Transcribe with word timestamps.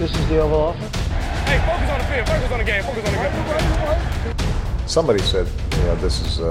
This 0.00 0.12
is 0.18 0.28
the 0.28 0.38
Oval 0.40 0.60
Office. 0.60 0.96
Hey, 1.44 1.58
focus 1.68 1.90
on 1.94 1.98
the 1.98 2.06
field. 2.10 2.26
Focus 2.32 2.52
on 2.52 2.58
the 2.58 2.64
game. 2.64 2.82
Focus 2.88 3.04
on 3.04 3.12
the 3.12 4.34
game. 4.34 4.88
Somebody 4.88 5.18
said, 5.32 5.46
you 5.76 5.82
know, 5.84 5.96
this 5.96 6.16
is 6.26 6.40
uh, 6.40 6.48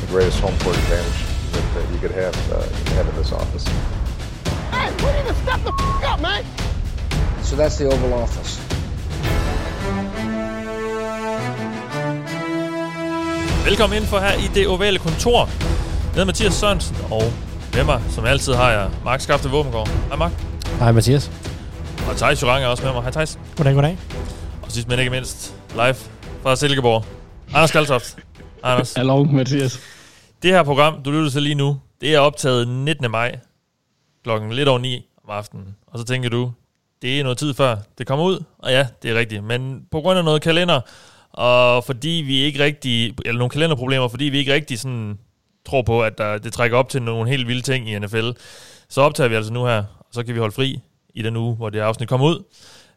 the 0.00 0.06
greatest 0.08 0.40
home 0.40 0.56
court 0.58 0.76
advantage 0.76 1.20
that, 1.52 1.64
that 1.74 1.86
you 1.92 1.98
could 2.02 2.10
have, 2.22 2.34
uh, 2.52 2.56
you 2.78 2.84
could 2.86 2.96
have 2.98 3.08
in 3.08 3.14
this 3.22 3.32
office. 3.32 3.64
Hey, 4.74 4.90
we 5.04 5.10
need 5.16 5.26
to 5.28 5.34
step 5.42 5.60
the 5.62 5.72
f- 5.72 6.04
up, 6.12 6.20
man. 6.20 6.44
So 7.42 7.54
that's 7.56 7.76
the 7.78 7.86
Oval 7.86 8.12
Office. 8.14 8.58
Velkommen 13.64 13.96
ind 13.98 14.06
for 14.06 14.18
her 14.18 14.32
i 14.32 14.50
det 14.54 14.66
ovale 14.68 14.98
kontor 14.98 15.48
med 16.16 16.24
Mathias 16.24 16.54
Sørensen 16.54 16.96
og 17.10 17.22
med 17.74 17.84
mig, 17.84 18.00
som 18.10 18.24
altid 18.24 18.54
har 18.54 18.70
jeg, 18.70 18.88
Mark 19.04 19.20
Skafte 19.20 19.48
Våbengård. 19.48 19.88
Hej 20.08 20.16
Mark. 20.16 20.32
Hej 20.80 20.92
Mathias. 20.92 21.30
Og 22.10 22.16
Thijs 22.16 22.42
Jurang 22.42 22.64
er 22.64 22.68
også 22.68 22.84
med 22.84 22.92
mig. 22.92 23.02
Hej 23.02 23.10
Thijs. 23.10 23.38
Goddag, 23.56 23.74
goddag. 23.74 23.98
Og 24.62 24.72
sidst 24.72 24.88
men 24.88 24.98
ikke 24.98 25.10
mindst, 25.10 25.54
live 25.72 25.94
fra 26.42 26.56
Silkeborg. 26.56 27.04
Anders 27.48 27.70
Kaltoft. 27.70 28.16
Anders. 28.62 28.94
Hallo 28.94 29.24
Mathias. 29.24 29.80
Det 30.42 30.50
her 30.50 30.62
program, 30.62 31.02
du 31.02 31.10
lytter 31.10 31.30
til 31.30 31.42
lige 31.42 31.54
nu, 31.54 31.80
det 32.00 32.14
er 32.14 32.18
optaget 32.18 32.68
19. 32.68 33.10
maj 33.10 33.38
klokken 34.24 34.52
lidt 34.52 34.68
over 34.68 34.78
9 34.78 35.06
om 35.24 35.30
aftenen. 35.30 35.76
Og 35.86 35.98
så 35.98 36.04
tænker 36.04 36.28
du, 36.28 36.52
det 37.02 37.20
er 37.20 37.22
noget 37.22 37.38
tid 37.38 37.54
før 37.54 37.76
det 37.98 38.06
kommer 38.06 38.24
ud. 38.24 38.44
Og 38.58 38.70
ja, 38.70 38.86
det 39.02 39.10
er 39.10 39.14
rigtigt. 39.14 39.44
Men 39.44 39.82
på 39.90 40.00
grund 40.00 40.18
af 40.18 40.24
noget 40.24 40.42
kalender, 40.42 40.80
og 41.32 41.84
fordi 41.84 42.22
vi 42.26 42.36
ikke 42.36 42.64
rigtig, 42.64 43.14
eller 43.24 43.38
nogle 43.38 43.50
kalenderproblemer, 43.50 44.08
fordi 44.08 44.24
vi 44.24 44.38
ikke 44.38 44.54
rigtig 44.54 44.78
sådan 44.78 45.18
tror 45.66 45.82
på, 45.82 46.02
at 46.02 46.18
der, 46.18 46.38
det 46.38 46.52
trækker 46.52 46.78
op 46.78 46.88
til 46.88 47.02
nogle 47.02 47.30
helt 47.30 47.48
vilde 47.48 47.62
ting 47.62 47.90
i 47.90 47.98
NFL, 47.98 48.30
så 48.88 49.00
optager 49.00 49.28
vi 49.28 49.34
altså 49.34 49.52
nu 49.52 49.64
her, 49.64 49.84
og 49.98 50.06
så 50.12 50.22
kan 50.22 50.34
vi 50.34 50.40
holde 50.40 50.54
fri 50.54 50.80
i 51.14 51.22
den 51.22 51.36
uge, 51.36 51.56
hvor 51.56 51.70
det 51.70 51.78
afsnit 51.78 52.08
kommer 52.08 52.26
ud. 52.26 52.44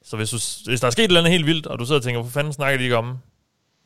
Så 0.04 0.18
hvis, 0.18 0.30
du, 0.30 0.38
hvis 0.70 0.80
der 0.80 0.88
er 0.88 0.92
sket 0.92 1.04
et 1.04 1.08
eller 1.08 1.20
andet 1.20 1.32
helt 1.32 1.46
vildt, 1.46 1.68
og 1.68 1.80
du 1.80 1.86
sidder 1.86 2.00
og 2.00 2.04
tænker, 2.04 2.22
hvor 2.22 2.30
fanden 2.30 2.54
snakker 2.54 2.78
de 2.78 2.84
ikke 2.84 2.98
om, 2.98 3.18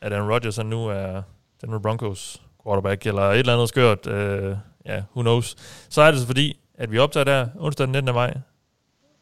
at 0.01 0.13
Aaron 0.13 0.31
Rodgers 0.31 0.57
han 0.57 0.65
nu 0.65 0.87
er 0.87 1.21
Denver 1.61 1.79
Broncos 1.79 2.41
quarterback, 2.63 3.05
eller 3.05 3.21
et 3.21 3.39
eller 3.39 3.53
andet 3.53 3.69
skørt, 3.69 4.07
øh, 4.07 4.55
ja, 4.85 5.03
who 5.15 5.21
knows, 5.21 5.55
så 5.89 6.01
er 6.01 6.11
det 6.11 6.19
så 6.19 6.27
fordi, 6.27 6.59
at 6.77 6.91
vi 6.91 6.97
optager 6.97 7.23
der 7.23 7.47
onsdag 7.59 7.87
den 7.87 7.91
19. 7.91 8.13
maj, 8.13 8.37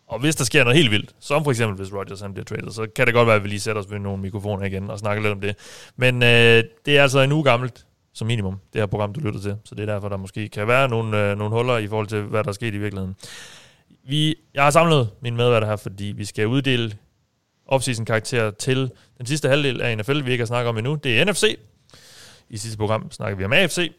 og 0.08 0.20
hvis 0.20 0.36
der 0.36 0.44
sker 0.44 0.64
noget 0.64 0.78
helt 0.78 0.92
vildt, 0.92 1.16
som 1.20 1.44
for 1.44 1.52
eksempel 1.52 1.78
hvis 1.78 1.94
Rodgers 1.94 2.22
han 2.22 2.34
bliver 2.34 2.46
traded, 2.46 2.72
så 2.72 2.88
kan 2.96 3.06
det 3.06 3.14
godt 3.14 3.28
være, 3.28 3.36
at 3.36 3.44
vi 3.44 3.50
lige 3.50 3.60
sætter 3.60 3.82
os 3.82 3.92
ved 3.92 4.00
nogle 4.00 4.22
mikrofoner 4.22 4.66
igen 4.66 4.90
og 4.90 5.00
snakker 5.00 5.24
lidt 5.24 5.34
om 5.34 5.42
det. 5.42 5.56
Men 5.96 6.24
øh, 6.24 6.64
det 6.86 6.98
er 6.98 7.02
altså 7.02 7.20
en 7.20 7.32
uge 7.32 7.44
gammelt, 7.44 7.86
som 8.14 8.28
minimum, 8.28 8.60
det 8.74 8.82
her 8.82 8.86
program, 8.86 9.14
du 9.14 9.20
lytter 9.20 9.40
til. 9.40 9.56
Så 9.66 9.76
det 9.76 9.90
er 9.90 9.94
derfor, 9.94 10.10
der 10.10 10.18
måske 10.18 10.50
kan 10.50 10.68
være 10.68 10.90
nogle, 10.90 11.32
øh, 11.32 11.38
nogle 11.38 11.56
huller 11.56 11.78
i 11.78 11.88
forhold 11.88 12.08
til, 12.08 12.22
hvad 12.22 12.44
der 12.44 12.50
er 12.50 12.54
sket 12.54 12.74
i 12.74 12.78
virkeligheden. 12.78 13.16
Vi, 14.08 14.36
jeg 14.54 14.64
har 14.64 14.72
samlet 14.72 15.10
mine 15.22 15.38
medværter 15.38 15.68
her, 15.68 15.76
fordi 15.76 16.06
vi 16.06 16.26
skal 16.26 16.48
uddele 16.48 16.98
offseason 17.68 18.06
karakter 18.06 18.52
til 18.52 18.92
den 19.18 19.26
sidste 19.26 19.50
halvdel 19.50 19.82
af 19.82 19.98
NFL, 19.98 20.26
vi 20.26 20.32
ikke 20.32 20.42
har 20.42 20.46
snakket 20.46 20.70
om 20.70 20.78
endnu. 20.78 20.96
Det 20.96 21.20
er 21.20 21.26
NFC. 21.26 21.58
I 22.50 22.58
sidste 22.58 22.78
program 22.78 23.12
snakker 23.12 23.38
vi 23.38 23.46
om 23.46 23.54
AFC. 23.54 23.92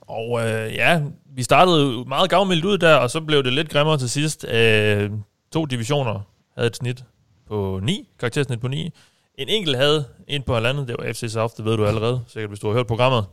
Og 0.00 0.40
øh, 0.40 0.74
ja, 0.74 1.02
vi 1.34 1.42
startede 1.42 2.04
meget 2.04 2.30
gavmildt 2.30 2.64
ud 2.64 2.78
der, 2.78 2.94
og 2.94 3.10
så 3.10 3.20
blev 3.20 3.44
det 3.44 3.52
lidt 3.52 3.68
grimmere 3.70 3.98
til 3.98 4.10
sidst. 4.10 4.44
Øh, 4.44 5.10
to 5.52 5.64
divisioner 5.64 6.20
havde 6.54 6.66
et 6.66 6.76
snit 6.76 7.04
på 7.46 7.80
9, 7.82 8.08
karaktersnit 8.18 8.60
på 8.60 8.68
9. 8.68 8.92
En 9.38 9.48
enkelt 9.48 9.76
havde 9.76 10.04
en 10.28 10.42
på 10.42 10.54
halvandet, 10.54 10.88
det 10.88 10.96
var 10.98 11.12
FC 11.12 11.24
South, 11.28 11.56
det 11.56 11.64
ved 11.64 11.76
du 11.76 11.86
allerede, 11.86 12.20
sikkert 12.28 12.50
hvis 12.50 12.60
du 12.60 12.66
har 12.66 12.74
hørt 12.74 12.86
programmet. 12.86 13.24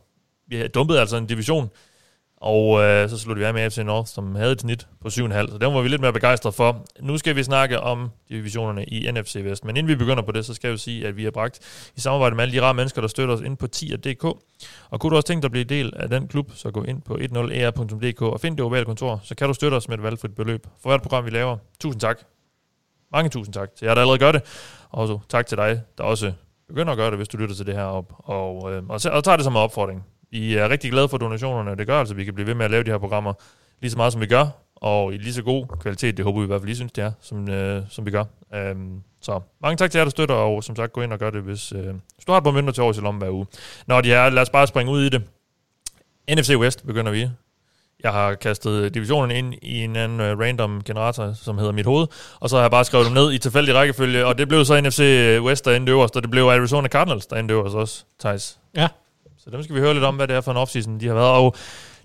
Vi 0.48 0.68
dumpede 0.68 1.00
altså 1.00 1.18
en 1.18 1.26
division, 1.26 1.70
og 2.44 2.82
øh, 2.82 3.10
så 3.10 3.18
slutter 3.18 3.40
vi 3.42 3.46
af 3.46 3.54
med 3.54 3.72
FC 3.72 3.78
North, 3.78 4.08
som 4.10 4.36
havde 4.36 4.52
et 4.52 4.62
snit 4.62 4.88
på 5.02 5.08
7,5, 5.08 5.12
så 5.52 5.58
den 5.62 5.74
var 5.74 5.82
vi 5.82 5.88
lidt 5.88 6.02
mere 6.02 6.14
begejstrede 6.14 6.56
for. 6.56 6.86
Nu 7.02 7.18
skal 7.18 7.36
vi 7.36 7.44
snakke 7.44 7.80
om 7.80 8.10
divisionerne 8.30 8.84
i 8.84 9.12
NFC 9.12 9.36
Vest, 9.36 9.66
men 9.66 9.78
inden 9.78 9.88
vi 9.88 9.96
begynder 9.96 10.24
på 10.24 10.32
det, 10.32 10.46
så 10.46 10.54
skal 10.54 10.68
jeg 10.68 10.72
jo 10.72 10.78
sige, 10.78 11.08
at 11.08 11.18
vi 11.18 11.24
har 11.24 11.32
bragt 11.32 11.60
i 11.96 12.00
samarbejde 12.00 12.36
med 12.36 12.44
alle 12.44 12.54
de 12.58 12.62
rare 12.62 12.74
mennesker, 12.74 13.02
der 13.02 13.08
støtter 13.08 13.36
os 13.36 13.42
ind 13.42 13.58
på 13.58 13.68
tier.dk. 13.68 14.24
Og 14.90 15.00
kunne 15.00 15.12
du 15.12 15.16
også 15.16 15.28
tænke 15.28 15.42
dig 15.42 15.48
at 15.48 15.52
blive 15.52 15.64
del 15.64 15.94
af 15.96 16.10
den 16.10 16.28
klub, 16.28 16.52
så 16.56 16.72
gå 16.72 16.84
ind 16.84 17.02
på 17.02 17.14
10er.dk 17.14 18.22
og 18.22 18.40
find 18.40 18.58
det 18.58 18.66
ovale 18.66 18.86
kontor, 18.86 19.20
så 19.24 19.36
kan 19.36 19.48
du 19.48 19.54
støtte 19.54 19.76
os 19.76 19.88
med 19.90 19.98
et 19.98 20.04
valgfrit 20.04 20.36
beløb 20.36 20.68
for 20.82 20.90
hvert 20.90 21.02
program, 21.02 21.26
vi 21.26 21.30
laver. 21.30 21.58
Tusind 21.80 22.02
tak. 22.02 22.20
Mange 23.12 23.30
tusind 23.30 23.54
tak 23.54 23.76
til 23.76 23.86
jer, 23.86 23.94
der 23.94 24.02
allerede 24.02 24.20
gør 24.20 24.32
det. 24.32 24.42
Og 24.90 25.08
så 25.08 25.20
tak 25.30 25.48
til 25.48 25.58
dig, 25.58 25.82
der 25.98 26.04
også 26.04 26.34
begynder 26.68 26.92
at 26.92 26.98
gøre 26.98 27.10
det, 27.10 27.18
hvis 27.18 27.28
du 27.28 27.38
lytter 27.38 27.56
til 27.56 27.66
det 27.66 27.76
her 27.76 27.84
op. 27.84 28.14
Og, 28.18 28.74
øh, 28.74 28.84
og, 28.90 29.00
og 29.12 29.24
tager 29.24 29.36
det 29.36 29.44
som 29.44 29.54
en 29.54 29.58
opfordring. 29.58 30.06
Vi 30.34 30.56
er 30.56 30.70
rigtig 30.70 30.92
glade 30.92 31.10
for 31.10 31.18
donationerne, 31.18 31.72
og 31.72 31.78
det 31.78 31.88
gør 31.88 32.00
altså, 32.00 32.14
at 32.14 32.18
vi 32.18 32.26
kan 32.26 32.34
blive 32.34 32.48
ved 32.48 32.56
med 32.56 32.66
at 32.66 32.72
lave 32.72 32.84
de 32.84 32.92
her 32.92 32.98
programmer 32.98 33.34
lige 33.82 33.92
så 33.92 33.98
meget, 33.98 34.14
som 34.14 34.22
vi 34.22 34.26
gør, 34.26 34.48
og 34.76 35.14
i 35.14 35.18
lige 35.18 35.34
så 35.34 35.44
god 35.44 35.68
kvalitet, 35.80 36.18
det 36.18 36.26
håber 36.26 36.40
vi 36.40 36.44
i 36.44 36.48
hvert 36.48 36.62
fald 36.62 36.66
lige 36.66 36.76
synes, 36.76 36.92
det 36.92 37.04
er, 37.04 37.12
som, 37.22 37.50
øh, 37.50 37.84
som 37.90 38.06
vi 38.06 38.12
gør. 38.12 38.24
Øhm, 38.56 39.04
så 39.22 39.40
mange 39.62 39.78
tak 39.78 39.92
til 39.92 39.98
jer, 39.98 40.06
der 40.06 40.12
støtter, 40.12 40.36
og 40.36 40.64
som 40.64 40.76
sagt, 40.76 40.94
gå 40.94 41.02
ind 41.02 41.14
og 41.14 41.20
gør 41.20 41.30
det, 41.30 41.42
hvis, 41.42 41.72
øh, 41.72 41.86
hvis 41.86 42.26
du 42.28 42.32
har 42.32 42.38
et 42.38 42.44
par 42.44 42.52
mønter 42.52 42.74
til 42.74 42.84
års 42.84 42.98
i 42.98 43.02
lommen 43.02 43.22
hver 43.22 43.32
uge. 43.32 43.46
Nå, 43.88 44.02
de 44.02 44.14
er, 44.14 44.30
lad 44.30 44.42
os 44.42 44.50
bare 44.50 44.68
springe 44.68 44.92
ud 44.92 45.04
i 45.04 45.10
det. 45.10 45.24
NFC 46.30 46.56
West 46.58 46.88
begynder 46.88 47.12
vi. 47.12 47.30
Jeg 48.04 48.12
har 48.12 48.34
kastet 48.34 48.94
divisionen 48.94 49.32
ind 49.32 49.54
i 49.62 49.84
en 49.84 49.96
anden 49.96 50.20
uh, 50.20 50.40
random 50.40 50.82
generator, 50.84 51.34
som 51.34 51.58
hedder 51.58 51.72
mit 51.72 51.86
hoved, 51.86 52.08
og 52.40 52.50
så 52.50 52.56
har 52.56 52.64
jeg 52.64 52.72
bare 52.72 52.86
skrevet 52.86 53.06
dem 53.06 53.14
ned 53.14 53.34
i 53.34 53.38
tilfældig 53.38 53.76
rækkefølge, 53.76 54.26
og 54.26 54.38
det 54.38 54.48
blev 54.48 54.66
så 54.66 54.82
NFC 54.82 55.00
West, 55.42 55.66
der 55.66 55.76
endte 55.76 55.92
øverst, 55.92 56.16
og 56.16 56.22
det 56.22 56.32
blev 56.32 56.44
Arizona 56.44 56.88
Cardinals, 56.88 57.26
der 57.26 57.36
endte 57.36 57.54
øverst 57.54 57.76
også, 57.76 58.04
Thijs. 58.20 58.60
Ja. 58.76 58.88
Så 59.44 59.50
dem 59.50 59.64
skal 59.64 59.76
vi 59.76 59.80
høre 59.80 59.94
lidt 59.94 60.04
om, 60.04 60.16
hvad 60.16 60.28
det 60.28 60.36
er 60.36 60.42
for 60.42 60.52
en 60.52 60.58
offseason, 60.58 61.00
de 61.00 61.08
har 61.08 61.14
været. 61.14 61.32
Og 61.32 61.56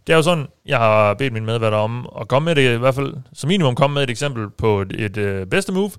det 0.06 0.12
er 0.12 0.16
jo 0.16 0.22
sådan, 0.22 0.47
jeg 0.66 0.78
har 0.78 1.15
bedt 1.15 1.32
min 1.32 1.47
medværter 1.47 1.76
om 1.78 2.09
at 2.21 2.28
komme 2.28 2.44
med 2.44 2.54
det, 2.54 2.75
i 2.75 2.78
hvert 2.78 2.94
fald 2.94 3.15
som 3.32 3.49
minimum 3.49 3.75
komme 3.75 3.94
med 3.94 4.03
et 4.03 4.10
eksempel 4.10 4.50
på 4.50 4.81
et, 4.81 4.93
et 5.00 5.16
øh, 5.16 5.47
bedste 5.47 5.72
move. 5.72 5.91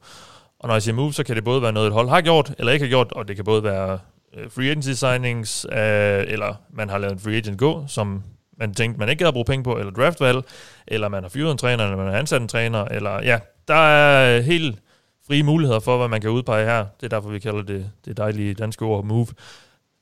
Og 0.60 0.68
når 0.68 0.76
jeg 0.76 0.82
siger 0.82 0.96
move, 0.96 1.14
så 1.14 1.24
kan 1.24 1.36
det 1.36 1.44
både 1.44 1.62
være 1.62 1.72
noget, 1.72 1.88
et 1.88 1.94
hold 1.94 2.10
har 2.10 2.22
gjort, 2.22 2.54
eller 2.58 2.72
ikke 2.72 2.86
har 2.86 2.90
gjort, 2.90 3.12
og 3.12 3.28
det 3.28 3.36
kan 3.36 3.46
både 3.46 3.64
være 3.64 4.00
øh, 4.38 4.52
free 4.52 4.70
agency 4.70 4.92
signings, 4.92 5.66
øh, 5.72 6.24
eller 6.28 6.56
man 6.74 6.90
har 6.90 6.98
lavet 6.98 7.14
en 7.14 7.20
free 7.20 7.36
agent 7.36 7.58
gå, 7.58 7.84
som 7.88 8.24
man 8.58 8.74
tænkte, 8.74 9.00
man 9.00 9.10
ikke 9.10 9.24
havde 9.24 9.34
brugt 9.34 9.48
penge 9.48 9.64
på, 9.64 9.78
eller 9.78 9.92
draftvalg, 9.92 10.44
eller 10.88 11.08
man 11.08 11.24
har 11.24 11.30
fyret 11.30 11.52
en 11.52 11.58
træner, 11.58 11.84
eller 11.84 11.98
man 11.98 12.08
har 12.08 12.20
ansat 12.20 12.42
en 12.42 12.48
træner, 12.48 12.86
eller 12.86 13.24
ja, 13.24 13.40
der 13.68 13.74
er 13.76 14.42
helt 14.42 14.80
frie 15.28 15.44
muligheder 15.44 15.80
for, 15.80 15.98
hvad 15.98 16.08
man 16.08 16.22
kan 16.22 16.30
udpege 16.30 16.66
her. 16.66 16.86
Det 17.02 17.06
er 17.06 17.18
derfor, 17.18 17.30
vi 17.30 17.40
kalder 17.40 17.62
det 17.62 17.92
det 18.06 18.18
dejlige 18.18 18.54
danske 18.54 18.86
ord 18.86 19.06
move. 19.06 19.28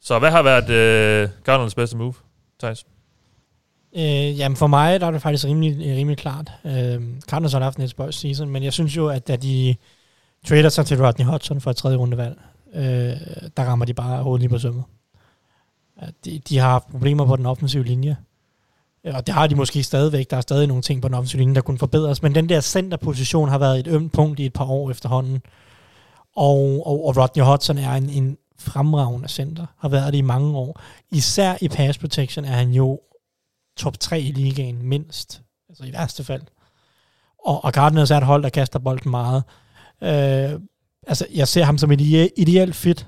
Så 0.02 0.20
hvad 0.20 0.32
har 0.32 0.44
været 0.44 0.70
øh, 0.70 1.30
Cardinals 1.46 1.76
bedste 1.76 1.98
move, 1.98 2.14
Thijs? 2.60 2.86
Øh, 3.96 4.40
jamen 4.40 4.56
for 4.56 4.68
mig, 4.68 5.00
der 5.00 5.08
er 5.08 5.12
det 5.12 5.22
faktisk 5.22 5.46
rimelig, 5.46 5.98
rimelig 5.98 6.18
klart. 6.18 6.52
Øh, 6.66 7.02
Cardinals 7.28 7.54
har 7.54 7.60
haft 7.60 7.78
en 7.78 7.88
spøjs 7.88 8.16
season, 8.16 8.50
men 8.50 8.64
jeg 8.64 8.74
synes 8.74 8.98
jo, 8.98 9.08
at 9.08 9.28
da 9.28 9.36
de 9.36 9.76
trader 10.48 10.70
sig 10.70 10.86
til 10.86 11.06
Rodney 11.06 11.26
Hudson 11.26 11.62
for 11.62 11.72
et 11.72 11.78
tredje 11.78 11.98
rundevalg, 11.98 12.38
øh, 12.74 12.84
der 13.58 13.64
rammer 13.64 13.86
de 13.86 13.94
bare 13.94 14.24
hovedet 14.24 14.42
lige 14.42 14.50
på 14.50 14.60
sømmet. 14.60 14.84
De, 16.26 16.40
de 16.50 16.58
har 16.58 16.70
haft 16.70 16.88
problemer 16.92 17.26
på 17.26 17.36
den 17.36 17.46
offensive 17.46 17.84
linje, 17.84 18.18
øh, 19.04 19.16
og 19.16 19.28
det 19.28 19.36
har 19.36 19.48
de 19.48 19.56
måske 19.56 19.84
stadigvæk. 19.84 20.30
Der 20.30 20.38
er 20.38 20.42
stadig 20.42 20.68
nogle 20.68 20.84
ting 20.84 21.02
på 21.02 21.08
den 21.08 21.16
offensive 21.16 21.40
linje, 21.40 21.56
der 21.56 21.62
kunne 21.62 21.78
forbedres, 21.78 22.22
men 22.22 22.36
den 22.36 22.50
der 22.50 22.62
centerposition 22.62 23.50
har 23.50 23.58
været 23.58 23.80
et 23.80 23.88
ømt 23.88 24.14
punkt 24.14 24.40
i 24.40 24.46
et 24.46 24.54
par 24.54 24.66
år 24.66 24.92
efterhånden. 24.92 25.42
Og, 26.36 26.84
og, 26.86 27.08
og 27.08 27.18
Rodney 27.18 27.44
Hudson 27.44 27.78
er 27.78 27.92
en, 27.92 28.10
en 28.10 28.38
fremragende 28.60 29.28
center, 29.28 29.66
har 29.78 29.90
været 29.90 30.14
det 30.14 30.20
i 30.20 30.22
mange 30.22 30.58
år. 30.58 30.82
Især 31.12 31.58
i 31.62 31.68
pass 31.68 31.98
protection 31.98 32.46
er 32.46 32.52
han 32.52 32.72
jo 32.72 33.00
top 33.78 34.00
3 34.00 34.22
i 34.22 34.32
ligaen, 34.32 34.84
mindst. 34.84 35.42
Altså 35.70 35.84
i 35.84 35.94
værste 35.94 36.24
fald. 36.24 36.42
Og, 37.46 37.64
og 37.66 37.72
Cardinals 37.72 38.12
er 38.12 38.18
et 38.18 38.24
hold, 38.24 38.44
der 38.44 38.50
kaster 38.50 38.80
bolden 38.80 39.12
meget. 39.12 39.44
Øh, 40.02 40.60
altså, 41.08 41.28
jeg 41.34 41.48
ser 41.48 41.64
ham 41.64 41.78
som 41.78 41.92
et 41.92 42.02
ideelt 42.38 42.76
fit 42.76 43.08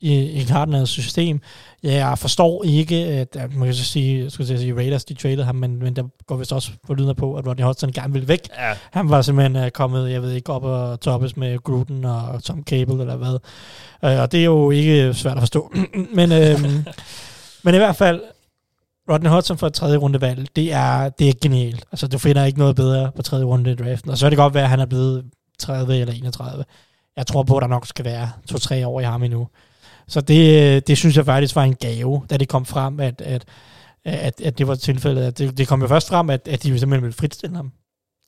i, 0.00 0.14
i 0.14 0.44
Cardinals 0.44 0.90
system. 0.90 1.40
Jeg 1.82 2.18
forstår 2.18 2.64
ikke, 2.64 2.96
at, 2.96 3.36
at 3.36 3.54
man 3.54 3.68
kan 3.68 3.74
så 3.74 3.84
sige, 3.84 4.22
jeg 4.22 4.32
skulle 4.32 4.58
sige 4.58 4.76
Raiders, 4.76 5.04
de 5.04 5.14
traded 5.14 5.44
ham, 5.44 5.54
men, 5.54 5.78
men 5.78 5.96
der 5.96 6.02
går 6.26 6.36
vist 6.36 6.52
også 6.52 6.70
for 6.86 6.94
lyder 6.94 7.14
på, 7.14 7.34
at 7.34 7.46
Rodney 7.46 7.64
Hudson 7.64 7.92
gerne 7.92 8.12
ville 8.12 8.28
væk. 8.28 8.48
Ja. 8.58 8.74
Han 8.90 9.10
var 9.10 9.22
simpelthen 9.22 9.64
uh, 9.64 9.68
kommet, 9.68 10.10
jeg 10.10 10.22
ved 10.22 10.32
ikke, 10.32 10.52
op 10.52 10.64
og 10.64 11.00
toppes 11.00 11.36
med 11.36 11.58
Gruden 11.58 12.04
og 12.04 12.44
Tom 12.44 12.62
Cable 12.62 13.00
eller 13.00 13.16
hvad. 13.16 13.38
Uh, 14.02 14.20
og 14.22 14.32
det 14.32 14.40
er 14.40 14.44
jo 14.44 14.70
ikke 14.70 15.14
svært 15.14 15.36
at 15.36 15.42
forstå. 15.42 15.74
men, 16.18 16.32
uh, 16.32 16.60
men 17.62 17.74
i 17.74 17.78
hvert 17.78 17.96
fald, 17.96 18.20
Rodney 19.10 19.30
Hudson 19.30 19.58
for 19.58 19.66
et 19.66 19.74
tredje 19.74 19.96
runde 19.96 20.20
valg, 20.20 20.48
det 20.56 20.72
er, 20.72 21.08
det 21.08 21.28
er 21.28 21.32
genialt. 21.42 21.84
Altså, 21.92 22.08
du 22.08 22.18
finder 22.18 22.44
ikke 22.44 22.58
noget 22.58 22.76
bedre 22.76 23.12
på 23.16 23.22
tredje 23.22 23.44
runde 23.44 23.72
i 23.72 23.74
draften. 23.74 24.10
Og 24.10 24.18
så 24.18 24.26
er 24.26 24.30
det 24.30 24.36
godt 24.36 24.54
være, 24.54 24.64
at 24.64 24.70
han 24.70 24.80
er 24.80 24.86
blevet 24.86 25.24
30 25.58 25.96
eller 25.96 26.14
31. 26.14 26.64
Jeg 27.16 27.26
tror 27.26 27.42
på, 27.42 27.56
at 27.56 27.62
der 27.62 27.68
nok 27.68 27.86
skal 27.86 28.04
være 28.04 28.30
to-tre 28.48 28.86
år 28.86 29.00
i 29.00 29.04
ham 29.04 29.22
endnu. 29.22 29.48
Så 30.08 30.20
det, 30.20 30.86
det 30.88 30.98
synes 30.98 31.16
jeg 31.16 31.24
faktisk 31.24 31.56
var 31.56 31.62
en 31.64 31.74
gave, 31.74 32.22
da 32.30 32.36
det 32.36 32.48
kom 32.48 32.64
frem, 32.64 33.00
at, 33.00 33.20
at, 33.20 33.44
at, 34.04 34.40
at 34.40 34.58
det 34.58 34.68
var 34.68 34.74
tilfældet. 34.74 35.22
At 35.22 35.38
det, 35.38 35.58
det 35.58 35.68
kom 35.68 35.82
jo 35.82 35.88
først 35.88 36.08
frem, 36.08 36.30
at, 36.30 36.48
at 36.48 36.62
de 36.62 36.68
simpelthen 36.78 37.02
ville 37.02 37.12
fritstille 37.12 37.56
ham. 37.56 37.72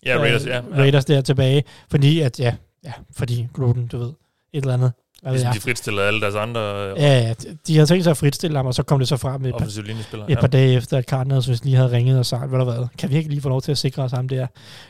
Ja, 0.07 0.19
Raiders, 0.19 0.47
ja. 0.47 0.61
Raiders 0.77 1.05
der 1.05 1.21
tilbage, 1.21 1.65
fordi 1.91 2.21
at, 2.21 2.41
ja, 2.41 2.55
ja 2.85 2.93
fordi 3.17 3.49
Gruden, 3.53 3.87
du 3.87 3.99
ved, 3.99 4.13
et 4.53 4.63
eller 4.63 4.75
andet. 4.75 4.93
Hvad 5.23 5.33
Ligesom 5.33 5.53
de 5.53 5.61
fritstiller 5.61 6.03
alle 6.03 6.21
deres 6.21 6.35
andre 6.35 6.61
øh, 6.61 6.99
Ja, 6.99 7.21
ja, 7.21 7.35
de 7.67 7.75
havde 7.75 7.87
tænkt 7.87 8.05
sig 8.05 8.11
at 8.11 8.17
fritstille 8.17 8.57
ham, 8.57 8.67
og 8.67 8.75
så 8.75 8.83
kom 8.83 8.99
det 8.99 9.09
så 9.09 9.17
frem 9.17 9.45
et 9.45 9.55
par, 9.59 10.29
et 10.29 10.39
par 10.39 10.47
dage 10.47 10.77
efter, 10.77 10.99
at 10.99 11.05
Cardinals 11.05 11.47
hvis 11.47 11.65
lige 11.65 11.77
havde 11.77 11.91
ringet 11.91 12.19
og 12.19 12.27
sagt, 12.27 12.49
hvad 12.49 12.59
der 12.59 12.65
hvad, 12.65 12.87
kan 12.99 13.11
vi 13.11 13.17
ikke 13.17 13.31
lige 13.31 13.41
få 13.41 13.49
lov 13.49 13.63
til 13.63 13.71
at 13.73 13.79
sikre 13.79 14.03
os 14.03 14.13
ham 14.13 14.29
der 14.29 14.47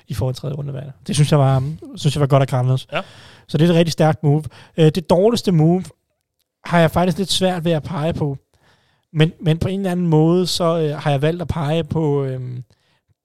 i 0.08 0.14
forhold 0.14 0.34
til 0.34 0.40
tredje 0.40 0.56
rundevalg? 0.56 0.92
Det 1.06 1.14
synes 1.14 1.30
jeg 1.30 1.38
var, 1.38 1.72
synes 1.96 2.14
jeg 2.14 2.20
var 2.20 2.26
godt 2.26 2.40
af 2.40 2.48
Cardinals. 2.48 2.86
Ja. 2.92 3.00
Så 3.48 3.58
det 3.58 3.64
er 3.64 3.70
et 3.70 3.76
rigtig 3.76 3.92
stærkt 3.92 4.22
move. 4.22 4.44
Øh, 4.76 4.90
Det 4.94 5.10
dårligste 5.10 5.52
move 5.52 5.84
har 6.64 6.80
jeg 6.80 6.90
faktisk 6.90 7.18
lidt 7.18 7.30
svært 7.30 7.64
ved 7.64 7.72
at 7.72 7.82
pege 7.82 8.12
på. 8.12 8.36
Men, 9.12 9.32
men 9.40 9.58
på 9.58 9.68
en 9.68 9.80
eller 9.80 9.90
anden 9.90 10.06
måde, 10.06 10.46
så 10.46 10.78
øh, 10.78 10.98
har 10.98 11.10
jeg 11.10 11.22
valgt 11.22 11.42
at 11.42 11.48
pege 11.48 11.84
på 11.84 12.24
øh, 12.24 12.40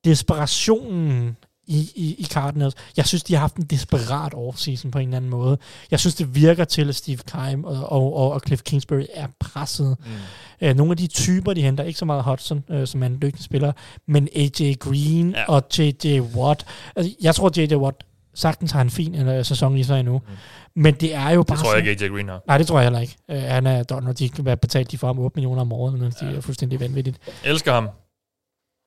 desperationen 0.06 1.38
i, 1.68 1.92
i, 1.96 2.16
i 2.18 2.24
Cardinals. 2.24 2.76
Jeg 2.98 3.06
synes, 3.06 3.24
de 3.24 3.34
har 3.34 3.40
haft 3.40 3.56
en 3.56 3.64
desperat 3.64 4.34
offseason 4.34 4.92
på 4.92 5.00
en 5.00 5.08
eller 5.08 5.18
anden 5.18 5.32
måde. 5.32 5.58
Jeg 5.92 6.00
synes, 6.00 6.16
det 6.16 6.36
virker 6.36 6.66
til, 6.66 6.90
at 6.90 6.96
Steve 6.96 7.18
Keim 7.18 7.64
og, 7.64 7.92
og, 7.92 8.14
og, 8.16 8.32
og 8.32 8.42
Cliff 8.48 8.62
Kingsbury 8.62 9.04
er 9.14 9.28
presset. 9.40 9.98
Mm. 10.00 10.68
Øh, 10.68 10.76
nogle 10.76 10.92
af 10.92 10.98
de 10.98 11.08
typer, 11.08 11.54
de 11.54 11.62
henter, 11.62 11.84
ikke 11.84 12.00
så 12.00 12.06
meget 12.06 12.24
Hudson, 12.24 12.64
øh, 12.70 12.88
som 12.88 13.04
er 13.04 13.08
en 13.08 13.22
dygtig 13.22 13.44
spiller, 13.44 13.72
men 14.08 14.28
AJ 14.36 14.74
Green 14.80 15.30
Ja. 15.32 15.46
og 15.48 15.64
JJ 15.78 16.20
Watt. 16.20 16.66
Altså, 16.96 17.16
jeg 17.22 17.36
tror, 17.36 17.52
JJ 17.58 17.76
Watt 17.76 17.98
sagtens 18.34 18.72
har 18.72 18.82
en 18.82 18.90
fin 18.90 19.16
øh, 19.16 19.46
sæson 19.46 19.78
i 19.78 19.84
sig 19.84 20.00
endnu. 20.00 20.18
Mm. 20.18 20.34
Men 20.76 20.94
det 20.94 21.16
er 21.16 21.30
jo 21.30 21.44
bare 21.44 21.58
Det 21.58 21.66
tror 21.66 21.76
jeg 21.76 21.88
ikke, 21.90 22.06
AJ 22.06 22.10
Green 22.10 22.30
har. 22.30 22.42
Nej, 22.48 22.58
det 22.58 22.68
tror 22.68 22.80
jeg 22.80 22.86
heller 22.86 23.00
ikke. 23.00 23.16
Øh, 23.32 23.42
han 23.42 23.68
er, 23.68 24.02
når 24.02 24.12
de 24.14 24.30
kan 24.30 24.46
være 24.46 24.58
betalt 24.58 24.92
de 24.92 24.98
for 24.98 25.08
ham 25.08 25.20
8 25.20 25.36
millioner 25.36 25.62
om 25.62 25.74
året, 25.74 25.94
men 25.94 26.12
det 26.20 26.38
er 26.38 26.42
fuldstændig 26.42 26.80
vanvittigt. 26.80 27.18
Jeg 27.44 27.52
elsker 27.52 27.74
ham. 27.74 27.90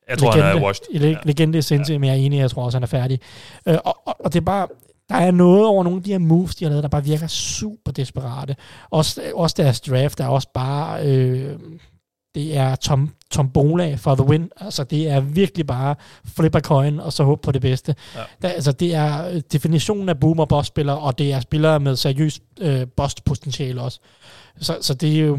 Jeg 0.09 0.17
tror, 0.17 0.31
han 0.31 0.57
er 0.57 0.63
washed. 0.63 0.85
Le- 0.99 1.07
ja. 1.07 1.17
Legende 1.23 1.57
er 1.57 1.61
sindssygt, 1.61 1.93
ja. 1.93 1.99
men 1.99 2.09
jeg 2.09 2.15
er 2.15 2.25
enig, 2.25 2.39
jeg 2.39 2.51
tror 2.51 2.63
også, 2.65 2.75
han 2.75 2.83
er 2.83 2.87
færdig. 2.87 3.19
Øh, 3.67 3.77
og, 3.85 3.97
og, 4.05 4.15
og, 4.19 4.33
det 4.33 4.39
er 4.39 4.45
bare, 4.45 4.67
der 5.09 5.15
er 5.15 5.31
noget 5.31 5.65
over 5.65 5.83
nogle 5.83 5.97
af 5.97 6.03
de 6.03 6.11
her 6.11 6.17
moves, 6.19 6.55
de 6.55 6.65
har 6.65 6.69
lavet, 6.69 6.83
der 6.83 6.89
bare 6.89 7.03
virker 7.03 7.27
super 7.27 7.91
desperate. 7.91 8.55
Også, 8.89 9.21
også 9.35 9.55
deres 9.57 9.81
draft 9.81 10.19
er 10.19 10.27
også 10.27 10.47
bare, 10.53 11.05
øh, 11.07 11.59
det 12.37 12.57
er 12.57 12.75
tom, 12.75 13.09
tombola 13.31 13.95
for 13.95 14.15
the 14.15 14.23
win. 14.23 14.49
Altså, 14.57 14.83
det 14.83 15.09
er 15.09 15.19
virkelig 15.19 15.67
bare 15.67 15.95
flip 16.25 16.55
a 16.55 16.59
coin, 16.59 16.99
og 16.99 17.13
så 17.13 17.23
håbe 17.23 17.41
på 17.41 17.51
det 17.51 17.61
bedste. 17.61 17.95
Ja. 18.15 18.19
Der, 18.41 18.49
altså, 18.49 18.71
det 18.71 18.95
er 18.95 19.29
øh, 19.29 19.41
definitionen 19.51 20.09
af 20.09 20.19
boomer 20.19 20.45
boss 20.45 20.67
spillere 20.67 20.97
og 20.97 21.17
det 21.17 21.33
er 21.33 21.39
spillere 21.39 21.79
med 21.79 21.95
seriøst 21.95 22.41
øh, 22.61 22.87
boss-potentiale 22.95 23.81
også. 23.81 23.99
Så, 24.59 24.77
så 24.81 24.93
det, 24.93 25.19
er 25.19 25.25
jo, 25.25 25.37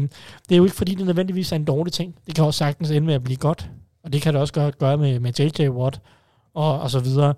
det 0.49 0.51
er 0.51 0.57
jo 0.57 0.63
ikke, 0.63 0.75
fordi 0.75 0.95
det 0.95 1.05
nødvendigvis 1.05 1.51
er 1.51 1.55
en 1.55 1.65
dårlig 1.65 1.93
ting. 1.93 2.15
Det 2.27 2.35
kan 2.35 2.43
også 2.43 2.57
sagtens 2.57 2.91
ende 2.91 3.07
med 3.07 3.13
at 3.13 3.23
blive 3.23 3.37
godt. 3.37 3.69
Og 4.03 4.13
det 4.13 4.21
kan 4.21 4.33
det 4.33 4.41
også 4.41 4.53
gøre, 4.53 4.71
gøre 4.71 4.97
med, 4.97 5.19
med 5.19 5.33
JJ 5.39 5.67
Watt 5.67 6.01
og, 6.53 6.79
og 6.79 6.91
så 6.91 6.99
videre. 6.99 7.33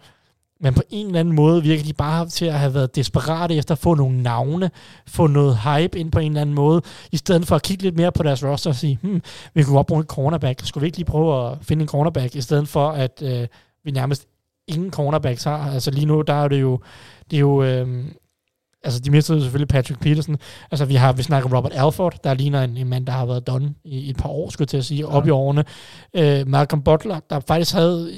Men 0.62 0.74
på 0.74 0.82
en 0.90 1.06
eller 1.06 1.20
anden 1.20 1.36
måde 1.36 1.64
virker 1.64 1.84
de 1.84 1.94
bare 1.94 2.28
til 2.28 2.46
at 2.46 2.60
have 2.60 2.74
været 2.74 2.96
desperate 2.96 3.56
efter 3.56 3.76
at 3.76 3.80
få 3.80 3.96
nogle 3.96 4.24
navne, 4.24 4.72
få 5.08 5.28
noget 5.28 5.58
hype 5.58 6.00
ind 6.00 6.12
på 6.12 6.20
en 6.20 6.32
eller 6.32 6.42
anden 6.42 6.56
måde, 6.56 6.82
i 7.12 7.18
stedet 7.18 7.48
for 7.48 7.56
at 7.56 7.62
kigge 7.62 7.84
lidt 7.84 7.98
mere 7.98 8.12
på 8.12 8.24
deres 8.24 8.44
roster 8.44 8.70
og 8.70 8.76
sige, 8.76 9.00
hmm, 9.02 9.22
vi 9.54 9.64
kunne 9.64 9.76
godt 9.76 9.88
bruge 9.88 10.02
en 10.02 10.08
cornerback. 10.08 10.66
Skulle 10.66 10.82
vi 10.82 10.88
ikke 10.88 10.98
lige 10.98 11.06
prøve 11.06 11.52
at 11.52 11.58
finde 11.62 11.82
en 11.82 11.88
cornerback, 11.88 12.36
i 12.36 12.42
stedet 12.42 12.68
for 12.68 12.90
at 12.90 13.22
øh, 13.26 13.48
vi 13.84 13.92
nærmest 13.92 14.28
ingen 14.68 14.92
cornerbacks 14.92 15.44
har. 15.44 15.72
Altså 15.72 15.92
lige 15.92 16.06
nu, 16.06 16.22
der 16.22 16.34
er 16.34 16.48
det 16.48 16.62
jo, 16.62 16.80
det 17.32 17.38
er 17.38 17.42
jo 17.42 17.64
øh, 17.64 18.06
altså 18.84 19.00
de 19.00 19.12
mistede 19.12 19.42
selvfølgelig 19.42 19.68
Patrick 19.68 20.00
Peterson. 20.00 20.38
Altså 20.72 20.86
vi 20.86 20.96
har, 20.96 21.14
vi 21.14 21.24
snakker 21.24 21.58
Robert 21.58 21.74
Alford, 21.76 22.16
der 22.24 22.34
ligner 22.34 22.64
en, 22.64 22.78
en 22.78 22.90
mand, 22.90 23.06
der 23.06 23.14
har 23.14 23.26
været 23.26 23.48
done 23.48 23.74
i, 23.84 24.00
i 24.00 24.10
et 24.10 24.18
par 24.18 24.30
år, 24.30 24.50
skulle 24.50 24.64
jeg 24.64 24.70
til 24.70 24.78
at 24.78 24.86
sige, 24.86 25.00
ja. 25.00 25.16
op 25.16 25.28
i 25.28 25.30
årene. 25.30 25.64
Øh, 26.14 26.48
Malcolm 26.48 26.82
Butler, 26.82 27.20
der 27.30 27.40
faktisk 27.40 27.74
havde 27.74 28.12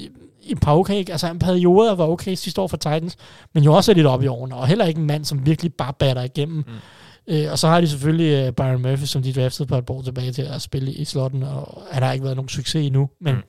et 0.46 0.60
par 0.60 0.76
okay, 0.76 1.10
altså 1.10 1.30
en 1.30 1.38
periode 1.38 1.98
var 1.98 2.06
okay 2.06 2.34
sidste 2.34 2.60
år 2.60 2.66
for 2.66 2.76
Titans, 2.76 3.16
men 3.54 3.64
jo 3.64 3.74
også 3.74 3.94
lidt 3.94 4.06
op 4.06 4.22
i 4.22 4.26
årene, 4.26 4.56
og 4.56 4.66
heller 4.66 4.84
ikke 4.84 5.00
en 5.00 5.06
mand, 5.06 5.24
som 5.24 5.46
virkelig 5.46 5.74
bare 5.74 5.92
batter 5.98 6.22
igennem. 6.22 6.56
Mm. 6.56 7.34
Øh, 7.34 7.52
og 7.52 7.58
så 7.58 7.68
har 7.68 7.80
de 7.80 7.88
selvfølgelig 7.88 8.48
uh, 8.48 8.54
Byron 8.54 8.82
Murphy, 8.82 9.04
som 9.04 9.22
de 9.22 9.32
draftede 9.32 9.68
på 9.68 9.76
et 9.76 9.90
år 9.90 10.02
tilbage 10.02 10.32
til 10.32 10.42
at 10.42 10.62
spille 10.62 10.92
i 10.92 11.04
slotten, 11.04 11.42
og 11.42 11.82
han 11.90 12.02
har 12.02 12.12
ikke 12.12 12.24
været 12.24 12.36
nogen 12.36 12.48
succes 12.48 12.86
endnu, 12.86 13.10
men 13.20 13.34
mm. 13.34 13.42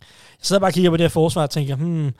jeg 0.00 0.42
sidder 0.42 0.60
bare 0.60 0.68
og 0.68 0.74
kigger 0.74 0.90
på 0.90 0.96
det 0.96 1.04
her 1.04 1.08
forsvar 1.08 1.42
og 1.42 1.50
tænker, 1.50 1.76
hmm, 1.76 2.12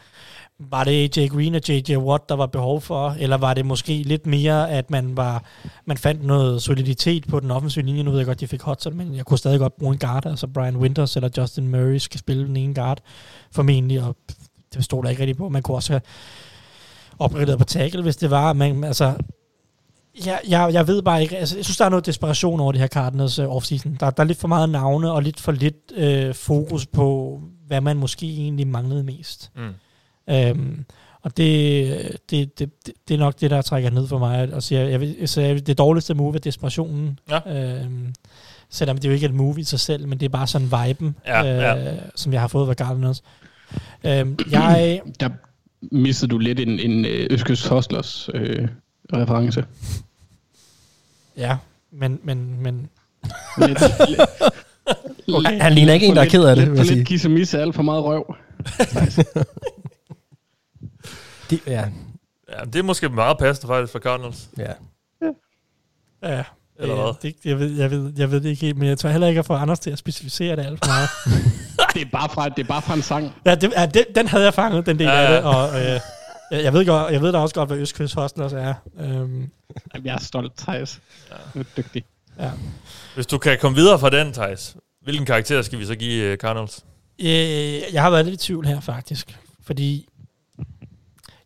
var 0.70 0.84
det 0.84 1.18
AJ 1.18 1.26
Green 1.28 1.54
og 1.54 1.60
JJ 1.68 1.96
Watt, 1.96 2.28
der 2.28 2.34
var 2.34 2.46
behov 2.46 2.80
for, 2.80 3.16
eller 3.18 3.36
var 3.36 3.54
det 3.54 3.66
måske 3.66 3.92
lidt 3.92 4.26
mere, 4.26 4.70
at 4.70 4.90
man 4.90 5.16
var 5.16 5.44
man 5.84 5.96
fandt 5.96 6.24
noget 6.24 6.62
soliditet 6.62 7.26
på 7.28 7.40
den 7.40 7.50
offensive 7.50 7.84
linje. 7.84 8.02
Nu 8.02 8.10
ved 8.10 8.18
jeg 8.18 8.26
godt, 8.26 8.40
de 8.40 8.48
fik 8.48 8.62
Hudson, 8.62 8.96
men 8.96 9.14
jeg 9.14 9.24
kunne 9.24 9.38
stadig 9.38 9.58
godt 9.58 9.76
bruge 9.76 9.92
en 9.92 9.98
guard, 9.98 10.26
altså 10.26 10.46
Brian 10.46 10.76
Winters 10.76 11.16
eller 11.16 11.28
Justin 11.36 11.68
Murray 11.68 11.98
skal 11.98 12.20
spille 12.20 12.46
den 12.46 12.56
ene 12.56 12.74
guard, 12.74 12.98
formentlig, 13.52 14.02
og 14.02 14.16
det 14.74 14.84
stod 14.84 15.02
der 15.02 15.10
ikke 15.10 15.22
rigtig 15.22 15.36
på. 15.36 15.48
Man 15.48 15.62
kunne 15.62 15.76
også 15.76 15.92
have 15.92 16.00
opgraderet 17.18 17.58
på 17.58 17.64
tackle, 17.64 18.02
hvis 18.02 18.16
det 18.16 18.30
var, 18.30 18.52
men 18.52 18.84
altså, 18.84 19.14
jeg, 20.26 20.40
jeg, 20.48 20.70
jeg 20.72 20.86
ved 20.86 21.02
bare 21.02 21.22
ikke, 21.22 21.36
altså, 21.38 21.56
jeg 21.56 21.64
synes, 21.64 21.76
der 21.76 21.84
er 21.84 21.88
noget 21.88 22.06
desperation 22.06 22.60
over 22.60 22.72
det 22.72 22.80
her 22.80 22.88
Cardinals 22.88 23.38
uh, 23.38 23.56
offseason. 23.56 23.96
Der, 24.00 24.10
der 24.10 24.22
er 24.22 24.26
lidt 24.26 24.38
for 24.38 24.48
meget 24.48 24.68
navne, 24.68 25.12
og 25.12 25.22
lidt 25.22 25.40
for 25.40 25.52
lidt 25.52 25.92
uh, 25.98 26.34
fokus 26.34 26.86
på, 26.86 27.40
hvad 27.66 27.80
man 27.80 27.96
måske 27.96 28.26
egentlig 28.26 28.66
manglede 28.66 29.04
mest. 29.04 29.50
Mm. 29.56 29.74
Øhm, 30.34 30.84
og 31.22 31.36
det, 31.36 32.18
det, 32.30 32.58
det, 32.58 32.70
det, 33.08 33.14
er 33.14 33.18
nok 33.18 33.40
det, 33.40 33.50
der 33.50 33.62
trækker 33.62 33.90
ned 33.90 34.06
for 34.06 34.18
mig. 34.18 34.54
Og 34.54 34.62
siger, 34.62 34.80
jeg, 34.80 35.00
vil, 35.00 35.28
så 35.28 35.40
jeg, 35.40 35.66
det 35.66 35.78
dårligste 35.78 36.14
move 36.14 36.34
er 36.34 36.38
desperationen. 36.38 37.18
Ja. 37.30 37.80
Øhm, 37.80 38.14
selvom 38.70 38.98
det 38.98 39.08
jo 39.08 39.12
ikke 39.12 39.24
er 39.24 39.28
et 39.28 39.34
move 39.34 39.60
i 39.60 39.64
sig 39.64 39.80
selv, 39.80 40.08
men 40.08 40.20
det 40.20 40.26
er 40.26 40.30
bare 40.30 40.46
sådan 40.46 40.72
viben, 40.86 41.16
Ja, 41.26 41.42
ja. 41.42 41.92
Øh, 41.92 41.98
som 42.14 42.32
jeg 42.32 42.40
har 42.40 42.48
fået 42.48 42.66
fra 42.66 42.74
Cardinals. 42.74 43.22
Øhm, 44.06 44.38
jeg, 44.50 45.00
Der 45.20 45.30
mistede 45.92 46.30
du 46.30 46.38
lidt 46.38 46.60
en, 46.60 46.68
en 46.80 47.04
øh, 47.04 47.26
Østkyst 47.30 47.68
Hustlers 47.68 48.30
øh, 48.34 48.68
reference. 49.12 49.64
ja, 51.36 51.56
men, 51.90 52.20
men, 52.24 52.62
men 52.62 52.88
Lidt, 53.58 53.78
Okay. 55.34 55.60
Han 55.60 55.72
ligner 55.72 55.92
ikke 55.92 56.06
en, 56.06 56.16
der 56.16 56.22
er 56.22 56.28
ked 56.28 56.44
af 56.44 56.56
det, 56.56 56.68
Lidt, 56.68 56.94
lidt 56.94 57.08
kissemisse 57.08 57.60
alt 57.60 57.74
for 57.74 57.82
meget 57.82 58.04
røv. 58.04 58.34
Det, 61.50 61.60
ja, 61.66 61.88
Ja, 62.58 62.64
det 62.64 62.76
er 62.76 62.82
måske 62.82 63.08
meget 63.08 63.38
passende 63.38 63.66
faktisk 63.66 63.92
for 63.92 63.98
Cardinals. 63.98 64.48
ja. 64.58 64.72
ja, 66.22 66.44
Eller 66.80 66.94
ja, 66.96 67.02
hvad? 67.02 67.12
det, 67.22 67.34
jeg, 67.44 67.58
ved, 67.58 67.70
jeg, 67.76 67.90
ved, 67.90 68.12
jeg 68.16 68.30
ved 68.30 68.40
det 68.40 68.48
ikke 68.48 68.60
helt, 68.66 68.76
men 68.78 68.88
jeg 68.88 68.98
tror 68.98 69.10
heller 69.10 69.26
ikke 69.26 69.38
at 69.38 69.46
få 69.46 69.54
Anders 69.54 69.78
til 69.80 69.90
at 69.90 69.98
specificere 69.98 70.56
det 70.56 70.66
alt 70.66 70.78
for 70.84 70.90
meget. 70.90 71.08
Det 71.94 72.02
er 72.02 72.06
bare 72.12 72.28
fra, 72.28 72.48
det 72.48 72.58
er 72.58 72.66
bare 72.68 72.82
fra 72.82 72.94
en 72.94 73.02
sang. 73.02 73.32
ja, 73.46 73.54
det, 73.54 73.72
ja 73.76 73.86
den, 73.86 74.04
den 74.14 74.26
havde 74.28 74.44
jeg 74.44 74.54
fanget, 74.54 74.86
den 74.86 74.98
del 74.98 75.06
Ja, 75.06 75.12
ja, 75.12 75.26
af 75.26 75.30
ja. 75.30 75.36
det, 75.36 75.44
og 75.44 75.80
øh, 75.80 76.00
jeg, 76.50 76.64
jeg, 76.64 76.72
ved 76.72 76.86
godt, 76.86 77.12
jeg 77.12 77.20
ved 77.22 77.32
da 77.32 77.38
også 77.38 77.54
godt, 77.54 77.68
hvad 77.68 77.78
Østkyst 77.78 78.14
Hostlers 78.14 78.52
er. 78.52 78.74
Øhm, 79.00 79.10
Jamen, 79.94 80.06
jeg 80.06 80.14
er 80.14 80.18
stolt, 80.20 80.52
Thijs. 80.58 81.00
Du 81.54 81.58
er 81.60 81.64
dygtig. 81.76 82.04
ja. 82.38 82.50
Hvis 83.14 83.26
du 83.26 83.38
kan 83.38 83.58
komme 83.60 83.76
videre 83.76 83.98
fra 83.98 84.10
den, 84.10 84.32
Thijs, 84.32 84.76
hvilken 85.02 85.26
karakter 85.26 85.62
skal 85.62 85.78
vi 85.78 85.84
så 85.84 85.94
give 85.94 86.32
uh, 86.32 86.36
Cardinals? 86.36 86.84
Øh, 87.20 87.92
jeg 87.94 88.02
har 88.02 88.10
været 88.10 88.24
lidt 88.26 88.42
i 88.42 88.46
tvivl 88.46 88.66
her, 88.66 88.80
faktisk. 88.80 89.38
Fordi 89.66 90.08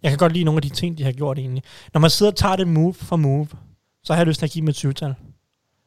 jeg 0.03 0.11
kan 0.11 0.19
godt 0.19 0.33
lide 0.33 0.45
nogle 0.45 0.59
af 0.59 0.63
de 0.63 0.69
ting, 0.69 0.99
de 0.99 1.05
har 1.05 1.13
gjort 1.13 1.39
egentlig. 1.39 1.63
Når 1.93 2.01
man 2.01 2.11
sidder 2.11 2.33
og 2.33 2.37
tager 2.39 2.57
det 2.57 2.69
move 2.69 2.95
for 2.95 3.17
move, 3.17 3.47
så 4.05 4.13
har 4.13 4.21
jeg 4.21 4.27
lyst 4.27 4.39
til 4.39 4.47
at 4.47 4.53
give 4.53 4.61
dem 4.61 4.69
et 4.69 4.85
20-tal. 4.85 5.15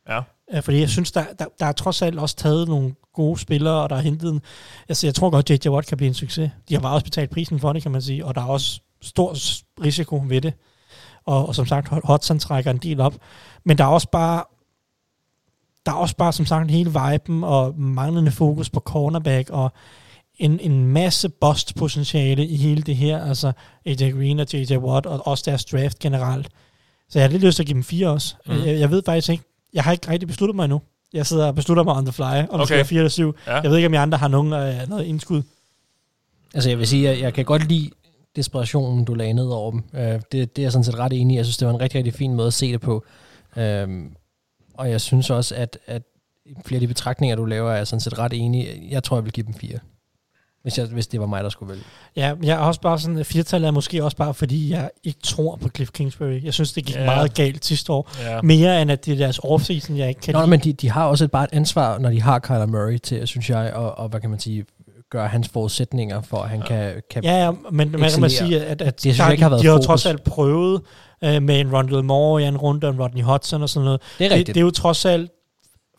Ja. 0.09 0.21
Øh, 0.53 0.63
Fordi 0.63 0.79
jeg 0.79 0.89
synes, 0.89 1.11
der, 1.11 1.25
der, 1.39 1.45
der 1.59 1.65
er 1.65 1.71
trods 1.71 2.01
alt 2.01 2.19
også 2.19 2.35
taget 2.35 2.67
nogle 2.67 2.95
gode 3.13 3.39
spillere, 3.39 3.83
og 3.83 3.89
der 3.89 3.95
er 3.95 4.01
hentet 4.01 4.31
en... 4.31 4.41
Altså, 4.89 5.07
jeg 5.07 5.15
tror 5.15 5.29
godt, 5.29 5.49
JJ 5.49 5.69
Watt 5.69 5.87
kan 5.87 5.97
blive 5.97 6.07
en 6.07 6.13
succes. 6.13 6.51
De 6.69 6.73
har 6.73 6.81
bare 6.81 6.93
også 6.93 7.03
betalt 7.03 7.29
prisen 7.29 7.59
for 7.59 7.73
det, 7.73 7.81
kan 7.81 7.91
man 7.91 8.01
sige, 8.01 8.25
og 8.25 8.35
der 8.35 8.41
er 8.41 8.45
også 8.45 8.81
stor 9.01 9.35
risiko 9.83 10.23
ved 10.27 10.41
det. 10.41 10.53
Og, 11.25 11.47
og 11.47 11.55
som 11.55 11.65
sagt, 11.65 11.87
Hudson 12.03 12.39
trækker 12.39 12.71
en 12.71 12.77
del 12.77 12.99
op. 12.99 13.15
Men 13.65 13.77
der 13.77 13.83
er 13.83 13.87
også 13.87 14.09
bare... 14.11 14.43
Der 15.85 15.93
er 15.93 15.97
også 15.97 16.15
bare, 16.15 16.33
som 16.33 16.45
sagt, 16.45 16.71
hele 16.71 16.93
viben 17.11 17.43
og 17.43 17.79
manglende 17.79 18.31
fokus 18.31 18.69
på 18.69 18.79
cornerback, 18.79 19.49
og 19.49 19.71
en, 20.35 20.59
en 20.59 20.87
masse 20.87 21.29
bust-potentiale 21.29 22.45
i 22.47 22.55
hele 22.55 22.81
det 22.81 22.95
her. 22.95 23.23
Altså 23.23 23.51
AJ 23.85 24.11
Green 24.11 24.39
og 24.39 24.53
JJ 24.53 24.77
Watt, 24.77 25.05
og 25.05 25.27
også 25.27 25.43
deres 25.47 25.65
draft 25.65 25.99
generelt. 25.99 26.49
Så 27.09 27.19
jeg 27.19 27.23
har 27.27 27.31
lidt 27.31 27.43
lyst 27.43 27.55
til 27.55 27.63
at 27.63 27.67
give 27.67 27.75
dem 27.75 27.83
fire 27.83 28.09
også. 28.09 28.35
Mm. 28.45 28.53
Jeg, 28.53 28.79
jeg 28.79 28.91
ved 28.91 29.03
faktisk 29.05 29.29
ikke, 29.29 29.43
jeg 29.73 29.83
har 29.83 29.91
ikke 29.91 30.11
rigtig 30.11 30.27
besluttet 30.27 30.55
mig 30.55 30.63
endnu. 30.63 30.81
Jeg 31.13 31.25
sidder 31.25 31.47
og 31.47 31.55
beslutter 31.55 31.83
mig 31.83 31.95
on 31.95 32.05
the 32.05 32.13
fly, 32.13 32.23
om 32.23 32.47
okay. 32.49 32.59
Det 32.59 32.67
skal 32.67 32.77
være 32.77 32.85
4 32.85 32.99
eller 32.99 33.09
7. 33.09 33.35
Ja. 33.47 33.55
Jeg 33.55 33.69
ved 33.69 33.77
ikke, 33.77 33.87
om 33.87 33.93
I 33.93 33.97
andre 33.97 34.17
har 34.17 34.27
nogen, 34.27 34.53
øh, 34.53 34.89
noget 34.89 35.05
indskud. 35.05 35.41
Altså 36.53 36.69
jeg 36.69 36.79
vil 36.79 36.87
sige, 36.87 37.09
at 37.09 37.19
jeg 37.19 37.33
kan 37.33 37.45
godt 37.45 37.67
lide 37.67 37.89
desperationen, 38.35 39.05
du 39.05 39.13
lagde 39.13 39.33
ned 39.33 39.45
over 39.45 39.71
dem. 39.71 39.83
Uh, 39.93 39.99
det, 39.99 40.31
det 40.31 40.57
er 40.57 40.61
jeg 40.61 40.71
sådan 40.71 40.83
set 40.83 40.99
ret 40.99 41.13
enig 41.13 41.35
i. 41.35 41.37
Jeg 41.37 41.45
synes, 41.45 41.57
det 41.57 41.67
var 41.67 41.73
en 41.73 41.81
rigtig, 41.81 41.97
rigtig 41.97 42.13
fin 42.13 42.33
måde 42.33 42.47
at 42.47 42.53
se 42.53 42.71
det 42.71 42.81
på. 42.81 43.05
Um, 43.55 44.15
og 44.73 44.89
jeg 44.89 45.01
synes 45.01 45.29
også, 45.29 45.55
at, 45.55 45.77
at 45.85 46.01
flere 46.65 46.77
af 46.77 46.81
de 46.81 46.87
betragtninger, 46.87 47.35
du 47.35 47.45
laver, 47.45 47.71
er 47.71 47.77
jeg 47.77 47.87
sådan 47.87 48.01
set 48.01 48.19
ret 48.19 48.33
enig. 48.33 48.87
Jeg 48.89 49.03
tror, 49.03 49.17
jeg 49.17 49.23
vil 49.23 49.33
give 49.33 49.45
dem 49.45 49.53
fire. 49.53 49.79
Hvis, 50.67 50.77
jeg, 50.77 50.85
hvis 50.87 51.07
det 51.07 51.19
var 51.19 51.25
mig, 51.25 51.43
der 51.43 51.49
skulle 51.49 51.69
vælge. 51.69 51.83
Ja, 52.15 52.33
jeg 52.43 52.53
er 52.53 52.57
også 52.57 52.81
bare 52.81 52.99
sådan, 52.99 53.25
firtallet 53.25 53.67
er 53.67 53.71
måske 53.71 54.03
også 54.03 54.17
bare, 54.17 54.33
fordi 54.33 54.71
jeg 54.71 54.89
ikke 55.03 55.19
tror 55.23 55.55
på 55.55 55.69
Cliff 55.75 55.91
Kingsbury. 55.91 56.43
Jeg 56.43 56.53
synes, 56.53 56.73
det 56.73 56.85
gik 56.85 56.95
Ja. 56.95 56.99
ja. 57.01 57.05
meget 57.05 57.33
galt 57.33 57.65
sidste 57.65 57.91
år. 57.93 58.11
Ja. 58.21 58.41
Mere 58.41 58.81
end 58.81 58.91
at 58.91 59.05
det 59.05 59.13
er 59.13 59.17
deres 59.17 59.39
offseason, 59.43 59.97
jeg 59.97 60.09
ikke 60.09 60.21
kan 60.21 60.33
Nå, 60.33 60.39
lide. 60.39 60.49
men 60.49 60.59
de, 60.59 60.73
de 60.73 60.89
har 60.91 61.05
også 61.05 61.23
et, 61.25 61.31
bare 61.31 61.43
et 61.43 61.49
ansvar, 61.53 61.97
når 61.99 62.09
de 62.09 62.21
har 62.21 62.39
Kyler 62.39 62.65
Murray 62.65 62.97
til, 62.97 63.27
synes 63.27 63.49
jeg, 63.49 63.73
og, 63.73 63.97
og 63.97 64.09
hvad 64.09 64.19
kan 64.21 64.29
man 64.29 64.39
sige, 64.39 64.65
gøre 65.11 65.27
hans 65.27 65.49
forudsætninger 65.49 66.21
for, 66.21 66.37
at 66.37 66.49
han 66.49 66.61
kan, 66.61 66.93
kan 67.11 67.23
Ja, 67.23 67.43
ja, 67.45 67.51
men 67.51 67.91
man 67.91 68.09
kan 68.11 68.21
man 68.21 68.29
sige, 68.29 68.65
at, 68.65 68.81
at 68.81 69.01
synes 69.01 69.17
der, 69.17 69.29
ikke 69.31 69.43
har 69.43 69.49
været 69.49 69.61
de 69.63 69.67
har 69.67 69.77
trods 69.77 70.05
alt 70.05 70.23
prøvet 70.23 70.81
øh, 71.23 71.41
med 71.43 71.59
en 71.59 71.75
Rondell 71.75 72.03
Moore 72.03 72.41
i 72.43 72.45
en 72.45 72.57
runde, 72.57 72.87
og 72.87 72.93
en 72.93 73.01
Rodney 73.01 73.23
Hudson 73.23 73.61
og 73.61 73.69
sådan 73.69 73.85
noget. 73.85 74.01
Det 74.17 74.25
er 74.25 74.29
Det, 74.29 74.35
rigtigt. 74.37 74.55
det 74.55 74.61
er 74.61 74.65
jo 74.65 74.71
trods 74.71 75.05
alt 75.05 75.31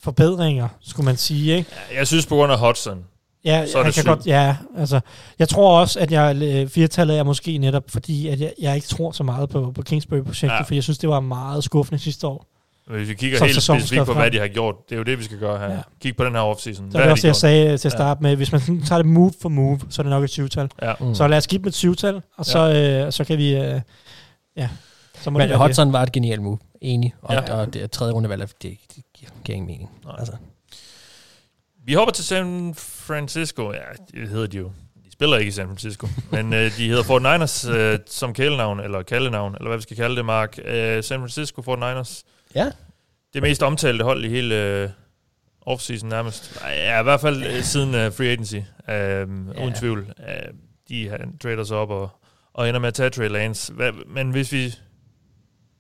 forbedringer, 0.03 0.69
skulle 0.81 1.05
man 1.05 1.17
sige, 1.17 1.57
ikke? 1.57 1.71
Jeg 1.99 2.07
synes 2.07 2.27
på 2.27 2.35
grund 2.35 2.53
af 2.53 2.59
Hudson, 2.59 3.05
Ja, 3.45 3.66
Så 3.66 3.78
er 3.78 3.83
det 3.83 3.95
kan 3.95 4.04
godt, 4.04 4.26
ja, 4.26 4.57
altså, 4.76 5.00
jeg 5.38 5.49
tror 5.49 5.80
også, 5.80 6.00
at 6.00 6.12
jeg 6.12 6.37
øh, 6.42 6.68
firtallet 6.68 7.18
er 7.18 7.23
måske 7.23 7.59
netop, 7.59 7.83
fordi 7.88 8.28
at 8.28 8.40
jeg, 8.40 8.52
jeg 8.61 8.75
ikke 8.75 8.87
tror 8.88 9.11
så 9.12 9.23
meget 9.23 9.49
på, 9.49 9.73
på 9.75 9.83
Kingsbury-projektet, 9.83 10.49
Ja. 10.49 10.54
ja. 10.54 10.62
for 10.62 10.75
jeg 10.75 10.83
synes, 10.83 10.99
det 10.99 11.09
var 11.09 11.21
meget 11.21 11.64
skuffende 11.64 11.99
sidste 11.99 12.26
år. 12.26 12.47
hvis 12.87 13.09
vi 13.09 13.14
kigger 13.14 13.45
helt 13.45 13.62
specifikt 13.62 14.07
på, 14.07 14.12
hvad 14.12 14.30
de 14.30 14.38
har 14.38 14.49
gjort, 14.49 14.75
det 14.88 14.95
er 14.95 14.99
jo 14.99 15.02
det, 15.02 15.18
vi 15.18 15.25
skal 15.25 15.38
gøre 15.38 15.59
her. 15.59 15.75
Ja. 15.75 15.80
Kig 16.02 16.16
på 16.16 16.25
den 16.25 16.33
her 16.33 16.40
offseason. 16.40 16.90
Så 16.90 16.99
Hvad 16.99 17.00
det 17.00 17.04
er 17.04 17.09
de 17.09 17.12
også 17.12 17.23
det, 17.23 17.28
jeg 17.28 17.37
sagde 17.37 17.78
til 17.78 17.88
at 17.88 17.92
starte 17.92 18.23
med, 18.23 18.37
hvis 18.37 18.52
man 18.52 18.61
tager 18.87 19.02
det 19.02 19.07
move 19.07 19.33
for 19.42 19.49
move, 19.49 19.80
så 19.90 20.02
er 20.02 20.04
det 20.04 20.11
nok 20.11 20.25
et 20.25 20.30
syvtal. 20.30 20.71
Ja. 20.83 20.92
Mm. 21.00 21.14
Så 21.14 21.28
lad 21.28 21.38
os 21.38 21.47
give 21.47 21.59
dem 21.59 21.66
et 21.68 21.75
syvtal, 21.75 22.23
og 22.37 22.45
så, 22.47 22.73
øh, 23.07 23.12
så 23.12 23.25
kan 23.25 23.38
vi, 23.38 23.57
øh, 23.57 23.80
ja, 24.57 24.68
så 25.21 25.30
må 25.30 25.38
Men 25.38 25.49
det 25.49 25.59
være 25.59 25.66
Hudson 25.68 25.92
var 25.92 26.02
et 26.02 26.12
genialt 26.12 26.42
move. 26.42 26.59
Enig. 26.80 27.14
Og, 27.23 27.35
Ja. 27.35 27.40
ja. 27.47 27.54
og 27.61 27.75
det 27.75 27.83
er 27.83 27.87
tredje 27.87 28.12
rundevalg, 28.12 28.40
det, 28.42 28.50
det 28.62 28.78
giver, 29.14 29.30
giver 29.45 29.57
ingen 29.57 29.66
mening. 29.66 29.90
Altså. 30.18 30.33
Vi 31.88 31.95
hopper 31.95 32.12
til 32.12 32.25
San 32.25 32.75
Francisco. 32.78 33.73
Ja, 33.73 33.78
det 34.21 34.28
hedder 34.28 34.47
de 34.47 34.57
jo. 34.59 34.73
De 35.04 35.12
spiller 35.12 35.37
ikke 35.37 35.49
i 35.49 35.52
San 35.52 35.66
Francisco. 35.66 36.07
men 36.33 36.52
øh, 36.52 36.76
de 36.76 36.88
hedder 36.88 37.02
49ers 37.02 37.71
øh, 37.71 37.99
som 38.07 38.35
kælenavn, 38.35 38.80
eller 38.80 39.02
kaldenavn, 39.02 39.54
eller 39.54 39.68
hvad 39.68 39.78
vi 39.78 39.83
skal 39.83 39.97
kalde 39.97 40.16
det, 40.16 40.25
Mark. 40.25 40.59
Øh, 40.64 41.04
San 41.04 41.18
Francisco 41.21 41.61
49ers. 41.62 42.23
Ja. 42.54 42.71
Det 43.35 43.42
mest 43.42 43.62
omtalte 43.62 44.04
hold 44.04 44.25
i 44.25 44.28
hele 44.28 44.54
øh, 44.64 44.88
offseason 45.62 46.09
nærmest. 46.09 46.61
Ja, 46.66 47.00
i 47.00 47.02
hvert 47.02 47.21
fald 47.21 47.42
øh, 47.45 47.62
siden 47.62 47.95
øh, 47.95 48.12
free 48.12 48.28
agency. 48.28 48.54
Øh, 48.57 48.64
Ja. 48.88 49.25
uden 49.64 49.75
tvivl. 49.80 50.12
Øh, 50.28 50.52
de 50.88 51.09
har- 51.09 51.18
trader 51.42 51.64
sig 51.64 51.76
op 51.76 51.90
og, 51.90 52.11
og 52.54 52.68
ender 52.68 52.80
med 52.80 52.88
at 52.88 52.95
tage 52.95 53.11
Trey 53.11 53.28
Lance. 53.28 53.73
Hvad, 53.73 53.92
men 54.07 54.30
hvis 54.30 54.52
vi 54.52 54.75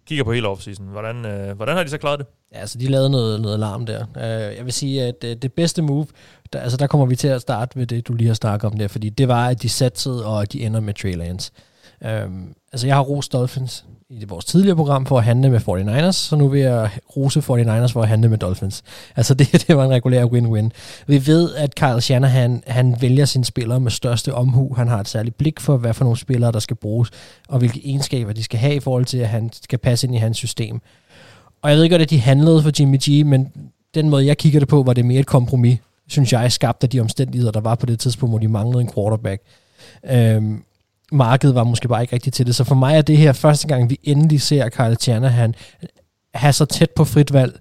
kigger 0.08 0.24
på 0.24 0.32
hele 0.32 0.48
offseason, 0.48 0.86
hvordan, 0.86 1.26
øh, 1.26 1.56
hvordan 1.56 1.76
har 1.76 1.84
de 1.84 1.90
så 1.90 1.98
klaret 1.98 2.18
det? 2.18 2.26
Ja, 2.54 2.58
altså 2.58 2.78
de 2.78 2.88
lavede 2.88 3.10
noget, 3.10 3.40
noget 3.40 3.54
alarm 3.54 3.86
der. 3.86 4.04
Uh, 4.16 4.56
jeg 4.56 4.64
vil 4.64 4.72
sige, 4.72 5.02
at 5.02 5.24
uh, 5.24 5.30
det 5.30 5.52
bedste 5.52 5.82
move, 5.82 6.06
der, 6.52 6.60
altså 6.60 6.76
der 6.76 6.86
kommer 6.86 7.06
vi 7.06 7.16
til 7.16 7.28
at 7.28 7.40
starte 7.40 7.78
med 7.78 7.86
det, 7.86 8.08
du 8.08 8.14
lige 8.14 8.26
har 8.26 8.34
snakket 8.34 8.70
om 8.70 8.78
der, 8.78 8.88
fordi 8.88 9.08
det 9.08 9.28
var, 9.28 9.48
at 9.48 9.62
de 9.62 9.68
satsede, 9.68 10.26
og 10.26 10.42
at 10.42 10.52
de 10.52 10.66
ender 10.66 10.80
med 10.80 10.94
Trey 10.94 11.14
Lance. 11.14 11.52
Øhm, 12.04 12.54
altså 12.72 12.86
jeg 12.86 12.96
har 12.96 13.02
rost 13.02 13.32
Dolphins 13.32 13.84
i 14.10 14.18
det, 14.18 14.30
vores 14.30 14.44
tidligere 14.44 14.76
program 14.76 15.06
for 15.06 15.18
at 15.18 15.24
handle 15.24 15.50
med 15.50 15.60
49ers, 15.60 16.12
så 16.12 16.36
nu 16.36 16.48
vil 16.48 16.60
jeg 16.60 16.90
rose 17.16 17.40
49ers 17.40 17.92
for 17.92 18.02
at 18.02 18.08
handle 18.08 18.28
med 18.28 18.38
Dolphins. 18.38 18.82
Altså 19.16 19.34
det, 19.38 19.64
det 19.68 19.76
var 19.76 19.84
en 19.84 19.90
regulær 19.90 20.24
win-win. 20.24 20.70
Vi 21.06 21.26
ved, 21.26 21.54
at 21.54 21.74
Kyle 21.74 22.00
Shanahan, 22.00 22.62
han 22.66 22.96
vælger 23.00 23.24
sine 23.24 23.44
spillere 23.44 23.80
med 23.80 23.90
største 23.90 24.34
omhu. 24.34 24.74
Han 24.74 24.88
har 24.88 25.00
et 25.00 25.08
særligt 25.08 25.38
blik 25.38 25.60
for, 25.60 25.76
hvad 25.76 25.94
for 25.94 26.04
nogle 26.04 26.18
spillere, 26.18 26.52
der 26.52 26.58
skal 26.58 26.76
bruges, 26.76 27.10
og 27.48 27.58
hvilke 27.58 27.80
egenskaber 27.84 28.32
de 28.32 28.42
skal 28.42 28.58
have 28.58 28.74
i 28.74 28.80
forhold 28.80 29.04
til, 29.04 29.18
at 29.18 29.28
han 29.28 29.50
skal 29.52 29.78
passe 29.78 30.06
ind 30.06 30.14
i 30.14 30.18
hans 30.18 30.36
system. 30.36 30.80
Og 31.62 31.70
jeg 31.70 31.78
ved 31.78 31.90
godt, 31.90 32.02
at 32.02 32.10
de 32.10 32.20
handlede 32.20 32.62
for 32.62 32.70
Jimmy 32.80 32.98
G, 33.08 33.26
men 33.26 33.52
den 33.94 34.10
måde, 34.10 34.26
jeg 34.26 34.38
kigger 34.38 34.60
det 34.60 34.68
på, 34.68 34.82
var 34.82 34.92
det 34.92 35.04
mere 35.04 35.20
et 35.20 35.26
kompromis, 35.26 35.78
synes 36.08 36.32
jeg, 36.32 36.52
skabt 36.52 36.82
af 36.82 36.90
de 36.90 37.00
omstændigheder, 37.00 37.52
der 37.52 37.60
var 37.60 37.74
på 37.74 37.86
det 37.86 38.00
tidspunkt, 38.00 38.32
hvor 38.32 38.38
de 38.38 38.48
manglede 38.48 38.80
en 38.80 38.92
quarterback. 38.94 39.42
Øhm, 40.10 40.62
markedet 41.12 41.54
var 41.54 41.64
måske 41.64 41.88
bare 41.88 42.02
ikke 42.02 42.14
rigtigt 42.14 42.36
til 42.36 42.46
det. 42.46 42.54
Så 42.54 42.64
for 42.64 42.74
mig 42.74 42.96
er 42.96 43.02
det 43.02 43.16
her 43.16 43.32
første 43.32 43.68
gang, 43.68 43.90
vi 43.90 43.98
endelig 44.02 44.40
ser 44.42 44.68
Kyle 44.68 44.96
Shanahan 45.00 45.54
have 46.34 46.52
så 46.52 46.64
tæt 46.64 46.90
på 46.90 47.04
frit 47.04 47.32
valg, 47.32 47.60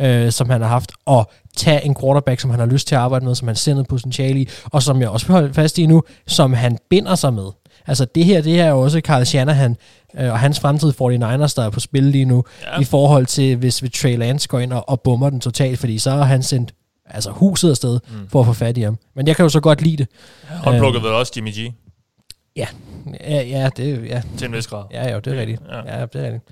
øh, 0.00 0.32
som 0.32 0.50
han 0.50 0.60
har 0.60 0.68
haft, 0.68 0.92
og 1.06 1.30
tage 1.56 1.84
en 1.84 1.94
quarterback, 2.00 2.40
som 2.40 2.50
han 2.50 2.60
har 2.60 2.66
lyst 2.66 2.88
til 2.88 2.94
at 2.94 3.00
arbejde 3.00 3.24
med, 3.24 3.34
som 3.34 3.48
han 3.48 3.56
ser 3.56 3.72
noget 3.74 3.88
potentiale 3.88 4.40
i, 4.40 4.48
og 4.64 4.82
som 4.82 5.00
jeg 5.00 5.08
også 5.08 5.26
vil 5.26 5.32
holde 5.34 5.54
fast 5.54 5.78
i 5.78 5.86
nu, 5.86 6.02
som 6.26 6.52
han 6.52 6.78
binder 6.90 7.14
sig 7.14 7.34
med. 7.34 7.46
Altså 7.86 8.04
det 8.14 8.24
her, 8.24 8.40
det 8.40 8.52
her 8.52 8.64
er 8.64 8.70
jo 8.70 8.80
også 8.80 9.00
Kyle 9.00 9.24
Shanahan 9.24 9.76
øh, 10.18 10.32
og 10.32 10.38
hans 10.38 10.60
fremtid 10.60 10.88
49ers, 10.88 11.54
der 11.56 11.62
er 11.64 11.70
på 11.70 11.80
spil 11.80 12.02
lige 12.02 12.24
nu, 12.24 12.44
Ja. 12.74 12.80
i 12.80 12.84
forhold 12.84 13.26
til, 13.26 13.56
hvis 13.56 13.82
vi 13.82 13.88
Trey 13.88 14.16
Lance 14.18 14.48
går 14.48 14.58
ind 14.58 14.72
og, 14.72 14.88
og 14.88 15.00
bummer 15.00 15.30
den 15.30 15.40
totalt, 15.40 15.78
fordi 15.78 15.98
så 15.98 16.10
har 16.10 16.24
han 16.24 16.42
sendt 16.42 16.74
altså 17.10 17.30
huset 17.30 17.70
afsted 17.70 18.00
mm. 18.08 18.28
for 18.28 18.40
at 18.40 18.46
få 18.46 18.52
fat 18.52 18.76
i 18.76 18.80
ham. 18.80 18.98
Men 19.16 19.26
jeg 19.26 19.36
kan 19.36 19.42
jo 19.42 19.48
så 19.48 19.60
godt 19.60 19.82
lide 19.82 19.96
det. 19.96 20.08
Håndplukket 20.48 21.02
vel 21.02 21.12
også 21.12 21.32
Jimmy 21.36 21.50
G 21.50 21.72
Ja, 22.56 22.68
ja, 23.20 23.42
ja, 23.42 23.70
det, 23.76 24.08
ja. 24.08 24.22
til 24.38 24.46
en 24.46 24.52
vis 24.52 24.66
grad. 24.66 24.84
Ja, 24.90 25.08
ja, 25.08 25.20
det 25.20 25.32
er 25.32 25.40
rigtigt. 25.40 25.62
Ja. 25.68 25.98
Ja, 25.98 26.06
det 26.06 26.14
er 26.14 26.24
rigtigt. 26.24 26.44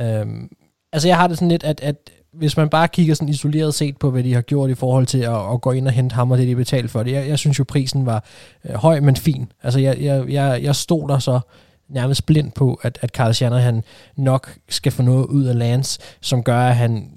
Øhm, 0.00 0.50
altså, 0.92 1.08
jeg 1.08 1.16
har 1.16 1.26
det 1.26 1.36
sådan 1.36 1.48
lidt, 1.48 1.64
at, 1.64 1.80
at 1.80 2.10
hvis 2.32 2.56
man 2.56 2.68
bare 2.68 2.88
kigger 2.88 3.14
sådan 3.14 3.28
isoleret 3.28 3.74
set 3.74 3.96
på, 3.96 4.10
hvad 4.10 4.22
de 4.22 4.34
har 4.34 4.40
gjort 4.40 4.70
i 4.70 4.74
forhold 4.74 5.06
til 5.06 5.18
at, 5.18 5.52
at 5.52 5.60
gå 5.60 5.72
ind 5.72 5.86
og 5.86 5.92
hente 5.92 6.14
ham 6.14 6.30
og 6.30 6.38
det, 6.38 6.48
de 6.48 6.56
betalt 6.56 6.90
for 6.90 7.02
det. 7.02 7.12
Jeg, 7.12 7.28
jeg 7.28 7.38
synes 7.38 7.58
jo, 7.58 7.64
prisen 7.64 8.06
var 8.06 8.24
øh, 8.64 8.74
høj, 8.74 9.00
men 9.00 9.16
fin. 9.16 9.52
Altså, 9.62 9.80
jeg, 9.80 10.00
jeg, 10.00 10.28
jeg, 10.28 10.62
jeg 10.62 10.76
stod 10.76 11.08
der 11.08 11.18
så 11.18 11.40
nærmest 11.88 12.26
blind 12.26 12.52
på, 12.52 12.80
at, 12.82 12.98
at 13.02 13.10
Carl 13.10 13.32
Shanahan 13.32 13.84
nok 14.16 14.54
skal 14.68 14.92
få 14.92 15.02
noget 15.02 15.26
ud 15.26 15.44
af 15.44 15.58
Lance, 15.58 16.00
som 16.20 16.42
gør, 16.42 16.60
at 16.60 16.76
han, 16.76 17.10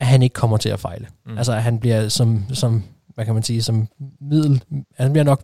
at 0.00 0.06
han 0.06 0.22
ikke 0.22 0.34
kommer 0.34 0.56
til 0.56 0.68
at 0.68 0.80
fejle. 0.80 1.06
Mm. 1.26 1.38
Altså, 1.38 1.52
at 1.52 1.62
han 1.62 1.78
bliver 1.78 2.08
som, 2.08 2.44
som, 2.52 2.82
hvad 3.14 3.24
kan 3.24 3.34
man 3.34 3.42
sige, 3.42 3.62
som 3.62 3.88
middel, 4.20 4.62
han 4.96 5.12
bliver 5.12 5.24
nok 5.24 5.42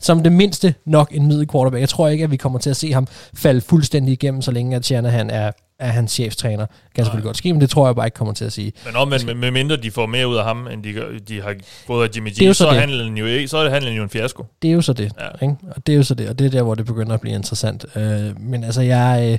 som 0.00 0.22
det 0.22 0.32
mindste 0.32 0.74
nok 0.86 1.08
en 1.14 1.26
middel 1.26 1.48
quarterback. 1.52 1.80
Jeg 1.80 1.88
tror 1.88 2.08
ikke, 2.08 2.24
at 2.24 2.30
vi 2.30 2.36
kommer 2.36 2.58
til 2.58 2.70
at 2.70 2.76
se 2.76 2.92
ham 2.92 3.06
falde 3.34 3.60
fuldstændig 3.60 4.12
igennem, 4.12 4.42
så 4.42 4.50
længe 4.50 4.76
at 4.76 4.84
Shanahan 4.84 5.30
er, 5.30 5.52
er 5.78 5.88
hans 5.88 6.12
cheftræner. 6.12 6.66
Kan 6.94 7.04
selvfølgelig 7.04 7.24
godt 7.26 7.36
ske, 7.36 7.52
men 7.52 7.60
det 7.60 7.70
tror 7.70 7.86
jeg 7.86 7.96
bare 7.96 8.06
ikke 8.06 8.14
kommer 8.14 8.34
til 8.34 8.44
at 8.44 8.52
sige. 8.52 8.72
Men 8.86 8.96
omvendt, 8.96 9.26
med, 9.26 9.34
med 9.34 9.50
mindre 9.50 9.76
de 9.76 9.90
får 9.90 10.06
mere 10.06 10.28
ud 10.28 10.36
af 10.36 10.44
ham, 10.44 10.66
end 10.66 10.82
de, 10.82 10.94
de 11.28 11.42
har 11.42 11.54
fået 11.86 12.08
af 12.08 12.16
Jimmy 12.16 12.30
G, 12.30 12.34
Det 12.36 12.48
er 12.48 12.52
så, 12.52 12.64
så 12.64 12.70
det. 12.70 12.80
handlen 12.80 13.16
jo 13.16 13.26
ikke, 13.26 13.48
så 13.48 13.58
er 13.58 13.70
handlen 13.70 13.96
jo 13.96 14.02
en 14.02 14.10
fiasko. 14.10 14.44
Det 14.62 14.68
er 14.70 14.74
jo 14.74 14.80
så 14.80 14.92
det. 14.92 15.12
Ja. 15.20 15.24
Ja. 15.24 15.30
Ikke? 15.42 15.56
Og 15.76 15.86
det 15.86 15.92
er 15.92 15.96
jo 15.96 16.02
så 16.02 16.14
det, 16.14 16.28
og 16.28 16.38
det 16.38 16.46
er 16.46 16.50
der, 16.50 16.62
hvor 16.62 16.74
det 16.74 16.86
begynder 16.86 17.14
at 17.14 17.20
blive 17.20 17.34
interessant. 17.34 17.84
Øh, 17.96 18.40
men 18.40 18.64
altså, 18.64 18.82
jeg, 18.82 19.28
øh, 19.32 19.38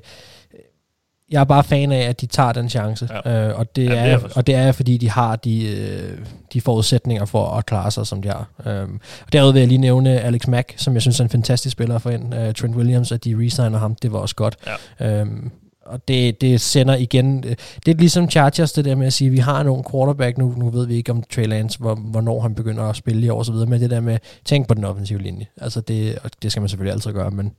jeg 1.32 1.40
er 1.40 1.44
bare 1.44 1.64
fan 1.64 1.92
af, 1.92 2.00
at 2.02 2.22
de 2.22 2.26
tager 2.26 2.52
den 2.52 2.70
chance. 2.70 3.10
Ja. 3.26 3.48
Øh, 3.50 3.60
og, 3.60 3.76
det 3.76 3.84
Ja, 3.86 3.90
det 3.92 3.98
er 3.98 4.02
er, 4.02 4.08
jeg 4.08 4.24
også. 4.24 4.34
og 4.40 4.48
det 4.48 4.56
er, 4.56 4.72
fordi 4.72 4.98
de 4.98 5.10
har 5.10 5.36
de, 5.36 5.68
øh, 5.68 6.18
de 6.54 6.62
forudsætninger 6.62 7.26
for 7.26 7.48
at 7.48 7.66
klare 7.66 7.92
sig, 7.92 8.08
som 8.08 8.22
de 8.22 8.28
har. 8.30 8.48
Øhm, 8.68 9.00
og 9.26 9.34
derudover 9.34 9.54
vil 9.54 9.60
jeg 9.60 9.68
lige 9.68 9.78
nævne 9.78 10.20
Alex 10.20 10.48
Mack, 10.48 10.74
som 10.78 10.94
jeg 10.94 11.02
synes 11.02 11.20
er 11.20 11.24
en 11.24 11.30
fantastisk 11.30 11.72
spiller 11.72 11.98
for 11.98 12.10
ind. 12.10 12.36
Øh, 12.36 12.54
Trent 12.54 12.76
Williams, 12.76 13.12
at 13.12 13.24
de 13.24 13.36
resigner 13.46 13.78
ham, 13.80 13.96
det 13.96 14.12
var 14.12 14.20
også 14.20 14.36
godt. 14.36 14.56
Ja. 15.00 15.20
Øhm, 15.22 15.52
og 15.86 16.08
det, 16.08 16.42
det 16.42 16.62
sender 16.62 16.96
igen... 16.96 17.44
øh, 17.48 17.56
Det 17.86 17.92
er 17.92 17.96
ligesom 17.98 18.30
Chargers, 18.30 18.72
det 18.72 18.86
der 18.86 18.96
med 18.96 19.08
at 19.08 19.14
sige, 19.14 19.30
vi 19.30 19.38
har 19.38 19.64
nogle 19.64 19.84
quarterback 19.92 20.38
nu. 20.38 20.54
Nu 20.58 20.70
ved 20.70 20.88
vi 20.88 20.96
ikke 20.96 21.12
om 21.12 21.24
Trey 21.36 21.46
Lance, 21.48 21.80
hvor, 21.80 21.96
hvornår 21.96 22.42
han 22.42 22.56
begynder 22.56 22.84
at 22.84 22.96
spille 22.96 23.26
i 23.26 23.30
år 23.30 23.38
og 23.38 23.46
så 23.46 23.52
videre, 23.52 23.68
men 23.70 23.82
det 23.82 23.90
der 23.90 24.00
med, 24.00 24.18
tænk 24.46 24.68
på 24.68 24.74
den 24.74 24.84
offensive 24.86 25.22
linje. 25.22 25.46
Altså 25.62 25.82
det, 25.82 26.18
og 26.24 26.30
det 26.42 26.52
skal 26.52 26.62
man 26.62 26.70
selvfølgelig 26.70 26.94
altid 26.94 27.12
gøre, 27.14 27.32
men 27.32 27.52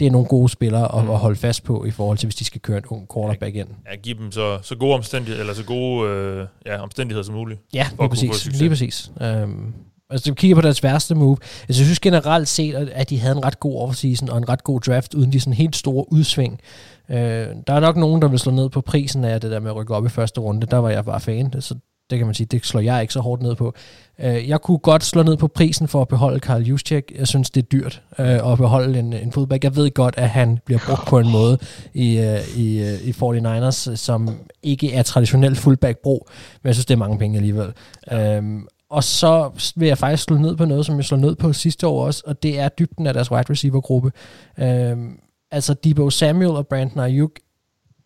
det 0.00 0.06
er 0.06 0.10
nogle 0.10 0.26
gode 0.28 0.48
spillere 0.48 0.98
at, 0.98 1.04
Mm. 1.04 1.10
at 1.10 1.18
holde 1.18 1.36
fast 1.36 1.64
på 1.64 1.84
i 1.84 1.90
forhold 1.90 2.18
til, 2.18 2.26
hvis 2.26 2.34
de 2.34 2.44
skal 2.44 2.60
køre 2.60 2.78
en 2.78 2.84
ung 2.88 3.08
quarterback 3.14 3.54
ind. 3.56 3.68
Ja, 3.90 3.96
give 3.96 4.18
dem 4.18 4.32
så, 4.32 4.58
så 4.62 4.76
gode 4.76 4.94
omstændigheder, 4.94 5.40
eller 5.40 5.54
så 5.54 5.64
gode 5.64 6.08
øh, 6.10 6.46
ja, 6.66 6.82
omstændigheder 6.82 7.24
som 7.24 7.34
muligt. 7.34 7.60
Ja, 7.74 7.86
lige 8.00 8.08
præcis. 8.08 8.58
Lige 8.58 8.68
præcis. 8.68 9.10
Um, 9.20 9.74
altså, 10.10 10.30
vi 10.30 10.34
kigger 10.34 10.54
på 10.54 10.60
deres 10.60 10.82
værste 10.82 11.14
move. 11.14 11.36
Altså, 11.68 11.82
jeg 11.82 11.86
synes 11.86 12.00
generelt 12.00 12.48
set, 12.48 12.74
at- 12.74 13.10
de 13.10 13.18
havde 13.20 13.36
en 13.36 13.44
ret 13.44 13.60
god 13.60 13.80
offseason 13.82 14.28
og 14.30 14.38
en 14.38 14.48
ret 14.48 14.64
god 14.64 14.80
draft, 14.80 15.14
uden 15.14 15.32
de 15.32 15.40
sådan 15.40 15.52
helt 15.52 15.76
store 15.76 16.12
udsving. 16.12 16.60
Uh, 17.08 17.14
der 17.16 17.52
er 17.68 17.80
nok 17.80 17.96
nogen, 17.96 18.22
der 18.22 18.28
vil 18.28 18.38
slå 18.38 18.52
ned 18.52 18.68
på 18.68 18.80
prisen 18.80 19.24
af 19.24 19.40
det 19.40 19.50
der 19.50 19.60
med 19.60 19.70
at 19.70 19.76
rykke 19.76 19.94
op 19.94 20.06
i 20.06 20.08
første 20.08 20.40
runde. 20.40 20.66
Der 20.66 20.76
var 20.76 20.90
jeg 20.90 21.04
bare 21.04 21.20
fan. 21.20 21.52
Så 21.60 21.74
det 22.10 22.18
kan 22.18 22.26
man 22.26 22.34
sige, 22.34 22.46
det 22.46 22.66
slår 22.66 22.80
jeg 22.80 23.00
ikke 23.00 23.12
så 23.12 23.20
hårdt 23.20 23.42
ned 23.42 23.54
på. 23.54 23.74
Uh, 24.18 24.48
jeg 24.48 24.60
kunne 24.60 24.78
godt 24.78 25.04
slå 25.04 25.22
ned 25.22 25.36
på 25.36 25.48
prisen 25.48 25.88
for 25.88 26.02
at 26.02 26.08
beholde 26.08 26.40
Karl 26.40 26.62
Juszczyk. 26.62 27.12
Jeg 27.18 27.26
synes, 27.26 27.50
det 27.50 27.62
er 27.62 27.66
dyrt 27.66 28.02
uh, 28.18 28.52
at 28.52 28.58
beholde 28.58 28.98
en, 28.98 29.12
en 29.12 29.32
fodback. 29.32 29.64
Jeg 29.64 29.76
ved 29.76 29.90
godt, 29.90 30.14
at 30.18 30.28
han 30.28 30.58
bliver 30.64 30.80
brugt 30.86 31.06
på 31.06 31.18
en 31.18 31.30
måde 31.32 31.58
i, 31.94 32.18
uh, 32.18 32.58
i, 32.58 32.82
uh, 32.82 33.08
i 33.08 33.10
49ers, 33.10 33.96
som 33.96 34.28
ikke 34.62 34.92
er 34.92 35.02
traditionelt 35.02 35.58
fullback-brug, 35.58 36.28
men 36.62 36.68
jeg 36.68 36.74
synes, 36.74 36.86
det 36.86 36.94
er 36.94 36.98
mange 36.98 37.18
penge 37.18 37.36
alligevel. 37.36 37.72
Ja. 38.10 38.36
Øhm, 38.36 38.66
og 38.90 39.04
så 39.04 39.50
vil 39.76 39.88
jeg 39.88 39.98
faktisk 39.98 40.22
slå 40.22 40.38
ned 40.38 40.56
på 40.56 40.64
noget, 40.64 40.86
som 40.86 40.96
jeg 40.96 41.04
slår 41.04 41.18
ned 41.18 41.34
på 41.34 41.52
sidste 41.52 41.86
år 41.86 42.06
også, 42.06 42.22
og 42.26 42.42
det 42.42 42.58
er 42.58 42.68
dybden 42.68 43.06
af 43.06 43.14
deres 43.14 43.30
wide 43.30 43.50
receiver-gruppe. 43.50 44.12
Øhm, 44.58 45.18
altså 45.50 45.74
Debo 45.74 46.10
Samuel 46.10 46.50
og 46.50 46.66
Brandon 46.66 46.98
Ayuk, 46.98 47.30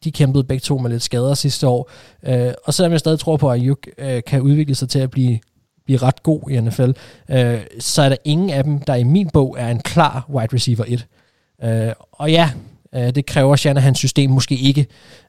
de 0.05 0.13
kæmpede 0.13 0.45
begge 0.45 0.61
to 0.61 0.79
med 0.79 0.91
lidt 0.91 1.03
skader 1.03 1.35
sidste 1.35 1.69
år. 1.69 1.91
Øh, 2.23 2.53
og 2.65 2.75
selvom 2.75 2.93
jeg 2.93 3.01
stadig 3.01 3.19
tror 3.19 3.37
på, 3.37 3.51
at 3.51 3.61
Ayuk 3.61 3.89
øh, 3.99 4.23
kan 4.27 4.41
udvikle 4.41 4.75
sig 4.75 4.89
til 4.89 4.99
at 4.99 5.11
blive, 5.11 5.39
blive 5.85 5.99
ret 5.99 6.23
god 6.23 6.51
i 6.51 6.61
NFL, 6.61 6.91
øh, 7.31 7.61
så 7.79 8.03
er 8.03 8.09
der 8.09 8.17
ingen 8.25 8.51
af 8.51 8.65
dem, 8.65 8.79
der 8.79 8.95
i 8.95 9.05
min 9.05 9.31
bog 9.31 9.57
er 9.59 9.69
en 9.69 9.81
klar 9.81 10.27
wide 10.31 10.55
receiver 10.55 10.85
1. 10.89 11.07
Øh, 11.65 11.93
og 12.13 12.31
ja, 12.31 12.51
øh, 12.95 13.15
det 13.15 13.27
kræver 13.27 13.57
Shanahans 13.57 13.99
system 13.99 14.31
måske 14.31 14.55
ikke. 14.55 14.87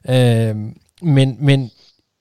Øh, 0.08 0.56
men, 1.02 1.36
men 1.40 1.70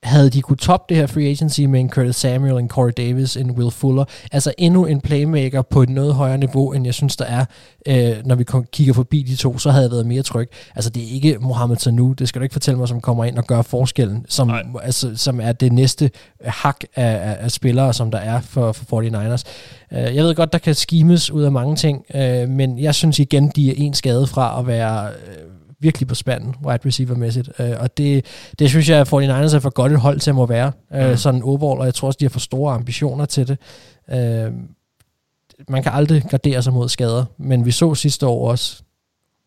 havde 0.03 0.29
de 0.29 0.41
kunne 0.41 0.58
toppe 0.58 0.86
det 0.89 0.98
her 0.98 1.08
free 1.08 1.25
agency 1.25 1.62
med 1.62 1.79
en 1.79 1.89
Curtis 1.89 2.15
Samuel, 2.15 2.60
en 2.60 2.70
Corey 2.70 2.91
Davis, 2.98 3.38
en 3.38 3.51
Will 3.51 3.72
Fuller, 3.72 4.05
altså 4.31 4.53
endnu 4.58 4.86
en 4.86 5.01
playmaker 5.01 5.62
på 5.62 5.81
et 5.84 5.89
noget 5.89 6.13
højere 6.13 6.38
niveau, 6.38 6.74
end 6.74 6.86
jeg 6.86 6.93
synes, 6.93 7.15
der 7.15 7.25
er, 7.25 7.46
øh, 7.88 8.25
når 8.25 8.36
vi 8.36 8.46
kigger 8.72 8.93
forbi 8.93 9.22
de 9.22 9.36
to, 9.36 9.58
så 9.58 9.72
havde 9.72 9.84
jeg 9.84 9.91
været 9.91 10.05
mere 10.05 10.22
tryg. 10.22 10.50
Altså 10.75 10.89
det 10.89 11.03
er 11.03 11.08
ikke 11.08 11.38
Mohamed 11.39 11.77
Sanu, 11.77 12.13
det 12.13 12.29
skal 12.29 12.39
du 12.39 12.43
ikke 12.43 12.53
fortælle 12.53 12.77
mig, 12.77 12.88
som 12.88 13.01
kommer 13.01 13.25
ind 13.25 13.38
og 13.38 13.48
gør 13.48 13.62
forskellen, 13.62 14.25
som, 14.29 14.51
altså, 14.84 15.17
som 15.17 15.39
er 15.39 15.51
det 15.51 15.74
næste 15.74 16.12
hak 16.46 16.84
af, 16.96 17.29
af, 17.29 17.38
af 17.39 17.51
spillere, 17.51 17.93
som 17.93 18.12
der 18.12 18.20
er 18.20 18.41
for, 18.41 18.72
for 18.72 19.01
49ers. 19.01 19.43
Øh, 19.91 20.15
jeg 20.15 20.24
ved 20.24 20.36
godt, 20.36 20.53
der 20.53 20.60
kan 20.60 20.75
skimes 20.75 21.31
ud 21.31 21.43
af 21.43 21.51
mange 21.51 21.75
ting, 21.75 22.05
øh, 22.15 22.50
men 22.50 22.79
jeg 22.79 22.96
synes 22.96 23.20
igen, 23.20 23.51
de 23.55 23.70
er 23.70 23.74
en 23.77 23.93
skade 23.93 24.27
fra 24.27 24.60
at 24.60 24.67
være... 24.67 25.08
Øh, 25.08 25.51
virkelig 25.81 26.07
på 26.07 26.15
spanden, 26.15 26.55
wide 26.65 26.79
receiver-mæssigt. 26.85 27.50
Øh, 27.59 27.71
og 27.79 27.97
det, 27.97 28.25
det 28.59 28.69
synes 28.69 28.89
jeg, 28.89 29.00
at 29.01 29.07
49ers 29.13 29.55
er 29.55 29.59
for 29.59 29.69
godt 29.69 29.91
et 29.91 30.00
hold 30.00 30.19
til 30.19 30.29
at 30.31 30.35
må 30.35 30.45
være. 30.45 30.71
Øh, 30.93 31.09
Mm. 31.09 31.17
Sådan 31.17 31.43
overall, 31.43 31.79
og 31.79 31.85
jeg 31.85 31.93
tror 31.93 32.07
også, 32.07 32.17
de 32.19 32.25
har 32.25 32.29
for 32.29 32.39
store 32.39 32.73
ambitioner 32.73 33.25
til 33.25 33.47
det. 33.47 33.57
Øh, 34.11 34.51
man 35.69 35.83
kan 35.83 35.91
aldrig 35.91 36.23
gardere 36.29 36.63
sig 36.63 36.73
mod 36.73 36.89
skader, 36.89 37.25
men 37.38 37.65
vi 37.65 37.71
så 37.71 37.95
sidste 37.95 38.27
år 38.27 38.50
også, 38.51 38.83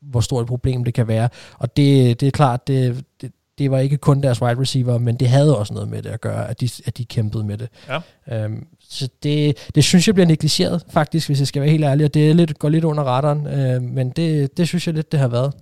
hvor 0.02 0.20
stort 0.20 0.42
et 0.42 0.48
problem 0.48 0.84
det 0.84 0.94
kan 0.94 1.08
være. 1.08 1.28
Og 1.58 1.76
det, 1.76 2.20
det 2.20 2.26
er 2.26 2.30
klart, 2.30 2.66
det, 2.68 3.04
det, 3.20 3.32
det 3.58 3.70
var 3.70 3.78
ikke 3.78 3.96
kun 3.96 4.22
deres 4.22 4.42
wide 4.42 4.60
receiver, 4.60 4.98
men 4.98 5.16
det 5.16 5.28
havde 5.28 5.58
også 5.58 5.74
noget 5.74 5.88
med 5.88 6.02
det 6.02 6.10
at 6.10 6.20
gøre, 6.20 6.48
at 6.50 6.60
de, 6.60 6.68
at 6.86 6.98
de 6.98 7.04
kæmpede 7.04 7.44
med 7.44 7.58
det. 7.58 7.68
Ja. 7.88 8.00
Øhm, 8.44 8.66
så 8.90 9.08
det, 9.22 9.56
det 9.74 9.84
synes 9.84 10.06
jeg 10.06 10.14
bliver 10.14 10.26
negligeret, 10.26 10.84
faktisk, 10.90 11.28
hvis 11.28 11.38
jeg 11.38 11.46
skal 11.46 11.62
være 11.62 11.70
helt 11.70 11.84
ærlig, 11.84 12.04
og 12.04 12.14
det 12.14 12.30
er 12.30 12.34
lidt, 12.34 12.58
går 12.58 12.68
lidt 12.68 12.84
under 12.84 13.02
radaren, 13.04 13.46
øh, 13.46 13.82
men 13.82 14.10
det, 14.10 14.56
det 14.56 14.68
synes 14.68 14.86
jeg 14.86 14.94
lidt, 14.94 15.12
det 15.12 15.20
har 15.20 15.28
været. 15.28 15.52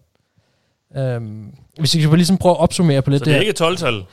Øhm, 0.96 1.46
hvis 1.78 1.94
jeg 1.96 2.02
kan 2.08 2.16
ligesom 2.16 2.38
prøve 2.38 2.52
at 2.52 2.60
opsummere 2.60 3.02
på 3.02 3.10
lidt 3.10 3.20
Så 3.20 3.24
det 3.24 3.36
er 3.36 3.40
ikke 3.40 3.64
12-tal. 3.64 4.04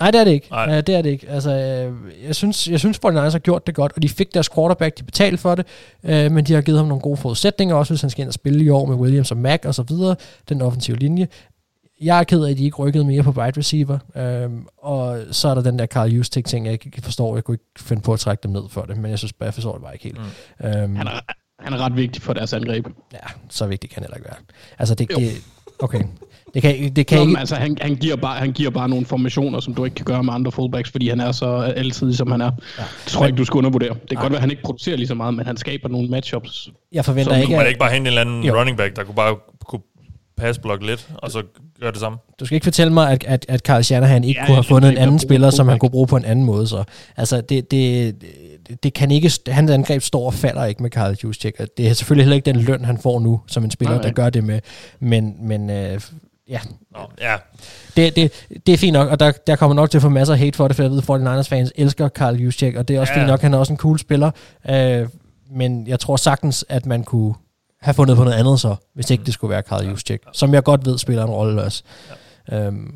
Nej, 0.00 0.10
det 0.10 0.20
er 0.20 0.24
det 0.24 0.30
ikke. 0.30 0.46
Nej. 0.50 0.66
Nej. 0.66 0.78
Uh, 0.78 0.82
det 0.86 0.94
er 0.94 1.02
det 1.02 1.10
ikke. 1.10 1.28
Altså, 1.28 1.50
øh, 1.50 1.94
jeg 2.26 2.36
synes, 2.36 2.68
jeg 2.68 2.78
synes 2.78 2.98
49ers 3.06 3.30
har 3.30 3.38
gjort 3.38 3.66
det 3.66 3.74
godt, 3.74 3.92
og 3.96 4.02
de 4.02 4.08
fik 4.08 4.34
deres 4.34 4.48
quarterback, 4.48 4.98
de 4.98 5.02
betalte 5.04 5.38
for 5.38 5.54
det, 5.54 5.66
øh, 6.04 6.32
men 6.32 6.44
de 6.44 6.54
har 6.54 6.60
givet 6.60 6.78
ham 6.78 6.88
nogle 6.88 7.00
gode 7.02 7.16
forudsætninger, 7.16 7.74
også 7.74 7.92
hvis 7.92 8.00
han 8.00 8.10
skal 8.10 8.22
ind 8.22 8.28
og 8.28 8.34
spille 8.34 8.64
i 8.64 8.68
år 8.68 8.86
med 8.86 8.96
Williams 8.96 9.30
og 9.30 9.36
Mack 9.36 9.64
og 9.64 9.74
så 9.74 9.82
videre, 9.82 10.16
den 10.48 10.62
offensive 10.62 10.96
linje. 10.96 11.28
Jeg 12.00 12.18
er 12.18 12.24
ked 12.24 12.44
af, 12.44 12.50
at 12.50 12.58
de 12.58 12.64
ikke 12.64 12.76
rykkede 12.76 13.04
mere 13.04 13.22
på 13.22 13.30
wide 13.30 13.58
receiver, 13.58 13.98
øhm, 14.16 14.66
og 14.78 15.18
så 15.30 15.48
er 15.48 15.54
der 15.54 15.62
den 15.62 15.78
der 15.78 15.86
Carl 15.86 16.10
Juszczyk 16.10 16.44
ting, 16.44 16.66
jeg 16.66 16.72
ikke 16.72 17.02
forstår. 17.02 17.36
Jeg 17.36 17.44
kunne 17.44 17.54
ikke 17.54 17.64
finde 17.78 18.02
på 18.02 18.12
at 18.12 18.20
trække 18.20 18.42
dem 18.42 18.50
ned 18.50 18.62
for 18.70 18.82
det, 18.82 18.96
men 18.96 19.10
jeg 19.10 19.18
synes 19.18 19.32
bare, 19.32 19.46
jeg 19.46 19.54
forstår 19.54 19.72
det 19.72 19.82
bare 19.82 19.94
ikke 19.94 20.04
helt. 20.04 20.18
Mm. 20.60 20.66
Øhm, 20.66 20.96
Han 20.96 21.06
er, 21.06 21.20
han 21.60 21.72
er 21.72 21.78
ret 21.78 21.96
vigtig 21.96 22.22
for 22.22 22.32
deres 22.32 22.52
angreb. 22.52 22.86
ja, 23.12 23.18
så 23.50 23.66
vigtigt 23.66 23.92
kan 23.92 24.02
det 24.02 24.06
heller 24.06 24.16
ikke 24.16 24.28
være. 24.28 24.38
Altså, 24.78 24.94
det, 24.94 25.10
Jo. 25.10 25.16
det 25.16 25.30
okay. 25.78 26.02
Det 26.54 26.62
kan, 26.62 26.92
det 26.96 27.06
kan 27.06 27.18
Nå, 27.18 27.26
ikke... 27.26 27.38
altså, 27.38 27.54
han, 27.54 27.78
han, 27.80 27.94
giver 27.94 28.16
bare, 28.16 28.38
han 28.38 28.52
giver 28.52 28.70
bare 28.70 28.88
nogle 28.88 29.06
formationer, 29.06 29.60
som 29.60 29.74
du 29.74 29.84
ikke 29.84 29.94
kan 29.94 30.04
gøre 30.04 30.24
med 30.24 30.32
andre 30.34 30.52
fullbacks, 30.52 30.90
fordi 30.90 31.08
han 31.08 31.20
er 31.20 31.32
så 31.32 31.46
altid, 31.76 32.14
som 32.14 32.30
han 32.30 32.40
er. 32.40 32.50
Ja. 32.78 32.82
Det 32.82 33.12
tror 33.12 33.22
jeg 33.22 33.28
ikke, 33.28 33.38
du 33.38 33.44
skal 33.44 33.58
undervurdere. 33.58 33.94
Det 33.94 34.08
kan 34.08 34.16
Nej. 34.16 34.22
godt 34.22 34.32
være, 34.32 34.38
at 34.38 34.40
han 34.42 34.50
ikke 34.50 34.62
producerer 34.62 34.96
lige 34.96 35.08
så 35.08 35.14
meget, 35.14 35.34
men 35.34 35.46
han 35.46 35.56
skaber 35.56 35.88
nogle 35.88 36.08
matchups. 36.08 36.68
Jeg 36.92 37.04
forventer 37.04 37.32
Så 37.32 37.36
ikke, 37.36 37.46
Kunne 37.46 37.56
man 37.56 37.66
at, 37.66 37.68
ikke 37.68 37.78
bare 37.78 37.90
hente 37.90 38.00
en 38.00 38.06
eller 38.06 38.20
anden 38.20 38.44
Jo. 38.44 38.58
running 38.58 38.76
back, 38.76 38.96
der 38.96 39.04
kunne 39.04 39.14
bare 39.14 39.36
kunne 39.64 39.82
passblokke 40.36 40.86
lidt, 40.86 41.08
og 41.16 41.30
så 41.30 41.42
gøre 41.80 41.92
det 41.92 42.00
samme? 42.00 42.18
Du 42.40 42.44
skal 42.44 42.54
ikke 42.54 42.64
fortælle 42.64 42.92
mig, 42.92 43.10
at, 43.10 43.24
at, 43.24 43.46
at 43.48 43.60
Carl 43.60 43.82
Shanahan 43.82 44.24
ikke 44.24 44.38
Ja, 44.38 44.42
ja, 44.42 44.46
kunne 44.46 44.56
have 44.56 44.64
fundet 44.64 44.90
en 44.92 44.98
anden 44.98 45.18
spiller, 45.18 45.50
som 45.50 45.68
han 45.68 45.78
kunne 45.78 45.90
bruge 45.90 46.06
på 46.06 46.16
en 46.16 46.24
anden 46.24 46.44
måde. 46.44 46.66
Så. 46.66 46.84
Altså, 47.16 47.40
det, 47.40 47.70
det, 47.70 48.14
det, 48.82 48.94
kan 48.94 49.10
ikke... 49.10 49.32
Hans 49.48 49.70
angreb 49.70 50.02
står 50.02 50.26
og 50.26 50.34
falder 50.34 50.64
ikke 50.64 50.82
med 50.82 50.90
Carl 50.90 51.16
Juszczyk. 51.24 51.58
Det 51.76 51.88
er 51.88 51.92
selvfølgelig 51.92 52.24
heller 52.24 52.36
ikke 52.36 52.46
den 52.46 52.56
løn, 52.56 52.84
han 52.84 52.98
får 52.98 53.20
nu, 53.20 53.40
som 53.46 53.64
en 53.64 53.70
spiller, 53.70 53.94
Nej, 53.94 54.02
nej. 54.02 54.08
der 54.08 54.14
gør 54.14 54.30
det 54.30 54.44
med. 54.44 54.60
Men, 55.00 55.34
men 55.40 55.70
øh, 55.70 56.00
ja, 56.48 56.60
Nå, 56.90 56.98
ja. 57.20 57.36
det, 57.96 58.16
det, 58.16 58.32
det 58.66 58.72
er 58.72 58.78
fint 58.78 58.92
nok, 58.92 59.08
og 59.08 59.20
der, 59.20 59.32
der 59.46 59.56
kommer 59.56 59.74
nok 59.74 59.90
til 59.90 59.98
at 59.98 60.02
få 60.02 60.08
masser 60.08 60.34
af 60.34 60.38
hate 60.40 60.56
for 60.56 60.68
det, 60.68 60.76
for 60.76 60.82
jeg 60.82 60.90
ved, 60.92 60.98
at 60.98 61.04
49ers 61.44 61.48
fans 61.48 61.72
elsker 61.76 62.08
Carl 62.08 62.34
Juszczyk, 62.36 62.74
og 62.76 62.88
det 62.88 62.96
er 62.96 63.00
også 63.00 63.12
Ja. 63.12 63.18
ja. 63.18 63.24
fint 63.24 63.30
nok, 63.30 63.40
han 63.40 63.54
er 63.54 63.58
også 63.58 63.72
en 63.72 63.76
cool 63.76 63.98
spiller. 63.98 64.30
Øh, 64.70 65.08
men 65.50 65.86
jeg 65.86 66.00
tror 66.00 66.16
sagtens, 66.16 66.64
at 66.68 66.86
man 66.86 67.04
kunne 67.04 67.34
have 67.80 67.94
fundet 67.94 68.16
på 68.16 68.24
noget 68.24 68.36
andet 68.36 68.60
så, 68.60 68.76
hvis 68.94 69.10
ikke 69.10 69.24
det 69.24 69.34
skulle 69.34 69.50
være 69.50 69.62
Carl 69.62 69.86
Juszczyk, 69.88 70.22
som 70.32 70.54
jeg 70.54 70.64
godt 70.64 70.86
ved 70.86 70.98
spiller 70.98 71.24
en 71.24 71.30
rolle 71.30 71.62
også. 71.62 71.82
Ja. 72.50 72.66
Øhm, 72.66 72.94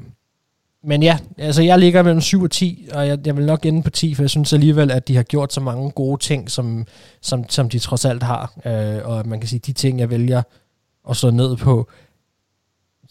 men 0.84 1.02
ja, 1.02 1.18
altså 1.38 1.62
jeg 1.62 1.78
ligger 1.78 2.02
mellem 2.02 2.20
7 2.20 2.42
og 2.42 2.50
10, 2.50 2.88
og 2.94 3.08
jeg, 3.08 3.18
jeg 3.26 3.36
vil 3.36 3.46
nok 3.46 3.66
ende 3.66 3.82
på 3.82 3.90
10, 3.90 4.14
for 4.14 4.22
jeg 4.22 4.30
synes 4.30 4.52
alligevel, 4.52 4.90
at 4.90 5.08
de 5.08 5.16
har 5.16 5.22
gjort 5.22 5.52
så 5.52 5.60
mange 5.60 5.90
gode 5.90 6.22
ting, 6.22 6.50
som, 6.50 6.86
som, 7.20 7.44
som 7.48 7.68
de 7.68 7.78
trods 7.78 8.04
alt 8.04 8.22
har. 8.22 8.52
Øh, 8.66 9.00
og 9.04 9.28
man 9.28 9.40
kan 9.40 9.48
sige, 9.48 9.58
de 9.58 9.72
ting, 9.72 9.98
jeg 10.00 10.10
vælger 10.10 10.42
at 11.10 11.16
slå 11.16 11.30
ned 11.30 11.56
på, 11.56 11.88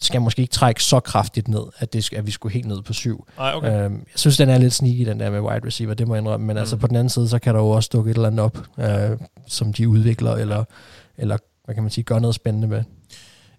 skal 0.04 0.20
måske 0.20 0.42
ikke 0.42 0.52
trække 0.52 0.82
så 0.84 1.00
kraftigt 1.00 1.48
ned, 1.48 1.62
at, 1.78 1.92
det, 1.92 2.12
at 2.12 2.26
vi 2.26 2.30
skulle 2.30 2.52
helt 2.52 2.66
ned 2.66 2.82
på 2.82 2.92
7. 2.92 3.26
Nej, 3.36 3.54
okay. 3.54 3.84
Øhm, 3.84 3.94
jeg 3.94 4.18
synes, 4.18 4.36
den 4.36 4.48
er 4.48 4.58
lidt 4.58 4.72
sneaky, 4.72 5.06
den 5.06 5.20
der 5.20 5.30
med 5.30 5.40
wide 5.40 5.66
receiver, 5.66 5.94
det 5.94 6.08
må 6.08 6.14
jeg 6.14 6.20
indrømme. 6.20 6.46
Men 6.46 6.54
mm. 6.54 6.58
altså 6.58 6.76
på 6.76 6.86
den 6.86 6.96
anden 6.96 7.08
side, 7.08 7.28
så 7.28 7.38
kan 7.38 7.54
der 7.54 7.60
jo 7.60 7.68
også 7.68 7.90
dukke 7.92 8.10
et 8.10 8.14
eller 8.14 8.28
andet 8.28 8.40
op, 8.40 8.58
øh, 8.78 9.18
som 9.46 9.72
de 9.72 9.88
udvikler, 9.88 10.32
eller, 10.32 10.64
eller 11.18 11.36
hvad 11.64 11.74
kan 11.74 11.82
man 11.82 11.90
sige, 11.90 12.04
gør 12.04 12.18
noget 12.18 12.34
spændende 12.34 12.68
med. 12.68 12.84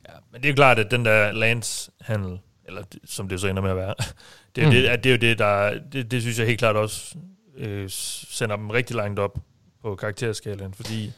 Ja, 0.10 0.14
men 0.32 0.42
det 0.42 0.48
er 0.48 0.52
jo 0.52 0.56
klart, 0.56 0.80
at 0.80 0.92
den 0.92 1.06
der 1.06 1.32
landshandel, 1.32 2.40
eller 2.66 2.84
som 3.06 3.30
det 3.30 3.42
så 3.42 3.48
ender 3.48 3.62
med 3.62 3.70
at 3.70 3.78
være, 3.78 3.94
det 4.56 4.64
er, 4.64 4.68
mm. 4.68 4.72
det, 4.72 4.86
at 4.86 5.04
det 5.04 5.10
er 5.10 5.14
jo 5.14 5.20
det, 5.20 5.40
der, 5.40 5.79
det, 5.92 6.12
det 6.12 6.22
synes 6.22 6.40
jeg 6.40 6.48
helt 6.48 6.60
klart 6.60 6.75
også 6.75 7.16
øh, 7.58 7.90
sender 7.90 8.56
dem 8.56 8.70
rigtig 8.70 8.96
langt 8.96 9.20
op 9.20 9.38
på 9.82 9.96
karakterskalaen, 9.96 10.74
fordi 10.74 11.12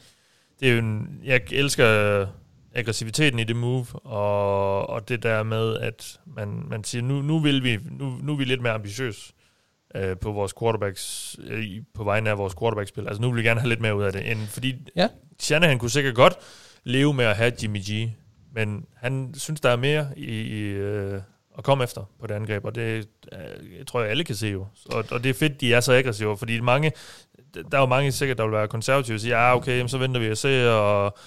det 0.60 0.68
er 0.68 0.72
jo 0.72 0.78
en, 0.78 1.20
jeg 1.24 1.40
elsker 1.50 2.26
aggressiviteten 2.76 3.38
i 3.38 3.44
det 3.44 3.56
move, 3.56 3.86
og, 4.04 4.90
og 4.90 5.08
det 5.08 5.22
der 5.22 5.42
med, 5.42 5.78
at 5.78 6.20
man, 6.26 6.62
man 6.68 6.84
siger, 6.84 7.02
nu, 7.02 7.22
nu 7.22 7.38
vil 7.38 7.64
vi, 7.64 7.78
nu, 7.90 8.18
nu 8.22 8.32
er 8.32 8.36
vi 8.36 8.44
lidt 8.44 8.62
mere 8.62 8.72
ambitiøs 8.72 9.32
øh, 9.94 10.16
på 10.18 10.32
vores 10.32 10.52
quarterbacks, 10.60 11.36
øh, 11.46 11.64
på 11.94 12.04
vegne 12.04 12.30
af 12.30 12.38
vores 12.38 12.54
quarterback-spil. 12.54 13.06
Altså 13.08 13.22
nu 13.22 13.30
vil 13.30 13.42
vi 13.42 13.48
gerne 13.48 13.60
have 13.60 13.68
lidt 13.68 13.80
mere 13.80 13.96
ud 13.96 14.02
af 14.02 14.12
det, 14.12 14.30
end 14.30 14.38
fordi 14.46 14.74
Ja. 14.96 15.08
Shanahan 15.38 15.78
kunne 15.78 15.90
sikkert 15.90 16.14
godt 16.14 16.34
leve 16.84 17.14
med 17.14 17.24
at 17.24 17.36
have 17.36 17.52
Jimmy 17.62 17.80
G, 17.90 18.10
men 18.54 18.84
han 18.96 19.34
synes, 19.36 19.60
der 19.60 19.70
er 19.70 19.76
mere 19.76 20.08
i, 20.16 20.40
i 20.40 20.62
øh, 20.62 21.20
at 21.58 21.64
komme 21.64 21.84
efter 21.84 22.04
på 22.20 22.26
det 22.26 22.34
angreb, 22.34 22.64
og 22.64 22.74
det 22.74 23.08
øh, 23.32 23.78
jeg 23.78 23.86
tror 23.86 24.00
jeg, 24.00 24.10
alle 24.10 24.24
kan 24.24 24.34
se 24.34 24.46
jo. 24.46 24.66
Og, 24.86 25.04
og 25.10 25.24
det 25.24 25.30
er 25.30 25.34
fedt, 25.34 25.60
de 25.60 25.74
er 25.74 25.80
så 25.80 25.92
aggressive, 25.92 26.38
fordi 26.38 26.60
mange, 26.60 26.92
der 27.54 27.76
er 27.76 27.80
jo 27.80 27.86
mange 27.86 28.12
sikkert, 28.12 28.38
der 28.38 28.44
vil 28.44 28.52
være 28.52 28.68
konservative 28.68 29.14
og 29.14 29.20
sige, 29.20 29.38
ja, 29.38 29.56
okay, 29.56 29.76
jamen, 29.76 29.88
så 29.88 29.98
venter 29.98 30.20
vi 30.20 30.30
og 30.30 30.36
se, 30.36 30.72
og 30.72 31.18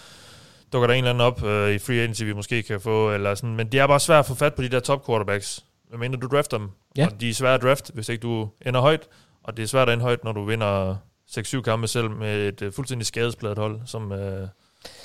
dukker 0.74 0.88
der 0.88 0.94
en 0.94 0.98
eller 0.98 1.10
anden 1.10 1.22
op 1.22 1.44
øh, 1.44 1.72
i 1.76 1.80
free 1.80 2.00
agency, 2.00 2.24
vi 2.24 2.34
måske 2.34 2.64
kan 2.64 2.82
få, 2.82 3.12
eller 3.14 3.36
sådan. 3.36 3.56
men 3.56 3.68
det 3.72 3.80
er 3.80 3.88
bare 3.88 4.00
svært 4.00 4.20
at 4.20 4.26
få 4.26 4.36
fat 4.36 4.54
på 4.54 4.62
de 4.62 4.70
der 4.70 4.80
top 4.80 5.06
quarterbacks, 5.06 5.66
medmindre 5.92 6.20
du 6.20 6.28
drafter 6.28 6.58
dem. 6.58 6.70
Ja. 6.98 7.06
Og 7.06 7.22
de 7.22 7.30
er 7.30 7.34
svære 7.34 7.54
at 7.54 7.62
draft, 7.62 7.92
hvis 7.94 8.10
ikke 8.10 8.22
du 8.22 8.50
ender 8.66 8.82
højt, 8.82 9.08
og 9.44 9.58
det 9.58 9.64
er 9.64 9.68
svært 9.68 9.90
at 9.90 9.94
ende 9.94 10.04
højt, 10.04 10.24
når 10.24 10.32
du 10.32 10.44
vinder 10.46 10.96
6-7 11.32 11.62
kampe 11.62 11.88
selv 11.88 12.10
med 12.10 12.48
et 12.48 12.62
uh, 12.62 12.74
fuldstændig 12.74 13.08
skadespladet 13.08 13.58
hold, 13.58 13.80
som, 13.86 14.12
uh, 14.12 14.18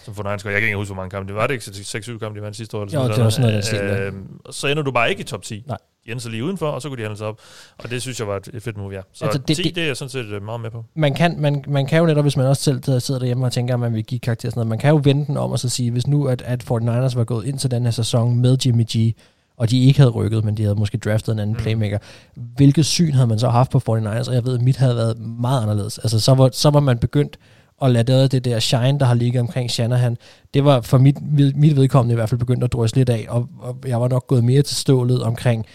som 0.04 0.14
for 0.14 0.22
Niners. 0.22 0.44
Jeg 0.44 0.52
kan 0.52 0.62
ikke 0.62 0.76
huske, 0.76 0.94
hvor 0.94 1.02
mange 1.02 1.10
kampe 1.10 1.28
det 1.28 1.34
var. 1.36 1.46
Det 1.46 1.54
ikke 1.54 2.08
6-7 2.14 2.18
kampe, 2.18 2.38
de 2.38 2.42
vandt 2.42 2.56
sidste 2.56 2.76
år? 2.76 2.82
Eller 2.82 2.94
Jo, 2.98 3.02
sådan 3.02 3.16
det 3.16 3.24
var 3.24 3.30
sådan 3.30 3.50
noget, 3.50 3.64
stil, 3.64 3.80
Øh, 3.80 4.12
Så 4.50 4.68
ender 4.68 4.82
du 4.82 4.90
bare 4.92 5.10
ikke 5.10 5.20
i 5.20 5.24
top 5.24 5.42
10. 5.42 5.64
Nej. 5.66 5.78
Så 6.18 6.28
lige 6.28 6.44
udenfor, 6.44 6.66
og 6.66 6.82
så 6.82 6.88
kunne 6.88 6.96
de 6.98 7.02
handle 7.02 7.18
sig 7.18 7.26
op. 7.26 7.38
Og 7.78 7.90
det 7.90 8.02
synes 8.02 8.18
jeg 8.20 8.28
var 8.28 8.36
et, 8.36 8.48
et 8.54 8.62
fedt 8.62 8.76
move, 8.76 8.92
ja. 8.92 9.00
Så 9.12 9.24
Altså, 9.24 9.38
det- 9.48 9.56
10, 9.56 9.62
det- 9.62 9.74
det, 9.74 9.82
er 9.82 9.86
jeg 9.86 9.96
sådan 9.96 10.08
set 10.10 10.26
øh, 10.26 10.42
meget 10.42 10.60
med 10.60 10.70
på. 10.70 10.84
Man 10.94 11.14
kan, 11.14 11.40
man, 11.40 11.64
man 11.68 11.86
kan 11.86 11.98
jo 11.98 12.06
netop, 12.06 12.24
hvis 12.24 12.36
man 12.36 12.46
også 12.46 12.62
selv 12.62 12.80
der 12.80 12.98
sidder 12.98 13.18
derhjemme 13.20 13.46
og 13.46 13.52
tænker, 13.52 13.74
at 13.74 13.80
man 13.80 13.94
vil 13.94 14.04
give 14.04 14.18
karakter 14.18 14.50
sådan 14.50 14.58
noget, 14.58 14.68
man 14.68 14.78
kan 14.78 14.90
jo 14.90 15.00
vende 15.04 15.26
den 15.26 15.36
om 15.36 15.50
og 15.52 15.58
så 15.58 15.68
sige, 15.68 15.90
hvis 15.90 16.06
nu 16.06 16.26
at, 16.26 16.42
at 16.42 16.64
49ers 16.70 17.16
var 17.16 17.24
gået 17.24 17.46
ind 17.46 17.58
til 17.58 17.70
den 17.70 17.84
her 17.84 17.90
sæson 17.90 18.36
med 18.36 18.56
Jimmy 18.66 18.84
G, 18.96 19.14
og 19.56 19.70
de 19.70 19.84
ikke 19.84 19.98
havde 19.98 20.10
rykket, 20.10 20.44
men 20.44 20.56
de 20.56 20.62
havde 20.62 20.74
måske 20.74 20.98
draftet 20.98 21.32
en 21.32 21.38
anden 21.38 21.56
Mm. 21.56 21.62
playmaker, 21.62 21.98
hvilket 22.34 22.86
syn 22.86 23.12
havde 23.12 23.26
man 23.26 23.38
så 23.38 23.48
haft 23.48 23.70
på 23.70 23.78
49ers? 23.78 24.28
Og 24.28 24.34
jeg 24.34 24.44
ved, 24.44 24.54
at 24.54 24.62
mit 24.62 24.76
havde 24.76 24.96
været 24.96 25.18
meget 25.18 25.62
anderledes. 25.62 25.98
Altså, 25.98 26.20
så 26.20 26.34
var, 26.34 26.50
så 26.52 26.70
var 26.70 26.80
man 26.80 26.98
begyndt 26.98 27.36
at 27.82 27.90
lade 27.90 28.12
det, 28.22 28.32
det 28.32 28.44
der 28.44 28.58
shine, 28.58 28.98
der 28.98 29.04
har 29.06 29.14
ligget 29.14 29.40
omkring 29.40 29.70
Shanahan, 29.70 30.16
det 30.54 30.64
var 30.64 30.80
for 30.80 30.98
mit, 30.98 31.16
mit 31.56 31.76
vedkommende 31.76 32.12
i 32.12 32.14
hvert 32.14 32.28
fald 32.28 32.38
begyndt 32.38 32.64
at 32.64 32.72
drøse 32.72 32.96
lidt 32.96 33.08
af, 33.08 33.26
og, 33.28 33.48
og 33.60 33.76
jeg 33.86 34.00
var 34.00 34.08
nok 34.08 34.26
gået 34.26 34.44
mere 34.44 34.62
til 34.62 34.76
stålet 34.76 35.22
omkring, 35.22 35.66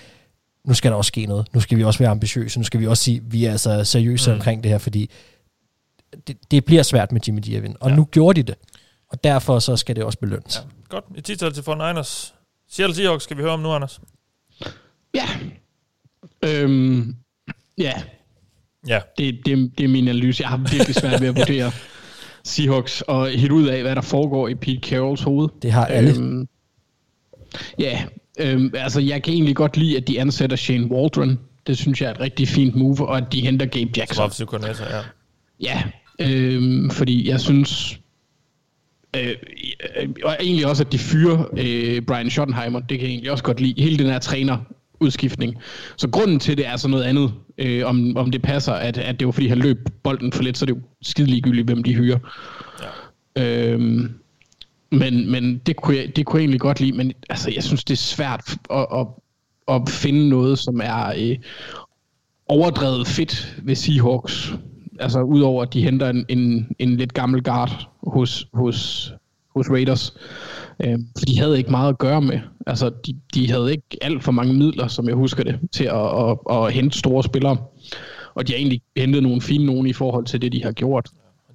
nu 0.65 0.73
skal 0.73 0.91
der 0.91 0.97
også 0.97 1.07
ske 1.07 1.25
noget. 1.25 1.47
Nu 1.53 1.59
skal 1.59 1.77
vi 1.77 1.83
også 1.83 1.99
være 1.99 2.09
ambitiøse. 2.09 2.59
Nu 2.59 2.63
skal 2.65 2.79
vi 2.79 2.87
også 2.87 3.03
sige, 3.03 3.17
at 3.17 3.33
vi 3.33 3.45
er 3.45 3.51
altså 3.51 3.83
seriøse 3.83 4.31
mm. 4.31 4.35
Omkring 4.35 4.63
det 4.63 4.71
her, 4.71 4.77
fordi 4.77 5.09
det, 6.27 6.51
det 6.51 6.65
bliver 6.65 6.83
svært 6.83 7.11
med 7.11 7.21
Jimmy 7.27 7.39
G. 7.39 7.75
Og 7.79 7.89
ja. 7.89 7.95
Nu 7.95 8.05
gjorde 8.05 8.41
de 8.43 8.47
det. 8.47 8.55
Og 9.09 9.23
derfor 9.23 9.59
så 9.59 9.77
skal 9.77 9.95
det 9.95 10.03
også 10.03 10.19
belønnes. 10.19 10.55
Ja. 10.55 10.61
Godt. 10.89 11.05
Et 11.15 11.23
titel 11.25 11.53
til 11.53 11.61
49ers. 11.61 12.33
Seattle 12.69 12.95
Seahawks 12.95 13.23
skal 13.23 13.37
vi 13.37 13.41
høre 13.41 13.51
om 13.53 13.59
nu, 13.59 13.71
Anders. 13.73 14.01
Ja. 15.13 15.25
Øhm, 16.43 17.15
ja, 17.77 17.93
Ja. 18.87 18.99
det, 19.17 19.39
det, 19.45 19.71
det 19.77 19.83
er 19.83 19.87
min 19.87 20.07
analyse. 20.07 20.41
Jeg 20.41 20.49
har 20.49 20.57
virkelig 20.57 20.95
svært 20.95 21.21
ved 21.21 21.27
at 21.27 21.35
vurdere 21.41 21.71
Seahawks 22.43 23.01
og 23.01 23.29
helt 23.29 23.51
ud 23.51 23.67
af, 23.67 23.81
hvad 23.81 23.95
der 23.95 24.01
foregår 24.01 24.47
i 24.47 24.55
Pete 24.55 24.89
Carrolls 24.89 25.21
hoved. 25.21 25.49
Det 25.61 25.71
har 25.71 25.85
alle. 25.85 26.15
Øhm, 26.15 26.47
ja, 27.79 28.03
øhm, 28.39 28.71
altså 28.73 28.99
jeg 29.01 29.23
kan 29.23 29.33
egentlig 29.33 29.55
godt 29.55 29.77
lide, 29.77 29.97
at 29.97 30.07
de 30.07 30.21
ansætter 30.21 30.57
Shane 30.57 30.91
Waldron. 30.91 31.39
Det 31.67 31.77
synes 31.77 32.01
jeg 32.01 32.07
er 32.07 32.13
et 32.13 32.19
rigtig 32.19 32.47
fint 32.47 32.75
move, 32.75 33.07
og 33.07 33.17
at 33.17 33.23
de 33.33 33.41
henter 33.41 33.65
Gabe 33.65 33.89
Som 33.89 33.97
Jackson. 33.97 34.23
offensiv 34.25 34.45
koordinator, 34.45 34.85
ja. 34.85 35.01
Ja, 35.61 35.83
øhm, 36.19 36.89
fordi 36.89 37.29
jeg 37.29 37.39
synes... 37.39 37.99
Øh, 39.15 39.33
øh, 40.01 40.09
og 40.23 40.37
egentlig 40.39 40.67
også, 40.67 40.83
at 40.83 40.91
de 40.91 40.97
fyrer 40.97 41.45
øh, 41.57 42.01
Brian 42.01 42.29
Schottenheimer. 42.29 42.79
Det 42.79 42.99
kan 42.99 43.07
jeg 43.07 43.11
egentlig 43.13 43.31
også 43.31 43.43
godt 43.43 43.61
lide. 43.61 43.81
Hele 43.81 43.97
den 43.97 44.05
her 44.05 44.19
træner 44.19 44.57
udskiftning. 44.99 45.55
Så 45.97 46.09
grunden 46.09 46.39
til 46.39 46.57
det 46.57 46.67
er 46.67 46.77
så 46.77 46.87
noget 46.87 47.03
andet, 47.03 47.33
øh, 47.57 47.85
om, 47.85 48.17
om 48.17 48.31
det 48.31 48.41
passer, 48.41 48.73
at, 48.73 48.97
at 48.97 49.19
det 49.19 49.25
var 49.25 49.31
fordi, 49.31 49.47
han 49.47 49.57
løb 49.57 49.77
bolden 50.03 50.31
for 50.31 50.43
lidt, 50.43 50.57
så 50.57 50.65
er 50.65 50.67
det 50.67 50.73
jo 50.75 50.81
skide 51.01 51.27
ligegyldigt, 51.27 51.67
hvem 51.67 51.83
de 51.83 51.95
hyrer. 51.95 52.19
Ja. 53.35 53.71
Øhm, 53.71 54.11
men 54.91 55.31
men 55.31 55.57
det, 55.57 55.75
kunne 55.75 55.97
jeg, 55.97 56.15
det 56.15 56.25
kunne 56.25 56.37
jeg 56.37 56.43
egentlig 56.43 56.59
godt 56.61 56.79
lide, 56.79 56.97
men 56.97 57.13
altså, 57.29 57.51
jeg 57.55 57.63
synes, 57.63 57.83
det 57.83 57.93
er 57.93 57.97
svært 57.97 58.57
at, 58.69 58.87
at, 58.95 59.07
at 59.67 59.89
finde 59.89 60.29
noget, 60.29 60.59
som 60.59 60.81
er 60.83 61.13
øh, 61.17 61.37
overdrevet 62.47 63.07
fedt 63.07 63.61
ved 63.63 63.75
Seahawks. 63.75 64.53
Altså 64.99 65.21
udover 65.21 65.63
at 65.63 65.73
de 65.73 65.83
henter 65.83 66.09
en, 66.09 66.25
en, 66.29 66.75
en 66.79 66.97
lidt 66.97 67.13
gammel 67.13 67.43
guard 67.43 67.89
hos, 68.03 68.47
hos, 68.53 69.11
hos 69.55 69.69
Raiders. 69.69 70.13
Øh, 70.79 70.99
for 71.17 71.25
de 71.25 71.39
havde 71.39 71.57
ikke 71.57 71.71
meget 71.71 71.89
at 71.89 71.97
gøre 71.97 72.21
med. 72.21 72.39
Altså, 72.67 72.89
de, 72.89 73.19
de 73.33 73.51
havde 73.51 73.71
ikke 73.71 73.83
alt 74.01 74.23
for 74.23 74.31
mange 74.31 74.53
midler, 74.53 74.87
som 74.87 75.07
jeg 75.07 75.15
husker 75.15 75.43
det, 75.43 75.59
til 75.71 75.83
at, 75.83 76.29
at, 76.29 76.37
at 76.51 76.73
hente 76.73 76.99
store 76.99 77.23
spillere. 77.23 77.57
Og 78.35 78.47
de 78.47 78.53
har 78.53 78.57
egentlig 78.57 78.81
hentet 78.97 79.23
nogle 79.23 79.41
fine 79.41 79.65
nogen 79.65 79.87
i 79.87 79.93
forhold 79.93 80.25
til 80.25 80.41
det, 80.41 80.51
de 80.53 80.63
har 80.63 80.71
gjort. 80.71 81.09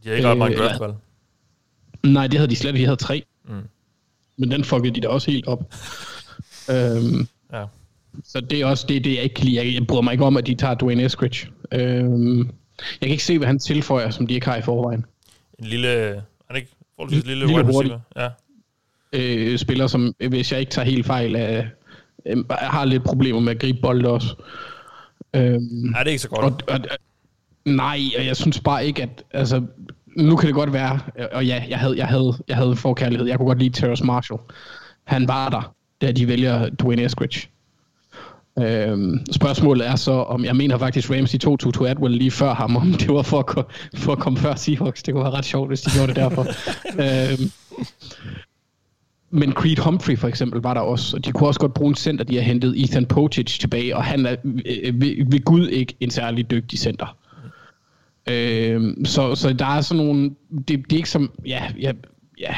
De 0.04 0.08
har 0.08 0.16
ikke 0.16 0.28
ret 0.28 0.38
mange 0.38 0.56
Øh, 0.56 0.62
draftvalg. 0.62 0.94
Nej, 2.04 2.26
det 2.26 2.38
havde 2.38 2.50
de 2.50 2.56
slet 2.56 2.68
ikke. 2.70 2.78
De 2.80 2.84
havde 2.84 2.96
tre. 2.96 3.24
Mm. 3.48 3.54
Men 4.36 4.50
den 4.50 4.64
fuckede 4.64 4.94
de 4.94 5.00
da 5.00 5.08
også 5.08 5.30
helt 5.30 5.46
op. 5.46 5.74
øhm, 6.70 7.28
Ja. 7.52 7.64
så 8.24 8.40
det 8.40 8.60
er 8.60 8.66
også 8.66 8.86
det, 8.88 9.04
det 9.04 9.14
jeg 9.14 9.22
ikke 9.22 9.34
kan 9.34 9.44
lide. 9.44 9.56
Jeg, 9.56 9.74
jeg 9.74 9.86
bryder 9.86 10.02
mig 10.02 10.12
ikke 10.12 10.24
om, 10.24 10.36
at 10.36 10.46
de 10.46 10.54
tager 10.54 10.74
Dwayne 10.74 11.04
Eskridge. 11.04 11.48
Øhm, 11.72 12.38
jeg 12.78 13.00
kan 13.00 13.10
ikke 13.10 13.24
se, 13.24 13.38
hvad 13.38 13.46
han 13.46 13.58
tilføjer, 13.58 14.10
som 14.10 14.26
de 14.26 14.34
ikke 14.34 14.46
har 14.46 14.56
i 14.56 14.62
forvejen. 14.62 15.04
En 15.58 15.64
lille... 15.64 15.88
Er 15.88 16.22
det 16.48 16.56
ikke 16.56 16.68
forholdsvis 16.96 17.26
lille, 17.26 17.46
Lille 17.46 17.62
hurtig. 17.64 17.92
Ja. 18.16 18.28
Øh, 19.12 19.58
spiller, 19.58 19.86
som, 19.86 20.14
hvis 20.28 20.52
jeg 20.52 20.60
ikke 20.60 20.72
tager 20.72 20.86
helt 20.86 21.06
fejl, 21.06 21.36
af, 21.36 21.68
øh, 22.26 22.44
har 22.50 22.84
lidt 22.84 23.04
problemer 23.04 23.40
med 23.40 23.52
at 23.52 23.60
gribe 23.60 23.78
bolde 23.82 24.08
også. 24.08 24.34
Øhm, 25.36 25.94
ja, 25.94 25.98
det 25.98 26.06
er 26.06 26.10
ikke 26.10 26.18
så 26.18 26.28
godt. 26.28 26.62
Og, 26.62 26.74
og, 26.74 26.80
nej, 27.64 28.00
og 28.18 28.26
jeg 28.26 28.36
synes 28.36 28.60
bare 28.60 28.86
ikke, 28.86 29.02
at... 29.02 29.24
Altså, 29.30 29.62
nu 30.16 30.36
kan 30.36 30.46
det 30.46 30.54
godt 30.54 30.72
være, 30.72 31.00
og 31.32 31.46
ja, 31.46 31.64
jeg 31.68 31.78
havde, 31.78 31.96
jeg 31.96 32.06
havde, 32.06 32.32
jeg 32.48 32.56
havde 32.56 32.76
forkærlighed. 32.76 33.26
Jeg 33.26 33.38
kunne 33.38 33.46
godt 33.46 33.58
lide 33.58 33.80
Terrace 33.80 34.04
Marshall. 34.04 34.40
Han 35.04 35.28
var 35.28 35.48
der, 35.48 35.74
da 36.02 36.12
de 36.12 36.28
vælger 36.28 36.68
Dwayne 36.68 37.04
Eskridge. 37.04 37.48
Øhm, 38.58 39.18
spørgsmålet 39.32 39.88
er 39.88 39.96
så, 39.96 40.12
om 40.12 40.44
jeg 40.44 40.56
mener 40.56 40.78
faktisk 40.78 41.10
Ramsey 41.10 41.38
tog 41.38 41.58
Tutu 41.58 41.84
Atwell 41.84 42.14
lige 42.14 42.30
før 42.30 42.54
ham, 42.54 42.76
om 42.76 42.92
det 42.92 43.08
var 43.08 43.22
for 43.22 43.38
at, 43.38 43.46
ko- 43.46 43.62
for 43.96 44.12
at 44.12 44.18
komme 44.18 44.38
før 44.38 44.54
Seahawks. 44.54 45.02
Det 45.02 45.14
kunne 45.14 45.24
være 45.24 45.32
ret 45.32 45.44
sjovt, 45.44 45.70
hvis 45.70 45.80
de 45.80 45.90
gjorde 45.94 46.06
det 46.06 46.16
derfor. 46.16 46.46
øhm, 47.32 47.50
men 49.30 49.52
Creed 49.52 49.78
Humphrey 49.78 50.18
for 50.18 50.28
eksempel 50.28 50.60
var 50.60 50.74
der 50.74 50.80
også, 50.80 51.16
og 51.16 51.24
de 51.24 51.32
kunne 51.32 51.48
også 51.48 51.60
godt 51.60 51.74
bruge 51.74 51.88
en 51.88 51.94
center, 51.94 52.24
de 52.24 52.34
har 52.34 52.42
hentet 52.42 52.82
Ethan 52.82 53.06
Potic 53.06 53.58
tilbage, 53.58 53.96
og 53.96 54.04
han 54.04 54.26
er 54.26 54.36
øh, 54.44 55.00
ved, 55.00 55.30
ved 55.30 55.44
Gud 55.44 55.68
ikke 55.68 55.94
en 56.00 56.10
særlig 56.10 56.50
dygtig 56.50 56.78
center. 56.78 57.16
Øhm, 58.28 59.04
så, 59.04 59.34
så 59.34 59.52
der 59.52 59.66
er 59.66 59.80
sådan 59.80 60.04
nogle, 60.06 60.30
det, 60.50 60.68
det 60.68 60.92
er 60.92 60.96
ikke 60.96 61.10
som, 61.10 61.30
ja, 61.46 61.72
ja, 61.80 61.92
ja, 62.40 62.54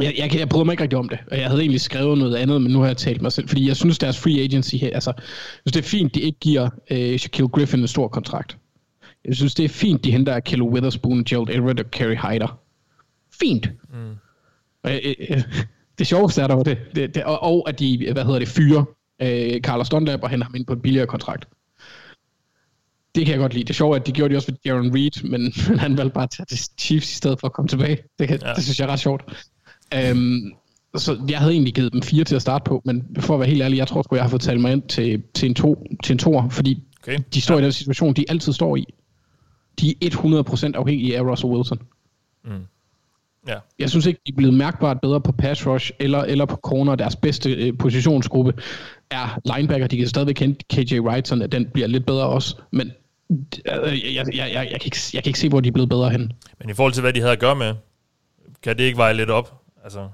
jeg, 0.00 0.14
jeg, 0.18 0.30
kan- 0.30 0.40
jeg 0.40 0.48
bryder 0.48 0.64
mig 0.64 0.72
ikke 0.72 0.82
rigtig 0.82 0.98
om 0.98 1.08
det, 1.08 1.18
og 1.30 1.38
jeg 1.38 1.46
havde 1.48 1.60
egentlig 1.60 1.80
skrevet 1.80 2.18
noget 2.18 2.34
andet, 2.36 2.62
men 2.62 2.72
nu 2.72 2.78
har 2.80 2.86
jeg 2.86 2.96
talt 2.96 3.22
mig 3.22 3.32
selv, 3.32 3.48
fordi 3.48 3.68
jeg 3.68 3.76
synes, 3.76 3.98
deres 3.98 4.18
free 4.18 4.40
agency 4.40 4.74
her, 4.76 4.90
altså, 4.94 5.12
jeg 5.16 5.22
synes, 5.66 5.72
det 5.72 5.78
er 5.78 5.98
fint, 5.98 6.14
de 6.14 6.20
ikke 6.20 6.38
giver 6.40 6.68
øh, 6.90 7.18
Shaquille 7.18 7.48
Griffin 7.48 7.80
en 7.80 7.88
stor 7.88 8.08
kontrakt. 8.08 8.58
Jeg 9.24 9.36
synes, 9.36 9.54
det 9.54 9.64
er 9.64 9.68
fint, 9.68 10.04
de 10.04 10.10
henter 10.12 10.40
Kelly 10.40 10.60
Witherspoon, 10.62 11.24
Gerald 11.24 11.48
Everett 11.50 11.80
og 11.80 11.90
Kerry 11.90 12.14
Hyder. 12.16 12.58
Fint. 13.40 13.70
Mm. 13.92 14.14
Og, 14.84 14.90
øh, 14.92 15.14
øh, 15.30 15.42
det 15.98 16.06
sjoveste 16.06 16.42
er 16.42 16.46
dog 16.46 16.64
det, 16.64 16.78
det, 16.94 17.14
det 17.14 17.24
og, 17.24 17.42
og 17.42 17.68
at 17.68 17.78
de, 17.78 18.08
hvad 18.12 18.24
hedder 18.24 18.38
det, 18.38 18.48
fyrer 18.48 18.84
øh, 19.22 19.60
Carlos 19.60 19.88
Dunlap 19.88 20.22
og 20.22 20.30
henter 20.30 20.44
ham 20.46 20.54
ind 20.54 20.66
på 20.66 20.72
en 20.72 20.80
billigere 20.80 21.06
kontrakt. 21.06 21.48
Det 23.16 23.26
kan 23.26 23.32
jeg 23.32 23.38
godt 23.40 23.54
lide. 23.54 23.64
Det 23.64 23.76
sjove 23.76 23.96
er, 23.96 24.00
at 24.00 24.06
de 24.06 24.12
gjorde 24.12 24.28
det 24.28 24.36
også 24.36 24.52
ved 24.52 24.58
Jaron 24.64 24.94
Reed, 24.94 25.28
men, 25.28 25.52
han 25.84 25.96
valgte 25.96 26.14
bare 26.14 26.24
at 26.24 26.30
tage 26.30 26.46
til 26.46 26.58
Chiefs 26.78 27.12
i 27.12 27.14
stedet 27.14 27.40
for 27.40 27.46
at 27.46 27.52
komme 27.52 27.68
tilbage. 27.68 27.98
Det, 28.18 28.28
kan, 28.28 28.38
Ja. 28.42 28.52
det 28.52 28.64
synes 28.64 28.80
jeg 28.80 28.86
er 28.86 28.92
ret 28.92 29.00
sjovt. 29.00 29.46
Um, 30.12 30.52
så 30.96 31.18
jeg 31.28 31.38
havde 31.38 31.52
egentlig 31.52 31.74
givet 31.74 31.92
dem 31.92 32.02
fire 32.02 32.24
til 32.24 32.34
at 32.36 32.42
starte 32.42 32.62
på, 32.66 32.82
men 32.84 33.16
for 33.18 33.34
at 33.34 33.40
være 33.40 33.48
helt 33.48 33.62
ærlig, 33.62 33.76
jeg 33.78 33.88
tror 33.88 34.02
sgu, 34.02 34.14
jeg 34.14 34.24
har 34.24 34.28
fået 34.30 34.42
talt 34.42 34.60
mig 34.60 34.72
ind 34.72 34.82
til, 34.82 35.22
til 35.34 35.48
en 35.48 35.54
to, 35.54 35.86
til 36.04 36.12
en 36.12 36.18
toer, 36.18 36.48
fordi 36.48 36.82
Okay. 37.02 37.18
de 37.34 37.40
står 37.40 37.54
ja. 37.54 37.60
i 37.60 37.64
den 37.64 37.72
situation, 37.72 38.14
de 38.14 38.24
altid 38.28 38.52
står 38.52 38.76
i. 38.76 38.84
De 39.80 39.94
er 40.02 40.10
100% 40.74 40.76
afhængige 40.76 41.16
af 41.18 41.22
Russell 41.22 41.52
Wilson. 41.52 41.78
Ja. 43.48 43.54
Jeg 43.78 43.90
synes 43.90 44.06
ikke, 44.06 44.20
de 44.26 44.32
er 44.32 44.36
blevet 44.36 44.54
mærkbart 44.54 45.00
bedre 45.00 45.20
på 45.20 45.32
pass 45.32 45.66
rush 45.66 45.90
eller, 46.00 46.18
eller 46.18 46.44
på 46.44 46.56
corner. 46.56 46.94
Deres 46.94 47.16
bedste 47.16 47.50
øh, 47.52 47.78
positionsgruppe 47.78 48.52
er 49.10 49.56
linebacker. 49.56 49.86
De 49.86 49.96
kan 49.96 50.08
stadigvæk 50.08 50.38
hente 50.38 50.64
KJ 50.74 50.98
Wright, 51.00 51.28
sådan 51.28 51.42
at 51.42 51.52
den 51.52 51.66
bliver 51.66 51.88
lidt 51.88 52.06
bedre 52.06 52.26
også. 52.26 52.56
Men 52.72 52.92
jeg, 53.30 53.82
jeg, 53.84 54.14
jeg, 54.14 54.26
jeg, 54.36 54.52
jeg, 54.54 54.80
kan 54.80 54.84
ikke, 54.84 54.96
jeg 55.14 55.22
kan 55.22 55.30
ikke 55.30 55.38
se, 55.38 55.48
hvor 55.48 55.60
de 55.60 55.68
er 55.68 55.72
blevet 55.72 55.88
bedre 55.88 56.10
hen. 56.10 56.32
Men 56.60 56.70
i 56.70 56.74
forhold 56.74 56.92
til, 56.92 57.00
hvad 57.00 57.12
de 57.12 57.20
havde 57.20 57.32
at 57.32 57.38
gøre 57.40 57.56
med, 57.56 57.74
kan 58.62 58.78
det 58.78 58.84
ikke 58.84 58.96
veje 58.98 59.14
lidt 59.14 59.30
op? 59.30 59.62
Altså, 59.84 60.08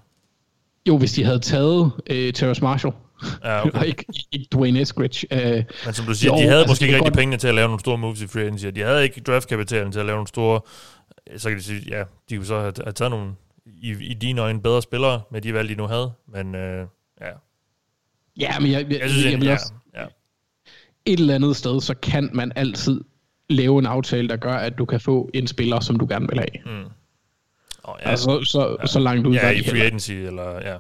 Jo, 0.89 0.99
hvis 0.99 1.13
de 1.13 1.25
havde 1.25 1.39
taget 1.39 1.93
øh, 2.07 2.33
Terrace 2.33 2.63
Marshall, 2.63 2.95
ja, 3.45 3.61
okay. 3.67 3.71
og 3.79 3.87
ikke, 3.87 4.05
ikke 4.33 4.47
Dwayne 4.53 4.81
Eskridge. 4.81 5.27
Øh, 5.31 5.65
Men 5.85 5.95
som 5.95 6.07
du 6.07 6.15
siger, 6.15 6.33
Jo, 6.33 6.37
de 6.39 6.43
havde 6.43 6.59
altså, 6.61 6.71
måske 6.73 6.85
ikke 6.85 6.95
rigtig 6.95 7.13
godt- 7.13 7.19
pengene 7.19 7.37
til 7.37 7.49
at 7.49 7.55
lave 7.55 7.69
nogle 7.69 7.81
store 7.81 7.99
moves 7.99 8.23
i 8.23 8.27
free 8.27 8.43
agency. 8.43 8.67
De 8.67 8.81
havde 8.81 9.03
ikke 9.03 9.21
draftkapitalen 9.21 9.93
til 9.93 10.01
at 10.01 10.07
lave 10.07 10.17
nogle 10.17 10.29
store... 10.29 10.61
Så 11.37 11.49
kan 11.49 11.59
de 11.59 11.63
sige, 11.63 11.81
ja, 11.89 12.03
de 12.31 12.37
kunne 12.37 12.47
så 12.47 12.61
have, 12.61 12.73
have 12.85 12.93
taget 12.93 13.11
nogle 13.11 13.33
i, 13.67 13.91
i 14.01 14.15
dine 14.15 14.41
øjne 14.41 14.63
bedre 14.63 14.83
spillere 14.83 15.21
med 15.31 15.41
de 15.41 15.55
valg, 15.55 15.69
de 15.69 15.75
nu 15.75 15.87
havde. 15.87 16.13
Men 16.29 16.55
øh, 16.55 16.87
ja, 17.21 17.27
ja, 18.41 18.59
men 18.61 18.71
jeg, 18.73 18.87
jeg, 18.91 19.01
jeg 19.01 19.11
synes 19.11 19.25
jeg, 19.25 19.33
jeg 19.33 19.41
vil 19.41 19.47
ja, 19.47 19.53
også. 19.55 19.73
Et 21.07 21.21
eller 21.21 21.35
andet 21.35 21.57
sted, 21.57 21.81
så 21.81 21.95
kan 21.95 22.31
man 22.33 22.53
altid 22.57 23.01
lave 23.51 23.79
en 23.79 23.87
aftale, 23.87 24.29
der 24.29 24.37
gør, 24.37 24.55
at 24.55 24.79
du 24.79 24.85
kan 24.85 25.01
få 25.01 25.31
en 25.35 25.47
spiller, 25.47 25.81
som 25.81 25.97
du 25.99 26.07
gerne 26.09 26.27
vil 26.29 26.39
have. 26.39 26.79
Mm. 26.79 26.91
Oh, 27.85 27.95
Ja, 28.05 28.11
altså, 28.11 28.25
så, 28.25 28.51
så, 28.51 28.77
ja. 28.81 28.87
så 28.87 28.99
langt 29.01 29.27
ud 29.27 29.35
ja, 29.35 29.51
i 29.51 29.63
free 29.63 29.83
agency, 29.83 30.13
eller 30.13 30.53
ja. 30.65 30.77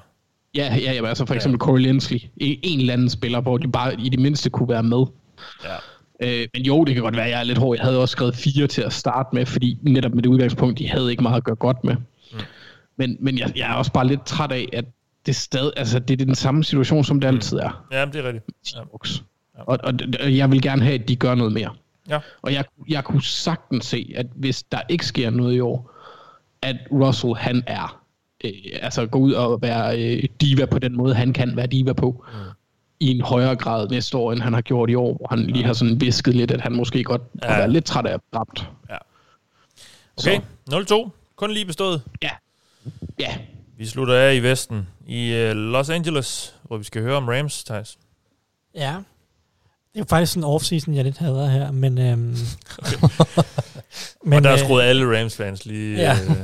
Ja, 0.55 0.77
ja, 0.77 0.93
ja, 0.93 1.07
altså 1.07 1.27
for 1.27 1.35
eksempel 1.35 1.57
ja. 1.63 1.67
Corey 1.67 1.81
Linsley. 1.81 2.19
En, 2.37 2.81
eller 2.81 2.93
anden 2.93 3.11
spiller, 3.11 3.41
hvor 3.41 3.59
de 3.59 3.69
bare 3.69 4.01
i 4.01 4.09
det 4.09 4.21
mindste 4.21 4.51
kunne 4.51 4.69
være 4.69 4.83
med. 4.83 5.05
ja. 5.65 5.77
Øh, 6.23 6.49
men 6.55 6.63
jo, 6.63 6.85
det 6.85 6.95
kan 6.95 7.03
godt 7.03 7.17
være, 7.17 7.25
at 7.25 7.31
jeg 7.31 7.41
er 7.41 7.45
lidt 7.45 7.59
hård. 7.59 7.77
Jeg 7.77 7.85
havde 7.85 8.01
også 8.01 8.13
skrevet 8.13 8.37
fire 8.37 8.67
til 8.67 8.83
at 8.83 8.93
starte 8.93 9.29
med, 9.33 9.47
fordi 9.47 9.79
netop 9.83 10.15
med 10.15 10.23
det 10.23 10.29
udgangspunkt, 10.29 10.79
de 10.79 10.89
havde 10.89 11.11
ikke 11.11 11.23
meget 11.23 11.37
at 11.37 11.45
gøre 11.45 11.57
godt 11.57 11.85
med. 11.85 11.95
Mm. 12.33 12.39
Men, 12.97 13.17
men 13.21 13.39
jeg, 13.39 13.53
jeg 13.57 13.71
er 13.71 13.75
også 13.75 13.93
bare 13.93 14.07
lidt 14.07 14.27
træt 14.27 14.53
af, 14.53 14.69
at 14.73 14.85
det, 15.27 15.37
stadig, 15.37 15.73
altså, 15.77 15.99
det 15.99 16.21
er 16.21 16.25
den 16.25 16.35
samme 16.35 16.65
situation, 16.65 17.05
som 17.05 17.21
det 17.21 17.29
altid 17.29 17.59
er. 17.59 17.87
Ja, 17.93 18.05
det 18.05 18.17
er 18.17 18.23
rigtigt. 18.25 18.45
Ja. 18.75 18.81
Og, 19.59 19.79
og, 19.83 19.95
og 20.21 20.37
jeg 20.37 20.51
vil 20.51 20.63
gerne 20.63 20.83
have, 20.83 20.95
at 21.01 21.09
de 21.09 21.17
gør 21.17 21.35
noget 21.35 21.53
mere. 21.53 21.71
Ja. 22.09 22.19
Og 22.43 22.53
jeg, 22.53 22.65
jeg 22.89 23.05
kunne 23.05 23.23
sagtens 23.23 23.87
se, 23.87 24.13
at 24.17 24.27
hvis 24.35 24.63
der 24.63 24.81
ikke 24.89 25.07
sker 25.07 25.31
noget 25.31 25.55
i 25.55 25.61
år, 25.61 25.91
at 26.63 26.77
Russell 26.93 27.35
han 27.37 27.63
er, 27.67 28.03
øh, 28.45 28.53
altså 28.83 29.07
gå 29.07 29.19
ud 29.19 29.33
og 29.33 29.63
være 29.63 30.03
øh, 30.03 30.25
diva 30.41 30.67
på 30.67 30.79
den 30.79 30.97
måde, 30.97 31.15
han 31.15 31.33
kan 31.33 31.57
være 31.57 31.67
diva 31.67 31.93
på, 31.93 32.25
mm. 32.33 32.39
i 33.01 33.11
en 33.11 33.21
højere 33.21 33.57
grad 33.57 33.89
næste 33.89 34.17
år, 34.17 34.33
end 34.33 34.41
han 34.41 34.53
har 34.53 34.61
gjort 34.61 34.91
i 34.91 34.95
år, 34.95 35.17
hvor 35.17 35.27
han 35.31 35.39
lige 35.47 35.65
har 35.65 35.73
sådan 35.73 36.01
visket 36.01 36.35
lidt, 36.35 36.51
at 36.51 36.61
han 36.61 36.73
måske 36.73 37.05
godt 37.05 37.23
ja. 37.35 37.47
kunne 37.47 37.53
Ja. 37.55 37.59
være 37.59 37.71
lidt 37.71 37.85
træt 37.85 38.07
af 38.07 38.15
at 38.15 38.21
ramt. 38.35 38.69
Okay, 40.17 40.41
0-2. 40.71 41.11
Kun 41.37 41.51
lige 41.51 41.67
bestået. 41.67 42.03
Ja. 42.23 42.31
Ja. 43.19 43.37
Vi 43.77 43.87
slutter 43.87 44.15
af 44.15 44.35
i 44.35 44.39
Vesten. 44.41 44.89
I 45.07 45.33
uh, 45.51 45.57
Los 45.57 45.91
Angeles, 45.91 46.55
hvor 46.63 46.77
vi 46.77 46.85
skal 46.85 47.03
høre 47.03 47.17
om 47.17 47.29
Rams, 47.29 47.65
Thijs. 47.65 47.99
Ja. 48.75 48.97
Det 49.93 49.99
er 49.99 50.01
jo 50.01 50.05
faktisk 50.09 50.37
en 50.37 50.45
off-season, 50.45 50.95
jeg 50.95 51.05
lidt 51.05 51.19
hader 51.19 51.47
her, 51.51 51.71
men... 51.71 51.99
Øhm, 51.99 52.37
Men, 54.25 54.33
og 54.35 54.43
der 54.43 54.49
er 54.51 54.53
øh, 54.55 54.59
skruet 54.59 54.83
alle 54.83 55.19
Rams-fans 55.21 55.67
lige 55.67 55.97
Ja. 55.97 56.13
øh, 56.23 56.29
ned. 56.29 56.37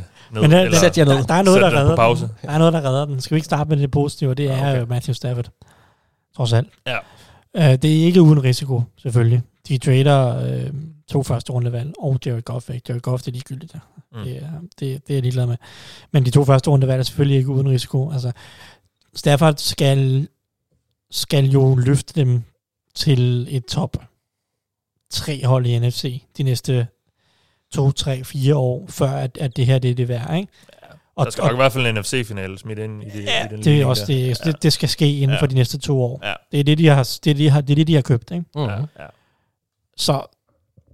Men 0.43 0.51
der, 0.51 0.61
eller- 0.61 0.81
der, 0.81 0.89
der, 1.05 1.23
der, 1.27 1.35
er 1.35 1.43
noget, 1.43 1.61
der 1.63 1.81
redder 1.81 1.97
pause. 1.97 2.27
den. 2.27 2.33
Der 2.43 2.51
er 2.51 2.59
noget, 2.59 2.73
der 2.73 2.85
redder 2.85 3.05
den. 3.05 3.21
Skal 3.21 3.35
vi 3.35 3.37
ikke 3.39 3.45
starte 3.45 3.69
med 3.71 3.77
det 3.77 3.91
positive? 3.91 4.35
Det 4.35 4.47
er 4.51 4.57
Ja, 4.57 4.71
okay. 4.83 4.91
Matthew 4.91 5.13
Stafford. 5.15 5.49
Trods 6.37 6.53
alt. 6.53 6.69
Ja. 6.87 6.99
Uh, 7.59 7.63
det 7.79 7.85
er 8.01 8.05
ikke 8.05 8.23
uden 8.23 8.45
risiko, 8.45 8.83
selvfølgelig. 9.03 9.43
De 9.69 9.79
trader 9.79 10.47
øh, 10.53 10.71
to 11.11 11.23
første 11.23 11.53
rundevalg 11.53 11.93
og 11.99 12.19
Jared 12.27 12.43
Goff 12.43 12.69
væk. 12.69 12.81
Jared 12.89 13.01
Goff, 13.01 13.23
det 13.23 13.29
er 13.29 13.33
ligegyldigt. 13.33 13.73
Der. 13.73 13.79
Mm. 14.13 14.25
Det, 14.25 14.37
er, 14.37 14.49
det, 14.61 14.81
det 14.81 14.91
er 15.11 15.15
jeg 15.15 15.23
ligeglad 15.23 15.47
med. 15.47 15.57
Men 16.13 16.25
de 16.25 16.31
to 16.31 16.45
første 16.45 16.71
rundevalg 16.71 16.99
er 16.99 17.03
selvfølgelig 17.03 17.39
ikke 17.39 17.51
uden 17.51 17.69
risiko. 17.69 18.11
Altså, 18.13 18.33
Stafford 19.17 19.55
skal, 19.57 20.29
skal 21.11 21.45
jo 21.45 21.75
løfte 21.77 22.21
dem 22.25 22.43
til 22.99 23.47
et 23.57 23.65
top 23.67 23.97
tre 25.11 25.45
hold 25.47 25.67
i 25.67 25.79
NFC 25.79 26.23
de 26.39 26.43
næste 26.43 26.87
to, 27.75 27.91
tre, 27.93 28.25
fire 28.25 28.57
år, 28.57 28.87
før 28.89 29.11
at, 29.11 29.39
at 29.41 29.57
det 29.57 29.67
her 29.67 29.79
det 29.79 29.91
er 29.91 29.95
det 29.95 30.09
værd, 30.09 30.37
ikke? 30.37 30.53
Og, 31.17 31.25
der 31.25 31.31
skal 31.31 31.43
nok 31.45 31.53
i 31.53 31.57
hvert 31.57 31.73
fald 31.73 31.87
en 31.87 31.95
NFC-finale 31.95 32.59
smidt 32.59 32.79
ind 32.79 33.03
i, 33.03 33.07
det, 33.07 33.25
Ja, 33.25 33.45
i 33.47 33.49
den 33.49 33.65
det 33.65 33.81
er 33.81 33.87
også 33.87 34.05
der. 34.07 34.15
det, 34.35 34.45
det, 34.45 34.63
det 34.63 34.73
skal 34.73 34.89
ske 34.89 35.07
inden 35.13 35.29
Ja. 35.31 35.35
ja. 35.35 35.41
for 35.41 35.47
de 35.47 35.55
næste 35.55 35.79
to 35.79 36.03
år. 36.03 36.21
Ja. 36.27 36.35
Det 36.53 36.61
er 36.61 36.65
det, 36.65 36.79
de 36.79 36.87
har, 36.87 37.03
det 37.25 37.31
er 37.31 37.35
det, 37.35 37.37
de 37.39 37.51
har, 37.51 37.61
det 37.61 37.71
er 37.71 37.75
det, 37.77 37.87
de 37.87 37.95
har 37.95 38.03
købt, 38.03 38.31
ikke? 38.31 38.45
Mm. 38.55 38.61
Ja, 38.63 38.71
ja. 38.77 39.07
Så 39.97 40.23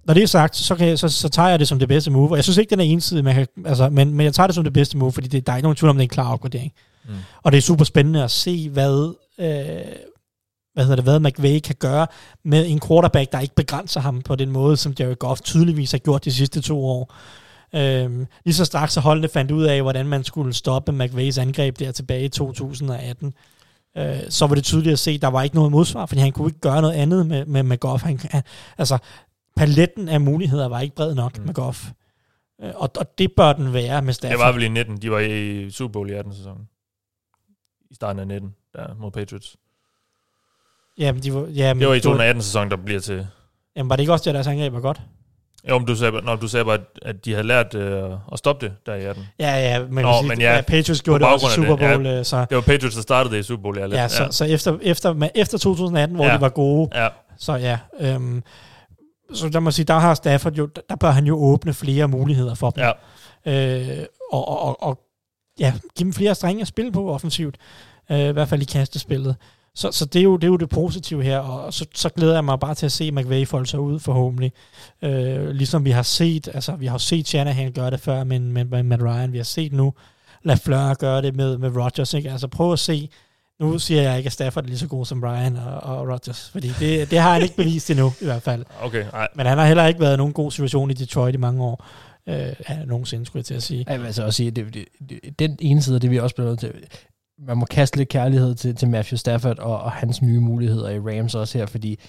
når 0.05 0.13
det 0.13 0.23
er 0.23 0.27
sagt, 0.27 0.55
så, 0.55 0.75
kan 0.75 0.87
jeg, 0.87 0.99
så, 0.99 1.09
så 1.09 1.29
tager 1.29 1.49
jeg 1.49 1.59
det 1.59 1.67
som 1.67 1.79
det 1.79 1.87
bedste 1.87 2.11
move. 2.11 2.29
Og 2.31 2.35
jeg 2.35 2.43
synes 2.43 2.57
ikke, 2.57 2.69
den 2.69 2.79
er 2.79 2.83
ensidig, 2.83 3.23
man 3.23 3.35
kan, 3.35 3.47
altså, 3.65 3.89
men, 3.89 4.13
men 4.13 4.23
jeg 4.25 4.33
tager 4.33 4.47
det 4.47 4.55
som 4.55 4.63
det 4.63 4.73
bedste 4.73 4.97
move, 4.97 5.11
fordi 5.11 5.27
det, 5.27 5.47
der 5.47 5.53
er 5.53 5.57
ikke 5.57 5.65
nogen 5.65 5.75
tvivl 5.75 5.89
om, 5.89 5.95
det 5.95 6.01
er 6.01 6.05
en 6.05 6.09
klar 6.09 6.33
opgradering. 6.33 6.73
Mm. 7.05 7.13
Og 7.43 7.51
det 7.51 7.57
er 7.57 7.61
super 7.61 7.85
spændende 7.85 8.23
at 8.23 8.31
se, 8.31 8.69
hvad, 8.69 9.13
øh, 9.39 9.95
hvad, 10.75 10.83
hedder 10.85 10.95
det, 10.95 11.05
hvad 11.05 11.19
McVay 11.19 11.59
kan 11.59 11.75
gøre 11.79 12.07
med 12.43 12.67
en 12.69 12.79
quarterback, 12.87 13.31
der 13.31 13.39
ikke 13.39 13.55
begrænser 13.55 13.99
ham 14.01 14.21
på 14.21 14.35
den 14.35 14.51
måde, 14.51 14.77
som 14.77 14.93
Jared 14.99 15.15
Goff 15.15 15.41
tydeligvis 15.41 15.91
har 15.91 15.97
gjort 15.97 16.25
de 16.25 16.31
sidste 16.33 16.61
to 16.61 16.85
år. 16.85 17.13
Øhm, 17.75 18.27
lige 18.45 18.55
så 18.55 18.65
straks 18.65 18.93
så 18.93 18.99
holdene 18.99 19.27
fandt 19.27 19.51
ud 19.51 19.63
af, 19.63 19.81
hvordan 19.81 20.07
man 20.07 20.23
skulle 20.23 20.53
stoppe 20.53 20.91
McVays 20.91 21.37
angreb 21.37 21.79
der 21.79 21.91
tilbage 21.91 22.25
i 22.25 22.29
2018, 22.29 23.33
øh, 23.97 24.17
så 24.29 24.47
var 24.47 24.55
det 24.55 24.63
tydeligt 24.63 24.93
at 24.93 24.99
se, 24.99 25.11
at 25.11 25.21
der 25.21 25.27
var 25.27 25.43
ikke 25.43 25.55
noget 25.55 25.71
modsvar, 25.71 26.05
fordi 26.05 26.21
han 26.21 26.31
kunne 26.31 26.47
ikke 26.47 26.59
gøre 26.59 26.81
noget 26.81 26.93
andet 26.95 27.27
med, 27.27 27.45
med, 27.45 27.63
med 27.63 27.77
Goff. 27.77 28.03
Han, 28.03 28.19
han, 28.31 28.43
altså, 28.77 28.97
paletten 29.55 30.09
af 30.09 30.21
muligheder 30.21 30.67
var 30.67 30.79
ikke 30.79 30.95
bred 30.95 31.15
nok 31.15 31.37
mm. 31.37 31.45
med 31.45 31.53
Goff. 31.53 31.91
Øh, 32.63 32.71
og, 32.75 32.89
og 32.97 33.17
det 33.17 33.31
bør 33.37 33.53
den 33.53 33.73
være 33.73 34.01
med 34.01 34.07
Det 34.07 34.15
Stafford. 34.15 34.45
var 34.45 34.51
vel 34.51 34.63
i 34.63 34.67
19. 34.69 34.97
De 34.97 35.11
var 35.11 35.19
i 35.19 35.69
Super 35.71 35.91
Bowl 35.91 36.09
i 36.09 36.13
18 36.13 36.33
sæsonen. 36.33 36.67
i 37.91 37.95
starten 37.95 38.19
af 38.19 38.27
19, 38.27 38.55
der 38.73 38.95
mod 38.99 39.11
Patriots. 39.11 39.55
Jamen, 40.97 41.23
de 41.23 41.33
var, 41.33 41.45
jamen, 41.55 41.81
Det 41.81 41.87
var 41.89 41.93
i 41.93 41.99
du- 41.99 42.13
2018-sæsonen, 42.17 42.71
der 42.71 42.77
bliver 42.77 42.99
til... 42.99 43.27
Jamen, 43.77 43.89
var 43.89 43.95
det 43.95 44.03
ikke 44.03 44.13
også 44.13 44.23
det, 44.23 44.29
at 44.29 44.33
deres 44.35 44.47
angreb 44.47 44.73
var 44.73 44.79
godt? 44.79 45.01
Jo, 45.69 45.77
men 45.77 45.87
du 45.87 45.95
sagde, 45.95 46.21
når 46.21 46.35
du 46.35 46.47
sagde 46.47 46.65
bare, 46.65 46.77
at- 47.01 47.25
de 47.25 47.31
havde 47.31 47.47
lært 47.47 47.75
øh, 47.75 48.11
at 48.31 48.37
stoppe 48.39 48.65
det 48.65 48.75
der 48.85 48.95
i 48.95 49.03
18. 49.05 49.23
Ja, 49.39 49.55
ja, 49.73 49.79
kan 49.79 49.93
Nå, 50.03 50.13
sige, 50.19 50.27
men 50.29 50.41
ja, 50.41 50.55
ja, 50.55 50.61
Patriots 50.61 51.01
gjorde 51.01 51.23
det 51.25 51.33
også 51.33 51.47
i 51.47 51.49
Super 51.51 51.75
det, 51.75 51.79
Bowl, 51.95 52.05
ja. 52.05 52.19
øh, 52.19 52.25
så, 52.25 52.45
Det 52.49 52.55
var 52.55 52.61
Patriots, 52.61 52.95
der 52.95 53.01
startede 53.01 53.33
det 53.35 53.39
i 53.39 53.43
Super 53.43 53.61
Bowl, 53.61 53.77
ja. 53.77 53.85
Lidt. 53.85 53.95
ja, 53.95 54.07
så, 54.07 54.27
så 54.31 54.45
efter, 54.45 54.77
efter, 54.81 55.13
men 55.13 55.29
efter 55.35 55.57
2018, 55.57 56.15
hvor 56.15 56.25
Ja. 56.25 56.35
de 56.35 56.41
var 56.41 56.49
gode, 56.49 56.89
ja. 57.03 57.07
så 57.37 57.53
ja, 57.55 57.77
øhm, 57.99 58.43
så 59.33 59.49
der 59.49 59.59
må 59.59 59.67
jeg 59.69 59.73
sige, 59.73 59.85
der 59.85 59.93
har 59.99 60.13
Stafford 60.13 60.53
jo, 60.53 60.69
der 60.89 60.95
bør 60.95 61.11
han 61.11 61.25
jo 61.25 61.37
åbne 61.37 61.73
flere 61.73 62.07
muligheder 62.07 62.55
for 62.55 62.69
dem. 62.69 62.83
ja. 63.45 63.79
øh, 63.99 64.05
og, 64.31 64.47
og, 64.47 64.59
og, 64.67 64.83
og 64.83 64.99
ja, 65.59 65.73
give 65.97 66.05
dem 66.05 66.13
flere 66.13 66.35
strenge 66.35 66.61
at 66.61 66.67
spille 66.67 66.91
på 66.91 67.09
offensivt, 67.13 67.55
øh, 68.11 68.19
i 68.19 68.31
hvert 68.31 68.47
fald 68.49 68.61
i 68.61 68.65
kastespillet. 68.65 69.35
Så, 69.75 69.91
så 69.91 70.05
det, 70.05 70.19
er 70.19 70.23
jo, 70.23 70.35
det 70.35 70.43
er 70.43 70.47
jo 70.47 70.57
det 70.57 70.69
positive 70.69 71.23
her, 71.23 71.39
og 71.39 71.73
så, 71.73 71.85
så 71.95 72.09
glæder 72.09 72.33
jeg 72.33 72.45
mig 72.45 72.59
bare 72.59 72.75
til 72.75 72.85
at 72.85 72.91
se 72.91 73.11
McVay 73.11 73.47
folde 73.47 73.67
sig 73.67 73.79
ud 73.79 73.99
forhåbentlig. 73.99 74.51
Øh, 75.01 75.49
ligesom 75.49 75.85
vi 75.85 75.91
har 75.91 76.03
set, 76.03 76.49
altså 76.53 76.75
vi 76.75 76.85
har 76.85 76.97
set 76.97 77.27
Shanahan 77.27 77.71
gøre 77.71 77.91
det 77.91 77.99
før 77.99 78.23
med, 78.23 78.39
med, 78.39 78.65
med 78.65 78.83
Matt 78.83 79.03
Ryan, 79.03 79.33
vi 79.33 79.37
har 79.37 79.43
set 79.43 79.73
nu 79.73 79.93
LaFleur 80.43 80.93
gøre 80.93 81.21
det 81.21 81.35
med, 81.35 81.57
med 81.57 81.75
Rodgers, 81.75 82.13
ikke? 82.13 82.31
Altså 82.31 82.47
prøv 82.47 82.73
at 82.73 82.79
se, 82.79 83.09
nu 83.59 83.79
siger 83.79 84.01
jeg 84.01 84.17
ikke, 84.17 84.27
at 84.27 84.33
Stafford 84.33 84.63
er 84.63 84.67
lige 84.67 84.77
så 84.77 84.87
god 84.87 85.05
som 85.05 85.23
Ryan 85.23 85.57
og, 85.57 85.97
og 85.97 86.07
Rodgers, 86.13 86.49
fordi 86.49 86.71
det, 86.79 87.11
det 87.11 87.19
har 87.19 87.33
han 87.33 87.41
ikke 87.41 87.55
bevist 87.55 87.89
endnu, 87.89 88.13
i 88.21 88.25
hvert 88.25 88.41
fald. 88.41 88.65
Okay, 88.81 89.05
nej. 89.11 89.27
Men 89.35 89.45
han 89.45 89.57
har 89.57 89.65
heller 89.65 89.85
ikke 89.85 89.99
været 89.99 90.13
i 90.13 90.17
nogen 90.17 90.33
god 90.33 90.51
situation 90.51 90.91
i 90.91 90.93
Detroit 90.93 91.35
i 91.35 91.37
mange 91.37 91.63
år. 91.63 91.85
Øh, 92.27 92.35
ja, 92.69 92.85
nogensinde, 92.85 93.25
skulle 93.25 93.39
jeg 93.39 93.45
til 93.45 93.53
at 93.53 93.63
sige. 93.63 93.85
Jeg 93.89 93.99
vil 93.99 94.05
altså 94.05 94.25
også 94.25 94.37
sige, 94.37 94.51
det, 94.51 94.73
det, 94.73 94.85
det, 95.09 95.39
den 95.39 95.57
ene 95.59 95.81
side, 95.81 95.99
det 95.99 96.11
vi 96.11 96.19
også 96.19 96.35
bliver 96.35 96.49
nødt 96.49 96.59
til. 96.59 96.73
Man 97.47 97.57
må 97.57 97.65
kaste 97.65 97.97
lidt 97.97 98.09
kærlighed 98.09 98.55
til, 98.55 98.75
til 98.75 98.87
Matthew 98.89 99.17
Stafford 99.17 99.59
og, 99.59 99.79
og 99.81 99.91
hans 99.91 100.21
nye 100.21 100.39
muligheder 100.39 100.89
i 100.89 100.99
Rams 100.99 101.35
også 101.35 101.57
her, 101.57 101.65
fordi 101.65 101.99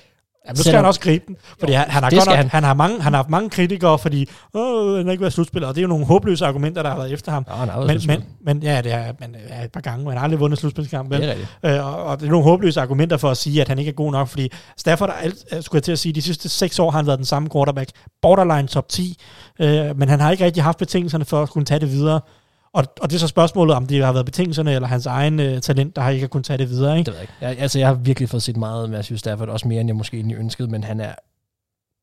Ja, 0.47 0.51
nu 0.51 0.57
skal 0.57 0.65
Selvom- 0.65 0.77
han 0.79 0.85
også 0.89 1.01
gribe 1.01 1.25
den, 1.29 1.37
fordi 1.59 1.73
Jo, 1.73 1.79
han, 1.79 1.91
han, 1.91 2.03
har 2.03 2.11
godt 2.11 2.27
nok, 2.27 2.37
han. 2.37 2.49
han. 2.49 2.62
har 2.65 2.75
mange, 2.75 3.03
han 3.03 3.12
har 3.12 3.19
haft 3.19 3.31
mange 3.31 3.51
kritikere, 3.51 3.99
fordi 3.99 4.29
Åh, 4.55 4.97
han 4.97 5.05
har 5.07 5.11
ikke 5.12 5.21
været 5.21 5.33
slutspiller, 5.33 5.69
og 5.69 5.75
det 5.75 5.81
er 5.81 5.83
jo 5.83 5.89
nogle 5.89 6.07
håbløse 6.07 6.47
argumenter, 6.47 6.83
der 6.83 6.91
har 6.91 6.97
været 6.97 7.12
efter 7.12 7.33
ham. 7.33 7.45
Nå, 7.49 7.55
han 7.55 7.69
har 7.69 7.81
været 7.81 8.07
Men, 8.07 8.21
men, 8.21 8.25
men 8.55 8.62
ja, 8.62 8.81
det 8.83 8.93
er 8.93 9.12
men, 9.21 9.37
ja, 9.49 9.65
et 9.65 9.73
par 9.73 9.81
gange, 9.81 9.99
men 10.05 10.09
han 10.09 10.17
har 10.19 10.25
aldrig 10.25 10.41
vundet 10.41 10.59
slutspilskamp, 10.59 11.11
vel? 11.11 11.21
det 11.23 11.47
er. 11.62 11.79
Øh, 11.79 11.87
og, 11.95 12.05
og 12.05 12.21
det 12.21 12.27
er 12.27 12.31
nogle 12.31 12.45
håbløse 12.45 12.81
argumenter 12.81 13.17
for 13.17 13.31
at 13.31 13.37
sige, 13.37 13.61
at 13.61 13.69
han 13.69 13.79
ikke 13.79 13.89
er 13.89 13.93
god 13.95 14.12
nok, 14.12 14.29
fordi 14.29 14.49
Stafford, 14.77 15.09
er 15.09 15.12
alt, 15.12 15.45
øh, 15.53 15.62
skulle 15.62 15.79
jeg 15.79 15.83
til 15.83 15.93
at 15.93 15.99
sige, 15.99 16.12
de 16.12 16.23
sidste 16.23 16.49
seks 16.49 16.79
år 16.79 16.91
har 16.91 16.99
han 16.99 17.07
været 17.07 17.19
den 17.19 17.27
samme 17.27 17.49
quarterback, 17.53 17.91
borderline 18.23 18.69
top 18.69 18.89
10, 18.89 19.17
øh, 19.61 19.99
men 19.99 20.09
han 20.09 20.21
har 20.21 20.31
ikke 20.31 20.45
rigtig 20.45 20.62
haft 20.62 20.79
betingelserne 20.79 21.25
for 21.25 21.43
at 21.43 21.51
kunne 21.51 21.65
tage 21.65 21.81
det 21.81 21.91
videre. 21.91 22.21
Og, 22.77 22.85
og 23.01 23.11
det 23.11 23.17
er 23.17 23.21
så 23.21 23.29
spørgsmålet, 23.29 23.77
om 23.77 23.87
det 23.87 24.05
har 24.05 24.12
været 24.12 24.27
betingelserne 24.27 24.75
eller 24.75 24.89
hans 24.89 25.07
egen 25.07 25.41
øh, 25.41 25.61
talent, 25.61 25.97
der 25.97 26.03
har 26.03 26.11
ikke 26.11 26.23
har 26.23 26.29
kunnet 26.29 26.45
tage 26.45 26.59
det 26.59 26.71
videre. 26.71 26.99
Ikke? 26.99 27.07
Det 27.07 27.15
ved 27.15 27.21
jeg 27.21 27.23
ikke. 27.23 27.35
Jeg, 27.41 27.59
altså, 27.59 27.79
jeg 27.79 27.89
har 27.89 27.95
virkelig 27.95 28.29
fået 28.29 28.43
set 28.43 28.57
meget 28.57 28.83
af 28.83 28.89
Matthew 28.89 29.17
Stafford, 29.17 29.49
også 29.49 29.69
mere 29.69 29.81
end 29.81 29.89
jeg 29.89 29.97
måske 29.97 30.17
egentlig 30.17 30.37
ønskede, 30.37 30.69
men 30.69 30.85
han 30.85 31.01
er, 31.01 31.15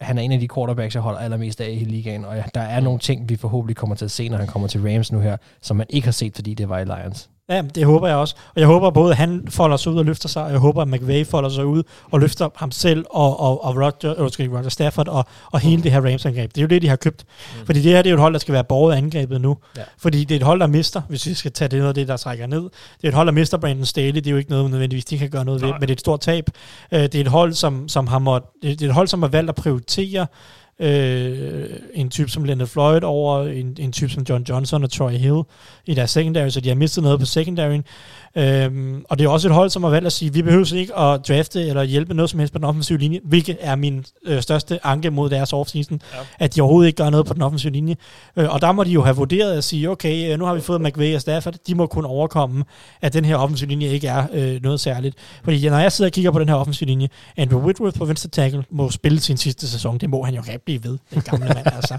han 0.01 0.17
er 0.17 0.21
en 0.21 0.31
af 0.31 0.39
de 0.39 0.47
quarterbacks, 0.55 0.95
jeg 0.95 1.03
holder 1.03 1.19
allermest 1.19 1.61
af 1.61 1.69
i 1.69 1.75
hele 1.75 1.91
ligaen, 1.91 2.25
og 2.25 2.35
der 2.55 2.61
er 2.61 2.79
nogle 2.79 2.99
ting, 2.99 3.29
vi 3.29 3.35
forhåbentlig 3.35 3.75
kommer 3.75 3.95
til 3.95 4.05
at 4.05 4.11
se, 4.11 4.29
når 4.29 4.37
han 4.37 4.47
kommer 4.47 4.67
til 4.67 4.81
Rams 4.81 5.11
nu 5.11 5.19
her, 5.19 5.37
som 5.61 5.77
man 5.77 5.87
ikke 5.89 6.07
har 6.07 6.11
set, 6.11 6.35
fordi 6.35 6.53
det 6.53 6.69
var 6.69 6.79
i 6.79 6.85
Lions. 6.85 7.29
Ja, 7.49 7.61
det 7.75 7.85
håber 7.85 8.07
jeg 8.07 8.17
også. 8.17 8.35
Og 8.55 8.59
jeg 8.59 8.67
håber 8.67 8.89
både, 8.89 9.11
at 9.11 9.17
han 9.17 9.47
folder 9.49 9.77
sig 9.77 9.91
ud 9.91 9.97
og 9.97 10.05
løfter 10.05 10.29
sig, 10.29 10.43
og 10.43 10.51
jeg 10.51 10.59
håber, 10.59 10.81
at 10.81 10.87
McVay 10.87 11.25
folder 11.25 11.49
sig 11.49 11.65
ud 11.65 11.83
og 12.11 12.19
løfter 12.19 12.49
ham 12.55 12.71
selv 12.71 13.05
og, 13.09 13.39
og, 13.39 13.63
og 13.63 13.75
Roger, 13.75 14.15
øh, 14.21 14.29
ikke 14.39 14.57
Roger 14.57 14.69
Stafford 14.69 15.07
og, 15.07 15.25
og 15.51 15.59
hele 15.59 15.83
det 15.83 15.91
her 15.91 16.01
Rams-angreb. 16.01 16.49
Det 16.55 16.57
er 16.57 16.61
jo 16.61 16.67
det, 16.67 16.81
de 16.81 16.87
har 16.87 16.95
købt. 16.95 17.25
Mm. 17.59 17.65
Fordi 17.65 17.81
det 17.81 17.91
her 17.91 18.01
det 18.01 18.09
er 18.09 18.11
jo 18.11 18.15
et 18.15 18.21
hold, 18.21 18.33
der 18.33 18.39
skal 18.39 18.53
være 18.53 18.63
borget 18.63 18.93
af 18.93 18.97
angrebet 18.97 19.41
nu. 19.41 19.57
Ja. 19.77 19.81
Fordi 19.97 20.23
det 20.23 20.35
er 20.35 20.39
et 20.39 20.43
hold, 20.45 20.59
der 20.59 20.67
mister, 20.67 21.01
hvis 21.09 21.25
vi 21.25 21.33
skal 21.33 21.51
tage 21.51 21.67
det 21.67 21.77
noget 21.79 21.89
af 21.89 21.95
det, 21.95 22.07
der 22.07 22.17
trækker 22.17 22.47
ned. 22.47 22.61
Det 22.61 23.03
er 23.03 23.07
et 23.07 23.13
hold, 23.13 23.27
der 23.27 23.33
mister 23.33 23.57
Brandon 23.57 23.85
Staley. 23.85 24.15
Det 24.15 24.27
er 24.27 24.31
jo 24.31 24.37
ikke 24.37 24.49
noget, 24.49 24.71
nødvendigvis 24.71 25.05
de 25.05 25.17
kan 25.17 25.29
gøre 25.29 25.45
noget 25.45 25.61
ved, 25.61 25.69
Nej. 25.69 25.77
men 25.79 25.81
det 25.81 25.89
er 25.89 25.95
et 25.95 25.99
stort 25.99 26.19
tab. 26.19 26.49
Øh, 26.91 27.01
Det 27.01 27.15
er 27.15 27.21
et 27.21 27.27
hold, 27.27 27.53
som, 27.53 27.89
som 27.89 28.07
har 28.07 28.19
måttet, 28.19 28.49
det 28.61 28.81
er 28.81 28.85
et 28.87 28.93
hold, 28.93 29.07
som 29.07 29.21
har 29.21 29.29
valgt 29.29 29.49
at 29.49 29.55
prioritere 29.55 30.27
øh, 30.79 31.69
en 31.93 32.09
type 32.09 32.29
som 32.29 32.43
Leonard 32.43 32.67
Floyd 32.67 33.03
over 33.03 33.43
en, 33.43 33.77
en 33.79 33.91
type 33.91 34.11
som 34.11 34.25
John 34.29 34.45
Johnson 34.49 34.83
og 34.83 34.91
Troy 34.91 35.11
Hill 35.11 35.41
i 35.85 35.93
deres 35.93 36.11
secondary, 36.11 36.49
så 36.49 36.61
de 36.61 36.67
har 36.67 36.75
mistet 36.75 37.03
noget 37.03 37.19
på 37.19 37.25
secondaryen. 37.25 37.85
Øhm, 38.37 39.05
og 39.09 39.19
det 39.19 39.25
er 39.25 39.29
også 39.29 39.47
et 39.47 39.53
hold, 39.53 39.69
som 39.69 39.83
har 39.83 39.89
valgt 39.89 40.05
at 40.05 40.13
sige, 40.13 40.33
vi 40.33 40.41
behøver 40.41 40.75
ikke 40.75 40.97
at 40.97 41.27
drafte 41.27 41.67
eller 41.67 41.83
hjælpe 41.83 42.13
noget 42.13 42.29
som 42.29 42.39
helst 42.39 42.53
på 42.53 42.57
den 42.57 42.65
offensive 42.65 42.97
linje, 42.97 43.19
hvilket 43.23 43.57
er 43.59 43.75
min 43.75 44.05
øh, 44.25 44.41
største 44.41 44.79
anke 44.85 45.11
mod 45.11 45.29
deres 45.29 45.53
offseason, 45.53 46.01
ja. 46.13 46.17
at 46.39 46.55
de 46.55 46.61
overhovedet 46.61 46.87
ikke 46.87 47.03
gør 47.03 47.09
noget 47.09 47.25
på 47.25 47.33
den 47.33 47.41
offensive 47.41 47.71
linje. 47.73 47.95
Øh, 48.37 48.53
og 48.53 48.61
der 48.61 48.71
må 48.71 48.83
de 48.83 48.89
jo 48.89 49.01
have 49.03 49.15
vurderet 49.15 49.57
at 49.57 49.63
sige, 49.63 49.89
okay, 49.89 50.31
øh, 50.33 50.39
nu 50.39 50.45
har 50.45 50.53
vi 50.53 50.61
fået 50.61 50.81
McVay 50.81 51.15
og 51.15 51.21
Stafford, 51.21 51.53
de 51.67 51.75
må 51.75 51.87
kunne 51.87 52.07
overkomme, 52.07 52.63
at 53.01 53.13
den 53.13 53.25
her 53.25 53.35
offensive 53.35 53.69
linje 53.69 53.87
ikke 53.87 54.07
er 54.07 54.23
øh, 54.33 54.61
noget 54.63 54.79
særligt. 54.79 55.15
Fordi 55.43 55.69
når 55.69 55.77
jeg 55.79 55.91
sidder 55.91 56.09
og 56.09 56.13
kigger 56.13 56.31
på 56.31 56.39
den 56.39 56.49
her 56.49 56.55
offensive 56.55 56.87
linje, 56.87 57.09
Andrew 57.37 57.61
Whitworth 57.61 57.97
på 57.97 58.05
venstre 58.05 58.29
tackle 58.29 58.63
må 58.71 58.91
spille 58.91 59.19
sin 59.19 59.37
sidste 59.37 59.67
sæson, 59.67 59.97
det 59.97 60.09
må 60.09 60.23
han 60.23 60.33
jo 60.35 60.41
ikke 60.51 60.65
blive 60.65 60.83
ved, 60.83 60.97
den 61.13 61.21
gamle 61.21 61.45
mand 61.45 61.67
altså. 61.75 61.93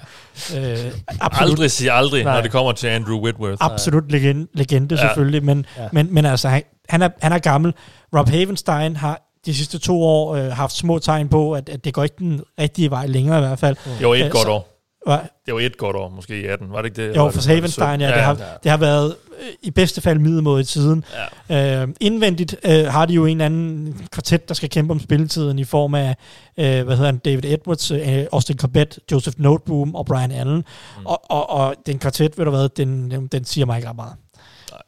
Øh, 0.57 0.79
absolut, 1.21 1.51
Aldrig 1.51 1.71
sige 1.71 1.93
aldrig, 1.93 2.25
Nej. 2.25 2.35
når 2.35 2.43
det 2.43 2.51
kommer 2.51 2.73
til 2.73 2.87
Andrew 2.87 3.19
Whitworth. 3.21 3.57
absolut 3.61 4.13
legende, 4.13 4.47
legende 4.55 4.95
Ja. 4.95 5.01
selvfølgelig, 5.01 5.45
men, 5.45 5.67
Ja. 5.77 5.83
ja. 5.83 5.89
men, 5.93 6.24
men 6.25 6.31
altså, 6.31 6.49
han, 6.49 6.63
han, 6.89 7.03
er, 7.03 7.09
han 7.21 7.33
er 7.33 7.39
gammel. 7.39 7.75
Rob 8.17 8.29
Havenstein 8.29 8.97
har 8.97 9.31
de 9.47 9.55
sidste 9.55 9.79
to 9.79 10.03
år 10.03 10.35
øh, 10.35 10.47
haft 10.53 10.73
små 10.77 10.99
tegn 10.99 11.29
på, 11.29 11.53
at, 11.53 11.69
at 11.69 11.85
det 11.85 11.95
går 11.95 12.03
ikke 12.03 12.17
den 12.19 12.41
rigtige 12.61 12.91
vej 12.91 13.07
længere 13.07 13.39
i 13.39 13.41
hvert 13.41 13.59
fald. 13.59 13.77
Det 13.99 14.07
var 14.09 14.15
et 14.15 14.25
Øh, 14.25 14.31
godt 14.31 14.43
så- 14.43 14.51
år. 14.51 14.71
Hvad? 15.07 15.19
Det 15.47 15.55
var 15.55 15.61
et 15.61 15.77
godt 15.77 15.97
år, 15.97 16.09
måske 16.09 16.41
i 16.41 16.45
18. 16.47 16.71
Var 16.73 16.83
det 16.83 16.85
ikke 16.99 17.09
det? 17.09 17.17
Jo, 17.17 17.31
for 17.31 17.49
Havenstein, 17.49 18.01
ja, 18.01 18.07
sytten? 18.07 18.15
det 18.19 18.23
har, 18.23 18.59
det 18.63 18.71
har 18.71 18.79
været 18.79 19.17
øh, 19.41 19.47
i 19.63 19.71
bedste 19.71 20.01
fald 20.01 20.19
middelmådigt 20.19 20.69
siden. 20.69 21.05
Ja. 21.51 21.83
Øh, 21.83 21.89
indvendigt 22.01 22.57
øh, 22.65 22.85
har 22.87 23.07
de 23.07 23.15
jo 23.15 23.25
en 23.27 23.31
eller 23.31 23.45
anden 23.47 24.07
kvartet, 24.13 24.49
der 24.49 24.55
skal 24.55 24.69
kæmpe 24.71 24.91
om 24.93 25.01
spilletiden 25.01 25.59
i 25.59 25.65
form 25.65 25.95
af, 25.95 26.17
øh, 26.59 26.85
hvad 26.85 26.97
hedder 26.97 27.05
han, 27.11 27.19
David 27.19 27.45
Edwards, 27.45 27.91
øh, 27.91 28.25
Austin 28.33 28.57
Corbett, 28.59 28.99
Joseph 29.13 29.41
Noteboom 29.41 29.95
og 29.95 30.07
Brian 30.07 30.33
Allen. 30.33 30.57
Mm. 30.57 31.07
Og, 31.07 31.31
og, 31.31 31.51
og 31.51 31.75
den 31.87 31.99
kvartet, 31.99 32.39
ved 32.39 32.45
du 32.45 32.51
hvad, 32.51 32.69
den, 32.69 33.11
den- 33.11 33.27
den 33.27 33.45
siger 33.45 33.67
mig 33.67 33.77
ikke 33.77 33.89
ret 33.89 33.97
meget. 33.97 34.13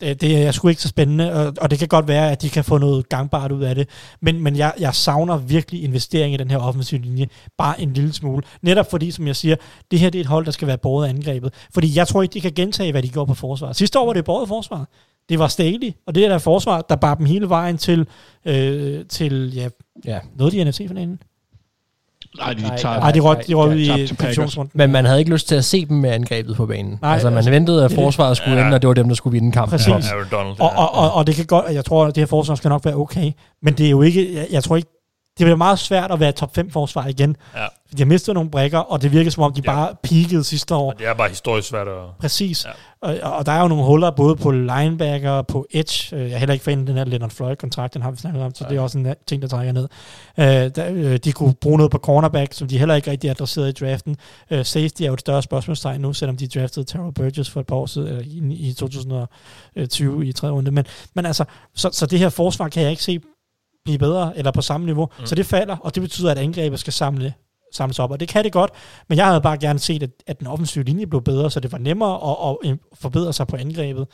Det, 0.01 0.21
det 0.21 0.47
er 0.47 0.51
sgu 0.53 0.69
ikke 0.69 0.83
så 0.83 0.89
spændende, 0.89 1.33
og, 1.33 1.55
og 1.61 1.71
det 1.71 1.79
kan 1.79 1.89
godt 1.89 2.09
være, 2.09 2.31
at 2.33 2.43
de 2.43 2.49
kan 2.49 2.65
få 2.65 2.79
noget 2.79 3.09
gangbart 3.09 3.53
ud 3.53 3.63
af 3.63 3.75
det. 3.75 3.89
Men, 4.21 4.41
men 4.43 4.57
jeg, 4.57 4.73
jeg 4.81 4.95
savner 4.95 5.37
virkelig 5.37 5.85
investering 5.85 6.35
i 6.35 6.37
den 6.37 6.51
her 6.51 6.59
offensive 6.59 7.01
linje. 7.01 7.27
Bare 7.59 7.81
en 7.81 7.93
lille 7.93 8.13
smule. 8.13 8.43
Netop 8.63 8.91
fordi, 8.91 9.11
som 9.11 9.27
jeg 9.27 9.37
siger, 9.37 9.57
det 9.91 9.99
her 9.99 10.11
det 10.11 10.19
er 10.19 10.23
et 10.23 10.27
hold, 10.29 10.45
der 10.45 10.51
skal 10.51 10.69
være 10.69 10.79
båret 10.79 11.07
af 11.07 11.11
angrebet. 11.11 11.55
Fordi 11.75 11.97
jeg 11.97 12.09
tror 12.09 12.23
ikke, 12.23 12.33
de 12.35 12.41
kan 12.41 12.53
gentage, 12.53 12.93
hvad 12.93 13.03
de 13.03 13.09
gjorde 13.09 13.29
på 13.29 13.35
forsvar. 13.35 13.73
Sidste 13.73 13.99
år 13.99 14.07
var 14.07 14.13
det 14.13 14.25
båret 14.25 14.49
forsvar. 14.49 14.89
Det 15.29 15.39
var 15.39 15.49
Staley, 15.49 15.93
og 16.07 16.15
det 16.15 16.25
er 16.25 16.29
der 16.29 16.39
forsvar, 16.39 16.81
der 16.81 16.97
bar 16.97 17.15
dem 17.15 17.27
hele 17.27 17.49
vejen 17.49 17.79
til, 17.79 18.07
øh, 18.45 19.05
til 19.09 19.55
ja, 19.55 19.69
Ja. 20.05 20.19
noget 20.37 20.53
de 20.53 20.65
NFC-finalen. 20.65 21.19
Nej, 22.39 22.53
de 22.53 22.63
tager... 22.79 22.99
Nej, 23.01 23.11
de 23.11 23.21
røg, 23.21 23.37
de 23.47 23.55
røg 23.55 23.69
ud 23.69 23.75
ja, 23.77 23.97
i 23.97 24.07
divisionsrunden. 24.07 24.71
Men 24.75 24.93
man 24.93 25.05
havde 25.05 25.19
ikke 25.19 25.31
lyst 25.31 25.49
til 25.49 25.55
at 25.55 25.65
se 25.65 25.87
dem 25.87 25.97
med 25.97 26.11
angrebet 26.11 26.57
på 26.57 26.67
banen. 26.67 26.99
Nej, 27.03 27.13
altså, 27.13 27.31
man 27.31 27.37
altså, 27.37 27.51
ventede, 27.51 27.85
at 27.85 27.93
forsvaret 27.93 28.37
skulle 28.37 28.57
Ja. 28.59 28.65
ende, 28.65 28.75
og 28.75 28.83
det 28.83 28.89
var 28.89 28.95
dem, 28.95 29.09
der 29.09 29.15
skulle 29.15 29.33
vinde 29.33 29.53
kampen. 29.53 29.71
Præcis. 29.71 29.89
Aaron 30.13 30.27
Donald. 30.33 30.61
Og, 30.61 30.71
og, 30.77 30.95
og, 30.95 31.13
og 31.15 31.27
det 31.27 31.35
kan 31.35 31.45
godt, 31.47 31.65
jeg 31.73 31.85
tror, 31.85 32.07
at 32.07 32.15
det 32.15 32.21
her 32.21 32.27
forsvar 32.27 32.55
skal 32.55 32.69
nok 32.69 32.85
være 32.85 32.95
okay, 32.97 33.33
men 33.63 33.75
det 33.75 33.87
er 33.87 33.91
jo 33.91 34.03
ikke, 34.03 34.35
jeg, 34.35 34.47
jeg 34.51 34.65
tror 34.65 34.77
ikke, 34.77 34.89
det 35.39 35.45
bliver 35.45 35.57
meget 35.57 35.79
svært 35.79 36.11
at 36.11 36.21
være 36.21 36.33
top 36.33 36.55
5 36.55 36.71
forsvar 36.71 37.07
igen. 37.07 37.37
Ja. 37.57 37.67
De 37.93 37.99
har 37.99 38.05
mistet 38.07 38.35
nogle 38.35 38.51
brækker, 38.51 38.79
og 38.79 39.03
det 39.03 39.13
virker 39.13 39.31
som 39.31 39.43
om, 39.43 39.53
de 39.53 39.63
Ja. 39.65 39.73
bare 39.75 39.95
peakede 40.03 40.45
sidste 40.45 40.75
år. 40.75 40.93
Og 40.93 40.99
det 40.99 41.07
er 41.07 41.15
bare 41.15 41.29
historisk 41.29 41.69
svært 41.69 41.89
at... 41.89 41.95
Præcis. 42.21 42.65
Ja. 42.65 42.71
Og, 43.01 43.33
og 43.33 43.47
der 43.47 43.53
er 43.53 43.61
jo 43.63 43.69
nogle 43.69 43.85
huller 43.85 44.11
både 44.11 44.37
på 44.37 44.51
linebacker 44.51 45.31
og 45.31 45.47
på 45.47 45.67
edge. 45.71 46.17
Øh, 46.17 46.23
Jeg 46.23 46.33
er 46.35 46.39
heller 46.39 46.53
ikke 46.53 46.65
fan 46.65 46.81
af 46.81 46.87
den 46.87 46.97
her 46.97 47.05
Leonard 47.05 47.31
Floyd-kontrakt, 47.31 47.95
den 47.95 48.03
har 48.03 48.11
vi 48.11 48.17
snakket 48.17 48.43
om, 48.43 48.55
så 48.55 48.67
det 48.69 48.77
er 48.77 48.81
også 48.81 48.99
en 48.99 49.15
ting, 49.27 49.43
der 49.43 49.49
trækker 49.49 49.73
ned. 49.73 49.89
Øh, 50.39 50.45
der, 50.47 50.89
øh, 50.93 51.17
de 51.17 51.33
kunne 51.33 51.55
bruge 51.55 51.77
noget 51.77 51.91
på 51.91 51.99
cornerback, 51.99 52.53
som 52.53 52.69
de 52.69 52.79
heller 52.79 52.95
ikke 52.95 53.11
rigtig 53.11 53.31
adresserede 53.31 53.69
i 53.69 53.73
draften. 53.73 54.17
Øh, 54.51 54.65
safety 54.65 55.03
er 55.03 55.07
jo 55.07 55.15
et 55.15 55.21
større 55.21 55.43
spørgsmålstegn 55.43 56.01
nu, 56.01 56.13
selvom 56.13 56.37
de 56.37 56.49
draftede 56.49 56.85
Terrell 56.87 57.13
Burgess 57.15 57.51
for 57.51 57.61
et 57.61 57.67
par 57.67 57.77
år 57.77 57.87
siden, 57.87 58.09
eller 58.09 58.23
i, 58.25 58.69
i 58.69 58.73
2020 58.73 60.27
i 60.27 60.33
tredje 60.33 60.53
runde. 60.55 60.71
Men, 60.71 60.85
men 61.15 61.27
altså, 61.27 61.45
så, 61.75 61.91
så 61.93 62.07
det 62.07 62.19
her 62.19 62.29
forsvar 62.29 62.69
kan 62.69 62.83
jeg 62.83 62.91
ikke 62.91 63.03
se 63.03 63.21
blive 63.87 63.99
bedre, 63.99 64.39
eller 64.39 64.51
på 64.51 64.63
samme 64.63 64.87
niveau. 64.87 65.09
Mm. 65.19 65.27
Så 65.27 65.35
det 65.35 65.47
falder, 65.47 65.77
og 65.77 65.95
det 65.95 66.03
betyder, 66.03 66.31
at 66.31 66.39
angrebet 66.39 66.81
skal 66.81 66.93
samle 66.93 67.35
samles 67.73 67.99
op, 67.99 68.11
og 68.11 68.21
det 68.21 68.29
kan 68.29 68.45
det 68.45 68.53
godt, 68.53 68.71
men 69.09 69.19
jeg 69.19 69.27
havde 69.27 69.41
bare 69.41 69.59
gerne 69.59 69.79
set, 69.79 70.03
at, 70.03 70.11
at 70.27 70.39
den 70.39 70.47
offensive 70.47 70.85
linje 70.85 71.07
blev 71.07 71.23
bedre, 71.23 71.51
så 71.51 71.61
det 71.61 71.73
var 71.73 71.79
nemmere 71.79 72.41
at, 72.41 72.71
at 72.71 72.79
forbedre 72.95 73.33
sig 73.33 73.47
på 73.47 73.57
angrebet. 73.57 74.07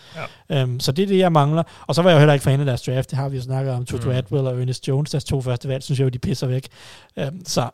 Ja. 0.51 0.63
Um, 0.63 0.81
så 0.81 0.93
det 0.93 1.03
er 1.03 1.07
det, 1.07 1.19
jeg 1.19 1.33
mangler. 1.33 1.63
Og 1.87 1.95
så 1.95 2.03
var 2.03 2.11
jeg 2.11 2.17
jo 2.17 2.19
heller 2.19 2.35
ikke 2.35 2.43
fan 2.43 2.61
af 2.61 2.67
deres 2.67 2.83
draft, 2.83 3.11
det 3.11 3.19
har 3.19 3.29
vi 3.29 3.37
jo 3.37 3.43
snakket 3.43 3.75
om, 3.75 3.85
Tutu 3.85 4.09
mm. 4.09 4.15
Atwell 4.15 4.47
og 4.47 4.61
Ernest 4.61 4.89
Jones, 4.89 5.11
deres 5.11 5.25
to 5.25 5.41
første 5.41 5.69
valg, 5.69 5.83
synes 5.83 5.99
jeg 5.99 6.05
jo, 6.05 6.09
de 6.09 6.19
pisser 6.19 6.47
væk. 6.47 6.69
Um, 7.17 7.45
så 7.45 7.71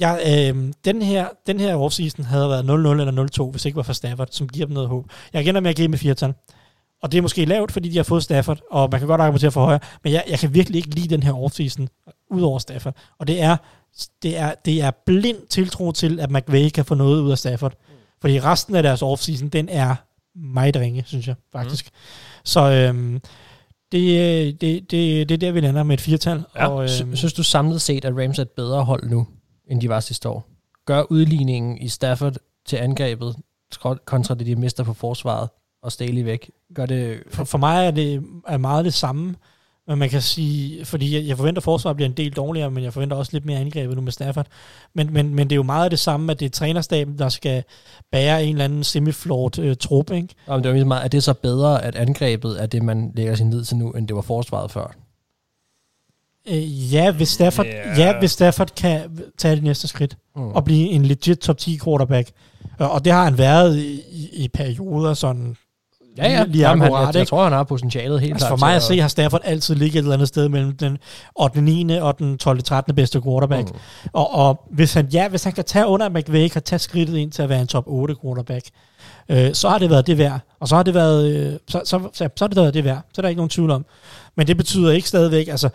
Ja, 0.00 0.48
øhm, 0.48 0.72
den 0.84 1.02
her, 1.02 1.28
den 1.46 1.60
her 1.60 1.74
offseason 1.74 2.24
havde 2.24 2.48
været 2.48 2.62
0-0 2.62 2.68
eller 2.68 3.48
0-2, 3.48 3.50
hvis 3.50 3.64
ikke 3.64 3.76
var 3.76 3.82
for 3.82 3.92
Stafford, 3.92 4.28
som 4.30 4.48
giver 4.48 4.66
dem 4.66 4.74
noget 4.74 4.88
håb. 4.88 5.04
Jeg 5.32 5.46
er 5.46 5.60
med 5.60 5.70
at 5.70 5.76
give 5.76 5.88
dem 5.88 5.98
fire 5.98 6.14
tal. 6.14 6.34
Og 7.02 7.12
det 7.12 7.18
er 7.18 7.22
måske 7.22 7.44
lavt, 7.44 7.72
fordi 7.72 7.88
de 7.88 7.96
har 7.96 8.04
fået 8.04 8.22
Stafford, 8.22 8.60
og 8.70 8.88
man 8.90 9.00
kan 9.00 9.08
godt 9.08 9.20
argumentere 9.20 9.50
for 9.50 9.64
højere, 9.64 9.80
men 10.04 10.12
jeg, 10.12 10.24
jeg 10.28 10.38
kan 10.38 10.54
virkelig 10.54 10.78
ikke 10.78 10.94
lide 10.94 11.08
den 11.08 11.22
her 11.22 11.32
offseason, 11.32 11.88
ud 12.30 12.42
over 12.42 12.58
Stafford. 12.58 12.94
Og 13.18 13.26
det 13.26 13.42
er, 13.42 13.56
det 14.22 14.38
er, 14.38 14.54
det 14.64 14.82
er 14.82 14.90
blind 15.06 15.46
tiltro 15.50 15.92
til, 15.92 16.20
at 16.20 16.30
McVay 16.30 16.68
kan 16.68 16.84
få 16.84 16.94
noget 16.94 17.20
ud 17.20 17.30
af 17.30 17.38
Stafford. 17.38 17.74
Fordi 18.20 18.40
resten 18.40 18.74
af 18.74 18.82
deres 18.82 19.02
offseason, 19.02 19.48
den 19.48 19.68
er 19.68 19.94
meget 20.34 20.76
ringe, 20.76 21.04
synes 21.06 21.28
jeg 21.28 21.34
faktisk. 21.52 21.86
Mm. 21.86 21.92
Så 22.44 22.70
øhm, 22.70 23.20
det, 23.92 24.60
det, 24.60 24.90
det, 24.90 25.28
det 25.28 25.34
er 25.34 25.38
der, 25.38 25.52
vi 25.52 25.60
lander 25.60 25.82
med 25.82 25.94
et 25.94 26.00
firtal. 26.00 26.44
Ja. 26.56 26.68
og, 26.68 26.82
øhm, 26.82 27.16
Synes 27.16 27.32
du 27.32 27.42
samlet 27.42 27.82
set, 27.82 28.04
at 28.04 28.16
Rams 28.16 28.38
er 28.38 28.42
et 28.42 28.50
bedre 28.50 28.84
hold 28.84 29.10
nu, 29.10 29.26
end 29.70 29.80
de 29.80 29.88
var 29.88 30.00
sidste 30.00 30.28
år? 30.28 30.48
Gør 30.86 31.02
udligningen 31.02 31.78
i 31.78 31.88
Stafford 31.88 32.36
til 32.66 32.76
angrebet 32.76 33.36
kontra 34.04 34.34
det, 34.34 34.46
de 34.46 34.56
mister 34.56 34.84
på 34.84 34.94
forsvaret 34.94 35.48
og 35.86 35.92
Staley 35.92 36.22
væk? 36.24 36.50
Gør 36.74 36.86
det... 36.86 37.18
for, 37.30 37.44
for 37.44 37.58
mig 37.58 37.86
er 37.86 37.90
det 37.90 38.22
er 38.48 38.56
meget 38.56 38.84
det 38.84 38.94
samme, 38.94 39.34
men 39.88 39.98
man 39.98 40.08
kan 40.10 40.22
sige, 40.22 40.84
fordi 40.84 41.14
jeg, 41.16 41.26
jeg 41.26 41.36
forventer, 41.36 41.60
at 41.60 41.64
forsvaret 41.64 41.96
bliver 41.96 42.08
en 42.08 42.16
del 42.16 42.32
dårligere, 42.32 42.70
men 42.70 42.84
jeg 42.84 42.92
forventer 42.92 43.16
også 43.16 43.30
lidt 43.32 43.44
mere 43.44 43.58
angrebet 43.58 43.96
nu 43.96 44.02
med 44.02 44.12
Stafford. 44.12 44.46
Men, 44.94 45.12
men, 45.12 45.34
men 45.34 45.48
det 45.50 45.52
er 45.52 45.56
jo 45.56 45.62
meget 45.62 45.90
det 45.90 45.98
samme, 45.98 46.32
at 46.32 46.40
det 46.40 46.46
er 46.46 46.50
trænerstaben, 46.50 47.18
der 47.18 47.28
skal 47.28 47.64
bære 48.12 48.44
en 48.44 48.48
eller 48.54 48.64
anden 48.64 48.84
semiflort 48.84 49.58
øh, 49.58 49.76
trup, 49.76 50.10
ikke? 50.12 50.28
Om 50.46 50.62
det 50.62 50.72
ligesom 50.72 50.88
meget, 50.88 51.04
er 51.04 51.08
det 51.08 51.22
så 51.22 51.34
bedre, 51.34 51.84
at 51.84 51.96
angrebet 51.96 52.62
er 52.62 52.66
det, 52.66 52.82
man 52.82 53.12
lægger 53.14 53.34
sin 53.34 53.50
lid 53.50 53.64
til 53.64 53.76
nu, 53.76 53.90
end 53.90 54.08
det 54.08 54.16
var 54.16 54.22
forsvaret 54.22 54.70
før? 54.70 54.94
Øh, 56.48 56.94
ja, 56.94 57.10
hvis 57.12 57.28
Stafford, 57.28 57.66
Ja. 57.66 57.86
yeah. 57.86 57.98
ja, 57.98 58.18
hvis 58.18 58.30
Stafford 58.30 58.70
kan 58.76 59.20
tage 59.38 59.56
det 59.56 59.62
næste 59.64 59.88
skridt 59.88 60.16
Mm. 60.36 60.42
og 60.48 60.64
blive 60.64 60.88
en 60.88 61.06
legit 61.06 61.38
top 61.38 61.58
10 61.58 61.78
quarterback. 61.84 62.30
Og, 62.78 63.04
det 63.04 63.12
har 63.12 63.24
han 63.24 63.38
været 63.38 63.78
i, 63.78 64.28
i 64.32 64.48
perioder 64.48 65.14
sådan 65.14 65.56
Ja, 66.18 66.32
ja. 66.32 66.44
lige 66.44 66.68
Jamen, 66.68 66.82
han, 66.82 66.92
jeg, 66.92 67.14
jeg 67.14 67.26
tror, 67.26 67.44
han 67.44 67.52
har 67.52 67.64
potentialet 67.64 68.20
helt 68.20 68.32
Altså 68.32 68.46
klart 68.46 68.58
for 68.58 68.66
mig 68.66 68.76
at 68.76 68.82
se, 68.82 69.00
har 69.00 69.08
Stafford 69.08 69.40
altid 69.44 69.74
ligget 69.74 69.98
et 69.98 70.02
eller 70.02 70.14
andet 70.14 70.28
sted 70.28 70.48
mellem 70.48 70.76
den 70.76 70.98
8. 71.34 71.60
9. 71.60 71.98
og 71.98 72.18
den 72.18 72.38
12. 72.38 72.62
13. 72.62 72.94
bedste 72.94 73.22
quarterback. 73.22 73.68
Mm. 73.70 73.78
Og, 74.12 74.34
og 74.34 74.64
hvis 74.70 74.94
han, 74.94 75.06
ja, 75.12 75.28
hvis 75.28 75.44
han 75.44 75.52
kan 75.52 75.64
tage 75.64 75.86
under 75.86 76.08
McVay, 76.08 76.48
kan 76.48 76.62
tage 76.62 76.78
skridtet 76.78 77.16
ind 77.16 77.32
til 77.32 77.42
at 77.42 77.48
være 77.48 77.60
en 77.60 77.66
top 77.66 77.84
8 77.86 78.14
quarterback, 78.22 78.66
øh, 79.28 79.54
så 79.54 79.68
har 79.68 79.78
det 79.78 79.90
været 79.90 80.06
det 80.06 80.18
værd. 80.18 80.40
Og 80.60 80.68
så 80.68 80.76
har 80.76 80.82
det 80.82 80.94
været, 80.94 81.36
øh, 81.36 81.52
så, 81.68 81.80
så, 81.84 82.00
så, 82.12 82.28
så 82.36 82.44
har 82.44 82.48
det 82.48 82.56
været 82.56 82.74
det 82.74 82.84
værd. 82.84 83.00
Så 83.12 83.20
er 83.20 83.22
der 83.22 83.28
ikke 83.28 83.38
nogen 83.38 83.50
tvivl 83.50 83.70
om. 83.70 83.86
Men 84.36 84.46
det 84.46 84.56
betyder 84.56 84.92
ikke 84.92 85.08
stadigvæk, 85.08 85.48
altså 85.48 85.68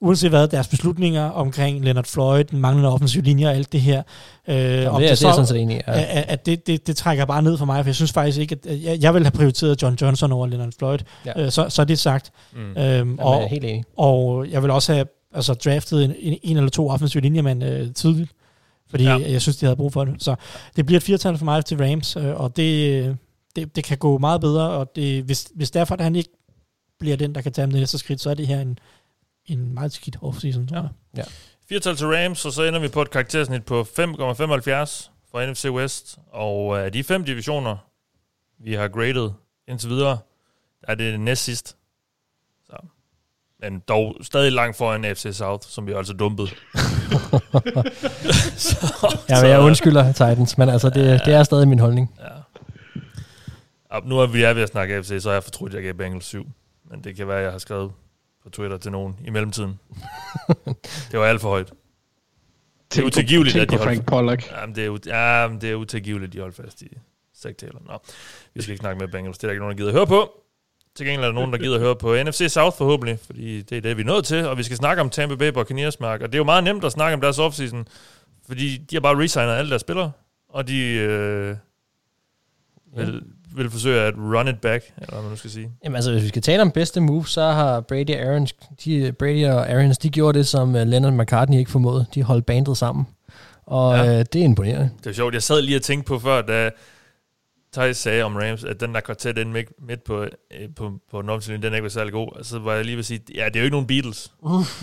uanset 0.00 0.30
hvad, 0.30 0.48
deres 0.48 0.68
beslutninger 0.68 1.24
omkring 1.24 1.84
Leonard 1.84 2.04
Floyd, 2.04 2.44
den 2.44 2.58
manglende 2.58 2.92
offensiv 2.92 3.22
linje 3.22 3.46
og 3.46 3.54
alt 3.54 3.72
det 3.72 3.80
her. 3.80 4.02
Øh, 4.48 4.54
Jamen, 4.56 4.86
om 4.88 5.00
det, 5.00 5.10
er, 5.10 5.14
det 5.14 5.22
er 5.22 5.26
jeg 5.28 5.34
sådan 5.34 5.46
set 5.46 5.60
enig 5.60 5.76
i. 5.76 5.80
Ja. 5.86 5.92
at, 6.00 6.24
at 6.28 6.46
det, 6.46 6.66
det, 6.66 6.86
det 6.86 6.96
trækker 6.96 7.24
bare 7.24 7.42
ned 7.42 7.58
for 7.58 7.64
mig, 7.64 7.84
for 7.84 7.88
jeg 7.88 7.94
synes 7.94 8.12
faktisk 8.12 8.38
ikke, 8.38 8.56
at 8.68 8.82
jeg, 8.82 8.98
jeg 9.02 9.14
ville 9.14 9.26
have 9.26 9.30
prioriteret 9.32 9.82
John 9.82 9.94
Johnson 10.00 10.32
over 10.32 10.46
Leonard 10.46 10.72
Floyd. 10.78 10.98
Ja. 11.26 11.44
Øh, 11.44 11.50
så, 11.50 11.66
så 11.68 11.82
er 11.82 11.86
det 11.86 11.98
sagt. 11.98 12.30
Mm. 12.52 12.60
Øhm, 12.60 12.76
Jamen, 12.76 13.16
jeg 13.18 13.26
og, 13.26 13.42
er 13.42 13.48
helt 13.48 13.64
enig. 13.64 13.84
og 13.96 14.46
jeg 14.50 14.62
vil 14.62 14.70
også 14.70 14.92
have 14.92 15.06
altså, 15.34 15.54
draftet 15.54 16.04
en, 16.04 16.14
en, 16.18 16.38
en 16.42 16.56
eller 16.56 16.70
to 16.70 16.88
offensive 16.90 17.22
linjemænd 17.22 17.64
øh, 17.64 17.94
tidligt, 17.94 18.30
fordi 18.90 19.04
Ja. 19.04 19.18
jeg 19.28 19.42
synes, 19.42 19.56
de 19.56 19.66
havde 19.66 19.76
brug 19.76 19.92
for 19.92 20.04
det. 20.04 20.14
Så 20.22 20.34
det 20.76 20.86
bliver 20.86 20.96
et 20.98 21.02
firtal 21.04 21.38
for 21.38 21.44
mig 21.44 21.64
til 21.64 21.76
Rams, 21.84 22.16
øh, 22.16 22.40
og 22.40 22.56
det, 22.56 22.90
øh, 23.04 23.14
det, 23.56 23.76
det 23.76 23.84
kan 23.84 23.98
gå 23.98 24.18
meget 24.18 24.40
bedre, 24.40 24.68
og 24.68 24.90
det, 24.96 25.22
hvis, 25.22 25.48
hvis 25.54 25.70
derfor 25.70 25.94
at 25.94 26.00
han 26.00 26.16
ikke 26.16 26.30
bliver 27.00 27.16
den, 27.16 27.34
der 27.34 27.40
kan 27.40 27.52
tage 27.52 27.62
dem 27.66 27.70
det 27.72 27.80
næste 27.80 27.98
skridt, 27.98 28.20
så 28.20 28.30
er 28.30 28.34
det 28.34 28.46
her 28.46 28.60
en, 28.60 28.78
en 29.52 29.74
meget 29.74 29.92
skidt 29.92 30.16
offseason, 30.22 30.66
tror 30.66 30.76
Ja. 30.78 30.82
jeg. 31.16 31.24
Firtal 31.68 31.96
til 31.96 32.06
Rams, 32.06 32.44
og 32.46 32.52
så 32.52 32.62
ender 32.62 32.80
vi 32.80 32.88
på 32.88 33.02
et 33.02 33.10
karaktersnit 33.10 33.64
på 33.64 33.80
5,75 33.84 35.10
for 35.30 35.46
NFC 35.52 35.64
West. 35.64 36.18
Og 36.32 36.80
af 36.84 36.92
de 36.92 37.04
fem 37.04 37.24
divisioner, 37.24 37.76
vi 38.58 38.74
har 38.74 38.88
graded 38.88 39.30
indtil 39.68 39.88
videre, 39.90 40.18
er 40.82 40.94
det 40.94 41.20
næst 41.20 41.44
sidst. 41.44 41.76
Så. 42.66 42.76
Men 43.60 43.80
dog 43.88 44.16
stadig 44.22 44.52
langt 44.52 44.76
foran 44.76 45.04
FC 45.16 45.28
South, 45.32 45.68
som 45.68 45.86
vi 45.86 45.92
altså 45.92 46.12
dumpede. 46.12 46.48
så, 48.56 49.16
Ja, 49.28 49.40
men 49.42 49.50
jeg 49.50 49.60
undskylder 49.60 50.12
Titans, 50.12 50.58
men 50.58 50.68
altså, 50.68 50.90
det, 50.90 51.20
det 51.24 51.34
er 51.34 51.42
stadig 51.42 51.68
min 51.68 51.78
holdning. 51.78 52.14
Ja. 52.20 52.26
Og 53.90 54.02
nu 54.06 54.18
er 54.18 54.26
vi 54.26 54.42
er 54.42 54.52
ved 54.54 54.62
at 54.62 54.68
snakke 54.68 55.02
FC, 55.02 55.22
så 55.22 55.28
har 55.28 55.34
jeg 55.34 55.42
fortrudt, 55.44 55.72
at 55.72 55.76
jeg 55.76 55.82
gav 55.84 55.94
Bengals 55.94 56.24
7. 56.24 56.46
Men 56.90 57.04
det 57.04 57.16
kan 57.16 57.28
være, 57.28 57.38
at 57.38 57.42
jeg 57.44 57.52
har 57.52 57.58
skrevet 57.58 57.92
på 58.42 58.50
Twitter 58.50 58.76
til 58.78 58.92
nogen 58.92 59.18
i 59.24 59.30
mellemtiden. 59.30 59.78
det 61.10 61.18
var 61.20 61.24
alt 61.26 61.40
for 61.40 61.48
højt. 61.48 61.72
Det 62.94 62.98
er 63.02 63.06
utilgiveligt, 63.06 63.56
at 63.56 63.70
de 63.70 63.76
holdt 63.76 63.88
Frank 63.88 64.06
Pollock. 64.06 64.50
Jamen, 64.50 64.74
det 64.74 64.84
er, 64.86 64.90
ut- 64.90 65.06
ja, 65.06 65.48
men 65.48 65.60
det 65.60 65.70
er 65.70 65.74
utilgiveligt, 65.74 66.28
at 66.28 66.32
de 66.32 66.40
holdt 66.40 66.56
fast 66.56 66.82
i 66.82 66.88
sektaler. 67.34 67.80
Nå, 67.86 67.98
vi 68.54 68.62
skal 68.62 68.72
ikke 68.72 68.80
snakke 68.80 68.98
med 69.00 69.08
Bengals. 69.08 69.38
Det 69.38 69.44
er 69.44 69.48
der 69.48 69.52
ikke 69.52 69.60
nogen, 69.60 69.72
der 69.72 69.76
gider 69.76 69.88
at 69.90 69.94
høre 69.96 70.06
på. 70.06 70.32
Til 70.94 71.06
gengæld 71.06 71.22
er 71.24 71.26
der 71.28 71.34
nogen, 71.34 71.52
der 71.52 71.58
gider 71.58 71.74
at 71.74 71.80
høre 71.80 71.96
på 71.96 72.16
NFC 72.24 72.46
South 72.48 72.76
forhåbentlig, 72.76 73.18
fordi 73.26 73.62
det 73.62 73.76
er 73.76 73.80
det, 73.80 73.96
vi 73.96 74.02
er 74.02 74.06
nødt 74.06 74.24
til. 74.24 74.46
Og 74.46 74.58
vi 74.58 74.62
skal 74.62 74.76
snakke 74.76 75.00
om 75.00 75.10
Tampa 75.10 75.34
Bay 75.36 75.48
Buccaneers, 75.52 76.00
Mark. 76.00 76.20
Og 76.20 76.28
det 76.28 76.34
er 76.34 76.38
jo 76.38 76.44
meget 76.44 76.64
nemt 76.64 76.84
at 76.84 76.92
snakke 76.92 77.14
om 77.14 77.20
deres 77.20 77.38
offseason, 77.38 77.88
fordi 78.46 78.76
de 78.76 78.96
har 78.96 79.00
bare 79.00 79.18
resignet 79.18 79.52
alle 79.52 79.70
deres 79.70 79.80
spillere, 79.80 80.12
og 80.48 80.68
de 80.68 80.80
øh, 80.94 81.56
vil, 82.96 83.22
vil 83.56 83.70
forsøge 83.70 84.00
at 84.00 84.14
run 84.16 84.48
it 84.48 84.60
back, 84.60 84.84
eller 84.96 85.12
hvad 85.12 85.22
man 85.22 85.30
nu 85.30 85.36
skal 85.36 85.50
sige. 85.50 85.70
Jamen 85.84 85.96
altså, 85.96 86.12
hvis 86.12 86.22
vi 86.22 86.28
skal 86.28 86.42
tale 86.42 86.62
om 86.62 86.70
bedste 86.70 87.00
move, 87.00 87.26
så 87.26 87.42
har 87.42 87.80
Brady 87.80 88.10
og 88.10 88.20
Aaron, 88.20 88.46
de, 88.84 89.12
Brady 89.12 89.46
og 89.46 89.70
Aaron, 89.70 89.90
de 90.02 90.10
gjorde 90.10 90.38
det, 90.38 90.46
som 90.46 90.74
uh, 90.74 90.80
Leonard 90.80 91.12
McCartney 91.12 91.58
ikke 91.58 91.70
formåede. 91.70 92.06
De 92.14 92.22
holdt 92.22 92.46
bandet 92.46 92.76
sammen. 92.76 93.06
Og 93.66 93.96
ja. 93.96 94.18
øh, 94.18 94.24
det 94.32 94.40
er 94.40 94.44
imponerende. 94.44 94.90
Det 94.98 95.10
er 95.10 95.14
sjovt, 95.14 95.34
jeg 95.34 95.42
sad 95.42 95.62
lige 95.62 95.76
og 95.76 95.82
tænkte 95.82 96.08
på 96.08 96.18
før, 96.18 96.42
da 96.42 96.70
Thijs 97.74 97.96
sagde 97.96 98.22
om 98.22 98.36
Rams, 98.36 98.64
at 98.64 98.80
den 98.80 98.94
der 98.94 99.00
kvartet 99.00 99.36
den 99.36 99.52
midt, 99.52 99.66
midt 99.88 100.04
på, 100.04 100.22
øh, 100.22 100.28
på, 100.76 100.90
på 101.10 101.22
den 101.22 101.62
den 101.62 101.72
ikke 101.74 101.82
var 101.82 101.88
særlig 101.88 102.12
god. 102.12 102.28
Og 102.38 102.44
så 102.44 102.58
var 102.58 102.74
jeg 102.74 102.84
lige 102.84 102.96
ved 102.96 103.02
at 103.02 103.06
sige, 103.06 103.20
ja, 103.34 103.44
det 103.46 103.56
er 103.56 103.60
jo 103.60 103.64
ikke 103.64 103.74
nogen 103.74 103.86
Beatles. 103.86 104.30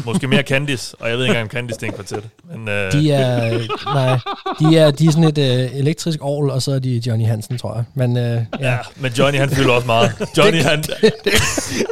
Måske 0.05 0.27
mere 0.27 0.41
Candice, 0.41 0.95
og 0.99 1.09
jeg 1.09 1.17
ved 1.17 1.23
ikke 1.25 1.31
engang, 1.31 1.45
om 1.45 1.49
Candice 1.49 1.79
det 1.79 1.83
er 1.87 1.91
en 1.91 1.93
kvartet. 1.93 2.23
Men, 2.55 2.67
øh, 2.69 2.91
De 2.91 3.11
er, 3.11 3.49
nej, 3.93 4.19
de 4.59 4.77
er, 4.77 4.91
de 4.91 5.05
er 5.05 5.11
sådan 5.11 5.23
et 5.23 5.37
øh, 5.37 5.75
elektrisk 5.79 6.19
ovl, 6.21 6.49
og 6.49 6.61
så 6.61 6.71
er 6.71 6.79
de 6.79 7.01
Johnny 7.07 7.25
Hansen, 7.25 7.57
tror 7.57 7.75
jeg. 7.75 7.83
Men 7.95 8.17
øh, 8.17 8.23
ja. 8.23 8.71
ja, 8.71 8.77
men 8.95 9.11
Johnny 9.11 9.39
han 9.39 9.49
fylder 9.49 9.73
også 9.73 9.87
meget. 9.87 10.11
Johnny 10.37 10.61
han, 10.61 10.83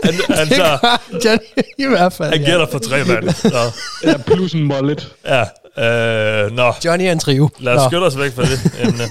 han, 0.03 0.13
han, 0.29 0.47
tager, 0.47 0.77
Johnny, 1.25 1.45
i 1.77 1.87
hvert 1.87 2.13
fald. 2.13 2.29
han 2.31 2.41
ja. 2.41 2.49
gætter 2.49 2.67
for 2.71 2.79
tre 2.79 3.03
mand. 3.03 3.29
Så, 3.29 3.57
Ja, 4.03 4.17
plus 4.17 4.53
en 4.53 4.63
mullet. 4.63 5.13
ja, 5.25 5.41
øh, 6.45 6.51
nå, 6.51 6.73
Johnny 6.85 7.03
er 7.05 7.11
en 7.11 7.19
trio. 7.19 7.49
lad 7.59 7.73
os 7.73 7.77
Nå. 7.83 7.89
skynde 7.89 8.05
os 8.07 8.17
væk 8.17 8.31
fra 8.31 8.41
det 8.43 8.87
emne. 8.87 9.03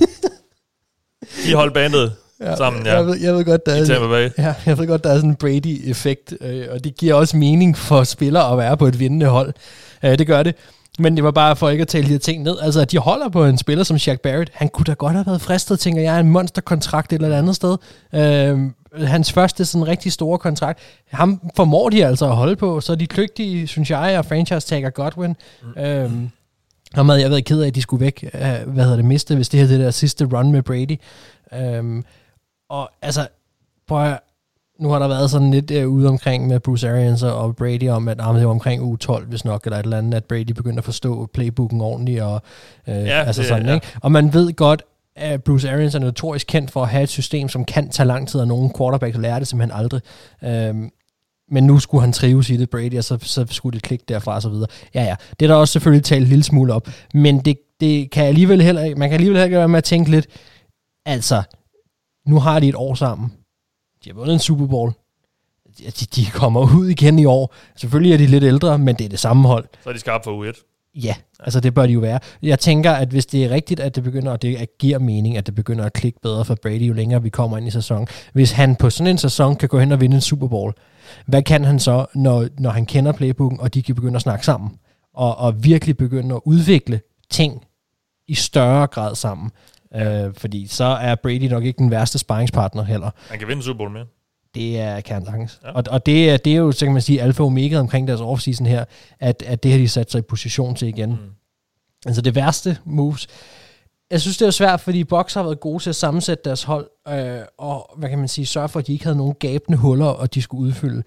De 1.46 1.54
holdt 1.54 1.74
bandet 1.74 2.12
Ja, 2.40 2.56
sammen, 2.56 2.86
ja. 2.86 2.94
Jeg 2.94 3.06
ved, 3.06 3.20
jeg 3.20 3.34
ved 3.34 3.44
godt, 3.44 3.66
der 3.66 3.72
er, 3.72 4.30
ja, 4.38 4.54
jeg 4.66 4.78
ved 4.78 4.86
godt, 4.86 5.04
der 5.04 5.10
er 5.10 5.16
sådan 5.16 5.30
en 5.30 5.36
Brady-effekt, 5.36 6.34
øh, 6.40 6.66
og 6.70 6.84
det 6.84 6.96
giver 6.96 7.14
også 7.14 7.36
mening 7.36 7.78
for 7.78 8.04
spillere 8.04 8.52
at 8.52 8.58
være 8.58 8.76
på 8.76 8.86
et 8.86 8.98
vindende 9.00 9.26
hold. 9.26 9.52
Øh, 10.02 10.18
det 10.18 10.26
gør 10.26 10.42
det. 10.42 10.54
Men 10.98 11.16
det 11.16 11.24
var 11.24 11.30
bare 11.30 11.56
for 11.56 11.70
ikke 11.70 11.82
at 11.82 11.88
tale 11.88 12.04
de 12.06 12.12
her 12.12 12.18
ting 12.18 12.42
ned. 12.42 12.56
Altså, 12.62 12.80
at 12.80 12.90
de 12.92 12.98
holder 12.98 13.28
på 13.28 13.44
en 13.44 13.58
spiller 13.58 13.84
som 13.84 13.98
Shaq 13.98 14.20
Barrett. 14.20 14.50
Han 14.54 14.68
kunne 14.68 14.84
da 14.84 14.92
godt 14.92 15.12
have 15.12 15.26
været 15.26 15.40
fristet, 15.40 15.80
tænker 15.80 16.02
jeg, 16.02 16.20
en 16.20 16.30
monsterkontrakt 16.30 17.12
et 17.12 17.22
eller 17.22 17.38
andet 17.38 17.56
sted. 17.56 17.76
Øh, 18.14 18.58
hans 19.06 19.32
første 19.32 19.64
sådan 19.64 19.88
rigtig 19.88 20.12
store 20.12 20.38
kontrakt. 20.38 20.78
Ham 21.12 21.40
formår 21.56 21.88
de 21.88 22.06
altså 22.06 22.26
at 22.26 22.36
holde 22.36 22.56
på. 22.56 22.80
Så 22.80 22.92
er 22.92 22.96
de 22.96 23.06
kløgtige, 23.06 23.66
synes 23.66 23.90
jeg, 23.90 24.18
og 24.18 24.24
franchise-tagger 24.24 24.90
Godwin. 24.90 25.36
Mm. 25.76 25.82
Øh, 25.82 26.10
ham 26.94 27.08
havde 27.08 27.20
jeg 27.22 27.30
været 27.30 27.44
ked 27.44 27.62
af, 27.62 27.66
at 27.66 27.74
de 27.74 27.82
skulle 27.82 28.00
væk. 28.04 28.30
Øh, 28.34 28.40
hvad 28.66 28.84
hedder 28.84 28.96
det, 28.96 29.04
miste, 29.04 29.34
hvis 29.36 29.48
det 29.48 29.60
her 29.60 29.66
det 29.66 29.80
der 29.80 29.90
sidste 29.90 30.24
run 30.24 30.52
med 30.52 30.62
Brady. 30.62 30.96
Øh, 31.54 32.02
og 32.70 32.90
altså, 33.02 33.26
prøv 33.88 34.04
at, 34.04 34.20
nu 34.80 34.88
har 34.88 34.98
der 34.98 35.08
været 35.08 35.30
sådan 35.30 35.50
lidt 35.50 35.70
øh, 35.70 35.88
ude 35.88 36.08
omkring 36.08 36.46
med 36.46 36.60
Bruce 36.60 36.90
Arians 36.90 37.22
og 37.22 37.56
Brady 37.56 37.88
om, 37.90 38.08
at 38.08 38.16
ah, 38.20 38.34
det 38.34 38.44
var 38.44 38.50
omkring 38.50 38.82
uge 38.82 38.96
12, 38.98 39.26
hvis 39.26 39.44
nok, 39.44 39.64
eller 39.64 39.78
et 39.78 39.84
eller 39.84 39.98
andet, 39.98 40.14
at 40.14 40.24
Brady 40.24 40.50
begyndte 40.52 40.78
at 40.80 40.84
forstå 40.84 41.26
playbooken 41.34 41.80
ordentligt, 41.80 42.22
og 42.22 42.42
øh, 42.88 42.94
Ja, 42.94 43.22
altså 43.22 43.42
det- 43.42 43.48
sådan, 43.48 43.66
ja. 43.66 43.74
ikke? 43.74 43.86
Og 44.00 44.12
man 44.12 44.32
ved 44.34 44.52
godt, 44.52 44.82
at 45.16 45.42
Bruce 45.44 45.70
Arians 45.70 45.94
er 45.94 45.98
notorisk 45.98 46.46
kendt 46.46 46.70
for 46.70 46.82
at 46.82 46.88
have 46.88 47.02
et 47.02 47.08
system, 47.08 47.48
som 47.48 47.64
kan 47.64 47.88
tage 47.88 48.06
lang 48.06 48.28
tid, 48.28 48.40
og 48.40 48.48
nogle 48.48 48.70
quarterbacks 48.78 49.18
lærer 49.18 49.38
det 49.38 49.48
simpelthen 49.48 49.78
aldrig. 49.80 50.00
Øhm, 50.44 50.90
men 51.50 51.64
nu 51.64 51.78
skulle 51.78 52.00
han 52.02 52.12
trives 52.12 52.50
i 52.50 52.56
det, 52.56 52.70
Brady, 52.70 52.98
og 52.98 53.04
så, 53.04 53.18
så 53.22 53.46
skulle 53.50 53.74
det 53.74 53.82
klikke 53.82 54.04
derfra 54.08 54.34
og 54.34 54.42
så 54.42 54.48
videre. 54.48 54.66
Ja, 54.94 55.02
ja. 55.04 55.16
Det 55.40 55.46
er 55.46 55.48
der 55.48 55.54
også 55.54 55.72
selvfølgelig 55.72 56.04
talt 56.04 56.22
en 56.22 56.28
lille 56.28 56.44
smule 56.44 56.72
op. 56.74 56.88
Men 57.14 57.38
det, 57.38 57.56
det 57.80 58.10
kan 58.10 58.24
alligevel 58.24 58.62
heller 58.62 58.82
ikke, 58.82 58.96
man 58.98 59.08
kan 59.08 59.14
alligevel 59.14 59.36
heller 59.36 59.44
ikke 59.44 59.58
være 59.58 59.68
med 59.68 59.78
at 59.78 59.84
tænke 59.84 60.10
lidt, 60.10 60.26
altså, 61.06 61.42
nu 62.26 62.38
har 62.40 62.60
de 62.60 62.68
et 62.68 62.74
år 62.74 62.94
sammen. 62.94 63.32
De 64.04 64.10
har 64.10 64.14
vundet 64.14 64.32
en 64.34 64.38
Super 64.40 64.66
Bowl. 64.66 64.92
De, 65.78 65.84
de- 65.90 66.26
kommer 66.30 66.76
ud 66.76 66.88
igen 66.88 67.18
i 67.18 67.24
år. 67.24 67.54
Selvfølgelig 67.76 68.12
er 68.12 68.18
de 68.18 68.26
lidt 68.26 68.44
ældre, 68.44 68.78
men 68.78 68.96
det 68.96 69.04
er 69.04 69.08
det 69.08 69.18
samme 69.18 69.48
hold. 69.48 69.68
Så 69.82 69.88
er 69.88 69.92
de 69.92 69.98
skarpe 70.00 70.24
for 70.24 70.32
u 70.32 70.42
1. 70.44 70.54
Ja, 70.94 71.14
altså 71.40 71.60
det 71.60 71.74
bør 71.74 71.86
de 71.86 71.92
jo 71.92 72.00
være. 72.00 72.20
Jeg 72.42 72.58
tænker, 72.58 72.92
at 72.92 73.08
hvis 73.08 73.26
det 73.26 73.44
er 73.44 73.50
rigtigt, 73.50 73.80
at 73.80 73.96
det 73.96 74.04
begynder, 74.04 74.32
og 74.32 74.42
det 74.42 74.78
giver 74.78 74.98
mening, 74.98 75.36
at 75.36 75.46
det 75.46 75.54
begynder 75.54 75.84
at 75.84 75.92
klikke 75.92 76.20
bedre 76.22 76.44
for 76.44 76.54
Brady, 76.62 76.88
jo 76.88 76.92
længere 76.92 77.22
vi 77.22 77.28
kommer 77.28 77.58
ind 77.58 77.66
i 77.66 77.70
sæsonen. 77.70 78.08
Hvis 78.32 78.52
han 78.52 78.76
på 78.76 78.90
sådan 78.90 79.10
en 79.10 79.18
sæson 79.18 79.56
kan 79.56 79.68
gå 79.68 79.78
hen 79.78 79.92
og 79.92 80.00
vinde 80.00 80.14
en 80.14 80.20
Super 80.20 80.48
Bowl, 80.48 80.72
hvad 81.26 81.42
kan 81.42 81.64
han 81.64 81.78
så, 81.78 82.06
når, 82.14 82.48
når 82.58 82.70
han 82.70 82.86
kender 82.86 83.12
playbooken, 83.12 83.60
og 83.60 83.74
de 83.74 83.82
kan 83.82 83.94
begynde 83.94 84.16
at 84.16 84.22
snakke 84.22 84.44
sammen? 84.44 84.70
Og, 85.14 85.38
og 85.38 85.64
virkelig 85.64 85.96
begynde 85.96 86.34
at 86.34 86.40
udvikle 86.44 87.00
ting 87.30 87.64
i 88.28 88.34
større 88.34 88.86
grad 88.86 89.14
sammen. 89.14 89.50
Øh, 89.94 90.34
fordi 90.36 90.66
så 90.66 90.84
er 90.84 91.14
Brady 91.14 91.48
nok 91.50 91.64
ikke 91.64 91.78
den 91.78 91.90
værste 91.90 92.18
sparringspartner 92.18 92.82
heller. 92.84 93.10
Han 93.28 93.38
kan 93.38 93.48
vinde 93.48 93.62
Super 93.62 93.78
Bowl 93.78 93.90
mere. 93.90 94.06
Det 94.54 94.80
er 94.80 95.00
sagtens. 95.06 95.60
Ja. 95.64 95.70
Og, 95.70 95.84
og 95.90 96.06
det, 96.06 96.30
er, 96.30 96.36
det 96.36 96.52
er 96.52 96.56
jo, 96.56 96.72
så 96.72 96.86
kan 96.86 96.92
man 96.92 97.02
sige, 97.02 97.22
alfa 97.22 97.42
og 97.42 97.46
omega 97.46 97.78
omkring 97.78 98.08
deres 98.08 98.20
offseason 98.20 98.66
her, 98.66 98.84
at, 99.20 99.42
at 99.46 99.62
det 99.62 99.70
har 99.70 99.78
de 99.78 99.88
sat 99.88 100.10
sig 100.10 100.18
i 100.18 100.22
position 100.22 100.74
til 100.74 100.88
igen. 100.88 101.10
Mm. 101.10 101.16
Altså 102.06 102.22
det 102.22 102.34
værste 102.34 102.78
moves, 102.84 103.28
jeg 104.10 104.20
synes, 104.20 104.36
det 104.36 104.46
er 104.46 104.50
svært, 104.50 104.80
fordi 104.80 105.04
Bucks 105.04 105.34
har 105.34 105.42
været 105.42 105.60
gode 105.60 105.82
til 105.82 105.90
at 105.90 105.96
sammensætte 105.96 106.42
deres 106.44 106.62
hold, 106.62 106.90
øh, 107.08 107.40
og 107.58 107.90
hvad 107.96 108.08
kan 108.08 108.18
man 108.18 108.28
sige, 108.28 108.46
sørge 108.46 108.68
for, 108.68 108.80
at 108.80 108.86
de 108.86 108.92
ikke 108.92 109.04
havde 109.04 109.16
nogen 109.16 109.34
gabende 109.38 109.78
huller, 109.78 110.06
og 110.06 110.34
de 110.34 110.42
skulle 110.42 110.66
udfylde. 110.66 111.02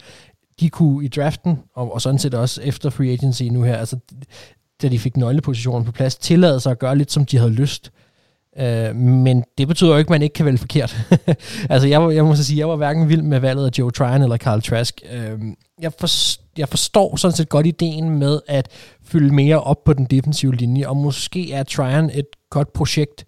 De 0.60 0.70
kunne 0.70 1.06
i 1.06 1.08
draften, 1.08 1.60
og, 1.76 1.93
og 1.93 2.02
sådan 2.02 2.20
set 2.20 2.34
også 2.34 2.62
efter 2.62 2.89
free 2.89 3.12
agency 3.12 3.43
nu 3.43 3.64
her, 3.64 3.78
altså 3.78 3.98
da 4.82 4.88
de 4.88 5.00
fik 5.00 5.18
nøglepositionen 5.18 5.86
på 5.86 5.91
plads, 5.91 6.16
tillade 6.16 6.60
sig 6.60 6.72
at 6.72 6.80
gøre 6.80 6.98
lidt, 6.98 7.12
som 7.12 7.26
de 7.26 7.38
havde 7.38 7.52
lyst. 7.52 7.91
Øh, 8.60 8.95
men 8.95 9.43
det 9.58 9.68
betyder 9.68 9.91
jo 9.91 9.97
ikke, 9.97 10.08
at 10.08 10.12
man 10.12 10.22
ikke 10.22 10.34
kan 10.34 10.45
vælge 10.45 10.58
forkert. 10.58 10.97
altså, 11.70 11.88
jeg, 11.88 12.16
jeg 12.16 12.26
må 12.26 12.36
så 12.36 12.43
sige, 12.43 12.60
jeg 12.60 12.70
var 12.70 12.76
hverken 12.76 13.10
vild 13.10 13.22
med 13.22 13.39
valget 13.39 13.66
af 13.66 13.80
Joe 13.80 13.91
Tryon 13.91 14.22
eller 14.22 14.38
Carl 14.38 14.62
Trask. 14.62 15.01
Øh, 15.12 15.39
jeg, 15.82 15.93
for, 15.99 16.08
jeg 16.58 16.70
forstår 16.70 17.16
sådan 17.16 17.36
set 17.36 17.49
godt 17.49 17.66
ideen 17.66 18.10
med 18.10 18.39
at 18.47 18.68
fylde 19.03 19.34
mere 19.34 19.64
op 19.64 19.84
på 19.84 19.93
den 19.93 20.05
defensive 20.05 20.55
linje, 20.55 20.88
og 20.88 20.97
måske 20.97 21.53
er 21.53 21.64
Tryon 21.64 22.10
et 22.14 22.28
godt 22.49 22.74
projekt, 22.74 23.26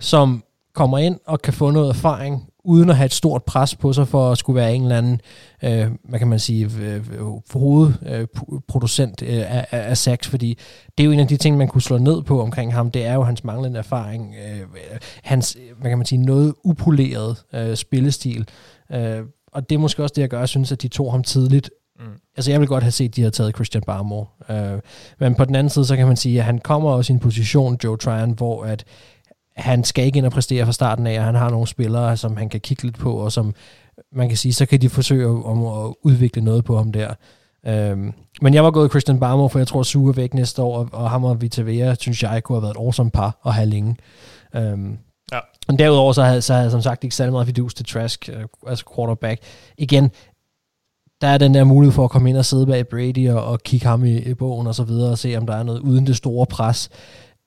som 0.00 0.44
kommer 0.74 0.98
ind 0.98 1.18
og 1.26 1.42
kan 1.42 1.52
få 1.52 1.70
noget 1.70 1.88
erfaring, 1.88 2.51
uden 2.64 2.90
at 2.90 2.96
have 2.96 3.06
et 3.06 3.12
stort 3.12 3.44
pres 3.44 3.76
på 3.76 3.92
sig 3.92 4.08
for 4.08 4.30
at 4.30 4.38
skulle 4.38 4.56
være 4.56 4.74
en 4.74 4.82
eller 4.82 4.98
anden, 4.98 5.20
øh, 5.62 5.86
hvad 6.08 6.18
kan 6.18 6.28
man 6.28 6.38
sige, 6.38 6.70
øh, 6.80 7.02
hovedproducent 7.52 9.22
øh, 9.22 9.28
af, 9.28 9.66
af, 9.70 9.88
af 9.90 9.98
sex, 9.98 10.26
fordi 10.28 10.58
det 10.98 11.04
er 11.04 11.06
jo 11.06 11.12
en 11.12 11.20
af 11.20 11.28
de 11.28 11.36
ting, 11.36 11.56
man 11.56 11.68
kunne 11.68 11.82
slå 11.82 11.98
ned 11.98 12.22
på 12.22 12.42
omkring 12.42 12.74
ham, 12.74 12.90
det 12.90 13.04
er 13.04 13.14
jo 13.14 13.22
hans 13.22 13.44
manglende 13.44 13.78
erfaring, 13.78 14.34
øh, 14.34 14.60
hans, 15.22 15.56
hvad 15.80 15.90
kan 15.90 15.98
man 15.98 16.06
sige, 16.06 16.24
noget 16.24 16.54
upoleret 16.64 17.36
øh, 17.54 17.76
spillestil, 17.76 18.48
øh, 18.92 19.18
og 19.52 19.70
det 19.70 19.74
er 19.74 19.80
måske 19.80 20.02
også 20.02 20.12
det, 20.16 20.22
jeg 20.22 20.28
gør, 20.28 20.38
jeg 20.38 20.48
synes, 20.48 20.72
at 20.72 20.82
de 20.82 20.88
tog 20.88 21.12
ham 21.12 21.22
tidligt, 21.22 21.70
Mm. 22.02 22.12
Altså 22.36 22.50
jeg 22.50 22.60
vil 22.60 22.68
godt 22.68 22.82
have 22.82 22.90
set, 22.90 23.08
at 23.08 23.16
de 23.16 23.20
havde 23.20 23.30
taget 23.30 23.54
Christian 23.54 23.82
Barmore. 23.86 24.26
Uh, 24.48 24.80
men 25.20 25.34
på 25.34 25.44
den 25.44 25.54
anden 25.54 25.70
side, 25.70 25.84
så 25.84 25.96
kan 25.96 26.06
man 26.06 26.16
sige, 26.16 26.38
at 26.38 26.44
han 26.44 26.58
kommer 26.58 26.90
også 26.90 27.12
i 27.12 27.14
en 27.14 27.20
position, 27.20 27.78
Joe 27.84 27.96
Tryon, 27.96 28.30
hvor 28.30 28.64
at 28.64 28.84
han 29.56 29.84
skal 29.84 30.04
ikke 30.04 30.18
ind 30.18 30.26
og 30.26 30.32
præstere 30.32 30.64
fra 30.64 30.72
starten 30.72 31.06
af, 31.06 31.18
og 31.18 31.24
han 31.24 31.34
har 31.34 31.50
nogle 31.50 31.66
spillere, 31.66 32.16
som 32.16 32.36
han 32.36 32.48
kan 32.48 32.60
kigge 32.60 32.82
lidt 32.82 32.98
på, 32.98 33.14
og 33.14 33.32
som 33.32 33.54
man 34.12 34.28
kan 34.28 34.38
sige, 34.38 34.52
så 34.52 34.66
kan 34.66 34.80
de 34.80 34.88
forsøge 34.88 35.26
om 35.26 35.66
at 35.66 35.94
udvikle 36.02 36.42
noget 36.42 36.64
på 36.64 36.76
ham 36.76 36.92
der. 36.92 37.14
Um, 37.92 38.14
men 38.42 38.54
jeg 38.54 38.64
var 38.64 38.70
gået 38.70 38.90
Christian 38.90 39.20
Barmore, 39.20 39.50
for 39.50 39.58
jeg 39.58 39.68
tror, 39.68 39.82
Sue 39.82 40.08
er 40.08 40.12
væk 40.12 40.34
næste 40.34 40.62
år, 40.62 40.78
og, 40.78 40.88
og 40.92 41.10
ham 41.10 41.24
og 41.24 41.40
Vitavea, 41.40 41.94
synes 41.94 42.22
jeg, 42.22 42.42
kunne 42.42 42.56
have 42.56 42.62
været 42.62 42.74
et 42.74 42.80
awesome 42.80 43.10
par 43.10 43.40
at 43.46 43.54
have 43.54 43.66
længe. 43.66 43.96
Um, 44.54 44.98
ja. 45.32 45.38
Og 45.68 45.78
derudover 45.78 46.12
så 46.12 46.22
havde, 46.22 46.42
så 46.42 46.52
havde 46.52 46.64
jeg 46.64 46.70
som 46.70 46.82
sagt 46.82 47.04
ikke 47.04 47.16
særlig 47.16 47.32
meget 47.32 47.46
fidus 47.46 47.74
til 47.74 47.86
Trask, 47.86 48.30
uh, 48.36 48.70
altså 48.70 48.84
quarterback. 48.96 49.40
Igen, 49.78 50.10
der 51.20 51.28
er 51.28 51.38
den 51.38 51.54
der 51.54 51.64
mulighed 51.64 51.92
for 51.92 52.04
at 52.04 52.10
komme 52.10 52.30
ind 52.30 52.36
og 52.36 52.44
sidde 52.44 52.66
bag 52.66 52.88
Brady 52.88 53.30
og, 53.30 53.44
og 53.44 53.60
kigge 53.62 53.86
ham 53.86 54.04
i, 54.04 54.18
i 54.18 54.34
bogen 54.34 54.66
og 54.66 54.74
så 54.74 54.84
videre, 54.84 55.10
og 55.10 55.18
se 55.18 55.36
om 55.36 55.46
der 55.46 55.56
er 55.56 55.62
noget 55.62 55.80
uden 55.80 56.06
det 56.06 56.16
store 56.16 56.46
pres. 56.46 56.90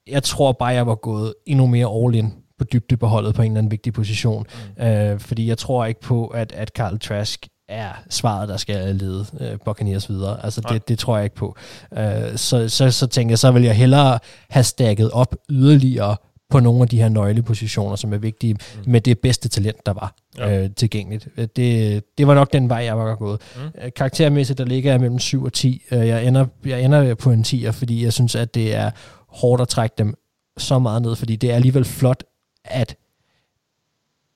Jeg 0.08 0.24
tror 0.24 0.52
bare, 0.52 0.70
jeg 0.70 0.88
var 0.88 0.96
gået 0.96 1.34
endnu 1.46 1.68
mere 1.68 2.06
all 2.06 2.16
in 2.16 2.34
på 2.60 2.64
dybdebeholdet 2.64 3.36
på 3.36 3.42
en 3.42 3.52
eller 3.52 3.58
anden 3.58 3.72
vigtig 3.72 3.94
position. 3.94 4.46
Mm. 4.78 4.84
Øh, 4.84 5.20
fordi 5.20 5.48
jeg 5.48 5.58
tror 5.58 5.86
ikke 5.86 6.02
på, 6.02 6.28
at, 6.28 6.52
at 6.52 6.70
Carl 6.70 7.00
Trask 7.00 7.48
er 7.70 7.90
svaret, 8.10 8.50
der 8.50 8.58
skal 8.58 8.96
lede 8.96 9.26
øh, 9.40 9.58
Buccaneers 9.66 10.10
videre. 10.10 10.46
Altså 10.46 10.62
det, 10.70 10.88
det 10.88 11.00
tror 11.00 11.16
jeg 11.16 11.24
ikke 11.24 11.36
på. 11.36 11.56
Øh, 11.98 12.36
så, 12.36 12.70
så, 12.70 12.92
så 12.92 13.08
tænker 13.08 13.32
jeg, 13.32 13.40
så 13.40 13.52
vil 13.52 13.64
jeg 13.64 13.76
hellere 13.76 14.20
have 14.50 14.64
stakket 14.64 15.12
op 15.12 15.36
yderligere 15.50 16.16
på 16.50 16.60
nogle 16.60 16.82
af 16.82 16.88
de 16.88 16.98
her 16.98 17.10
nøglepositioner, 17.10 17.96
som 17.96 18.14
er 18.14 18.18
vigtige, 18.18 18.54
mm. 18.54 18.92
med 18.92 19.02
det 19.02 19.20
bedste 19.20 19.50
talent, 19.50 19.86
der 19.86 19.94
var 19.94 20.16
ja. 20.38 20.64
øh, 20.64 20.70
tilgængeligt. 20.76 21.28
Det, 21.56 22.04
det 22.18 22.28
var 22.28 22.34
nok 22.34 22.54
den 22.54 22.70
vej, 22.70 22.78
jeg 22.78 22.98
var 22.98 23.16
gået. 23.16 23.42
Mm. 23.56 23.62
Øh, 23.82 23.92
karaktermæssigt, 23.96 24.58
der 24.58 24.66
ligger 24.66 24.92
jeg 24.92 25.00
mellem 25.00 25.20
7 25.20 25.44
og 25.44 25.54
10. 25.54 25.82
Øh, 25.92 26.08
jeg 26.08 26.26
ender, 26.26 26.46
jeg 26.66 26.82
ender 26.82 27.16
på 27.16 27.32
en 27.32 27.42
10'er, 27.42 27.70
fordi 27.70 28.04
jeg 28.04 28.14
synes, 28.14 28.36
at 28.36 28.56
det 28.56 28.76
er 28.76 28.92
hårdt 29.36 29.62
at 29.62 29.68
trække 29.68 29.96
dem 29.98 30.14
så 30.58 30.80
meget 30.80 31.02
ned, 31.02 31.16
fordi 31.16 31.36
det 31.36 31.52
er 31.52 31.56
alligevel 31.56 31.86
flot, 31.86 32.24
at 32.66 32.98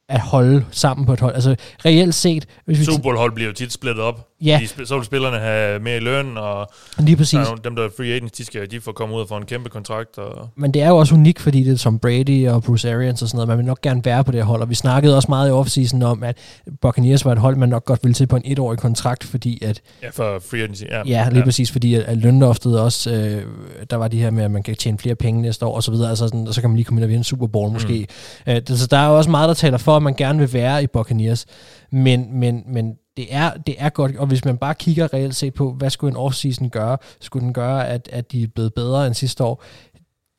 at 0.10 0.20
holde 0.20 0.66
sammen 0.72 1.06
på 1.06 1.14
et 1.14 1.20
hold. 1.20 1.36
Altså 1.36 1.56
reelt 1.86 2.16
set... 2.16 2.46
Hvis 2.66 2.80
vi 2.80 2.86
Super 2.86 3.02
Bowl-hold 3.02 3.32
bliver 3.32 3.48
jo 3.48 3.54
tit 3.54 3.74
splittet 3.74 4.04
op. 4.04 4.26
Ja. 4.42 4.62
De, 4.78 4.86
så 4.86 4.96
vil 4.96 5.06
spillerne 5.06 5.38
have 5.38 5.80
mere 5.80 5.98
i 5.98 6.00
løn, 6.00 6.38
og 6.38 6.72
Lige 7.00 7.18
præcis. 7.18 7.32
Der 7.32 7.40
er 7.40 7.46
nogle, 7.46 7.62
dem, 7.64 7.76
der 7.76 7.84
er 7.84 7.90
free 7.98 8.14
agents, 8.14 8.32
de, 8.32 8.46
skal, 8.46 8.72
de 8.72 8.82
får 8.82 8.92
komme 8.92 9.16
ud 9.16 9.22
og 9.22 9.28
få 9.28 9.38
en 9.38 9.46
kæmpe 9.46 9.70
kontrakt. 9.70 10.18
Og... 10.18 10.50
Men 10.56 10.74
det 10.74 10.82
er 10.82 10.88
jo 10.88 10.98
også 10.98 11.16
unikt, 11.16 11.40
fordi 11.40 11.64
det 11.64 11.74
er 11.74 11.78
som 11.78 12.00
Brady 12.00 12.48
og 12.48 12.64
Bruce 12.64 12.94
Arians 12.94 13.22
og 13.22 13.28
sådan 13.28 13.38
noget. 13.38 13.48
Man 13.48 13.58
vil 13.58 13.66
nok 13.66 13.82
gerne 13.82 14.06
være 14.06 14.24
på 14.24 14.32
det 14.32 14.44
hold, 14.44 14.62
og 14.62 14.70
vi 14.70 14.76
snakkede 14.76 15.16
også 15.16 15.26
meget 15.30 15.50
i 15.50 15.52
offseason 15.52 16.02
om, 16.02 16.24
at 16.24 16.38
Buccaneers 16.82 17.26
var 17.26 17.32
et 17.32 17.38
hold, 17.38 17.56
man 17.56 17.70
nok 17.70 17.86
godt 17.86 18.00
ville 18.04 18.14
til 18.14 18.28
på 18.28 18.36
en 18.36 18.42
etårig 18.46 18.80
kontrakt, 18.80 19.24
fordi 19.24 19.64
at... 19.64 19.82
Ja, 20.04 20.10
for 20.10 20.42
free 20.50 20.62
agency, 20.62 20.84
ja. 20.84 21.02
Ja, 21.06 21.30
lige 21.30 21.40
ja. 21.40 21.46
præcis, 21.46 21.72
fordi 21.72 21.94
at, 21.94 22.02
at 22.02 22.18
lønloftet 22.18 22.80
også, 22.80 23.12
øh, 23.12 23.44
der 23.90 23.96
var 23.96 24.08
de 24.08 24.20
her 24.20 24.32
med, 24.32 24.44
at 24.44 24.52
man 24.52 24.64
kan 24.64 24.76
tjene 24.76 24.98
flere 24.98 25.16
penge 25.16 25.42
næste 25.42 25.66
år, 25.66 25.76
og 25.76 25.84
så 25.84 25.92
videre, 25.92 26.10
altså 26.10 26.28
sådan, 26.28 26.48
og 26.48 26.54
så 26.54 26.62
kan 26.62 26.70
man 26.70 26.78
lige 26.78 26.86
komme 26.86 27.00
ind 27.00 27.04
og 27.04 27.10
vinde 27.10 27.20
en 27.20 27.24
Super 27.24 27.48
Bowl 27.48 27.72
måske. 27.72 28.08
Mm. 28.46 28.52
Øh, 28.52 28.62
det, 28.68 28.80
så 28.80 28.88
der 28.88 28.98
er 28.98 29.08
jo 29.08 29.18
også 29.18 29.30
meget, 29.30 29.48
der 29.48 29.54
taler 29.54 29.78
for, 29.78 29.99
at 30.00 30.04
man 30.04 30.14
gerne 30.14 30.40
vil 30.40 30.54
være 30.54 30.84
i 30.84 30.88
Buccaneers, 30.88 31.46
men, 31.92 32.40
men, 32.40 32.64
men 32.68 32.96
det 33.18 33.28
er, 33.30 33.52
det 33.68 33.76
er 33.78 33.90
godt, 33.90 34.18
og 34.18 34.28
hvis 34.28 34.46
man 34.46 34.58
bare 34.58 34.76
kigger 34.76 35.14
reelt 35.14 35.36
set 35.36 35.54
på, 35.54 35.72
hvad 35.72 35.90
skulle 35.90 36.12
en 36.12 36.18
offseason 36.18 36.70
gøre, 36.70 36.98
skulle 37.20 37.46
den 37.46 37.54
gøre, 37.54 37.88
at, 37.88 38.10
at 38.12 38.32
de 38.32 38.44
er 38.44 38.48
blevet 38.48 38.74
bedre 38.74 39.08
end 39.08 39.16
sidste 39.16 39.44
år. 39.44 39.64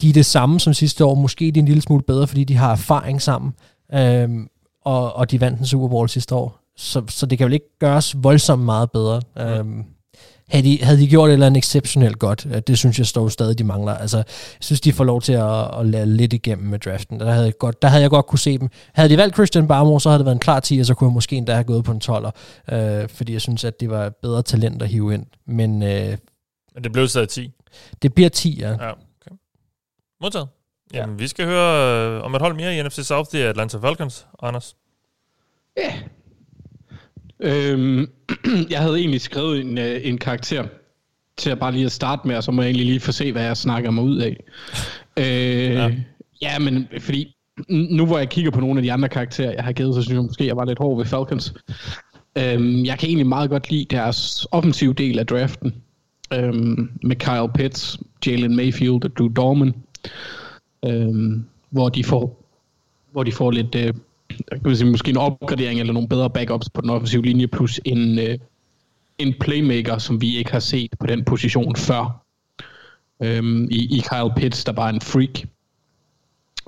De 0.02 0.08
er 0.08 0.12
det 0.12 0.26
samme 0.26 0.60
som 0.60 0.74
sidste 0.74 1.04
år, 1.04 1.14
måske 1.14 1.50
de 1.50 1.60
er 1.60 1.62
en 1.62 1.68
lille 1.68 1.82
smule 1.82 2.02
bedre, 2.02 2.26
fordi 2.26 2.44
de 2.44 2.56
har 2.56 2.72
erfaring 2.72 3.22
sammen, 3.22 3.52
øhm, 3.94 4.48
og, 4.84 5.16
og 5.16 5.30
de 5.30 5.40
vandt 5.40 5.60
en 5.60 5.66
Super 5.66 5.88
Bowl 5.88 6.08
sidste 6.08 6.34
år. 6.34 6.60
Så, 6.76 7.02
så 7.08 7.26
det 7.26 7.38
kan 7.38 7.44
vel 7.44 7.54
ikke 7.54 7.78
gøres 7.78 8.16
voldsomt 8.18 8.64
meget 8.64 8.90
bedre. 8.90 9.22
Øhm, 9.38 9.84
havde 10.50 10.64
de, 10.64 10.84
havde 10.84 10.98
de 10.98 11.08
gjort 11.08 11.28
et 11.28 11.32
eller 11.32 11.46
andet 11.46 11.58
exceptionelt 11.58 12.18
godt, 12.18 12.46
det 12.66 12.78
synes 12.78 12.98
jeg 12.98 13.06
står 13.06 13.28
stadig, 13.28 13.58
de 13.58 13.64
mangler. 13.64 13.94
Altså, 13.94 14.16
jeg 14.16 14.24
synes, 14.60 14.80
de 14.80 14.92
får 14.92 15.04
lov 15.04 15.22
til 15.22 15.32
at, 15.32 15.78
at 15.78 15.86
lade 15.86 16.06
lidt 16.06 16.32
igennem 16.32 16.66
med 16.66 16.78
draften. 16.78 17.20
Der 17.20 17.30
havde, 17.30 17.44
jeg 17.44 17.58
godt, 17.58 17.82
der 17.82 17.88
havde 17.88 18.02
jeg 18.02 18.10
godt 18.10 18.26
kunne 18.26 18.38
se 18.38 18.58
dem. 18.58 18.68
Havde 18.94 19.08
de 19.08 19.16
valgt 19.16 19.34
Christian 19.34 19.68
Barmore, 19.68 20.00
så 20.00 20.08
havde 20.08 20.18
det 20.18 20.24
været 20.24 20.34
en 20.34 20.40
klar 20.40 20.60
10, 20.60 20.78
og 20.78 20.86
så 20.86 20.94
kunne 20.94 21.08
jeg 21.08 21.14
måske 21.14 21.36
endda 21.36 21.52
have 21.52 21.64
gået 21.64 21.84
på 21.84 21.92
en 21.92 22.00
12'er, 22.04 22.74
øh, 22.74 23.08
fordi 23.08 23.32
jeg 23.32 23.40
synes, 23.40 23.64
at 23.64 23.80
det 23.80 23.90
var 23.90 24.08
bedre 24.08 24.42
talent 24.42 24.82
at 24.82 24.88
hive 24.88 25.14
ind. 25.14 25.26
Men, 25.46 25.82
øh, 25.82 26.18
Men 26.74 26.84
det 26.84 26.92
blev 26.92 27.08
stadig 27.08 27.28
10? 27.28 27.52
Det 28.02 28.14
bliver 28.14 28.30
10, 28.30 28.58
ja. 28.60 28.68
ja 28.70 28.90
okay. 28.90 29.36
Modtaget. 30.20 30.48
Jamen, 30.94 31.16
ja. 31.16 31.22
vi 31.22 31.28
skal 31.28 31.46
høre 31.46 32.06
øh, 32.16 32.22
om 32.22 32.34
et 32.34 32.40
hold 32.40 32.54
mere 32.54 32.76
i 32.76 32.82
NFC 32.82 33.06
South, 33.06 33.30
det 33.32 33.42
er 33.42 33.48
Atlanta 33.48 33.78
Falcons, 33.78 34.26
Anders. 34.42 34.76
Ja, 35.76 35.82
yeah. 35.82 35.94
Øhm, 37.42 38.10
jeg 38.70 38.80
havde 38.80 38.98
egentlig 38.98 39.20
skrevet 39.20 39.60
en, 39.60 39.78
øh, 39.78 40.00
en 40.04 40.18
karakter 40.18 40.64
til 41.36 41.50
at 41.50 41.58
bare 41.58 41.72
lige 41.72 41.84
at 41.84 41.92
starte 41.92 42.28
med, 42.28 42.36
og 42.36 42.44
så 42.44 42.50
må 42.50 42.62
jeg 42.62 42.68
egentlig 42.68 42.86
lige 42.86 43.00
få 43.00 43.12
se, 43.12 43.32
hvad 43.32 43.42
jeg 43.42 43.56
snakker 43.56 43.90
mig 43.90 44.04
ud 44.04 44.18
af. 44.18 44.44
øh, 45.16 45.74
ja. 45.74 45.90
ja, 46.42 46.58
men 46.58 46.88
fordi 46.98 47.36
nu 47.68 48.06
hvor 48.06 48.18
jeg 48.18 48.28
kigger 48.28 48.50
på 48.50 48.60
nogle 48.60 48.78
af 48.78 48.82
de 48.82 48.92
andre 48.92 49.08
karakterer, 49.08 49.52
jeg 49.52 49.64
har 49.64 49.72
givet, 49.72 49.94
så 49.94 50.02
synes 50.02 50.14
jeg 50.14 50.22
måske, 50.22 50.46
jeg 50.46 50.56
var 50.56 50.64
lidt 50.64 50.78
hård 50.78 50.96
ved 50.96 51.04
Falcons. 51.04 51.54
Øhm, 52.38 52.84
jeg 52.84 52.98
kan 52.98 53.08
egentlig 53.08 53.26
meget 53.26 53.50
godt 53.50 53.70
lide 53.70 53.84
deres 53.90 54.46
offensive 54.50 54.92
del 54.92 55.18
af 55.18 55.26
draften. 55.26 55.74
Øhm, 56.34 56.90
med 57.02 57.16
Kyle 57.16 57.52
Pitts, 57.54 57.98
Jalen 58.26 58.56
Mayfield 58.56 59.04
og 59.04 59.16
Drew 59.16 59.28
Dorman. 59.28 59.74
Øhm, 60.86 61.44
hvor 61.70 61.88
de 61.88 62.04
får 62.04 62.40
hvor 63.12 63.22
de 63.22 63.32
får 63.32 63.50
lidt 63.50 63.74
øh, 63.74 63.94
kan 64.52 64.60
man 64.64 64.76
sige, 64.76 64.90
måske 64.90 65.10
en 65.10 65.16
opgradering 65.16 65.80
eller 65.80 65.92
nogle 65.92 66.08
bedre 66.08 66.30
backups 66.30 66.70
på 66.70 66.80
den 66.80 66.90
offensive 66.90 67.22
linje, 67.22 67.46
plus 67.46 67.80
en, 67.84 68.18
øh, 68.18 68.38
en 69.18 69.34
playmaker, 69.40 69.98
som 69.98 70.20
vi 70.20 70.36
ikke 70.36 70.52
har 70.52 70.60
set 70.60 70.90
på 71.00 71.06
den 71.06 71.24
position 71.24 71.76
før. 71.76 72.24
Øhm, 73.22 73.68
i, 73.70 73.96
I 73.96 74.02
Kyle 74.10 74.32
Pitts, 74.36 74.64
der 74.64 74.72
bare 74.72 74.90
er 74.90 74.94
en 74.94 75.00
freak. 75.00 75.40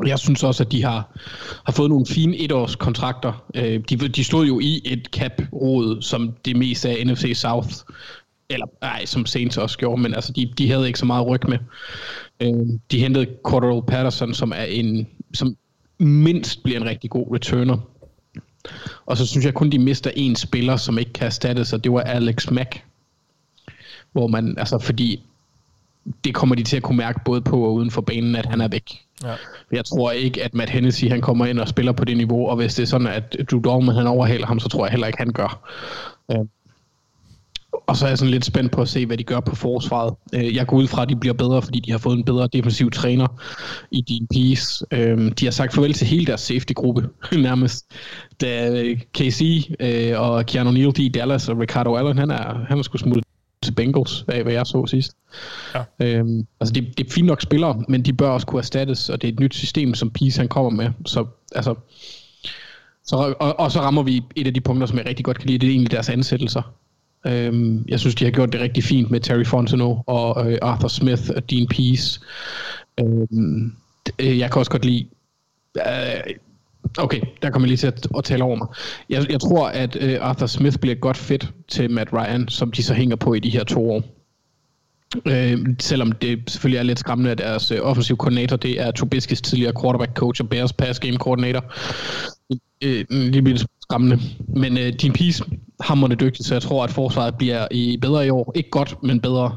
Jeg 0.07 0.19
synes 0.19 0.43
også, 0.43 0.63
at 0.63 0.73
de 0.73 0.83
har, 0.83 1.19
har 1.67 1.73
fået 1.73 1.91
nogle 1.91 2.07
fine 2.07 2.37
etårskontrakter. 2.37 3.45
Øh, 3.55 3.81
de, 3.91 3.97
de 3.97 4.25
stod 4.25 4.47
jo 4.47 4.61
i 4.61 4.83
et 4.85 5.07
cap-råd, 5.13 6.03
som 6.03 6.33
det 6.45 6.57
meste 6.57 6.89
af 6.89 7.07
NFC 7.07 7.33
South, 7.35 7.69
eller 8.51 8.67
nej, 8.81 9.05
som 9.05 9.27
Saints 9.27 9.57
også 9.57 9.79
gjorde, 9.79 10.03
men 10.03 10.15
altså, 10.15 10.33
de, 10.33 10.53
de 10.59 10.71
havde 10.71 10.87
ikke 10.87 10.99
så 10.99 11.07
meget 11.07 11.27
ryg 11.27 11.49
med. 11.49 11.59
Øh, 12.41 12.79
de 12.91 12.99
hentede 12.99 13.27
Cordero 13.45 13.81
Patterson, 13.81 14.35
som 14.35 14.53
er 14.57 14.65
en, 14.65 15.07
som 15.35 15.57
mindst 16.03 16.63
bliver 16.63 16.81
en 16.81 16.87
rigtig 16.87 17.11
god 17.11 17.35
returner. 17.35 17.77
Og 19.07 19.17
så 19.17 19.27
synes 19.27 19.47
jeg 19.47 19.55
kun, 19.55 19.71
de 19.71 19.79
mister 19.79 20.11
en 20.15 20.37
spiller, 20.37 20.77
som 20.77 20.99
ikke 20.99 21.13
kan 21.13 21.27
erstattes, 21.27 21.73
og 21.73 21.85
det 21.85 21.93
var 21.93 22.01
Alex 22.01 22.51
Mack. 22.51 22.85
Hvor 24.13 24.27
man, 24.27 24.59
altså 24.59 24.79
fordi 24.79 25.23
det 26.25 26.35
kommer 26.35 26.55
de 26.55 26.63
til 26.63 26.77
at 26.77 26.83
kunne 26.83 26.99
mærke 26.99 27.21
både 27.25 27.41
på 27.41 27.65
og 27.65 27.75
uden 27.75 27.91
for 27.91 28.01
banen, 28.01 28.37
at 28.37 28.47
han 28.47 28.61
er 28.61 28.69
væk. 28.69 29.01
Ja. 29.25 29.35
Jeg 29.73 29.85
tror 29.85 30.11
ikke, 30.11 30.45
at 30.45 30.55
Matt 30.55 30.71
Hennessy 30.71 31.05
han 31.05 31.21
kommer 31.21 31.47
ind 31.47 31.61
og 31.61 31.69
spiller 31.69 31.93
på 31.93 32.05
det 32.05 32.17
niveau, 32.17 32.49
og 32.49 32.57
hvis 32.57 32.75
det 32.75 32.83
er 32.83 32.87
sådan, 32.87 33.07
at 33.07 33.37
Drew 33.51 33.61
Dorman 33.61 33.95
han 33.95 34.07
overhaler 34.07 34.47
ham, 34.47 34.61
så 34.61 34.69
tror 34.69 34.87
jeg 34.87 34.91
heller 34.91 35.07
ikke, 35.07 35.19
han 35.19 35.33
gør. 35.33 35.69
Og 37.87 37.97
så 37.97 38.05
er 38.05 38.09
jeg 38.09 38.19
sådan 38.19 38.31
lidt 38.31 38.45
spændt 38.45 38.73
på 38.73 38.83
at 38.83 38.89
se, 38.89 39.07
hvad 39.07 39.17
de 39.17 39.25
gør 39.25 39.41
på 39.41 39.57
forsvaret. 39.57 40.15
Øh, 40.35 40.57
jeg 40.57 40.67
går 40.67 40.77
ud 40.77 40.87
fra, 40.87 41.03
at 41.03 41.09
de 41.09 41.17
bliver 41.17 41.35
bedre, 41.35 41.63
fordi 41.63 41.81
de 41.81 41.91
har 41.91 41.99
fået 41.99 42.17
en 42.17 42.25
bedre 42.25 42.49
defensiv 42.53 42.91
træner 42.91 43.27
i 43.91 44.01
din 44.01 44.27
piece. 44.31 44.87
Øh, 44.91 45.33
de 45.41 45.45
har 45.45 45.51
sagt 45.51 45.75
farvel 45.75 45.93
til 45.93 46.07
hele 46.07 46.27
deres 46.27 46.41
safety-gruppe, 46.41 47.09
nærmest. 47.33 47.85
Da 48.41 48.85
KC 49.15 49.71
øh, 49.81 50.21
og 50.21 50.47
Keanu 50.47 50.71
Neal, 50.71 50.97
de 50.97 51.05
i 51.05 51.09
Dallas, 51.09 51.49
og 51.49 51.59
Ricardo 51.59 51.97
Allen, 51.97 52.19
han 52.19 52.31
er, 52.31 52.65
han 52.69 52.79
er 52.79 52.83
sgu 52.83 52.99
smuttet 52.99 53.25
til 53.63 53.73
Bengals, 53.73 54.25
af 54.29 54.43
hvad 54.43 54.53
jeg 54.53 54.67
så 54.67 54.87
sidst. 54.87 55.13
Ja. 55.75 55.83
Øhm, 56.07 56.47
altså 56.61 56.73
det, 56.73 56.99
det 56.99 57.07
er 57.07 57.11
fint 57.11 57.27
nok 57.27 57.43
spillere, 57.43 57.85
men 57.89 58.03
de 58.03 58.13
bør 58.13 58.29
også 58.29 58.47
kunne 58.47 58.61
erstattes, 58.61 59.09
og 59.09 59.23
det 59.23 59.29
er 59.29 59.33
et 59.33 59.41
nyt 59.41 59.55
system, 59.55 59.95
som 59.95 60.11
Peace 60.11 60.39
han 60.41 60.49
kommer 60.49 60.71
med. 60.71 60.91
Så 61.07 61.27
altså, 61.55 61.75
så, 63.05 63.35
og, 63.41 63.61
og 63.61 63.73
så 63.73 63.81
rammer 63.81 64.03
vi 64.03 64.23
et 64.37 64.47
af 64.47 64.55
de 64.55 64.61
punkter, 64.61 64.87
som 64.87 64.99
jeg 64.99 65.07
rigtig 65.07 65.25
godt 65.25 65.39
kan 65.39 65.47
lide, 65.47 65.59
det 65.59 65.67
er 65.67 65.71
egentlig 65.71 65.91
deres 65.91 66.09
ansættelser. 66.09 66.63
Øhm, 67.27 67.85
jeg 67.89 68.01
synes, 68.01 68.15
de 68.15 68.25
har 68.25 68.31
gjort 68.31 68.53
det 68.53 68.61
rigtig 68.61 68.85
fint 68.85 69.11
med 69.11 69.21
Terry 69.21 69.45
Fontenot 69.45 69.99
og 70.07 70.53
øh, 70.53 70.59
Arthur 70.63 70.89
Smith 70.89 71.23
og 71.37 71.51
Dean 71.51 71.67
Peace. 71.67 72.21
Øhm, 73.01 73.73
øh, 74.19 74.39
jeg 74.39 74.51
kan 74.51 74.59
også 74.59 74.71
godt 74.71 74.85
lide... 74.85 75.07
Øh, 75.77 76.35
okay, 76.99 77.21
der 77.43 77.51
kommer 77.51 77.67
jeg 77.67 77.69
lige 77.69 77.77
til 77.77 77.87
at, 77.87 78.07
at 78.19 78.25
tale 78.25 78.45
over 78.45 78.57
mig. 78.57 78.67
Jeg, 79.09 79.31
jeg 79.31 79.41
tror, 79.41 79.69
at 79.69 79.97
øh, 80.01 80.19
Arthur 80.21 80.47
Smith 80.47 80.79
bliver 80.79 80.95
godt 80.95 81.17
fedt 81.17 81.53
til 81.69 81.91
Matt 81.91 82.13
Ryan, 82.13 82.49
som 82.49 82.73
de 82.73 82.83
så 82.83 82.95
hænger 82.95 83.17
på 83.17 83.35
i 83.35 83.41
de 83.41 83.51
her 83.51 83.65
to 83.65 83.91
år. 83.91 84.03
Øh, 85.27 85.59
selvom 85.79 86.13
det 86.13 86.43
selvfølgelig 86.47 86.79
er 86.79 86.83
lidt 86.83 86.99
skræmmende, 86.99 87.31
at 87.31 87.39
deres 87.39 87.71
øh, 87.71 87.79
offensiv 87.83 88.17
koordinator, 88.17 88.57
det 88.57 88.81
er 88.81 88.91
Tobiskis 88.91 89.43
tidligere 89.43 89.73
quarterback 89.83 90.13
coach 90.15 90.43
og 90.43 90.49
Bears 90.49 90.73
pass 90.73 91.01
game 91.01 91.17
koordinator. 91.17 91.65
Øh, 92.85 93.05
en 93.11 93.31
lille 93.31 93.67
skræmmende. 93.83 94.21
Men 94.57 94.79
øh, 94.79 94.93
din 94.93 95.13
piece 95.13 95.45
hammerne 95.83 96.15
dygtig, 96.15 96.45
så 96.45 96.55
jeg 96.55 96.63
tror, 96.63 96.85
at 96.85 96.91
forsvaret 96.91 97.35
bliver 97.39 97.69
i 97.71 97.97
bedre 97.97 98.27
i 98.27 98.31
år. 98.31 98.53
Ikke 98.55 98.71
godt, 98.71 99.03
men 99.03 99.21
bedre. 99.21 99.57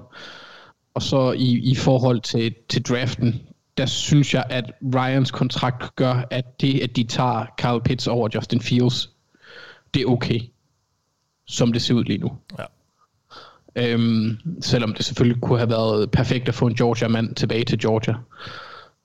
Og 0.94 1.02
så 1.02 1.32
i, 1.32 1.60
i 1.72 1.76
forhold 1.76 2.22
til, 2.22 2.56
til 2.70 2.84
draften, 2.84 3.42
der 3.78 3.86
synes 3.86 4.34
jeg, 4.34 4.46
at 4.50 4.72
Ryans 4.96 5.32
kontrakt 5.32 5.96
gør, 5.96 6.28
at 6.32 6.62
det, 6.62 6.80
at 6.80 6.96
de 6.96 7.04
tager 7.04 7.46
Kyle 7.58 7.82
Pitts 7.82 8.08
over 8.08 8.30
Justin 8.36 8.62
Fields, 8.62 9.10
det 9.94 10.02
er 10.02 10.06
okay, 10.06 10.40
som 11.48 11.74
det 11.74 11.82
ser 11.82 11.94
ud 11.94 12.04
lige 12.04 12.18
nu. 12.18 12.32
Ja. 12.60 12.66
Øhm, 13.76 14.38
selvom 14.62 14.94
det 14.94 15.06
selvfølgelig 15.06 15.42
kunne 15.42 15.58
have 15.58 15.70
været 15.70 16.12
perfekt 16.12 16.48
at 16.48 16.56
få 16.56 16.68
en 16.68 16.76
Georgia-mand 16.76 17.36
tilbage 17.36 17.64
til 17.64 17.80
Georgia 17.80 18.16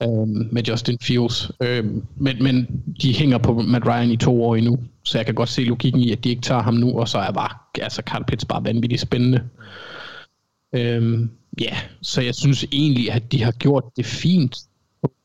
øhm, 0.03 0.49
med 0.51 0.63
Justin 0.63 0.97
Fields. 1.01 1.51
Øhm, 1.61 2.05
men, 2.15 2.43
men 2.43 2.83
de 3.01 3.13
hænger 3.13 3.37
på 3.37 3.53
Matt 3.53 3.85
Ryan 3.85 4.11
i 4.11 4.17
to 4.17 4.43
år 4.43 4.55
endnu, 4.55 4.79
så 5.03 5.17
jeg 5.17 5.25
kan 5.25 5.35
godt 5.35 5.49
se 5.49 5.63
logikken 5.63 6.01
i, 6.01 6.11
at 6.11 6.23
de 6.23 6.29
ikke 6.29 6.41
tager 6.41 6.61
ham 6.61 6.73
nu, 6.73 6.99
og 6.99 7.07
så 7.07 7.17
er 7.17 7.31
bare, 7.31 7.57
altså 7.81 8.01
Carl 8.05 8.23
Pitts 8.25 8.45
bare 8.45 8.63
vanvittigt 8.63 9.01
spændende. 9.01 9.49
Øhm, 10.73 11.31
ja, 11.59 11.65
yeah. 11.65 11.77
så 12.01 12.21
jeg 12.21 12.35
synes 12.35 12.65
egentlig, 12.71 13.11
at 13.11 13.31
de 13.31 13.43
har 13.43 13.51
gjort 13.51 13.83
det 13.97 14.05
fint 14.05 14.57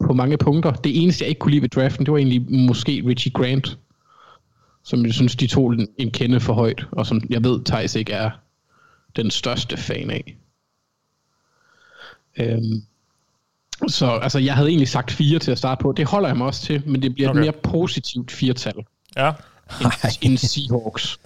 på, 0.01 0.13
mange 0.13 0.39
punkter. 0.39 0.73
Det 0.73 1.03
eneste, 1.03 1.23
jeg 1.23 1.29
ikke 1.29 1.39
kunne 1.39 1.51
lide 1.51 1.63
ved 1.63 1.69
draften, 1.69 2.07
det 2.07 2.13
var 2.13 2.19
egentlig 2.19 2.53
måske 2.53 3.03
Richie 3.07 3.33
Grant, 3.33 3.79
som 4.85 5.05
jeg 5.07 5.15
synes, 5.15 5.37
de 5.37 5.47
tog 5.47 5.73
en, 5.73 5.89
en 5.99 6.11
kende 6.11 6.41
for 6.41 6.53
højt, 6.53 6.87
og 6.93 7.07
som 7.07 7.23
jeg 7.31 7.45
ved, 7.45 7.65
Thijs 7.65 7.95
ikke 7.95 8.13
er 8.13 8.31
den 9.17 9.31
største 9.31 9.77
fan 9.77 10.11
af. 10.11 10.37
Øhm, 12.41 12.83
så 13.89 14.07
altså, 14.07 14.39
jeg 14.39 14.55
havde 14.55 14.69
egentlig 14.69 14.89
sagt 14.89 15.11
fire 15.11 15.39
til 15.39 15.51
at 15.51 15.59
starte 15.59 15.83
på. 15.83 15.93
Det 15.93 16.09
holder 16.09 16.29
jeg 16.29 16.37
mig 16.37 16.47
også 16.47 16.63
til, 16.63 16.83
men 16.87 17.03
det 17.03 17.15
bliver. 17.15 17.31
Okay. 17.31 17.41
et 17.41 17.45
mere 17.45 17.53
positivt 17.53 18.31
firtal 18.31 18.75
Ja, 19.17 19.33
end, 19.81 19.93
end 20.23 20.39
Seahawks. 20.39 21.19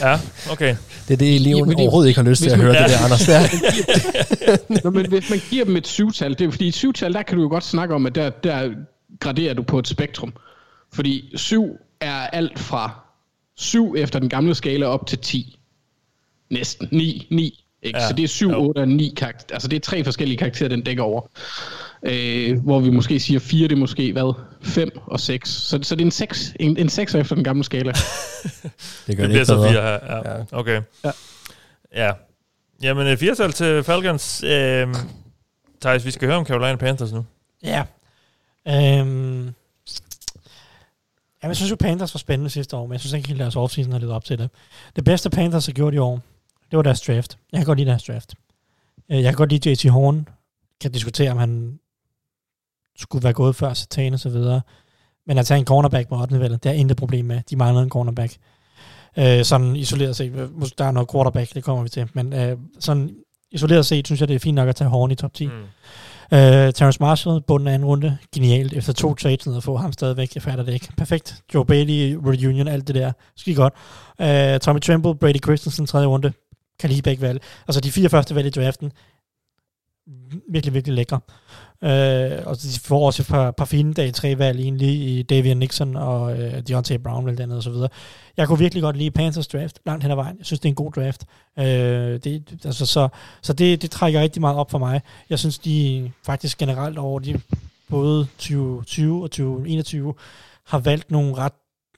ja, 0.00 0.18
okay. 0.50 0.76
Det 1.08 1.14
er 1.14 1.18
det, 1.18 1.40
Leon 1.40 1.58
Ja, 1.58 1.64
men 1.64 1.70
det- 1.70 1.80
overhovedet 1.80 2.08
ikke 2.08 2.20
har 2.20 2.28
lyst 2.30 2.42
til 2.42 2.50
at 2.50 2.58
man- 2.58 2.66
høre, 2.66 2.82
det 2.82 2.90
der, 2.90 3.04
Anders. 3.04 3.20
Der. 3.30 4.80
Nå, 4.84 4.90
men 4.90 5.08
hvis 5.08 5.30
man 5.30 5.40
giver 5.50 5.64
dem 5.64 5.76
et 5.76 5.86
syvtal, 5.86 6.30
det 6.38 6.40
er 6.46 6.50
fordi 6.50 6.68
et 6.68 6.74
syvtal, 6.74 7.12
der 7.12 7.22
kan 7.22 7.36
du 7.36 7.42
jo 7.42 7.48
godt 7.48 7.64
snakke 7.64 7.94
om, 7.94 8.06
at 8.06 8.14
der, 8.14 8.30
der 8.30 8.70
graderer 9.20 9.54
du 9.54 9.62
på 9.62 9.78
et 9.78 9.88
spektrum. 9.88 10.32
Fordi 10.92 11.32
syv 11.36 11.64
er 12.00 12.14
alt 12.14 12.58
fra 12.58 12.90
syv 13.56 13.94
efter 13.98 14.18
den 14.18 14.28
gamle 14.28 14.54
skala 14.54 14.86
op 14.86 15.06
til 15.06 15.18
10. 15.18 15.58
Næsten. 16.50 16.88
9, 16.92 17.26
9. 17.30 17.64
Ikke? 17.82 17.98
Ja, 17.98 18.08
Så 18.08 18.14
det 18.14 18.22
er 18.22 18.28
7, 18.28 18.50
jo. 18.50 18.66
8 18.68 18.78
og 18.78 18.88
9 18.88 19.14
karakterer. 19.16 19.54
Altså 19.56 19.68
det 19.68 19.76
er 19.76 19.80
tre 19.80 20.04
forskellige 20.04 20.38
karakterer, 20.38 20.68
den 20.68 20.82
dækker 20.82 21.02
over. 21.02 21.22
Øh, 22.02 22.58
hvor 22.62 22.80
vi 22.80 22.90
måske 22.90 23.20
siger 23.20 23.40
4, 23.40 23.68
det 23.68 23.72
er 23.72 23.76
måske 23.76 24.12
hvad? 24.12 24.34
5 24.64 24.90
og 25.06 25.20
6. 25.20 25.50
Så, 25.50 25.78
så 25.82 25.94
det 25.94 26.00
er 26.00 26.06
en 26.06 26.10
6, 26.10 26.52
en, 26.60 26.76
en 26.76 26.88
6 26.88 27.14
efter 27.14 27.34
den 27.34 27.44
gamle 27.44 27.64
skala. 27.64 27.92
Det 27.92 28.02
gør 28.62 28.70
Det 29.06 29.06
det, 29.06 29.16
bliver 29.16 29.28
ikke 29.28 29.44
så 29.46 29.54
bedre. 29.56 29.70
fire 29.70 29.82
her. 29.82 29.98
Ja. 30.16 30.36
Ja. 30.38 30.44
Okay. 30.52 30.82
Ja. 31.04 31.10
Ja. 31.94 32.12
Jamen, 32.82 33.06
et 33.06 33.18
firetal 33.18 33.52
til 33.52 33.82
Falcons. 33.84 34.42
Øhm, 34.46 34.94
Thijs, 35.80 36.04
vi 36.04 36.10
skal 36.10 36.28
høre 36.28 36.36
om 36.38 36.46
Carolina 36.46 36.76
Panthers 36.76 37.12
nu. 37.12 37.24
Ja. 37.62 37.84
Øhm, 38.68 39.46
ja, 41.42 41.48
jeg 41.48 41.56
synes 41.56 41.70
jo, 41.70 41.76
Panthers 41.76 42.14
var 42.14 42.18
spændende 42.18 42.50
sidste 42.50 42.76
år, 42.76 42.86
men 42.86 42.92
jeg 42.92 43.00
synes 43.00 43.12
ikke 43.12 43.28
helt, 43.28 43.40
deres 43.40 43.56
offseason 43.56 43.92
har 43.92 43.98
levet 43.98 44.14
op 44.14 44.24
til 44.24 44.38
det. 44.38 44.50
Det 44.96 45.04
bedste 45.04 45.30
Panthers 45.30 45.66
har 45.66 45.72
gjort 45.72 45.94
i 45.94 45.98
år, 45.98 46.20
det 46.70 46.76
var 46.76 46.82
deres 46.82 47.00
draft. 47.00 47.38
Jeg 47.52 47.58
kan 47.58 47.66
godt 47.66 47.78
lide 47.78 47.90
deres 47.90 48.02
draft. 48.04 48.34
Øh, 49.10 49.16
Jeg 49.16 49.24
kan 49.24 49.34
godt 49.34 49.50
lide 49.52 49.70
JT 49.70 49.84
Horn. 49.90 50.28
Kan 50.80 50.92
diskutere, 50.92 51.30
om 51.30 51.36
han 51.38 51.78
skulle 52.98 53.24
være 53.24 53.32
gået 53.32 53.56
før 53.56 53.72
Satan 53.74 54.12
og 54.12 54.20
så 54.20 54.28
videre. 54.28 54.60
Men 55.26 55.38
at 55.38 55.46
tage 55.46 55.58
en 55.58 55.66
cornerback 55.66 56.08
på 56.08 56.20
8. 56.20 56.40
valget, 56.40 56.64
det 56.64 56.70
er 56.70 56.74
intet 56.74 56.96
problem 56.96 57.24
med. 57.24 57.40
De 57.50 57.56
manglede 57.56 57.84
en 57.84 57.90
cornerback. 57.90 58.36
Øh, 59.18 59.44
sådan 59.44 59.76
isoleret 59.76 60.16
set, 60.16 60.32
øh, 60.32 60.58
måske 60.58 60.74
der 60.78 60.84
er 60.84 60.90
noget 60.90 61.10
quarterback, 61.12 61.54
det 61.54 61.64
kommer 61.64 61.82
vi 61.82 61.88
til, 61.88 62.08
men 62.12 62.32
øh, 62.32 62.58
sådan 62.80 63.10
isoleret 63.50 63.86
set, 63.86 64.06
synes 64.06 64.20
jeg, 64.20 64.28
det 64.28 64.34
er 64.34 64.38
fint 64.38 64.54
nok 64.54 64.68
at 64.68 64.76
tage 64.76 64.90
Horn 64.90 65.10
i 65.10 65.14
top 65.14 65.34
10. 65.34 65.46
Mm. 65.46 65.52
Uh, 66.32 66.38
Terrence 66.38 67.00
Marshall, 67.00 67.40
bunden 67.40 67.68
af 67.68 67.74
anden 67.74 67.88
runde, 67.88 68.18
genialt. 68.34 68.72
Efter 68.72 68.92
to 68.92 69.14
trades 69.14 69.46
ned 69.46 69.56
at 69.56 69.62
få 69.62 69.76
ham 69.76 69.92
stadigvæk, 69.92 70.34
jeg 70.34 70.42
fatter 70.42 70.64
det 70.64 70.72
ikke. 70.72 70.88
Perfekt. 70.96 71.42
Joe 71.54 71.64
Bailey, 71.64 72.18
reunion, 72.26 72.68
alt 72.68 72.88
det 72.88 72.94
der. 72.94 73.12
Skide 73.36 73.56
godt. 73.56 73.74
Uh, 74.18 74.60
Tommy 74.60 74.80
Tremble, 74.80 75.14
Brady 75.14 75.42
Christensen, 75.42 75.86
tredje 75.86 76.06
runde. 76.06 76.32
Kan 76.78 76.90
lige 76.90 77.02
begge 77.02 77.22
valg. 77.22 77.42
Altså 77.68 77.80
de 77.80 77.92
fire 77.92 78.08
første 78.08 78.34
valg 78.34 78.46
i 78.46 78.50
draften. 78.50 78.92
Virkelig, 80.50 80.74
virkelig 80.74 80.94
lækre. 80.94 81.20
Øh, 81.84 82.46
og 82.46 82.62
de 82.62 82.68
får 82.80 83.06
også 83.06 83.22
et 83.22 83.26
par, 83.26 83.50
par 83.50 83.64
fine 83.64 83.94
dag 83.94 84.14
tre 84.14 84.38
valg 84.38 84.60
egentlig 84.60 84.88
i 84.88 85.22
Davian 85.22 85.56
Nixon 85.56 85.96
og 85.96 86.38
øh, 86.40 86.62
Deontay 86.68 86.96
Brown, 86.96 87.24
blandt 87.24 87.40
andet 87.40 87.56
og 87.56 87.62
så 87.62 87.70
videre. 87.70 87.88
Jeg 88.36 88.46
kunne 88.46 88.58
virkelig 88.58 88.82
godt 88.82 88.96
lide 88.96 89.10
Panthers 89.10 89.48
draft 89.48 89.78
langt 89.86 90.04
hen 90.04 90.10
ad 90.10 90.16
vejen. 90.16 90.36
Jeg 90.38 90.46
synes, 90.46 90.60
det 90.60 90.68
er 90.68 90.70
en 90.70 90.74
god 90.74 90.92
draft. 90.92 91.24
Øh, 91.58 91.64
det, 91.64 92.42
altså, 92.64 92.86
så 92.86 93.08
så 93.42 93.52
det, 93.52 93.82
det 93.82 93.90
trækker 93.90 94.20
rigtig 94.20 94.40
meget 94.40 94.56
op 94.56 94.70
for 94.70 94.78
mig. 94.78 95.00
Jeg 95.30 95.38
synes, 95.38 95.58
de 95.58 96.10
faktisk 96.26 96.58
generelt 96.58 96.98
over 96.98 97.18
de 97.18 97.40
både 97.90 98.26
2020 98.38 99.22
og 99.22 99.30
2021 99.30 100.14
har 100.66 100.78
valgt 100.78 101.10
nogle 101.10 101.34
ret 101.34 101.52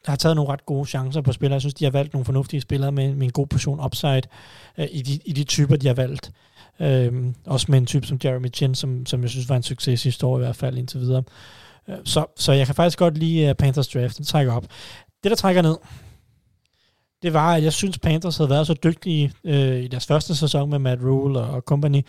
har 0.06 0.16
taget 0.16 0.36
nogle 0.36 0.52
ret 0.52 0.66
gode 0.66 0.86
chancer 0.86 1.20
på 1.20 1.32
spillere. 1.32 1.54
Jeg 1.54 1.62
synes, 1.62 1.74
de 1.74 1.84
har 1.84 1.90
valgt 1.90 2.12
nogle 2.12 2.24
fornuftige 2.24 2.60
spillere 2.60 2.92
med, 2.92 3.14
med 3.14 3.26
en 3.26 3.32
god 3.32 3.46
portion 3.46 3.84
upside 3.84 4.22
øh, 4.78 4.86
i, 4.90 5.02
de, 5.02 5.18
i 5.24 5.32
de 5.32 5.44
typer, 5.44 5.76
de 5.76 5.86
har 5.86 5.94
valgt. 5.94 6.30
Øhm, 6.80 7.34
også 7.46 7.66
med 7.68 7.78
en 7.78 7.86
type 7.86 8.06
som 8.06 8.20
Jeremy 8.24 8.52
Chin, 8.54 8.74
som, 8.74 9.06
som 9.06 9.22
jeg 9.22 9.30
synes 9.30 9.48
var 9.48 9.56
en 9.56 9.62
succes 9.62 10.22
år 10.22 10.38
i 10.38 10.40
hvert 10.40 10.56
fald 10.56 10.78
indtil 10.78 11.00
videre. 11.00 11.22
Øh, 11.88 11.96
så, 12.04 12.26
så 12.36 12.52
jeg 12.52 12.66
kan 12.66 12.74
faktisk 12.74 12.98
godt 12.98 13.18
lide 13.18 13.48
øh, 13.48 13.54
Panthers 13.54 13.88
draft. 13.88 14.16
Den 14.16 14.24
trækker 14.24 14.52
op. 14.52 14.66
Det, 15.22 15.30
der 15.30 15.36
trækker 15.36 15.62
ned, 15.62 15.76
det 17.22 17.34
var, 17.34 17.54
at 17.54 17.62
jeg 17.62 17.72
synes, 17.72 17.98
Panthers 17.98 18.36
havde 18.36 18.50
været 18.50 18.66
så 18.66 18.74
dygtige 18.74 19.32
øh, 19.44 19.82
i 19.82 19.88
deres 19.88 20.06
første 20.06 20.36
sæson 20.36 20.70
med 20.70 20.78
Matt 20.78 21.02
Rule 21.02 21.40
og, 21.40 21.50
og 21.50 21.60
company, 21.60 22.02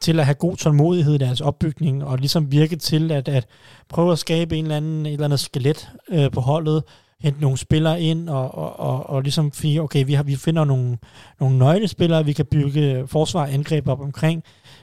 til 0.00 0.20
at 0.20 0.26
have 0.26 0.34
god 0.34 0.56
tålmodighed 0.56 1.14
i 1.14 1.18
deres 1.18 1.40
opbygning, 1.40 2.04
og 2.04 2.18
ligesom 2.18 2.52
virke 2.52 2.76
til 2.76 3.12
at, 3.12 3.28
at 3.28 3.46
prøve 3.88 4.12
at 4.12 4.18
skabe 4.18 4.56
en 4.56 4.64
eller 4.64 4.76
anden, 4.76 5.06
et 5.06 5.12
eller 5.12 5.24
andet 5.24 5.40
skelet 5.40 5.90
øh, 6.10 6.30
på 6.30 6.40
holdet, 6.40 6.82
hente 7.20 7.40
nogle 7.40 7.56
spillere 7.56 8.00
ind, 8.00 8.28
og, 8.28 8.54
og, 8.54 8.80
og, 8.80 9.10
og 9.10 9.22
ligesom 9.22 9.52
sige, 9.52 9.82
okay, 9.82 10.06
vi, 10.06 10.12
har, 10.12 10.22
vi 10.22 10.36
finder 10.36 10.64
nogle, 10.64 10.98
nogle 11.40 11.58
nøglespillere, 11.58 12.24
vi 12.24 12.32
kan 12.32 12.46
bygge 12.46 13.06
forsvar 13.06 13.40
og 13.40 13.52
angreb 13.52 13.88
op 13.88 14.00
omkring, 14.00 14.42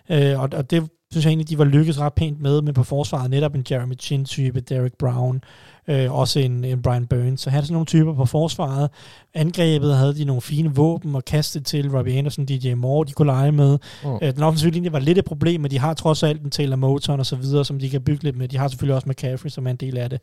øh, 0.10 0.40
og, 0.40 0.50
og 0.54 0.72
det 0.72 0.90
synes 1.12 1.26
jeg 1.26 1.30
egentlig, 1.30 1.50
de 1.50 1.58
var 1.58 1.66
lykkes 1.66 2.00
ret 2.00 2.14
pænt 2.14 2.42
med, 2.42 2.62
men 2.62 2.74
på 2.74 2.84
forsvaret 2.84 3.30
netop 3.30 3.56
en 3.56 3.66
Jeremy 3.72 3.96
Chin-type, 4.00 4.60
Derek 4.60 4.94
Brown, 5.00 5.42
øh, 5.88 6.14
også 6.14 6.40
en, 6.40 6.64
en 6.64 6.82
Brian 6.82 7.08
Burns. 7.08 7.42
Så 7.42 7.50
havde 7.50 7.66
sådan 7.66 7.74
nogle 7.74 7.86
typer 7.86 8.14
på 8.14 8.26
forsvaret. 8.26 8.90
Angrebet 9.34 9.96
havde 9.96 10.16
de 10.16 10.26
nogle 10.26 10.42
fine 10.42 10.76
våben 10.76 11.16
og 11.16 11.26
kastet 11.26 11.66
til 11.66 11.92
Robbie 11.92 12.18
Anderson, 12.18 12.46
DJ 12.46 12.74
Moore, 12.74 13.06
de 13.06 13.12
kunne 13.12 13.26
lege 13.26 13.52
med. 13.52 13.78
Mm. 14.04 14.10
Øh, 14.22 14.36
den 14.36 14.44
offensive 14.44 14.72
linje 14.72 14.92
var 14.92 15.00
lidt 15.00 15.18
et 15.18 15.26
problem, 15.26 15.62
men 15.62 15.72
de 15.72 15.80
har 15.80 15.94
trods 15.94 16.24
alt 16.24 16.42
en 16.42 16.52
Taylor 16.52 16.76
Moton 16.76 17.20
og 17.20 17.26
så 17.26 17.36
videre, 17.36 17.66
som 17.66 17.80
de 17.80 17.90
kan 17.90 18.02
bygge 18.02 18.24
lidt 18.24 18.38
med. 18.38 18.48
De 18.48 18.58
har 18.58 18.68
selvfølgelig 18.68 18.96
også 18.96 19.10
McCaffrey, 19.10 19.50
som 19.50 19.68
er 19.68 19.72
en 19.72 19.78
del 19.78 19.98
af 19.98 20.10
det. 20.10 20.22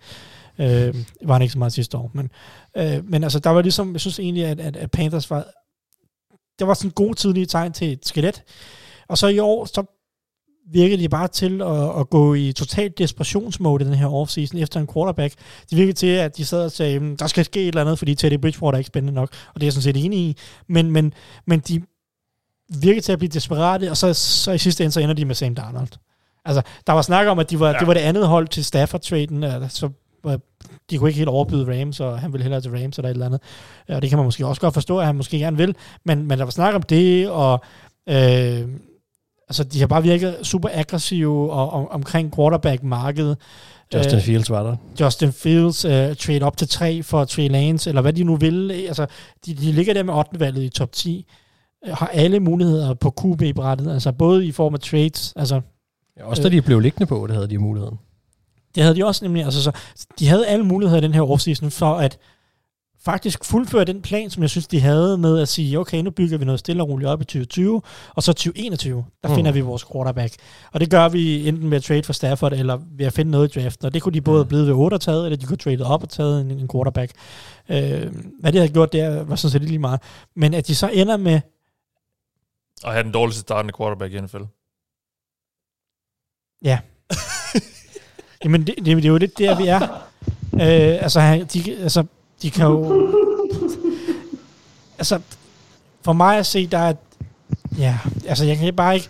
Øh, 0.58 0.94
var 1.24 1.32
han 1.32 1.42
ikke 1.42 1.52
så 1.52 1.58
meget 1.58 1.72
sidste 1.72 1.98
år. 1.98 2.10
Men, 2.14 2.30
øh, 2.76 3.10
men 3.10 3.22
altså, 3.22 3.38
der 3.38 3.50
var 3.50 3.62
ligesom, 3.62 3.92
jeg 3.92 4.00
synes 4.00 4.18
egentlig, 4.18 4.44
at, 4.44 4.60
at, 4.60 4.76
at 4.76 4.90
Panthers 4.90 5.30
var, 5.30 5.46
det 6.58 6.66
var 6.66 6.74
sådan 6.74 6.88
en 6.88 6.92
god 6.92 7.14
tidlige 7.14 7.46
tegn 7.46 7.72
til 7.72 7.92
et 7.92 8.06
skelet. 8.06 8.42
Og 9.08 9.18
så 9.18 9.26
i 9.26 9.38
år, 9.38 9.64
så 9.64 9.84
virkede 10.70 11.02
de 11.02 11.08
bare 11.08 11.28
til 11.28 11.62
at, 11.62 12.00
at 12.00 12.10
gå 12.10 12.34
i 12.34 12.52
totalt 12.52 12.98
desperationsmode 12.98 13.84
i 13.84 13.86
den 13.86 13.94
her 13.94 14.06
offseason 14.06 14.58
efter 14.58 14.80
en 14.80 14.88
quarterback. 14.94 15.34
Det 15.70 15.78
virkede 15.78 15.92
til, 15.92 16.06
at 16.06 16.36
de 16.36 16.44
sad 16.44 16.64
og 16.64 16.72
sagde, 16.72 16.98
"Mm, 17.00 17.16
der 17.16 17.26
skal 17.26 17.44
ske 17.44 17.60
et 17.62 17.68
eller 17.68 17.80
andet, 17.80 17.98
fordi 17.98 18.14
Teddy 18.14 18.34
Bridgewater 18.40 18.76
er 18.76 18.78
ikke 18.78 18.86
spændende 18.88 19.14
nok, 19.14 19.28
og 19.54 19.54
det 19.54 19.62
er 19.62 19.66
jeg 19.66 19.72
sådan 19.72 19.82
set 19.94 20.04
enig 20.04 20.18
i. 20.18 20.36
Men, 20.68 20.90
men, 20.90 21.12
men 21.46 21.60
de 21.60 21.82
virkede 22.80 23.00
til 23.00 23.12
at 23.12 23.18
blive 23.18 23.28
desperate, 23.30 23.90
og 23.90 23.96
så, 23.96 24.14
så 24.14 24.52
i 24.52 24.58
sidste 24.58 24.84
ende, 24.84 24.92
så 24.92 25.00
ender 25.00 25.14
de 25.14 25.24
med 25.24 25.34
Sam 25.34 25.54
Darnold. 25.54 25.88
Altså, 26.44 26.62
der 26.86 26.92
var 26.92 27.02
snak 27.02 27.26
om, 27.26 27.38
at 27.38 27.50
de 27.50 27.60
var, 27.60 27.68
ja. 27.68 27.78
det 27.78 27.86
var 27.86 27.94
det 27.94 28.00
andet 28.00 28.26
hold 28.28 28.48
til 28.48 28.64
Stafford-traden, 28.64 29.44
øh, 29.44 29.70
så 29.70 29.88
var- 30.24 30.40
de 30.90 30.98
kunne 30.98 31.10
ikke 31.10 31.18
helt 31.18 31.28
overbyde 31.28 31.80
Rams, 31.80 32.00
og 32.00 32.18
han 32.20 32.32
ville 32.32 32.42
hellere 32.42 32.60
til 32.60 32.70
Rams 32.70 32.98
eller 32.98 33.08
et 33.08 33.14
eller 33.14 33.26
andet. 33.26 33.40
Og 33.88 34.02
det 34.02 34.10
kan 34.10 34.18
man 34.18 34.24
måske 34.24 34.46
også 34.46 34.60
godt 34.60 34.74
forstå, 34.74 34.98
at 34.98 35.06
han 35.06 35.16
måske 35.16 35.38
gerne 35.38 35.56
vil, 35.56 35.74
men, 36.04 36.26
men 36.26 36.38
der 36.38 36.44
var 36.44 36.50
snak 36.50 36.74
om 36.74 36.82
det, 36.82 37.28
og 37.30 37.64
Øh, 38.08 38.68
altså, 39.52 39.64
de 39.64 39.80
har 39.80 39.86
bare 39.86 40.02
virket 40.02 40.36
super 40.42 40.68
aggressive 40.72 41.52
og, 41.52 41.70
om, 41.70 41.88
omkring 41.90 42.34
quarterback-markedet. 42.34 43.36
Justin 43.94 44.16
Øh, 44.18 44.22
Fields 44.24 44.50
var 44.50 44.62
der. 44.62 44.76
Justin 45.00 45.32
Fields 45.32 45.84
uh, 45.84 45.90
trade 46.16 46.42
op 46.42 46.56
til 46.56 46.68
3 46.68 47.02
for 47.02 47.24
Trey 47.24 47.48
Lance, 47.48 47.90
eller 47.90 48.02
hvad 48.02 48.12
de 48.12 48.24
nu 48.24 48.36
vil. 48.36 48.70
Altså, 48.70 49.06
de, 49.46 49.54
de 49.54 49.72
ligger 49.72 49.94
der 49.94 50.02
med 50.02 50.14
8. 50.14 50.40
valget 50.40 50.62
i 50.62 50.68
top 50.68 50.92
10. 50.92 51.26
øh, 51.86 51.94
Har 51.96 52.06
alle 52.06 52.40
muligheder 52.40 52.94
på 52.94 53.14
QB-brættet, 53.20 53.92
altså 53.92 54.12
både 54.12 54.46
i 54.46 54.52
form 54.52 54.74
af 54.74 54.80
trades, 54.80 55.32
altså 55.36 55.60
Ja, 56.18 56.24
også 56.24 56.42
da 56.42 56.48
de 56.48 56.62
blev 56.62 56.80
liggende 56.80 57.06
på, 57.06 57.26
det 57.26 57.34
havde 57.36 57.48
de 57.50 57.58
muligheden. 57.58 57.98
det 58.74 58.82
havde 58.82 58.96
de 58.96 59.04
også 59.06 59.24
nemlig, 59.24 59.44
altså 59.44 59.62
så, 59.62 59.72
de 60.18 60.28
havde 60.28 60.46
alle 60.46 60.64
muligheder 60.64 60.98
i 61.02 61.04
den 61.04 61.14
her 61.14 61.22
offseason 61.30 61.70
for 61.70 61.94
at 61.94 62.18
faktisk 63.04 63.44
fuldføre 63.44 63.84
den 63.84 64.02
plan, 64.02 64.30
som 64.30 64.42
jeg 64.42 64.50
synes, 64.50 64.66
de 64.66 64.80
havde 64.80 65.18
med 65.18 65.38
at 65.40 65.48
sige, 65.48 65.78
okay, 65.78 65.98
nu 66.02 66.10
bygger 66.10 66.38
vi 66.38 66.44
noget 66.44 66.58
stille 66.60 66.82
og 66.82 66.88
roligt 66.88 67.08
op 67.08 67.20
i 67.20 67.24
2020, 67.24 67.82
og 68.14 68.22
så 68.22 68.32
2021, 68.32 69.04
der 69.22 69.28
Mm. 69.28 69.32
mm. 69.32 69.36
finder 69.36 69.52
vi 69.52 69.60
vores 69.60 69.84
quarterback. 69.92 70.34
Og 70.72 70.80
det 70.80 70.90
gør 70.90 71.08
vi 71.08 71.48
enten 71.48 71.70
ved 71.70 71.76
at 71.76 71.82
trade 71.82 72.02
for 72.02 72.12
Stafford, 72.12 72.52
eller 72.52 72.78
ved 72.96 73.06
at 73.06 73.12
finde 73.12 73.30
noget 73.30 73.56
i 73.56 73.60
draften. 73.60 73.86
Og 73.86 73.94
det 73.94 74.02
kunne 74.02 74.14
de 74.14 74.20
både 74.20 74.44
blive 74.44 74.66
ved 74.66 74.72
8 74.72 74.94
og 74.94 75.00
taget, 75.00 75.24
eller 75.26 75.36
de 75.36 75.46
kunne 75.46 75.56
trade 75.56 75.84
op 75.86 76.02
og 76.02 76.08
taget 76.08 76.40
en, 76.40 76.50
en 76.50 76.68
quarterback. 76.72 77.12
Øh, 77.68 78.12
hvad 78.40 78.52
de 78.52 78.58
havde 78.58 78.72
gjort 78.72 78.92
der, 78.92 79.22
var 79.22 79.36
sådan 79.36 79.52
set 79.52 79.62
lige 79.62 79.78
meget. 79.78 80.00
Men 80.36 80.54
at 80.54 80.66
de 80.66 80.74
så 80.74 80.88
ender 80.92 81.16
med, 81.16 81.40
Og 82.84 82.92
have 82.92 83.02
den 83.04 83.12
dårligste 83.12 83.40
startende 83.40 83.74
quarterback 83.76 84.12
i 84.14 84.20
NFL. 84.20 84.42
Ja. 86.64 86.78
Jamen, 88.44 88.66
det, 88.66 88.74
det, 88.76 88.86
det 88.86 89.04
er 89.04 89.08
jo 89.08 89.16
lidt 89.16 89.38
der, 89.38 89.58
vi 89.58 89.66
er. 89.66 89.80
Øh, 90.54 91.02
altså, 91.02 91.46
de, 91.54 91.76
altså, 91.76 92.04
de 92.42 92.50
kan 92.50 92.66
jo... 92.66 93.08
altså, 94.98 95.20
for 96.02 96.12
mig 96.12 96.38
at 96.38 96.46
se, 96.46 96.66
der 96.66 96.78
er... 96.78 96.94
Ja, 97.78 97.98
altså, 98.26 98.44
jeg 98.44 98.56
kan 98.58 98.74
bare 98.74 98.94
ikke... 98.94 99.08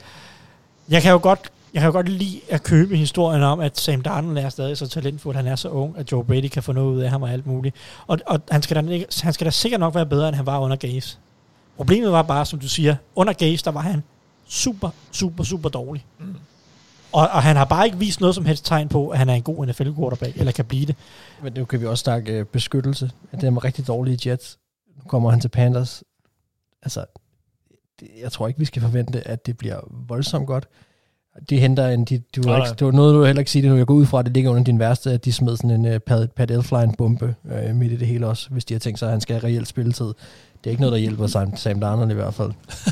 Jeg 0.89 1.03
kan 1.03 1.11
jo 1.13 1.19
godt, 1.23 1.41
jeg 1.75 1.81
kan 1.81 1.87
jo 1.89 1.93
godt 1.93 2.09
lide 2.09 2.41
at 2.49 2.63
købe 2.63 2.97
historien 2.97 3.43
om, 3.43 3.61
at 3.61 3.81
Sam 3.81 4.01
Darnold 4.03 4.39
er 4.39 4.49
stadig 4.49 4.77
så 4.79 4.89
talentfuld, 4.89 5.37
han 5.37 5.47
er 5.47 5.57
så 5.57 5.69
ung, 5.69 5.95
at 5.99 6.13
Joe 6.13 6.25
Brady 6.25 6.49
kan 6.49 6.63
få 6.63 6.73
noget 6.73 6.95
ud 6.97 7.01
af 7.01 7.11
ham 7.11 7.23
og 7.23 7.31
alt 7.33 7.47
muligt. 7.47 7.77
Og, 8.07 8.19
og 8.27 8.41
han, 8.51 8.63
skal 8.63 8.85
da, 8.87 8.91
ikke- 8.93 9.07
han 9.23 9.33
skal 9.33 9.45
da 9.45 9.51
sikkert 9.51 9.81
nok 9.81 9.95
være 9.95 10.07
bedre, 10.07 10.29
end 10.29 10.37
han 10.37 10.47
var 10.47 10.59
under 10.59 10.77
Gaze. 10.77 11.17
Problemet 11.77 12.13
var 12.13 12.23
bare, 12.23 12.47
som 12.47 12.59
du 12.59 12.69
siger, 12.69 12.97
under 13.17 13.33
Gaze, 13.33 13.65
der 13.65 13.71
var 13.71 13.81
han 13.81 14.03
super, 14.49 14.91
super, 15.13 15.45
super 15.45 15.69
dårlig. 15.69 16.05
Og, 17.13 17.29
og 17.29 17.43
han 17.43 17.57
har 17.57 17.65
bare 17.65 17.87
ikke 17.87 17.99
vist 17.99 18.21
noget 18.21 18.35
som 18.35 18.45
helst 18.45 18.65
tegn 18.65 18.89
på, 18.89 19.09
at 19.09 19.19
han 19.19 19.29
er 19.29 19.35
en 19.35 19.43
god 19.43 19.67
NFL-quarterback, 19.67 20.37
eller 20.37 20.53
kan 20.53 20.65
blive 20.65 20.87
det. 20.87 20.97
Men 21.43 21.53
nu 21.53 21.65
kan 21.65 21.81
vi 21.81 21.87
også 21.87 22.03
snakke 22.03 22.33
øh, 22.33 22.45
beskyttelse. 22.45 23.11
At 23.33 23.41
det 23.41 23.47
er 23.47 23.65
rigtig 23.65 23.87
dårlige 23.87 24.31
Jets. 24.31 24.59
Nu 24.97 25.03
kommer 25.09 25.31
han 25.31 25.41
til 25.41 25.49
Panthers. 25.49 26.03
Altså, 26.83 27.05
det, 28.01 28.09
jeg 28.23 28.33
tror 28.33 28.49
ikke, 28.49 28.59
vi 28.59 28.65
skal 28.65 28.83
forvente, 28.83 29.29
at 29.29 29.47
det 29.47 29.59
bliver 29.59 29.81
voldsomt 30.09 30.47
godt. 30.47 30.69
De 31.51 31.61
henter 31.61 31.89
en, 31.89 32.05
de, 32.05 32.23
du 32.37 32.41
nej. 32.41 32.57
ikke, 32.57 32.69
det 32.79 32.87
var 32.87 32.93
noget, 32.93 33.15
du 33.15 33.25
heller 33.25 33.41
ikke 33.41 33.51
sige 33.51 33.63
det 33.63 33.71
nu. 33.71 33.77
Jeg 33.77 33.87
går 33.87 33.95
ud 33.95 34.07
fra, 34.07 34.19
at 34.19 34.25
det 34.25 34.35
ligger 34.35 34.51
under 34.51 34.65
din 34.65 34.79
værste, 34.79 35.13
at 35.13 35.25
de 35.25 35.33
smed 35.33 35.57
sådan 35.57 35.71
en 35.71 35.95
uh, 35.95 35.99
Pat, 35.99 36.33
Pat 36.33 36.51
Elfline-bombe 36.51 37.35
uh, 37.45 37.77
midt 37.77 37.93
i 37.93 37.97
det 37.97 38.09
hele 38.09 38.27
også, 38.27 38.51
hvis 38.51 38.65
de 38.65 38.75
har 38.75 38.79
tænkt 38.79 38.99
sig, 38.99 39.07
at 39.07 39.13
han 39.13 39.21
skal 39.21 39.41
have 39.41 39.45
reelt 39.45 39.69
spilletid. 39.69 40.15
Det 40.65 40.67
er 40.67 40.71
ikke 40.71 40.81
noget, 40.81 40.93
der 40.93 40.99
hjælper 40.99 41.27
Sam, 41.27 41.57
Sam 41.57 41.81
Darnold 41.81 42.11
i 42.11 42.15
hvert 42.15 42.35
fald. 42.35 42.51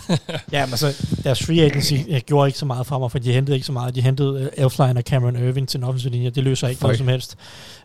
Ja, 0.53 0.67
men 0.67 0.73
altså, 0.73 1.07
deres 1.25 1.47
free 1.47 1.61
agency 1.63 1.95
gjorde 2.27 2.49
ikke 2.49 2.59
så 2.59 2.67
meget 2.67 2.87
for 2.87 2.99
mig, 2.99 3.11
for 3.11 3.19
de 3.19 3.33
hentede 3.33 3.55
ikke 3.57 3.67
så 3.67 3.73
meget. 3.73 3.95
De 3.95 4.01
hentede 4.03 4.51
øh, 4.57 4.65
Elfline 4.65 4.97
og 4.97 5.03
Cameron 5.03 5.37
Irving 5.37 5.69
til 5.69 5.79
en 5.79 5.85
offensiv 5.85 6.11
linje. 6.11 6.31
Det 6.31 6.45
løser 6.45 6.69
ikke 6.69 6.79
Fuck. 6.79 6.83
noget 6.83 6.99
som 6.99 7.09
helst. 7.09 7.37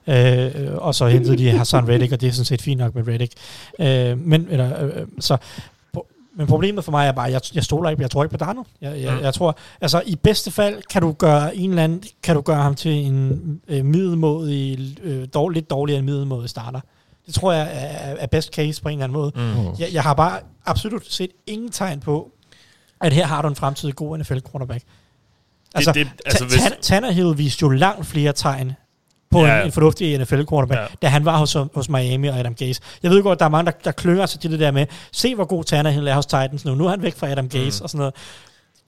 Øh, 0.08 0.76
og 0.78 0.96
så 0.96 1.08
hentede 1.08 1.38
de 1.38 1.50
Hassan 1.52 1.88
Reddick, 1.90 2.12
og 2.14 2.22
det 2.22 2.28
er 2.28 2.32
sådan 2.32 2.46
set 2.46 2.62
fint 2.62 2.78
nok 2.80 2.96
med 2.96 3.08
Reddick. 3.08 3.34
Øh, 3.80 4.18
men, 4.28 4.48
eller, 4.50 4.84
øh, 4.86 4.92
øh, 5.02 5.08
så, 5.20 5.38
men 6.38 6.48
problemet 6.48 6.84
for 6.84 6.92
mig 6.92 7.08
er 7.08 7.12
bare, 7.12 7.28
at 7.28 7.34
jeg, 7.34 7.42
jeg 7.54 7.64
stoler 7.64 7.90
ikke, 7.90 8.02
jeg 8.02 8.12
tror 8.12 8.24
ikke 8.24 8.38
på 8.38 8.46
Darnold. 8.46 8.66
Jeg, 8.82 9.02
jeg, 9.02 9.14
Mm. 9.14 9.24
jeg 9.24 9.34
tror, 9.34 9.58
altså 9.82 10.02
i 10.06 10.16
bedste 10.16 10.52
fald 10.52 10.82
kan 10.90 11.02
du 11.02 11.12
gøre 11.12 11.56
en 11.56 11.70
eller 11.70 11.84
anden, 11.84 12.04
kan 12.24 12.36
du 12.36 12.42
gøre 12.42 12.62
ham 12.64 12.76
til 12.76 12.92
en 12.92 13.62
øh, 13.68 13.86
middelmådig, 13.86 14.96
øh, 15.04 15.28
dårlig, 15.34 15.56
lidt 15.56 15.70
dårligere 15.70 16.00
end 16.00 16.06
middelmådig 16.06 16.50
starter. 16.50 16.80
Det 17.26 17.34
tror 17.36 17.54
jeg 17.54 17.70
er, 18.20 18.28
best 18.28 18.54
case 18.54 18.82
på 18.82 18.90
en 18.90 18.94
eller 18.94 19.04
anden 19.04 19.14
måde. 19.20 19.32
Mm. 19.36 19.66
Jeg, 19.80 19.88
jeg 19.94 20.04
har 20.04 20.14
bare 20.14 20.40
absolut 20.66 21.04
set 21.14 21.30
ingen 21.48 21.72
tegn 21.72 22.00
på, 22.00 22.32
at 23.02 23.14
her 23.14 23.26
har 23.26 23.42
du 23.42 23.48
en 23.48 23.56
fremtidig 23.56 23.96
god 23.96 24.18
NFL-quarterback. 24.18 24.84
Altså, 25.76 25.92
det, 25.92 26.08
altså, 26.26 26.46
Ta- 26.50 26.58
Tan- 26.58 26.82
Tannehill 26.82 27.38
viste 27.38 27.62
jo 27.62 27.70
langt 27.70 28.06
flere 28.06 28.34
tegn 28.34 28.74
på 29.32 29.40
Ja. 29.40 29.46
ja. 29.54 29.60
en, 29.60 29.66
en 29.66 29.72
fornuftig 29.72 30.18
NFL-quarterback, 30.18 30.80
Ja. 30.82 30.86
da 31.02 31.08
han 31.08 31.26
var 31.26 31.38
hos, 31.38 31.58
hos 31.74 31.90
Miami 31.90 32.28
og 32.28 32.40
Adam 32.40 32.56
Gase. 32.56 32.82
Jeg 33.04 33.12
ved 33.12 33.24
godt, 33.24 33.40
der 33.40 33.46
er 33.46 33.50
mange, 33.50 33.72
der, 33.72 33.78
der 33.84 33.92
klynger 33.92 34.26
sig 34.26 34.40
til 34.40 34.52
det 34.52 34.60
der 34.60 34.72
med, 34.72 34.86
se 35.12 35.36
hvor 35.36 35.46
god 35.46 35.64
Tannehill 35.64 36.08
er 36.08 36.16
hos 36.16 36.26
Titans 36.26 36.66
nu. 36.66 36.76
Nu 36.76 36.86
er 36.86 36.90
han 36.90 37.02
væk 37.02 37.16
fra 37.18 37.28
Adam 37.30 37.50
Gase 37.50 37.80
Mm. 37.80 37.84
og 37.84 37.90
sådan 37.90 37.98
noget. 37.98 38.14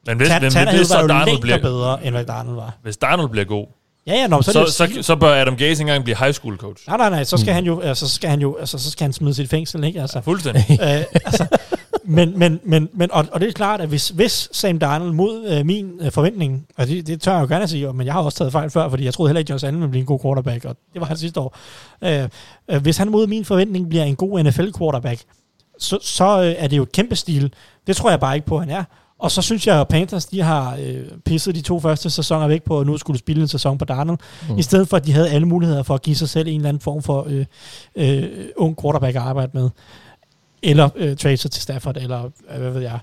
men 0.08 0.18
hvis, 0.18 0.30
Tan- 0.30 0.42
men, 0.42 0.52
Tannehill 0.52 0.80
hvis, 0.84 0.90
var 0.94 1.02
jo 1.02 1.08
længere 1.08 1.42
bliver, 1.42 1.62
bedre, 1.62 2.06
end 2.06 2.16
hvad 2.16 2.26
Darnold 2.26 2.56
var. 2.56 2.74
hvis 2.84 2.98
Darnold 2.98 3.30
bliver 3.30 3.46
god, 3.46 3.68
Ja, 4.08 4.14
ja, 4.14 4.28
nå, 4.28 4.42
så, 4.42 4.52
så, 4.52 4.62
er 4.62 4.66
så, 4.66 4.72
så, 4.72 5.02
så 5.02 5.16
bør 5.16 5.42
Adam 5.42 5.56
Gaze 5.58 5.82
engang 5.82 6.04
blive 6.04 6.18
high 6.18 6.34
school 6.34 6.58
coach. 6.58 6.84
Nej, 6.88 6.98
nej, 6.98 7.10
nej, 7.10 7.24
så 7.24 7.38
skal 7.38 7.54
han 7.54 7.66
jo, 7.66 7.80
altså, 7.80 8.08
så 8.08 8.16
skal 8.16 8.30
han 8.30 8.42
jo, 8.42 8.58
altså, 8.60 8.78
så 8.78 8.92
skal 8.92 9.04
han 9.04 9.14
smide 9.14 9.34
sit 9.34 9.50
fængsel, 9.50 9.84
ikke? 9.84 10.02
Altså, 10.02 10.22
Fuldstændig. 10.22 10.66
øh, 10.72 11.04
altså, 11.26 11.48
men, 12.10 12.40
men, 12.40 12.60
men, 12.64 12.90
men 12.94 13.12
og, 13.12 13.26
og 13.32 13.40
det 13.40 13.50
er 13.50 13.54
klart, 13.54 13.82
at 13.82 13.88
hvis, 13.90 14.10
hvis 14.10 14.50
Sam 14.52 14.80
Darnold 14.80 15.12
mod 15.12 15.46
øh, 15.48 15.66
min 15.66 15.92
øh, 16.02 16.12
forventning, 16.12 16.68
og 16.78 16.88
det, 16.88 17.08
det 17.08 17.22
tør 17.22 17.34
jeg 17.34 17.42
jo 17.42 17.48
gerne 17.48 17.64
at 17.64 17.70
sige, 17.70 17.94
men 17.94 18.06
jeg 18.06 18.14
har 18.14 18.22
også 18.22 18.38
taget 18.38 18.52
fejl 18.52 18.70
før, 18.70 18.90
fordi 18.90 19.06
jeg 19.06 19.14
troede 19.14 19.30
heller 19.30 19.40
ikke, 19.40 19.50
at 19.50 19.54
Josh 19.54 19.66
Allen 19.66 19.82
ville 19.82 19.92
blive 19.92 20.02
en 20.02 20.06
god 20.06 20.20
quarterback, 20.20 20.66
og 20.66 20.76
det 20.94 21.02
var 21.02 21.08
han 21.08 21.18
sidste 21.18 21.40
år. 21.40 21.58
Øh, 22.02 22.30
øh, 22.70 22.82
hvis 22.82 22.98
han 22.98 23.10
mod 23.10 23.28
min 23.28 23.46
forventning 23.46 23.90
bliver 23.90 24.04
en 24.04 24.16
god 24.16 24.44
NFL-quarterback, 24.44 25.22
så, 25.80 26.00
så 26.02 26.42
øh, 26.42 26.56
er 26.58 26.68
det 26.68 26.78
jo 26.78 26.84
et 26.84 26.92
kæmpe 26.92 27.16
stil. 27.16 27.54
Det 27.88 27.96
tror 27.96 28.10
jeg 28.10 28.20
bare 28.20 28.36
ikke 28.36 28.48
på, 28.48 28.58
at 28.58 28.64
han 28.64 28.76
er. 28.76 28.84
Og 29.20 29.32
så 29.32 29.42
synes 29.42 29.68
jeg, 29.68 29.82
at 29.82 29.88
Panthers 29.88 30.26
de 30.26 30.42
har 30.42 30.78
øh, 30.82 31.06
pisset 31.26 31.56
de 31.56 31.62
to 31.62 31.80
første 31.80 32.10
sæsoner 32.10 32.48
væk 32.48 32.64
på, 32.64 32.80
at 32.80 32.88
nu 32.88 32.98
skulle 32.98 33.20
spille 33.20 33.42
en 33.42 33.48
sæson 33.48 33.78
på 33.78 33.86
Darnold, 33.86 34.18
mm. 34.50 34.58
i 34.58 34.62
stedet 34.62 34.88
for, 34.88 34.98
at 34.98 35.06
de 35.06 35.12
havde 35.12 35.30
alle 35.30 35.48
muligheder 35.48 35.84
for 35.84 35.94
at 35.94 36.02
give 36.02 36.16
sig 36.16 36.30
selv 36.30 36.48
en 36.48 36.56
eller 36.56 36.70
anden 36.70 36.82
form 36.82 37.02
for 37.02 37.28
øh, 37.30 37.46
øh, 37.96 38.30
ung 38.56 38.82
quarterback 38.82 39.16
at 39.16 39.22
arbejde 39.22 39.52
med. 39.54 39.70
Eller 40.64 40.90
øh, 40.96 41.18
trade 41.18 41.38
sig 41.38 41.52
til 41.52 41.62
Stafford, 41.62 41.98
eller 41.98 42.24
øh, 42.54 42.62
hvad 42.62 42.72
ved 42.72 42.82
jeg. 42.82 43.00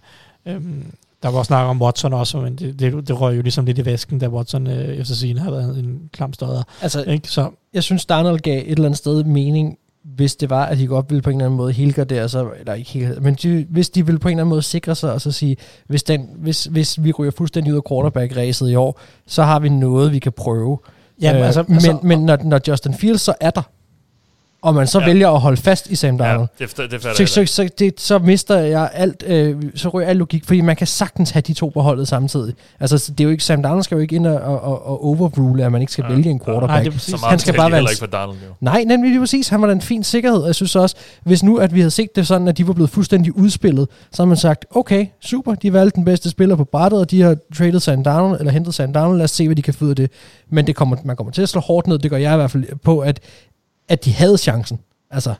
Øhm, 0.47 0.93
der 1.23 1.29
var 1.29 1.43
snak 1.43 1.67
om 1.67 1.83
Watson 1.83 2.12
også, 2.12 2.41
men 2.41 2.57
det, 2.57 2.79
det, 2.79 3.09
det 3.09 3.21
røg 3.21 3.37
jo 3.37 3.43
ligesom 3.43 3.65
lidt 3.65 3.79
i 3.79 3.85
væsken, 3.85 4.19
da 4.19 4.29
Watson 4.29 4.67
øh, 4.67 4.97
efter 4.97 5.15
sin 5.15 5.39
har 5.39 5.51
været 5.51 5.79
en 5.79 6.11
klam 6.12 6.33
støder. 6.33 6.62
Altså, 6.83 7.03
Ikke? 7.03 7.29
Så 7.29 7.51
jeg 7.75 7.83
synes, 7.83 8.07
Darnold 8.07 8.41
gav 8.41 8.59
et 8.59 8.71
eller 8.71 8.85
andet 8.85 8.99
sted 8.99 9.25
mening, 9.25 9.79
hvis 10.05 10.36
det 10.36 10.50
var, 10.50 10.66
at 10.66 10.78
de 10.78 10.86
godt 10.86 11.11
ville 11.11 11.22
på 11.22 11.30
en 11.30 11.36
eller 11.36 11.44
anden 11.44 11.57
måde 11.57 11.72
helgardere 11.72 12.28
sig, 12.28 12.44
eller 12.61 12.74
ikke 12.74 12.90
helt, 12.90 13.22
men 13.22 13.34
de, 13.34 13.66
hvis 13.70 13.90
de 13.90 14.07
ville 14.07 14.18
på 14.18 14.28
en 14.28 14.32
eller 14.32 14.42
anden 14.42 14.50
måde 14.50 14.62
sikre 14.62 14.94
sig, 14.94 15.12
og 15.12 15.20
så 15.20 15.32
sige, 15.32 15.57
hvis, 15.86 16.02
den, 16.02 16.28
hvis, 16.36 16.64
hvis 16.64 17.05
vi 17.05 17.12
ryger 17.12 17.30
fuldstændig 17.30 17.72
ud 17.72 17.76
af 17.76 17.84
quarterback-ræset 17.88 18.70
i 18.70 18.74
år, 18.74 19.00
så 19.26 19.42
har 19.42 19.59
vi 19.59 19.68
noget, 19.68 20.12
vi 20.12 20.18
kan 20.18 20.32
prøve. 20.32 20.78
ja, 21.22 21.38
Øh, 21.38 21.46
altså, 21.46 21.64
men 21.68 21.74
altså, 21.74 21.98
men 22.02 22.24
når, 22.24 22.38
når 22.44 22.61
Justin 22.68 22.94
Fields 22.94 23.20
så 23.20 23.34
er 23.40 23.50
der, 23.50 23.62
og 24.65 24.75
man 24.75 24.87
så 24.87 24.99
Ja. 24.99 25.05
ja. 25.05 25.11
vælger 25.12 25.31
at 25.31 25.41
holde 25.41 25.57
fast 25.57 25.91
i 25.91 25.95
Sam 25.95 26.17
Ja, 26.17 26.25
Darnold, 26.25 26.49
det, 26.59 26.77
det 26.77 27.03
fatter 27.03 27.27
så, 27.27 27.35
så, 27.47 27.47
så, 27.47 27.69
det, 27.79 28.01
så 28.01 28.19
mister 28.19 28.59
jeg 28.59 28.91
alt, 28.95 29.25
øh, 29.27 29.62
så 29.75 29.89
ryger 29.89 30.09
al 30.09 30.17
logik, 30.17 30.45
fordi 30.45 30.61
man 30.61 30.77
kan 30.77 30.87
sagtens 30.87 31.31
have 31.31 31.41
de 31.43 31.53
to 31.53 31.69
på 31.69 31.81
holdet 31.81 32.09
samtidig. 32.09 32.55
Altså, 32.81 33.11
det 33.12 33.21
er 33.21 33.25
jo 33.25 33.31
ikke, 33.31 33.45
Sam 33.45 33.62
Darnold 33.62 33.83
skal 33.83 33.95
jo 33.95 34.01
ikke 34.01 34.17
ind 34.17 34.27
og, 34.27 34.41
og, 34.41 34.87
og, 34.87 35.05
overrule, 35.05 35.65
at 35.65 35.73
man 35.73 35.81
ikke 35.81 35.93
skal 35.93 36.05
Ja. 36.09 36.15
vælge 36.15 36.31
en 36.31 36.37
Nej, 36.37 36.45
quarterback. 36.45 36.81
det 36.85 36.87
er 36.89 36.93
præcis. 36.93 37.11
Så 37.11 37.17
meget 37.21 37.31
Han 37.31 37.39
skal 37.39 37.55
bare 37.57 37.71
være 37.71 37.81
en- 37.81 37.87
ikke 37.91 37.99
for 37.99 38.07
Darnold, 38.07 38.37
jo. 38.49 38.55
Nej, 38.61 38.85
nemlig 38.87 39.11
lige 39.11 39.21
præcis. 39.21 39.49
Han 39.49 39.62
var 39.62 39.71
en 39.71 39.81
fin 39.81 40.05
sikkerhed. 40.05 40.39
Og 40.41 40.47
Jeg 40.47 40.55
synes 40.55 40.77
også, 40.77 40.97
hvis 41.23 41.43
nu 41.43 41.57
at 41.57 41.75
vi 41.75 41.81
havde 41.81 41.91
set 41.91 42.17
det 42.17 42.27
sådan, 42.27 42.49
at 42.49 42.59
de 42.59 42.67
var 42.67 42.73
blevet 42.73 42.91
fuldstændig 42.91 43.37
udspillet, 43.37 43.89
så 44.12 44.23
har 44.23 44.27
man 44.27 44.37
sagt, 44.37 44.65
okay, 44.71 45.07
super, 45.21 45.55
de 45.55 45.73
valgte 45.73 45.97
den 45.97 46.05
bedste 46.05 46.31
spiller 46.31 46.57
på 46.57 46.65
brættet, 46.65 47.01
og 47.01 47.11
de 47.11 47.23
har 47.23 47.37
traded 47.59 47.81
Sam 47.81 48.05
Darnold, 48.05 48.39
eller 48.39 48.53
hentet 48.53 48.75
Sam 48.75 48.93
Darnold, 48.93 49.17
lad 49.17 49.25
os 49.25 49.31
se, 49.31 49.49
hvad 49.49 49.57
de 49.57 49.62
kan 49.62 49.75
få 49.75 49.85
ud 49.85 49.91
af 49.91 49.97
det. 49.97 50.11
Men 50.51 50.67
det 50.67 50.77
kommer, 50.77 50.97
man 51.05 51.17
kommer 51.17 51.31
til 51.33 51.43
at 51.43 51.49
slå 51.49 51.61
hårdt 51.61 51.87
ned, 51.87 51.99
det 51.99 52.11
gør 52.11 52.17
jeg 52.17 52.33
i 52.33 52.37
hvert 52.37 52.51
fald 52.51 52.65
på, 52.85 52.99
at, 53.01 53.21
at 53.89 54.05
de 54.05 54.12
havde 54.12 54.39
chancen. 54.39 54.78
Altså, 55.11 55.35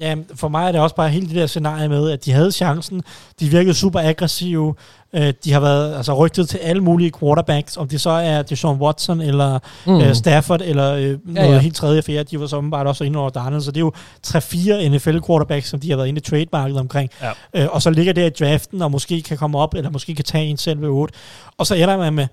Ja, 0.00 0.16
for 0.34 0.48
mig 0.48 0.68
er 0.68 0.72
det 0.72 0.80
også 0.80 0.96
bare 0.96 1.08
hele 1.08 1.26
det 1.26 1.34
der 1.34 1.46
scenarie 1.46 1.88
med, 1.88 2.10
at 2.10 2.24
de 2.24 2.32
havde 2.32 2.52
chancen, 2.52 3.02
de 3.40 3.48
virkede 3.48 3.74
super 3.74 4.00
aggressive, 4.00 4.74
øh, 5.12 5.34
de 5.44 5.52
har 5.52 5.60
været 5.60 5.96
altså, 5.96 6.14
rygtet 6.14 6.48
til 6.48 6.58
alle 6.58 6.82
mulige 6.82 7.12
quarterbacks, 7.20 7.76
om 7.76 7.88
det 7.88 8.00
så 8.00 8.10
er 8.10 8.42
Deshaun 8.42 8.78
Watson, 8.80 9.20
eller 9.20 9.58
mm. 9.86 10.00
øh, 10.00 10.14
Stafford, 10.14 10.60
eller 10.64 10.92
øh, 10.92 11.18
noget 11.24 11.48
ja. 11.48 11.52
ja. 11.52 11.58
helt 11.58 11.76
tredje 11.76 11.98
og 11.98 12.04
fjerde, 12.04 12.24
de 12.24 12.40
var 12.40 12.46
så 12.46 12.56
åbenbart 12.56 12.86
også 12.86 13.04
inde 13.04 13.18
over 13.18 13.30
Darnold, 13.30 13.62
så 13.62 13.70
det 13.70 13.76
er 13.76 13.80
jo 13.80 13.92
3-4 14.26 14.88
NFL-quarterbacks, 14.88 15.68
som 15.68 15.80
de 15.80 15.90
har 15.90 15.96
været 15.96 16.08
inde 16.08 16.18
i 16.18 16.22
trademarkedet 16.22 16.80
omkring, 16.80 17.10
Ja. 17.22 17.32
øh, 17.54 17.68
og 17.70 17.82
så 17.82 17.90
ligger 17.90 18.12
der 18.12 18.26
i 18.26 18.30
draften, 18.30 18.82
og 18.82 18.90
måske 18.90 19.22
kan 19.22 19.36
komme 19.38 19.58
op, 19.58 19.74
eller 19.74 19.90
måske 19.90 20.14
kan 20.14 20.24
tage 20.24 20.46
en 20.46 20.56
selv 20.56 20.80
ved 20.80 20.88
8, 20.88 21.14
og 21.58 21.66
så 21.66 21.74
ender 21.74 21.96
man 21.96 22.12
med 22.12 22.26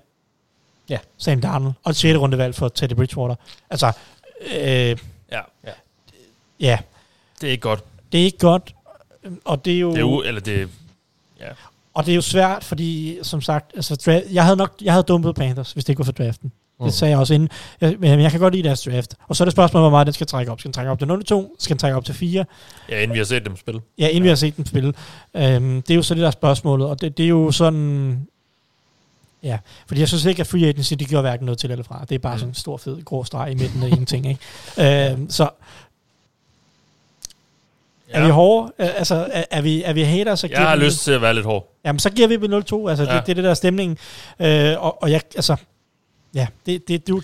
Ja. 0.90 0.98
Sam 1.18 1.40
Darnold, 1.40 1.72
og 1.84 1.90
et 1.90 1.96
6. 1.96 2.18
rundevalg 2.18 2.54
for 2.54 2.68
Teddy 2.68 2.92
Bridgewater. 2.94 3.34
Altså, 3.70 3.92
øh, 4.62 4.96
Ja, 5.32 5.40
ja, 6.60 6.78
det 7.40 7.46
er 7.46 7.50
ikke 7.50 7.62
godt. 7.62 7.84
det 8.12 8.20
er 8.20 8.24
ikke 8.24 8.38
godt, 8.38 8.74
og 9.44 9.64
det 9.64 9.74
er 9.74 9.78
jo... 9.78 9.90
Det 9.90 9.96
er 9.96 10.00
jo, 10.00 10.22
eller 10.22 10.40
det, 10.40 10.68
Og 11.94 12.06
det 12.06 12.12
er 12.12 12.16
jo 12.16 12.22
svært, 12.22 12.64
fordi 12.64 13.18
som 13.22 13.40
sagt, 13.40 13.72
altså, 13.74 13.94
dra- 13.94 14.34
jeg 14.34 14.44
havde 14.44 14.56
nok 14.56 14.72
jeg 14.82 14.92
havde 14.92 15.02
dumpet 15.04 15.34
Panthers, 15.34 15.72
hvis 15.72 15.84
det 15.84 15.88
ikke 15.88 15.98
var 15.98 16.04
for 16.04 16.12
draften. 16.12 16.52
Det 16.84 16.94
sagde 16.94 17.10
jeg 17.10 17.18
også 17.18 17.34
inden. 17.34 17.48
Jeg, 17.80 17.96
men 17.98 18.20
jeg 18.20 18.30
kan 18.30 18.40
godt 18.40 18.54
lide 18.54 18.68
deres 18.68 18.82
draft. 18.82 19.14
Og 19.28 19.36
så 19.36 19.44
er 19.44 19.46
det 19.46 19.52
spørgsmålet, 19.52 19.82
hvor 19.82 19.90
meget 19.90 20.06
den 20.06 20.14
skal 20.14 20.26
trække 20.26 20.52
op. 20.52 20.60
Skal 20.60 20.68
den 20.68 20.72
trække 20.72 20.90
op 20.90 20.98
til 20.98 21.06
0-2? 21.06 21.56
Skal 21.58 21.74
den 21.74 21.78
trække 21.78 21.96
op 21.96 22.04
til 22.04 22.14
4? 22.14 22.44
Ja, 22.88 22.98
inden 23.00 23.12
vi 23.12 23.18
har 23.18 23.24
set 23.24 23.44
dem 23.46 23.56
spille. 23.56 23.80
Ja, 23.98 24.08
inden 24.08 24.22
vi 24.22 24.28
har 24.28 24.34
set 24.34 24.56
dem 24.56 24.66
spille. 24.66 24.92
Øhm, 25.36 25.82
det 25.82 25.90
er 25.90 25.94
jo 25.94 26.02
så 26.02 26.14
det, 26.14 26.20
der 26.20 26.26
er 26.26 26.30
spørgsmålet. 26.30 26.86
Og 26.88 27.00
det, 27.00 27.16
det 27.18 27.24
er 27.24 27.28
jo 27.28 27.50
sådan... 27.50 28.26
Ja, 29.42 29.58
fordi 29.86 30.00
jeg 30.00 30.08
synes 30.08 30.24
ikke, 30.24 30.40
at 30.40 30.46
free 30.46 30.66
agency, 30.68 30.92
det 30.94 31.08
gjorde 31.08 31.22
hverken 31.22 31.44
noget 31.46 31.58
til 31.58 31.70
eller 31.70 31.84
fra. 31.84 32.04
Det 32.08 32.14
er 32.14 32.18
bare 32.18 32.34
mm. 32.34 32.38
sådan 32.38 32.50
en 32.50 32.54
stor, 32.54 32.76
fed, 32.76 33.04
grå 33.04 33.24
streg 33.24 33.50
i 33.52 33.54
midten 33.54 33.82
af 33.82 33.88
ingenting, 33.96 34.26
ikke? 34.26 35.10
Øhm, 35.12 35.30
så 35.30 35.48
er 38.08 38.24
vi 38.24 38.30
hårde? 38.30 38.72
Øh, 38.78 38.98
Altså, 38.98 39.28
er, 39.32 39.44
er, 39.50 39.60
vi, 39.60 39.82
er 39.82 39.92
vi 39.92 40.02
haters? 40.02 40.40
så 40.40 40.48
Jeg 40.50 40.58
har 40.68 40.76
vi- 40.76 40.84
lyst 40.84 41.04
til 41.04 41.12
at 41.12 41.20
være 41.22 41.34
lidt 41.34 41.46
hård. 41.46 41.72
Jamen, 41.84 41.98
så 42.00 42.10
giver 42.10 42.28
vi 42.28 42.36
dem 42.36 42.52
0-2. 42.52 42.88
Altså, 42.88 43.04
ja. 43.04 43.14
Ja. 43.14 43.16
det, 43.18 43.26
det 43.26 43.30
er 43.30 43.34
det 43.34 43.44
der 43.44 43.54
stemning. 43.54 43.98
Øh, 44.40 44.74
og, 44.84 45.02
og 45.02 45.10
jeg, 45.10 45.20
altså, 45.34 45.56
ja, 46.34 46.46
det, 46.66 46.88
det, 46.88 47.08
du, 47.08 47.22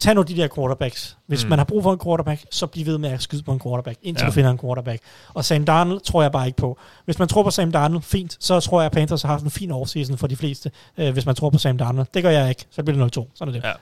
tag 0.00 0.14
nu 0.14 0.22
de 0.22 0.36
der 0.36 0.48
quarterbacks. 0.54 1.16
Hvis 1.26 1.44
mm. 1.44 1.50
Man 1.50 1.58
har 1.58 1.64
brug 1.64 1.82
for 1.82 1.92
en 1.92 1.98
quarterback, 2.04 2.44
så 2.50 2.66
bliv 2.66 2.86
ved 2.86 2.98
med 2.98 3.10
at 3.10 3.22
skyde 3.22 3.42
på 3.42 3.52
en 3.52 3.60
quarterback, 3.60 3.98
indtil 4.02 4.24
ja. 4.24 4.28
Du 4.28 4.32
finder 4.32 4.50
en 4.50 4.58
quarterback. 4.58 5.02
Og 5.34 5.44
Sam 5.44 5.64
Darnold 5.64 6.00
tror 6.00 6.22
jeg 6.22 6.32
bare 6.32 6.46
ikke 6.46 6.56
på. 6.56 6.78
Hvis 7.04 7.18
man 7.18 7.28
tror 7.28 7.42
på 7.42 7.50
Sam 7.50 7.72
Darnold, 7.72 8.02
fint. 8.02 8.36
Så 8.40 8.60
tror 8.60 8.80
jeg, 8.80 8.86
at 8.86 8.92
Panthers 8.92 9.22
har 9.22 9.28
haft 9.28 9.42
en 9.44 9.50
fin 9.50 9.70
offseason 9.70 10.18
for 10.18 10.26
de 10.26 10.36
fleste, 10.36 10.70
øh, 10.98 11.12
hvis 11.12 11.26
man 11.26 11.34
tror 11.34 11.50
på 11.50 11.58
Sam 11.58 11.78
Darnold. 11.78 12.06
Det 12.14 12.22
gør 12.22 12.30
jeg 12.30 12.48
ikke. 12.48 12.64
Så 12.70 12.82
bliver 12.82 13.04
det 13.04 13.16
0-2. 13.18 13.26
Sådan 13.34 13.54
er 13.54 13.58
det. 13.60 13.66
Ja. 13.68 13.72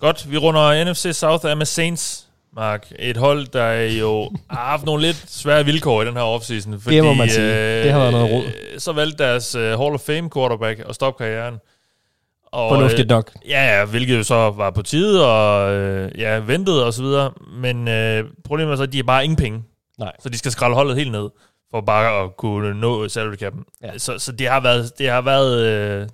Godt, 0.00 0.30
vi 0.30 0.36
runder 0.38 0.84
NFC 0.92 1.10
South 1.12 1.46
af 1.46 1.56
med 1.56 1.66
Saints, 1.66 2.26
Mark. 2.56 2.92
Et 2.98 3.16
hold, 3.16 3.46
der 3.46 3.72
jo 3.82 4.30
har 4.50 4.64
haft 4.70 4.84
nogle 4.84 5.02
lidt 5.02 5.24
svære 5.28 5.64
vilkår 5.64 6.02
i 6.02 6.06
den 6.06 6.14
her 6.14 6.22
offseason. 6.22 6.80
Fordi, 6.80 7.00
må 7.00 7.14
man 7.14 7.30
sige. 7.30 7.82
Det 7.82 7.92
har 7.92 7.98
været 7.98 8.12
noget 8.12 8.32
rod. 8.32 8.44
øh, 8.44 8.80
Så 8.80 8.92
valgte 8.92 9.24
deres 9.24 9.54
uh, 9.54 9.62
Hall 9.62 9.94
of 9.94 10.00
Fame 10.00 10.30
quarterback 10.34 10.80
at 10.88 10.94
stoppe 10.94 11.24
karrieren. 11.24 11.54
Og, 12.52 12.70
Fornuftigt 12.70 13.08
nok. 13.08 13.32
Ja, 13.48 13.78
ja, 13.78 13.84
hvilket 13.84 14.18
jo 14.18 14.22
så 14.22 14.34
var 14.34 14.70
på 14.70 14.82
tide, 14.82 15.26
og 15.32 15.72
øh, 15.72 16.10
ja, 16.18 16.38
ventede 16.38 16.86
og 16.86 16.92
så 16.94 17.02
videre. 17.02 17.32
Men 17.56 17.88
øh, 17.88 18.24
problemet 18.44 18.72
er 18.72 18.76
så, 18.76 18.82
at 18.82 18.92
de 18.92 18.98
har 18.98 19.04
bare 19.04 19.24
ingen 19.24 19.36
penge. 19.36 19.62
Nej. 19.98 20.12
Så 20.20 20.28
de 20.28 20.38
skal 20.38 20.52
skralde 20.52 20.74
holdet 20.74 20.96
helt 20.96 21.12
ned, 21.12 21.30
for 21.70 21.80
bare 21.80 22.24
at 22.24 22.36
kunne 22.36 22.80
nå 22.80 23.08
salary 23.08 23.34
cap'en. 23.42 23.78
Ja. 23.82 23.98
Så, 23.98 24.18
så 24.18 24.32
det 24.32 24.48
har 24.48 24.60
været, 24.60 24.92
det 24.98 25.08
har 25.10 25.20
været 25.20 25.58
øh, 25.66 26.08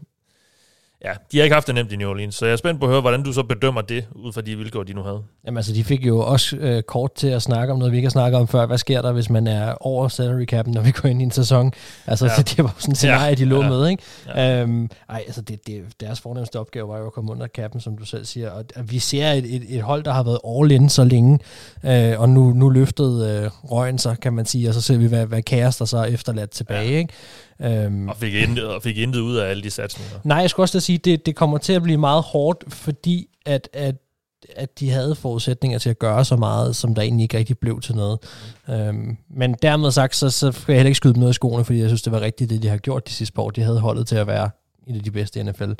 ja, 1.04 1.12
de 1.32 1.36
har 1.38 1.44
ikke 1.44 1.54
haft 1.54 1.66
det 1.66 1.74
nemt 1.74 1.92
i 1.92 1.96
New 1.96 2.08
Orleans. 2.10 2.34
Så 2.34 2.44
jeg 2.46 2.52
er 2.52 2.56
spændt 2.56 2.80
på 2.80 2.86
at 2.86 2.92
høre, 2.92 3.00
hvordan 3.00 3.22
du 3.22 3.32
så 3.32 3.42
bedømmer 3.42 3.80
det, 3.80 4.04
ud 4.14 4.32
fra 4.32 4.40
de 4.40 4.56
vilkår, 4.56 4.82
de 4.82 4.92
nu 4.92 5.02
havde. 5.02 5.22
Jamen 5.46 5.56
altså, 5.56 5.72
de 5.72 5.84
fik 5.84 6.06
jo 6.06 6.18
også 6.18 6.56
øh, 6.56 6.82
kort 6.82 7.14
til 7.14 7.28
at 7.28 7.42
snakke 7.42 7.72
om 7.72 7.78
noget, 7.78 7.92
vi 7.92 7.96
ikke 7.96 8.06
har 8.06 8.10
snakket 8.10 8.40
om 8.40 8.48
før. 8.48 8.66
Hvad 8.66 8.78
sker 8.78 9.02
der, 9.02 9.12
hvis 9.12 9.30
man 9.30 9.46
er 9.46 9.74
over 9.86 10.08
salary 10.08 10.46
cap'en, 10.54 10.70
når 10.72 10.80
vi 10.80 10.90
går 10.90 11.08
ind 11.08 11.20
i 11.20 11.24
en 11.24 11.30
sæson? 11.30 11.72
Altså, 12.06 12.26
ja. 12.26 12.32
Ja. 12.36 12.42
det 12.56 12.64
var 12.64 12.74
sådan 12.78 12.92
et 12.92 12.96
scenarie, 12.98 13.28
Ja. 13.28 13.34
de 13.34 13.44
lå 13.44 13.62
Ja. 13.62 13.68
med, 13.68 13.88
ikke? 13.88 14.02
Ja. 14.26 14.62
Øhm, 14.62 14.90
ej, 15.08 15.22
altså, 15.26 15.40
det, 15.42 15.66
det, 15.66 15.82
deres 16.00 16.20
fornemmeste 16.20 16.58
opgave 16.60 16.88
var 16.88 16.98
jo 16.98 17.06
at 17.06 17.12
komme 17.12 17.32
under 17.32 17.46
cap'en, 17.58 17.80
som 17.80 17.98
du 17.98 18.04
selv 18.04 18.24
siger. 18.24 18.50
Og 18.50 18.64
vi 18.84 18.98
ser 18.98 19.32
et, 19.32 19.54
et, 19.54 19.62
et 19.68 19.82
hold, 19.82 20.02
der 20.04 20.12
har 20.12 20.22
været 20.22 20.38
all 20.58 20.70
in 20.82 20.88
så 20.88 21.04
længe, 21.04 21.38
øh, 21.84 22.20
og 22.20 22.28
nu, 22.28 22.52
nu 22.52 22.68
løftede 22.68 23.40
øh, 23.44 23.50
røgen 23.70 23.98
sig, 23.98 24.16
kan 24.22 24.32
man 24.32 24.46
sige, 24.46 24.68
og 24.68 24.74
så 24.74 24.80
ser 24.80 24.96
vi, 24.96 25.06
hvad, 25.06 25.26
hvad 25.26 25.42
kaos 25.42 25.76
der 25.76 25.84
så 25.84 25.98
er 25.98 26.04
efterladt 26.04 26.50
tilbage, 26.50 26.90
Ja. 26.90 26.96
ikke? 26.98 27.12
Øhm, 27.62 28.08
Og 28.08 28.16
fik 28.16 28.34
intet, 28.34 28.64
og 28.64 28.82
fik 28.82 28.98
intet 28.98 29.20
ud 29.20 29.36
af 29.36 29.50
alle 29.50 29.62
de 29.62 29.70
satsninger. 29.70 30.18
Nej, 30.24 30.38
jeg 30.38 30.50
skulle 30.50 30.64
også 30.64 30.78
da 30.78 30.80
sige, 30.80 30.98
det, 30.98 31.26
det 31.26 31.36
kommer 31.36 31.58
til 31.58 31.72
at 31.72 31.82
blive 31.82 31.98
meget 31.98 32.22
hårdt, 32.22 32.64
fordi 32.68 33.26
at, 33.46 33.68
at, 33.72 33.94
at 34.56 34.80
de 34.80 34.90
havde 34.90 35.14
forudsætninger 35.14 35.78
til 35.78 35.90
at 35.90 35.98
gøre 35.98 36.24
så 36.24 36.36
meget, 36.36 36.76
som 36.76 36.94
der 36.94 37.02
egentlig 37.02 37.22
ikke 37.22 37.38
rigtig 37.38 37.58
blev 37.58 37.80
til 37.80 37.94
noget. 37.94 38.18
Øhm, 38.70 39.16
men 39.30 39.54
dermed 39.62 39.90
sagt, 39.90 40.16
så, 40.16 40.30
så 40.30 40.52
skal 40.52 40.72
jeg 40.72 40.78
heller 40.78 40.88
ikke 40.88 40.96
skyde 40.96 41.14
dem 41.14 41.20
noget 41.20 41.32
i 41.32 41.34
skoene, 41.34 41.64
fordi 41.64 41.78
jeg 41.80 41.88
synes, 41.88 42.02
det 42.02 42.12
var 42.12 42.20
rigtigt, 42.20 42.50
det 42.50 42.62
de 42.62 42.68
har 42.68 42.76
gjort 42.76 43.08
de 43.08 43.12
sidste 43.12 43.32
par 43.34 43.42
år. 43.42 43.50
De 43.50 43.62
havde 43.62 43.80
holdet 43.80 44.06
til 44.06 44.16
at 44.16 44.26
være 44.26 44.50
en 44.88 44.96
af 44.96 45.02
de 45.02 45.10
bedste 45.10 45.40
i 45.40 45.42
NFL. 45.42 45.70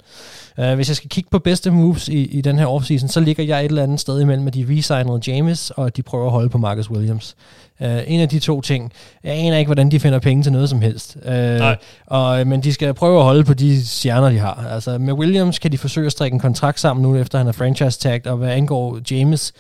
Uh, 0.59 0.75
hvis 0.75 0.89
jeg 0.89 0.97
skal 0.97 1.11
kigge 1.11 1.31
på 1.31 1.39
bedste 1.39 1.71
moves 1.71 2.09
i, 2.09 2.23
i 2.25 2.41
den 2.41 2.59
her 2.59 2.67
offseason, 2.67 3.09
så 3.09 3.21
ligger 3.21 3.45
jeg 3.45 3.61
et 3.61 3.69
eller 3.69 3.83
andet 3.83 4.01
sted 4.01 4.21
imellem, 4.21 4.47
at 4.47 4.55
de 4.55 4.67
resignede 4.69 5.21
James, 5.27 5.71
og 5.71 5.97
de 5.97 6.03
prøver 6.03 6.27
at 6.27 6.33
holde 6.33 6.49
på 6.49 6.59
Marcus 6.59 6.91
Williams. 6.91 7.37
Uh, 7.81 7.87
en 8.07 8.21
af 8.21 8.29
de 8.29 8.39
to 8.39 8.61
ting. 8.61 8.93
Jeg 9.25 9.35
aner 9.35 9.57
ikke, 9.57 9.69
hvordan 9.69 9.91
de 9.91 10.01
finder 10.01 10.19
penge 10.19 10.43
til 10.43 10.53
noget 10.53 10.69
som 10.69 10.81
helst. 10.81 11.17
Uh, 11.17 11.33
Nej. 11.33 11.77
og, 12.07 12.47
men 12.47 12.63
de 12.63 12.73
skal 12.73 12.95
prøve 12.95 13.19
at 13.19 13.25
holde 13.25 13.45
på 13.45 13.55
de 13.55 13.87
stjerner, 13.87 14.31
de 14.31 14.39
har. 14.39 14.67
Altså 14.71 14.99
med 14.99 15.13
Williams 15.13 15.59
kan 15.59 15.73
de 15.73 15.79
forsøge 15.79 16.07
at 16.07 16.13
strikke 16.13 16.35
en 16.35 16.41
kontrakt 16.41 16.81
sammen 16.81 17.03
nu, 17.03 17.17
efter 17.17 17.39
han 17.39 17.47
er 17.47 17.53
franchise-tagged, 17.53 18.27
og 18.27 18.37
hvad 18.37 18.49
angår 18.51 18.99
James, 19.11 19.53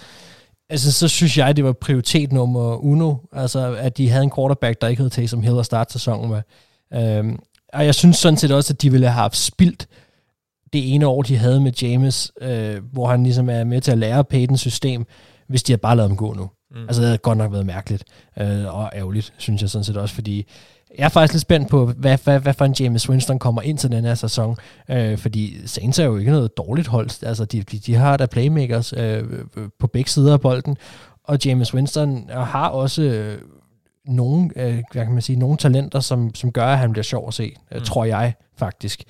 altså 0.70 0.92
så 0.92 1.08
synes 1.08 1.38
jeg, 1.38 1.56
det 1.56 1.64
var 1.64 1.72
prioritet 1.72 2.32
nummer 2.32 2.76
uno, 2.76 3.14
altså 3.32 3.76
at 3.78 3.98
de 3.98 4.10
havde 4.10 4.24
en 4.24 4.32
quarterback, 4.36 4.80
der 4.80 4.88
ikke 4.88 5.02
hed 5.02 5.10
Taysom 5.10 5.42
Hill 5.42 5.58
at 5.58 5.66
starte 5.66 5.92
sæsonen 5.92 6.30
med. 6.30 6.42
Øhm, 6.94 7.38
og 7.72 7.84
jeg 7.84 7.94
synes 7.94 8.16
sådan 8.16 8.36
set 8.36 8.52
også, 8.52 8.72
at 8.72 8.82
de 8.82 8.90
ville 8.90 9.06
have 9.06 9.22
haft 9.22 9.36
spildt 9.36 9.86
det 10.72 10.94
ene 10.94 11.06
år, 11.06 11.22
de 11.22 11.36
havde 11.36 11.60
med 11.60 11.72
James, 11.82 12.32
øh, 12.40 12.82
hvor 12.92 13.06
han 13.06 13.22
ligesom 13.22 13.50
er 13.50 13.64
med 13.64 13.80
til 13.80 13.92
at 13.92 13.98
lære 13.98 14.24
Peytons 14.24 14.60
system, 14.60 15.06
hvis 15.48 15.62
de 15.62 15.72
havde 15.72 15.80
bare 15.80 15.96
lavet 15.96 16.10
ham 16.10 16.16
gå 16.16 16.34
nu. 16.34 16.50
Mm. 16.70 16.82
Altså 16.82 17.02
det 17.02 17.08
havde 17.08 17.18
godt 17.18 17.38
nok 17.38 17.52
været 17.52 17.66
mærkeligt 17.66 18.04
øh, 18.38 18.74
og 18.74 18.90
ærgerligt, 18.94 19.32
synes 19.36 19.62
jeg 19.62 19.70
sådan 19.70 19.84
set 19.84 19.96
også, 19.96 20.14
fordi 20.14 20.46
jeg 20.98 21.04
er 21.04 21.08
faktisk 21.08 21.34
lidt 21.34 21.42
spændt 21.42 21.68
på, 21.68 21.86
hvad, 21.86 22.18
hvad, 22.24 22.40
hvad 22.40 22.54
for 22.54 22.64
en 22.64 22.74
James 22.80 23.08
Winston 23.08 23.38
kommer 23.38 23.62
ind 23.62 23.78
til 23.78 23.92
den 23.92 24.04
her 24.04 24.14
sæson, 24.14 24.56
øh, 24.90 25.18
fordi 25.18 25.66
Saints 25.66 25.98
er 25.98 26.04
jo 26.04 26.16
ikke 26.16 26.30
noget 26.30 26.56
dårligt 26.56 26.88
hold, 26.88 27.24
altså 27.24 27.44
de, 27.44 27.62
de, 27.62 27.78
de 27.78 27.94
har 27.94 28.16
da 28.16 28.26
playmakers 28.26 28.92
øh, 28.96 29.24
på 29.78 29.86
begge 29.86 30.10
sider 30.10 30.32
af 30.32 30.40
bolden, 30.40 30.76
og 31.24 31.38
James 31.44 31.74
Winston 31.74 32.30
har 32.30 32.68
også 32.68 33.02
øh, 33.02 33.38
nogle, 34.08 34.50
øh, 34.56 34.82
hvad 34.92 35.04
kan 35.04 35.12
man 35.12 35.22
sige, 35.22 35.38
nogle 35.38 35.56
talenter, 35.56 36.00
som, 36.00 36.34
som 36.34 36.52
gør, 36.52 36.66
at 36.66 36.78
han 36.78 36.92
bliver 36.92 37.02
sjov 37.02 37.28
at 37.28 37.34
se, 37.34 37.56
øh, 37.72 37.78
Mm. 37.78 37.84
tror 37.84 38.04
jeg 38.04 38.34
faktisk. 38.56 39.04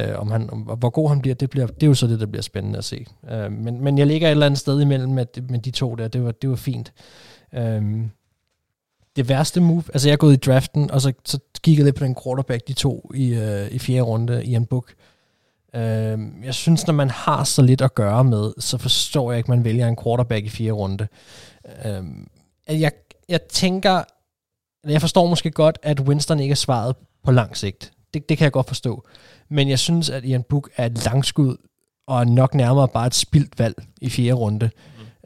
Øh, 0.00 0.18
om 0.18 0.30
han, 0.30 0.50
om, 0.50 0.58
hvor 0.60 0.90
god 0.90 1.08
han 1.08 1.20
bliver, 1.20 1.34
det, 1.34 1.50
bliver, 1.50 1.66
det 1.66 1.82
er 1.82 1.86
jo 1.86 1.94
så 1.94 2.06
det, 2.06 2.20
der 2.20 2.26
bliver 2.26 2.42
spændende 2.42 2.78
at 2.78 2.84
se. 2.84 3.06
Øh, 3.30 3.52
men, 3.52 3.84
men 3.84 3.98
jeg 3.98 4.06
ligger 4.06 4.28
et 4.28 4.30
eller 4.30 4.46
andet 4.46 4.58
sted 4.60 4.80
imellem 4.80 5.12
med, 5.12 5.26
med 5.48 5.58
de 5.58 5.70
to 5.70 5.94
der, 5.94 6.08
det 6.08 6.24
var, 6.24 6.32
det 6.32 6.50
var 6.50 6.56
fint. 6.56 6.92
Øh, 7.54 7.82
det 9.16 9.28
værste 9.28 9.60
move, 9.60 9.82
altså 9.92 10.08
jeg 10.08 10.12
er 10.12 10.16
gået 10.16 10.32
i 10.32 10.50
draften, 10.50 10.90
og 10.90 11.00
så, 11.00 11.12
så 11.24 11.38
kiggede 11.62 11.80
jeg 11.80 11.84
lidt 11.84 11.96
på 11.96 12.04
den 12.04 12.16
quarterback, 12.24 12.68
de 12.68 12.72
to 12.72 13.10
i, 13.14 13.34
øh, 13.34 13.70
i 13.70 13.78
fjerde 13.78 14.02
runde 14.02 14.44
i 14.44 14.54
en 14.54 14.66
book. 14.66 14.92
Øh, 15.74 16.18
jeg 16.44 16.54
synes, 16.54 16.86
når 16.86 16.94
man 16.94 17.10
har 17.10 17.44
så 17.44 17.62
lidt 17.62 17.80
at 17.80 17.94
gøre 17.94 18.24
med, 18.24 18.52
så 18.58 18.78
forstår 18.78 19.32
jeg 19.32 19.38
ikke, 19.38 19.46
at 19.46 19.56
man 19.56 19.64
vælger 19.64 19.88
en 19.88 19.96
quarterback 20.04 20.46
i 20.46 20.48
fjerde 20.48 20.72
runde. 20.72 21.06
Øh, 21.84 22.80
jeg, 22.80 22.92
jeg 23.28 23.42
tænker, 23.42 24.02
jeg 24.88 25.00
forstår 25.00 25.26
måske 25.26 25.50
godt, 25.50 25.78
at 25.82 26.00
Winston 26.00 26.40
ikke 26.40 26.52
er 26.52 26.56
svaret 26.56 26.96
på 27.24 27.30
lang 27.30 27.56
sigt. 27.56 27.92
Det, 28.14 28.28
det 28.28 28.38
kan 28.38 28.44
jeg 28.44 28.52
godt 28.52 28.68
forstå. 28.68 29.04
Men 29.48 29.68
jeg 29.68 29.78
synes, 29.78 30.10
at 30.10 30.24
Ian 30.24 30.42
Book 30.42 30.70
er 30.76 30.86
et 30.86 31.04
langskud, 31.04 31.56
og 32.06 32.26
nok 32.26 32.54
nærmere 32.54 32.88
bare 32.88 33.06
et 33.06 33.14
spildt 33.14 33.58
valg 33.58 33.74
i 34.00 34.10
fjerde 34.10 34.32
runde. 34.32 34.70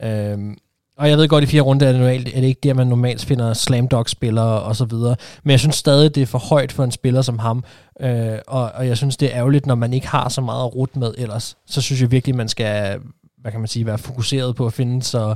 Mm. 0.01 0.07
Øhm, 0.09 0.57
og 0.99 1.09
jeg 1.09 1.19
ved 1.19 1.29
godt, 1.29 1.43
at 1.43 1.49
i 1.49 1.51
fjerde 1.51 1.65
runde 1.65 1.87
er 1.87 1.93
det, 1.93 2.01
normalt, 2.01 2.29
er 2.29 2.41
det 2.41 2.47
ikke 2.47 2.61
der, 2.63 2.75
man 2.75 2.87
normalt 2.87 3.25
finder 3.25 3.55
slam 3.55 3.89
dog 3.89 4.09
spillere 4.09 4.63
og 4.63 4.77
så 4.77 4.85
videre. 4.85 5.17
Men 5.43 5.51
jeg 5.51 5.61
synes 5.61 5.77
stadig, 5.77 6.15
det 6.15 6.23
er 6.23 6.27
for 6.27 6.39
højt 6.39 6.73
for 6.73 6.85
en 6.85 6.91
spiller 6.91 7.23
som 7.23 7.39
ham. 7.39 7.65
Øh, 8.01 8.39
og, 8.47 8.73
og 8.75 8.87
jeg 8.87 8.97
synes, 8.97 9.17
det 9.17 9.33
er 9.33 9.39
ærgerligt, 9.39 9.67
når 9.67 9.75
man 9.75 9.93
ikke 9.93 10.09
har 10.09 10.29
så 10.29 10.41
meget 10.41 10.65
at 10.65 10.75
rute 10.75 10.99
med 10.99 11.15
ellers. 11.19 11.57
Så 11.67 11.81
synes 11.81 12.01
jeg 12.01 12.11
virkelig, 12.11 12.37
man 12.37 12.49
skal 12.49 13.01
hvad 13.45 13.53
kan 13.53 13.61
man 13.61 13.69
sige, 13.69 13.87
være 13.87 13.99
fokuseret 13.99 14.57
på 14.57 14.67
at 14.67 14.73
finde 14.73 15.03
så, 15.03 15.35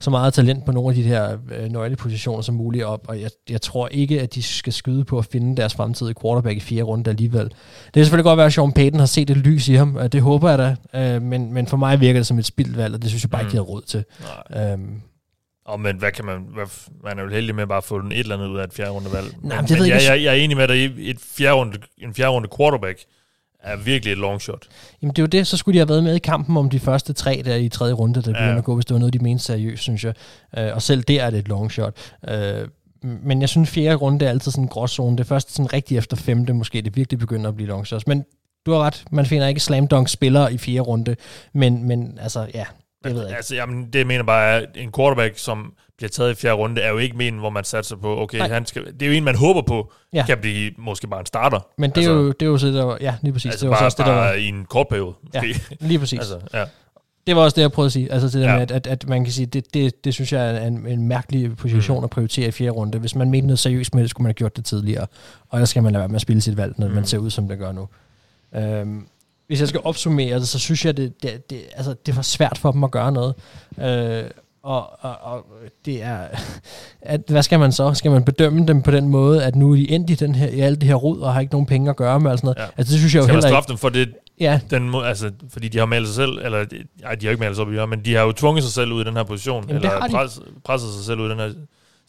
så 0.00 0.10
meget 0.10 0.34
talent 0.34 0.64
på 0.64 0.72
nogle 0.72 0.88
af 0.88 0.94
de 0.94 1.02
her 1.02 1.36
øh, 1.52 1.70
nøglepositioner 1.70 2.42
som 2.42 2.54
muligt 2.54 2.84
op, 2.84 3.04
og 3.08 3.20
jeg, 3.20 3.30
jeg 3.50 3.60
tror 3.62 3.88
ikke, 3.88 4.20
at 4.20 4.34
de 4.34 4.42
skal 4.42 4.72
skyde 4.72 5.04
på 5.04 5.18
at 5.18 5.24
finde 5.26 5.56
deres 5.56 5.74
fremtidige 5.74 6.14
quarterback 6.22 6.56
i 6.56 6.60
fjerde 6.60 6.82
runde 6.82 7.10
alligevel. 7.10 7.44
Det 7.44 7.92
kan 7.94 8.04
selvfølgelig 8.04 8.24
godt 8.24 8.36
være, 8.36 8.46
at 8.46 8.52
Sean 8.52 8.72
Payton 8.72 8.98
har 8.98 9.06
set 9.06 9.30
et 9.30 9.36
lys 9.36 9.68
i 9.68 9.74
ham, 9.74 9.96
og 9.96 10.12
det 10.12 10.22
håber 10.22 10.50
jeg 10.50 10.58
da, 10.58 10.76
øh, 11.14 11.22
men, 11.22 11.52
men 11.52 11.66
for 11.66 11.76
mig 11.76 12.00
virker 12.00 12.18
det 12.20 12.26
som 12.26 12.38
et 12.38 12.46
spildt 12.46 12.76
valg, 12.76 12.94
og 12.94 13.02
det 13.02 13.10
synes 13.10 13.22
jeg 13.22 13.30
bare 13.30 13.42
ikke, 13.42 13.52
de 13.52 13.56
har 13.56 13.62
råd 13.62 13.82
til. 13.82 14.04
Nej. 14.50 14.72
Øhm, 14.72 15.00
Og 15.66 15.80
men 15.80 15.96
hvad 15.96 16.12
kan 16.12 16.24
man... 16.24 16.46
Hvad, 16.54 16.66
man 17.04 17.18
er 17.18 17.22
jo 17.22 17.28
heldig 17.28 17.54
med 17.54 17.66
bare 17.66 17.78
at 17.78 17.84
få 17.84 18.00
den 18.00 18.12
et 18.12 18.18
eller 18.18 18.34
andet 18.36 18.48
ud 18.48 18.58
af 18.58 18.64
et 18.64 18.72
fjerde 18.72 18.90
runde 18.90 19.12
valg. 19.12 19.26
Nej, 19.26 19.34
men, 19.42 19.48
men 19.56 19.68
det 19.68 19.78
ved 19.78 19.86
jeg, 19.86 19.96
ikke. 19.96 20.12
jeg, 20.12 20.22
jeg, 20.22 20.30
er 20.30 20.44
enig 20.44 20.56
med 20.56 20.68
dig 20.68 20.76
i, 20.76 21.10
et 21.10 21.18
fjerde 21.20 21.54
runde, 21.54 21.78
en 21.98 22.14
fjerde 22.14 22.30
runde 22.30 22.48
quarterback 22.56 22.98
er 23.66 23.76
virkelig 23.76 24.12
et 24.12 24.18
long 24.18 24.40
shot. 24.40 24.66
Jamen 25.02 25.10
det 25.12 25.18
er 25.18 25.22
jo 25.22 25.26
det, 25.26 25.46
så 25.46 25.56
skulle 25.56 25.74
de 25.74 25.78
have 25.78 25.88
været 25.88 26.04
med 26.04 26.14
i 26.14 26.18
kampen 26.18 26.56
om 26.56 26.70
de 26.70 26.80
første 26.80 27.12
tre 27.12 27.42
der 27.44 27.54
i 27.56 27.68
tredje 27.68 27.94
runde, 27.94 28.14
der 28.14 28.20
begynder 28.20 28.48
Ja. 28.52 28.58
at 28.58 28.64
gå, 28.64 28.74
hvis 28.74 28.84
det 28.84 28.94
var 28.94 28.98
noget, 28.98 29.12
de 29.14 29.18
mente 29.18 29.44
seriøst, 29.44 29.82
synes 29.82 30.04
jeg. 30.04 30.14
Øh, 30.58 30.74
og 30.74 30.82
selv 30.82 31.02
der 31.02 31.22
er 31.22 31.30
det 31.30 31.38
et 31.38 31.48
long 31.48 31.72
shot. 31.72 31.94
Øh, 32.28 32.68
men 33.02 33.40
jeg 33.40 33.48
synes, 33.48 33.70
fjerde 33.70 33.94
runde 33.94 34.24
er 34.24 34.30
altid 34.30 34.50
sådan 34.52 34.64
en 34.64 34.68
gråzone. 34.68 35.16
Det 35.16 35.24
er 35.24 35.28
først 35.28 35.54
sådan 35.54 35.72
rigtig 35.72 35.96
efter 35.98 36.16
femte, 36.16 36.52
måske 36.52 36.82
det 36.82 36.96
virkelig 36.96 37.18
begynder 37.18 37.48
at 37.48 37.56
blive 37.56 37.68
long 37.68 37.86
shots. 37.86 38.06
Men 38.06 38.24
du 38.66 38.72
har 38.72 38.78
ret, 38.78 39.04
man 39.10 39.26
finder 39.26 39.46
ikke 39.46 39.60
slam 39.60 39.86
dunk 39.88 40.08
spillere 40.08 40.52
i 40.52 40.58
fjerde 40.58 40.80
runde, 40.80 41.16
men, 41.54 41.84
men 41.88 42.18
altså, 42.22 42.46
ja, 42.54 42.64
det 43.04 43.14
ved 43.14 43.20
jeg 43.20 43.28
ikke. 43.30 43.36
Altså, 43.36 43.54
jamen, 43.54 43.86
det 43.92 44.06
mener 44.06 44.24
bare 44.24 44.62
er, 44.62 44.66
en 44.74 44.92
quarterback, 44.96 45.38
som 45.38 45.72
bliver 45.96 46.08
taget 46.10 46.32
i 46.32 46.34
fjerde 46.34 46.56
runde, 46.56 46.80
er 46.80 46.90
jo 46.90 46.98
ikke 46.98 47.16
men, 47.16 47.38
hvor 47.38 47.50
man 47.50 47.64
satser 47.64 47.96
på, 47.96 48.20
okay, 48.22 48.38
Nej. 48.38 48.48
han 48.48 48.66
skal, 48.66 48.84
det 48.84 49.02
er 49.02 49.06
jo 49.06 49.12
en, 49.12 49.24
man 49.24 49.34
håber 49.36 49.62
på, 49.62 49.92
Ja. 50.12 50.26
kan 50.26 50.38
blive 50.38 50.70
måske 50.78 51.06
bare 51.08 51.20
en 51.20 51.26
starter. 51.26 51.60
Men 51.78 51.90
det 51.90 52.04
er, 52.04 52.10
jo, 52.10 52.28
det 52.28 52.42
er 52.42 52.46
jo 52.46 52.58
så, 52.58 52.66
det 52.66 52.86
var, 52.86 52.98
ja, 53.00 53.14
lige 53.22 53.32
præcis. 53.32 53.50
Altså 53.50 53.64
det 53.66 53.70
var 53.70 53.76
bare, 53.76 53.86
også 53.86 53.96
det, 53.98 54.06
der 54.06 54.12
var, 54.12 54.32
i 54.32 54.46
en 54.46 54.64
kort 54.64 54.88
periode, 54.88 55.14
ja, 55.34 55.42
lige 55.80 55.98
præcis. 55.98 56.18
altså, 56.24 56.38
ja. 56.54 56.64
Det 57.26 57.36
var 57.36 57.42
også 57.42 57.54
det, 57.54 57.62
jeg 57.62 57.72
prøvede 57.72 57.86
at 57.86 57.92
sige. 57.92 58.12
Altså 58.12 58.26
det 58.26 58.34
der 58.46 58.50
Ja. 58.50 58.54
med, 58.54 58.62
at, 58.62 58.70
at, 58.70 58.86
at 58.86 59.08
man 59.08 59.24
kan 59.24 59.32
sige, 59.32 59.46
det, 59.46 59.74
det, 59.74 60.04
det 60.04 60.14
synes 60.14 60.32
jeg 60.32 60.56
er 60.56 60.66
en, 60.66 60.86
en 60.86 61.08
mærkelig 61.08 61.56
position 61.56 61.98
mm. 61.98 62.04
at 62.04 62.10
prioritere 62.10 62.48
i 62.48 62.50
fjerde 62.50 62.70
runde. 62.70 62.98
Hvis 62.98 63.14
man 63.14 63.30
mente 63.30 63.46
noget 63.46 63.58
seriøst 63.58 63.94
med 63.94 64.02
det, 64.02 64.10
skulle 64.10 64.22
man 64.24 64.28
have 64.28 64.34
gjort 64.34 64.56
det 64.56 64.64
tidligere. 64.64 65.06
Og 65.48 65.58
ellers 65.58 65.70
skal 65.70 65.82
man 65.82 65.92
lade 65.92 66.00
være 66.00 66.08
med 66.08 66.14
at 66.16 66.20
spille 66.20 66.42
sit 66.42 66.56
valg, 66.56 66.74
når 66.78 66.88
mm. 66.88 66.94
man 66.94 67.06
ser 67.06 67.18
ud, 67.18 67.30
som 67.30 67.48
det 67.48 67.58
gør 67.58 67.72
nu. 67.72 67.88
Øhm, 68.56 69.06
hvis 69.46 69.60
jeg 69.60 69.68
skal 69.68 69.80
opsummere 69.84 70.38
det, 70.38 70.48
så 70.48 70.58
synes 70.58 70.84
jeg, 70.84 70.96
det, 70.96 71.22
det, 71.22 71.50
det, 71.50 71.60
altså, 71.76 71.94
det 72.06 72.16
var 72.16 72.22
svært 72.22 72.58
for 72.58 72.72
dem 72.72 72.84
at 72.84 72.90
gøre 72.90 73.12
noget. 73.12 73.34
Øh, 73.80 74.30
og, 74.66 75.04
og, 75.04 75.16
og 75.22 75.44
det 75.84 76.02
er, 76.02 76.18
at, 77.02 77.20
hvad 77.28 77.42
skal 77.42 77.58
man 77.58 77.72
så? 77.72 77.94
Skal 77.94 78.10
man 78.10 78.24
bedømme 78.24 78.66
dem 78.66 78.82
på 78.82 78.90
den 78.90 79.08
måde, 79.08 79.44
at 79.44 79.56
nu 79.56 79.72
er 79.72 79.76
de 79.76 79.90
endt 79.90 80.10
i, 80.10 80.14
den 80.14 80.34
her, 80.34 80.48
i 80.48 80.60
alt 80.60 80.80
det 80.80 80.88
her 80.88 80.94
rod, 80.94 81.18
og 81.20 81.32
har 81.34 81.40
ikke 81.40 81.52
nogen 81.52 81.66
penge 81.66 81.90
at 81.90 81.96
gøre 81.96 82.20
med, 82.20 82.30
og 82.30 82.38
sådan 82.38 82.46
noget? 82.46 82.58
Ja. 82.58 82.64
Altså, 82.76 82.92
det 82.92 82.98
synes 83.00 83.14
jeg 83.14 83.20
jo 83.20 83.24
Skal 83.24 83.32
man 83.34 83.42
heller 83.42 83.48
straffe 83.48 83.64
ikke. 83.66 83.70
dem 83.70 83.78
for 83.78 83.88
det, 83.88 84.12
Ja, 84.40 84.60
den, 84.70 84.90
må- 84.90 85.00
altså, 85.00 85.30
fordi 85.48 85.68
de 85.68 85.78
har 85.78 85.86
malet 85.86 86.08
sig 86.08 86.14
selv, 86.16 86.38
eller 86.44 86.64
ej, 87.04 87.14
de 87.14 87.26
har 87.26 87.30
ikke 87.30 87.40
malet 87.40 87.56
sig 87.56 87.62
op 87.62 87.68
i 87.68 87.72
hjørnet, 87.72 87.88
men 87.98 88.04
de 88.04 88.14
har 88.14 88.22
jo 88.22 88.32
tvunget 88.32 88.64
sig 88.64 88.72
selv 88.72 88.92
ud 88.92 89.00
i 89.00 89.04
den 89.04 89.16
her 89.16 89.22
position, 89.24 89.64
Jamen, 89.68 89.76
eller 89.84 90.08
pres, 90.10 90.40
presset 90.64 90.92
sig 90.94 91.04
selv 91.04 91.20
ud 91.20 91.26
i 91.26 91.30
den 91.30 91.38
her 91.38 91.52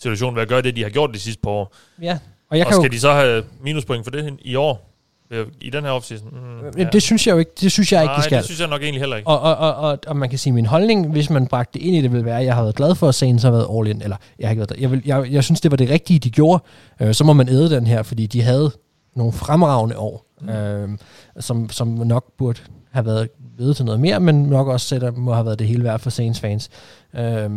situation 0.01 0.35
ved 0.35 0.41
at 0.41 0.47
gøre 0.47 0.61
det, 0.61 0.75
de 0.75 0.83
har 0.83 0.89
gjort 0.89 1.09
de 1.13 1.19
sidste 1.19 1.41
par 1.41 1.49
år. 1.51 1.73
ja. 2.01 2.17
Og 2.49 2.57
jeg 2.57 2.65
og 2.65 2.71
kan 2.71 2.77
jo, 2.77 2.81
skal 2.83 2.91
de 2.91 2.99
så 2.99 3.11
have 3.13 3.43
minuspoint 3.61 4.03
for 4.03 4.11
det 4.11 4.37
i 4.41 4.55
år? 4.55 4.89
Ved- 5.29 5.45
I 5.61 5.69
den 5.69 5.83
her 5.83 5.91
offseason? 5.91 6.27
Mm, 6.31 6.79
ja. 6.79 6.83
det 6.83 7.01
synes 7.03 7.27
jeg 7.27 7.33
jo 7.33 7.37
ikke, 7.39 7.51
det 7.61 7.71
synes 7.71 7.91
jeg 7.91 8.01
ikke, 8.01 8.09
Nej, 8.09 8.17
de 8.17 8.23
skal. 8.23 8.37
det 8.37 8.45
synes 8.45 8.59
jeg 8.59 8.67
nok 8.67 8.81
egentlig 8.81 9.01
heller 9.01 9.15
ikke. 9.17 9.29
Og, 9.29 9.39
og, 9.39 9.55
og, 9.55 9.75
og, 9.75 9.99
og 10.07 10.17
man 10.17 10.29
kan 10.29 10.39
sige, 10.39 10.51
at 10.51 10.55
min 10.55 10.65
holdning, 10.65 11.11
hvis 11.11 11.29
man 11.29 11.47
bragte 11.47 11.79
det 11.79 11.85
ind 11.85 11.95
i 11.95 12.01
det, 12.01 12.11
vil 12.11 12.25
være, 12.25 12.39
at 12.39 12.45
jeg 12.45 12.55
har 12.55 12.61
været 12.61 12.75
glad 12.75 12.95
for, 12.95 13.07
at 13.09 13.15
Saints 13.15 13.43
har 13.43 13.51
været 13.51 13.67
all 13.77 13.87
in. 13.87 14.01
Eller, 14.01 14.17
jeg 14.39 14.47
har 14.47 14.51
ikke 14.51 14.59
været 14.59 14.69
der. 14.69 14.75
Jeg, 14.79 14.91
vil, 14.91 15.01
jeg, 15.05 15.31
jeg 15.31 15.43
synes, 15.43 15.61
det 15.61 15.71
var 15.71 15.77
det 15.77 15.89
rigtige, 15.89 16.19
de 16.19 16.29
gjorde. 16.29 16.63
Øh, 17.01 17.13
så 17.13 17.23
må 17.23 17.33
man 17.33 17.49
æde 17.49 17.69
den 17.69 17.87
her, 17.87 18.03
fordi 18.03 18.25
de 18.25 18.41
havde 18.41 18.71
nogle 19.15 19.33
fremragende 19.33 19.97
år, 19.97 20.25
mm. 20.41 20.49
øh, 20.49 20.89
som, 21.39 21.69
som 21.69 21.87
nok 21.87 22.25
burde 22.37 22.59
have 22.91 23.05
været 23.05 23.29
ved 23.57 23.73
til 23.73 23.85
noget 23.85 23.99
mere, 23.99 24.19
men 24.19 24.43
nok 24.43 24.67
også 24.67 24.87
sætter, 24.87 25.11
må 25.11 25.33
have 25.33 25.45
været 25.45 25.59
det 25.59 25.67
hele 25.67 25.83
værd 25.83 25.99
for 25.99 26.09
Saints 26.09 26.39
fans. 26.39 26.69
Øh, 27.15 27.49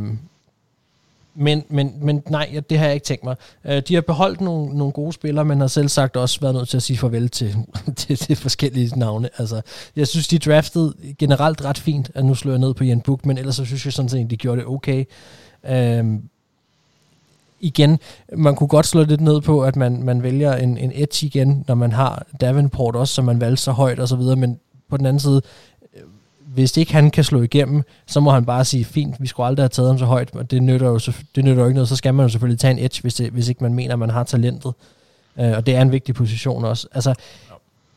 men, 1.34 1.64
men, 1.68 1.94
men 2.02 2.22
nej, 2.28 2.50
ja, 2.52 2.60
det 2.60 2.78
har 2.78 2.86
jeg 2.86 2.94
ikke 2.94 3.04
tænkt 3.04 3.24
mig. 3.24 3.36
Øh, 3.64 3.82
de 3.88 3.94
har 3.94 4.00
beholdt 4.00 4.40
nogle, 4.40 4.78
nogle 4.78 4.92
gode 4.92 5.12
spillere, 5.12 5.44
men 5.44 5.60
har 5.60 5.66
selv 5.66 5.88
sagt 5.88 6.16
også 6.16 6.40
været 6.40 6.54
nødt 6.54 6.68
til 6.68 6.76
at 6.76 6.82
sige 6.82 6.96
farvel 6.96 7.28
til, 7.28 7.56
til, 7.96 8.16
til 8.16 8.36
forskellige 8.36 8.98
navne. 8.98 9.28
Altså, 9.38 9.60
jeg 9.96 10.08
synes, 10.08 10.28
de 10.28 10.38
draftede 10.38 10.94
generelt 11.18 11.64
ret 11.64 11.78
fint, 11.78 12.10
at 12.14 12.24
nu 12.24 12.34
slår 12.34 12.52
jeg 12.52 12.58
ned 12.58 12.74
på 12.74 12.84
Jan 12.84 13.00
Book, 13.00 13.26
men 13.26 13.38
ellers 13.38 13.56
så 13.56 13.64
synes 13.64 13.84
jeg 13.84 13.92
sådan 13.92 14.08
set, 14.08 14.30
de 14.30 14.36
gjorde 14.36 14.60
det 14.60 14.68
okay. 14.68 15.04
Øhm, 15.64 16.22
igen, 17.60 17.98
man 18.36 18.54
kunne 18.56 18.68
godt 18.68 18.86
slå 18.86 19.04
lidt 19.04 19.20
ned 19.20 19.40
på, 19.40 19.62
at 19.62 19.76
man, 19.76 20.02
man 20.02 20.22
vælger 20.22 20.54
en, 20.54 20.78
en 20.78 20.92
edge 20.94 21.26
igen, 21.26 21.64
når 21.68 21.74
man 21.74 21.92
har 21.92 22.26
Davenport 22.40 22.96
også, 22.96 23.14
som 23.14 23.24
man 23.24 23.40
valgte 23.40 23.62
så 23.62 23.72
højt 23.72 23.98
og 23.98 24.08
så 24.08 24.16
videre, 24.16 24.36
men 24.36 24.58
på 24.90 24.96
den 24.96 25.06
anden 25.06 25.20
side, 25.20 25.42
hvis 26.60 26.76
ikke 26.76 26.92
han 26.92 27.10
kan 27.10 27.24
slå 27.24 27.42
igennem, 27.42 27.82
så 28.06 28.20
må 28.20 28.30
han 28.30 28.44
bare 28.44 28.64
sige, 28.64 28.84
fint, 28.84 29.16
vi 29.20 29.26
skulle 29.26 29.46
aldrig 29.46 29.62
have 29.62 29.68
taget 29.68 29.88
ham 29.88 29.98
så 29.98 30.04
højt, 30.04 30.30
og 30.34 30.50
det 30.50 30.62
nytter 30.62 30.86
jo, 30.86 30.98
det 31.34 31.44
nytter 31.44 31.62
jo 31.62 31.66
ikke 31.66 31.74
noget, 31.74 31.88
så 31.88 31.96
skal 31.96 32.14
man 32.14 32.24
jo 32.24 32.28
selvfølgelig 32.28 32.60
tage 32.60 32.70
en 32.70 32.78
edge, 32.78 33.02
hvis, 33.02 33.14
det, 33.14 33.30
hvis 33.30 33.48
ikke 33.48 33.62
man 33.64 33.74
mener, 33.74 33.92
at 33.92 33.98
man 33.98 34.10
har 34.10 34.24
talentet. 34.24 34.72
Øh, 35.40 35.52
og 35.56 35.66
det 35.66 35.76
er 35.76 35.82
en 35.82 35.92
vigtig 35.92 36.14
position 36.14 36.64
også. 36.64 36.86
Altså, 36.94 37.14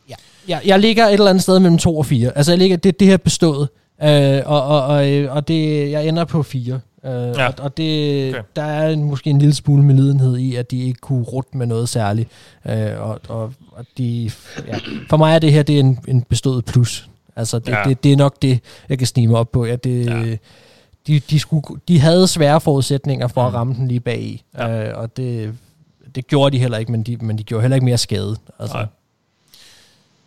ja, 0.08 0.14
jeg, 0.48 0.60
jeg 0.64 0.78
ligger 0.78 1.06
et 1.06 1.12
eller 1.12 1.30
andet 1.30 1.42
sted 1.42 1.58
mellem 1.58 1.78
2 1.78 1.98
og 1.98 2.06
4. 2.06 2.36
Altså, 2.36 2.52
jeg 2.52 2.58
ligger, 2.58 2.76
det, 2.76 3.00
det 3.00 3.08
her 3.08 3.16
bestået, 3.16 3.68
øh, 4.02 4.42
og, 4.46 4.62
og, 4.62 4.82
og, 4.82 5.12
øh, 5.12 5.34
og 5.36 5.48
det, 5.48 5.90
jeg 5.90 6.08
ender 6.08 6.24
på 6.24 6.42
4. 6.42 6.80
Øh, 7.04 7.10
ja. 7.12 7.46
og, 7.46 7.54
og 7.58 7.76
det, 7.76 8.28
Okay. 8.30 8.42
der 8.56 8.62
er 8.62 8.88
en, 8.88 9.04
måske 9.04 9.30
en 9.30 9.38
lille 9.38 9.54
smule 9.54 9.82
med 9.82 9.94
lidenhed 9.94 10.36
i, 10.36 10.54
at 10.56 10.70
de 10.70 10.82
ikke 10.82 11.00
kunne 11.00 11.22
rutte 11.22 11.56
med 11.56 11.66
noget 11.66 11.88
særligt. 11.88 12.28
Øh, 12.68 13.00
og, 13.00 13.20
og, 13.28 13.52
og 13.72 13.84
de, 13.98 14.30
ja. 14.66 14.78
For 15.10 15.16
mig 15.16 15.34
er 15.34 15.38
det 15.38 15.52
her 15.52 15.62
det 15.62 15.76
er 15.76 15.80
en, 15.80 15.98
en 16.08 16.22
bestået 16.22 16.64
plus. 16.64 17.08
Altså, 17.36 17.58
det, 17.58 17.68
Ja. 17.72 17.82
det, 17.84 18.04
det 18.04 18.12
er 18.12 18.16
nok 18.16 18.42
det, 18.42 18.60
jeg 18.88 18.98
kan 18.98 19.06
snige 19.06 19.28
mig 19.28 19.36
op 19.40 19.52
på. 19.52 19.64
Ja, 19.64 19.76
det, 19.76 20.06
Ja. 20.06 20.36
de, 21.06 21.20
de, 21.20 21.38
skulle, 21.38 21.80
de 21.88 22.00
havde 22.00 22.28
svære 22.28 22.60
forudsætninger 22.60 23.28
for 23.28 23.42
at 23.46 23.52
Mm. 23.52 23.54
ramme 23.56 23.74
den 23.74 23.88
lige 23.88 24.00
bag 24.00 24.20
i. 24.20 24.42
Ja. 24.58 24.88
Øh, 24.88 24.98
og 24.98 25.16
det, 25.16 25.54
det 26.14 26.26
gjorde 26.26 26.52
de 26.56 26.58
heller 26.58 26.78
ikke, 26.78 26.92
men 26.92 27.02
de, 27.02 27.16
men 27.16 27.38
de 27.38 27.42
gjorde 27.44 27.62
heller 27.62 27.74
ikke 27.74 27.84
mere 27.84 27.98
skade. 27.98 28.36
Altså, 28.58 28.76
Nej. 28.76 28.86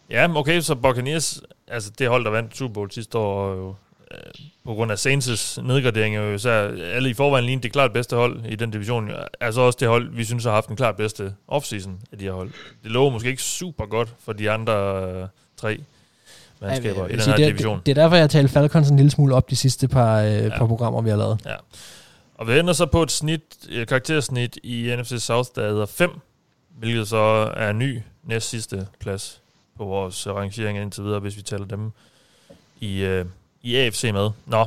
Ja, 0.10 0.36
okay, 0.38 0.62
så 0.62 0.76
Buccaneers, 0.76 1.41
altså 1.68 1.91
det 1.99 2.08
hold, 2.10 2.26
der 2.26 2.32
vandt 2.32 2.58
Super 2.58 2.74
Bowl 2.74 2.91
sidste 2.91 3.18
år, 3.18 3.53
jo, 3.55 3.76
øh, 4.12 4.18
på 4.66 4.74
grund 4.74 4.91
af 4.91 4.95
Saints' 5.08 5.62
nedgradering, 5.62 6.16
er 6.16 6.22
jo 6.22 6.38
så 6.38 6.49
alle 6.93 7.10
i 7.10 7.14
forvejen 7.14 7.45
lignede 7.45 7.64
det 7.64 7.72
klart 7.74 7.93
bedste 7.93 8.16
hold 8.16 8.45
i 8.45 8.55
den 8.55 8.72
division. 8.72 9.10
Altså 9.41 9.62
også 9.62 9.78
det 9.80 9.88
hold, 9.88 10.12
vi 10.16 10.24
synes 10.26 10.43
har 10.43 10.51
haft 10.51 10.68
den 10.68 10.76
klart 10.76 10.95
bedste 10.95 11.34
offseason 11.47 11.99
af 12.12 12.18
de 12.18 12.24
her 12.26 12.32
hold. 12.32 12.49
Det 12.84 12.91
lover 12.91 13.12
måske 13.12 13.30
ikke 13.30 13.41
super 13.43 13.86
godt 13.86 14.14
for 14.20 14.34
de 14.34 14.51
andre 14.51 14.74
øh, 15.12 15.28
tre 15.58 15.80
mandskaber 16.62 17.01
jeg 17.05 17.14
i 17.14 17.18
den 17.18 17.26
her 17.26 17.36
det, 17.36 17.47
division. 17.47 17.78
Det, 17.78 17.86
det 17.86 17.97
er 17.97 18.01
derfor, 18.01 18.16
jeg 18.16 18.24
har 18.24 18.28
talt 18.28 18.51
Falcons 18.51 18.89
en 18.89 18.95
lille 18.97 19.12
smule 19.12 19.36
op 19.36 19.49
de 19.49 19.55
sidste 19.55 19.88
par, 19.88 20.20
øh, 20.22 20.26
Ja. 20.32 20.43
ja. 20.43 20.58
par 20.58 20.68
programmer, 20.68 21.01
vi 21.01 21.10
har 21.10 21.18
lavet. 21.18 21.39
Ja. 21.45 21.55
Og 22.36 22.47
vi 22.47 22.60
ender 22.60 22.74
så 22.74 22.86
på 22.86 23.03
et 23.03 23.12
snit, 23.12 23.41
et 23.70 23.88
karaktersnit 23.88 24.58
i 24.64 24.95
NFC 24.99 25.14
South, 25.20 25.49
der 25.55 25.70
hedder 25.70 25.86
5, 25.86 26.10
hvilket 26.80 27.08
så 27.08 27.53
er 27.58 27.72
ny 27.72 28.01
næst 28.24 28.49
sidste 28.49 28.88
plads 28.99 29.41
på 29.78 29.86
vores 29.86 30.28
rangering 30.28 30.78
indtil 30.78 31.03
videre, 31.03 31.20
hvis 31.20 31.38
vi 31.38 31.41
tæller 31.41 31.68
dem 31.68 31.91
i, 32.80 32.99
øh, 32.99 33.26
i 33.62 33.76
AFC 33.76 34.03
med. 34.14 34.30
Nå, 34.45 34.66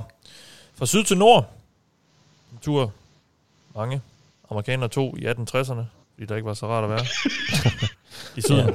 fra 0.74 0.86
syd 0.86 1.04
til 1.04 1.18
nord, 1.18 1.50
en 2.52 2.58
tur 2.62 2.92
mange 3.76 4.00
amerikanere 4.50 4.88
tog 4.88 5.18
i 5.18 5.26
1860'erne, 5.26 5.82
fordi 6.14 6.26
der 6.28 6.36
ikke 6.36 6.46
var 6.46 6.54
så 6.54 6.66
rart 6.66 6.84
at 6.84 6.90
være 6.90 7.04
i 8.36 8.40
syden. 8.40 8.74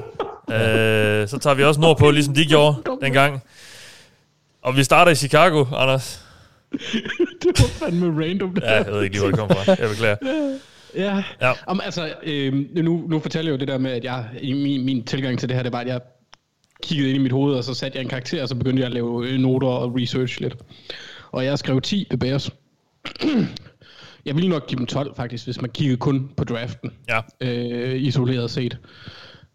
Øh, 0.51 1.27
så 1.27 1.37
tager 1.41 1.53
vi 1.53 1.63
også 1.63 1.81
nordpå, 1.81 2.11
ligesom 2.11 2.33
de 2.33 2.45
gjorde 2.45 2.75
dengang. 3.01 3.41
Og 4.61 4.77
vi 4.77 4.83
starter 4.83 5.11
i 5.11 5.15
Chicago, 5.15 5.65
Anders. 5.75 6.21
det 7.41 7.59
var 7.59 7.67
fandme 7.85 8.23
random. 8.25 8.57
Ja, 8.61 8.71
jeg 8.73 8.85
ved 8.93 9.03
ikke 9.03 9.15
lige, 9.15 9.21
hvor 9.21 9.29
det 9.31 9.39
kom 9.39 9.49
fra. 9.49 9.75
Jeg 9.79 9.89
beklager. 9.89 10.15
Ja. 10.95 11.23
Ja. 11.41 11.51
Om, 11.67 11.81
altså, 11.83 12.13
øh, 12.23 12.53
nu, 12.75 13.05
nu 13.07 13.19
fortæller 13.19 13.51
jeg 13.51 13.57
jo 13.57 13.59
det 13.59 13.67
der 13.67 13.77
med, 13.77 13.91
at 13.91 14.03
jeg, 14.03 14.25
min, 14.43 14.85
min 14.85 15.03
tilgang 15.03 15.39
til 15.39 15.49
det 15.49 15.55
her, 15.55 15.63
det 15.63 15.71
var, 15.71 15.79
at 15.79 15.87
jeg 15.87 16.01
kiggede 16.83 17.09
ind 17.09 17.15
i 17.17 17.21
mit 17.21 17.31
hoved, 17.31 17.55
og 17.55 17.63
så 17.63 17.73
satte 17.73 17.95
jeg 17.97 18.03
en 18.03 18.09
karakter, 18.09 18.41
og 18.41 18.49
så 18.49 18.55
begyndte 18.55 18.79
jeg 18.79 18.87
at 18.87 18.93
lave 18.93 19.27
øh, 19.29 19.39
noter 19.39 19.67
og 19.67 19.95
research 19.99 20.41
lidt. 20.41 20.55
Og 21.31 21.45
jeg 21.45 21.59
skrev 21.59 21.81
10 21.81 22.07
ved 22.11 22.17
Bears. 22.17 22.49
jeg 24.25 24.35
ville 24.35 24.49
nok 24.49 24.67
give 24.67 24.77
dem 24.77 24.85
12, 24.85 25.15
faktisk, 25.15 25.45
hvis 25.45 25.61
man 25.61 25.69
kiggede 25.69 25.97
kun 25.97 26.29
på 26.37 26.43
draften, 26.43 26.91
Ja. 27.09 27.19
øh, 27.41 28.01
isoleret 28.01 28.51
set. 28.51 28.77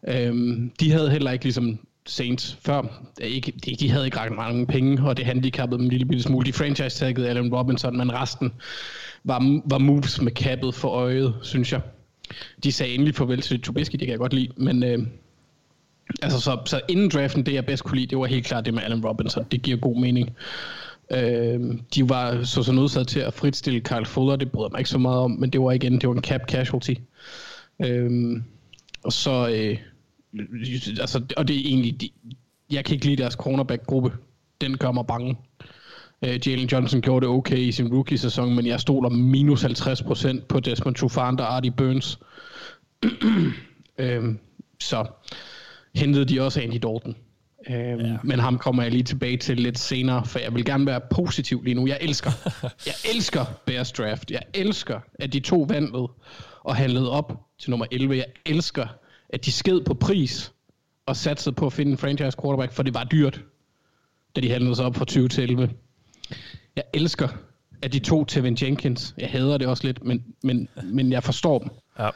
Øhm, 0.08 0.70
de 0.80 0.92
havde 0.92 1.10
heller 1.10 1.30
ikke 1.30 1.44
ligesom 1.44 1.78
Saints 2.06 2.58
før. 2.62 3.02
Ikke, 3.20 3.52
de, 3.64 3.76
de 3.76 3.90
havde 3.90 4.04
ikke 4.04 4.18
ret 4.18 4.32
mange 4.32 4.66
penge, 4.66 5.02
og 5.08 5.16
det 5.16 5.26
handicappede 5.26 5.78
dem 5.78 5.84
en 5.84 5.90
lille 5.90 6.06
bitte 6.06 6.22
smule. 6.22 6.46
De 6.46 6.52
franchise-taggede 6.52 7.28
Allen 7.28 7.54
Robinson, 7.54 7.96
men 7.96 8.12
resten 8.12 8.52
var, 9.24 9.60
var 9.64 9.78
moves 9.78 10.20
med 10.20 10.32
kappet 10.32 10.74
for 10.74 10.88
øjet, 10.88 11.34
synes 11.42 11.72
jeg. 11.72 11.80
De 12.64 12.72
sagde 12.72 12.94
endelig 12.94 13.14
farvel 13.14 13.40
til 13.40 13.62
Trubisky, 13.62 13.92
det 13.92 14.00
kan 14.00 14.08
jeg 14.08 14.18
godt 14.18 14.32
lide, 14.32 14.48
men 14.56 14.82
øh, 14.82 14.98
altså 16.22 16.40
så, 16.40 16.58
så 16.66 16.80
inden 16.88 17.08
draften, 17.08 17.46
det 17.46 17.54
jeg 17.54 17.66
bedst 17.66 17.84
kunne 17.84 17.98
lide, 17.98 18.06
det 18.06 18.18
var 18.18 18.26
helt 18.26 18.46
klart 18.46 18.66
det 18.66 18.74
med 18.74 18.82
Allen 18.82 19.06
Robinson. 19.06 19.46
Det 19.50 19.62
giver 19.62 19.76
god 19.76 20.00
mening. 20.00 20.36
Øh, 21.12 21.60
de 21.94 22.08
var 22.08 22.44
så 22.44 22.62
så 22.62 22.72
nødsaget 22.72 23.08
til 23.08 23.20
at 23.20 23.34
fritstille 23.34 23.80
Carl 23.80 24.04
Fuller, 24.04 24.36
det 24.36 24.52
bryder 24.52 24.70
mig 24.70 24.78
ikke 24.78 24.90
så 24.90 24.98
meget 24.98 25.18
om, 25.18 25.30
men 25.30 25.50
det 25.50 25.60
var 25.60 25.72
igen, 25.72 26.00
det 26.00 26.08
var 26.08 26.14
en 26.14 26.22
cap 26.22 26.40
casualty. 26.50 26.94
Øh, 27.84 28.42
og 29.04 29.12
så, 29.12 29.48
øh, 29.48 29.76
altså, 31.00 31.22
og 31.36 31.48
det 31.48 31.56
er 31.56 31.60
egentlig, 31.64 32.00
de, 32.00 32.10
jeg 32.70 32.84
kan 32.84 32.94
ikke 32.94 33.06
lide 33.06 33.16
deres 33.16 33.34
cornerback-gruppe. 33.34 34.12
Den 34.60 34.76
gør 34.76 34.92
mig 34.92 35.06
bange. 35.06 35.36
Øh, 36.24 36.48
Jalen 36.48 36.68
Johnson 36.68 37.00
gjorde 37.00 37.26
det 37.26 37.34
okay 37.34 37.58
i 37.58 37.72
sin 37.72 37.94
rookie-sæson, 37.94 38.54
men 38.54 38.66
jeg 38.66 38.80
stoler 38.80 39.08
minus 39.08 39.64
50% 39.64 40.40
på 40.48 40.60
Desmond 40.60 40.94
Trufant 40.94 41.40
og 41.40 41.54
Artie 41.54 41.70
Burns. 41.70 42.18
øhm, 43.98 44.38
så 44.80 45.06
hentede 45.94 46.24
de 46.24 46.40
også 46.40 46.60
Andy 46.60 46.72
Dalton. 46.72 47.16
Øhm, 47.70 48.00
ja. 48.00 48.16
Men 48.22 48.38
ham 48.38 48.58
kommer 48.58 48.82
jeg 48.82 48.92
lige 48.92 49.02
tilbage 49.02 49.36
til 49.36 49.60
lidt 49.60 49.78
senere, 49.78 50.26
for 50.26 50.38
jeg 50.38 50.54
vil 50.54 50.64
gerne 50.64 50.86
være 50.86 51.00
positiv 51.10 51.62
lige 51.62 51.74
nu. 51.74 51.86
Jeg 51.86 51.98
elsker, 52.00 52.30
jeg 52.86 52.94
elsker 53.14 53.44
Bears 53.66 53.92
draft. 53.92 54.30
Jeg 54.30 54.42
elsker, 54.54 55.00
at 55.14 55.32
de 55.32 55.40
to 55.40 55.66
vandlede 55.68 56.08
og 56.60 56.76
handlede 56.76 57.10
op 57.10 57.32
til 57.58 57.70
nummer 57.70 57.86
11. 57.90 58.16
Jeg 58.16 58.26
elsker, 58.46 58.86
at 59.32 59.44
de 59.44 59.52
sked 59.52 59.80
på 59.84 59.94
pris 59.94 60.52
og 61.06 61.16
satsede 61.16 61.54
på 61.54 61.66
at 61.66 61.72
finde 61.72 61.92
en 61.92 61.98
franchise 61.98 62.36
quarterback, 62.42 62.72
for 62.72 62.82
det 62.82 62.94
var 62.94 63.04
dyrt, 63.04 63.44
da 64.36 64.40
de 64.40 64.50
handlede 64.50 64.76
sig 64.76 64.84
op 64.84 64.96
fra 64.96 65.04
20 65.04 65.28
til 65.28 65.42
11. 65.42 65.70
Jeg 66.76 66.84
elsker, 66.94 67.28
at 67.82 67.92
de 67.92 67.98
to 67.98 68.24
Tevin 68.24 68.56
Jenkins, 68.62 69.14
jeg 69.18 69.30
hader 69.30 69.58
det 69.58 69.66
også 69.66 69.86
lidt, 69.86 70.04
men, 70.04 70.24
men, 70.42 70.68
men 70.84 71.12
jeg 71.12 71.22
forstår 71.22 71.58
dem. 71.58 71.70
Ja. 71.98 72.10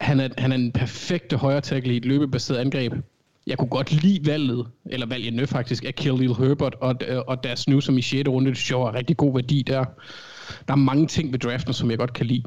Han 0.00 0.20
er, 0.20 0.28
han 0.38 0.52
er 0.52 0.56
en 0.56 0.72
perfekte 0.72 1.36
højre 1.36 1.60
tackle 1.60 1.94
i 1.94 1.96
et 1.96 2.04
løbebaseret 2.04 2.58
angreb. 2.58 2.92
Jeg 3.46 3.58
kunne 3.58 3.68
godt 3.68 4.02
lide 4.02 4.26
valget, 4.26 4.66
eller 4.86 5.06
valgene 5.06 5.46
faktisk, 5.46 5.84
af 5.84 5.94
Khalil 5.94 6.34
Herbert 6.34 6.74
og, 6.74 6.94
og 7.26 7.44
deres 7.44 7.68
nu 7.68 7.80
som 7.80 7.98
i 7.98 8.02
6. 8.02 8.28
runde, 8.28 8.50
det 8.50 8.58
sjov 8.58 8.84
er 8.84 8.94
rigtig 8.94 9.16
god 9.16 9.34
værdi 9.34 9.62
der. 9.62 9.84
Der 10.68 10.72
er 10.72 10.76
mange 10.76 11.06
ting 11.06 11.32
ved 11.32 11.38
draften, 11.38 11.72
som 11.72 11.90
jeg 11.90 11.98
godt 11.98 12.12
kan 12.12 12.26
lide. 12.26 12.42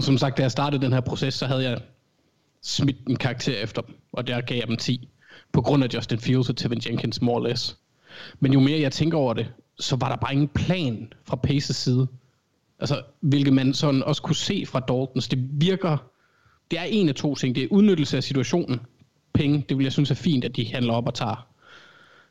Som 0.00 0.18
sagt, 0.18 0.36
da 0.36 0.42
jeg 0.42 0.50
startede 0.50 0.82
den 0.82 0.92
her 0.92 1.00
proces, 1.00 1.34
så 1.34 1.46
havde 1.46 1.62
jeg 1.62 1.80
smidt 2.62 2.96
en 3.08 3.16
karakter 3.16 3.58
efter 3.58 3.82
dem, 3.82 3.94
og 4.12 4.26
der 4.26 4.40
gav 4.40 4.58
jeg 4.58 4.68
dem 4.68 4.76
10, 4.76 5.08
på 5.52 5.62
grund 5.62 5.84
af 5.84 5.88
Justin 5.94 6.18
Fields 6.18 6.48
og 6.48 6.56
Tevin 6.56 6.82
Jenkins, 6.86 7.22
more 7.22 7.40
or 7.40 7.48
less. 7.48 7.76
Men 8.40 8.52
jo 8.52 8.60
mere 8.60 8.80
jeg 8.80 8.92
tænker 8.92 9.18
over 9.18 9.34
det, 9.34 9.52
så 9.78 9.96
var 9.96 10.08
der 10.08 10.16
bare 10.16 10.32
ingen 10.32 10.48
plan 10.48 11.12
fra 11.24 11.36
Paces 11.36 11.76
side. 11.76 12.06
Altså, 12.78 13.02
hvilket 13.20 13.52
man 13.52 13.74
sådan 13.74 14.02
også 14.02 14.22
kunne 14.22 14.36
se 14.36 14.66
fra 14.66 14.80
Daltons. 14.80 15.28
Det 15.28 15.48
virker, 15.52 15.96
det 16.70 16.78
er 16.78 16.82
en 16.84 17.08
af 17.08 17.14
to 17.14 17.34
ting. 17.34 17.54
Det 17.54 17.64
er 17.64 17.68
udnyttelse 17.70 18.16
af 18.16 18.22
situationen. 18.22 18.80
Penge, 19.34 19.64
det 19.68 19.78
vil 19.78 19.84
jeg 19.84 19.92
synes 19.92 20.10
er 20.10 20.14
fint, 20.14 20.44
at 20.44 20.56
de 20.56 20.66
handler 20.72 20.92
op 20.92 21.06
og 21.06 21.14
tager. 21.14 21.46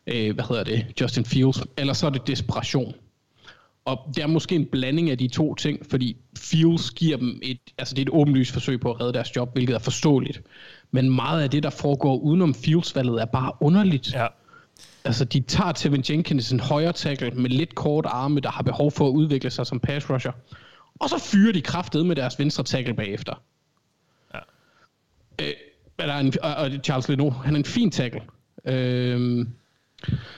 øh, 0.07 0.35
hvad 0.35 0.45
hedder 0.49 0.63
det, 0.63 1.01
Justin 1.01 1.25
Fields, 1.25 1.63
eller 1.77 1.93
så 1.93 2.05
er 2.05 2.09
det 2.09 2.27
desperation. 2.27 2.95
Og 3.85 3.99
det 4.15 4.23
er 4.23 4.27
måske 4.27 4.55
en 4.55 4.65
blanding 4.65 5.09
af 5.09 5.17
de 5.17 5.27
to 5.27 5.55
ting, 5.55 5.85
fordi 5.89 6.17
Fields 6.37 6.91
giver 6.91 7.17
dem 7.17 7.39
et, 7.43 7.59
altså 7.77 7.95
det 7.95 8.01
er 8.01 8.05
et 8.05 8.13
åbenlyst 8.13 8.51
forsøg 8.51 8.79
på 8.79 8.91
at 8.91 9.01
redde 9.01 9.13
deres 9.13 9.35
job, 9.35 9.53
hvilket 9.53 9.73
er 9.73 9.79
forståeligt. 9.79 10.41
Men 10.91 11.15
meget 11.15 11.43
af 11.43 11.49
det, 11.49 11.63
der 11.63 11.69
foregår 11.69 12.17
udenom 12.17 12.53
Fields-valget, 12.53 13.21
er 13.21 13.25
bare 13.25 13.51
underligt. 13.59 14.13
Ja. 14.13 14.27
Altså, 15.03 15.25
de 15.25 15.39
tager 15.39 15.71
Tevin 15.71 16.03
Jenkins 16.09 16.51
en 16.51 16.59
højre 16.59 16.93
tackle 16.93 17.31
med 17.31 17.49
lidt 17.49 17.75
kort 17.75 18.05
arme, 18.05 18.39
der 18.39 18.51
har 18.51 18.63
behov 18.63 18.91
for 18.91 19.07
at 19.07 19.11
udvikle 19.11 19.49
sig 19.49 19.67
som 19.67 19.79
pass 19.79 20.09
rusher. 20.09 20.31
Og 20.99 21.09
så 21.09 21.19
fyrer 21.19 21.53
de 21.53 21.61
kraftet 21.61 22.05
med 22.05 22.15
deres 22.15 22.39
venstre 22.39 22.63
tackle 22.63 22.93
bagefter. 22.93 23.41
Ja. 24.33 24.39
Øh, 25.41 25.53
eller 25.99 26.15
en, 26.15 26.33
og, 26.43 26.55
og 26.55 26.71
Charles 26.83 27.09
Leno, 27.09 27.29
han 27.29 27.55
er 27.55 27.57
en 27.57 27.65
fin 27.65 27.91
tackle. 27.91 28.21
Øh, 28.65 29.45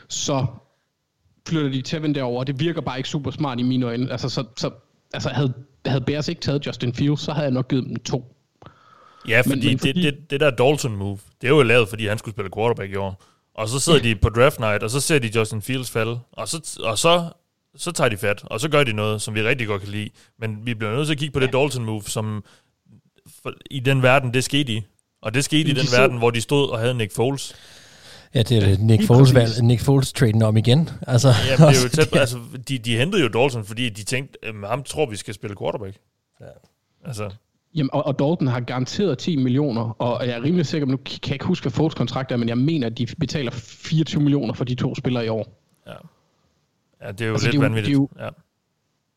så 0.08 0.46
flytter 1.48 1.70
de 1.72 1.82
Tevin 1.82 2.16
derover, 2.16 2.44
det 2.44 2.60
virker 2.60 2.82
bare 2.82 2.98
ikke 2.98 3.10
super 3.10 3.32
smart 3.32 3.60
i 3.60 3.64
mine 3.64 3.86
øjne. 3.86 4.12
Altså, 4.12 4.30
så, 4.30 4.46
så, 4.58 4.70
altså 5.14 5.30
havde, 5.30 5.54
havde 5.86 6.02
Bears 6.02 6.28
ikke 6.28 6.42
taget 6.42 6.66
Justin 6.68 6.94
Fields, 6.94 7.22
så 7.22 7.32
havde 7.34 7.46
jeg 7.46 7.52
nok 7.54 7.68
givet 7.68 7.86
dem 7.86 7.96
to. 7.96 8.36
Ja, 9.28 9.42
fordi, 9.42 9.60
men 9.60 9.68
men, 9.68 9.80
fordi- 9.80 10.02
Det, 10.04 10.14
det, 10.14 10.30
det 10.30 10.40
der 10.40 10.52
Dalton-move, 10.52 11.20
det 11.42 11.48
er 11.48 11.52
jo 11.52 11.64
lavet, 11.64 11.90
fordi 11.90 12.08
han 12.08 12.18
skulle 12.18 12.36
spille 12.36 12.52
quarterback 12.56 12.92
i 12.92 12.96
år. 12.96 13.24
Og 13.56 13.70
så 13.70 13.80
sidder 13.80 14.00
de 14.02 14.16
på 14.16 14.30
draft 14.30 14.60
night, 14.60 14.84
og 14.84 14.90
så 14.90 15.00
ser 15.00 15.20
de 15.20 15.32
Justin 15.36 15.62
Fields 15.62 15.92
falde, 15.92 16.20
og 16.32 16.48
så, 16.48 16.78
og 16.84 16.98
så, 16.98 17.30
så 17.76 17.92
tager 17.92 18.10
de 18.10 18.18
fat, 18.18 18.42
og 18.46 18.60
så 18.60 18.70
gør 18.70 18.84
de 18.84 18.94
noget, 18.94 19.22
som 19.22 19.36
vi 19.36 19.44
rigtig 19.44 19.68
godt 19.68 19.82
kan 19.82 19.92
lide. 19.92 20.10
Men 20.40 20.66
vi 20.66 20.74
bliver 20.74 20.96
nødt 20.96 21.08
til 21.08 21.14
at 21.14 21.20
kigge 21.20 21.34
på 21.34 21.40
det 21.40 21.54
Dalton-move, 21.56 22.10
som 22.10 22.44
for, 23.44 23.54
i 23.72 23.80
den 23.80 24.02
verden, 24.04 24.34
det 24.34 24.44
skete 24.44 24.74
i. 24.74 24.82
Og 25.22 25.34
det 25.34 25.46
skete 25.46 25.62
i 25.62 25.66
Men 25.66 25.76
de 25.76 25.80
den 25.80 25.88
så- 25.88 25.98
verden, 26.02 26.18
hvor 26.18 26.30
de 26.30 26.42
stod 26.42 26.70
og 26.70 26.80
havde 26.80 26.94
Nick 26.94 27.16
Foles. 27.16 27.56
Ja, 28.36 28.44
det 28.44 28.58
er 28.64 28.78
Nick 28.80 29.08
Foles, 29.08 29.34
valg, 29.36 29.50
Nick 29.64 29.82
Foles 29.82 30.14
traden 30.14 30.42
om 30.42 30.58
igen. 30.58 30.90
Altså, 31.08 31.28
Ja, 31.28 31.54
det 31.68 31.78
er 31.78 31.84
jo 31.84 31.90
tæt, 32.04 32.16
altså, 32.20 32.38
de, 32.68 32.78
de 32.78 32.98
hentede 32.98 33.22
jo 33.22 33.28
Dalton, 33.28 33.66
fordi 33.66 33.90
de 33.90 34.04
tænkte, 34.04 34.38
øhm, 34.44 34.64
ham 34.64 34.84
tror 34.84 35.10
vi 35.10 35.16
skal 35.16 35.34
spille 35.34 35.56
quarterback. 35.62 35.98
Ja. 36.42 36.46
Altså, 37.06 37.30
Jamen, 37.76 37.90
og, 37.94 38.06
og 38.06 38.20
Dalton 38.20 38.48
har 38.48 38.60
garanteret 38.60 39.18
10 39.18 39.36
millioner, 39.36 39.82
og 40.02 40.28
jeg 40.28 40.36
er 40.38 40.44
rimelig 40.44 40.66
sikker, 40.66 40.88
nu 40.88 40.98
kan 40.98 41.20
jeg 41.26 41.34
ikke 41.34 41.46
huske, 41.46 41.64
hvad 41.64 41.72
Foles 41.72 41.94
kontrakt 41.94 42.32
er, 42.32 42.38
men 42.38 42.50
jeg 42.50 42.58
mener, 42.58 42.88
at 42.88 42.98
de 42.98 43.06
betaler 43.20 43.52
24 43.52 44.24
millioner 44.24 44.54
for 44.54 44.64
de 44.66 44.76
to 44.76 44.96
spillere 44.96 45.26
i 45.26 45.30
år. 45.30 45.60
ja. 45.88 45.94
Ja, 47.06 47.12
det 47.12 47.22
er 47.22 47.26
jo 47.26 47.34
Altså, 47.34 47.48
lidt 47.48 47.54
det 47.54 47.58
er 47.60 47.62
jo- 47.64 47.68
vanvittigt. 47.68 47.98
det 48.12 48.20
er 48.20 48.24
jo- 48.26 48.26
ja. 48.26 48.30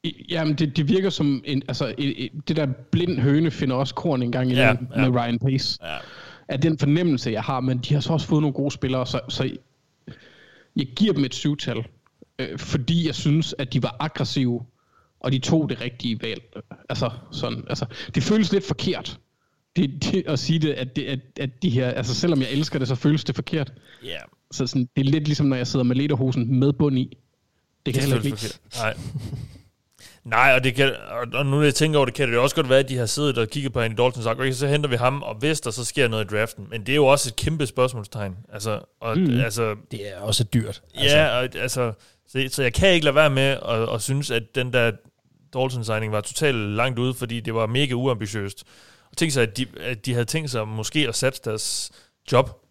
I- 0.04 0.26
Jamen, 0.30 0.54
det, 0.54 0.76
det 0.76 0.88
virker 0.88 1.10
som 1.10 1.42
en, 1.44 1.62
altså, 1.68 1.94
et, 1.98 2.24
et, 2.24 2.30
det 2.48 2.56
der 2.56 2.66
blind 2.92 3.18
høne 3.20 3.50
finder 3.50 3.76
også 3.76 3.94
korn 3.94 4.22
en 4.22 4.32
gang 4.32 4.50
Ja, 4.50 4.70
imellem 4.70 4.88
ja. 4.94 5.00
ja, 5.02 5.08
med 5.10 5.20
Ryan 5.20 5.38
Pace. 5.38 5.78
Ja. 5.82 5.96
Af 6.48 6.60
den 6.60 6.78
fornemmelse, 6.78 7.30
jeg 7.30 7.42
har, 7.42 7.60
men 7.60 7.78
de 7.78 7.94
har 7.94 8.00
så 8.00 8.12
også 8.12 8.26
fået 8.26 8.40
nogle 8.40 8.54
gode 8.54 8.70
spillere, 8.70 9.06
så, 9.06 9.20
så 9.28 9.50
jeg 10.76 10.86
giver 10.86 11.12
dem 11.12 11.24
et 11.24 11.34
syvtal, 11.34 11.86
øh, 12.38 12.58
fordi 12.58 13.06
jeg 13.06 13.14
synes, 13.14 13.54
at 13.58 13.72
de 13.72 13.82
var 13.82 13.96
aggressive, 14.00 14.64
og 15.20 15.32
de 15.32 15.38
tog 15.38 15.68
det 15.68 15.80
rigtige 15.80 16.22
valg. 16.22 16.42
Altså, 16.88 17.10
sådan, 17.32 17.64
altså, 17.68 17.86
det 18.14 18.22
føles 18.22 18.52
lidt 18.52 18.64
forkert, 18.64 19.18
det, 19.76 20.04
det, 20.04 20.24
at 20.26 20.38
sige 20.38 20.58
det, 20.58 20.72
at, 20.72 20.96
det 20.96 21.04
at, 21.04 21.20
at 21.40 21.62
de 21.62 21.70
her, 21.70 21.90
altså 21.90 22.14
selvom 22.14 22.40
jeg 22.40 22.50
elsker 22.50 22.78
det, 22.78 22.88
så 22.88 22.94
føles 22.94 23.24
det 23.24 23.34
forkert. 23.34 23.72
Ja, 24.04 24.18
Så 24.50 24.66
sådan, 24.66 24.88
det 24.96 25.06
er 25.06 25.10
lidt 25.10 25.24
ligesom, 25.24 25.46
når 25.46 25.56
jeg 25.56 25.66
sidder 25.66 25.84
med 25.84 25.96
lederhosen 25.96 26.58
med 26.60 26.72
bund 26.72 26.98
i. 26.98 27.18
Det 27.86 27.94
kan 27.94 28.02
det 28.02 28.08
jeg 28.08 28.16
er 28.16 28.22
heller 28.22 28.36
ikke. 28.36 28.58
Nej. 28.76 28.94
Nej, 30.26 30.52
og, 30.54 30.64
det 30.64 30.74
kan, 30.74 30.92
og, 31.08 31.46
nu 31.46 31.56
når 31.56 31.62
jeg 31.62 31.74
tænker 31.74 31.98
over 31.98 32.04
det, 32.04 32.14
kan 32.14 32.28
det 32.28 32.34
jo 32.34 32.42
også 32.42 32.56
godt 32.56 32.68
være, 32.68 32.78
at 32.78 32.88
de 32.88 32.96
har 32.96 33.06
siddet 33.06 33.38
og 33.38 33.48
kigget 33.48 33.72
på 33.72 33.80
Andy 33.80 33.94
Dalton 33.96 34.18
og 34.18 34.22
sagt, 34.22 34.40
okay, 34.40 34.52
så 34.52 34.66
henter 34.66 34.90
vi 34.90 34.96
ham, 34.96 35.22
og 35.22 35.34
hvis 35.34 35.60
der 35.60 35.70
så 35.70 35.84
sker 35.84 36.08
noget 36.08 36.24
i 36.24 36.36
draften. 36.36 36.66
Men 36.70 36.80
det 36.80 36.92
er 36.92 36.96
jo 36.96 37.06
også 37.06 37.28
et 37.28 37.36
kæmpe 37.36 37.66
spørgsmålstegn. 37.66 38.36
Altså, 38.52 38.80
og, 39.00 39.18
mm. 39.18 39.40
altså, 39.40 39.76
det 39.90 40.08
er 40.08 40.20
også 40.20 40.44
dyrt. 40.44 40.82
Altså, 40.94 41.16
ja, 41.16 41.38
og, 41.38 41.48
altså, 41.56 41.92
så, 42.28 42.48
så 42.50 42.62
jeg 42.62 42.72
kan 42.72 42.88
ikke 42.88 43.04
lade 43.04 43.14
være 43.14 43.30
med 43.30 43.56
at, 43.68 43.94
at 43.94 44.02
synes, 44.02 44.30
at 44.30 44.42
den 44.54 44.72
der 44.72 44.92
Dalton-signing 45.54 46.12
var 46.12 46.20
totalt 46.20 46.56
langt 46.56 46.98
ude, 46.98 47.14
fordi 47.14 47.40
det 47.40 47.54
var 47.54 47.66
mega 47.66 47.92
uambitiøst. 47.92 48.64
Og 49.10 49.16
tænk 49.16 49.32
sig, 49.32 49.42
at 49.42 49.56
de, 49.56 49.66
at 49.80 50.06
de 50.06 50.12
havde 50.12 50.24
tænkt 50.24 50.50
sig 50.50 50.68
måske 50.68 51.08
at 51.08 51.14
sætte 51.14 51.40
deres 51.44 51.90
job 52.32 52.65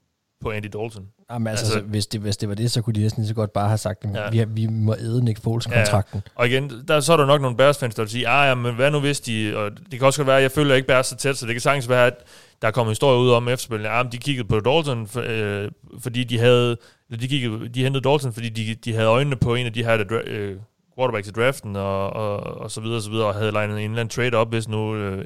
på 0.46 0.52
Andy 0.52 0.66
Dalton. 0.66 1.08
Jamen, 1.32 1.48
altså, 1.48 1.66
Altså- 1.66 1.78
altså, 1.78 1.90
hvis, 1.90 2.08
det, 2.08 2.22
hvis 2.22 2.38
det 2.38 2.50
var 2.50 2.56
det, 2.56 2.72
så 2.72 2.82
kunne 2.82 2.94
de 2.94 3.00
næsten 3.02 3.28
så 3.28 3.34
godt 3.34 3.54
bare 3.54 3.68
have 3.68 3.78
sagt, 3.78 4.06
Ja. 4.14 4.26
at 4.28 4.34
vi, 4.34 4.38
har- 4.38 4.46
vi 4.46 4.68
må 4.68 4.96
æde 4.96 5.26
Nick 5.26 5.42
Foles-kontrakten. 5.44 6.22
Og 6.36 6.48
igen, 6.48 6.72
der, 6.88 7.00
så 7.00 7.14
er 7.14 7.18
der 7.18 7.26
nok 7.26 7.42
nogle 7.42 7.58
Bears-fans, 7.58 7.96
der 7.96 8.02
vil 8.04 8.10
sige, 8.10 8.28
ah, 8.28 8.48
ja, 8.50 8.56
men 8.56 8.76
hvad 8.76 8.92
nu 8.92 9.00
hvis 9.00 9.20
de... 9.20 9.58
Og 9.58 9.72
det 9.92 10.00
kan 10.00 10.02
også 10.02 10.20
godt 10.20 10.28
være, 10.28 10.38
at 10.38 10.44
jeg 10.44 10.52
føler 10.52 10.76
ikke 10.76 10.88
Bears 10.88 11.08
så 11.08 11.16
tæt, 11.16 11.38
så 11.38 11.46
det 11.46 11.54
kan 11.54 11.62
sagtens 11.62 11.90
være, 11.90 12.08
at 12.08 12.14
der 12.62 12.72
kommer 12.72 12.92
historier 12.92 13.20
ud 13.20 13.32
om 13.32 13.48
efterfølgende, 13.48 13.90
ah, 13.90 14.06
de 14.12 14.18
kiggede 14.18 14.48
på 14.48 14.60
Dalton, 14.60 15.08
for, 15.08 15.24
øh, 15.28 15.72
fordi 16.00 16.24
de 16.24 16.40
havde... 16.40 16.78
De, 17.22 17.28
kiggede, 17.28 17.68
de 17.70 17.84
hentede 17.84 18.10
Dalton, 18.10 18.34
fordi 18.34 18.50
de, 18.50 18.76
de 18.76 18.94
havde 18.94 19.08
øjnene 19.08 19.36
på 19.36 19.56
en 19.56 19.66
af 19.66 19.74
de 19.74 19.84
her 19.84 19.98
der, 19.98 20.22
øh, 20.26 20.56
quarterbacks 20.98 21.28
i 21.28 21.32
draften, 21.32 21.76
og, 21.76 22.10
og, 22.10 22.38
og 22.40 22.72
så 22.72 22.82
videre, 22.82 22.98
og 22.98 23.02
så 23.02 23.10
videre, 23.10 23.28
og 23.28 23.34
havde 23.36 23.52
legnet 23.52 23.78
en 23.78 23.84
eller 23.92 24.00
anden 24.00 24.10
trade 24.10 24.34
op, 24.38 24.50
hvis 24.50 24.68
nu 24.68 24.96
øh, 24.96 25.26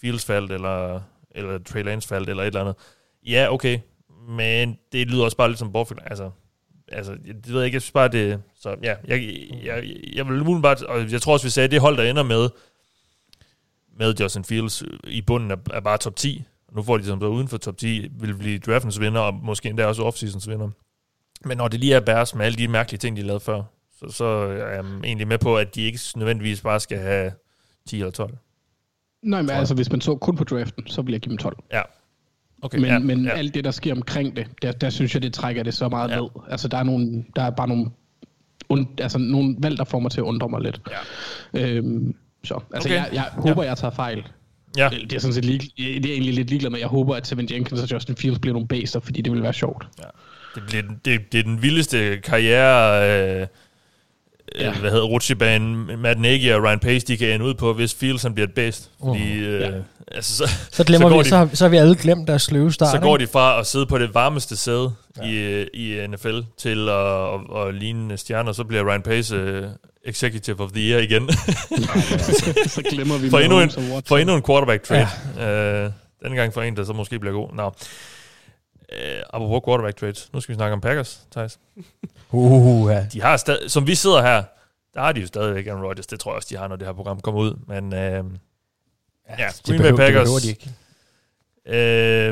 Fields 0.00 0.24
faldt, 0.24 0.52
eller, 0.52 1.00
eller 1.34 1.58
Trey 1.58 1.84
Lance 1.84 2.08
faldt, 2.08 2.28
eller 2.28 2.42
et 2.42 2.46
eller 2.46 2.60
andet. 2.60 2.74
Ja, 3.26 3.52
okay, 3.52 3.78
men 4.28 4.78
det 4.92 5.10
lyder 5.10 5.24
også 5.24 5.36
bare 5.36 5.48
lidt 5.48 5.58
som 5.58 5.72
bortforklaring. 5.72 6.10
Altså, 6.10 6.30
altså, 6.88 7.12
det 7.12 7.48
ved 7.52 7.56
jeg 7.56 7.64
ikke, 7.66 7.76
jeg 7.76 7.82
synes 7.82 7.92
bare, 7.92 8.08
det... 8.08 8.42
Så 8.60 8.76
ja, 8.82 8.94
jeg, 9.04 9.46
jeg, 9.64 9.96
jeg 10.14 10.26
vil 10.28 10.40
umiddelbart, 10.40 10.82
og 10.82 11.12
jeg 11.12 11.22
tror 11.22 11.32
også, 11.32 11.46
vi 11.46 11.50
sagde, 11.50 11.64
at 11.64 11.70
det 11.70 11.80
hold, 11.80 11.96
der 11.96 12.10
ender 12.10 12.22
med, 12.22 12.48
med 13.98 14.14
Justin 14.20 14.44
Fields 14.44 14.82
i 15.04 15.22
bunden, 15.22 15.50
er, 15.50 15.56
er 15.72 15.80
bare 15.80 15.98
top 15.98 16.16
10. 16.16 16.44
Nu 16.72 16.82
får 16.82 16.98
de 16.98 17.04
som 17.04 17.20
så 17.20 17.26
uden 17.26 17.48
for 17.48 17.58
top 17.58 17.76
10, 17.76 18.08
vil 18.20 18.34
blive 18.34 18.58
draftens 18.58 19.00
vinder, 19.00 19.20
og 19.20 19.34
måske 19.34 19.68
endda 19.68 19.86
også 19.86 20.02
offseasons 20.02 20.48
vinder. 20.48 20.70
Men 21.44 21.56
når 21.56 21.68
det 21.68 21.80
lige 21.80 21.94
er 21.94 22.00
Bears 22.00 22.34
med 22.34 22.46
alle 22.46 22.58
de 22.58 22.68
mærkelige 22.68 22.98
ting, 22.98 23.16
de 23.16 23.22
lavede 23.22 23.40
før, 23.40 23.62
så, 23.98 24.08
så 24.08 24.24
er 24.24 24.66
jeg 24.66 24.84
egentlig 25.04 25.28
med 25.28 25.38
på, 25.38 25.56
at 25.56 25.74
de 25.74 25.82
ikke 25.82 25.98
nødvendigvis 26.16 26.60
bare 26.60 26.80
skal 26.80 26.98
have 26.98 27.32
10 27.86 27.96
eller 27.96 28.10
12. 28.10 28.36
Nej, 29.22 29.42
men 29.42 29.50
altså, 29.50 29.74
hvis 29.74 29.90
man 29.90 30.00
så 30.00 30.16
kun 30.16 30.36
på 30.36 30.44
draften, 30.44 30.86
så 30.86 31.02
vil 31.02 31.12
jeg 31.12 31.20
give 31.20 31.30
dem 31.30 31.38
12. 31.38 31.56
Ja. 31.72 31.82
Okay, 32.62 32.78
Men, 32.78 32.86
ja, 32.90 32.98
men 32.98 33.24
ja. 33.24 33.30
alt 33.30 33.54
det, 33.54 33.64
der 33.64 33.70
sker 33.70 33.92
omkring 33.94 34.36
det, 34.36 34.46
der, 34.62 34.72
der 34.72 34.90
synes 34.90 35.14
jeg, 35.14 35.22
det 35.22 35.32
trækker 35.32 35.62
det 35.62 35.74
så 35.74 35.88
meget 35.88 36.08
Ja. 36.08 36.14
ja. 36.14 36.20
ned. 36.20 36.28
Altså, 36.50 36.68
der 36.68 36.76
er, 36.78 36.82
nogle, 36.82 37.24
der 37.36 37.42
er 37.42 37.50
bare 37.50 37.68
nogle, 37.68 37.86
und, 38.68 38.86
altså, 39.00 39.18
nogle 39.18 39.56
valg, 39.58 39.78
der 39.78 39.84
får 39.84 39.98
mig 39.98 40.10
til 40.10 40.20
at 40.20 40.24
undre 40.24 40.48
mig 40.48 40.60
lidt. 40.60 40.80
Ja. 41.54 41.60
Øhm, 41.68 42.14
så, 42.44 42.54
altså, 42.74 42.88
Okay. 42.88 42.96
jeg, 42.96 43.08
jeg 43.12 43.22
håber, 43.32 43.62
ja. 43.62 43.68
jeg 43.68 43.78
tager 43.78 43.90
fejl. 43.94 44.24
Ja. 44.76 44.88
Det, 44.92 45.10
det 45.10 45.12
er 45.16 45.20
sådan 45.20 45.34
set 45.34 45.44
lige, 45.44 45.58
det 45.78 46.06
er 46.06 46.12
egentlig 46.12 46.34
lidt 46.34 46.48
ligeglad 46.48 46.70
med. 46.70 46.78
Jeg 46.78 46.88
håber, 46.88 47.14
at 47.14 47.22
Tevin 47.22 47.48
Jenkins 47.50 47.82
og 47.82 47.92
Justin 47.92 48.16
Fields 48.16 48.38
bliver 48.38 48.52
nogle 48.52 48.68
baser, 48.68 49.00
fordi 49.00 49.20
det 49.22 49.32
vil 49.32 49.42
være 49.42 49.52
sjovt. 49.52 49.86
Det, 50.54 50.62
bliver, 50.68 50.82
det, 51.04 51.32
det 51.32 51.38
er 51.40 51.42
den 51.44 51.62
vildeste 51.62 52.18
karriere, 52.18 53.40
øh, 53.40 53.46
ja. 54.60 54.72
Hvad 54.72 54.90
hedder 54.90 55.04
Rutschibanen, 55.04 55.90
Matt 55.98 56.20
Nagy 56.20 56.52
og 56.52 56.62
Ryan 56.62 56.78
Pace, 56.78 57.06
de 57.06 57.16
kan 57.16 57.28
ende 57.28 57.44
ud 57.46 57.54
på, 57.54 57.72
hvis 57.72 57.94
Fields 57.94 58.22
han 58.22 58.34
bliver 58.34 58.46
et 58.46 58.54
bedst. 58.54 58.90
Fordi, 59.04 59.32
øh, 59.32 59.60
Ja. 59.60 59.70
altså, 60.12 60.36
så, 60.36 60.48
Så 60.72 60.84
glemmer 60.84 61.08
så 61.08 61.16
vi, 61.16 61.22
de, 61.22 61.28
så, 61.28 61.36
har, 61.36 61.48
så 61.52 61.64
har 61.64 61.68
vi 61.68 61.76
alle 61.76 61.96
glemt 61.96 62.28
deres 62.28 62.42
sløve 62.42 62.72
start. 62.72 62.90
så 62.90 62.98
går 62.98 63.16
ikke? 63.16 63.26
de 63.26 63.32
fra 63.32 63.60
at 63.60 63.66
sidde 63.66 63.86
på 63.86 63.98
det 63.98 64.14
varmeste 64.14 64.56
sæde 64.56 64.92
ja. 65.22 65.26
i, 65.26 65.62
i 65.74 66.06
NFL 66.06 66.38
til 66.58 66.88
at, 66.88 66.94
at, 66.96 67.68
at 67.68 67.74
ligne 67.74 68.16
stjerner, 68.16 68.52
så 68.52 68.64
bliver 68.64 68.90
Ryan 68.90 69.02
Pace 69.02 69.58
uh, 69.62 69.68
Executive 70.04 70.60
of 70.60 70.70
the 70.72 70.80
Year 70.90 71.00
igen. 71.00 71.30
så 72.76 72.82
glemmer 72.90 73.18
vi 73.18 73.30
for, 73.30 73.38
endnu 73.38 73.60
en, 73.60 73.70
for 74.06 74.18
endnu 74.18 74.34
en 74.36 74.42
quarterback 74.42 74.82
trade. 74.82 75.08
Ja. 75.38 75.84
Uh, 75.86 75.92
denne 76.24 76.36
gang 76.36 76.54
for 76.54 76.62
en, 76.62 76.76
der 76.76 76.84
så 76.84 76.92
måske 76.92 77.18
bliver 77.18 77.34
god. 77.34 77.48
Nå. 77.54 77.72
Uh, 78.92 79.22
apropos 79.32 79.60
quarterback 79.66 79.96
trades. 79.96 80.28
Nu 80.32 80.40
skal 80.40 80.52
vi 80.52 80.56
snakke 80.56 80.72
om 80.72 80.80
Packers, 80.80 81.20
Thijs. 81.32 81.58
Uh, 82.34 82.92
ja. 82.92 83.06
De 83.12 83.22
har 83.22 83.36
stadig, 83.36 83.70
som 83.70 83.86
vi 83.86 83.94
sidder 83.94 84.22
her, 84.22 84.42
der 84.94 85.00
har 85.00 85.12
de 85.12 85.20
jo 85.20 85.26
stadigvæk 85.26 85.66
Aaron 85.66 85.82
Rodgers. 85.84 86.06
Det 86.06 86.20
tror 86.20 86.30
jeg 86.30 86.36
også, 86.36 86.48
de 86.50 86.56
har, 86.56 86.68
når 86.68 86.76
det 86.76 86.86
her 86.86 86.94
program 86.94 87.20
kommer 87.20 87.40
ud. 87.40 87.54
Men 87.68 87.84
uh, 87.84 87.98
ja, 89.38 89.48
det 89.48 89.62
Green 89.66 89.78
Bay 89.80 89.88
det 89.88 89.96
Packers. 89.96 90.22
behøver 90.22 90.40
de 90.40 90.48
ikke. 90.48 90.70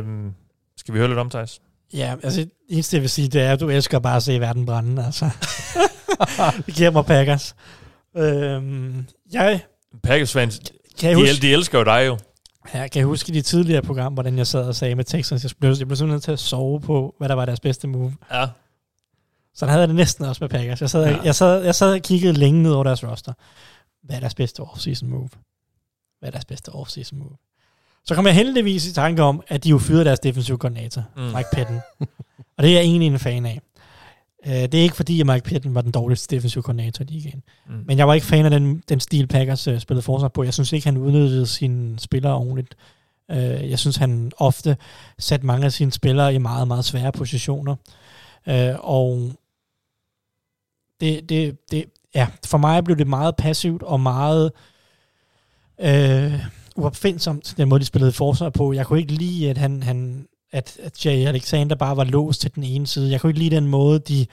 uh, 0.05 0.33
skal 0.77 0.95
vi 0.95 0.99
høre 0.99 1.09
lidt 1.09 1.19
om, 1.19 1.31
Thijs? 1.31 1.61
Ja, 1.95 2.15
altså 2.23 2.41
det 2.41 2.51
eneste, 2.69 2.97
jeg 2.97 3.03
vil 3.03 3.11
sige, 3.11 3.29
det 3.29 3.43
er, 3.43 3.53
at 3.53 3.61
du 3.61 3.69
elsker 3.71 3.99
bare 3.99 4.17
at 4.17 4.23
se 4.23 4.41
verden 4.41 4.67
brænde, 4.67 5.05
altså. 5.05 5.31
det 6.67 6.75
giver 6.75 6.91
mig 6.91 7.05
Packers. 7.05 7.55
Øhm, 8.17 9.07
jeg 9.33 9.61
Packers 10.03 10.33
fans, 10.33 10.61
kan 11.01 11.11
jeg 11.11 11.17
de, 11.19 11.23
huske, 11.23 11.43
de 11.43 11.53
elsker 11.53 11.79
jo 11.79 11.85
dig 11.85 12.07
jo. 12.07 12.19
Jeg 12.75 12.91
kan 12.91 13.05
huske 13.05 13.33
i 13.33 13.35
de 13.35 13.43
tidligere 13.43 13.83
program, 13.83 14.13
hvordan 14.13 14.39
jeg 14.39 14.47
sad 14.47 14.65
og 14.69 14.75
sagde 14.75 14.95
med 14.95 15.05
Texans, 15.05 15.45
jeg 15.45 15.51
blev, 15.61 15.71
jeg 15.79 15.87
blev 15.89 15.97
simpelthen 15.97 16.09
nødt 16.15 16.23
til 16.23 16.33
at 16.33 16.39
sove 16.39 16.81
på, 16.81 17.15
hvad 17.19 17.29
der 17.29 17.35
var 17.35 17.45
deres 17.45 17.61
bedste 17.61 17.89
move. 17.89 18.15
Ja. 18.33 18.47
Så 19.55 19.65
der 19.67 19.71
havde 19.71 19.81
jeg 19.81 19.89
det 19.89 19.97
næsten 19.97 20.25
også 20.25 20.45
med 20.45 20.49
Packers. 20.49 20.81
Jeg 20.81 20.91
sad, 20.91 21.07
Ja. 21.11 21.21
jeg 21.25 21.35
sad, 21.35 21.65
jeg 21.65 21.75
sad 21.75 21.93
og 21.95 22.01
kiggede 22.03 22.33
længe 22.33 22.63
ned 22.63 22.73
over 22.73 22.85
deres 22.85 23.05
roster. 23.05 23.33
Hvad 24.03 24.17
er 24.17 24.21
deres 24.21 24.35
bedste 24.35 24.61
off-season 24.63 25.07
move? 25.07 25.29
Hvad 26.19 26.29
er 26.29 26.31
deres 26.31 26.45
bedste 26.45 26.69
off-season 26.69 27.15
move? 27.19 27.37
Så 28.05 28.15
kom 28.15 28.27
jeg 28.27 28.35
heldigvis 28.35 28.87
i 28.87 28.93
tanke 28.93 29.23
om, 29.23 29.43
at 29.49 29.65
de 29.65 29.69
jo 29.69 29.79
fyrede 29.79 30.05
deres 30.05 30.21
defensive 30.21 30.59
koordinator, 30.59 31.03
mm. 31.17 31.23
Mike 31.23 31.49
Patton. 31.53 31.81
og 32.57 32.63
det 32.63 32.69
er 32.71 32.75
jeg 32.75 32.83
egentlig 32.83 33.07
en 33.07 33.19
fan 33.19 33.47
af. 33.47 33.61
Uh, 34.47 34.53
det 34.53 34.75
er 34.75 34.83
ikke 34.83 34.97
fordi, 34.97 35.21
at 35.21 35.27
Mike 35.27 35.45
Patton 35.45 35.75
var 35.75 35.81
den 35.81 35.93
dårligste 35.93 36.37
defensive 36.37 36.63
koordinator 36.63 37.05
i 37.05 37.07
ligaen. 37.07 37.43
Mm. 37.69 37.83
Men 37.87 37.99
jeg 37.99 38.09
var 38.09 38.15
ikke 38.15 38.27
fan 38.27 38.45
af 38.45 38.51
den, 38.51 38.83
den 38.89 39.01
stil, 39.01 39.27
Packers 39.27 39.69
uh, 39.69 39.79
spillede 39.79 40.03
forsvar 40.03 40.29
på. 40.29 40.43
Jeg 40.43 40.55
synes 40.55 40.73
ikke, 40.73 40.87
han 40.87 40.97
udnyttede 40.97 41.47
sine 41.47 41.99
spillere 41.99 42.35
ordentligt. 42.35 42.75
Uh, 43.29 43.71
jeg 43.71 43.79
synes, 43.79 43.97
han 43.97 44.33
ofte 44.37 44.77
satte 45.19 45.47
mange 45.47 45.65
af 45.65 45.73
sine 45.73 45.93
spillere 45.93 46.35
i 46.35 46.39
meget, 46.39 46.69
meget 46.69 46.85
svære 46.85 47.13
positioner. 47.13 47.77
Uh, 48.47 48.55
og 48.81 49.33
det, 51.01 51.29
det, 51.29 51.59
det, 51.71 51.85
ja, 52.15 52.27
for 52.47 52.59
mig 52.59 52.85
blev 52.85 52.97
det 52.99 53.07
meget 53.07 53.37
passivt 53.37 53.83
og 53.83 54.01
meget 54.01 54.53
øh, 55.81 56.33
uopfindsomt, 56.77 57.55
den 57.57 57.69
måde, 57.69 57.81
de 57.81 57.85
spillede 57.85 58.13
forsvar 58.13 58.51
på. 58.51 58.73
Jeg 58.73 58.87
kunne 58.87 59.01
ikke 59.01 59.13
lide, 59.13 59.51
at 59.51 59.59
han, 59.59 59.83
han 59.83 60.27
at, 60.53 60.77
at 60.83 61.07
Jay 61.07 61.27
Alexander 61.27 61.77
bare 61.77 61.97
var 61.97 62.05
låst 62.05 62.41
til 62.41 62.55
den 62.55 62.63
ene 62.63 62.87
side. 62.87 63.11
Jeg 63.11 63.21
kunne 63.21 63.31
ikke 63.31 63.41
lide 63.41 63.57
den 63.57 63.67
måde, 63.67 63.99
de 63.99 64.27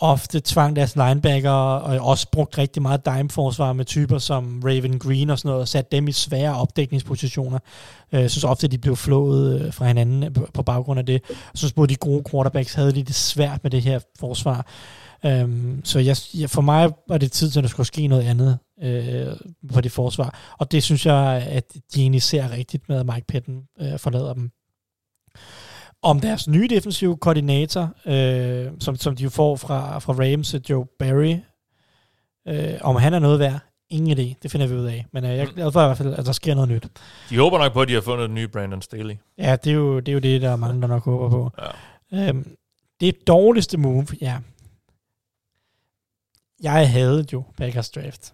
ofte 0.00 0.40
tvang 0.44 0.76
deres 0.76 0.96
linebacker, 0.96 1.50
og 1.50 2.06
også 2.08 2.26
brugt 2.32 2.58
rigtig 2.58 2.82
meget 2.82 3.06
dime-forsvar 3.06 3.72
med 3.72 3.84
typer 3.84 4.18
som 4.18 4.60
Raven 4.64 4.98
Green 4.98 5.30
og 5.30 5.38
sådan 5.38 5.48
noget, 5.48 5.60
og 5.60 5.68
satte 5.68 5.96
dem 5.96 6.08
i 6.08 6.12
svære 6.12 6.56
opdækningspositioner. 6.56 7.58
Øh, 8.12 8.20
jeg 8.20 8.30
synes 8.30 8.44
ofte, 8.44 8.64
at 8.64 8.70
de 8.70 8.78
blev 8.78 8.96
flået 8.96 9.60
øh, 9.60 9.72
fra 9.72 9.86
hinanden 9.86 10.22
øh, 10.24 10.30
på- 10.54 10.62
baggrund 10.62 10.98
af 10.98 11.06
det. 11.06 11.22
Jeg 11.28 11.36
synes 11.54 11.72
både 11.72 11.88
de 11.88 11.96
gode 11.96 12.22
quarterbacks 12.30 12.74
havde 12.74 12.92
lidt 12.92 13.14
svært 13.14 13.62
med 13.62 13.70
det 13.70 13.82
her 13.82 14.00
forsvar. 14.18 14.66
Um, 15.24 15.80
så 15.84 15.98
jeg, 15.98 16.16
jeg, 16.34 16.50
for 16.50 16.62
mig 16.62 16.90
var 17.08 17.18
det 17.18 17.32
tid 17.32 17.50
til, 17.50 17.58
at 17.58 17.62
der 17.62 17.68
skulle 17.68 17.86
ske 17.86 18.06
noget 18.06 18.22
andet 18.22 18.58
øh, 18.82 19.26
på 19.72 19.80
det 19.80 19.92
forsvar. 19.92 20.54
Og 20.58 20.72
det 20.72 20.82
synes 20.82 21.06
jeg, 21.06 21.46
at 21.50 21.64
de 21.94 22.00
egentlig 22.00 22.22
ser 22.22 22.50
rigtigt 22.50 22.88
med, 22.88 23.00
at 23.00 23.06
Mike 23.06 23.26
Patton 23.28 23.62
øh, 23.80 23.98
forlader 23.98 24.34
dem 24.34 24.50
om 26.02 26.20
deres 26.20 26.48
nye 26.48 26.68
defensive 26.68 27.16
koordinator, 27.16 27.90
øh, 28.06 28.66
som, 28.80 28.96
som 28.96 29.16
de 29.16 29.22
jo 29.22 29.30
får 29.30 29.56
fra, 29.56 29.98
fra 29.98 30.12
Rams, 30.12 30.54
Joe 30.70 30.86
Barry, 30.98 31.36
øh, 32.48 32.78
om 32.80 32.96
han 32.96 33.14
er 33.14 33.18
noget 33.18 33.38
værd, 33.38 33.58
ingen 33.90 34.18
idé, 34.18 34.34
det 34.42 34.50
finder 34.50 34.66
vi 34.66 34.74
ud 34.74 34.84
af. 34.86 35.06
Men 35.12 35.24
øh, 35.24 35.30
jeg 35.30 35.38
er 35.38 35.52
glad 35.52 35.72
for 35.72 35.82
i 35.82 35.86
hvert 35.86 35.98
fald, 35.98 36.14
at 36.14 36.26
der 36.26 36.32
sker 36.32 36.54
noget 36.54 36.70
nyt. 36.70 36.86
De 37.30 37.38
håber 37.38 37.58
nok 37.58 37.72
på, 37.72 37.80
at 37.80 37.88
de 37.88 37.94
har 37.94 38.00
fundet 38.00 38.26
den 38.28 38.34
nye 38.34 38.48
Brandon 38.48 38.82
Staley. 38.82 39.16
Ja, 39.38 39.56
det 39.56 39.70
er 39.70 39.74
jo 39.74 40.00
det, 40.00 40.08
er 40.08 40.12
jo 40.12 40.18
det 40.18 40.42
der 40.42 40.50
er 40.50 40.56
mange, 40.56 40.80
der 40.82 40.88
nok 40.88 41.04
håber 41.04 41.30
på. 41.30 41.50
Ja. 42.12 42.28
Øhm, 42.28 42.56
det 43.00 43.26
dårligste 43.26 43.78
move, 43.78 44.06
ja. 44.20 44.36
Jeg 46.62 46.90
havde 46.90 47.26
jo 47.32 47.42
Packers 47.58 47.90
draft. 47.90 48.32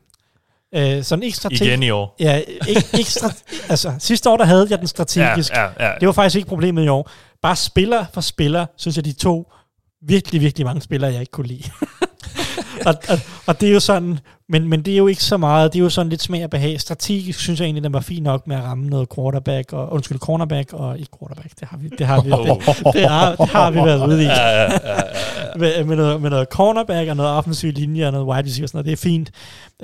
Øh, 0.75 1.03
sådan 1.03 1.23
ikke 1.23 1.37
strategisk. 1.37 1.64
Igen 1.64 1.83
i 1.83 1.91
år. 1.91 2.16
Ja, 2.21 2.37
ikke, 2.69 2.85
ikke 2.99 3.11
strate- 3.11 3.45
altså, 3.73 3.95
sidste 3.99 4.31
år 4.31 4.37
der 4.37 4.45
havde 4.45 4.66
jeg 4.71 4.79
den 4.79 4.87
strategisk. 4.87 5.53
Ja, 5.53 5.62
ja, 5.62 5.89
ja. 5.89 5.95
Det 6.01 6.07
var 6.07 6.12
faktisk 6.12 6.37
ikke 6.37 6.49
problemet 6.49 6.85
i 6.85 6.89
år. 6.89 7.11
Bare 7.43 7.57
spiller 7.57 8.07
for 8.14 8.20
spiller, 8.20 8.66
synes 8.76 8.97
jeg, 8.97 9.05
de 9.05 9.12
to 9.12 9.53
virkelig, 10.03 10.41
virkelig 10.41 10.66
mange 10.66 10.82
spillere, 10.82 11.12
jeg 11.12 11.20
ikke 11.20 11.30
kunne 11.30 11.47
lide. 11.47 11.64
og, 12.86 12.95
og, 13.09 13.18
og, 13.47 13.61
det 13.61 13.68
er 13.68 13.72
jo 13.72 13.80
sådan, 13.80 14.18
men, 14.49 14.68
men 14.68 14.82
det 14.82 14.93
er 14.93 14.99
jo 14.99 15.07
ikke 15.07 15.24
så 15.24 15.36
meget, 15.36 15.72
det 15.72 15.78
er 15.78 15.82
jo 15.82 15.91
sådan 15.91 16.11
lidt 16.11 16.22
smag 16.22 16.45
og 16.45 16.51
behag. 16.51 16.80
Strategisk 16.80 17.41
synes 17.41 17.61
jeg 17.61 17.66
egentlig, 17.66 17.84
den 17.84 17.93
var 17.93 18.01
fin 18.01 18.22
nok 18.22 18.47
med 18.47 18.57
at 18.57 18.62
ramme 18.62 18.86
noget 18.86 19.09
quarterback, 19.14 19.72
og, 19.72 19.93
undskyld, 19.93 20.18
cornerback, 20.18 20.72
og 20.72 20.99
ikke 20.99 21.11
quarterback, 21.18 21.61
det 21.61 21.68
har 21.68 21.76
vi, 21.76 21.89
det 21.99 22.07
har 22.07 22.20
vi, 22.20 22.30
det, 22.30 22.95
det, 22.95 23.09
har, 23.09 23.34
det 23.34 23.49
har 23.49 23.70
vi 23.70 23.78
været 23.78 24.09
ude 24.09 24.22
i. 24.22 24.26
Ja, 24.26 24.62
ja, 24.62 24.68
med, 25.59 25.84
med, 25.84 25.97
noget, 25.97 26.22
med 26.22 26.30
noget 26.30 26.49
cornerback 26.51 27.09
og 27.11 27.16
noget 27.16 27.32
offensiv 27.32 27.72
linje 27.72 28.07
og 28.07 28.12
noget 28.12 28.26
wide 28.26 28.49
receiver 28.49 28.66
sådan 28.66 28.76
noget. 28.76 28.86
Det 28.86 28.93
er 28.93 28.97
fint. 28.97 29.30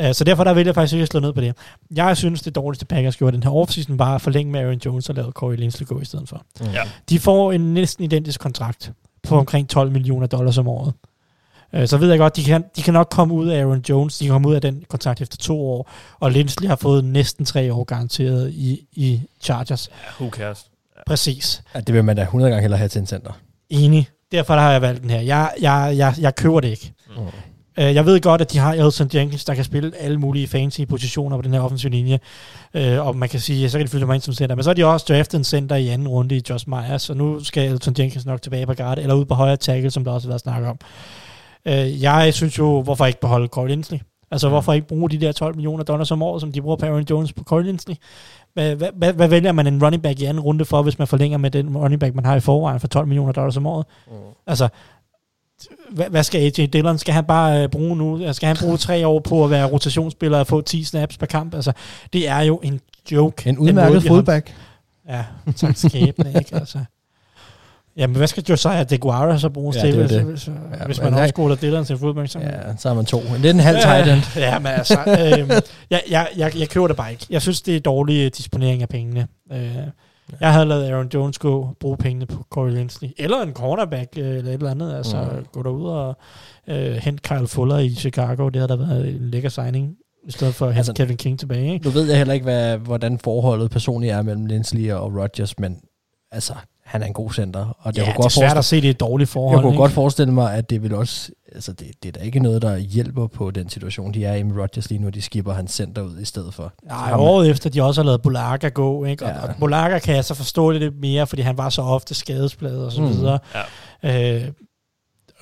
Uh, 0.01 0.13
så 0.13 0.25
derfor 0.25 0.45
der 0.45 0.55
vælger 0.55 0.69
jeg 0.69 0.75
faktisk 0.75 0.95
ikke 0.95 1.07
slå 1.07 1.21
ned 1.21 1.33
på 1.33 1.41
det. 1.41 1.55
Jeg 1.97 2.17
synes, 2.17 2.43
det 2.43 2.55
dårligste 2.55 2.87
Packers 2.87 3.17
gjorde 3.17 3.37
den 3.37 3.43
her 3.43 3.51
offseason 3.51 3.99
var 3.99 4.15
at 4.15 4.21
forlænge 4.21 4.53
med 4.53 4.61
Aaron 4.61 4.81
Jones 4.85 5.09
og 5.09 5.15
lade 5.15 5.31
Corey 5.31 5.57
Linsley 5.57 5.87
gå 5.87 6.01
i 6.01 6.05
stedet 6.05 6.29
for. 6.29 6.43
Ja. 6.73 6.83
De 7.09 7.19
får 7.19 7.53
en 7.53 7.75
næsten 7.75 8.05
identisk 8.05 8.41
kontrakt 8.41 8.93
på 9.29 9.39
omkring 9.39 9.69
12 9.69 9.91
millioner 9.91 10.27
dollars 10.27 10.59
om 10.59 10.69
året. 10.69 10.93
Øh, 11.75 11.89
Så 11.89 11.97
ved 11.97 12.11
jeg 12.11 12.19
godt, 12.19 12.37
de 12.37 12.45
kan, 12.45 12.65
de 12.77 12.83
kan 12.83 12.95
nok 12.95 13.09
komme 13.11 13.35
ud 13.35 13.49
af 13.49 13.61
Aaron 13.61 13.85
Jones, 13.89 14.19
de 14.19 14.25
kan 14.25 14.33
komme 14.33 14.49
ud 14.49 14.55
af 14.55 14.61
den 14.61 14.85
kontrakt 14.89 15.21
efter 15.21 15.37
to 15.37 15.61
år, 15.67 15.91
og 16.21 16.31
Lindsley 16.33 16.69
har 16.69 16.77
fået 16.77 17.05
næsten 17.05 17.45
tre 17.45 17.73
år 17.73 17.85
garanteret 17.85 18.51
i, 18.51 18.87
i 18.93 19.21
Chargers. 19.41 19.91
Who 20.21 20.31
cares? 20.31 20.67
Præcis. 21.07 21.63
Ja, 21.75 21.81
det 21.81 21.95
vil 21.95 22.05
man 22.05 22.17
da 22.17 22.23
100 22.23 22.51
gange 22.51 22.61
hellere 22.61 22.79
have 22.79 22.89
til 22.89 23.01
en 23.01 23.07
center. 23.07 23.31
Enig. 23.71 24.09
Derfor 24.33 24.55
har 24.55 24.73
jeg 24.73 24.83
valgt 24.83 25.03
den 25.03 25.11
her. 25.11 25.21
Jeg, 25.21 25.51
jeg, 25.61 25.95
jeg, 25.97 26.15
jeg 26.21 26.35
køber 26.35 26.61
det 26.61 26.69
ikke. 26.69 26.93
Mm. 27.17 27.23
Jeg 27.77 28.07
ved 28.07 28.21
godt, 28.21 28.41
at 28.41 28.53
de 28.53 28.59
har 28.59 28.73
Elton 28.75 29.11
Jenkins, 29.15 29.45
der 29.45 29.55
kan 29.55 29.65
spille 29.65 29.93
alle 30.01 30.19
mulige 30.19 30.47
fancy 30.49 30.81
positioner 30.89 31.37
på 31.37 31.43
den 31.43 31.53
her 31.55 31.61
offensive 31.61 31.91
linje. 31.93 32.19
Øh, 32.75 33.07
og 33.07 33.17
man 33.17 33.29
kan 33.29 33.41
sige, 33.41 33.71
så 33.71 33.79
kan 33.79 33.87
de 33.87 33.91
fylde 33.91 34.07
mig 34.07 34.15
ind 34.15 34.23
som 34.23 34.35
center. 34.35 34.57
Men 34.57 34.63
så 34.63 34.71
har 34.71 34.75
de 34.75 34.85
også 34.85 35.07
draftet 35.09 35.39
en 35.39 35.45
center 35.45 35.77
i 35.77 35.89
anden 35.89 36.09
runde 36.09 36.37
i 36.37 36.43
Josh 36.51 36.69
Myers, 36.69 37.11
og 37.11 37.17
nu 37.17 37.45
skal 37.45 37.71
Elton 37.73 37.95
Jenkins 37.99 38.27
nok 38.27 38.43
tilbage 38.43 38.67
på 38.67 38.75
guard, 38.75 38.99
eller 38.99 39.15
ud 39.15 39.25
på 39.25 39.35
højre 39.35 39.57
tackle, 39.57 39.91
som 39.91 40.05
der 40.05 40.13
også 40.13 40.29
har 40.29 40.31
været 40.31 40.41
snak 40.41 40.63
om. 40.63 40.79
Øh, 41.69 42.03
jeg 42.03 42.35
synes 42.35 42.59
jo, 42.59 42.83
hvorfor 42.83 43.07
ikke 43.07 43.21
beholde 43.21 43.47
Corey 43.47 43.69
Linsley? 43.69 43.99
Altså, 44.31 44.49
hvorfor 44.49 44.73
ikke 44.73 44.87
bruge 44.87 45.11
de 45.11 45.21
der 45.21 45.33
12 45.33 45.55
millioner 45.55 45.85
dollars 45.85 46.11
om 46.11 46.23
året, 46.23 46.41
som 46.41 46.53
de 46.53 46.63
bruger 46.63 46.77
på 46.77 46.87
Aaron 46.87 47.07
Jones 47.11 47.33
på 47.33 47.45
Corey 47.45 47.65
Linsley? 47.65 47.95
Hvad, 48.55 48.77
hvad, 48.77 49.13
hvad, 49.13 49.29
vælger 49.29 49.53
man 49.53 49.67
en 49.67 49.85
running 49.85 50.03
back 50.03 50.21
i 50.21 50.25
anden 50.25 50.41
runde 50.41 50.65
for, 50.65 50.83
hvis 50.83 50.99
man 50.99 51.09
forlænger 51.09 51.39
med 51.39 51.51
den 51.51 51.77
running 51.77 52.01
back, 52.01 52.15
man 52.15 52.25
har 52.25 52.37
i 52.37 52.41
forvejen 52.41 52.81
for 52.81 52.89
12 52.89 53.07
millioner 53.07 53.33
dollars 53.33 53.57
om 53.57 53.67
året? 53.67 53.87
Mm. 54.07 54.13
Altså, 54.47 54.69
hvad, 55.91 56.07
hvad 56.11 56.23
skal 56.23 56.41
AJ 56.41 56.67
Dillon? 56.67 56.99
Skal 56.99 57.15
han 57.15 57.25
bare 57.25 57.63
øh, 57.63 57.69
bruge 57.69 57.97
nu? 57.97 58.33
Skal 58.33 58.47
han 58.47 58.57
bruge 58.61 58.77
tre 58.77 59.07
år 59.07 59.21
på 59.21 59.45
at 59.45 59.51
være 59.51 59.67
rotationsspiller 59.67 60.39
og 60.39 60.47
få 60.47 60.61
10 60.61 60.85
snaps 60.85 61.19
per 61.19 61.27
kamp? 61.27 61.55
Altså, 61.55 61.73
det 62.13 62.29
er 62.29 62.41
jo 62.41 62.61
en 62.63 62.81
joke. 63.13 63.49
En 63.49 63.59
udmærket 63.59 64.03
fodback. 64.03 64.55
Ja, 65.09 65.25
tak 65.57 65.77
skæbne, 65.77 66.29
ikke? 66.39 66.55
Altså. 66.57 66.79
Jamen, 67.97 68.17
hvad 68.17 68.27
skal 68.27 68.45
Josiah 68.51 68.87
DeGuara 68.91 69.39
så 69.39 69.49
bruges 69.49 69.77
Ja, 69.77 69.81
til, 69.81 69.95
det 69.95 70.13
er 70.17 70.25
hvis, 70.25 70.45
hvis, 70.45 70.55
Ja, 70.81 70.85
hvis 70.87 71.03
man 71.03 71.15
omskoler 71.15 71.57
Dillon 71.57 71.85
til 71.85 71.99
fodbold? 71.99 72.29
Så, 72.29 72.39
Ja, 72.39 72.77
så 72.79 72.89
har 72.89 72.95
man 72.95 73.05
to. 73.05 73.21
Det 73.43 73.47
er 73.47 73.51
en 73.51 73.61
halv 73.61 73.79
tight 73.81 74.09
end. 74.09 74.21
Ja, 74.37 74.59
men 74.59 74.67
altså, 74.67 74.99
øh, 75.09 75.51
jeg, 75.91 76.03
jeg, 76.11 76.29
jeg, 76.37 76.59
jeg 76.59 76.69
køber 76.69 76.87
det 76.87 76.97
bare 76.97 77.11
ikke. 77.13 77.27
Jeg 77.31 77.43
synes, 77.43 77.63
det 77.63 77.77
er 77.77 77.81
dårlig 77.81 78.37
disponering 78.37 78.83
af 78.83 78.89
pengene. 78.89 79.27
Øh, 79.53 79.77
jeg 80.41 80.53
havde 80.53 80.67
lavet 80.67 80.91
Aaron 80.91 81.09
Jones 81.15 81.39
gå 81.39 81.69
bruge 81.81 81.97
pengene 81.97 82.27
på 82.27 82.45
Corey 82.51 82.71
Linsley. 82.73 83.09
Eller 83.19 83.43
en 83.43 83.53
cornerback, 83.53 84.09
øh, 84.19 84.29
eller 84.37 84.51
et 84.51 84.55
eller 84.55 84.71
andet. 84.71 84.97
Altså, 84.97 85.17
Mm. 85.33 85.45
gå 85.53 85.63
derud 85.63 85.87
og 85.89 86.17
øh, 86.69 86.93
hente 86.97 87.23
Kyle 87.23 87.47
Fuller 87.49 87.79
i 87.79 87.91
Chicago. 87.95 88.49
Det 88.49 88.57
havde 88.57 88.69
da 88.69 88.75
været 88.77 89.09
en 89.09 89.31
lækker 89.31 89.49
signing. 89.49 89.95
I 90.29 90.31
stedet 90.31 90.55
for 90.55 90.67
at 90.67 90.75
hente 90.75 90.79
Altså- 90.91 90.93
Kevin 91.05 91.17
King 91.17 91.39
tilbage. 91.39 91.73
Ikke? 91.73 91.85
Nu 91.85 91.91
ved 91.91 92.09
jeg 92.09 92.19
heller 92.19 92.35
ikke, 92.35 92.45
hvad, 92.45 92.77
hvordan 92.79 93.19
forholdet 93.19 93.71
personligt 93.71 94.13
er 94.13 94.23
mellem 94.23 94.47
Lindsley 94.47 94.93
og 94.93 95.15
Rodgers, 95.17 95.59
men 95.59 95.77
altså, 96.33 96.53
han 96.95 97.03
er 97.03 97.07
en 97.07 97.13
god 97.13 97.31
center. 97.33 97.61
Og 97.61 97.67
Ja, 97.85 97.87
jeg 97.87 97.95
det 97.95 98.05
kunne 98.05 98.11
er 98.13 98.23
godt 98.23 98.33
svært 98.33 98.59
at 98.59 98.65
se, 98.65 98.77
det 98.77 98.87
er 98.87 98.91
et 98.91 99.01
dårligt 99.01 99.31
forhold. 99.31 99.57
jeg 99.57 99.63
kunne 99.63 99.73
ikke? 99.73 99.81
godt 99.81 99.93
forestille 99.93 100.33
mig, 100.33 100.55
at 100.55 100.71
det 100.71 100.83
vil 100.83 100.95
også, 100.95 101.31
altså 101.55 101.73
det, 101.73 101.87
det 102.03 102.09
er 102.09 102.13
da 102.13 102.21
ikke 102.21 102.41
noget, 102.41 102.63
der 102.63 102.77
hjælper 102.77 103.27
på 103.27 103.51
den 103.51 103.69
situation, 103.69 104.15
de 104.15 104.25
er 104.25 104.35
i 104.35 104.43
med 104.43 104.63
Rodgers 104.63 104.89
lige 104.91 104.99
nu, 104.99 105.09
de 105.09 105.23
skipper 105.23 105.53
hans 105.53 105.73
center 105.73 106.03
ud 106.03 106.19
i 106.21 106.25
stedet 106.25 106.55
for. 106.55 106.73
Nej, 106.87 107.13
året 107.15 107.51
efter, 107.51 107.71
de 107.71 107.83
også 107.83 108.01
har 108.01 108.07
lavet 108.07 108.23
Bolaga 108.23 108.69
gå, 108.69 109.05
ikke? 109.05 109.25
Og, 109.25 109.31
Ja. 109.31 109.43
og 109.49 109.55
Bolaga 109.61 109.99
kan 109.99 110.17
jeg 110.17 110.25
så 110.25 110.35
forstå 110.35 110.73
det 110.73 110.81
lidt 110.81 111.01
mere, 111.01 111.27
fordi 111.27 111.43
han 111.43 111.59
var 111.59 111.69
så 111.69 111.83
ofte 111.83 112.15
skadespladet 112.15 112.85
og 112.85 112.93
så 112.93 113.03
Mm. 113.03 113.09
videre. 113.09 113.39
Ja. 114.03 114.35
Øh, 114.45 114.49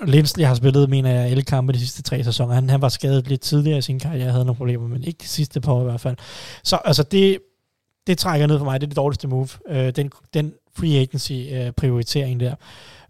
Lindsley 0.07 0.45
har 0.45 0.55
spillet, 0.55 0.91
mener 0.91 1.11
jeg, 1.11 1.31
alle 1.31 1.43
kampe 1.43 1.73
de 1.73 1.79
sidste 1.79 2.03
tre 2.03 2.25
sæsoner. 2.25 2.55
Han, 2.55 2.71
han 2.71 2.83
var 2.83 2.89
skadet 2.89 3.29
lidt 3.29 3.41
tidligere 3.41 3.79
i 3.79 3.83
sin 3.83 3.99
karriere, 3.99 4.31
havde 4.31 4.45
nogle 4.45 4.57
problemer, 4.57 4.89
men 4.89 5.05
ikke 5.05 5.19
de 5.23 5.29
sidste 5.29 5.61
par 5.61 5.81
i 5.81 5.85
hvert 5.85 6.01
fald. 6.01 6.17
Så 6.65 6.79
altså, 6.85 7.03
det, 7.03 7.39
det 8.07 8.19
trækker 8.19 8.47
ned 8.47 8.59
for 8.59 8.65
mig. 8.65 8.81
Det 8.81 8.87
er 8.87 8.89
det 8.89 8.97
dårligste 8.97 9.29
move. 9.29 9.49
Øh, 9.69 9.91
den, 9.97 10.11
den 10.35 10.53
free 10.77 11.01
agency 11.01 11.33
øh, 11.33 11.73
prioritering 11.73 12.41
der. 12.41 12.55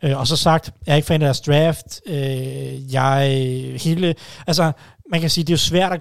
Øh, 0.02 0.18
og 0.18 0.26
så 0.26 0.36
sagt, 0.36 0.70
jeg 0.86 0.92
er 0.92 0.96
ikke 0.96 1.06
fan 1.06 1.22
af 1.22 1.26
deres 1.26 1.40
draft. 1.40 2.00
Øh, 2.06 2.94
jeg 2.94 3.28
hele, 3.82 4.14
altså, 4.46 4.72
man 5.10 5.20
kan 5.20 5.30
sige, 5.30 5.44
det 5.44 5.50
er 5.50 5.54
jo 5.54 5.58
svært 5.58 5.92
at 5.92 6.00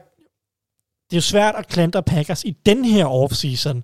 det 1.12 1.18
er 1.18 1.18
jo 1.18 1.22
svært 1.22 1.56
at 1.56 1.68
klandre 1.68 2.04
Packers 2.04 2.44
i 2.44 2.58
den 2.66 2.86
her 2.86 3.06
offseason 3.06 3.84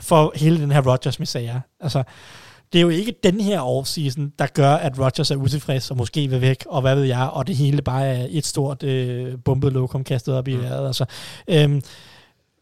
for 0.00 0.32
hele 0.34 0.60
den 0.60 0.70
her 0.70 0.90
Rodgers 0.90 1.18
misære. 1.18 1.60
Altså, 1.80 2.02
det 2.72 2.78
er 2.78 2.82
jo 2.82 2.88
ikke 2.88 3.14
den 3.22 3.40
her 3.40 3.60
offseason, 3.60 4.32
der 4.38 4.46
gør, 4.46 4.74
at 4.74 4.98
Rodgers 4.98 5.30
er 5.30 5.36
utilfreds 5.36 5.90
og 5.90 5.96
måske 5.96 6.28
vil 6.28 6.40
væk, 6.40 6.64
og 6.68 6.80
hvad 6.80 6.94
ved 6.94 7.04
jeg, 7.04 7.30
og 7.32 7.46
det 7.46 7.56
hele 7.56 7.82
bare 7.82 8.06
er 8.06 8.26
et 8.30 8.46
stort 8.46 8.82
øh, 8.82 9.38
bumpet 9.44 9.72
lokum 9.72 10.04
kastet 10.04 10.34
op 10.34 10.48
i 10.48 10.56
vejret. 10.56 10.86
Altså, 10.86 11.04
øhm, 11.48 11.82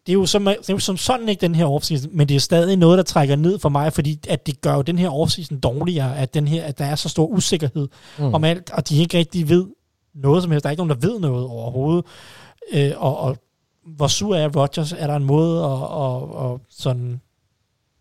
det 0.09 0.15
er, 0.15 0.19
jo 0.19 0.27
som, 0.27 0.45
det 0.45 0.69
er 0.69 0.73
jo 0.73 0.79
som 0.79 0.97
sådan 0.97 1.29
ikke 1.29 1.41
den 1.41 1.55
her 1.55 1.65
offseason, 1.67 2.11
men 2.17 2.29
det 2.29 2.37
er 2.37 2.41
stadig 2.41 2.77
noget, 2.77 2.97
der 2.99 3.03
trækker 3.03 3.37
ned 3.37 3.59
for 3.59 3.69
mig, 3.69 3.93
fordi 3.93 4.21
at 4.29 4.47
det 4.47 4.61
gør 4.61 4.75
jo 4.75 4.83
den 4.83 4.99
her 4.99 5.11
offseason 5.11 5.61
dårligere, 5.61 6.17
at, 6.19 6.35
den 6.35 6.49
her, 6.49 6.65
at 6.65 6.79
der 6.79 6.85
er 6.85 6.95
så 6.95 7.09
stor 7.09 7.27
usikkerhed 7.27 7.89
Mm. 8.19 8.35
om 8.35 8.45
alt, 8.45 8.71
og 8.71 8.89
de 8.89 8.99
ikke 8.99 9.19
rigtig 9.19 9.49
ved 9.49 9.67
noget 10.15 10.43
som 10.43 10.53
helst. 10.53 10.63
Der 10.65 10.69
er 10.69 10.71
ikke 10.71 10.85
nogen, 10.85 11.03
der 11.03 11.09
ved 11.09 11.21
noget 11.21 11.47
overhovedet. 11.47 12.05
Øh, 12.73 12.93
og, 12.97 13.19
og 13.19 13.37
hvor 13.87 14.07
sur 14.07 14.37
er 14.37 14.49
Rodgers? 14.57 14.93
Er 14.93 15.07
der 15.07 15.17
en 15.17 15.25
måde 15.25 15.65
at, 15.65 15.83
at, 16.05 16.53
at 16.53 16.61
sådan 16.71 17.21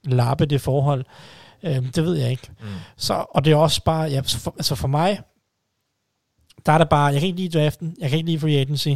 lappe 0.06 0.46
det 0.46 0.62
forhold? 0.62 1.06
Øh, 1.64 1.94
det 1.96 2.04
ved 2.04 2.16
jeg 2.16 2.32
ikke. 2.32 2.50
Mm. 2.62 2.68
Så, 2.98 3.26
og 3.36 3.46
det 3.46 3.52
er 3.52 3.58
også 3.58 3.84
bare, 3.84 4.10
ja, 4.10 4.20
for, 4.20 4.54
altså 4.58 4.76
for 4.76 4.88
mig, 4.88 5.20
der 6.66 6.72
er 6.72 6.78
der 6.78 6.86
bare, 6.86 7.06
jeg 7.06 7.20
kan 7.20 7.28
ikke 7.28 7.40
lide 7.42 7.60
draften, 7.60 7.96
jeg 8.00 8.10
kan 8.10 8.18
ikke 8.18 8.30
lide 8.30 8.40
free 8.40 8.60
agency. 8.60 8.90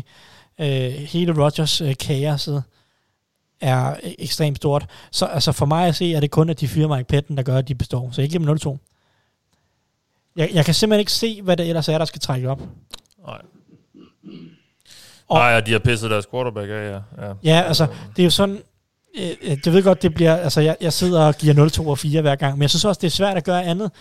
Øh, 0.59 0.91
hele 0.91 1.43
Rodgers 1.43 1.81
øh, 1.81 1.95
kaoset 1.99 2.63
er 3.61 3.95
ekstremt 4.19 4.57
stort. 4.57 4.85
Så 5.11 5.25
altså 5.25 5.51
for 5.51 5.65
mig 5.65 5.87
at 5.87 5.95
se, 5.95 6.13
er 6.13 6.19
det 6.19 6.31
kun, 6.31 6.49
at 6.49 6.59
de 6.59 6.67
fyrer 6.67 6.95
Mike 6.95 7.07
Patton, 7.07 7.37
der 7.37 7.43
gør, 7.43 7.57
at 7.57 7.67
de 7.67 7.75
består. 7.75 8.09
Så 8.11 8.21
jeg 8.21 8.29
giver 8.29 8.45
dem 8.55 8.57
0-2. 8.73 8.77
Jeg, 10.35 10.49
jeg 10.53 10.65
kan 10.65 10.73
simpelthen 10.73 10.99
ikke 10.99 11.11
se, 11.11 11.41
hvad 11.41 11.57
det 11.57 11.67
ellers 11.67 11.89
er, 11.89 11.97
der 11.97 12.05
skal 12.05 12.21
trække 12.21 12.49
op. 12.49 12.59
Nej. 13.27 13.41
Og- 15.27 15.37
Nej, 15.37 15.59
de 15.59 15.71
har 15.71 15.79
pisset 15.79 16.11
deres 16.11 16.25
quarterback 16.31 16.69
af, 16.69 16.91
ja. 16.91 17.25
ja. 17.27 17.33
Ja, 17.43 17.61
altså, 17.61 17.87
det 18.15 18.21
er 18.21 18.23
jo 18.23 18.29
sådan, 18.29 18.61
Øh, 19.19 19.29
øh 19.41 19.57
det 19.65 19.73
ved 19.73 19.83
godt, 19.83 20.01
det 20.01 20.13
bliver, 20.13 20.35
altså 20.35 20.61
jeg, 20.61 20.77
jeg 20.81 20.93
sidder 20.93 21.21
og 21.21 21.35
giver 21.35 21.53
0, 21.53 21.71
2 21.71 21.87
og 21.87 21.97
4 21.97 22.21
hver 22.21 22.35
gang, 22.35 22.57
men 22.57 22.61
jeg 22.61 22.69
synes 22.69 22.85
også, 22.85 22.99
det 22.99 23.07
er 23.07 23.11
svært 23.11 23.37
at 23.37 23.43
gøre 23.43 23.63
andet. 23.63 23.91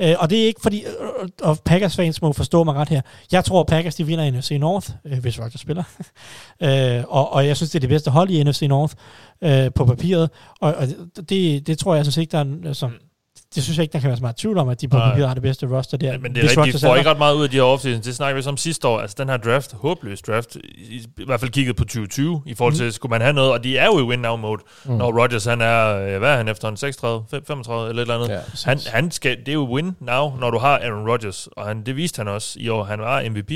Øh, 0.00 0.14
og 0.18 0.30
det 0.30 0.42
er 0.42 0.46
ikke 0.46 0.60
fordi, 0.62 0.84
øh, 0.84 0.92
øh, 1.00 1.22
øh 1.22 1.28
og 1.42 1.58
Packers 1.64 1.96
fans 1.96 2.22
må 2.22 2.32
forstå 2.32 2.64
mig 2.64 2.74
ret 2.74 2.88
her. 2.88 3.00
Jeg 3.32 3.44
tror, 3.44 3.62
Packers 3.64 3.94
de 3.94 4.06
vinder 4.06 4.30
NFC 4.30 4.50
North, 4.60 4.90
øh, 5.04 5.18
hvis 5.18 5.40
Rodgers 5.40 5.60
spiller. 5.60 5.84
øh, 6.98 7.04
og, 7.08 7.32
og 7.32 7.46
jeg 7.46 7.56
synes, 7.56 7.70
det 7.70 7.78
er 7.78 7.80
det 7.80 7.88
bedste 7.88 8.10
hold 8.10 8.30
i 8.30 8.44
NFC 8.44 8.62
North 8.62 8.94
øh, 9.42 9.70
på 9.74 9.84
papiret. 9.84 10.30
Og, 10.60 10.74
og 10.74 10.86
det, 11.28 11.66
det 11.66 11.78
tror 11.78 11.94
jeg 11.94 12.04
synes 12.04 12.16
ikke, 12.16 12.32
der 12.32 12.38
er, 12.38 12.44
som, 12.44 12.66
altså- 12.66 12.86
mm 12.86 13.07
det 13.54 13.62
synes 13.62 13.78
jeg 13.78 13.82
ikke, 13.82 13.92
der 13.92 13.98
kan 14.00 14.08
være 14.08 14.16
så 14.16 14.22
meget 14.22 14.36
tvivl 14.36 14.58
om, 14.58 14.68
at 14.68 14.80
de 14.80 14.88
på 14.88 14.98
papiret 14.98 15.26
har 15.28 15.34
det 15.34 15.42
bedste 15.42 15.66
roster 15.76 15.96
der. 15.96 16.12
Ja, 16.12 16.18
men 16.18 16.34
det 16.34 16.38
er 16.38 16.46
Hvis 16.46 16.58
rigtigt, 16.58 16.80
de 16.82 16.86
får 16.86 16.96
ikke 16.96 17.10
ret 17.10 17.18
meget 17.18 17.34
ud 17.34 17.42
af 17.42 17.50
de 17.50 17.56
her 17.56 17.62
offseason. 17.62 18.02
Det 18.02 18.16
snakker 18.16 18.36
vi 18.36 18.42
som 18.42 18.56
sidste 18.56 18.88
år. 18.88 19.00
Altså 19.00 19.16
den 19.18 19.28
her 19.28 19.36
draft, 19.36 19.72
håbløs 19.72 20.22
draft, 20.22 20.56
i, 20.74 21.06
i 21.18 21.24
hvert 21.26 21.40
fald 21.40 21.50
kigget 21.50 21.76
på 21.76 21.84
2020, 21.84 22.42
i 22.46 22.54
forhold 22.54 22.74
til, 22.74 22.84
mm. 22.84 22.90
skulle 22.90 23.10
man 23.10 23.20
have 23.20 23.32
noget, 23.32 23.52
og 23.52 23.64
de 23.64 23.78
er 23.78 23.86
jo 23.86 23.98
i 23.98 24.02
win-now-mode, 24.02 24.62
mm. 24.84 24.92
når 24.94 25.22
Rodgers, 25.22 25.44
han 25.44 25.60
er, 25.60 25.96
øh, 25.96 26.18
hvad 26.18 26.30
er 26.32 26.36
han 26.36 26.48
efter, 26.48 26.68
en 26.68 26.76
36, 26.76 27.24
35 27.46 27.88
eller 27.88 28.02
et 28.02 28.04
eller 28.04 28.14
andet. 28.14 28.28
Ja, 28.28 28.40
han, 28.64 28.78
han 28.86 29.10
skal, 29.10 29.36
det 29.38 29.48
er 29.48 29.52
jo 29.52 29.78
win-now, 29.78 30.40
når 30.40 30.50
du 30.50 30.58
har 30.58 30.78
Aaron 30.78 31.08
Rodgers, 31.10 31.48
og 31.56 31.66
han, 31.66 31.82
det 31.86 31.96
viste 31.96 32.18
han 32.20 32.28
også 32.28 32.56
i 32.60 32.68
år. 32.68 32.84
Han 32.84 33.00
var 33.00 33.22
MVP, 33.30 33.52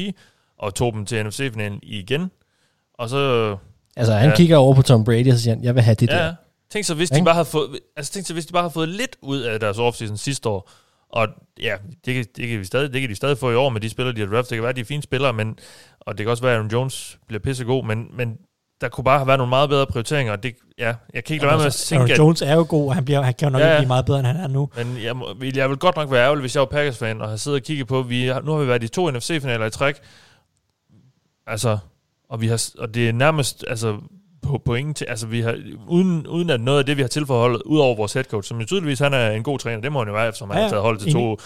og 0.59 0.74
tog 0.74 0.93
dem 0.93 1.06
til 1.06 1.27
NFC-finalen 1.27 1.78
igen. 1.82 2.31
Og 2.98 3.09
så, 3.09 3.56
Altså, 3.97 4.12
han 4.12 4.23
Ja. 4.24 4.28
ja. 4.31 4.36
kigger 4.36 4.56
over 4.56 4.74
på 4.74 4.82
Tom 4.82 5.05
Brady 5.05 5.32
og 5.32 5.39
siger, 5.39 5.56
jeg 5.62 5.74
vil 5.74 5.82
have 5.82 5.94
det 5.94 6.09
der. 6.09 6.35
Tænk 6.73 6.85
så, 6.85 6.94
hvis 6.94 7.11
de 7.11 7.24
bare 7.24 7.35
havde 7.35 7.44
fået, 7.44 7.81
altså 7.97 8.12
tænk 8.12 8.27
så, 8.27 8.32
hvis 8.32 8.47
de 8.47 8.53
bare 8.53 8.62
havde 8.62 8.73
fået 8.73 8.89
lidt 8.89 9.16
ud 9.23 9.40
af 9.40 9.61
deres 9.61 9.78
offseason 9.78 10.16
sidste 10.16 10.49
år, 10.49 10.70
og 11.09 11.28
ja, 11.61 11.77
det 12.05 12.15
kan, 12.15 12.24
det 12.36 12.49
kan, 12.49 12.59
vi 12.61 12.65
stadig, 12.65 12.93
det 12.93 13.01
kan 13.01 13.11
de 13.11 13.15
stadig 13.15 13.39
få 13.39 13.51
i 13.51 13.55
år 13.55 13.69
med 13.69 13.81
de 13.81 13.90
spillere, 13.90 14.15
de 14.16 14.20
har 14.20 14.27
draft. 14.27 14.51
Det 14.51 14.57
kan 14.57 14.62
være, 14.62 14.70
at 14.70 14.77
de 14.77 14.81
er 14.81 14.85
fine 14.85 15.03
spillere, 15.03 15.32
men, 15.32 15.59
og 16.01 16.19
det 16.19 16.24
kan 16.24 16.31
også 16.31 16.43
være, 16.43 16.53
at 16.53 16.57
Aaron 16.57 16.70
Jones 16.70 17.19
bliver 17.28 17.40
pissegod, 17.40 17.85
men, 17.85 18.07
men 18.16 18.36
der 18.81 18.89
kunne 18.89 19.05
bare 19.05 19.19
have 19.19 19.27
været 19.27 19.39
nogle 19.39 19.49
meget 19.49 19.69
bedre 19.69 19.86
prioriteringer. 19.86 20.32
og 20.32 20.43
Det, 20.43 20.55
ja, 20.78 20.94
jeg 21.15 21.24
kan 21.24 21.35
ikke 21.35 21.47
lade 21.47 21.51
være 21.51 21.59
med 21.59 21.66
at 21.66 21.93
Aaron 21.93 22.07
tænke, 22.07 22.12
at, 22.12 22.19
Jones 22.19 22.43
er 22.43 22.55
jo 22.55 22.66
god, 22.69 22.89
og 22.89 22.94
han, 22.94 23.05
bliver, 23.05 23.23
han 23.23 23.35
kan 23.35 23.49
jo 23.49 23.53
nok 23.53 23.61
Ja, 23.62 23.69
ikke 23.70 23.78
blive 23.81 23.89
meget 23.89 24.07
bedre, 24.07 24.19
end 24.19 24.27
han 24.27 24.36
er 24.36 24.49
nu. 24.49 24.69
men 24.77 25.03
jeg, 25.03 25.16
må, 25.16 25.35
jeg 25.55 25.70
vil 25.70 25.78
godt 25.78 25.97
nok 25.97 26.11
være 26.11 26.23
ærgerlig, 26.24 26.40
hvis 26.40 26.55
jeg 26.55 26.61
var 26.61 26.66
Packers-fan, 26.66 27.20
og 27.20 27.28
har 27.28 27.36
siddet 27.36 27.61
og 27.61 27.65
kigget 27.65 27.86
på, 27.86 28.03
vi 28.03 28.27
nu 28.44 28.53
har 28.53 28.61
vi 28.61 28.69
været 28.69 28.82
i 28.82 28.89
to 28.89 29.11
NFC-finaler 29.11 29.66
i 29.66 29.70
træk, 29.70 29.97
altså, 31.47 31.78
og, 32.28 32.40
vi 32.40 32.47
har, 32.49 32.70
og 32.78 32.94
det 32.94 33.09
er 33.09 33.12
nærmest, 33.12 33.65
altså, 33.69 33.97
på 34.52 34.58
point 34.64 34.96
til, 34.96 35.06
altså 35.08 35.26
vi 35.26 35.40
har, 35.40 35.56
uden, 35.88 36.26
uden 36.26 36.50
at 36.50 36.60
noget 36.60 36.78
af 36.78 36.86
det, 36.86 36.96
vi 36.96 37.02
har 37.02 37.08
tilforholdet, 37.08 37.62
ud 37.62 37.78
over 37.78 37.96
vores 37.96 38.12
head 38.12 38.24
coach, 38.24 38.48
som 38.48 38.60
jo 38.60 38.66
tydeligvis 38.66 38.98
han 38.98 39.14
er 39.14 39.30
en 39.30 39.42
god 39.42 39.58
træner, 39.58 39.80
det 39.80 39.92
må 39.92 39.98
han 39.98 40.08
jo 40.08 40.14
være, 40.14 40.32
som 40.32 40.50
han 40.50 40.58
Ja, 40.58 40.62
har 40.62 40.70
taget 40.70 40.82
hold 40.82 40.98
til 40.98 41.12
to 41.12 41.36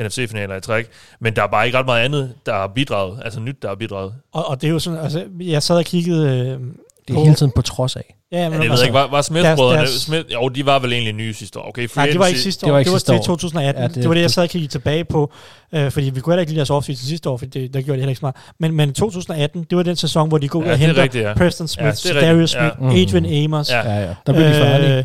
NFC-finaler 0.00 0.56
i 0.56 0.60
træk, 0.60 0.88
men 1.20 1.36
der 1.36 1.42
er 1.42 1.46
bare 1.46 1.66
ikke 1.66 1.78
ret 1.78 1.86
meget 1.86 2.04
andet, 2.04 2.34
der 2.46 2.52
har 2.52 2.66
bidraget, 2.66 3.20
altså 3.24 3.40
nyt, 3.40 3.62
der 3.62 3.68
har 3.68 3.74
bidraget. 3.74 4.14
Og, 4.32 4.48
og 4.48 4.60
det 4.60 4.66
er 4.66 4.72
jo 4.72 4.78
sådan, 4.78 4.98
altså, 4.98 5.24
jeg 5.40 5.62
sad 5.62 5.76
og 5.76 5.84
kiggede... 5.84 6.60
Det 7.08 7.14
er 7.14 7.18
på- 7.18 7.22
hele 7.24 7.34
tiden 7.34 7.52
på 7.56 7.62
trods 7.62 7.96
af. 7.96 8.14
Ja, 8.32 8.36
men 8.38 8.42
Ja, 8.42 8.44
det 8.58 8.62
ved 8.64 8.70
altså, 8.70 8.84
jeg 8.84 8.88
ikke, 8.88 8.94
var, 8.98 9.06
var 9.10 9.22
Smith-brødrene, 9.22 9.86
Smith, 9.88 10.24
jo, 10.32 10.48
de 10.48 10.66
var 10.66 10.78
vel 10.78 10.92
egentlig 10.92 11.12
nye 11.14 11.34
sidste 11.34 11.58
år. 11.58 11.68
Okay, 11.68 11.88
Nej, 11.96 12.06
det 12.06 12.18
var 12.18 12.26
ikke 12.26 12.40
sidste 12.40 12.64
år. 12.64 12.68
det 12.68 12.72
var 12.72 12.78
ikke 12.78 12.90
det 12.90 13.08
var, 13.08 13.14
år. 13.14 13.22
2018. 13.22 13.82
Ja, 13.82 13.88
det- 13.88 13.94
det, 13.96 14.08
var 14.08 14.14
det, 14.14 14.20
jeg 14.22 14.30
sad 14.30 14.42
og 14.42 14.48
kiggede 14.48 14.72
tilbage 14.72 15.04
på. 15.04 15.32
Øh, 15.74 15.90
fordi 15.90 16.10
vi 16.10 16.20
kunne 16.20 16.32
heller 16.32 16.40
ikke 16.40 16.52
lide 16.52 16.56
deres 16.58 16.70
offseason 16.70 17.06
sidste 17.08 17.30
år, 17.30 17.36
for 17.36 17.46
det, 17.46 17.54
der 17.74 17.80
gjorde 17.80 17.82
det 17.82 17.88
heller 18.00 18.08
ikke 18.08 18.18
så 18.20 18.24
meget. 18.24 18.36
Men, 18.60 18.72
men 18.76 18.92
2018, 18.94 19.64
det 19.70 19.76
var 19.76 19.82
den 19.84 19.96
sæson, 19.96 20.28
hvor 20.28 20.38
de 20.38 20.48
går 20.48 20.58
ud 20.58 20.64
Ja, 20.64 20.70
og 20.70 20.74
er 20.74 20.78
henter 20.78 21.02
rigtigt, 21.02 21.24
ja. 21.24 21.34
Preston 21.34 21.68
Smith, 21.68 22.06
Ja, 22.06 22.20
Darius 22.20 22.50
Smith, 22.50 22.74
ja. 22.80 23.02
Adrian 23.02 23.44
Amos. 23.44 23.70
Ja. 23.70 23.90
Ja, 23.92 24.00
ja. 24.00 24.14
Der 24.26 24.32
blev 24.32 24.44
de 24.46 24.54
farlige. 24.54 24.98
Øh, 24.98 25.04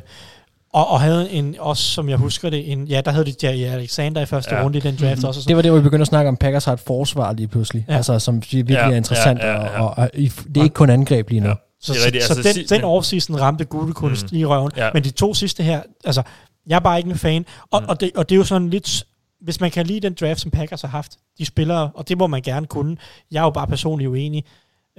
og, 0.74 0.88
og 0.92 1.02
havde 1.02 1.32
en, 1.32 1.56
også 1.60 1.84
som 1.84 2.10
jeg 2.10 2.18
husker 2.18 2.50
det, 2.50 2.72
en, 2.72 2.88
ja, 2.88 3.02
der 3.06 3.12
havde 3.12 3.26
de 3.26 3.34
Jerry 3.48 3.74
Alexander 3.74 4.22
i 4.22 4.26
første 4.26 4.56
Ja. 4.56 4.64
runde 4.64 4.78
i 4.78 4.82
den 4.82 4.96
draft 5.02 5.18
Mhm. 5.18 5.26
også. 5.28 5.40
Og 5.40 5.48
Det 5.48 5.56
var 5.56 5.62
det, 5.62 5.72
hvor 5.72 5.80
vi 5.80 5.84
begyndte 5.84 6.02
at 6.02 6.08
snakke 6.08 6.28
om, 6.28 6.34
at 6.36 6.40
Packers 6.40 6.66
har 6.66 6.74
et 6.74 6.80
forsvar 6.80 7.34
lige 7.34 7.48
pludselig. 7.48 7.86
Ja. 7.90 7.96
Altså, 7.96 8.20
som 8.20 8.36
virkelig 8.52 8.76
Ja, 8.76 8.90
er 8.92 8.96
interessant. 8.96 9.40
ja, 9.40 9.52
ja, 9.52 9.62
ja. 9.64 9.82
Og, 9.82 9.88
og, 9.90 9.94
og, 9.98 10.10
det 10.16 10.58
er 10.58 10.64
ikke 10.64 10.74
kun 10.74 10.90
angreb 10.90 11.30
lige 11.30 11.40
nu. 11.42 11.48
Ja. 11.50 11.54
Så, 11.82 11.94
Det 11.94 12.02
er 12.02 12.06
rigtigt, 12.06 12.24
så, 12.24 12.34
altså, 12.34 12.54
så 12.54 12.60
den, 12.60 12.68
den 12.70 12.84
offseason 12.84 13.40
ramte 13.42 13.66
gulekunst 13.66 14.32
Mm. 14.32 14.38
i 14.38 14.46
røven. 14.46 14.72
Ja. 14.78 14.90
Men 14.94 15.04
de 15.04 15.12
to 15.12 15.34
sidste 15.34 15.64
her, 15.64 15.82
altså, 16.06 16.22
jeg 16.68 16.76
er 16.76 16.80
bare 16.80 16.98
ikke 16.98 17.10
en 17.10 17.18
fan. 17.18 17.46
Og, 17.72 17.82
Mm. 17.82 17.90
og, 17.90 18.00
det, 18.00 18.12
og 18.16 18.30
det 18.30 18.36
er 18.36 18.38
jo 18.38 18.44
sådan 18.44 18.70
lidt, 18.70 19.04
hvis 19.42 19.60
man 19.62 19.72
kan 19.72 19.86
lide 19.86 20.00
den 20.00 20.14
draft, 20.20 20.40
som 20.40 20.52
Packers 20.52 20.82
har 20.82 20.88
haft, 20.88 21.12
de 21.38 21.46
spillere, 21.46 21.92
og 21.94 22.10
det 22.10 22.18
må 22.18 22.28
man 22.28 22.42
gerne 22.42 22.66
kunne. 22.68 22.98
Jeg 23.32 23.40
er 23.40 23.44
jo 23.44 23.50
bare 23.50 23.68
personligt 23.68 24.10
uenig. 24.10 24.44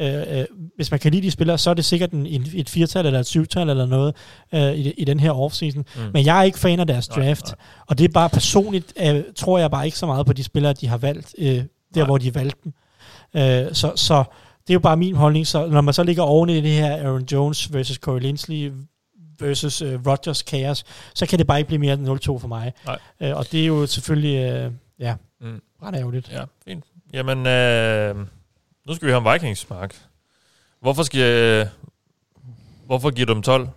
Øh, 0.01 0.39
øh, 0.39 0.45
hvis 0.77 0.91
man 0.91 1.01
kan 1.01 1.13
lide 1.13 1.23
de 1.23 1.31
spillere, 1.31 1.59
så 1.59 1.71
er 1.71 1.75
det 1.75 1.85
sikkert 1.85 2.11
en, 2.11 2.27
en, 2.27 2.47
et 2.55 2.69
firtal 2.69 3.07
eller 3.07 3.21
et 3.21 3.27
syvtal 3.27 3.69
eller 3.71 3.87
noget 3.87 4.15
øh, 4.55 4.73
i, 4.75 4.91
i 4.91 5.05
den 5.05 5.21
her 5.21 5.31
offseason. 5.33 5.85
Mm. 5.97 6.01
Men 6.13 6.25
jeg 6.27 6.39
er 6.39 6.43
ikke 6.43 6.59
fan 6.59 6.81
af 6.81 6.87
deres 6.87 7.09
Nej, 7.11 7.19
draft. 7.25 7.47
nej. 7.47 7.55
Og 7.87 7.99
det 7.99 8.05
er 8.05 8.09
bare 8.09 8.29
personligt, 8.31 8.93
øh, 9.07 9.23
tror 9.37 9.59
jeg 9.59 9.71
bare 9.71 9.85
ikke 9.87 9.99
så 9.99 10.07
meget 10.07 10.27
på 10.27 10.33
de 10.33 10.45
spillere, 10.45 10.73
de 10.73 10.87
har 10.87 10.97
valgt, 10.99 11.35
øh, 11.39 11.47
der 11.57 11.65
Nej. 11.97 12.05
hvor 12.05 12.19
de 12.19 12.35
valgte 12.35 12.59
dem. 12.65 12.73
Øh, 13.37 13.75
så, 13.75 13.93
så 13.97 14.25
det 14.71 14.75
er 14.75 14.79
jo 14.79 14.81
bare 14.81 14.97
min 14.97 15.15
holdning. 15.15 15.47
Så 15.47 15.67
når 15.67 15.81
man 15.81 15.95
så 15.95 16.03
ligger 16.03 16.23
oven 16.23 16.51
i 16.51 16.61
det 16.61 16.71
her 16.71 16.97
Aaron 16.97 17.25
Jones 17.33 17.73
versus 17.75 17.97
Corey 17.97 18.21
Linsley 18.21 18.73
versus 19.41 19.83
uh, 19.83 20.07
Rodgers 20.07 20.43
kaos, 20.43 20.85
så 21.15 21.27
kan 21.27 21.39
det 21.39 21.47
bare 21.47 21.59
ikke 21.59 21.69
blive 21.69 21.79
mere 21.79 21.95
end 21.95 22.09
0-2 22.09 22.39
for 22.39 22.49
mig. 22.49 22.73
Nej. 22.87 22.99
Øh, 23.21 23.37
og 23.37 23.53
det 23.53 23.63
er 23.63 23.67
jo 23.67 23.87
selvfølgelig, 23.87 24.37
øh, 24.37 24.71
ja, 24.99 25.15
Mm. 25.41 25.61
ret 25.83 25.95
ærgerligt. 25.95 26.31
Ja, 26.33 26.43
fint. 26.69 26.85
Jamen, 27.13 27.47
øh, 27.47 28.17
nu 28.87 28.95
skal 28.95 29.07
vi 29.07 29.13
have 29.13 29.27
en 29.29 29.33
Vikings, 29.33 29.71
Mark. 29.71 29.97
Hvorfor 30.83 31.03
skal 31.03 31.21
jeg, 31.21 31.69
Hvorfor 32.87 33.11
giver 33.11 33.27
du 33.27 33.33
dem 33.35 33.43
12? 33.43 33.69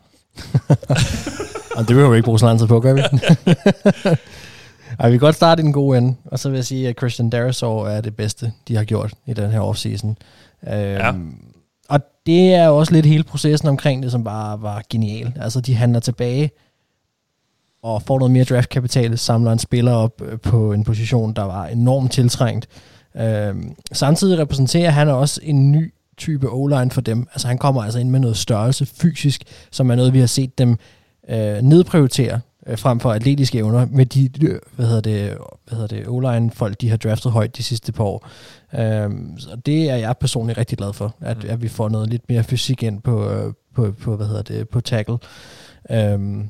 Og 1.76 1.84
det 1.88 1.96
vil 1.96 2.12
vi 2.12 2.16
ikke 2.16 2.26
bruge 2.26 2.40
så 2.40 2.46
lang 2.46 2.60
tid 2.60 2.68
på, 2.68 2.80
gør 2.80 2.94
vi? 2.94 3.02
Ej, 5.00 5.10
vi 5.10 5.14
kan 5.14 5.20
godt 5.20 5.36
starte 5.36 5.62
i 5.62 5.64
den 5.64 5.74
gode 5.74 5.98
ende, 5.98 6.16
og 6.26 6.40
så 6.40 6.50
vil 6.50 6.58
jeg 6.58 6.66
sige, 6.66 6.90
at 6.90 6.98
Christian 6.98 7.30
Darisaw 7.30 7.78
er 7.78 8.02
det 8.02 8.16
bedste, 8.16 8.54
de 8.68 8.76
har 8.76 8.84
gjort 8.84 9.14
i 9.26 9.34
den 9.34 9.52
her 9.52 9.60
offseason. 9.60 10.18
Øhm, 10.68 10.78
Ja. 10.78 11.14
Og 11.90 12.00
det 12.26 12.54
er 12.54 12.68
også 12.68 12.94
lidt 12.94 13.06
hele 13.06 13.24
processen 13.24 13.70
omkring 13.70 14.04
det, 14.04 14.12
som 14.12 14.24
bare 14.24 14.62
var 14.62 14.84
genial. 14.90 15.34
Altså, 15.40 15.62
de 15.62 15.76
handler 15.76 16.00
tilbage 16.00 16.52
og 17.84 18.02
får 18.02 18.20
noget 18.20 18.32
mere 18.32 18.44
draftkapital, 18.44 19.18
samler 19.18 19.52
en 19.52 19.60
spiller 19.60 19.92
op 19.92 20.22
øh, 20.22 20.40
på 20.40 20.74
en 20.74 20.84
position, 20.84 21.34
der 21.34 21.44
var 21.44 21.66
enormt 21.66 22.12
tiltrængt. 22.12 22.68
Øhm, 23.18 23.76
samtidig 23.92 24.40
repræsenterer 24.40 24.90
han 24.90 25.08
også 25.10 25.40
en 25.44 25.72
ny 25.72 25.94
type 26.18 26.48
O-line 26.50 26.92
for 26.92 27.02
dem. 27.02 27.28
Altså 27.34 27.48
han 27.48 27.58
kommer 27.58 27.84
altså 27.84 28.00
ind 28.00 28.10
med 28.10 28.20
noget 28.20 28.38
størrelse 28.38 28.86
fysisk, 28.86 29.44
som 29.72 29.92
er 29.92 29.96
noget, 29.96 30.14
vi 30.14 30.20
har 30.20 30.28
set 30.28 30.58
dem 30.58 30.78
øh, 31.30 31.62
nedprioritere 31.62 32.40
øh, 32.68 32.78
frem 32.78 33.00
for 33.00 33.12
atletiske 33.12 33.58
evner 33.58 33.88
med 33.92 34.06
de, 34.06 34.30
øh, 34.46 34.60
hvad 34.76 34.86
hedder 34.86 35.02
det, 35.02 35.38
hvad 35.68 35.78
hedder 35.78 35.96
det, 35.96 36.08
O-line 36.08 36.52
folk, 36.52 36.82
de 36.82 36.90
har 36.90 36.98
draftet 36.98 37.32
højt 37.32 37.58
de 37.58 37.64
sidste 37.64 37.92
par 37.92 38.04
år. 38.04 38.28
Øhm, 38.80 39.40
så 39.40 39.50
det 39.66 39.90
er 39.90 39.96
jeg 39.96 40.18
personligt 40.18 40.58
rigtig 40.58 40.78
glad 40.78 40.94
for, 40.94 41.16
at, 41.22 41.44
Mm. 41.44 41.50
at 41.50 41.62
vi 41.62 41.68
får 41.68 41.90
noget 41.90 42.10
lidt 42.10 42.30
mere 42.30 42.44
fysik 42.44 42.84
ind 42.84 43.02
på, 43.02 43.30
øh, 43.30 43.54
på, 43.76 43.92
på 44.02 44.16
hvad 44.16 44.28
hedder 44.28 44.42
det, 44.42 44.70
på 44.70 44.82
tackle. 44.82 45.18
Øhm, 45.92 46.48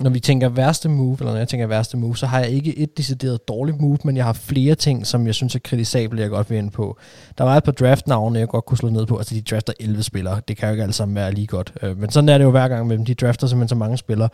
når 0.00 0.10
vi 0.10 0.20
tænker 0.20 0.48
værste 0.48 0.88
move, 0.88 1.16
eller 1.20 1.32
når 1.32 1.38
jeg 1.38 1.48
tænker 1.48 1.66
værste 1.66 1.96
move, 1.96 2.16
så 2.16 2.26
har 2.26 2.40
jeg 2.40 2.50
ikke 2.50 2.78
et 2.78 2.96
decideret 2.98 3.48
dårligt 3.48 3.80
move, 3.80 3.98
men 4.04 4.16
jeg 4.16 4.24
har 4.24 4.32
flere 4.32 4.74
ting, 4.74 5.06
som 5.06 5.26
jeg 5.26 5.34
synes 5.34 5.54
er 5.54 5.58
kritisable, 5.64 6.20
jeg 6.20 6.30
godt 6.30 6.50
vil 6.50 6.58
ind 6.58 6.70
på. 6.70 6.96
Der 7.38 7.44
var 7.44 7.56
et 7.56 7.64
par 7.64 7.72
draftnavne, 7.72 8.38
jeg 8.38 8.48
godt 8.48 8.64
kunne 8.64 8.78
slå 8.78 8.88
ned 8.88 9.06
på. 9.06 9.16
Altså, 9.18 9.34
de 9.34 9.40
drafter 9.42 9.72
11 9.80 10.02
spillere. 10.02 10.40
Det 10.48 10.56
kan 10.56 10.68
jo 10.68 10.72
ikke 10.72 10.82
alle 10.82 10.92
sammen 10.92 11.14
være 11.14 11.32
lige 11.32 11.46
godt. 11.46 11.72
Øh, 11.82 11.98
Men 12.00 12.10
sådan 12.10 12.28
er 12.28 12.38
det 12.38 12.44
jo 12.44 12.50
hver 12.50 12.68
gang 12.68 12.86
med 12.86 12.96
dem. 12.98 13.04
De 13.04 13.14
drafter 13.14 13.46
simpelthen 13.46 13.68
så 13.68 13.74
mange 13.74 13.96
spillere. 13.98 14.28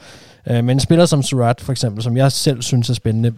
Øh, 0.46 0.54
Men 0.64 0.70
en 0.70 0.80
spiller 0.80 1.06
som 1.06 1.22
Surratt, 1.22 1.60
for 1.60 1.72
eksempel, 1.72 2.02
som 2.02 2.16
jeg 2.16 2.32
selv 2.32 2.62
synes 2.62 2.90
er 2.90 2.94
spændende, 2.94 3.32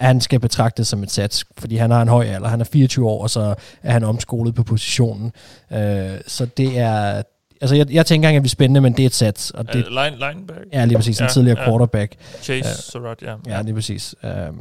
han 0.00 0.20
skal 0.20 0.40
betragtes 0.40 0.88
som 0.88 1.02
et 1.02 1.10
sats, 1.10 1.44
fordi 1.58 1.76
han 1.76 1.90
har 1.90 2.02
en 2.02 2.08
høj 2.08 2.24
alder. 2.26 2.48
Han 2.48 2.60
er 2.60 2.64
24 2.64 3.08
år, 3.08 3.22
og 3.22 3.30
så 3.30 3.54
er 3.82 3.92
han 3.92 4.04
omskolet 4.04 4.54
på 4.54 4.62
positionen. 4.62 5.32
Øh, 5.72 6.10
Så 6.26 6.46
det 6.56 6.78
er... 6.78 7.22
Altså, 7.62 7.76
jeg, 7.76 7.90
jeg 7.90 8.06
tænker 8.06 8.28
ikke, 8.28 8.36
at 8.36 8.42
vi 8.42 8.46
er 8.46 8.50
spændende, 8.50 8.80
men 8.80 8.92
det 8.92 9.02
er 9.02 9.06
et 9.06 9.14
sats. 9.14 9.50
Og 9.50 9.66
det, 9.66 9.74
Det, 9.74 9.84
line, 9.88 10.10
lineback? 10.32 10.60
Ja, 10.72 10.84
lige 10.84 10.98
præcis. 10.98 11.18
En 11.20 11.24
Ja, 11.24 11.28
tidligere 11.30 11.58
ja. 11.60 11.64
quarterback. 11.68 12.14
Chase 12.42 12.68
Ja. 12.68 12.74
Surratt, 12.74 13.22
ja. 13.22 13.34
Ja, 13.46 13.62
lige 13.62 13.74
præcis. 13.74 14.14
Um, 14.48 14.58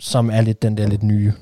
som 0.00 0.30
er 0.30 0.40
lidt 0.40 0.62
den 0.62 0.76
der 0.76 0.86
lidt 0.86 1.02
nye. 1.02 1.32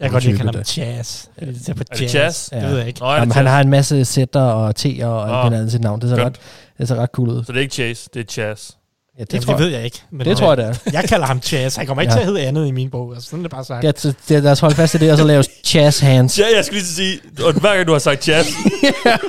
Jeg 0.00 0.04
kan 0.04 0.12
godt 0.12 0.24
lide, 0.24 0.34
at 0.34 0.38
han 0.40 0.54
er 0.54 0.72
jazz. 0.76 1.26
Jeg 1.40 1.54
sige 1.64 1.74
på 1.74 1.82
Er 1.90 1.94
det 1.94 2.02
jazz. 2.02 2.14
jazz? 2.14 2.48
Det 2.50 2.62
ved 2.62 2.78
jeg 2.78 2.86
ikke. 2.86 3.00
Nå, 3.00 3.06
er 3.06 3.14
Jamen, 3.14 3.32
han 3.32 3.46
har 3.46 3.60
en 3.60 3.68
masse 3.68 4.04
sætter 4.04 4.40
og 4.40 4.74
T'er 4.78 5.04
og 5.04 5.44
alt 5.44 5.52
det 5.52 5.56
andet 5.58 5.72
sit 5.72 5.80
navn. 5.80 6.00
Det 6.00 6.08
ser, 6.08 6.16
Skønt. 6.16 6.26
ret, 6.26 6.40
det 6.78 6.88
ser 6.88 6.94
ret 6.96 7.10
cool 7.10 7.28
ud. 7.28 7.44
Så 7.44 7.52
det 7.52 7.58
er 7.58 7.62
ikke 7.62 7.74
Chase, 7.74 8.08
det 8.14 8.20
er 8.20 8.24
Chaz. 8.24 8.70
Ja, 9.18 9.22
det, 9.24 9.32
Jamen, 9.32 9.44
tror 9.44 9.52
det 9.54 9.60
jeg, 9.60 9.66
ved 9.66 9.76
jeg 9.76 9.84
ikke. 9.84 10.02
Men 10.10 10.26
det 10.26 10.36
tror 10.36 10.48
jeg, 10.48 10.56
det 10.56 10.64
er. 10.66 10.74
Jeg 10.92 11.04
kalder 11.04 11.26
ham 11.26 11.42
Chaz. 11.42 11.76
Han 11.76 11.86
kommer 11.86 12.02
ikke 12.02 12.12
Ja. 12.12 12.16
til 12.16 12.20
at 12.20 12.26
hedde 12.26 12.40
andet 12.46 12.66
i 12.66 12.70
min 12.70 12.90
bog. 12.90 13.12
Altså, 13.14 13.28
sådan 13.30 13.38
er 13.38 13.42
det 13.42 13.50
bare 13.50 13.64
sagt. 13.64 13.82
Det, 13.82 14.04
er- 14.04 14.12
det, 14.28 14.36
er- 14.36 14.40
lad 14.40 14.52
os 14.52 14.60
holde 14.60 14.74
fast 14.76 14.94
i 14.94 14.98
det, 14.98 15.12
og 15.12 15.18
så 15.18 15.24
lave 15.24 15.44
jazz 15.74 16.00
hands. 16.00 16.38
Ja, 16.38 16.44
jeg 16.56 16.64
skulle 16.64 16.78
lige 16.80 16.88
sige, 16.88 17.18
og 17.44 17.52
hver 17.52 17.74
gang 17.74 17.86
du 17.86 17.92
har 17.92 17.98
sagt 17.98 18.28
jazz, 18.28 18.46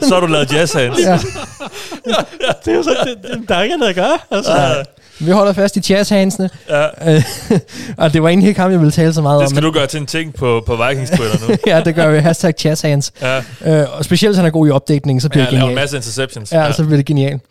så 0.03 0.13
har 0.13 0.19
du 0.19 0.27
lavet 0.27 0.53
jazz 0.53 0.73
hands. 0.73 0.99
Ja. 0.99 1.19
Det 2.65 2.71
er 2.71 2.75
jo 2.77 2.83
så, 2.83 2.95
det, 3.05 3.31
det, 3.39 3.49
der 3.49 3.55
er 3.55 3.63
ikke 3.63 3.77
noget 3.77 3.89
at 3.89 3.95
gøre. 3.95 4.17
Altså. 4.31 4.51
Ja, 4.57 4.73
Vi 5.19 5.31
holder 5.31 5.53
fast 5.53 5.77
i 5.77 5.93
jazz 5.93 6.09
handsene. 6.09 6.49
ja. 6.69 7.15
Øh, 7.15 7.23
og 7.97 8.13
det 8.13 8.23
var 8.23 8.29
egentlig 8.29 8.47
ikke 8.49 8.61
ham, 8.61 8.71
jeg 8.71 8.79
ville 8.79 8.91
tale 8.91 9.13
så 9.13 9.21
meget 9.21 9.39
Det 9.39 9.45
om. 9.45 9.49
skal 9.49 9.63
du 9.63 9.71
gøre 9.71 9.87
til 9.87 9.99
en 9.99 10.05
ting 10.05 10.33
på, 10.33 10.63
på 10.65 10.75
Vikings 10.87 11.11
Twitter 11.11 11.47
nu. 11.49 11.55
ja, 11.67 11.81
det 11.85 11.95
gør 11.95 12.11
vi. 12.11 12.19
Hashtag 12.19 12.53
jazz 12.65 12.81
hands. 12.81 13.11
Ja, 13.21 13.37
Øh, 13.65 13.97
og 13.97 14.05
specielt, 14.05 14.29
hvis 14.31 14.37
han 14.37 14.45
er 14.45 14.49
god 14.49 14.67
i 14.67 14.71
opdækning, 14.71 15.21
så 15.21 15.29
bliver 15.29 15.43
ja 15.43 15.45
det 15.45 15.53
laver 15.53 15.63
en 15.63 15.69
genialt. 15.69 15.83
masse 15.83 15.95
interceptions. 15.97 16.51
Ja, 16.51 16.71
så 16.71 16.83
bliver 16.83 16.97
det 16.97 17.05
genialt. 17.05 17.41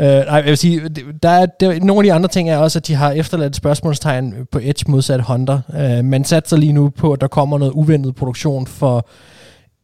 Uh, 0.00 0.04
nej, 0.04 0.34
jeg 0.34 0.44
vil 0.44 0.56
sige, 0.56 0.88
der 1.22 1.28
er, 1.28 1.46
der, 1.46 1.80
nogle 1.80 2.00
af 2.00 2.04
de 2.04 2.12
andre 2.12 2.28
ting 2.28 2.50
er 2.50 2.56
også, 2.56 2.78
at 2.78 2.86
de 2.86 2.94
har 2.94 3.10
efterladt 3.10 3.56
spørgsmålstegn 3.56 4.34
på 4.52 4.58
Edge 4.62 4.90
modsat 4.90 5.20
Honda. 5.20 5.60
Uh, 5.68 5.98
øh, 5.98 6.04
man 6.04 6.24
satser 6.24 6.56
lige 6.56 6.72
nu 6.72 6.88
på, 6.88 7.12
at 7.12 7.20
der 7.20 7.26
kommer 7.26 7.58
noget 7.58 7.72
uventet 7.72 8.14
produktion 8.14 8.66
for 8.66 9.08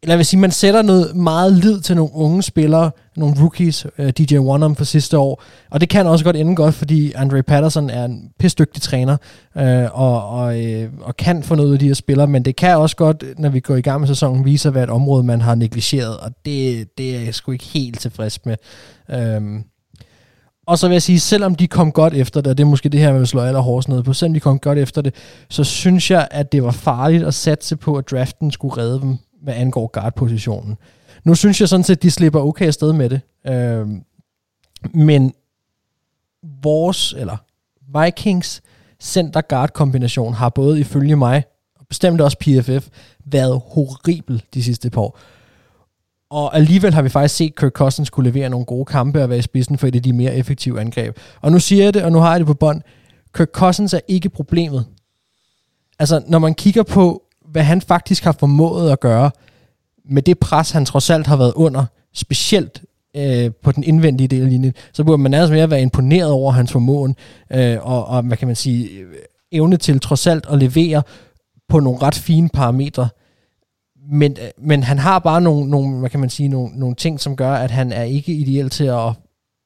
eller 0.05 0.15
jeg 0.15 0.19
vil 0.19 0.27
sige, 0.27 0.41
man 0.41 0.51
sætter 0.51 0.83
noget 0.83 1.17
meget 1.17 1.53
lid 1.53 1.81
til 1.81 1.97
nogle 1.97 2.15
unge 2.15 2.43
spillere, 2.43 2.91
nogle 3.17 3.37
rookies, 3.41 3.87
øh, 3.99 4.07
uh, 4.07 4.11
DJ 4.11 4.39
Wanham 4.39 4.77
for 4.77 4.85
sidste 4.85 5.19
år, 5.19 5.43
og 5.71 5.81
det 5.81 5.89
kan 5.89 6.07
også 6.07 6.25
godt 6.25 6.37
ende 6.37 6.57
godt, 6.57 6.75
fordi 6.75 7.13
Andre 7.13 7.43
Patterson 7.43 7.91
er 7.91 8.05
en 8.05 8.31
pisdygtig 8.39 8.83
træner, 8.83 9.17
uh, 9.55 10.01
og, 10.01 10.29
og, 10.31 10.59
uh, 10.59 10.85
og 11.01 11.17
kan 11.17 11.43
få 11.43 11.55
noget 11.55 11.73
af 11.73 11.79
de 11.79 11.87
her 11.87 11.95
spillere, 11.95 12.27
men 12.27 12.45
det 12.45 12.57
kan 12.57 12.77
også 12.77 12.97
godt, 12.97 13.25
når 13.39 13.49
vi 13.49 13.61
går 13.61 13.77
i 13.77 13.81
gang 13.81 14.01
med 14.01 14.09
sæsonen, 14.09 14.45
vise 14.45 14.69
at 14.69 14.75
være 14.75 14.85
et 14.85 14.91
område, 14.91 15.25
man 15.25 15.41
har 15.41 15.55
negligeret, 15.55 16.17
og 16.17 16.31
det, 16.45 16.89
det 16.99 17.17
er 17.17 17.21
jeg 17.21 17.35
sgu 17.35 17.53
ikke 17.53 17.65
helt 17.65 18.01
tilfreds 18.01 18.41
med. 18.47 18.57
Uh, 19.09 19.61
og 20.67 20.79
så 20.79 20.89
vil 20.89 20.95
jeg 20.95 21.03
sige, 21.03 21.21
selvom 21.21 21.55
de 21.55 21.69
kom 21.69 21.93
godt 21.93 22.15
efter 22.15 22.41
det, 22.41 22.51
og 22.51 22.59
det 22.59 22.65
er 22.65 22.69
måske 22.69 22.89
det 22.89 23.01
her, 23.01 23.11
man 23.11 23.19
vil 23.19 23.27
slå 23.27 23.41
allerhårdest 23.41 23.89
ned 23.89 24.03
på, 24.03 24.13
selvom 24.13 24.35
de 24.35 24.41
kom 24.41 24.59
godt 24.59 24.79
efter 24.79 25.03
det, 25.03 25.15
så 25.49 25.65
synes 25.65 26.11
jeg, 26.11 26.29
at 26.31 26.53
det 26.53 26.63
var 26.63 26.71
farligt 26.71 27.25
at 27.25 27.35
satse 27.35 27.77
på, 27.77 27.97
at 27.97 28.11
draften 28.11 28.51
skulle 28.51 28.77
redde 28.77 29.01
dem, 29.01 29.19
hvad 29.43 29.55
angår 29.55 29.87
guard-positionen. 29.93 30.77
Nu 31.25 31.35
synes 31.35 31.61
jeg 31.61 31.69
sådan 31.69 31.85
set, 31.85 31.97
at 31.97 32.03
de 32.03 32.11
slipper 32.11 32.41
okay 32.41 32.67
afsted 32.67 32.93
med 32.93 33.11
det. 33.11 33.21
Øh, 33.47 33.87
men 34.95 35.35
vores, 36.63 37.15
eller 37.19 37.37
Vikings 37.99 38.63
center-guard-kombination 39.03 40.35
har 40.35 40.49
både 40.49 40.81
ifølge 40.81 41.17
mig, 41.17 41.45
og 41.81 41.87
bestemt 41.89 42.21
også 42.21 42.39
PFF, 42.39 42.89
været 43.27 43.63
horribel 43.67 44.43
de 44.55 44.63
sidste 44.63 44.91
par 44.91 45.01
år. 45.01 45.19
Og 46.35 46.57
alligevel 46.57 46.95
har 46.95 47.03
vi 47.03 47.09
faktisk 47.09 47.37
set 47.37 47.57
Kirk 47.57 47.73
Cousins 47.73 48.11
kunne 48.11 48.31
levere 48.31 48.49
nogle 48.49 48.67
gode 48.67 48.85
kampe 48.85 49.23
og 49.23 49.29
være 49.29 49.39
i 49.39 49.43
spidsen 49.43 49.79
for 49.79 49.87
et 49.87 49.95
af 49.95 50.03
de 50.03 50.13
mere 50.13 50.35
effektive 50.35 50.81
angreb. 50.81 51.17
Og 51.41 51.53
nu 51.53 51.59
siger 51.59 51.85
jeg 51.85 51.95
det, 51.95 52.03
og 52.03 52.13
nu 52.13 52.19
har 52.19 52.31
jeg 52.31 52.41
det 52.41 52.47
på 52.47 52.55
bånd. 52.55 52.83
Kirk 53.35 53.49
Cousins 53.53 53.95
er 53.95 54.01
ikke 54.09 54.29
problemet. 54.29 54.87
Altså, 55.99 56.23
når 56.27 56.39
man 56.39 56.55
kigger 56.55 56.83
på, 56.83 57.23
hvad 57.51 57.63
han 57.63 57.81
faktisk 57.81 58.25
har 58.25 58.33
formået 58.33 58.91
at 58.91 59.01
gøre, 59.01 59.31
med 60.05 60.23
det 60.23 60.39
pres, 60.39 60.71
han 60.71 60.85
trods 60.85 61.11
alt 61.11 61.27
har 61.27 61.37
været 61.37 61.53
under, 61.57 61.85
specielt 62.15 62.83
øh, 63.17 63.51
på 63.63 63.73
den 63.73 63.85
indvendige 63.85 64.29
del 64.29 64.43
af 64.43 64.51
linjen, 64.51 64.75
så 64.93 65.05
burde 65.05 65.23
man 65.23 65.31
nærmest 65.31 65.53
mere 65.53 65.71
være 65.71 65.83
imponeret 65.83 66.31
over 66.31 66.53
hans 66.53 66.73
formåen, 66.73 67.17
øh, 67.53 67.77
og, 67.81 68.07
og 68.07 68.23
hvad 68.23 68.37
kan 68.37 68.49
man 68.49 68.57
sige, 68.57 68.89
øh, 68.89 69.15
evne 69.53 69.77
til 69.77 70.01
trods 70.01 70.27
alt 70.27 70.47
at 70.51 70.59
levere 70.59 71.03
på 71.69 71.81
nogle 71.81 72.03
ret 72.03 72.15
fine 72.15 72.49
parametre. 72.49 73.09
Men, 74.11 74.37
øh, 74.41 74.49
men 74.59 74.83
han 74.83 74.99
har 74.99 75.19
bare 75.19 75.41
nogle, 75.41 75.71
nogle, 75.71 75.99
hvad 75.99 76.11
kan 76.11 76.21
man 76.21 76.31
sige, 76.31 76.49
nogle, 76.49 76.79
nogle 76.79 76.95
ting, 76.95 77.21
som 77.21 77.37
gør, 77.37 77.53
at 77.53 77.71
han 77.71 77.93
er 77.93 78.03
ikke 78.03 78.33
ideel 78.33 78.71
til 78.71 78.85
at 78.85 79.13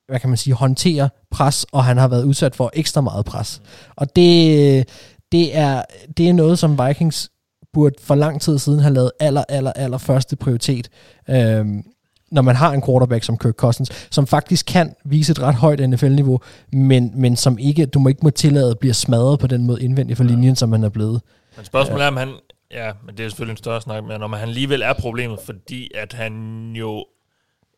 hvad 0.09 0.21
kan 0.21 0.31
man 0.31 0.37
sige, 0.37 0.55
håndtere 0.55 1.09
pres, 1.31 1.67
og 1.73 1.85
han 1.85 1.97
har 1.97 2.09
været 2.09 2.25
udsat 2.25 2.57
for 2.57 2.71
ekstra 2.75 3.01
meget 3.01 3.25
pres. 3.25 3.63
Og 3.97 4.17
det, 4.17 4.89
det, 5.33 5.57
er, 5.57 5.83
det 6.17 6.29
er 6.29 6.33
noget, 6.33 6.59
som 6.59 6.79
Vikings 6.87 7.31
burde 7.73 7.95
for 8.01 8.15
lang 8.15 8.41
tid 8.41 8.59
siden 8.59 8.81
have 8.81 8.95
lavet 8.95 9.11
aller, 9.21 9.45
aller, 9.49 9.73
aller 9.73 9.99
første 9.99 10.37
prioritet. 10.37 10.89
Øhm, 11.31 11.83
når 12.31 12.43
man 12.43 12.57
har 12.57 12.73
en 12.73 12.83
quarterback 12.83 13.25
som 13.25 13.39
Kirk 13.39 13.55
Cousins, 13.55 14.09
som 14.11 14.27
faktisk 14.27 14.67
kan 14.67 14.95
vise 15.05 15.33
et 15.33 15.43
ret 15.43 15.55
højt 15.55 15.91
NFL-niveau, 15.91 16.41
men, 16.73 17.13
men 17.15 17.37
som 17.37 17.59
ikke, 17.59 17.87
du 17.87 17.99
må 17.99 18.09
ikke 18.09 18.21
må 18.23 18.31
tillade 18.31 18.71
at 18.71 18.79
blive 18.79 18.95
smadret 18.95 19.39
på 19.39 19.47
den 19.47 19.67
måde 19.67 19.83
indvendigt 19.83 20.17
for 20.17 20.25
linjen, 20.25 20.57
som 20.57 20.69
man 20.69 20.85
er 20.85 20.89
blevet. 20.89 21.21
Men 21.57 21.65
spørgsmålet 21.65 22.05
er, 22.05 22.09
om 22.09 22.17
han... 22.17 22.29
Ja, 22.75 22.93
men 23.05 23.17
det 23.17 23.25
er 23.25 23.29
selvfølgelig 23.29 23.53
en 23.53 23.57
større 23.57 23.81
snak, 23.81 24.05
men 24.05 24.23
om 24.23 24.33
han 24.33 24.49
alligevel 24.49 24.83
er 24.83 24.93
problemet, 24.93 25.39
fordi 25.45 25.91
at 25.95 26.13
han 26.13 26.73
jo 26.73 27.07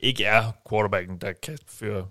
ikke 0.01 0.25
er 0.25 0.43
quarterbacken, 0.71 1.19
der 1.19 1.33
kan 1.43 1.59
føre 1.69 2.05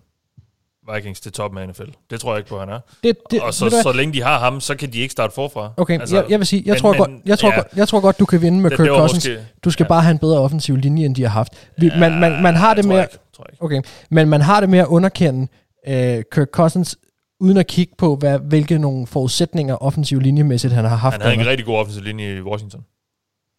Vikings 0.94 1.22
til 1.22 1.32
toppen 1.32 1.62
af 1.62 1.68
NFL. 1.68 1.90
Det 2.10 2.20
tror 2.20 2.32
jeg 2.32 2.38
ikke 2.38 2.50
på, 2.50 2.60
han 2.60 2.70
er. 2.70 2.80
Det, 3.04 3.18
det, 3.32 3.42
og 3.42 3.54
så, 3.54 3.70
så 3.84 3.92
længe 3.92 4.14
de 4.14 4.22
har 4.24 4.40
ham, 4.40 4.62
så 4.62 4.76
kan 4.76 4.94
de 4.94 5.00
ikke 5.00 5.12
starte 5.12 5.34
forfra. 5.34 5.72
Okay, 5.78 6.00
altså, 6.00 6.16
jeg, 6.16 6.26
jeg 6.30 6.40
vil 6.40 6.48
sige, 6.48 6.64
jeg, 6.66 6.72
men, 6.72 6.80
tror 6.80 6.92
men, 6.92 6.98
godt, 6.98 7.12
jeg, 7.26 7.40
tror 7.40 7.50
ja, 7.50 7.56
godt, 7.56 7.68
jeg 7.76 7.88
tror 7.88 8.00
godt, 8.00 8.20
du 8.20 8.26
kan 8.26 8.42
vinde 8.42 8.62
med 8.62 8.70
det, 8.70 8.78
Kirk 8.78 8.88
det 8.88 8.98
Cousins. 8.98 9.28
Måske, 9.28 9.46
du 9.64 9.72
skal 9.72 9.84
ja. 9.84 9.88
bare 9.88 10.02
have 10.02 10.12
en 10.12 10.20
bedre 10.20 10.40
offensiv 10.40 10.76
linje, 10.76 11.06
end 11.06 11.16
de 11.16 11.22
har 11.22 11.30
haft. 11.30 11.54
Vi, 11.78 11.88
ja, 11.88 12.00
man, 12.00 12.20
man, 12.20 12.42
man 12.42 12.56
har 12.56 12.74
det 12.74 12.86
med... 12.86 13.02
Ikke, 13.02 13.18
okay, 13.60 13.82
men 14.10 14.30
man 14.30 14.42
har 14.42 14.60
det 14.60 14.70
med 14.70 14.80
at 14.80 14.88
underkende 14.88 15.48
uh, 15.88 15.94
Kirk 16.32 16.48
Cousins 16.52 16.98
uden 17.40 17.58
at 17.58 17.68
kigge 17.68 17.94
på, 17.98 18.16
hvad, 18.16 18.40
hvilke 18.40 18.80
nogle 18.80 19.08
forudsætninger 19.08 19.76
offensiv 19.76 20.20
linjemæssigt 20.20 20.74
han 20.74 20.86
har 20.86 20.96
haft. 20.96 21.14
Han 21.14 21.22
havde 21.22 21.36
en 21.36 21.48
rigtig 21.48 21.66
god 21.66 21.76
offensiv 21.76 22.04
linje 22.04 22.38
i 22.38 22.42
Washington. 22.42 22.82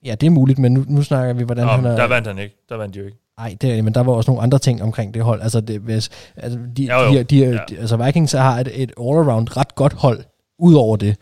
Ja, 0.04 0.14
det 0.14 0.26
er 0.26 0.30
muligt, 0.30 0.58
men 0.58 0.74
nu, 0.74 0.84
nu 0.88 1.02
snakker 1.02 1.34
vi, 1.34 1.42
hvordan 1.42 1.64
Nå, 1.64 1.72
han 1.72 1.84
er... 1.84 1.96
Der 1.96 2.08
vandt 2.08 2.26
han 2.26 2.38
ikke. 2.38 2.54
Der 2.68 2.76
vandt 2.76 2.94
de 2.94 2.98
jo 2.98 3.04
ikke. 3.04 3.18
Nej, 3.38 3.56
det, 3.60 3.84
men 3.84 3.94
der 3.94 4.00
var 4.00 4.12
også 4.12 4.30
nogle 4.30 4.42
andre 4.42 4.58
ting 4.58 4.82
omkring 4.82 5.14
det 5.14 5.22
hold. 5.22 5.42
Altså, 5.42 5.60
det, 5.60 5.80
hvis, 5.80 6.10
altså 6.36 6.58
de, 6.76 6.84
jo, 6.84 7.00
jo. 7.00 7.12
De, 7.12 7.22
de, 7.22 7.38
ja. 7.38 7.58
de, 7.68 7.78
altså 7.78 7.96
Vikings 7.96 8.32
har 8.32 8.60
et, 8.60 8.82
et 8.82 8.92
all-around 9.00 9.56
ret 9.56 9.74
godt 9.74 9.92
hold, 9.92 10.20
ud 10.58 10.74
over 10.74 10.96
det. 10.96 11.16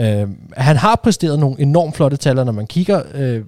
Uh, 0.00 0.30
han 0.56 0.76
har 0.76 1.00
præsteret 1.02 1.38
nogle 1.38 1.60
enormt 1.60 1.96
flotte 1.96 2.16
tal, 2.16 2.34
når 2.34 2.52
man 2.52 2.66
kigger 2.66 3.02
uh, 3.14 3.44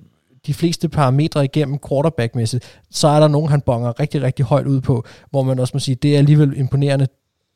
de 0.46 0.54
fleste 0.54 0.88
parametre 0.88 1.44
igennem 1.44 1.78
quarterback-mæssigt, 1.88 2.78
så 2.90 3.08
er 3.08 3.20
der 3.20 3.28
nogen, 3.28 3.48
han 3.48 3.60
bonger 3.60 4.00
rigtig, 4.00 4.22
rigtig 4.22 4.44
højt 4.44 4.66
ud 4.66 4.80
på, 4.80 5.04
hvor 5.30 5.42
man 5.42 5.58
også 5.58 5.70
må 5.74 5.78
sige, 5.78 5.94
det 5.94 6.14
er 6.14 6.18
alligevel 6.18 6.56
imponerende, 6.56 7.06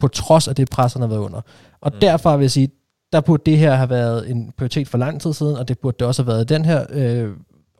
på 0.02 0.08
trods 0.08 0.48
af 0.48 0.54
det 0.54 0.70
pres, 0.70 0.92
han 0.92 1.02
har 1.02 1.08
været 1.08 1.20
under. 1.20 1.40
Og 1.80 1.90
mm. 1.94 2.00
derfor 2.00 2.36
vil 2.36 2.44
jeg 2.44 2.50
sige, 2.50 2.68
der 3.12 3.20
burde 3.20 3.42
det 3.46 3.58
her 3.58 3.74
have 3.74 3.90
været 3.90 4.30
en 4.30 4.52
prioritet 4.56 4.88
for 4.88 4.98
lang 4.98 5.20
tid 5.20 5.32
siden, 5.32 5.56
og 5.56 5.68
det 5.68 5.78
burde 5.78 5.96
det 5.98 6.06
også 6.06 6.22
have 6.22 6.32
været 6.32 6.48
den 6.48 6.64
her 6.64 6.86
øh, 6.90 7.30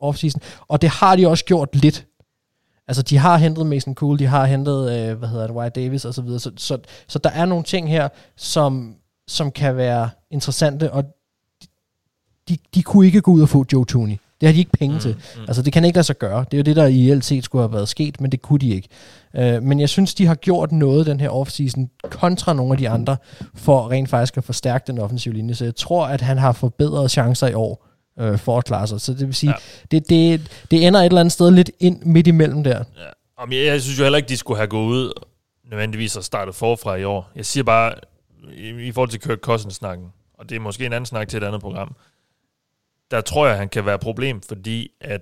offseason. 0.01 0.40
Og 0.69 0.82
det 0.82 0.90
har 0.90 1.16
de 1.16 1.28
også 1.28 1.44
gjort 1.44 1.77
lidt. 1.77 2.07
Altså, 2.89 3.03
de 3.03 3.19
har 3.19 3.36
hentet 3.36 3.66
Mason 3.66 3.94
Cool, 3.94 4.19
de 4.19 4.27
har 4.27 4.44
hentet, 4.44 4.93
øh, 4.93 5.19
hvad 5.19 5.28
hedder 5.28 5.47
det, 5.47 5.57
Wyatt 5.57 5.74
Davis 5.74 6.05
og 6.05 6.15
så 6.15 6.23
videre. 6.23 6.40
Så, 6.40 6.53
så, 6.57 6.78
så 7.09 7.19
der 7.19 7.31
er 7.31 7.44
nogle 7.44 7.65
ting 7.65 7.90
her, 7.90 8.09
som, 8.36 8.94
som 9.28 9.51
kan 9.51 9.77
være 9.77 10.11
interessante, 10.31 10.93
og 10.93 11.05
de, 12.49 12.57
de 12.74 12.82
kunne 12.82 13.07
ikke 13.07 13.20
gå 13.20 13.31
ud 13.31 13.43
og 13.43 13.49
få 13.49 13.65
Joe 13.73 13.85
Tooney. 13.85 14.16
Det 14.43 14.48
har 14.48 14.52
de 14.52 14.59
ikke 14.59 14.73
penge 14.73 14.94
mm, 14.94 15.01
til. 15.01 15.16
Mm. 15.36 15.43
Altså, 15.48 15.62
det 15.62 15.73
kan 15.73 15.85
ikke 15.85 15.97
lade 15.97 16.06
sig 16.06 16.19
gøre. 16.19 16.44
Det 16.51 16.55
er 16.55 16.59
jo 16.59 16.62
det, 16.62 16.77
der 16.77 16.86
i 16.86 17.14
LT 17.14 17.44
skulle 17.44 17.62
have 17.62 17.73
været 17.73 17.89
sket, 17.89 18.20
men 18.20 18.32
det 18.32 18.43
kunne 18.43 18.59
de 18.59 18.74
ikke. 18.74 18.89
Uh, 19.39 19.62
men 19.62 19.81
jeg 19.81 19.89
synes, 19.89 20.14
de 20.14 20.27
har 20.27 20.35
gjort 20.35 20.73
noget 20.73 21.06
den 21.06 21.20
her 21.20 21.28
offseason 21.28 21.90
kontra 22.10 22.52
nogle 22.52 22.73
af 22.73 22.78
de 22.78 22.89
andre, 22.89 23.16
for 23.55 23.90
rent 23.90 24.10
faktisk 24.10 24.36
at 24.36 24.44
forstærke 24.44 24.85
den 24.86 24.98
offensive 24.98 25.35
linje. 25.35 25.55
Så 25.55 25.64
jeg 25.64 25.77
tror, 25.77 26.06
at 26.06 26.20
han 26.20 26.39
har 26.39 26.52
forbedret 26.52 27.10
chancer 27.10 27.47
i 27.47 27.55
år 27.55 27.89
uh, 28.20 28.39
for 28.39 28.59
at 28.59 28.64
klare 28.64 28.86
sig. 28.86 29.01
Så 29.01 29.12
det 29.12 29.27
vil 29.27 29.35
sige, 29.35 29.51
ja. 29.51 29.56
det, 29.90 30.09
det, 30.09 30.40
det 30.70 30.86
ender 30.86 31.01
et 31.01 31.06
eller 31.06 31.20
andet 31.20 31.32
sted 31.32 31.51
lidt 31.51 31.70
ind 31.81 32.02
midt 32.02 32.27
imellem 32.27 32.64
der. 32.64 32.85
Ja. 33.39 33.56
jeg, 33.56 33.66
jeg 33.66 33.82
synes 33.82 33.98
jo 33.98 34.02
heller 34.05 34.16
ikke, 34.16 34.28
de 34.28 34.36
skulle 34.36 34.59
have 34.59 34.69
gået 34.69 34.86
ud 34.86 35.12
nødvendigvis 35.70 36.16
og 36.16 36.24
startet 36.24 36.55
forfra 36.55 36.97
i 36.97 37.05
år. 37.05 37.31
Jeg 37.36 37.47
siger 37.47 37.64
bare, 37.64 37.94
i, 38.56 38.69
i 38.69 38.93
forhold 38.93 39.10
til 39.10 39.20
Kirk 39.20 39.39
Cousins-snakken, 39.39 40.06
og 40.39 40.48
det 40.48 40.56
er 40.56 40.60
måske 40.60 40.86
en 40.86 40.93
anden 40.93 41.06
snak 41.06 41.28
til 41.28 41.36
et 41.36 41.47
andet 41.47 41.60
program, 41.60 41.94
der 43.12 43.20
tror 43.20 43.47
jeg, 43.47 43.56
han 43.56 43.68
kan 43.68 43.86
være 43.86 43.94
et 43.94 44.01
problem, 44.01 44.40
fordi 44.40 44.89
at 45.01 45.20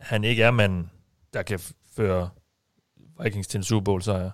han 0.00 0.24
ikke 0.24 0.42
er 0.42 0.50
manden, 0.50 0.90
der 1.32 1.42
kan 1.42 1.60
føre 1.96 2.28
Vikings 3.22 3.46
til 3.46 3.58
en 3.58 3.64
Super 3.64 3.84
Bowl 3.84 4.02
sejr. 4.02 4.30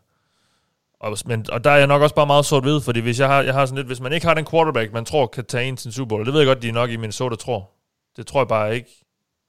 Og, 1.00 1.18
men, 1.26 1.46
og 1.52 1.64
der 1.64 1.70
er 1.70 1.76
jeg 1.76 1.86
nok 1.86 2.02
også 2.02 2.14
bare 2.14 2.26
meget 2.26 2.44
sort 2.44 2.64
ved, 2.64 2.80
fordi 2.80 3.00
hvis 3.00 3.20
jeg 3.20 3.28
har, 3.28 3.42
jeg 3.42 3.54
har 3.54 3.66
sådan 3.66 3.76
lidt, 3.76 3.86
hvis 3.86 4.00
man 4.00 4.12
ikke 4.12 4.26
har 4.26 4.34
den 4.34 4.46
quarterback, 4.46 4.92
man 4.92 5.04
tror 5.04 5.26
kan 5.26 5.44
tage 5.44 5.68
en 5.68 5.76
til 5.76 5.88
en 5.88 5.92
Super 5.92 6.08
Bowl, 6.08 6.24
det 6.26 6.32
ved 6.32 6.40
jeg 6.40 6.46
godt, 6.46 6.62
de 6.62 6.68
er 6.68 6.72
nok 6.72 6.90
i 6.90 6.96
Minnesota 6.96 7.36
tror. 7.36 7.70
Det 8.16 8.26
tror 8.26 8.40
jeg 8.40 8.48
bare 8.48 8.74
ikke. 8.74 9.04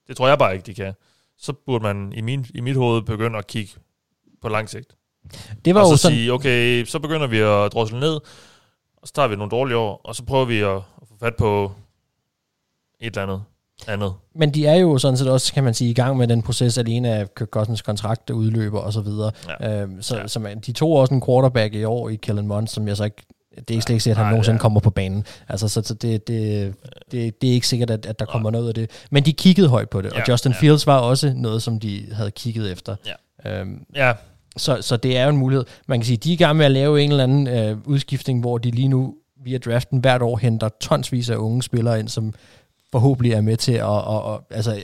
Det 0.07 0.17
tror 0.17 0.27
jeg 0.27 0.37
bare 0.37 0.53
ikke, 0.53 0.65
de 0.65 0.73
kan. 0.73 0.93
Så 1.37 1.53
burde 1.65 1.83
man 1.83 2.13
i, 2.13 2.21
min, 2.21 2.45
i 2.55 2.61
mit 2.61 2.75
hoved 2.75 3.01
begynde 3.01 3.37
at 3.37 3.47
kigge 3.47 3.73
på 4.41 4.49
lang 4.49 4.69
sigt. 4.69 4.95
Det 5.65 5.75
var 5.75 5.81
og 5.81 5.87
så 5.87 5.97
sådan... 5.97 6.15
sige, 6.15 6.33
okay, 6.33 6.85
så 6.85 6.99
begynder 6.99 7.27
vi 7.27 7.39
at 7.39 7.73
drosle 7.73 7.99
ned, 7.99 8.19
og 8.97 9.07
så 9.07 9.13
tager 9.13 9.27
vi 9.27 9.35
nogle 9.35 9.51
dårlige 9.51 9.77
år, 9.77 10.01
og 10.03 10.15
så 10.15 10.25
prøver 10.25 10.45
vi 10.45 10.59
at 10.59 10.81
få 11.07 11.17
fat 11.19 11.35
på 11.35 11.71
et 12.99 13.05
eller 13.07 13.23
andet 13.23 13.41
andet. 13.87 14.13
Men 14.35 14.53
de 14.53 14.65
er 14.65 14.75
jo 14.75 14.97
sådan 14.97 15.17
set 15.17 15.29
også, 15.29 15.53
kan 15.53 15.63
man 15.63 15.73
sige, 15.73 15.89
i 15.89 15.93
gang 15.93 16.17
med 16.17 16.27
den 16.27 16.41
proces 16.41 16.77
alene 16.77 17.09
af 17.09 17.35
Kirk 17.35 17.49
Cousins 17.49 17.81
kontrakt, 17.81 18.27
der 18.27 18.33
udløber 18.33 18.79
og 18.79 18.93
så 18.93 19.01
videre. 19.01 19.31
Ja. 19.61 19.81
Øhm, 19.81 20.01
så, 20.01 20.17
ja. 20.17 20.27
så 20.27 20.39
man, 20.39 20.59
de 20.59 20.71
tog 20.71 20.91
også 20.91 21.13
en 21.13 21.21
quarterback 21.25 21.73
i 21.73 21.83
år 21.83 22.09
i 22.09 22.15
Kellen 22.15 22.47
Mond, 22.47 22.67
som 22.67 22.87
jeg 22.87 22.97
så 22.97 23.03
ikke 23.03 23.23
det 23.55 23.69
er 23.69 23.73
ikke 23.73 23.83
slet 23.83 23.93
ikke 23.93 24.03
sikkert, 24.03 24.17
at 24.17 24.25
han 24.25 24.31
nogensinde 24.31 24.55
ja. 24.55 24.61
kommer 24.61 24.79
på 24.79 24.89
banen. 24.89 25.25
Altså, 25.49 25.67
så, 25.67 25.81
så 25.81 25.93
det, 25.93 26.27
det, 26.27 26.73
det, 27.11 27.41
det 27.41 27.49
er 27.49 27.53
ikke 27.53 27.67
sikkert, 27.67 27.89
at, 27.89 28.05
at 28.05 28.19
der 28.19 28.25
kommer 28.25 28.51
noget 28.51 28.67
af 28.67 28.73
det. 28.73 28.91
Men 29.11 29.25
de 29.25 29.33
kiggede 29.33 29.69
højt 29.69 29.89
på 29.89 30.01
det, 30.01 30.13
ja, 30.13 30.21
og 30.21 30.29
Justin 30.29 30.51
ja. 30.51 30.57
Fields 30.57 30.87
var 30.87 30.97
også 30.97 31.33
noget, 31.35 31.61
som 31.61 31.79
de 31.79 32.05
havde 32.11 32.31
kigget 32.31 32.71
efter. 32.71 32.95
Ja. 33.45 33.59
Øhm, 33.59 33.85
ja. 33.95 34.13
Så, 34.57 34.81
så 34.81 34.97
det 34.97 35.17
er 35.17 35.23
jo 35.23 35.29
en 35.29 35.37
mulighed. 35.37 35.65
Man 35.87 35.99
kan 35.99 36.05
sige, 36.05 36.17
de 36.17 36.29
er 36.29 36.33
i 36.33 36.37
gang 36.37 36.57
med 36.57 36.65
at 36.65 36.71
lave 36.71 37.01
en 37.01 37.11
eller 37.11 37.23
anden 37.23 37.47
øh, 37.47 37.77
udskiftning, 37.85 38.39
hvor 38.39 38.57
de 38.57 38.71
lige 38.71 38.87
nu 38.87 39.15
via 39.43 39.57
draften 39.57 39.99
hvert 39.99 40.21
år 40.21 40.37
henter 40.37 40.69
tonsvis 40.81 41.29
af 41.29 41.35
unge 41.35 41.63
spillere 41.63 41.99
ind, 41.99 42.07
som 42.07 42.33
forhåbentlig 42.95 43.33
er 43.33 43.41
med 43.41 43.57
til 43.57 43.71
at, 43.71 43.83
og, 43.83 44.23
og, 44.23 44.43
altså 44.49 44.81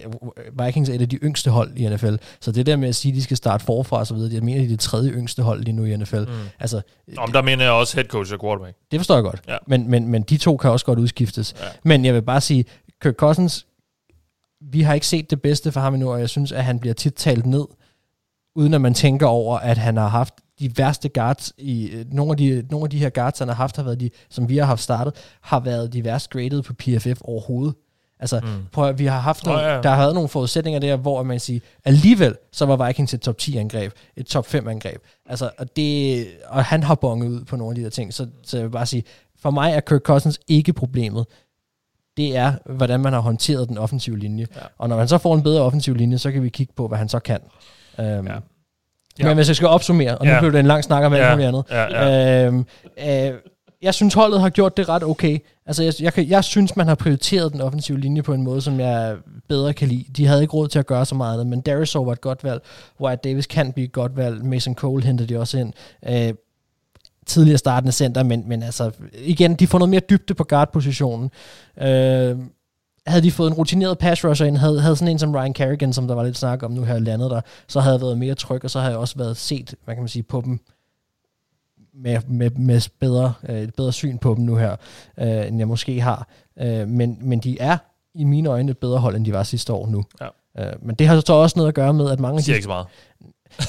Vikings 0.65 0.89
er 0.89 0.93
et 0.93 1.01
af 1.01 1.09
de 1.09 1.15
yngste 1.15 1.49
hold 1.49 1.77
i 1.77 1.89
NFL, 1.89 2.15
så 2.41 2.51
det 2.51 2.65
der 2.65 2.75
med 2.75 2.89
at 2.89 2.95
sige, 2.95 3.11
at 3.11 3.15
de 3.15 3.23
skal 3.23 3.38
starte 3.38 3.65
forfra 3.65 3.97
og 3.97 4.07
så 4.07 4.13
videre, 4.13 4.33
jeg 4.33 4.43
mener, 4.43 4.59
de 4.59 4.65
er 4.65 4.69
det 4.69 4.79
tredje 4.79 5.11
yngste 5.11 5.43
hold 5.43 5.63
lige 5.63 5.75
nu 5.75 5.85
i 5.85 5.95
NFL. 5.95 6.19
Mm. 6.19 6.25
Altså, 6.59 6.81
Om 7.17 7.31
der 7.31 7.41
mener 7.41 7.63
jeg 7.63 7.73
også 7.73 7.97
head 7.97 8.05
coach 8.05 8.33
og 8.33 8.39
quarterback. 8.41 8.77
Det 8.91 8.99
forstår 8.99 9.15
jeg 9.15 9.23
godt, 9.23 9.41
ja. 9.47 9.57
men, 9.67 9.89
men, 9.89 10.07
men 10.07 10.21
de 10.21 10.38
to 10.38 10.57
kan 10.57 10.69
også 10.69 10.85
godt 10.85 10.99
udskiftes. 10.99 11.55
Ja. 11.59 11.65
Men 11.83 12.05
jeg 12.05 12.13
vil 12.13 12.21
bare 12.21 12.41
sige, 12.41 12.65
Kirk 13.01 13.15
Cousins, 13.15 13.65
vi 14.61 14.81
har 14.81 14.93
ikke 14.93 15.07
set 15.07 15.29
det 15.29 15.41
bedste 15.41 15.71
for 15.71 15.79
ham 15.79 15.93
endnu, 15.93 16.11
og 16.11 16.19
jeg 16.19 16.29
synes, 16.29 16.51
at 16.51 16.63
han 16.63 16.79
bliver 16.79 16.93
tit 16.93 17.13
talt 17.13 17.45
ned, 17.45 17.65
uden 18.55 18.73
at 18.73 18.81
man 18.81 18.93
tænker 18.93 19.27
over, 19.27 19.57
at 19.57 19.77
han 19.77 19.97
har 19.97 20.07
haft 20.07 20.33
de 20.59 20.77
værste 20.77 21.09
guards 21.09 21.53
i 21.57 21.89
øh, 21.89 22.05
nogle 22.11 22.31
af 22.31 22.38
de, 22.38 22.65
nogle 22.69 22.85
af 22.85 22.89
de 22.89 22.99
her 22.99 23.09
guards, 23.09 23.39
han 23.39 23.47
har 23.47 23.55
haft, 23.55 23.75
har 23.75 23.83
været 23.83 23.99
de, 23.99 24.09
som 24.29 24.49
vi 24.49 24.57
har 24.57 24.65
haft 24.65 24.81
startet, 24.81 25.13
har 25.41 25.59
været 25.59 25.93
de 25.93 26.03
værst 26.03 26.29
graded 26.29 26.61
på 26.61 26.73
PFF 26.73 27.21
overhovedet. 27.21 27.75
Altså, 28.22 28.39
mm. 28.43 28.48
prøv 28.72 28.89
at, 28.89 28.99
vi 28.99 29.06
har 29.06 29.19
haft 29.19 29.45
nogle, 29.45 29.61
Nå, 29.61 29.68
ja. 29.68 29.81
der 29.81 29.89
har 29.89 29.98
været 29.98 30.14
nogle 30.14 30.30
forudsætninger 30.30 30.80
der, 30.80 30.95
hvor 30.95 31.23
man 31.23 31.39
siger, 31.39 31.60
alligevel, 31.85 32.35
så 32.52 32.65
var 32.65 32.88
Vikings 32.88 33.14
et 33.14 33.22
top 33.22 33.38
10 33.38 33.57
angreb, 33.57 33.93
et 34.15 34.26
top 34.26 34.45
5 34.48 34.68
angreb. 34.68 35.02
Altså, 35.30 35.49
og, 35.57 35.76
det, 35.76 36.27
og 36.48 36.65
han 36.65 36.84
har 36.84 36.95
bonget 36.95 37.27
ud 37.30 37.43
på 37.45 37.56
nogle 37.56 37.72
af 37.72 37.76
de 37.76 37.84
der 37.84 37.89
ting, 37.89 38.14
så, 38.14 38.27
så 38.43 38.57
jeg 38.57 38.64
vil 38.64 38.72
bare 38.72 38.85
sige, 38.85 39.03
for 39.41 39.52
mig 39.52 39.72
er 39.73 39.80
Kirk 39.80 40.02
Cousins 40.02 40.39
ikke 40.48 40.73
problemet. 40.73 41.26
Det 42.18 42.38
er, 42.38 42.53
hvordan 42.65 42.99
man 42.99 43.14
har 43.14 43.19
håndteret 43.19 43.69
den 43.69 43.77
offensive 43.77 44.18
linje. 44.19 44.48
Ja. 44.56 44.61
Og 44.77 44.89
når 44.89 44.98
man 44.98 45.07
så 45.07 45.18
får 45.18 45.35
en 45.35 45.43
bedre 45.43 45.61
offensiv 45.61 45.95
linje, 45.95 46.18
så 46.18 46.31
kan 46.31 46.43
vi 46.43 46.49
kigge 46.49 46.73
på, 46.76 46.88
hvad 46.88 46.98
han 46.98 47.10
så 47.10 47.19
kan. 47.19 47.39
Um, 47.98 48.03
ja. 48.06 48.34
Ja. 49.19 49.26
Men 49.27 49.35
hvis 49.35 49.48
jeg 49.48 49.56
skal 49.56 49.68
opsummere, 49.68 50.18
og 50.18 50.26
nu 50.26 50.31
Ja. 50.31 50.39
blev 50.39 50.52
det 50.52 50.60
en 50.60 50.65
lang 50.65 50.84
snak 50.84 51.03
om 51.03 51.14
alt 51.14 51.23
Ja. 51.23 51.31
muligt 51.35 51.48
andet. 51.48 51.64
Ja, 51.69 52.06
ja. 52.06 52.45
Øhm, 52.45 52.65
øh, 52.99 53.34
jeg 53.82 53.94
synes, 53.94 54.14
holdet 54.14 54.41
har 54.41 54.49
gjort 54.49 54.78
det 54.78 54.90
ret 54.90 55.03
okay. 55.03 55.38
Altså, 55.66 55.84
jeg, 55.84 55.94
jeg, 56.02 56.14
kan- 56.14 56.30
jeg 56.30 56.44
synes, 56.44 56.76
man 56.76 56.88
har 56.88 56.95
prioriteret 56.95 57.53
den 57.53 57.62
offensive 57.62 57.99
linje 57.99 58.22
på 58.24 58.34
en 58.34 58.41
måde, 58.44 58.62
som 58.62 58.80
jeg 58.80 59.16
bedre 59.49 59.74
kan 59.74 59.88
lide. 59.88 60.06
De 60.18 60.26
havde 60.26 60.41
ikke 60.41 60.53
råd 60.53 60.68
til 60.68 60.80
at 60.80 60.86
gøre 60.86 61.06
så 61.06 61.16
meget 61.16 61.34
andet, 61.34 61.48
men 61.48 61.62
Darisaw 61.62 62.06
var 62.06 62.12
et 62.12 62.22
godt 62.22 62.44
valg. 62.44 62.62
Wyatt 63.02 63.24
Davis 63.24 63.45
kan 63.48 63.74
blive 63.74 63.86
et 63.86 63.91
godt 63.91 64.18
valg. 64.18 64.45
Mason 64.45 64.76
Cole 64.76 65.03
henter 65.03 65.26
de 65.26 65.40
også 65.40 65.58
ind. 65.58 65.74
Øh, 66.10 66.34
tidligere 67.26 67.58
startende 67.58 67.91
center, 67.91 68.24
men, 68.24 68.44
men 68.49 68.64
altså, 68.64 68.91
igen, 69.14 69.56
de 69.56 69.68
får 69.68 69.80
noget 69.80 69.90
mere 69.90 70.02
dybde 70.10 70.34
på 70.34 70.44
guard-positionen. 70.44 71.30
Øh, 71.82 72.38
havde 73.08 73.24
de 73.24 73.32
fået 73.32 73.48
en 73.48 73.53
rutineret 73.53 73.98
pass 73.98 74.26
rusher 74.26 74.45
ind, 74.45 74.58
havde, 74.58 74.82
havde 74.82 74.95
sådan 74.95 75.08
en 75.12 75.20
som 75.20 75.36
Ryan 75.36 75.53
Kerrigan, 75.53 75.94
som 75.94 76.08
der 76.08 76.16
var 76.16 76.24
lidt 76.24 76.38
snak 76.38 76.64
om 76.64 76.72
nu 76.72 76.84
her 76.84 76.99
landet 76.99 77.32
der, 77.32 77.41
så 77.68 77.80
havde 77.80 77.94
jeg 77.95 78.02
været 78.02 78.18
mere 78.18 78.36
tryg, 78.36 78.64
og 78.64 78.70
så 78.70 78.80
havde 78.80 78.91
jeg 78.91 78.99
også 78.99 79.18
været 79.18 79.38
set, 79.38 79.76
hvad 79.86 79.95
kan 79.95 80.02
man 80.02 80.10
sige, 80.10 80.24
på 80.24 80.41
dem 80.45 80.60
med, 81.93 82.19
med, 82.27 82.49
med 82.49 82.89
bedre, 82.99 83.34
øh, 83.49 83.61
et 83.61 83.76
bedre 83.76 83.93
syn 83.93 84.18
på 84.18 84.34
dem 84.35 84.43
nu 84.43 84.55
her, 84.55 84.76
øh, 85.19 85.47
end 85.47 85.57
jeg 85.57 85.68
måske 85.68 86.01
har. 86.01 86.27
Øh, 86.59 86.88
men, 86.88 87.18
men 87.22 87.39
de 87.39 87.57
er 87.59 87.77
i 88.15 88.23
mine 88.23 88.49
øjne 88.49 88.72
et 88.72 88.77
bedre 88.77 88.99
hold, 88.99 89.15
end 89.15 89.26
de 89.26 89.34
var 89.34 89.43
sidste 89.43 89.73
år 89.73 89.88
nu. 89.88 90.03
Ja. 90.22 90.27
Øh, 90.59 90.73
men 90.81 90.95
det 90.95 91.07
har 91.07 91.23
så 91.26 91.34
også 91.34 91.59
noget 91.59 91.68
at 91.68 91.76
gøre 91.76 91.93
med, 91.93 92.11
at 92.11 92.19
mange 92.19 92.41
siger 92.41 92.53
de 92.53 92.57
ikke 92.57 92.63
så 92.63 92.69
meget. 92.69 92.88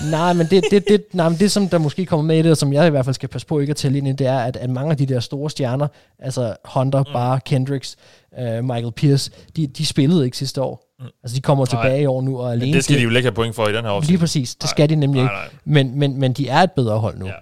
nej, 0.10 0.32
men 0.32 0.46
det, 0.46 0.64
det, 0.70 0.88
det, 0.88 1.04
nej, 1.12 1.28
men 1.28 1.38
det, 1.38 1.50
som 1.50 1.68
der 1.68 1.78
måske 1.78 2.06
kommer 2.06 2.24
med 2.26 2.38
i 2.38 2.42
det, 2.42 2.50
og 2.50 2.56
som 2.56 2.72
jeg 2.72 2.86
i 2.86 2.90
hvert 2.90 3.04
fald 3.04 3.14
skal 3.14 3.28
passe 3.28 3.46
på 3.46 3.58
ikke 3.58 3.70
at 3.70 3.76
tælle 3.76 3.98
ind 3.98 4.08
i, 4.08 4.12
det 4.12 4.26
er, 4.26 4.38
at, 4.38 4.56
at 4.56 4.70
mange 4.70 4.90
af 4.90 4.96
de 4.96 5.06
der 5.06 5.20
store 5.20 5.50
stjerner, 5.50 5.88
altså 6.18 6.56
Hunter, 6.64 6.98
mm. 6.98 7.12
Barr, 7.12 7.38
Kendricks, 7.38 7.96
uh, 8.38 8.64
Michael 8.64 8.92
Pierce, 8.92 9.30
de, 9.56 9.66
de 9.66 9.86
spillede 9.86 10.24
ikke 10.24 10.36
sidste 10.36 10.62
år. 10.62 10.94
Mm. 10.98 11.06
Altså, 11.22 11.36
de 11.36 11.40
kommer 11.40 11.66
Nej. 11.72 11.82
tilbage 11.82 12.02
i 12.02 12.06
år 12.06 12.22
nu, 12.22 12.40
og 12.40 12.52
alene 12.52 12.66
Men 12.66 12.74
det 12.74 12.84
skal 12.84 12.96
de 12.96 13.02
jo 13.02 13.08
ikke 13.10 13.22
have 13.22 13.34
point 13.34 13.54
for 13.54 13.68
i 13.68 13.72
den 13.72 13.74
her 13.76 13.82
Lige 13.82 13.90
offseason. 13.92 14.18
præcis, 14.18 14.54
det 14.54 14.70
skal 14.70 14.88
de 14.88 14.94
nemlig 14.94 15.22
Nej, 15.22 15.44
ikke. 15.44 15.56
nej. 15.64 15.82
Men, 15.82 15.98
men, 15.98 16.20
men 16.20 16.32
de 16.32 16.48
er 16.48 16.58
et 16.58 16.72
bedre 16.72 16.98
hold 16.98 17.18
nu. 17.18 17.26
Ja. 17.26 17.32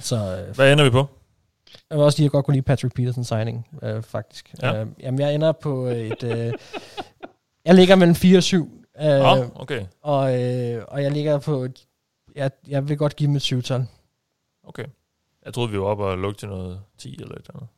Så 0.00 0.44
øh, 0.48 0.54
Hvad 0.54 0.72
ender 0.72 0.84
vi 0.84 0.90
på? 0.90 1.06
jeg 1.90 1.98
vil 1.98 2.04
også 2.04 2.18
lige 2.18 2.28
godt 2.28 2.44
kunne 2.46 2.54
lide 2.54 2.62
Patrick 2.62 2.94
Peterson 2.94 3.24
signing, 3.24 3.68
øh, 3.82 4.02
faktisk. 4.02 4.54
Ja. 4.62 4.80
Øh, 4.80 4.86
jamen, 5.00 5.20
jeg 5.20 5.34
ender 5.34 5.52
på 5.52 5.86
et... 5.86 6.22
Øh, 6.22 6.52
jeg 7.64 7.74
ligger 7.74 7.96
mellem 7.96 8.14
4 8.14 8.38
og 8.38 8.42
7. 8.42 8.84
Øh, 9.00 9.06
Nå, 9.06 9.44
okay. 9.54 9.84
og, 10.02 10.42
øh, 10.42 10.84
og 10.88 11.02
jeg 11.02 11.12
ligger 11.12 11.38
på... 11.38 11.64
et- 11.64 11.86
Jeg, 12.36 12.50
jeg 12.68 12.88
vil 12.88 12.96
godt 12.98 13.16
give 13.16 13.26
dem 13.26 13.36
et 13.36 13.42
7 13.42 13.58
-tal. 13.58 13.82
Okay. 14.68 14.84
Jeg 15.44 15.54
troede, 15.54 15.70
vi 15.70 15.78
var 15.78 15.84
oppe 15.84 16.04
og 16.04 16.18
lukke 16.18 16.38
til 16.38 16.48
noget 16.48 16.80
10 16.98 17.12
eller 17.20 17.34
et 17.34 17.38
eller 17.38 17.50
andet. 17.54 17.68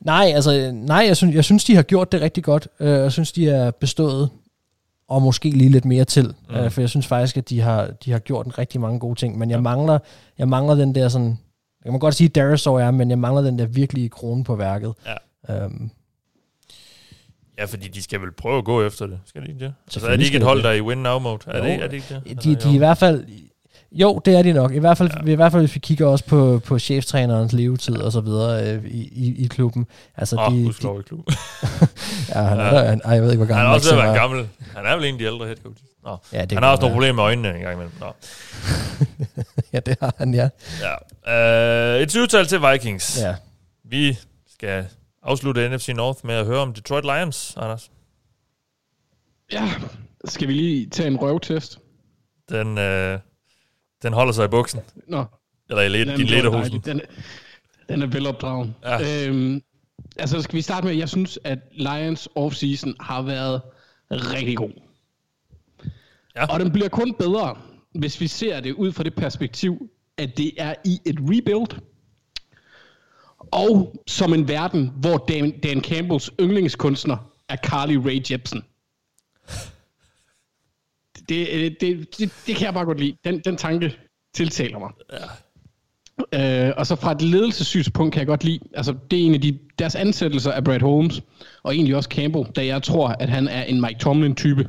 Nej, 0.00 0.32
altså, 0.34 0.70
nej, 0.72 1.04
jeg 1.06 1.16
synes, 1.16 1.34
jeg 1.34 1.44
synes, 1.44 1.64
de 1.64 1.74
har 1.76 1.82
gjort 1.82 2.12
det 2.12 2.20
rigtig 2.20 2.44
godt. 2.44 2.68
Øh, 2.80 2.88
jeg 2.88 3.12
synes, 3.12 3.32
de 3.32 3.48
er 3.50 3.70
bestået, 3.70 4.30
og 5.12 5.22
måske 5.22 5.50
lige 5.50 5.70
lidt 5.70 5.84
mere 5.84 6.04
til. 6.04 6.34
Mm. 6.48 6.54
Øh, 6.54 6.70
for 6.70 6.80
jeg 6.80 6.88
synes 6.88 7.06
faktisk, 7.06 7.36
at 7.36 7.48
de 7.48 7.60
har, 7.60 7.86
de 8.04 8.12
har 8.12 8.18
gjort 8.18 8.46
en 8.46 8.58
rigtig 8.58 8.80
mange 8.80 8.98
gode 8.98 9.14
ting. 9.14 9.38
Men 9.38 9.50
jeg 9.50 9.62
mangler, 9.62 9.98
jeg 10.38 10.48
mangler 10.48 10.74
den 10.74 10.94
der 10.94 11.08
sådan... 11.08 11.38
Jeg 11.84 11.92
kan 11.92 12.00
godt 12.00 12.14
sige, 12.14 12.28
at 12.28 12.34
Darisaw 12.34 12.74
er, 12.74 12.90
men 12.90 13.10
jeg 13.10 13.18
mangler 13.18 13.42
den 13.42 13.58
der 13.58 13.66
virkelige 13.66 14.08
krone 14.08 14.44
på 14.44 14.56
værket. 14.56 14.94
Ja. 15.48 15.64
Um, 15.66 15.90
Ja, 17.58 17.64
fordi 17.64 17.88
de 17.88 18.02
skal 18.02 18.20
vel 18.20 18.32
prøve 18.32 18.58
at 18.58 18.64
gå 18.64 18.86
efter 18.86 19.06
det. 19.06 19.18
Skal 19.24 19.42
de 19.42 19.48
ikke 19.48 19.64
det? 19.64 19.74
Altså, 19.86 20.06
er 20.06 20.16
de 20.16 20.24
ikke 20.24 20.36
et 20.36 20.42
hold, 20.42 20.62
der 20.62 20.68
er 20.68 20.74
i 20.74 20.80
win-now-mode? 20.80 21.38
Er, 21.46 21.62
det, 21.62 21.72
er 21.72 21.86
det 21.88 21.92
ikke 21.92 22.20
det? 22.24 22.44
de, 22.44 22.54
de 22.54 22.68
er 22.68 22.74
i 22.74 22.78
hvert 22.78 22.98
fald... 22.98 23.24
Jo, 23.92 24.20
det 24.24 24.34
er 24.38 24.42
de 24.42 24.52
nok. 24.52 24.72
I 24.74 24.78
hvert 24.78 24.98
fald, 24.98 25.10
ja. 25.26 25.30
i 25.32 25.34
hvert 25.34 25.52
fald 25.52 25.62
hvis 25.62 25.74
vi 25.74 25.80
kigger 25.80 26.06
også 26.06 26.24
på, 26.24 26.60
på 26.66 26.78
cheftrænerens 26.78 27.52
levetid 27.52 27.96
og 27.96 28.12
så 28.12 28.20
videre 28.20 28.66
øh, 28.74 28.84
i, 28.84 29.08
i, 29.12 29.44
i 29.44 29.46
klubben. 29.46 29.86
Altså, 30.16 30.36
Åh, 30.36 30.52
de, 30.52 30.58
oh, 30.86 30.96
de, 30.96 31.00
i 31.00 31.02
klub. 31.02 31.26
ja, 32.28 32.42
han 32.42 32.60
er, 32.60 32.64
Ja. 32.64 32.70
der, 32.74 32.88
han, 32.88 33.00
ej, 33.04 33.12
jeg 33.12 33.22
ved 33.22 33.32
ikke, 33.32 33.44
hvor 33.44 33.54
Han 33.54 33.64
gammel 33.64 33.70
er 33.72 33.74
også 33.74 33.94
ved 33.94 33.98
at 34.00 34.04
være 34.06 34.14
er. 34.16 34.20
gammel. 34.20 34.48
Han 34.76 34.86
er 34.86 34.96
vel 34.96 35.04
en 35.04 35.14
af 35.14 35.18
de 35.18 35.24
ældre 35.24 35.46
head 35.46 35.56
coaches. 35.62 35.88
Nå. 36.04 36.16
Ja, 36.32 36.40
det 36.42 36.52
han 36.52 36.62
har 36.62 36.70
også 36.70 36.80
nogle 36.80 36.94
problemer 36.94 37.14
med 37.14 37.22
øjnene 37.22 37.48
en 37.54 37.60
gang 37.60 37.74
imellem. 37.74 37.92
Nå. 38.00 38.12
ja, 39.72 39.80
det 39.80 39.96
har 40.00 40.14
han, 40.18 40.34
ja. 40.34 40.48
Ja. 41.26 41.96
Uh, 41.96 42.02
et 42.02 42.10
syvtal 42.10 42.46
til 42.46 42.58
Vikings. 42.72 43.18
ja. 43.22 43.34
Vi 43.84 44.18
skal 44.54 44.84
afslutte 45.22 45.68
NFC 45.76 45.88
North 45.88 46.18
med 46.26 46.34
at 46.34 46.46
høre 46.46 46.58
om 46.58 46.72
Detroit 46.74 47.04
Lions, 47.04 47.54
Anders. 47.56 47.90
Ja, 49.52 49.70
skal 50.24 50.48
vi 50.48 50.52
lige 50.52 50.90
tage 50.90 51.06
en 51.06 51.16
røvtest? 51.16 51.78
Den, 52.50 52.78
øh, 52.78 53.18
den 54.02 54.12
holder 54.12 54.32
sig 54.32 54.44
i 54.44 54.48
buksen. 54.48 54.80
Nå, 55.08 55.24
Eller 55.70 55.82
i 55.82 55.88
led, 55.88 56.16
din 56.16 56.26
er 56.26 56.30
lederhosen. 56.30 56.80
Den, 56.80 57.00
den 57.88 58.02
er 58.02 58.06
velopdragen. 58.06 58.74
Ja. 58.84 59.26
Øhm, 59.28 59.62
altså, 60.16 60.42
skal 60.42 60.56
vi 60.56 60.62
starte 60.62 60.86
med, 60.86 60.94
jeg 60.94 61.08
synes, 61.08 61.38
at 61.44 61.58
Lions 61.72 62.28
offseason 62.34 62.94
har 63.00 63.22
været 63.22 63.60
rigtig 64.10 64.56
god. 64.56 64.70
Ja. 66.36 66.46
Og 66.46 66.60
den 66.60 66.72
bliver 66.72 66.88
kun 66.88 67.14
bedre, 67.14 67.56
hvis 67.94 68.20
vi 68.20 68.26
ser 68.26 68.60
det 68.60 68.72
ud 68.72 68.92
fra 68.92 69.02
det 69.02 69.14
perspektiv, 69.14 69.90
at 70.18 70.36
det 70.36 70.52
er 70.58 70.74
i 70.84 71.00
et 71.06 71.18
rebuild, 71.20 71.80
og 73.40 74.02
som 74.06 74.34
en 74.34 74.48
verden, 74.48 74.92
hvor 74.96 75.24
Dan, 75.28 75.60
Dan 75.60 75.80
Campbells 75.80 76.30
yndlingskunstner 76.40 77.16
er 77.48 77.56
Carly 77.56 77.94
Rae 77.94 78.22
Jepsen. 78.30 78.64
Det, 81.32 81.48
det, 81.50 81.80
det, 81.80 82.18
det, 82.18 82.32
det 82.46 82.56
kan 82.56 82.66
jeg 82.66 82.74
bare 82.74 82.84
godt 82.84 83.00
lide. 83.00 83.16
Den, 83.24 83.38
den 83.44 83.56
tanke 83.56 83.96
tiltaler 84.34 84.78
mig. 84.78 84.90
Ja. 85.12 86.68
Øh, 86.68 86.72
og 86.76 86.86
så 86.86 86.96
fra 86.96 87.12
et 87.12 87.22
ledelsessynspunkt 87.22 88.12
kan 88.12 88.20
jeg 88.20 88.26
godt 88.26 88.44
lide, 88.44 88.58
altså 88.74 88.94
det 89.10 89.22
er 89.22 89.26
en 89.26 89.34
af 89.34 89.40
de, 89.40 89.58
deres 89.78 89.94
ansættelser 89.94 90.52
af 90.52 90.64
Brad 90.64 90.80
Holmes, 90.80 91.22
og 91.62 91.74
egentlig 91.74 91.96
også 91.96 92.08
Campbell, 92.12 92.44
da 92.56 92.66
jeg 92.66 92.82
tror, 92.82 93.08
at 93.08 93.28
han 93.28 93.48
er 93.48 93.62
en 93.62 93.80
Mike 93.80 93.98
Tomlin-type. 94.00 94.68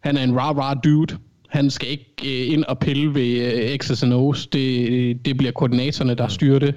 Han 0.00 0.16
er 0.16 0.22
en 0.22 0.38
rah-rah 0.38 0.80
dude. 0.84 1.18
Han 1.48 1.70
skal 1.70 1.88
ikke 1.88 2.14
øh, 2.24 2.52
ind 2.52 2.64
og 2.64 2.78
pille 2.78 3.14
ved 3.14 3.54
øh, 3.54 3.78
X's 3.84 4.04
and 4.04 4.14
O's. 4.14 4.48
Det, 4.52 5.24
det 5.24 5.36
bliver 5.36 5.52
koordinatorerne, 5.52 6.14
der 6.14 6.28
styrer 6.28 6.58
det. 6.58 6.74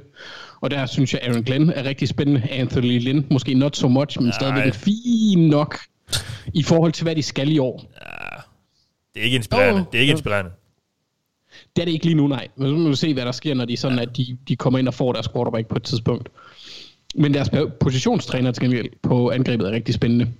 Og 0.61 0.71
der 0.71 0.85
synes 0.85 1.13
jeg, 1.13 1.21
Aaron 1.23 1.43
Glenn 1.43 1.69
er 1.69 1.83
rigtig 1.83 2.07
spændende. 2.07 2.47
Anthony 2.49 2.99
Lynn, 2.99 3.27
måske 3.31 3.53
not 3.53 3.77
so 3.77 3.87
much, 3.87 4.21
men 4.21 4.33
stadigvæk 4.33 4.73
fin 4.73 5.49
nok 5.49 5.77
i 6.53 6.63
forhold 6.63 6.91
til, 6.91 7.03
hvad 7.03 7.15
de 7.15 7.23
skal 7.23 7.51
i 7.51 7.57
år. 7.57 7.91
Det 9.13 9.19
er 9.19 9.23
ikke 9.23 9.35
inspirerende. 9.35 9.79
Jo. 9.79 9.85
Det 9.91 9.97
er 9.97 10.01
ikke 10.01 10.11
inspirerende. 10.11 10.51
Det 11.75 11.81
er 11.81 11.85
det 11.85 11.91
ikke 11.91 12.05
lige 12.05 12.15
nu, 12.15 12.27
nej. 12.27 12.47
Men 12.55 12.67
så 12.67 12.75
må 12.75 12.89
vi 12.89 12.95
se, 12.95 13.13
hvad 13.13 13.25
der 13.25 13.31
sker, 13.31 13.53
når 13.53 13.65
de, 13.65 13.77
sådan, 13.77 13.99
at 13.99 14.17
de, 14.17 14.37
de 14.47 14.55
kommer 14.55 14.79
ind 14.79 14.87
og 14.87 14.93
får 14.93 15.13
deres 15.13 15.27
quarterback 15.27 15.67
på 15.67 15.75
et 15.75 15.83
tidspunkt. 15.83 16.29
Men 17.15 17.33
deres 17.33 17.49
po- 17.49 17.69
positionstræner 17.79 18.51
til 18.51 18.63
gengæld 18.63 18.89
på 19.03 19.29
angrebet 19.29 19.67
er 19.67 19.71
rigtig 19.71 19.95
spændende. 19.95 20.31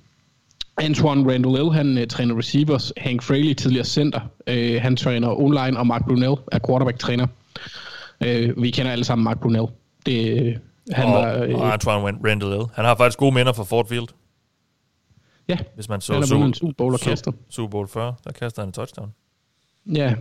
Antoine 0.78 1.34
Randall 1.34 1.72
han 1.72 1.98
uh, 1.98 2.04
træner 2.10 2.38
receivers. 2.38 2.94
Hank 2.98 3.24
Fraley, 3.24 3.54
tidligere 3.54 3.86
center. 3.86 4.20
Uh, 4.50 4.82
han 4.82 4.96
træner 4.96 5.40
online, 5.40 5.80
og 5.80 5.88
Mark 5.88 6.06
Brunell 6.06 6.36
er 6.52 6.60
quarterback-træner. 6.68 7.28
Uh, 8.26 8.64
vi 8.64 8.72
kender 8.72 8.92
alle 8.92 9.04
sammen 9.04 9.24
Mark 9.24 9.40
Brunell. 9.40 9.66
Det, 10.06 10.42
øh, 10.42 10.56
han 10.92 11.06
og, 11.06 11.14
var... 11.14 11.28
og 11.28 11.50
Uh, 11.50 11.74
Antoine 11.74 12.18
Randall. 12.30 12.64
Han 12.74 12.86
har 12.86 12.96
faktisk 12.96 13.18
gode 13.18 13.36
minder 13.36 13.54
fra 13.54 13.64
Ford 13.64 13.88
Field. 13.88 14.08
Ja, 15.52 15.58
Hvis 15.76 15.90
man 15.90 16.02
så 16.02 16.14
han 16.14 16.22
har 16.22 16.28
Su- 16.28 16.34
vundet 16.34 16.48
en 16.48 16.54
Super 16.54 16.74
Bowl 16.78 16.94
og 16.94 17.00
kaster. 17.00 17.32
Super 17.50 17.70
Bowl 17.70 17.88
40, 17.88 18.16
der 18.24 18.32
kaster 18.32 18.62
han 18.62 18.70
en 18.70 18.74
touchdown. 18.74 19.14
Ja, 19.86 20.16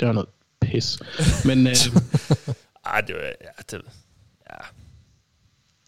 det 0.00 0.06
var 0.08 0.12
noget 0.12 0.28
pis. 0.60 0.98
Men... 1.44 1.66
Uh, 1.66 1.72
Ej, 2.86 3.00
det 3.00 3.14
var... 3.14 3.22
Ja, 3.22 3.62
det, 3.70 3.80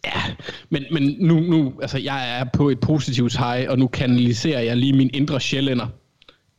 Ja, 0.05 0.35
men, 0.69 0.83
men 0.91 1.15
nu, 1.19 1.39
nu, 1.39 1.73
altså 1.81 1.97
jeg 1.97 2.39
er 2.39 2.45
på 2.53 2.69
et 2.69 2.79
positivt 2.79 3.37
high, 3.37 3.69
og 3.69 3.79
nu 3.79 3.87
kanaliserer 3.87 4.59
jeg 4.61 4.77
lige 4.77 4.93
min 4.93 5.09
indre 5.13 5.39
sjællænder. 5.41 5.87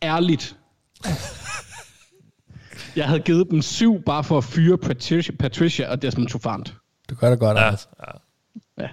Ærligt. 0.02 0.56
Jeg 2.96 3.06
havde 3.06 3.20
givet 3.20 3.46
dem 3.50 3.62
syv, 3.62 4.02
bare 4.02 4.24
for 4.24 4.38
at 4.38 4.44
fyre 4.44 4.78
Patricia, 4.78 5.34
Patricia 5.38 5.90
og 5.90 6.02
Desmond 6.02 6.28
Trufant. 6.28 6.74
Du 7.10 7.14
gør 7.14 7.30
det 7.30 7.38
godt, 7.38 7.58
ja, 7.58 7.66
Anders. 7.66 7.88
ja. 8.06 8.82
Ja. 8.82 8.88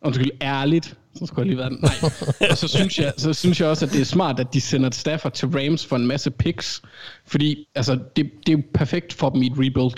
Undskyld, 0.00 0.30
ærligt. 0.42 0.98
Så 1.18 1.26
skulle 1.26 1.40
jeg 1.40 1.46
lige 1.46 1.58
være 1.58 1.70
den. 1.70 1.78
Nej. 1.82 2.50
Og 2.50 2.58
så 2.58 2.68
synes, 2.68 2.98
jeg, 2.98 3.12
så 3.16 3.32
synes 3.32 3.60
jeg 3.60 3.68
også, 3.68 3.86
at 3.86 3.92
det 3.92 4.00
er 4.00 4.04
smart, 4.04 4.40
at 4.40 4.54
de 4.54 4.60
sender 4.60 4.90
Stafford 4.90 5.32
til 5.32 5.48
Rams 5.48 5.86
for 5.86 5.96
en 5.96 6.06
masse 6.06 6.30
picks. 6.30 6.82
Fordi 7.26 7.68
altså, 7.74 7.98
det, 8.16 8.30
det 8.46 8.52
er 8.52 8.52
jo 8.52 8.62
perfekt 8.74 9.12
for 9.12 9.30
dem 9.30 9.42
i 9.42 9.46
et 9.46 9.52
rebuild. 9.52 9.94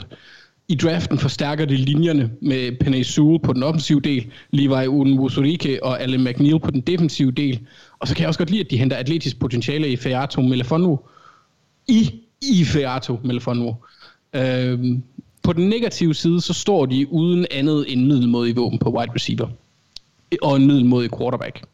I 0.68 0.74
draften 0.74 1.18
forstærker 1.18 1.64
de 1.64 1.76
linjerne 1.76 2.30
med 2.42 2.78
Penny 2.80 3.02
Sewell 3.02 3.38
på 3.38 3.52
den 3.52 3.62
offensive 3.62 4.00
del, 4.00 4.26
Levi 4.50 4.86
Unmusurike 4.86 5.84
og 5.84 6.02
Allen 6.02 6.24
McNeil 6.24 6.60
på 6.60 6.70
den 6.70 6.80
defensive 6.80 7.30
del. 7.30 7.60
Og 7.98 8.08
så 8.08 8.14
kan 8.14 8.20
jeg 8.20 8.28
også 8.28 8.38
godt 8.38 8.50
lide, 8.50 8.60
at 8.60 8.70
de 8.70 8.76
henter 8.76 8.96
atletisk 8.96 9.38
potentiale 9.38 9.92
i 9.92 9.96
Ferrato 9.96 10.42
Melifonwu. 10.42 10.98
I, 11.88 12.10
i 12.42 12.64
Ferrato 12.64 13.18
Melifonwu. 13.24 13.76
Øhm, 14.32 15.02
på 15.42 15.52
den 15.52 15.68
negative 15.68 16.14
side, 16.14 16.40
så 16.40 16.52
står 16.52 16.86
de 16.86 17.12
uden 17.12 17.46
andet 17.50 17.92
end 17.92 18.24
i 18.48 18.52
våben 18.52 18.78
på 18.78 18.90
wide 18.90 19.12
receiver. 19.14 19.48
Og 20.42 20.56
en 20.56 20.66
middelmodig 20.66 21.18
quarterback. 21.18 21.64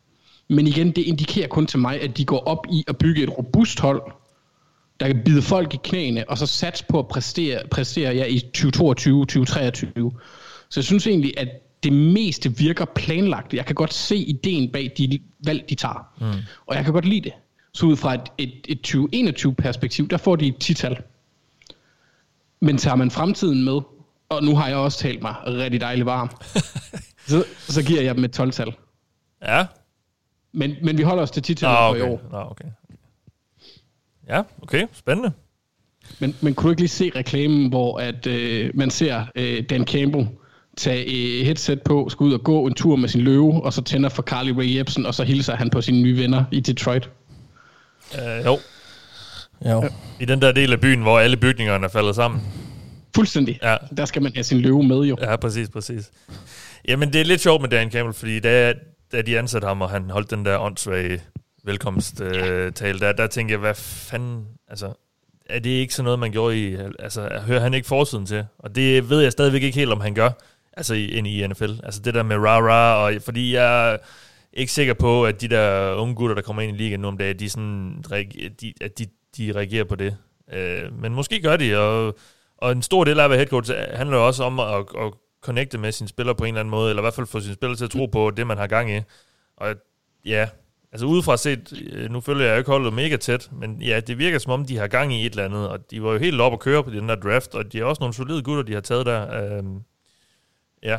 Men 0.49 0.67
igen, 0.67 0.91
det 0.91 1.03
indikerer 1.03 1.49
kun 1.49 1.67
til 1.67 1.79
mig, 1.79 2.01
at 2.01 2.17
de 2.17 2.25
går 2.25 2.39
op 2.39 2.67
i 2.73 2.85
at 2.89 2.99
bygge 2.99 3.23
et 3.23 3.39
robust 3.39 3.81
hold, 3.81 4.03
der 5.01 5.07
kan 5.07 5.23
bide 5.25 5.43
folk 5.43 5.75
i 5.75 5.79
knæene, 5.85 6.31
og 6.31 6.39
så 6.39 6.47
satse 6.47 6.85
på 6.89 6.99
at 6.99 7.09
præstere, 7.09 7.63
præstere 7.71 8.15
ja, 8.15 8.25
i 8.25 8.37
2022-2023. 8.37 10.21
Så 10.69 10.81
jeg 10.81 10.85
synes 10.85 11.07
egentlig, 11.07 11.39
at 11.39 11.49
det 11.83 11.93
meste 11.93 12.57
virker 12.57 12.85
planlagt. 12.85 13.55
Jeg 13.55 13.67
kan 13.67 13.75
godt 13.75 13.95
se 13.95 14.17
ideen 14.17 14.73
bag 14.73 14.93
de 14.99 15.19
valg, 15.47 15.65
de 15.69 15.75
tager. 15.75 16.09
Mm. 16.21 16.43
Og 16.67 16.77
jeg 16.77 16.85
kan 16.85 16.93
godt 16.93 17.05
lide 17.05 17.21
det. 17.21 17.33
Så 17.73 17.87
ud 17.87 17.97
fra 17.97 18.15
et, 18.15 18.21
et, 18.39 18.53
et 18.69 18.95
2021-perspektiv, 18.95 20.09
der 20.09 20.17
får 20.17 20.37
de 20.37 20.47
et 20.47 20.57
tital. 20.57 20.97
Men 22.61 22.79
tager 22.79 22.97
man 22.97 23.11
fremtiden 23.11 23.65
med, 23.65 23.81
og 24.29 24.43
nu 24.43 24.57
har 24.57 24.69
jeg 24.69 24.77
også 24.77 24.99
talt 24.99 25.23
mig 25.23 25.35
rigtig 25.47 25.81
dejligt 25.81 26.07
varm, 26.07 26.31
så, 27.27 27.45
så 27.59 27.83
giver 27.83 28.03
jeg 28.03 28.15
dem 28.15 28.25
et 28.25 28.41
12-tal. 28.41 28.75
Ja. 29.43 29.67
Men, 30.53 30.75
men 30.83 30.99
vi 30.99 31.03
holder 31.03 31.23
os 31.23 31.31
til 31.31 31.41
Nå, 31.41 31.45
titallet 31.45 31.79
for 31.79 31.89
okay. 31.89 32.01
i 32.01 32.03
år. 32.03 32.21
Nå, 32.33 32.51
okay. 32.51 32.69
Ja, 34.29 34.43
okay. 34.63 34.87
Spændende. 34.93 35.33
Men, 36.19 36.37
men 36.41 36.55
kunne 36.55 36.69
du 36.69 36.71
ikke 36.71 36.83
lige 36.83 36.89
se 36.89 37.13
reklamen, 37.17 37.69
hvor 37.69 37.99
at, 37.99 38.27
øh, 38.27 38.71
man 38.75 38.91
ser 38.91 39.25
øh, 39.35 39.63
Dan 39.71 39.87
Campbell 39.87 40.29
tage 40.77 41.05
øh, 41.05 41.47
headset 41.47 41.83
på, 41.83 42.09
skal 42.09 42.25
ud 42.25 42.33
og 42.33 42.41
gå 42.41 42.67
en 42.67 42.75
tur 42.75 42.97
med 42.97 43.09
sin 43.09 43.21
løve, 43.21 43.65
og 43.65 43.73
så 43.73 43.83
tænder 43.83 44.09
for 44.09 44.23
Carly 44.23 44.51
Rae 44.51 44.77
Jepsen, 44.77 45.07
og 45.07 45.15
så 45.15 45.25
hilser 45.25 45.57
han 45.57 45.71
på 45.71 45.81
sine 45.81 46.03
nye 46.03 46.17
venner 46.17 46.45
i 46.51 46.61
Detroit. 46.61 47.11
Uh, 48.13 48.45
jo. 48.45 48.59
Jo. 49.71 49.89
I 50.21 50.25
den 50.25 50.43
der 50.43 50.53
del 50.53 50.73
af 50.73 50.81
byen, 50.81 51.03
hvor 51.03 51.19
alle 51.19 51.37
bygningerne 51.37 51.85
er 51.85 51.89
faldet 51.89 52.15
sammen. 52.15 52.43
Fuldstændig. 53.15 53.59
Ja. 53.63 53.77
Der 53.97 54.05
skal 54.05 54.23
man 54.23 54.33
have 54.35 54.45
sin 54.45 54.61
løve 54.61 54.83
med 54.83 55.01
jo. 55.01 55.17
Ja, 55.21 55.37
præcis, 55.37 55.69
præcis. 55.69 56.11
Jamen, 56.89 57.13
det 57.13 57.21
er 57.21 57.25
lidt 57.25 57.41
sjovt 57.41 57.63
med 57.63 57.69
Dan 57.69 57.91
Campbell, 57.91 58.15
fordi 58.15 58.41
da, 58.41 58.75
da 59.13 59.23
de 59.23 59.39
ansatte 59.39 59.67
ham, 59.67 59.83
og 59.83 59.91
han 59.91 60.11
holdt 60.11 60.31
den 60.31 60.45
der 60.45 60.59
åndssvage 60.59 61.23
velkomsttale, 61.65 62.95
øh, 62.95 63.01
der, 63.01 63.13
der 63.13 63.27
tænkte 63.27 63.53
jeg, 63.53 63.59
hvad 63.59 63.75
fanden, 63.75 64.47
altså, 64.69 64.93
er 65.47 65.59
det 65.59 65.71
ikke 65.71 65.95
sådan 65.95 66.05
noget, 66.05 66.19
man 66.19 66.33
gjorde 66.33 66.59
i, 66.59 66.77
altså, 66.99 67.41
hører 67.47 67.61
han 67.61 67.75
ikke 67.75 67.89
forsiden 67.89 68.27
til? 68.27 68.47
Og 68.59 68.75
det 68.75 69.11
ved 69.11 69.21
jeg 69.21 69.33
stadigvæk 69.33 69.63
ikke 69.63 69.79
helt, 69.79 69.93
om 69.93 70.01
han 70.01 70.15
gør, 70.15 70.31
altså 70.77 70.95
ind 70.95 71.27
i 71.27 71.47
NFL. 71.47 71.71
Altså 71.83 72.01
det 72.01 72.15
der 72.15 72.23
med 72.23 72.37
rah-rah, 72.37 72.97
og 72.97 73.23
fordi 73.23 73.55
jeg 73.55 73.93
er 73.93 73.97
ikke 74.53 74.73
sikker 74.73 74.95
på, 74.95 75.27
at 75.27 75.41
de 75.41 75.49
der 75.49 75.95
unge 75.95 76.15
gutter, 76.15 76.35
der 76.35 76.43
kommer 76.43 76.63
ind 76.63 76.77
i 76.77 76.83
ligaen 76.83 77.01
nu 77.01 77.09
om 77.09 77.19
dagen, 77.19 77.39
de 77.39 77.51
sådan, 77.51 78.05
de, 78.61 78.75
at 78.81 78.99
de, 78.99 79.07
de 79.37 79.53
reagerer 79.53 79.85
på 79.85 79.95
det. 79.95 80.17
Øh, 80.53 81.01
men 81.01 81.15
måske 81.15 81.41
gør 81.41 81.57
de, 81.57 81.79
og, 81.79 82.17
og 82.59 82.73
en 82.73 82.83
stor 82.83 83.05
del 83.05 83.21
af 83.21 83.25
at 83.25 83.31
være 83.31 83.39
head 83.39 83.49
coach 83.49 83.73
handler 83.95 84.17
jo 84.17 84.27
også 84.27 84.45
om 84.45 84.61
at, 84.61 84.67
at 84.77 85.13
connecte 85.45 85.79
med 85.79 85.93
sine 85.93 86.09
spillere 86.09 86.35
på 86.35 86.45
en 86.45 86.49
eller 86.49 86.61
anden 86.61 86.71
måde, 86.71 86.91
eller 86.91 87.03
i 87.03 87.05
hvert 87.05 87.15
fald 87.15 87.27
få 87.27 87.41
sine 87.41 87.55
spillere 87.55 87.77
til 87.77 87.85
at 87.85 87.91
tro 87.91 88.07
på 88.07 88.31
det, 88.31 88.47
man 88.47 88.59
har 88.59 88.67
gang 88.67 88.91
i. 88.97 89.01
Og 89.57 89.75
ja, 90.25 90.49
altså 90.93 91.07
udefra 91.07 91.37
set, 91.37 91.83
øh, 91.93 92.11
nu 92.11 92.21
følger 92.21 92.45
jeg 92.47 92.53
jo 92.53 92.59
ikke 92.59 92.71
holdet 92.71 92.93
mega 92.93 93.17
tæt, 93.17 93.51
men 93.53 93.83
ja, 93.83 94.01
det 94.01 94.19
virker 94.19 94.39
som 94.39 94.53
om, 94.53 94.65
de 94.65 94.77
har 94.77 94.87
gang 94.87 95.15
i 95.15 95.27
et 95.27 95.31
eller 95.31 95.45
andet, 95.45 95.69
og 95.69 95.91
de 95.91 96.03
var 96.03 96.13
jo 96.13 96.19
helt 96.19 96.41
op 96.41 96.53
at 96.53 96.61
køre 96.61 96.85
på 96.85 96.91
den 96.91 97.09
der 97.09 97.15
draft, 97.15 97.55
og 97.55 97.73
de 97.73 97.81
er 97.81 97.85
også 97.85 98.01
nogle 98.01 98.15
solide 98.15 98.43
gutter, 98.43 98.63
de 98.63 98.75
har 98.75 98.81
taget 98.81 99.07
der. 99.07 99.57
Øhm, 99.59 99.81
ja, 100.83 100.99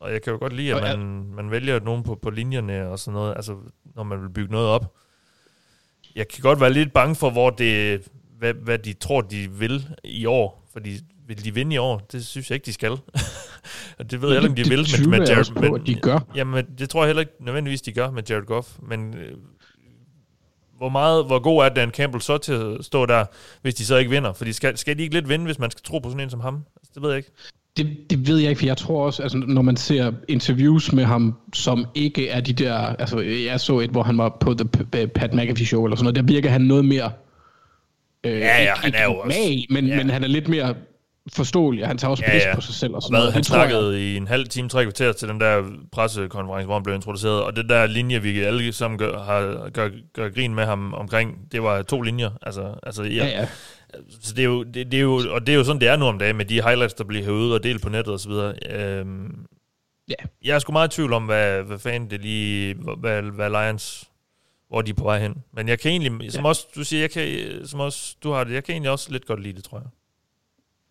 og 0.00 0.12
jeg 0.12 0.22
kan 0.22 0.32
jo 0.32 0.38
godt 0.38 0.52
lide, 0.52 0.74
at 0.74 0.98
man, 0.98 1.24
man 1.34 1.50
vælger 1.50 1.80
nogen 1.80 2.02
på, 2.02 2.14
på 2.14 2.30
linjerne 2.30 2.88
og 2.88 2.98
sådan 2.98 3.14
noget, 3.14 3.36
altså 3.36 3.56
når 3.94 4.02
man 4.02 4.22
vil 4.22 4.28
bygge 4.28 4.52
noget 4.52 4.68
op. 4.68 4.94
Jeg 6.14 6.28
kan 6.28 6.42
godt 6.42 6.60
være 6.60 6.72
lidt 6.72 6.92
bange 6.92 7.14
for, 7.14 7.30
hvor 7.30 7.50
det, 7.50 8.08
hvad, 8.38 8.54
hvad 8.54 8.78
de 8.78 8.92
tror, 8.92 9.20
de 9.20 9.50
vil 9.50 9.88
i 10.04 10.26
år, 10.26 10.68
fordi 10.72 11.00
vil 11.26 11.44
de 11.44 11.54
vinde 11.54 11.74
i 11.74 11.78
år? 11.78 12.06
Det 12.12 12.26
synes 12.26 12.50
jeg 12.50 12.54
ikke, 12.56 12.66
de 12.66 12.72
skal. 12.72 12.90
og 13.98 14.10
det 14.10 14.22
ved 14.22 14.28
jeg 14.28 14.38
ikke, 14.38 14.48
om 14.48 14.54
de 14.54 14.62
Det 14.62 14.70
vil. 14.70 14.84
tvivler 14.84 15.26
jeg 15.28 15.38
også 15.38 15.54
på, 15.54 15.74
at 15.74 15.82
de 15.86 15.94
gør. 15.94 16.18
Jamen, 16.34 16.64
det 16.78 16.90
tror 16.90 17.02
jeg 17.02 17.08
heller 17.08 17.20
ikke 17.20 17.32
nødvendigvis, 17.40 17.82
de 17.82 17.92
gør 17.92 18.10
med 18.10 18.22
Jared 18.30 18.44
Goff, 18.46 18.68
men 18.88 19.14
øh, 19.14 19.32
hvor 20.78 20.88
meget, 20.88 21.26
hvor 21.26 21.38
god 21.38 21.64
er 21.64 21.68
Dan 21.68 21.90
Campbell 21.90 22.22
så 22.22 22.38
til 22.38 22.52
at 22.52 22.84
stå 22.84 23.06
der, 23.06 23.24
hvis 23.62 23.74
de 23.74 23.84
så 23.84 23.96
ikke 23.96 24.10
vinder? 24.10 24.32
Fordi 24.32 24.52
skal, 24.52 24.76
skal 24.78 24.96
de 24.98 25.02
ikke 25.02 25.14
lidt 25.14 25.28
vinde, 25.28 25.44
hvis 25.44 25.58
man 25.58 25.70
skal 25.70 25.82
tro 25.84 25.98
på 25.98 26.08
sådan 26.08 26.20
en 26.24 26.30
som 26.30 26.40
ham? 26.40 26.54
Altså, 26.76 26.90
det 26.94 27.02
ved 27.02 27.10
jeg 27.10 27.16
ikke. 27.18 27.30
Det, 27.76 27.96
det 28.10 28.28
ved 28.28 28.38
jeg 28.38 28.48
ikke, 28.50 28.58
for 28.58 28.66
jeg 28.66 28.76
tror 28.76 29.06
også, 29.06 29.22
altså, 29.22 29.38
når 29.38 29.62
man 29.62 29.76
ser 29.76 30.12
interviews 30.28 30.92
med 30.92 31.04
ham, 31.04 31.34
som 31.54 31.86
ikke 31.94 32.28
er 32.28 32.40
de 32.40 32.52
der, 32.52 32.74
altså 32.76 33.20
jeg 33.20 33.60
så 33.60 33.78
et, 33.80 33.90
hvor 33.90 34.02
han 34.02 34.18
var 34.18 34.36
på 34.40 34.54
The 34.54 34.64
Pat 35.08 35.34
McAfee 35.34 35.66
Show 35.66 35.84
eller 35.84 35.96
sådan 35.96 36.04
noget, 36.04 36.16
der 36.28 36.34
virker 36.34 36.50
han 36.50 36.60
noget 36.60 36.84
mere, 36.84 37.12
øh, 38.24 38.32
Ja, 38.32 38.38
ja, 38.38 38.58
ikke- 38.60 38.72
han 38.84 38.94
er 38.94 39.04
jo 39.04 39.14
også- 39.14 39.38
mag, 39.38 39.66
men, 39.70 39.86
ja. 39.86 39.96
men 39.96 40.10
han 40.10 40.24
er 40.24 40.28
lidt 40.28 40.48
mere 40.48 40.74
forståelig, 41.32 41.82
og 41.82 41.88
han 41.88 41.98
tager 41.98 42.10
også 42.10 42.24
Ja, 42.26 42.32
pis 42.32 42.42
ja. 42.44 42.54
på 42.54 42.60
sig 42.60 42.74
selv 42.74 42.92
og 42.92 42.96
Og 42.96 43.02
sådan 43.02 43.12
hvad, 43.12 43.20
noget. 43.20 43.32
han 43.32 43.40
Det 43.42 43.46
tror 43.46 43.56
jeg- 43.58 43.70
snakkede 43.70 44.12
i 44.12 44.16
en 44.16 44.28
halv 44.28 44.48
time, 44.48 44.68
tre 44.68 44.82
kvarter 44.84 45.12
til 45.12 45.28
den 45.28 45.40
der 45.40 45.64
pressekonference, 45.92 46.64
hvor 46.66 46.74
han 46.74 46.82
blev 46.82 46.94
introduceret, 46.94 47.42
og 47.42 47.56
det 47.56 47.68
der 47.68 47.86
linje, 47.86 48.22
vi 48.22 48.40
alle 48.40 48.72
sammen 48.72 48.98
gør, 48.98 49.22
har, 49.22 49.70
gør, 49.70 49.88
gør 50.14 50.28
grin 50.30 50.54
med 50.54 50.64
ham 50.64 50.94
omkring, 50.94 51.52
det 51.52 51.62
var 51.62 51.82
to 51.82 52.02
linjer. 52.02 52.30
Altså, 52.42 52.74
altså, 52.82 53.02
ja, 53.02 53.08
Ja, 53.10 53.26
ja. 53.26 53.48
Så 54.20 54.32
det 54.34 54.38
er, 54.42 54.44
jo, 54.46 54.62
det, 54.62 54.74
det 54.92 54.94
er 54.94 55.00
jo, 55.02 55.22
og 55.30 55.46
det 55.46 55.52
er 55.52 55.56
jo 55.56 55.64
sådan, 55.64 55.80
det 55.80 55.88
er 55.88 55.96
nu 55.96 56.04
om 56.04 56.18
dagen 56.18 56.36
med 56.36 56.44
de 56.44 56.62
highlights, 56.62 56.94
der 56.94 57.04
bliver 57.04 57.24
hævet 57.24 57.54
og 57.54 57.62
delt 57.62 57.82
på 57.82 57.88
nettet 57.88 58.14
og 58.14 58.20
så 58.20 58.28
videre. 58.28 58.54
Øhm, 58.70 59.34
Ja. 60.08 60.14
Jeg 60.44 60.54
er 60.54 60.58
sgu 60.58 60.72
meget 60.72 60.92
i 60.92 60.96
tvivl 60.96 61.12
om, 61.12 61.22
hvad, 61.24 61.62
hvad 61.62 61.78
fanden 61.78 62.10
det 62.10 62.20
lige, 62.20 62.74
hvad, 63.00 63.22
hvad 63.22 63.50
Lions, 63.50 64.04
hvor 64.68 64.82
de 64.82 64.90
er 64.90 64.94
på 64.94 65.04
vej 65.04 65.18
hen. 65.18 65.34
Men 65.54 65.68
jeg 65.68 65.80
kan 65.80 65.90
egentlig, 65.90 66.32
som 66.32 66.44
også 66.44 66.66
du 66.76 66.84
siger, 66.84 67.00
jeg 67.00 67.10
kan, 67.10 67.26
som 67.66 67.80
også 67.80 68.16
du 68.22 68.30
har 68.32 68.44
det, 68.44 68.52
jeg 68.54 68.64
kan 68.64 68.72
egentlig 68.72 68.90
også 68.90 69.12
lidt 69.12 69.26
godt 69.26 69.42
lide 69.42 69.56
det, 69.56 69.64
tror 69.64 69.78
jeg. 69.78 69.86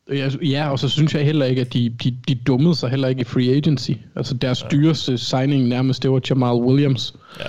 Ja, 0.10 0.30
Ja, 0.42 0.70
og 0.72 0.80
så 0.80 0.90
synes 0.90 1.16
jeg 1.16 1.26
heller 1.26 1.46
ikke, 1.46 1.62
at 1.62 1.74
de, 1.74 1.90
de, 1.90 2.18
de 2.28 2.36
dummede 2.36 2.76
sig 2.76 2.90
heller 2.90 3.08
ikke 3.08 3.22
i 3.22 3.24
free 3.24 3.56
agency. 3.58 3.92
Altså 4.16 4.34
deres 4.34 4.64
ja. 4.64 4.68
dyreste 4.68 5.18
signing 5.18 5.68
nærmest, 5.68 6.04
det 6.04 6.12
var 6.12 6.22
Jamal 6.30 6.54
Williams. 6.56 7.16
Ja. 7.40 7.44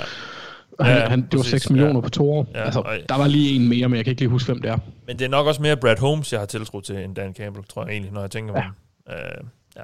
Han, 0.81 0.97
Ja, 0.97 1.09
han, 1.09 1.23
det 1.23 1.33
var 1.33 1.39
præcis, 1.39 1.51
6 1.51 1.71
millioner 1.71 1.95
ja. 1.95 2.01
på 2.01 2.09
to 2.11 2.33
år. 2.33 2.47
Ja, 2.55 2.63
altså, 2.65 2.81
og- 2.81 2.97
der 3.09 3.15
var 3.17 3.27
lige 3.27 3.57
en 3.57 3.69
mere, 3.69 3.89
men 3.89 3.97
jeg 3.97 4.05
kan 4.05 4.11
ikke 4.11 4.21
lige 4.21 4.29
huske, 4.31 4.47
hvem 4.53 4.63
det 4.63 4.71
er. 4.71 4.79
Men 5.07 5.19
det 5.19 5.25
er 5.25 5.29
nok 5.29 5.47
også 5.47 5.63
mere 5.63 5.77
Brad 5.77 5.99
Holmes, 5.99 6.33
jeg 6.33 6.41
har 6.41 6.47
tiltro 6.47 6.81
til, 6.81 6.97
end 6.97 7.15
Dan 7.15 7.35
Campbell, 7.35 7.65
tror 7.67 7.85
jeg 7.85 7.93
egentlig, 7.93 8.13
når 8.13 8.21
jeg 8.21 8.31
tænker 8.31 8.55
ja. 8.57 8.63
mig. 9.07 9.17
Øh, 9.17 9.45
ja. 9.77 9.83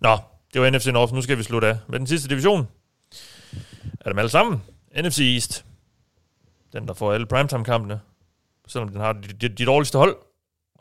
Nå, 0.00 0.16
det 0.54 0.60
var 0.60 0.70
NFC 0.70 0.86
North. 0.86 1.14
Nu 1.14 1.22
skal 1.22 1.38
vi 1.38 1.42
slutte 1.42 1.68
af 1.68 1.76
med 1.88 1.98
den 1.98 2.06
sidste 2.06 2.28
division. 2.28 2.68
Er 4.00 4.08
dem 4.10 4.18
alle 4.18 4.28
sammen? 4.28 4.62
NFC 5.02 5.20
East. 5.20 5.64
Den, 6.72 6.86
der 6.88 6.94
får 6.94 7.12
alle 7.12 7.26
primetime-kampene. 7.26 8.00
Selvom 8.68 8.88
den 8.88 9.00
har 9.00 9.12
de, 9.12 9.20
de, 9.40 9.48
de 9.48 9.64
dårligste 9.64 9.98
hold. 9.98 10.16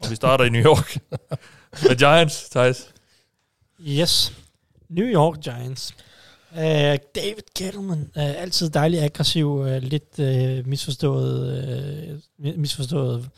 Og 0.04 0.10
vi 0.10 0.16
starter 0.16 0.46
i 0.46 0.50
New 0.50 0.62
York. 0.62 0.98
med 1.88 1.96
Giants, 1.96 2.50
Thijs. 2.50 2.88
Yes. 3.88 4.34
New 4.90 5.06
York 5.06 5.38
Giants. 5.44 5.94
Uh, 6.52 6.60
David 7.16 7.44
Gettleman. 7.58 8.00
Uh, 8.16 8.42
altid 8.42 8.70
dejlig 8.70 9.00
aggressiv. 9.02 9.52
Uh, 9.52 9.78
lidt 9.78 10.20
uh, 10.20 10.68
misforstået... 10.68 12.22
Uh, 12.40 12.60
misforstået... 12.60 13.30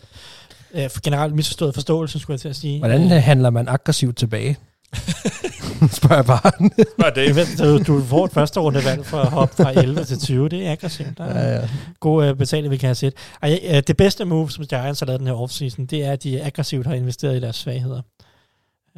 Uh, 0.73 0.81
generelt 1.03 1.35
misforstået 1.35 1.73
forståelse, 1.73 2.19
skulle 2.19 2.35
jeg 2.35 2.41
til 2.41 2.49
at 2.49 2.55
sige. 2.55 2.79
Hvordan 2.79 3.09
handler 3.09 3.49
man 3.49 3.67
aggressivt 3.67 4.17
tilbage? 4.17 4.57
Spørger 5.91 6.15
jeg 6.15 6.25
bare. 6.25 6.51
Spørg 6.99 7.35
ved, 7.35 7.57
du, 7.57 7.93
du 7.93 8.03
får 8.03 8.25
et 8.25 8.31
første 8.31 8.59
rundevalg 8.59 9.05
for 9.05 9.17
at 9.17 9.29
hoppe 9.29 9.55
fra 9.55 9.71
11 9.71 10.03
til 10.03 10.19
20. 10.19 10.49
Det 10.49 10.67
er 10.67 10.71
aggressivt. 10.71 11.17
Der 11.17 11.23
er 11.23 11.49
ja, 11.49 11.59
ja. 11.59 11.69
god 11.99 12.29
uh, 12.29 12.37
betaling, 12.37 12.71
vi 12.71 12.77
kan 12.77 12.87
have 12.87 12.95
set. 12.95 13.13
Ej, 13.41 13.59
uh, 13.69 13.77
det 13.87 13.97
bedste 13.97 14.25
move, 14.25 14.51
som 14.51 14.65
Giants 14.65 14.99
har 14.99 15.05
lavet 15.05 15.19
den 15.19 15.27
her 15.27 15.33
offseason, 15.33 15.85
det 15.85 16.05
er, 16.05 16.11
at 16.11 16.23
de 16.23 16.41
aggressivt 16.41 16.87
har 16.87 16.93
investeret 16.93 17.37
i 17.37 17.39
deres 17.39 17.55
svagheder. 17.55 18.01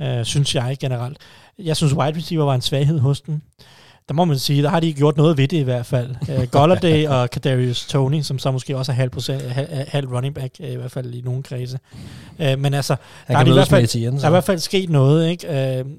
Uh, 0.02 0.24
synes 0.24 0.56
jeg 0.56 0.78
generelt. 0.80 1.18
Jeg 1.60 1.78
synes, 1.78 1.94
wide 1.94 2.18
receiver 2.18 2.46
var 2.46 2.56
en 2.56 2.62
svaghed 2.62 3.00
hos 3.00 3.22
dem. 3.22 3.42
Der 4.08 4.14
må 4.14 4.26
man 4.26 4.40
sige, 4.40 4.64
der 4.64 4.70
har 4.70 4.80
de 4.80 4.94
gjort 4.94 5.18
noget 5.18 5.38
ved 5.38 5.48
det 5.48 5.58
i 5.58 5.64
hvert 5.64 5.86
fald. 5.86 6.10
Uh, 6.30 6.44
Golladay 6.52 7.08
og 7.08 7.30
Kadarius 7.30 7.86
Tony, 7.86 8.22
som 8.22 8.40
så 8.40 8.52
måske 8.52 8.78
også 8.78 8.92
er 8.92 8.96
halv, 8.96 9.10
procent, 9.10 9.42
halv, 9.42 9.68
halv 9.88 10.08
running 10.08 10.36
back, 10.36 10.56
uh, 10.60 10.70
i 10.70 10.76
hvert 10.76 10.92
fald 10.92 11.14
i 11.14 11.22
nogle 11.22 11.44
kredse. 11.44 11.80
Uh, 12.40 12.60
men 12.60 12.74
altså, 12.74 12.96
der 13.28 13.38
er, 13.38 13.44
de 13.44 13.50
i 13.50 13.54
hvert 13.54 13.68
fald, 13.68 14.12
der 14.12 14.24
er 14.24 14.28
i 14.28 14.30
hvert 14.30 14.44
fald 14.44 14.60
sket 14.60 14.90
noget. 14.90 15.30
Ikke? 15.30 15.82
Uh, 15.82 15.92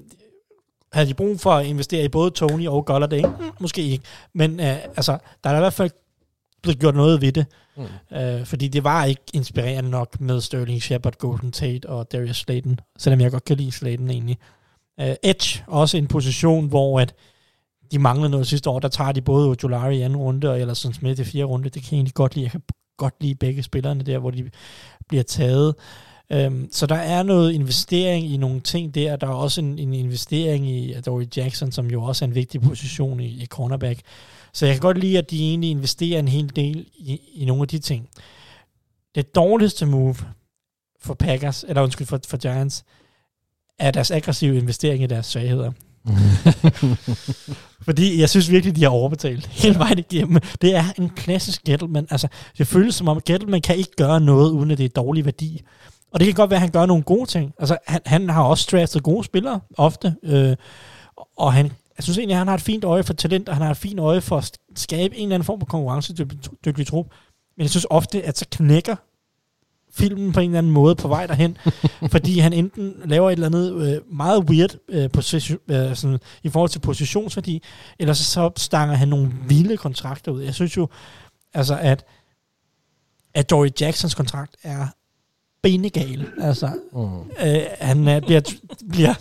havde 0.95 1.07
de 1.09 1.13
brug 1.13 1.39
for 1.39 1.51
at 1.51 1.65
investere 1.65 2.03
i 2.03 2.07
både 2.07 2.31
Tony 2.31 2.67
og 2.67 2.85
Golladay? 2.85 3.21
Mm, 3.21 3.51
måske 3.59 3.81
ikke. 3.81 4.03
Men 4.33 4.59
uh, 4.59 4.65
altså, 4.65 5.17
der 5.43 5.49
er 5.49 5.55
i 5.55 5.59
hvert 5.59 5.73
fald 5.73 5.91
blevet 6.63 6.79
gjort 6.79 6.95
noget 6.95 7.21
ved 7.21 7.31
det. 7.31 7.45
Mm. 7.77 7.83
Uh, 8.17 8.45
fordi 8.45 8.67
det 8.67 8.83
var 8.83 9.05
ikke 9.05 9.21
inspirerende 9.33 9.89
nok 9.89 10.21
med 10.21 10.41
Sterling 10.41 10.81
Shepard, 10.81 11.17
Golden 11.17 11.51
Tate 11.51 11.89
og 11.89 12.11
Darius 12.11 12.37
Slayton. 12.37 12.79
Selvom 12.97 13.21
jeg 13.21 13.31
godt 13.31 13.45
kan 13.45 13.57
lide 13.57 13.71
Slayton 13.71 14.09
egentlig. 14.09 14.37
Uh, 15.01 15.13
Edge, 15.23 15.63
også 15.67 15.97
en 15.97 16.07
position, 16.07 16.67
hvor 16.67 16.99
at 16.99 17.13
de 17.91 17.99
manglede 17.99 18.29
noget 18.29 18.47
sidste 18.47 18.69
år. 18.69 18.79
Der 18.79 18.87
tager 18.87 19.11
de 19.11 19.21
både 19.21 19.49
Ojolari 19.49 19.97
i 19.97 20.01
anden 20.01 20.17
runde, 20.17 20.49
og 20.49 20.61
Ellison 20.61 20.93
Smith 20.93 21.21
i 21.21 21.23
fjerde 21.23 21.45
runde. 21.45 21.69
Det 21.69 21.83
kan 21.83 21.91
jeg 21.91 21.97
egentlig 21.97 22.13
godt 22.13 22.35
lide. 22.35 22.43
Jeg 22.43 22.51
kan 22.51 22.61
godt 22.97 23.15
lide 23.21 23.35
begge 23.35 23.63
spillerne 23.63 24.03
der, 24.03 24.19
hvor 24.19 24.31
de 24.31 24.49
bliver 25.07 25.23
taget. 25.23 25.75
Um, 26.33 26.67
så 26.71 26.85
der 26.85 26.95
er 26.95 27.23
noget 27.23 27.51
investering 27.51 28.25
i 28.31 28.37
nogle 28.37 28.59
ting 28.59 28.95
der. 28.95 29.15
Der 29.15 29.27
er 29.27 29.31
også 29.31 29.61
en, 29.61 29.79
en 29.79 29.93
investering 29.93 30.69
i 30.69 30.93
Adoree 30.93 31.27
Jackson, 31.37 31.71
som 31.71 31.87
jo 31.91 32.03
også 32.03 32.25
er 32.25 32.27
en 32.27 32.35
vigtig 32.35 32.61
position 32.61 33.19
i, 33.19 33.27
i 33.27 33.45
cornerback. 33.45 33.99
Så 34.53 34.65
jeg 34.65 34.75
kan 34.75 34.81
godt 34.81 34.97
lide, 34.97 35.17
at 35.17 35.31
de 35.31 35.49
egentlig 35.49 35.69
investerer 35.69 36.19
en 36.19 36.27
hel 36.27 36.55
del 36.55 36.85
i, 36.97 37.19
i 37.33 37.45
nogle 37.45 37.61
af 37.61 37.67
de 37.67 37.79
ting. 37.79 38.09
Det 39.15 39.35
dårligste 39.35 39.85
move 39.85 40.15
for 41.01 41.13
Packers, 41.13 41.65
eller 41.67 41.81
undskyld, 41.81 42.07
for, 42.07 42.19
for 42.27 42.37
Giants, 42.37 42.83
er 43.79 43.91
deres 43.91 44.11
aggressive 44.11 44.57
investering 44.57 45.03
i 45.03 45.07
deres 45.07 45.25
svagheder. 45.25 45.71
Fordi 47.87 48.19
jeg 48.19 48.29
synes 48.29 48.51
virkelig, 48.51 48.75
de 48.75 48.83
har 48.83 48.89
overbetalt 48.89 49.47
hele 49.47 49.79
vejen 49.79 49.99
igennem. 49.99 50.41
Det 50.61 50.75
er 50.75 50.83
en 50.97 51.09
klassisk 51.09 51.63
gentleman. 51.63 52.07
Altså, 52.09 52.27
det 52.57 52.67
føles 52.67 52.95
som 52.95 53.07
om, 53.07 53.17
at 53.17 53.25
gentleman 53.25 53.61
kan 53.61 53.75
ikke 53.75 53.95
gøre 53.97 54.21
noget, 54.21 54.51
uden 54.51 54.71
at 54.71 54.77
det 54.77 54.85
er 54.85 54.89
dårlig 54.89 55.25
værdi. 55.25 55.61
Og 56.15 56.19
det 56.19 56.25
kan 56.25 56.35
godt 56.35 56.49
være, 56.49 56.57
at 56.57 56.61
han 56.61 56.71
gør 56.71 56.85
nogle 56.85 57.03
gode 57.03 57.25
ting. 57.25 57.53
Altså, 57.59 57.77
han, 57.87 58.01
han 58.05 58.29
har 58.29 58.43
også 58.43 58.67
draftet 58.71 59.03
gode 59.03 59.23
spillere, 59.23 59.59
ofte. 59.77 60.15
Øh, 60.23 60.55
og 61.37 61.53
han, 61.53 61.65
jeg 61.97 62.03
synes 62.03 62.17
egentlig, 62.17 62.33
at 62.33 62.37
han 62.37 62.47
har 62.47 62.55
et 62.55 62.61
fint 62.61 62.83
øje 62.83 63.03
for 63.03 63.13
talent, 63.13 63.49
og 63.49 63.55
han 63.55 63.63
har 63.63 63.71
et 63.71 63.77
fint 63.77 63.99
øje 63.99 64.21
for 64.21 64.37
at 64.37 64.51
skabe 64.75 65.15
en 65.15 65.23
eller 65.23 65.35
anden 65.35 65.45
form 65.45 65.59
for 65.59 65.65
konkurrencedygtig 65.65 66.87
trup. 66.87 67.05
Men 67.57 67.61
jeg 67.61 67.69
synes 67.69 67.85
ofte, 67.89 68.23
at 68.23 68.37
så 68.37 68.45
knækker 68.51 68.95
filmen 69.93 70.33
på 70.33 70.39
en 70.39 70.49
eller 70.49 70.57
anden 70.57 70.71
måde 70.71 70.95
på 70.95 71.07
vej 71.07 71.27
derhen, 71.27 71.57
fordi 72.13 72.39
han 72.39 72.53
enten 72.53 72.93
laver 73.05 73.29
et 73.29 73.33
eller 73.33 73.47
andet 73.47 73.73
øh, 73.73 74.15
meget 74.15 74.49
weird 74.49 74.75
øh, 74.89 75.11
position, 75.11 75.59
øh, 75.67 75.95
sådan, 75.95 76.19
i 76.43 76.49
forhold 76.49 76.69
til 76.69 76.79
positionsværdi, 76.79 77.63
eller 77.99 78.13
så, 78.13 78.23
så 78.23 78.51
stanger 78.57 78.95
han 78.95 79.07
nogle 79.07 79.31
vilde 79.47 79.77
kontrakter 79.77 80.31
ud. 80.31 80.41
Jeg 80.41 80.53
synes 80.53 80.77
jo, 80.77 80.87
altså 81.53 81.77
at, 81.81 82.05
at 83.33 83.49
Dory 83.49 83.69
Jacksons 83.81 84.15
kontrakt 84.15 84.55
er 84.63 84.87
benegal. 85.65 86.25
Altså, 86.41 86.69
mm. 86.93 87.47
øh, 87.47 87.61
han 87.79 88.07
er, 88.07 88.19
bliver, 88.19 88.41
bliver 88.89 89.13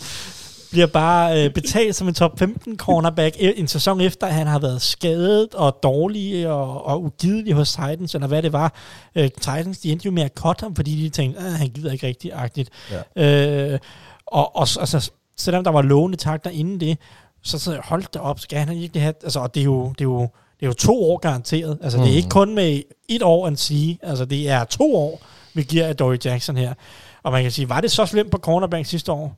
bliver 0.74 0.86
bare 0.86 1.44
øh, 1.44 1.50
betalt 1.50 1.96
som 1.96 2.08
en 2.08 2.14
top 2.14 2.38
15 2.38 2.76
cornerback 2.76 3.36
en 3.38 3.68
sæson 3.68 4.00
efter, 4.00 4.26
at 4.26 4.34
han 4.34 4.46
har 4.46 4.58
været 4.58 4.82
skadet 4.82 5.54
og 5.54 5.78
dårlig 5.82 6.48
og, 6.48 6.86
og 6.86 7.02
ugidelig 7.02 7.54
hos 7.54 7.72
Titans, 7.72 8.14
eller 8.14 8.28
hvad 8.28 8.42
det 8.42 8.52
var. 8.52 8.74
Øh, 9.14 9.30
Titans, 9.30 9.78
de 9.78 9.92
endte 9.92 10.06
jo 10.06 10.10
med 10.10 10.22
at 10.22 10.32
cut 10.34 10.60
ham, 10.60 10.76
fordi 10.76 11.02
de 11.02 11.08
tænkte, 11.08 11.40
at 11.40 11.52
han 11.52 11.68
gider 11.68 11.92
ikke 11.92 12.06
rigtig 12.06 12.30
agtigt. 12.34 12.70
Ja. 13.16 13.72
Øh, 13.72 13.78
og, 14.26 14.56
og 14.56 14.66
altså, 14.80 15.10
selvom 15.36 15.64
der 15.64 15.70
var 15.70 15.82
lovende 15.82 16.16
takter 16.16 16.50
inden 16.50 16.80
det, 16.80 16.98
så, 17.42 17.58
så 17.58 17.80
holdt 17.84 18.14
det 18.14 18.22
op, 18.22 18.40
skal 18.40 18.58
han 18.58 18.76
ikke 18.76 19.00
have, 19.00 19.14
altså, 19.22 19.40
og 19.40 19.54
det 19.54 19.60
er 19.60 19.64
jo, 19.64 19.88
det 19.88 20.00
er 20.00 20.04
jo, 20.04 20.20
det 20.60 20.62
er 20.62 20.66
jo 20.66 20.72
to 20.72 21.04
år 21.04 21.18
garanteret. 21.18 21.78
Altså, 21.82 21.98
mm. 21.98 22.04
det 22.04 22.12
er 22.12 22.16
ikke 22.16 22.28
kun 22.28 22.54
med 22.54 22.82
et 23.08 23.22
år 23.22 23.46
at 23.46 23.58
sige, 23.58 23.98
altså, 24.02 24.24
det 24.24 24.48
er 24.48 24.64
to 24.64 24.96
år, 24.96 25.20
vi 25.55 25.62
giver 25.62 25.86
af 25.86 25.97
Dory 25.97 26.16
Jackson 26.24 26.56
her. 26.56 26.74
Og 27.22 27.32
man 27.32 27.43
kan 27.43 27.52
sige, 27.52 27.68
var 27.68 27.81
det 27.81 27.90
så 27.90 28.06
slemt 28.06 28.31
på 28.31 28.39
cornerback 28.39 28.86
sidste 28.86 29.12
år? 29.12 29.36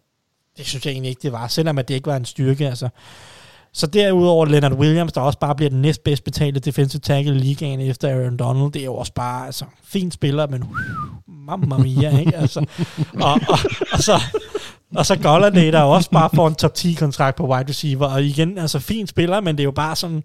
Det 0.56 0.66
synes 0.66 0.86
jeg 0.86 0.92
egentlig 0.92 1.08
ikke, 1.08 1.22
det 1.22 1.32
var, 1.32 1.48
selvom 1.48 1.78
at 1.78 1.88
det 1.88 1.94
ikke 1.94 2.06
var 2.06 2.16
en 2.16 2.24
styrke. 2.24 2.68
Altså. 2.68 2.88
Så 3.72 3.86
derudover 3.86 4.46
Leonard 4.46 4.72
Williams, 4.72 5.12
der 5.12 5.20
også 5.20 5.38
bare 5.38 5.54
bliver 5.54 5.70
den 5.70 5.82
næstbedst 5.82 6.24
betalte 6.24 6.60
defensive 6.60 7.00
tackle 7.00 7.34
i 7.34 7.38
ligaen 7.38 7.80
efter 7.80 8.08
Aaron 8.08 8.36
Donald, 8.36 8.72
det 8.72 8.80
er 8.80 8.84
jo 8.84 8.94
også 8.94 9.12
bare 9.12 9.46
altså, 9.46 9.64
fin 9.84 10.10
spiller, 10.10 10.46
men 10.46 10.62
uh, 10.62 10.68
mamma 11.26 11.76
mia, 11.76 12.18
ikke? 12.18 12.36
Altså, 12.36 12.66
og, 13.20 13.32
og, 13.32 13.58
og, 13.92 13.98
så, 13.98 14.20
og 14.94 15.06
så 15.06 15.16
Golladay, 15.16 15.72
der 15.72 15.82
også 15.82 16.10
bare 16.10 16.30
får 16.34 16.48
en 16.48 16.54
top 16.54 16.74
10 16.74 16.92
kontrakt 16.92 17.36
på 17.36 17.46
wide 17.54 17.68
receiver, 17.68 18.06
og 18.06 18.24
igen, 18.24 18.58
altså 18.58 18.78
fin 18.78 19.06
spiller, 19.06 19.40
men 19.40 19.56
det 19.56 19.62
er 19.62 19.64
jo 19.64 19.70
bare 19.70 19.96
sådan, 19.96 20.22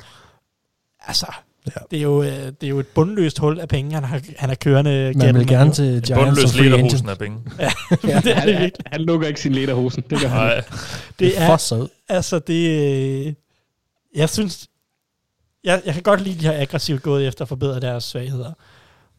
altså, 1.07 1.25
Ja. 1.67 1.81
Det, 1.91 1.97
er 1.97 2.03
jo, 2.03 2.23
øh, 2.23 2.29
det 2.29 2.63
er 2.63 2.67
jo 2.67 2.79
et 2.79 2.87
bundløst 2.87 3.39
hul 3.39 3.59
af 3.59 3.67
penge, 3.67 3.93
han 3.93 4.03
har, 4.03 4.21
han 4.37 4.49
har 4.49 4.55
kørende 4.55 5.13
Man 5.15 5.35
vil 5.35 5.47
gerne 5.47 5.71
til 5.71 6.01
Giants 6.01 6.11
Bundløst 6.11 6.55
lederhosen 6.55 7.09
af 7.09 7.17
penge. 7.17 7.39
ja, 7.59 7.71
ja, 8.03 8.19
det 8.19 8.37
er 8.37 8.45
det 8.45 8.55
han, 8.55 8.71
han 8.85 9.01
lukker 9.01 9.27
ikke 9.27 9.41
sin 9.41 9.51
lederhosen. 9.51 10.03
Det 10.09 10.21
gør 10.21 10.27
han 10.27 10.37
Nej. 10.37 10.63
Det 11.19 11.41
er, 11.41 11.87
altså 12.09 12.39
det, 12.39 13.35
jeg 14.15 14.29
synes, 14.29 14.67
jeg, 15.63 15.81
jeg 15.85 15.93
kan 15.93 16.03
godt 16.03 16.21
lide, 16.21 16.35
at 16.35 16.41
de 16.41 16.45
har 16.45 16.53
aggressivt 16.53 17.01
gået 17.01 17.27
efter 17.27 17.41
at 17.41 17.49
forbedre 17.49 17.79
deres 17.79 18.03
svagheder. 18.03 18.53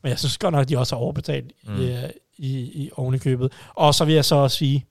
Men 0.02 0.10
jeg 0.10 0.18
synes 0.18 0.38
godt 0.38 0.52
nok, 0.52 0.62
at 0.62 0.68
de 0.68 0.78
også 0.78 0.96
har 0.96 1.00
overbetalt 1.00 1.52
mm. 1.66 1.80
i, 1.80 1.96
i, 2.36 2.58
i 2.58 2.90
ovenikøbet. 2.96 3.52
Og 3.74 3.94
så 3.94 4.04
vil 4.04 4.14
jeg 4.14 4.24
så 4.24 4.34
også 4.34 4.56
sige, 4.56 4.86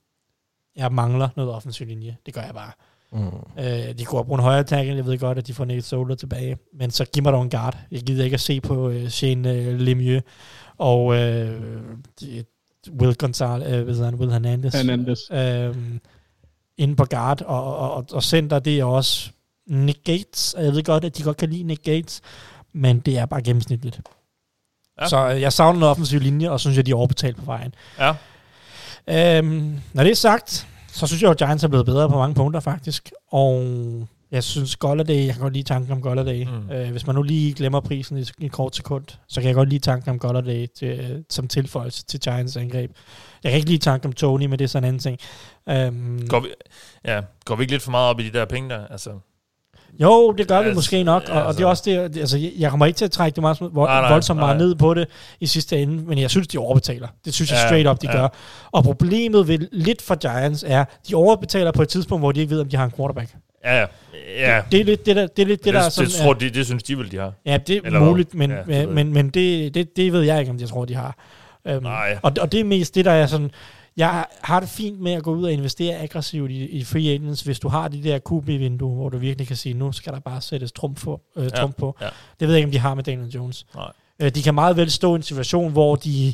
at 0.75 0.81
jeg 0.81 0.91
mangler 0.91 1.29
noget 1.35 1.51
offensiv 1.51 1.87
linje. 1.87 2.17
Det 2.25 2.33
gør 2.33 2.41
jeg 2.41 2.53
bare. 2.53 2.71
Mm. 3.13 3.63
Øh, 3.63 3.97
de 3.97 4.05
kunne 4.05 4.25
bruge 4.25 4.39
en 4.39 4.43
højere 4.43 4.63
tackle, 4.63 4.95
jeg 4.95 5.05
ved 5.05 5.19
godt, 5.19 5.37
at 5.37 5.47
de 5.47 5.53
får 5.53 5.65
Nate 5.65 5.81
Soler 5.81 6.15
tilbage, 6.15 6.57
men 6.73 6.91
så 6.91 7.05
giv 7.05 7.23
mig 7.23 7.33
dog 7.33 7.41
en 7.43 7.49
guard. 7.49 7.77
Jeg 7.91 8.01
gider 8.01 8.23
ikke 8.23 8.33
at 8.33 8.39
se 8.39 8.61
på 8.61 8.89
øh, 8.89 9.09
Shane 9.09 9.53
øh, 9.53 9.79
Lemieux 9.79 10.23
og 10.77 11.15
øh, 11.15 11.61
Will 12.99 13.15
Gonzalez, 13.15 13.67
øh, 13.67 13.87
ved 13.87 14.05
han, 14.05 14.15
Will 14.15 14.31
Hernandez. 14.31 14.73
Hernandez. 14.73 15.19
Øh, 15.31 15.75
inde 16.77 16.95
på 16.95 17.05
guard, 17.05 17.41
og, 17.41 17.77
og, 17.77 18.05
og 18.11 18.23
center, 18.23 18.59
det 18.59 18.79
er 18.79 18.85
også 18.85 19.31
Nick 19.67 20.03
Gates, 20.03 20.53
og 20.53 20.63
jeg 20.63 20.73
ved 20.73 20.83
godt, 20.83 21.05
at 21.05 21.17
de 21.17 21.23
godt 21.23 21.37
kan 21.37 21.49
lide 21.49 21.63
Nick 21.63 21.83
Gates, 21.83 22.21
men 22.73 22.99
det 22.99 23.17
er 23.17 23.25
bare 23.25 23.41
gennemsnitligt. 23.41 24.01
Ja. 25.01 25.07
Så 25.07 25.31
øh, 25.31 25.41
jeg 25.41 25.53
savner 25.53 25.79
noget 25.79 25.91
offensiv 25.91 26.19
linje, 26.19 26.49
og 26.49 26.59
synes 26.59 26.77
jeg, 26.77 26.85
de 26.85 26.91
er 26.91 26.95
overbetalt 26.95 27.37
på 27.37 27.45
vejen. 27.45 27.73
Ja. 27.99 28.13
Øhm, 29.37 29.79
når 29.93 30.03
det 30.03 30.11
er 30.11 30.15
sagt, 30.15 30.67
så 30.91 31.07
synes 31.07 31.21
jeg 31.21 31.27
jo, 31.27 31.31
at 31.31 31.37
Giants 31.37 31.63
er 31.63 31.67
blevet 31.67 31.85
bedre 31.85 32.09
på 32.09 32.17
mange 32.17 32.35
punkter 32.35 32.59
faktisk. 32.59 33.11
Og 33.31 33.63
jeg 34.31 34.43
synes 34.43 34.75
Golladay, 34.75 35.25
jeg 35.25 35.33
kan 35.33 35.41
godt 35.41 35.53
lide 35.53 35.63
tanken 35.63 35.91
om 35.91 36.01
Golladay. 36.01 36.45
Mm. 36.45 36.71
Øh, 36.71 36.91
hvis 36.91 37.07
man 37.07 37.15
nu 37.15 37.23
lige 37.23 37.53
glemmer 37.53 37.79
prisen 37.79 38.17
i 38.17 38.45
et 38.45 38.51
kort 38.51 38.75
sekund, 38.75 39.05
så 39.27 39.41
kan 39.41 39.47
jeg 39.47 39.55
godt 39.55 39.69
lide 39.69 39.79
tanken 39.79 40.09
om 40.09 40.19
Golladay 40.19 40.67
til, 40.77 41.23
som 41.29 41.47
tilføjelse 41.47 42.05
til 42.05 42.19
Giants 42.19 42.57
angreb. 42.57 42.91
Jeg 43.43 43.51
kan 43.51 43.57
ikke 43.57 43.69
lide 43.69 43.83
tanken 43.83 44.07
om 44.07 44.13
Tony, 44.13 44.45
men 44.45 44.59
det 44.59 44.61
er 44.61 44.67
sådan 44.67 44.83
en 44.83 44.87
anden 44.87 44.99
ting. 44.99 45.19
Um, 45.65 46.27
går, 46.27 46.39
vi, 46.39 46.47
ja, 47.05 47.21
går 47.45 47.55
vi 47.55 47.61
ikke 47.63 47.73
lidt 47.73 47.83
for 47.83 47.91
meget 47.91 48.09
op 48.09 48.19
i 48.19 48.29
de 48.29 48.37
der 48.37 48.45
penge 48.45 48.69
der? 48.69 48.87
Altså, 48.87 49.09
jo, 49.99 50.31
det 50.31 50.47
gør 50.47 50.57
ja, 50.61 50.67
vi 50.67 50.73
måske 50.73 51.03
nok, 51.03 51.23
og, 51.29 51.35
altså, 51.35 51.47
og 51.47 51.57
det 51.57 51.63
er 51.63 51.67
også 51.67 51.83
det, 51.85 52.17
altså, 52.17 52.51
jeg 52.57 52.69
kommer 52.69 52.85
ikke 52.85 52.97
til 52.97 53.05
at 53.05 53.11
trække 53.11 53.35
det 53.35 53.41
meget 53.41 53.57
vold, 53.61 53.89
nej, 53.89 54.01
nej, 54.01 54.11
voldsomt 54.11 54.39
meget 54.39 54.57
nej. 54.57 54.65
ned 54.65 54.75
på 54.75 54.93
det 54.93 55.07
i 55.39 55.45
sidste 55.45 55.77
ende, 55.77 56.03
men 56.07 56.17
jeg 56.17 56.29
synes, 56.29 56.47
de 56.47 56.57
overbetaler. 56.57 57.07
Det 57.25 57.33
synes 57.33 57.51
jeg 57.51 57.59
ja, 57.63 57.67
straight 57.67 57.89
up, 57.89 58.01
de 58.01 58.07
ja. 58.07 58.17
gør. 58.17 58.27
Og 58.71 58.83
problemet 58.83 59.47
ved 59.47 59.59
lidt 59.71 60.01
for 60.01 60.15
Giants 60.15 60.65
er, 60.67 60.85
de 61.09 61.15
overbetaler 61.15 61.71
på 61.71 61.81
et 61.81 61.89
tidspunkt, 61.89 62.21
hvor 62.21 62.31
de 62.31 62.39
ikke 62.39 62.49
ved, 62.49 62.61
om 62.61 62.69
de 62.69 62.77
har 62.77 62.85
en 62.85 62.91
quarterback. 62.91 63.35
Ja, 63.65 63.85
ja. 64.37 64.61
Det, 64.61 64.71
det, 64.71 64.79
er 64.79 64.85
lidt 64.85 65.05
det, 65.05 65.15
der, 65.15 65.27
det, 65.27 65.41
er 65.41 65.47
lidt 65.47 65.59
det, 65.59 65.65
det 65.65 65.73
der 65.73 65.89
sådan, 65.89 66.09
det, 66.09 66.15
tror, 66.15 66.33
det, 66.33 66.53
det 66.53 66.65
synes 66.65 66.83
de 66.83 66.97
vel, 66.97 67.11
de 67.11 67.17
har. 67.17 67.33
Ja, 67.45 67.57
det 67.57 67.75
er 67.75 67.81
Eller 67.83 67.99
muligt, 67.99 68.35
men, 68.35 68.51
ja, 68.51 68.57
men, 68.65 68.93
men, 68.95 69.13
men 69.13 69.29
det, 69.29 69.73
det, 69.73 69.97
det 69.97 70.13
ved 70.13 70.21
jeg 70.21 70.39
ikke, 70.39 70.51
om 70.51 70.59
jeg 70.59 70.69
tror, 70.69 70.85
de 70.85 70.95
har. 70.95 71.15
Um, 71.65 71.83
Nej. 71.83 72.17
Og, 72.21 72.31
og 72.41 72.51
det 72.51 72.59
er 72.59 72.63
mest 72.63 72.95
det, 72.95 73.05
der 73.05 73.11
er 73.11 73.25
sådan, 73.25 73.51
jeg 73.97 74.25
har 74.41 74.59
det 74.59 74.69
fint 74.69 74.99
med 74.99 75.11
at 75.11 75.23
gå 75.23 75.35
ud 75.35 75.43
og 75.43 75.51
investere 75.51 75.97
aggressivt 75.97 76.51
i, 76.51 76.65
i 76.65 76.83
free 76.83 77.09
agents, 77.09 77.41
hvis 77.41 77.59
du 77.59 77.67
har 77.67 77.87
de 77.87 78.03
der 78.03 78.19
QB-vindue, 78.19 78.95
hvor 78.95 79.09
du 79.09 79.17
virkelig 79.17 79.47
kan 79.47 79.55
sige, 79.55 79.73
nu 79.73 79.91
skal 79.91 80.13
der 80.13 80.19
bare 80.19 80.41
sættes 80.41 80.71
trumf, 80.71 80.99
for, 80.99 81.21
øh, 81.35 81.49
trumf 81.49 81.73
ja, 81.73 81.79
på. 81.79 81.97
Ja. 82.01 82.09
Det 82.39 82.47
ved 82.47 82.55
jeg 82.55 82.57
ikke, 82.57 82.67
om 82.67 82.71
de 82.71 82.79
har 82.79 82.93
med 82.93 83.03
Daniel 83.03 83.29
Jones. 83.29 83.65
Nej. 83.75 83.91
Øh, 84.19 84.35
de 84.35 84.43
kan 84.43 84.55
meget 84.55 84.77
vel 84.77 84.91
stå 84.91 85.13
i 85.13 85.15
en 85.15 85.23
situation, 85.23 85.71
hvor 85.71 85.95
de, 85.95 86.33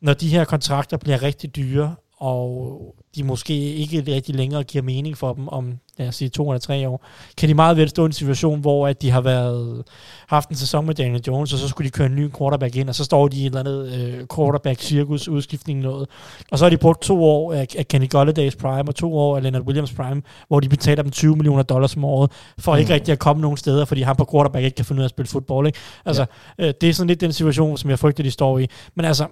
når 0.00 0.14
de 0.14 0.28
her 0.28 0.44
kontrakter 0.44 0.96
bliver 0.96 1.22
rigtig 1.22 1.56
dyre, 1.56 1.94
og 2.16 2.94
de 3.16 3.24
måske 3.24 3.54
ikke 3.54 4.14
rigtig 4.14 4.34
længere 4.34 4.64
giver 4.64 4.84
mening 4.84 5.16
for 5.16 5.32
dem 5.32 5.48
om, 5.48 5.78
lad 5.98 6.08
os 6.08 6.16
sige, 6.16 6.28
to 6.28 6.50
eller 6.50 6.60
tre 6.60 6.88
år, 6.88 7.06
kan 7.36 7.48
de 7.48 7.54
meget 7.54 7.76
vel 7.76 7.88
stå 7.88 8.02
i 8.02 8.06
en 8.06 8.12
situation, 8.12 8.60
hvor 8.60 8.88
at 8.88 9.02
de 9.02 9.10
har 9.10 9.20
været, 9.20 9.84
haft 10.28 10.48
en 10.48 10.56
sæson 10.56 10.86
med 10.86 10.94
Daniel 10.94 11.22
Jones, 11.26 11.52
og 11.52 11.58
så 11.58 11.68
skulle 11.68 11.86
de 11.86 11.90
køre 11.90 12.06
en 12.06 12.14
ny 12.14 12.30
quarterback 12.38 12.76
ind, 12.76 12.88
og 12.88 12.94
så 12.94 13.04
står 13.04 13.28
de 13.28 13.36
i 13.36 13.40
et 13.40 13.46
eller 13.46 13.60
andet 13.60 13.92
øh, 13.92 14.26
quarterback-cirkus, 14.36 15.28
udskiftning 15.28 15.80
noget. 15.80 16.08
Og 16.50 16.58
så 16.58 16.64
har 16.64 16.70
de 16.70 16.76
brugt 16.76 17.02
to 17.02 17.24
år 17.24 17.52
af, 17.52 17.66
af 17.78 17.88
Kenny 17.88 18.14
Golladay's 18.14 18.56
prime, 18.58 18.88
og 18.88 18.94
to 18.94 19.18
år 19.18 19.36
af 19.36 19.42
Leonard 19.42 19.62
Williams 19.62 19.92
prime, 19.92 20.22
hvor 20.48 20.60
de 20.60 20.68
betaler 20.68 21.02
dem 21.02 21.12
20 21.12 21.36
millioner 21.36 21.62
dollars 21.62 21.96
om 21.96 22.04
året, 22.04 22.30
for 22.58 22.72
mm. 22.72 22.78
ikke 22.78 22.94
rigtig 22.94 23.12
at 23.12 23.18
komme 23.18 23.42
nogen 23.42 23.56
steder, 23.56 23.84
fordi 23.84 24.02
han 24.02 24.16
på 24.16 24.28
quarterback 24.32 24.64
ikke 24.64 24.74
kan 24.74 24.84
finde 24.84 25.00
ud 25.00 25.02
af 25.02 25.06
at 25.06 25.10
spille 25.10 25.28
fodbold. 25.28 25.66
Ikke? 25.66 25.78
Altså, 26.04 26.26
ja. 26.58 26.66
øh, 26.66 26.74
det 26.80 26.88
er 26.88 26.92
sådan 26.92 27.08
lidt 27.08 27.20
den 27.20 27.32
situation, 27.32 27.78
som 27.78 27.90
jeg 27.90 27.98
frygter, 27.98 28.22
de 28.22 28.30
står 28.30 28.58
i. 28.58 28.66
Men 28.94 29.04
altså, 29.04 29.26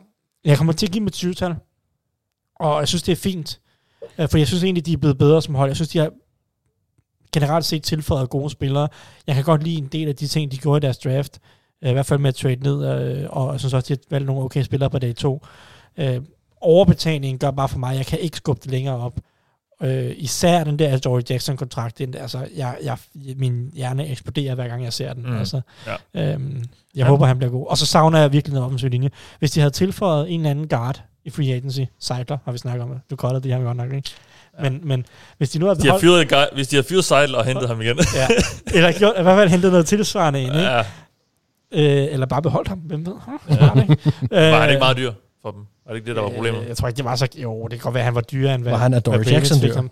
jeg 0.45 0.57
kommer 0.57 0.73
til 0.73 0.87
at 0.87 0.93
give 0.93 1.01
dem 1.01 1.07
et 1.07 1.25
20-tal. 1.25 1.55
Og 2.61 2.79
jeg 2.81 2.89
synes, 2.89 3.03
det 3.03 3.13
er 3.13 3.17
fint. 3.17 3.61
Øh, 4.19 4.29
for 4.29 4.39
jeg 4.39 4.47
synes 4.47 4.65
egentlig, 4.65 4.87
de 4.87 4.93
er 4.93 4.97
blevet 4.97 5.19
bedre 5.19 5.43
som 5.43 5.55
hold. 5.55 5.71
Jeg 5.71 5.77
synes, 5.77 5.89
de 5.89 5.99
har 5.99 6.11
generelt 7.33 7.65
set 7.65 7.83
tilføjet 7.83 8.31
gode 8.31 8.51
spillere. 8.51 8.89
Jeg 9.27 9.35
kan 9.35 9.45
godt 9.45 9.63
lide 9.63 9.79
en 9.79 9.87
del 9.87 10.09
af 10.09 10.17
de 10.17 10.27
ting, 10.27 10.53
de 10.53 10.59
gjorde 10.59 10.79
i 10.79 10.81
deres 10.81 10.99
draft. 10.99 11.39
Øh, 11.83 11.91
I 11.91 11.93
hvert 11.93 12.07
fald 12.07 12.21
med 12.21 12.29
at 12.29 12.35
trade 12.35 12.57
ned, 12.57 12.87
øh, 12.87 13.27
og 13.31 13.53
jeg 13.53 13.61
synes 13.61 13.75
også, 13.75 13.89
de 13.89 13.93
har 13.93 13.99
valgt 14.11 14.27
nogle 14.27 14.43
okay 14.43 14.63
spillere 14.63 14.91
på 14.91 14.99
dag 14.99 15.17
to. 15.17 15.47
Overbetalingen 16.61 17.39
gør 17.39 17.51
bare 17.51 17.69
for 17.69 17.79
mig, 17.79 17.97
jeg 17.97 18.07
kan 18.07 18.19
ikke 18.19 18.37
skubbe 18.37 18.61
det 18.63 18.71
længere 18.71 18.97
op. 18.97 19.21
Øh, 19.83 20.13
især 20.17 20.65
den 20.65 20.79
der 20.79 20.99
Dory 20.99 21.21
Jackson-kontrakt, 21.31 21.99
den, 21.99 22.15
altså, 22.15 22.49
jeg, 22.57 22.79
jeg, 22.83 22.99
min 23.37 23.71
hjerne 23.75 24.09
eksploderer, 24.09 24.55
hver 24.55 24.69
gang 24.69 24.85
jeg 24.85 24.93
ser 24.93 25.13
den. 25.13 25.23
Mm. 25.27 25.39
Altså, 25.39 25.61
ja. 26.15 26.33
øhm, 26.33 26.57
jeg 26.57 26.65
ja. 26.95 27.05
håber, 27.05 27.27
han 27.27 27.39
bliver 27.39 27.51
god. 27.51 27.67
Og 27.67 27.79
så 27.79 27.87
savner 27.87 28.19
jeg 28.19 28.33
virkelig 28.33 28.55
noget 28.55 28.67
offensiv 28.67 28.89
linje. 28.89 29.11
Hvis 29.39 29.51
de 29.51 29.61
havde 29.61 29.71
tilføjet 29.71 30.31
en 30.35 30.41
eller 30.41 30.51
anden 30.51 30.69
guard, 30.69 31.03
i 31.25 31.31
free 31.31 31.55
agency. 31.55 31.81
Seidler 31.99 32.39
har 32.45 32.53
vi 32.53 32.59
snakket 32.59 32.83
om 32.83 32.91
det. 32.91 33.01
Du 33.11 33.17
kalder 33.17 33.39
det, 33.39 33.53
har 33.53 33.59
vi 33.59 33.65
godt 33.65 33.77
nok, 33.77 33.93
ikke? 33.93 34.11
Men, 34.63 34.81
men 34.83 35.07
hvis 35.39 35.51
de 35.51 35.59
nu 35.59 35.67
har 35.67 35.75
beholdt... 35.75 36.03
De 36.03 36.09
har 36.09 36.27
fyret, 36.27 36.49
hvis 36.55 36.69
de 36.69 36.77
har 36.77 36.83
fyret 36.83 37.05
Seidler 37.05 37.39
og 37.39 37.45
hentet 37.45 37.69
ham 37.69 37.81
igen. 37.81 37.99
ja. 38.15 38.29
Eller 38.75 38.93
gjort, 38.99 39.13
i 39.19 39.23
hvert 39.23 39.37
fald 39.37 39.49
hentet 39.49 39.71
noget 39.71 39.87
tilsvarende 39.87 40.43
ind, 40.43 40.55
ikke? 40.55 40.67
Ja. 40.67 40.79
Øh, 41.73 42.13
eller 42.13 42.27
bare 42.27 42.43
beholdt 42.43 42.69
ham, 42.69 42.79
hvem 42.79 43.07
ved? 43.07 43.15
Ja. 43.49 43.57
Var, 43.57 44.51
var 44.51 44.61
han 44.61 44.71
ikke 44.71 44.81
meget 44.81 44.97
dyr 44.97 45.13
for 45.43 45.51
dem? 45.51 45.61
Var 45.87 45.93
det 45.93 45.99
ikke 45.99 46.07
det, 46.09 46.17
der 46.17 46.23
var 46.23 46.31
problemet? 46.31 46.61
Øh, 46.63 46.69
jeg 46.69 46.77
tror 46.77 46.89
ikke, 46.89 46.97
det 46.97 47.05
var 47.05 47.17
så... 47.17 47.29
Jo, 47.37 47.63
det 47.63 47.71
kan 47.71 47.79
godt 47.79 47.95
være, 47.95 48.03
at 48.03 48.05
han 48.05 48.15
var 48.15 48.21
dyrere 48.21 48.55
end 48.55 48.63
hvad... 48.63 48.73
Var 48.73 48.79
han 48.79 48.95
af 48.95 49.03
Dory 49.03 49.25
Jackson 49.27 49.63
dyr? 49.63 49.83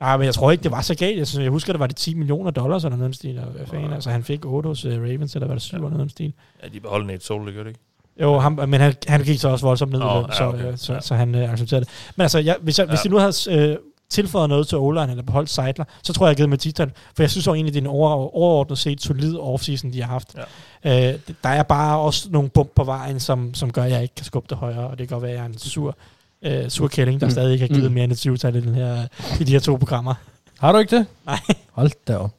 Nej, 0.00 0.16
men 0.16 0.26
jeg 0.26 0.34
tror 0.34 0.50
ikke, 0.50 0.62
det 0.62 0.70
var 0.70 0.80
så 0.80 0.94
galt. 0.94 1.18
Jeg, 1.18 1.26
synes, 1.26 1.42
jeg 1.42 1.50
husker, 1.50 1.72
det 1.72 1.80
var 1.80 1.86
det 1.86 1.96
10 1.96 2.14
millioner 2.14 2.50
dollars 2.50 2.84
eller 2.84 2.96
noget 2.96 3.14
stil. 3.14 3.40
Hvad 3.56 3.66
fanden? 3.66 3.92
Altså, 3.92 4.10
han 4.10 4.24
fik 4.24 4.44
8 4.44 4.66
hos 4.66 4.84
uh, 4.84 4.92
Ravens, 4.92 5.34
eller 5.34 5.46
var 5.46 5.54
det 5.54 5.62
7 5.62 5.76
eller 5.76 5.90
noget 5.90 6.10
stil. 6.10 6.32
Ja, 6.62 6.68
de 6.68 6.80
beholdt 6.80 7.06
Nate 7.06 7.24
Sol, 7.24 7.46
det 7.46 7.54
gør 7.54 7.62
det 7.62 7.70
ikke? 7.70 7.80
Jo, 8.20 8.38
ham, 8.38 8.60
men 8.68 8.80
han, 8.80 8.94
han 9.08 9.22
gik 9.22 9.40
så 9.40 9.48
også 9.48 9.66
voldsomt 9.66 9.92
ned, 9.92 10.00
oh, 10.02 10.24
så, 10.32 10.44
ja, 10.44 10.48
okay. 10.48 10.72
så, 10.76 10.84
så, 10.84 10.92
ja. 10.92 11.00
så, 11.00 11.08
så 11.08 11.14
han 11.14 11.34
øh, 11.34 11.52
accepterede 11.52 11.84
det. 11.84 11.92
Men 12.16 12.22
altså, 12.22 12.38
jeg, 12.38 12.56
hvis, 12.60 12.78
jeg, 12.78 12.86
ja. 12.86 12.90
hvis 12.90 13.00
de 13.00 13.08
nu 13.08 13.16
havde 13.18 13.34
øh, 13.50 13.76
tilføjet 14.10 14.48
noget 14.48 14.68
til 14.68 14.78
o 14.78 14.88
eller 14.88 15.22
beholdt 15.22 15.50
Seidler, 15.50 15.84
så 16.02 16.12
tror 16.12 16.26
jeg, 16.26 16.28
jeg 16.28 16.34
har 16.34 16.36
givet 16.36 16.50
med 16.50 16.58
titlen. 16.58 16.90
For 17.16 17.22
jeg 17.22 17.30
synes 17.30 17.46
jo 17.46 17.54
egentlig, 17.54 17.74
det 17.74 17.80
er 17.80 17.84
en 17.84 17.90
over, 17.90 18.10
overordnet 18.36 18.78
set 18.78 19.02
solid 19.02 19.36
offseason, 19.36 19.92
de 19.92 20.02
har 20.02 20.08
haft. 20.08 20.36
Ja. 20.84 21.12
Øh, 21.12 21.18
der 21.44 21.48
er 21.48 21.62
bare 21.62 21.98
også 21.98 22.28
nogle 22.30 22.48
bump 22.48 22.70
på 22.74 22.84
vejen, 22.84 23.20
som, 23.20 23.54
som 23.54 23.72
gør, 23.72 23.82
at 23.82 23.90
jeg 23.90 24.02
ikke 24.02 24.14
kan 24.14 24.24
skubbe 24.24 24.46
det 24.50 24.58
højere, 24.58 24.86
og 24.86 24.98
det 24.98 25.08
kan 25.08 25.14
godt 25.14 25.22
være, 25.22 25.32
at 25.32 25.36
jeg 25.36 25.42
er 25.42 25.48
en 25.48 25.58
sur, 25.58 25.96
øh, 26.42 26.68
sur 26.68 26.88
kælling, 26.88 27.20
der 27.20 27.26
mm. 27.26 27.30
stadig 27.30 27.52
ikke 27.52 27.66
har 27.66 27.74
givet 27.74 27.90
mm. 27.90 27.94
mere 27.94 28.04
end 28.04 28.12
et 28.12 28.18
syvtal 28.18 28.56
i, 28.56 28.60
den 28.60 28.74
her, 28.74 29.06
i 29.40 29.44
de 29.44 29.52
her 29.52 29.60
to 29.60 29.76
programmer. 29.76 30.14
Har 30.58 30.72
du 30.72 30.78
ikke 30.78 30.96
det? 30.96 31.06
Nej. 31.26 31.38
Hold 31.72 31.90
da 32.08 32.16
op. 32.16 32.30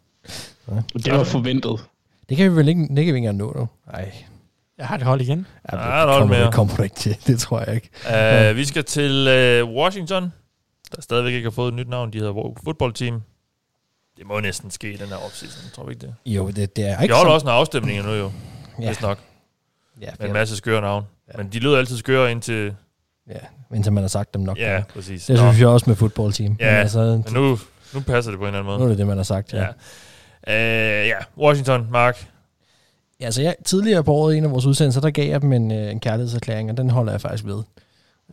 Det 0.94 1.14
var 1.14 1.24
forventet. 1.24 1.80
Det 2.30 2.38
kan 2.38 2.52
vi 2.52 2.56
vel 2.56 2.68
ikke, 2.68 2.82
det 2.82 2.88
kan 2.88 2.96
vi 2.96 3.02
ikke 3.02 3.18
engang 3.18 3.38
nå 3.38 3.54
nu. 3.56 3.68
Nej. 3.92 4.12
Jeg 4.82 4.88
har 4.90 4.98
det 4.98 5.06
hold 5.08 5.22
igen. 5.22 5.48
Ja, 5.72 5.78
Ja, 5.78 5.82
det 5.84 5.88
der 5.88 5.94
er 5.96 6.04
et 6.04 6.10
hold 6.10 6.20
kommer, 6.22 6.36
mere. 6.38 6.46
det 6.46 6.54
kommer 6.54 6.76
du 6.76 6.84
ikke 6.84 6.96
til. 6.96 7.18
Det 7.28 7.40
tror 7.40 7.60
jeg 7.68 7.76
ikke. 7.76 8.50
Uh, 8.52 8.56
vi 8.58 8.66
skal 8.66 8.84
til 8.84 9.12
uh, 9.64 9.70
Washington, 9.76 10.34
der 10.96 11.02
stadigvæk 11.02 11.34
ikke 11.34 11.46
har 11.46 11.52
fået 11.52 11.68
et 11.68 11.74
nyt 11.74 11.90
navn. 11.90 12.14
De 12.14 12.18
hedder 12.18 12.54
Football 12.64 12.94
Team. 12.94 13.22
Det 14.18 14.26
må 14.28 14.40
næsten 14.40 14.72
ske 14.72 14.94
i 14.94 14.98
den 14.98 15.08
her 15.08 15.16
offseason, 15.16 15.72
tror 15.76 15.86
vi 15.86 15.92
ikke 15.92 16.02
det? 16.08 16.16
Jo, 16.26 16.48
det, 16.48 16.76
det 16.76 16.88
er 16.90 16.98
De 16.98 17.04
ikke 17.04 17.16
holder 17.16 17.30
så- 17.30 17.34
også 17.34 17.48
en 17.48 17.54
afstemning 17.54 18.04
nu 18.06 18.12
jo, 18.12 18.32
Ja. 18.80 18.84
ja. 18.84 18.88
vist 18.90 19.02
nok. 19.02 19.18
Ja, 20.02 20.08
Med 20.20 20.28
en 20.28 20.34
masse 20.34 20.56
skøre 20.58 20.82
navn. 20.82 21.06
Ja. 21.34 21.38
Men 21.38 21.50
de 21.50 21.60
lyder 21.60 21.78
altid 21.78 21.98
skøre 21.98 22.32
indtil... 22.32 22.76
Ja, 23.30 23.36
indtil 23.76 23.94
man 23.94 24.04
har 24.04 24.08
sagt 24.08 24.34
dem 24.34 24.42
nok. 24.42 24.58
Ja, 24.58 24.64
gange. 24.70 24.86
præcis. 24.94 25.26
Det 25.26 25.36
Nå. 25.36 25.42
synes 25.42 25.60
jeg 25.60 25.68
også 25.68 25.90
med 25.90 25.96
fodboldteam. 25.96 26.58
Ja, 26.60 26.66
altså, 26.66 27.00
men 27.00 27.26
nu, 27.34 27.60
nu 27.94 28.00
passer 28.00 28.32
det 28.32 28.40
på 28.40 28.44
en 28.44 28.48
eller 28.48 28.60
anden 28.60 28.66
måde. 28.72 28.78
nu 28.80 28.86
er 28.86 28.90
det 28.90 28.98
det, 28.98 29.08
man 29.08 29.18
har 29.18 29.24
sagt. 29.24 29.54
Ja. 29.54 29.66
Ja. 30.48 31.02
Uh, 31.04 31.08
ja, 31.08 31.16
Washington, 31.38 31.88
Mark. 31.92 32.28
Ja, 33.22 33.26
altså 33.26 33.42
jeg, 33.42 33.56
tidligere 33.66 34.04
på 34.04 34.12
året, 34.14 34.34
i 34.36 34.38
en 34.38 34.44
af 34.44 34.52
vores 34.52 34.66
udsendelser, 34.66 35.02
der 35.02 35.10
gav 35.10 35.30
jeg 35.30 35.42
dem 35.42 35.54
en, 35.54 35.72
øh, 35.72 35.92
en 35.92 36.00
kærlighedserklæring, 36.00 36.70
og 36.72 36.78
den 36.78 36.90
holder 36.90 37.12
jeg 37.12 37.22
faktisk 37.22 37.46
ved. 37.46 37.64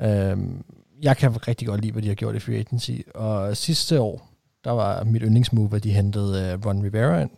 Øhm, 0.02 0.64
jeg 1.02 1.16
kan 1.16 1.48
rigtig 1.48 1.68
godt 1.68 1.80
lide, 1.80 1.92
hvad 1.92 2.02
de 2.02 2.08
har 2.08 2.14
gjort 2.14 2.34
i 2.34 2.38
free 2.38 2.56
agency, 2.58 2.90
og 3.14 3.56
sidste 3.56 4.00
år, 4.00 4.28
der 4.64 4.70
var 4.70 5.04
mit 5.04 5.22
yndlingsmove, 5.24 5.76
at 5.76 5.84
de 5.84 5.90
hentede 5.92 6.54
uh, 6.54 6.66
Ron 6.66 6.82
Rivera 6.82 7.20
ind. 7.20 7.30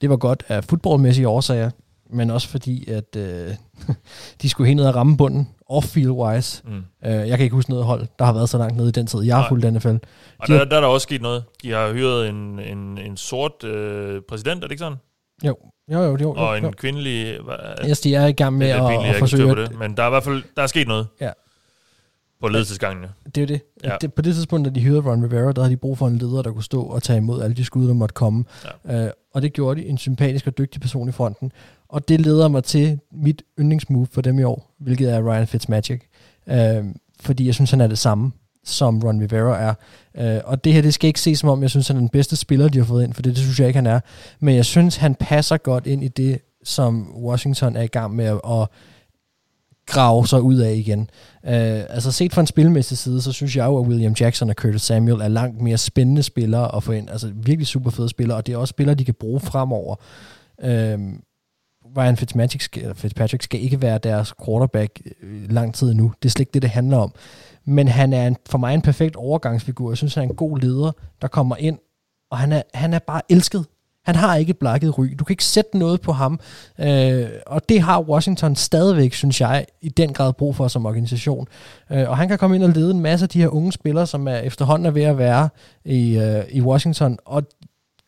Det 0.00 0.10
var 0.10 0.16
godt 0.16 0.42
af 0.48 0.64
fodboldmæssige 0.64 1.28
årsager, 1.28 1.70
men 2.10 2.30
også 2.30 2.48
fordi, 2.48 2.90
at 2.90 3.16
øh, 3.16 3.48
de 4.42 4.48
skulle 4.48 4.66
helt 4.68 4.76
ned 4.76 4.86
og 4.86 4.94
ramme 4.94 5.16
bunden, 5.16 5.48
off-field-wise. 5.70 6.62
Mm. 6.64 6.84
Øh, 7.04 7.12
jeg 7.28 7.38
kan 7.38 7.40
ikke 7.40 7.54
huske 7.54 7.70
noget 7.70 7.84
hold, 7.84 8.06
der 8.18 8.24
har 8.24 8.32
været 8.32 8.48
så 8.48 8.58
langt 8.58 8.76
nede 8.76 8.88
i 8.88 8.92
den 8.92 9.06
tid. 9.06 9.20
Jeg 9.20 9.36
har 9.36 9.48
fulgt 9.48 9.72
NFL. 9.72 9.88
Og 9.88 9.98
De 10.48 10.52
der, 10.52 10.58
har- 10.58 10.64
der 10.64 10.76
er 10.76 10.80
der 10.80 10.88
også 10.88 11.02
sket 11.04 11.22
noget. 11.22 11.44
De 11.62 11.70
har 11.70 11.92
hyret 11.92 12.28
en, 12.28 12.58
en, 12.58 12.98
en 12.98 13.16
sort 13.16 13.64
øh, 13.64 14.20
præsident, 14.28 14.56
er 14.64 14.66
det 14.68 14.70
ikke 14.72 14.78
sådan? 14.84 14.98
Jo, 15.44 15.56
jo, 15.92 16.00
jo. 16.02 16.16
jo, 16.20 16.32
Og 16.32 16.58
en 16.58 16.64
jo. 16.64 16.70
kvindelig... 16.70 17.38
Hvad, 17.44 17.88
Yes, 17.88 18.00
de 18.00 18.14
er 18.14 18.26
i 18.26 18.32
gang 18.32 18.56
med 18.58 18.68
at, 18.68 19.06
at 19.06 19.16
forsøge 19.16 19.50
at, 19.50 19.56
det. 19.56 19.78
Men 19.78 19.96
der 19.96 20.02
er 20.02 20.06
i 20.06 20.10
hvert 20.10 20.24
fald 20.24 20.42
der 20.56 20.62
er 20.62 20.66
sket 20.66 20.88
noget 20.88 21.06
Ja. 21.20 21.30
på 22.40 22.48
ledelsesgangene. 22.48 23.08
Det 23.24 23.36
er 23.36 23.40
jo 23.42 23.46
det. 23.46 23.60
Ja. 23.84 23.96
det. 24.00 24.14
På 24.14 24.22
det 24.22 24.34
tidspunkt, 24.34 24.64
da 24.64 24.70
de 24.70 24.80
hyrede 24.80 25.00
Ron 25.00 25.24
Rivera, 25.24 25.52
der 25.52 25.62
havde 25.62 25.72
de 25.72 25.76
brug 25.76 25.98
for 25.98 26.06
en 26.08 26.18
leder, 26.18 26.42
der 26.42 26.52
kunne 26.52 26.64
stå 26.64 26.82
og 26.82 27.02
tage 27.02 27.16
imod 27.16 27.42
alle 27.42 27.56
de 27.56 27.64
skud, 27.64 27.88
der 27.88 27.94
måtte 27.94 28.12
komme. 28.12 28.44
Ja. 28.88 29.04
Øh, 29.04 29.10
og 29.34 29.42
det 29.42 29.52
gjorde 29.52 29.80
de. 29.80 29.86
En 29.86 29.98
sympatisk 29.98 30.46
og 30.46 30.58
dygtig 30.58 30.80
person 30.80 31.08
i 31.08 31.12
fronten. 31.12 31.52
Og 31.88 32.08
det 32.08 32.20
leder 32.20 32.48
mig 32.48 32.64
til 32.64 32.98
mit 33.12 33.42
yndlingsmove 33.60 34.06
for 34.12 34.20
dem 34.22 34.38
i 34.38 34.42
år, 34.42 34.74
hvilket 34.78 35.12
er 35.12 35.22
Ryan 35.30 35.46
Fitzmagic. 35.46 36.00
Øh, 36.48 36.84
fordi 37.20 37.46
jeg 37.46 37.54
synes, 37.54 37.70
han 37.70 37.80
er 37.80 37.86
det 37.86 37.98
samme, 37.98 38.32
som 38.64 39.00
Ron 39.00 39.20
Rivera 39.20 39.60
er. 39.60 39.74
Øh, 40.14 40.40
og 40.44 40.64
det 40.64 40.72
her, 40.72 40.82
det 40.82 40.94
skal 40.94 41.08
ikke 41.08 41.20
ses 41.20 41.38
som 41.38 41.48
om, 41.48 41.62
jeg 41.62 41.70
synes, 41.70 41.88
han 41.88 41.96
er 41.96 42.00
den 42.00 42.08
bedste 42.08 42.36
spiller, 42.36 42.68
de 42.68 42.78
har 42.78 42.84
fået 42.84 43.04
ind, 43.04 43.14
for 43.14 43.22
det, 43.22 43.34
det 43.34 43.42
synes 43.42 43.60
jeg 43.60 43.68
ikke, 43.68 43.78
han 43.78 43.86
er. 43.86 44.00
Men 44.40 44.56
jeg 44.56 44.64
synes, 44.64 44.96
han 44.96 45.14
passer 45.14 45.56
godt 45.56 45.86
ind 45.86 46.04
i 46.04 46.08
det, 46.08 46.38
som 46.64 47.16
Washington 47.16 47.76
er 47.76 47.82
i 47.82 47.86
gang 47.86 48.16
med 48.16 48.24
at, 48.24 48.40
at 48.44 48.68
grave 49.86 50.26
sig 50.26 50.42
ud 50.42 50.56
af 50.56 50.74
igen. 50.74 51.00
Øh, 51.44 51.82
altså 51.88 52.12
set 52.12 52.32
fra 52.32 52.40
en 52.40 52.46
spilmæssig 52.46 52.98
side, 52.98 53.22
så 53.22 53.32
synes 53.32 53.56
jeg 53.56 53.66
jo, 53.66 53.78
at 53.78 53.86
William 53.86 54.14
Jackson 54.20 54.50
og 54.50 54.54
Curtis 54.54 54.82
Samuel 54.82 55.20
er 55.20 55.28
langt 55.28 55.60
mere 55.60 55.78
spændende 55.78 56.22
spillere 56.22 56.76
at 56.76 56.82
få 56.82 56.92
ind. 56.92 57.10
Altså 57.10 57.30
virkelig 57.34 57.66
super 57.66 57.90
fede 57.90 58.08
spillere, 58.08 58.36
og 58.36 58.46
det 58.46 58.52
er 58.52 58.56
også 58.56 58.72
spillere, 58.72 58.94
de 58.94 59.04
kan 59.04 59.14
bruge 59.14 59.40
fremover. 59.40 59.96
Øh, 60.62 60.98
Ryan 61.96 62.16
Fitzpatrick 62.16 62.62
skal, 62.62 62.82
eller 62.82 62.94
Fitzpatrick 62.94 63.42
skal 63.42 63.62
ikke 63.62 63.82
være 63.82 63.98
deres 63.98 64.34
quarterback 64.44 65.00
øh, 65.22 65.52
lang 65.52 65.74
tid 65.74 65.94
nu. 65.94 66.12
Det 66.22 66.28
er 66.28 66.30
slet 66.30 66.40
ikke 66.40 66.52
det, 66.54 66.62
det 66.62 66.70
handler 66.70 66.96
om. 66.96 67.14
Men 67.64 67.88
han 67.88 68.12
er 68.12 68.26
en, 68.26 68.36
for 68.50 68.58
mig 68.58 68.74
en 68.74 68.82
perfekt 68.82 69.16
overgangsfigur. 69.16 69.90
Jeg 69.90 69.96
synes, 69.96 70.14
han 70.14 70.24
er 70.24 70.28
en 70.28 70.36
god 70.36 70.58
leder, 70.58 70.92
der 71.22 71.28
kommer 71.28 71.56
ind, 71.56 71.78
og 72.30 72.38
han 72.38 72.52
er, 72.52 72.62
han 72.74 72.94
er 72.94 72.98
bare 72.98 73.20
elsket. 73.28 73.66
Han 74.04 74.14
har 74.14 74.36
ikke 74.36 74.54
blakket 74.54 74.98
ry. 74.98 75.06
Du 75.18 75.24
kan 75.24 75.32
ikke 75.32 75.44
sætte 75.44 75.78
noget 75.78 76.00
på 76.00 76.12
ham. 76.12 76.40
Øh, 76.78 77.28
og 77.46 77.68
det 77.68 77.80
har 77.80 78.00
Washington 78.00 78.56
stadigvæk, 78.56 79.14
synes 79.14 79.40
jeg, 79.40 79.66
i 79.82 79.88
den 79.88 80.12
grad 80.12 80.32
brug 80.32 80.56
for 80.56 80.68
som 80.68 80.86
organisation. 80.86 81.48
Øh, 81.90 82.10
og 82.10 82.16
han 82.16 82.28
kan 82.28 82.38
komme 82.38 82.56
ind 82.56 82.64
og 82.64 82.70
lede 82.70 82.90
en 82.90 83.00
masse 83.00 83.24
af 83.24 83.28
de 83.28 83.40
her 83.40 83.48
unge 83.48 83.72
spillere, 83.72 84.06
som 84.06 84.28
er 84.28 84.36
efterhånden 84.36 84.86
er 84.86 84.90
ved 84.90 85.02
at 85.02 85.18
være 85.18 85.48
i, 85.84 86.18
øh, 86.18 86.44
i 86.50 86.60
Washington, 86.60 87.18
og 87.24 87.42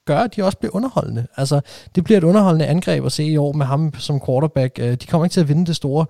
gør, 0.07 0.19
at 0.19 0.37
de 0.37 0.43
også 0.43 0.59
bliver 0.59 0.75
underholdende. 0.75 1.27
Altså, 1.37 1.61
det 1.95 2.05
bliver 2.05 2.19
et 2.19 2.25
underholdende 2.25 2.67
angreb 2.67 3.05
at 3.05 3.13
se 3.13 3.25
i 3.25 3.37
år 3.37 3.53
med 3.53 3.67
ham 3.67 3.95
som 3.99 4.21
quarterback. 4.27 4.79
Øh, 4.79 4.95
de 4.95 5.07
kommer 5.07 5.25
ikke 5.25 5.35
til 5.35 5.41
at 5.41 5.49
vinde 5.49 5.67
det 5.67 5.77
store, 5.77 6.07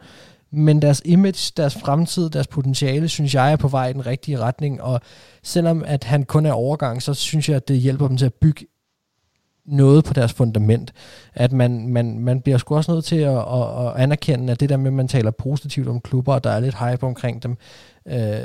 men 0.57 0.83
deres 0.83 1.03
image, 1.05 1.53
deres 1.57 1.75
fremtid, 1.75 2.31
deres 2.31 2.47
potentiale, 2.47 3.09
synes 3.09 3.35
jeg 3.35 3.53
er 3.53 3.57
på 3.57 3.69
vej 3.69 3.89
i 3.89 3.93
den 3.93 4.07
rigtige 4.07 4.39
retning, 4.39 4.83
og 4.83 5.01
selvom 5.43 5.85
at 5.87 6.05
han 6.05 6.25
kun 6.25 6.47
er 6.47 6.53
overgang, 6.53 7.03
så 7.03 7.15
synes 7.15 7.49
jeg, 7.49 7.57
at 7.57 7.69
det 7.69 7.77
hjælper 7.79 8.09
dem 8.09 8.17
til 8.17 8.27
at 8.27 8.35
bygge 8.35 8.67
noget 9.67 10.05
på 10.05 10.13
deres 10.15 10.33
fundament. 10.33 10.93
At 11.35 11.53
man, 11.53 11.89
man, 11.89 12.19
man 12.19 12.41
bliver 12.41 12.59
sgu 12.59 12.77
også 12.77 12.93
nødt 12.93 13.05
til 13.05 13.17
at, 13.17 13.39
at, 13.39 13.87
at 13.87 13.93
anerkende, 13.97 14.53
at 14.53 14.61
det 14.61 14.69
der 14.69 14.77
med, 14.77 14.87
at 14.87 14.93
man 14.93 15.09
taler 15.09 15.31
positivt 15.31 15.89
om 15.89 16.01
klubber, 16.01 16.35
og 16.35 16.45
der 16.45 16.51
er 16.51 16.61
lidt 16.61 16.79
hype 16.79 17.07
omkring 17.07 17.43
dem, 17.43 17.57
øh, 18.07 18.37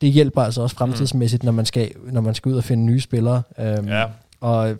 det 0.00 0.10
hjælper 0.10 0.42
altså 0.42 0.62
også 0.62 0.76
fremtidsmæssigt, 0.76 1.42
når 1.42 1.52
man 1.52 1.64
skal, 1.64 1.92
når 2.12 2.20
man 2.20 2.34
skal 2.34 2.52
ud 2.52 2.56
og 2.56 2.64
finde 2.64 2.84
nye 2.84 3.00
spillere. 3.00 3.42
Øhm, 3.58 3.88
Ja. 3.88 4.04
Og 4.40 4.76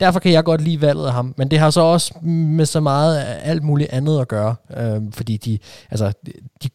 derfor 0.00 0.20
kan 0.20 0.32
jeg 0.32 0.44
godt 0.44 0.60
lide 0.60 0.80
valget 0.80 1.06
af 1.06 1.12
ham, 1.12 1.34
men 1.36 1.50
det 1.50 1.58
har 1.58 1.70
så 1.70 1.80
også 1.80 2.14
med 2.24 2.66
så 2.66 2.80
meget 2.80 3.24
alt 3.42 3.62
muligt 3.62 3.90
andet 3.90 4.20
at 4.20 4.28
gøre, 4.28 4.54
øhm, 4.76 5.12
fordi 5.12 5.36
de, 5.36 5.58
altså, 5.90 6.12
de, 6.62 6.68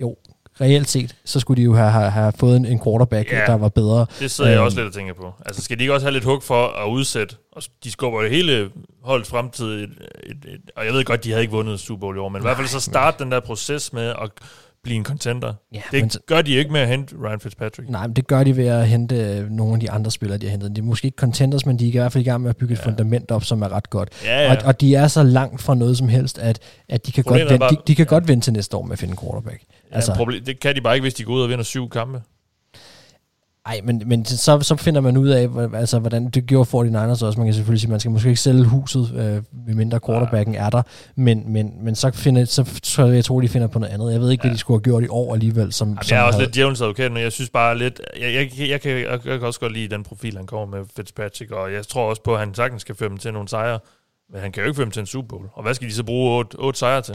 jo, 0.00 0.16
reelt 0.60 0.88
set, 0.88 1.16
så 1.24 1.40
skulle 1.40 1.60
de 1.60 1.64
jo 1.64 1.74
have, 1.74 1.90
have, 1.90 2.10
have 2.10 2.32
fået 2.32 2.56
en, 2.56 2.64
en 2.66 2.80
quarterback, 2.84 3.32
Ja. 3.32 3.42
der 3.46 3.54
var 3.54 3.68
bedre. 3.68 4.06
Det 4.20 4.30
sidder 4.30 4.50
jeg 4.50 4.56
Øhm, 4.58 4.64
også 4.64 4.76
lidt 4.78 4.88
og 4.88 4.94
tænker 4.94 5.14
på. 5.14 5.34
Altså, 5.46 5.62
skal 5.62 5.78
de 5.78 5.82
ikke 5.82 5.94
også 5.94 6.06
have 6.06 6.12
lidt 6.12 6.24
hug 6.24 6.42
for 6.42 6.66
at 6.68 6.88
udsætte? 6.90 7.36
Og 7.52 7.62
de 7.84 7.90
skubber 7.90 8.22
jo 8.22 8.28
hele 8.28 8.70
holdets 9.02 9.30
fremtid. 9.30 9.66
Et, 9.66 9.82
et, 9.82 10.36
et, 10.54 10.60
og 10.76 10.84
jeg 10.86 10.92
ved 10.92 11.04
godt, 11.04 11.24
de 11.24 11.30
havde 11.30 11.42
ikke 11.42 11.52
vundet 11.52 11.80
Super 11.80 12.00
Bowl 12.00 12.16
i 12.16 12.18
år, 12.18 12.28
men 12.28 12.42
i 12.42 12.44
hvert 12.44 12.56
fald 12.56 12.68
så 12.68 12.80
starte 12.80 13.24
den 13.24 13.32
der 13.32 13.40
proces 13.40 13.92
med 13.92 14.02
at 14.22 14.30
blive 14.86 14.96
en 14.96 15.04
contender. 15.04 15.54
Ja, 15.74 15.80
det 15.92 16.02
men 16.02 16.10
gør 16.26 16.42
de 16.42 16.52
ikke 16.54 16.72
med 16.72 16.80
at 16.80 16.88
hente 16.88 17.14
Ryan 17.24 17.40
Fitzpatrick. 17.40 17.90
Nej, 17.90 18.06
men 18.06 18.16
det 18.16 18.26
gør 18.26 18.44
de 18.44 18.56
ved 18.56 18.66
at 18.66 18.88
hente 18.88 19.16
øh, 19.16 19.50
nogle 19.50 19.74
af 19.74 19.80
de 19.80 19.90
andre 19.90 20.10
spillere, 20.10 20.38
de 20.38 20.46
har 20.46 20.50
hentet. 20.50 20.76
De 20.76 20.80
er 20.80 20.84
måske 20.84 21.06
ikke 21.06 21.16
contenders, 21.16 21.66
men 21.66 21.78
de 21.78 21.84
er 21.84 21.88
i 21.88 21.90
hvert 21.92 22.12
fald 22.12 22.24
i 22.24 22.28
gang 22.28 22.42
med 22.42 22.50
at 22.50 22.56
bygge 22.56 22.72
et 22.72 22.78
fundament 22.78 23.30
op, 23.30 23.44
som 23.44 23.62
er 23.62 23.68
ret 23.72 23.90
godt. 23.90 24.08
Ja, 24.24 24.42
ja. 24.42 24.50
Og, 24.56 24.62
og 24.64 24.80
de 24.80 24.94
er 24.94 25.08
så 25.08 25.22
langt 25.22 25.62
fra 25.62 25.74
noget 25.74 25.98
som 25.98 26.08
helst, 26.08 26.38
at, 26.38 26.58
at 26.88 27.06
de 27.06 27.12
kan, 27.12 27.24
godt 27.24 27.32
Problemet 27.32 27.52
er 27.52 27.58
bare- 27.58 27.70
de, 27.70 27.76
de 27.86 27.94
kan 27.94 28.06
godt 28.06 28.28
vente 28.28 28.44
til 28.44 28.52
næste 28.52 28.76
år 28.76 28.82
med 28.82 28.92
at 28.92 28.98
finde 28.98 29.12
en 29.12 29.18
quarterback. 29.18 29.62
Altså, 29.92 30.12
ja, 30.12 30.16
problem, 30.16 30.44
det 30.44 30.60
kan 30.60 30.74
de 30.76 30.80
bare 30.80 30.94
ikke, 30.94 31.04
hvis 31.04 31.14
de 31.14 31.24
går 31.24 31.32
ud 31.34 31.42
og 31.42 31.48
vinder 31.48 31.64
syv 31.64 31.88
kampe. 31.90 32.22
Nej, 33.66 33.80
men, 33.84 34.02
men 34.06 34.24
så, 34.24 34.60
så 34.60 34.76
finder 34.76 35.00
man 35.00 35.16
ud 35.16 35.28
af, 35.28 35.48
altså, 35.74 35.98
hvordan 35.98 36.30
det 36.30 36.46
gjorde 36.46 36.68
49ers 36.70 37.24
også. 37.24 37.34
Man 37.36 37.46
kan 37.46 37.54
selvfølgelig 37.54 37.80
sige, 37.80 37.90
man 37.90 38.00
skal 38.00 38.10
måske 38.10 38.28
ikke 38.28 38.40
sælge 38.40 38.64
huset, 38.64 39.10
øh, 39.14 39.42
medmindre 39.66 40.00
quarterbacken 40.06 40.54
er 40.54 40.70
der. 40.70 40.82
Men, 41.16 41.52
men, 41.52 41.72
men 41.84 41.94
så, 41.94 42.10
finder, 42.14 42.44
så 42.44 42.80
tror 42.82 43.04
jeg, 43.04 43.14
jeg 43.14 43.24
tror, 43.24 43.40
de 43.40 43.48
finder 43.48 43.68
på 43.68 43.78
noget 43.78 43.92
andet. 43.94 44.12
Jeg 44.12 44.20
ved 44.20 44.30
ikke, 44.30 44.42
ja. 44.44 44.48
hvad 44.48 44.54
de 44.54 44.58
skulle 44.58 44.76
have 44.78 44.82
gjort 44.84 45.04
i 45.04 45.08
år 45.08 45.34
alligevel. 45.34 45.72
Som, 45.72 45.88
Jamen, 45.88 46.02
som 46.02 46.14
jeg 46.14 46.22
er 46.22 46.26
også 46.26 46.36
havde- 46.38 46.46
lidt 46.48 46.54
djævelens 46.54 46.80
advokat, 46.80 47.12
men 47.12 47.22
jeg 47.22 47.32
synes 47.32 47.50
bare 47.50 47.78
lidt... 47.78 48.00
Jeg, 48.20 48.34
jeg, 48.34 48.50
jeg, 48.58 48.68
jeg, 48.68 48.80
kan, 48.80 48.90
jeg, 48.90 49.04
jeg 49.26 49.38
kan 49.38 49.42
også 49.42 49.60
godt 49.60 49.72
lide 49.72 49.88
den 49.88 50.02
profil, 50.02 50.36
han 50.36 50.46
kommer 50.46 50.76
med 50.76 50.84
Fitzpatrick, 50.96 51.50
og 51.50 51.72
jeg 51.72 51.86
tror 51.86 52.10
også 52.10 52.22
på, 52.22 52.32
at 52.34 52.38
han 52.40 52.54
sagtens 52.54 52.84
kan 52.84 52.94
føre 52.96 53.08
dem 53.08 53.18
til 53.18 53.32
nogle 53.32 53.48
sejre. 53.48 53.78
Men 54.32 54.40
han 54.40 54.52
kan 54.52 54.62
jo 54.62 54.66
ikke 54.68 54.76
føre 54.76 54.84
dem 54.84 54.90
til 54.90 55.00
en 55.00 55.06
Super 55.06 55.28
Bowl. 55.28 55.46
Og 55.52 55.62
hvad 55.62 55.74
skal 55.74 55.88
de 55.88 55.94
så 55.94 56.04
bruge 56.04 56.38
otte, 56.38 56.54
otte 56.58 56.78
sejre 56.78 57.02
til? 57.02 57.14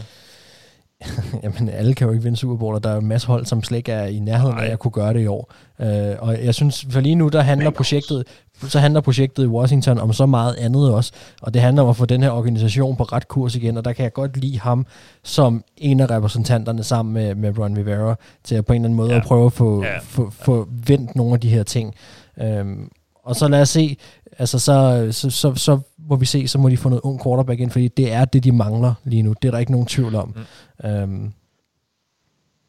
Jamen, 1.44 1.70
alle 1.70 1.94
kan 1.94 2.08
jo 2.08 2.12
ikke 2.14 2.24
vinde 2.24 2.38
Super 2.38 2.56
Bowl, 2.56 2.76
og 2.76 2.84
der 2.84 2.90
er 2.90 2.94
jo 2.94 3.00
en 3.02 3.08
masse 3.08 3.28
hold, 3.28 3.46
som 3.46 3.64
slet 3.64 3.78
ikke 3.78 3.92
er 3.92 4.06
i 4.06 4.20
nærheden 4.20 4.58
af 4.60 4.72
at 4.72 4.80
kunne 4.80 4.92
gøre 4.92 5.14
det 5.14 5.22
i 5.22 5.28
år. 5.28 5.52
Øh, 5.82 6.16
og 6.20 6.46
jeg 6.46 6.56
synes, 6.56 6.86
for 6.90 7.00
lige 7.00 7.16
nu, 7.16 7.28
der 7.28 7.42
handler 7.42 7.70
projektet, 7.70 8.24
så 8.68 8.80
handler 8.80 9.02
projektet 9.02 9.44
i 9.44 9.48
Washington 9.48 9.98
om 10.00 10.14
så 10.14 10.26
meget 10.26 10.56
andet 10.56 10.94
også, 10.94 11.12
og 11.42 11.54
det 11.54 11.62
handler 11.62 11.84
om 11.84 11.90
at 11.90 11.96
få 11.98 12.06
den 12.06 12.24
her 12.24 12.30
organisation 12.32 12.96
på 12.96 13.04
ret 13.04 13.28
kurs 13.28 13.56
igen, 13.56 13.78
og 13.78 13.86
der 13.86 13.94
kan 13.94 14.04
jeg 14.04 14.14
godt 14.14 14.38
lide 14.38 14.60
ham 14.60 14.86
som 15.24 15.64
en 15.78 16.00
af 16.00 16.10
repræsentanterne 16.10 16.84
sammen 16.84 17.14
med, 17.14 17.36
med 17.36 17.60
Ron 17.60 17.78
Rivera, 17.78 18.16
til 18.44 18.56
at 18.56 18.66
på 18.66 18.74
en 18.74 18.82
eller 18.82 18.86
anden 18.88 18.98
måde 18.98 19.10
ja. 19.12 19.18
at 19.18 19.24
prøve 19.24 19.46
at 19.46 19.54
få, 19.54 19.84
Ja. 19.84 19.98
få, 20.02 20.30
få 20.30 20.68
vendt 20.88 21.16
nogle 21.16 21.34
af 21.34 21.40
de 21.40 21.50
her 21.50 21.64
ting. 21.64 21.94
Øhm, 22.42 22.90
og 23.24 23.36
så 23.36 23.48
lad 23.48 23.62
os 23.62 23.70
se, 23.70 23.98
altså 24.38 24.60
så, 24.60 25.08
så, 25.12 25.30
så, 25.30 25.56
så 25.56 25.80
må 25.98 26.16
vi 26.16 26.26
se, 26.26 26.48
så 26.48 26.58
må 26.58 26.70
de 26.70 26.78
få 26.78 26.90
noget 26.90 27.02
ung 27.02 27.24
quarterback 27.24 27.60
ind, 27.60 27.72
fordi 27.72 27.88
det 27.88 28.12
er 28.12 28.26
det, 28.26 28.44
de 28.44 28.52
mangler 28.52 28.94
lige 29.04 29.22
nu. 29.24 29.34
Det 29.42 29.48
er 29.48 29.52
der 29.52 29.60
ikke 29.60 29.72
nogen 29.72 29.88
tvivl 29.88 30.16
om. 30.16 30.36
Mm. 30.84 30.90
Øhm, 30.90 31.32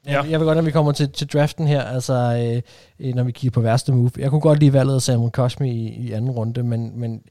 Ja. 0.07 0.21
jeg, 0.23 0.31
jeg 0.31 0.41
vil 0.41 0.47
godt, 0.47 0.57
når 0.57 0.63
vi 0.63 0.71
kommer 0.71 0.93
til, 0.93 1.11
til 1.11 1.27
draften 1.27 1.67
her, 1.67 1.83
altså 1.83 2.13
øh, 2.15 2.63
øh, 3.09 3.15
når 3.15 3.23
vi 3.23 3.33
kigger 3.33 3.51
på 3.55 3.61
værste 3.61 3.93
move. 3.93 4.11
Jeg 4.19 4.31
kunne 4.31 4.41
godt 4.41 4.59
lide 4.59 4.73
valget 4.73 4.95
af 4.95 5.03
Samuel 5.03 5.31
Cosme 5.31 5.71
i, 5.71 5.89
i 5.89 6.13
anden 6.13 6.31
runde, 6.31 6.63
men, 6.63 7.01
men 7.01 7.23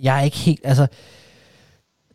jeg 0.00 0.18
er 0.18 0.22
ikke 0.22 0.36
helt, 0.36 0.60
altså 0.64 0.86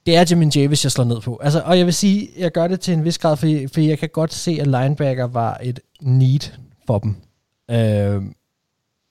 det 0.06 0.16
er 0.18 0.26
Jamin 0.30 0.52
Javis, 0.56 0.84
jeg 0.86 0.91
slår 0.91 1.03
ned 1.06 1.22
på. 1.22 1.40
Altså, 1.44 1.61
og 1.66 1.78
jeg 1.78 1.86
vil 1.86 1.94
sige, 1.94 2.30
jeg 2.38 2.52
gør 2.52 2.68
det 2.68 2.80
til 2.80 2.94
en 2.94 3.03
vis 3.03 3.18
grad, 3.18 3.38
fordi, 3.38 3.68
fordi 3.68 3.90
jeg 3.90 3.99
kan 3.99 4.10
godt 4.10 4.34
se, 4.34 4.57
at 4.61 4.68
linebacker 4.68 5.24
var 5.28 5.60
et 5.64 5.80
need 6.02 6.52
for 6.88 6.99
dem. 6.99 7.16
Øh, 7.72 8.22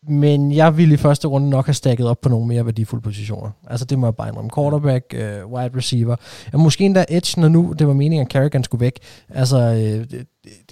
men 0.07 0.53
jeg 0.53 0.77
ville 0.77 0.95
i 0.95 0.97
første 0.97 1.29
runde 1.29 1.51
nok 1.51 1.67
have 1.67 1.75
stakket 1.75 2.07
op 2.07 2.21
på 2.21 2.29
nogle 2.29 2.47
mere 2.47 2.67
værdifulde 2.67 3.03
positioner. 3.03 3.51
Altså 3.67 3.87
det 3.87 3.99
må 3.99 4.07
jeg 4.07 4.17
bare 4.17 4.29
indrømme. 4.29 4.51
Quarterback, 4.51 5.15
uh, 5.15 5.53
wide 5.53 5.77
receiver. 5.77 6.17
Ja, 6.53 6.59
måske 6.59 6.85
endda 6.85 7.05
edge, 7.09 7.41
når 7.41 7.49
nu 7.49 7.75
det 7.79 7.87
var 7.87 7.93
meningen, 7.93 8.27
at 8.27 8.33
Carrigan 8.33 8.65
skulle 8.65 8.81
væk. 8.81 8.99
Altså, 9.29 9.59
øh, 9.59 10.21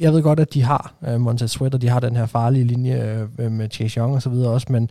jeg 0.01 0.12
ved 0.12 0.23
godt, 0.23 0.40
at 0.40 0.55
de 0.55 0.62
har 0.62 0.94
uh, 1.09 1.20
Montez 1.20 1.51
Sweat, 1.51 1.74
og 1.74 1.82
de 1.82 1.89
har 1.89 2.01
den 2.01 2.16
her 2.16 2.27
farlige 2.27 2.65
linje 2.65 3.28
uh, 3.39 3.53
med 3.53 3.69
Chase 3.70 4.01
Young 4.01 4.15
og 4.15 4.23
så 4.23 4.31
videre 4.31 4.51
også, 4.51 4.66
men 4.70 4.90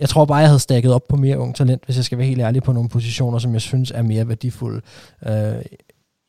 jeg 0.00 0.08
tror 0.08 0.24
bare, 0.24 0.38
jeg 0.38 0.48
havde 0.48 0.60
stakket 0.60 0.92
op 0.92 1.08
på 1.08 1.16
mere 1.16 1.38
ung 1.38 1.54
talent, 1.54 1.84
hvis 1.84 1.96
jeg 1.96 2.04
skal 2.04 2.18
være 2.18 2.26
helt 2.26 2.40
ærlig 2.40 2.62
på 2.62 2.72
nogle 2.72 2.88
positioner, 2.88 3.38
som 3.38 3.52
jeg 3.52 3.60
synes 3.60 3.90
er 3.90 4.02
mere 4.02 4.28
værdifulde. 4.28 4.80
Uh, 5.22 5.32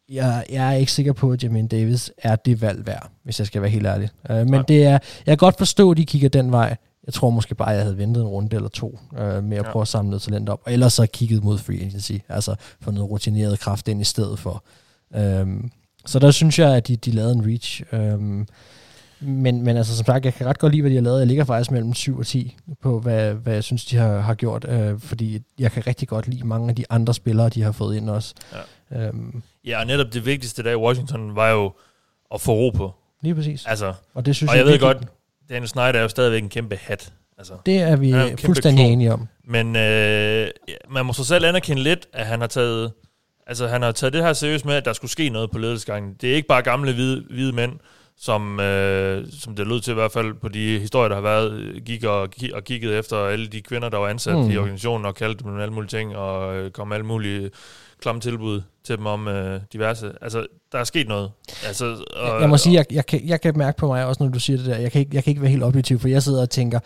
jeg, 0.09 0.45
jeg 0.49 0.67
er 0.67 0.71
ikke 0.71 0.91
sikker 0.91 1.13
på, 1.13 1.31
at 1.31 1.43
Jermaine 1.43 1.67
Davis 1.67 2.11
er 2.17 2.35
det 2.35 2.61
valg 2.61 2.87
værd, 2.87 3.09
hvis 3.23 3.39
jeg 3.39 3.47
skal 3.47 3.61
være 3.61 3.71
helt 3.71 3.87
ærlig. 3.87 4.09
Uh, 4.29 4.49
men 4.49 4.63
det 4.67 4.85
er, 4.85 4.91
jeg 4.91 4.99
kan 5.25 5.37
godt 5.37 5.57
forstå, 5.57 5.91
at 5.91 5.97
de 5.97 6.05
kigger 6.05 6.29
den 6.29 6.51
vej. 6.51 6.75
Jeg 7.07 7.13
tror 7.13 7.29
måske 7.29 7.55
bare, 7.55 7.69
at 7.69 7.75
jeg 7.75 7.83
havde 7.83 7.97
ventet 7.97 8.21
en 8.21 8.27
runde 8.27 8.55
eller 8.55 8.69
to 8.69 8.99
uh, 9.11 9.17
med 9.43 9.57
at 9.57 9.65
Ja. 9.65 9.71
prøve 9.71 9.81
at 9.81 9.87
samle 9.87 10.09
noget 10.09 10.21
talent 10.21 10.49
op. 10.49 10.61
Og 10.65 10.73
ellers 10.73 10.93
så 10.93 11.07
kigget 11.07 11.43
mod 11.43 11.57
free 11.57 11.77
agency. 11.81 12.11
Altså 12.29 12.55
få 12.81 12.91
noget 12.91 13.09
rutineret 13.09 13.59
kraft 13.59 13.87
ind 13.87 14.01
i 14.01 14.03
stedet 14.03 14.39
for. 14.39 14.63
Um, 15.41 15.71
så 16.05 16.19
der 16.19 16.31
synes 16.31 16.59
jeg, 16.59 16.75
at 16.75 16.87
de, 16.87 16.95
de 16.95 17.11
lavede 17.11 17.31
en 17.33 17.45
reach. 17.47 17.83
Um, 17.93 18.47
men, 19.19 19.61
men 19.63 19.77
altså 19.77 19.95
som 19.97 20.05
sagt, 20.05 20.25
jeg 20.25 20.33
kan 20.33 20.45
ret 20.47 20.59
godt 20.59 20.71
lide, 20.73 20.81
hvad 20.81 20.91
de 20.91 20.95
har 20.95 21.03
lavet. 21.03 21.19
Jeg 21.19 21.27
ligger 21.27 21.43
faktisk 21.45 21.71
mellem 21.71 21.93
7 21.93 22.17
og 22.19 22.25
10 22.25 22.57
på, 22.81 22.99
hvad, 22.99 23.33
hvad 23.33 23.53
jeg 23.53 23.63
synes, 23.63 23.85
de 23.85 23.97
har, 23.97 24.19
har 24.19 24.33
gjort. 24.33 24.65
Uh, 24.65 24.99
fordi 24.99 25.41
jeg 25.59 25.71
kan 25.71 25.87
rigtig 25.87 26.07
godt 26.07 26.27
lide 26.27 26.47
mange 26.47 26.69
af 26.69 26.75
de 26.75 26.85
andre 26.89 27.13
spillere, 27.13 27.49
de 27.49 27.61
har 27.61 27.71
fået 27.71 27.95
ind 27.97 28.09
også. 28.09 28.33
Ja. 28.91 29.09
Um, 29.09 29.43
Ja, 29.65 29.79
og 29.79 29.87
netop 29.87 30.13
det 30.13 30.25
vigtigste 30.25 30.63
der 30.63 30.71
i 30.71 30.75
Washington 30.75 31.35
var 31.35 31.49
jo 31.49 31.71
at 32.33 32.41
få 32.41 32.51
ro 32.53 32.69
på. 32.69 32.93
lige 33.21 33.35
præcis. 33.35 33.65
Altså, 33.65 33.93
Og 34.13 34.25
det 34.25 34.35
synes 34.35 34.51
og 34.51 34.57
jeg 34.57 34.65
ved 34.65 34.71
virkelig- 34.71 34.93
godt, 34.95 35.07
Daniel 35.49 35.67
Snyder 35.67 35.93
er 35.93 36.01
jo 36.01 36.07
stadigvæk 36.07 36.43
en 36.43 36.49
kæmpe 36.49 36.75
hat. 36.75 37.13
Altså, 37.37 37.53
Det 37.65 37.77
er 37.77 37.95
vi 37.95 38.11
er 38.11 38.27
kæmpe 38.27 38.41
fuldstændig 38.45 38.83
klon. 38.83 38.91
enige 38.91 39.13
om. 39.13 39.27
Men 39.43 39.75
øh, 39.75 40.47
man 40.89 41.05
må 41.05 41.13
så 41.13 41.23
selv 41.23 41.45
anerkende 41.45 41.83
lidt, 41.83 42.07
at 42.13 42.25
han 42.25 42.39
har 42.39 42.47
taget 42.47 42.91
altså 43.47 43.67
han 43.67 43.81
har 43.81 43.91
taget 43.91 44.13
det 44.13 44.23
her 44.23 44.33
seriøst 44.33 44.65
med, 44.65 44.75
at 44.75 44.85
der 44.85 44.93
skulle 44.93 45.11
ske 45.11 45.29
noget 45.29 45.51
på 45.51 45.57
ledelsesgangen. 45.57 46.13
Det 46.21 46.31
er 46.31 46.35
ikke 46.35 46.47
bare 46.47 46.61
gamle 46.61 46.93
hvide, 46.93 47.23
hvide 47.29 47.53
mænd, 47.53 47.71
som, 48.19 48.59
øh, 48.59 49.25
som 49.39 49.55
det 49.55 49.67
lød 49.67 49.81
til 49.81 49.91
i 49.91 49.93
hvert 49.93 50.11
fald 50.11 50.33
på 50.33 50.47
de 50.47 50.79
historier, 50.79 51.07
der 51.07 51.15
har 51.15 51.21
været, 51.21 51.51
øh, 51.51 51.81
gik 51.85 52.03
og, 52.03 52.29
og 52.53 52.63
kiggede 52.63 52.97
efter 52.97 53.17
alle 53.17 53.47
de 53.47 53.61
kvinder, 53.61 53.89
der 53.89 53.97
var 53.97 54.07
ansat 54.07 54.37
mm. 54.37 54.49
i 54.49 54.57
organisationen 54.57 55.05
og 55.05 55.15
kaldte 55.15 55.43
dem 55.43 55.59
alle 55.59 55.73
mulige 55.73 55.89
ting, 55.89 56.15
og 56.15 56.55
øh, 56.55 56.71
kom 56.71 56.91
alle 56.91 57.05
mulige 57.05 57.51
klamme 58.01 58.21
tilbud 58.21 58.61
til 58.83 58.97
dem 58.97 59.05
om 59.05 59.27
øh, 59.27 59.61
diverse. 59.73 60.11
Altså, 60.21 60.45
der 60.71 60.77
er 60.79 60.83
sket 60.83 61.07
noget. 61.07 61.31
Altså, 61.67 61.85
og, 61.85 62.27
Jeg, 62.33 62.41
jeg 62.41 62.49
må 62.49 62.57
sige, 62.57 62.75
jeg, 62.75 62.85
jeg, 62.91 63.05
kan, 63.05 63.21
jeg 63.27 63.41
kan 63.41 63.57
mærke 63.57 63.77
på 63.77 63.87
mig 63.87 64.05
også, 64.05 64.23
når 64.23 64.31
du 64.31 64.39
siger 64.39 64.57
det 64.57 64.65
der, 64.65 64.77
jeg 64.77 64.91
kan 64.91 64.99
ikke, 64.99 65.11
jeg 65.15 65.23
kan 65.23 65.31
ikke 65.31 65.41
være 65.41 65.51
helt 65.51 65.63
objektiv, 65.63 65.99
for 65.99 66.07
jeg 66.07 66.23
sidder 66.23 66.41
og 66.41 66.49
tænker, 66.49 66.79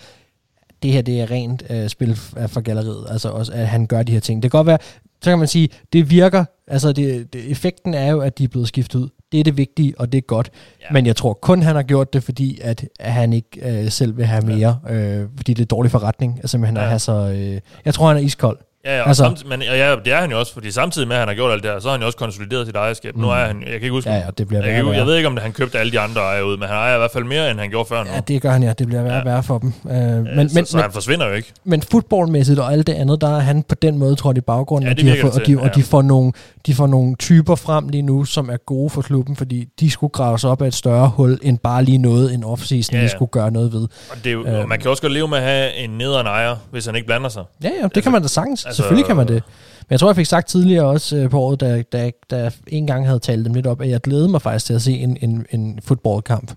det 0.84 0.92
her 0.92 1.02
det 1.02 1.22
er 1.22 1.32
rent 1.32 1.64
øh, 1.70 1.90
spil 1.90 2.16
for 2.48 2.62
galleriet, 2.62 3.06
altså 3.10 3.30
også, 3.30 3.52
at 3.54 3.68
han 3.68 3.88
gør 3.88 4.04
de 4.04 4.12
her 4.12 4.20
ting. 4.20 4.44
Det 4.44 4.52
kan 4.52 4.58
godt 4.58 4.68
være, 4.68 4.78
så 5.24 5.30
kan 5.30 5.40
man 5.40 5.48
sige, 5.48 5.70
det 5.94 6.10
virker, 6.10 6.46
altså 6.68 6.92
det, 6.92 7.34
det, 7.34 7.52
effekten 7.52 7.94
er 7.94 8.12
jo, 8.12 8.20
at 8.20 8.38
de 8.38 8.44
er 8.44 8.48
blevet 8.48 8.68
skiftet 8.68 9.00
ud. 9.00 9.10
Det 9.32 9.40
er 9.40 9.44
det 9.44 9.58
vigtige, 9.58 9.94
og 10.00 10.12
det 10.12 10.18
er 10.18 10.22
godt. 10.22 10.50
Ja. 10.82 10.86
Men 10.92 11.06
jeg 11.06 11.16
tror 11.16 11.34
kun, 11.34 11.62
han 11.64 11.76
har 11.76 11.84
gjort 11.84 12.14
det, 12.14 12.24
fordi 12.24 12.60
at 12.62 12.86
han 13.00 13.34
ikke 13.34 13.84
øh, 13.84 13.92
selv 13.92 14.18
vil 14.18 14.26
have 14.26 14.42
mere, 14.46 14.80
øh, 14.90 15.28
fordi 15.38 15.54
det 15.54 15.62
er 15.62 15.66
dårlig 15.68 15.92
forretning, 15.92 16.36
altså 16.38 16.48
simpelthen 16.48 16.78
ja. 16.78 16.82
at 16.82 16.86
Ja. 16.86 16.90
have 16.90 17.00
så... 17.00 17.32
Øh, 17.36 17.60
jeg 17.86 17.94
tror, 17.94 18.08
han 18.08 18.18
er 18.18 18.22
iskold. 18.22 18.58
Ja, 18.86 18.98
ja, 18.98 19.08
Altså- 19.08 19.26
altså, 19.26 19.46
men, 19.48 19.60
og 19.62 19.78
ja, 19.78 19.96
det 20.06 20.14
er 20.14 20.22
han 20.22 20.32
jo 20.32 20.40
også, 20.40 20.54
fordi 20.54 20.72
samtidig 20.72 21.08
med, 21.08 21.16
at 21.16 21.20
han 21.20 21.28
har 21.28 21.36
gjort 21.36 21.52
alt 21.52 21.64
det 21.64 21.72
her, 21.72 21.80
så 21.80 21.88
har 21.88 21.92
han 21.92 22.02
jo 22.02 22.06
også 22.06 22.18
konsolideret 22.18 22.66
sit 22.66 22.76
ejerskab. 22.76 23.16
Mm. 23.16 23.22
Nu 23.22 23.30
er 23.30 23.36
han, 23.36 23.60
jeg 23.62 23.68
kan 23.68 23.76
ikke 23.82 23.90
huske, 23.92 24.10
Ja, 24.10 24.16
ja, 24.18 24.24
det 24.38 24.48
bliver 24.48 24.66
jeg, 24.66 24.76
kan, 24.76 24.86
og 24.86 24.96
jeg 24.96 25.06
ved 25.06 25.16
ikke, 25.16 25.28
om 25.28 25.36
det, 25.36 25.44
han 25.44 25.52
købte 25.54 25.80
alle 25.80 25.92
de 25.92 26.00
andre 26.00 26.22
ejere 26.22 26.46
ud, 26.46 26.58
men 26.58 26.68
han 26.68 26.78
ejer 26.78 26.96
i 26.96 26.98
hvert 26.98 27.12
fald 27.12 27.24
mere, 27.24 27.52
end 27.52 27.60
han 27.60 27.70
gjorde 27.70 27.90
før 27.90 28.04
nu. 28.04 28.10
Ja, 28.14 28.20
det 28.20 28.42
gør 28.42 28.50
han, 28.52 28.64
ja. 28.64 28.74
Det 28.74 28.88
bliver 28.88 29.04
værre 29.04 29.20
og 29.20 29.26
værre 29.26 29.44
for 29.44 29.58
dem. 29.58 29.74
Øh, 29.86 29.94
men, 29.94 30.24
men, 30.36 30.50
så, 30.50 30.56
men, 30.56 30.66
så 30.66 30.78
men, 30.78 30.82
han 30.84 30.92
forsvinder 30.92 31.28
jo 31.28 31.34
ikke. 31.34 31.54
men 31.64 31.82
fodboldmæssigt 31.82 32.60
og 32.60 32.72
alt 32.74 32.88
det 32.88 32.94
andet, 32.94 33.22
der 33.22 33.36
er 33.36 33.40
han 33.40 33.64
på 33.64 33.76
den 33.76 33.98
måde, 33.98 34.16
tror 34.16 34.32
jeg, 34.32 34.38
i 34.38 34.42
baggrunden, 34.42 34.88
Ja, 34.88 34.92
og, 34.92 34.98
det 34.98 35.06
de 35.06 35.10
har 35.10 35.18
fået, 35.22 35.34
og, 35.34 35.40
de, 35.40 35.46
til, 35.46 35.60
og 35.60 35.76
de, 35.76 35.80
ja. 35.80 35.86
får 35.90 36.02
nogle, 36.02 36.32
de 36.66 36.76
får 36.76 36.88
nogle 36.88 37.16
typer 37.16 37.56
frem 37.56 37.90
lige 37.90 38.02
nu, 38.02 38.26
som 38.26 38.50
er 38.50 38.58
gode 38.58 38.90
for 38.90 39.02
klubben, 39.02 39.36
fordi 39.36 39.66
de 39.80 39.92
skulle 39.92 40.12
grave 40.12 40.40
sig 40.40 40.50
op 40.50 40.62
af 40.62 40.68
et 40.68 40.74
større 40.74 41.10
hul, 41.16 41.40
end 41.42 41.58
bare 41.60 41.84
lige 41.84 41.98
noget 41.98 42.34
en 42.34 42.44
offseason, 42.44 42.94
Ja, 42.94 42.98
ja, 42.98 43.02
ja. 43.02 43.08
de 43.08 43.12
skulle 43.12 43.32
gøre 43.32 43.52
noget 43.52 43.74
ved. 43.74 43.82
Og, 43.82 44.18
det 44.24 44.28
er 44.28 44.32
jo, 44.32 44.46
Øh. 44.48 44.60
og 44.60 44.68
man 44.70 44.80
kan 44.80 44.90
også 44.90 45.02
godt 45.02 45.14
leve 45.14 45.28
med 45.28 45.38
at 45.38 45.44
have 45.44 45.74
en 45.76 45.90
nederen 45.90 46.28
ejer, 46.28 46.56
hvis 46.72 46.86
han 46.86 46.96
ikke 46.96 47.06
blander 47.08 47.30
sig. 47.30 47.44
Ja, 47.64 47.70
ja, 47.82 47.88
det 47.96 48.04
kan 48.04 48.12
man 48.12 48.22
da 48.22 48.28
sagtens. 48.28 48.66
Altså, 48.72 48.84
Selvfølgelig 48.84 49.06
kan 49.06 49.16
man 49.16 49.28
det. 49.28 49.44
Men 49.80 49.94
jeg 49.94 50.00
tror, 50.00 50.10
jeg 50.10 50.16
fik 50.16 50.26
sagt 50.26 50.48
tidligere 50.48 50.86
også 50.86 51.18
øh, 51.18 51.30
på 51.30 51.40
året, 51.40 51.60
da, 51.60 51.82
da, 51.82 52.12
da 52.30 52.38
jeg 52.38 52.52
en 52.68 52.88
gang 52.88 53.06
havde 53.06 53.20
talt 53.20 53.46
dem 53.46 53.54
lidt 53.54 53.68
op, 53.68 53.82
at 53.82 53.90
jeg 53.90 54.02
glædede 54.02 54.30
mig 54.30 54.42
faktisk 54.42 54.66
til 54.66 54.74
at 54.74 54.82
se 54.82 54.92
en, 54.94 55.18
en, 55.22 55.46
en 55.52 55.80
fodboldkamp 55.84 56.52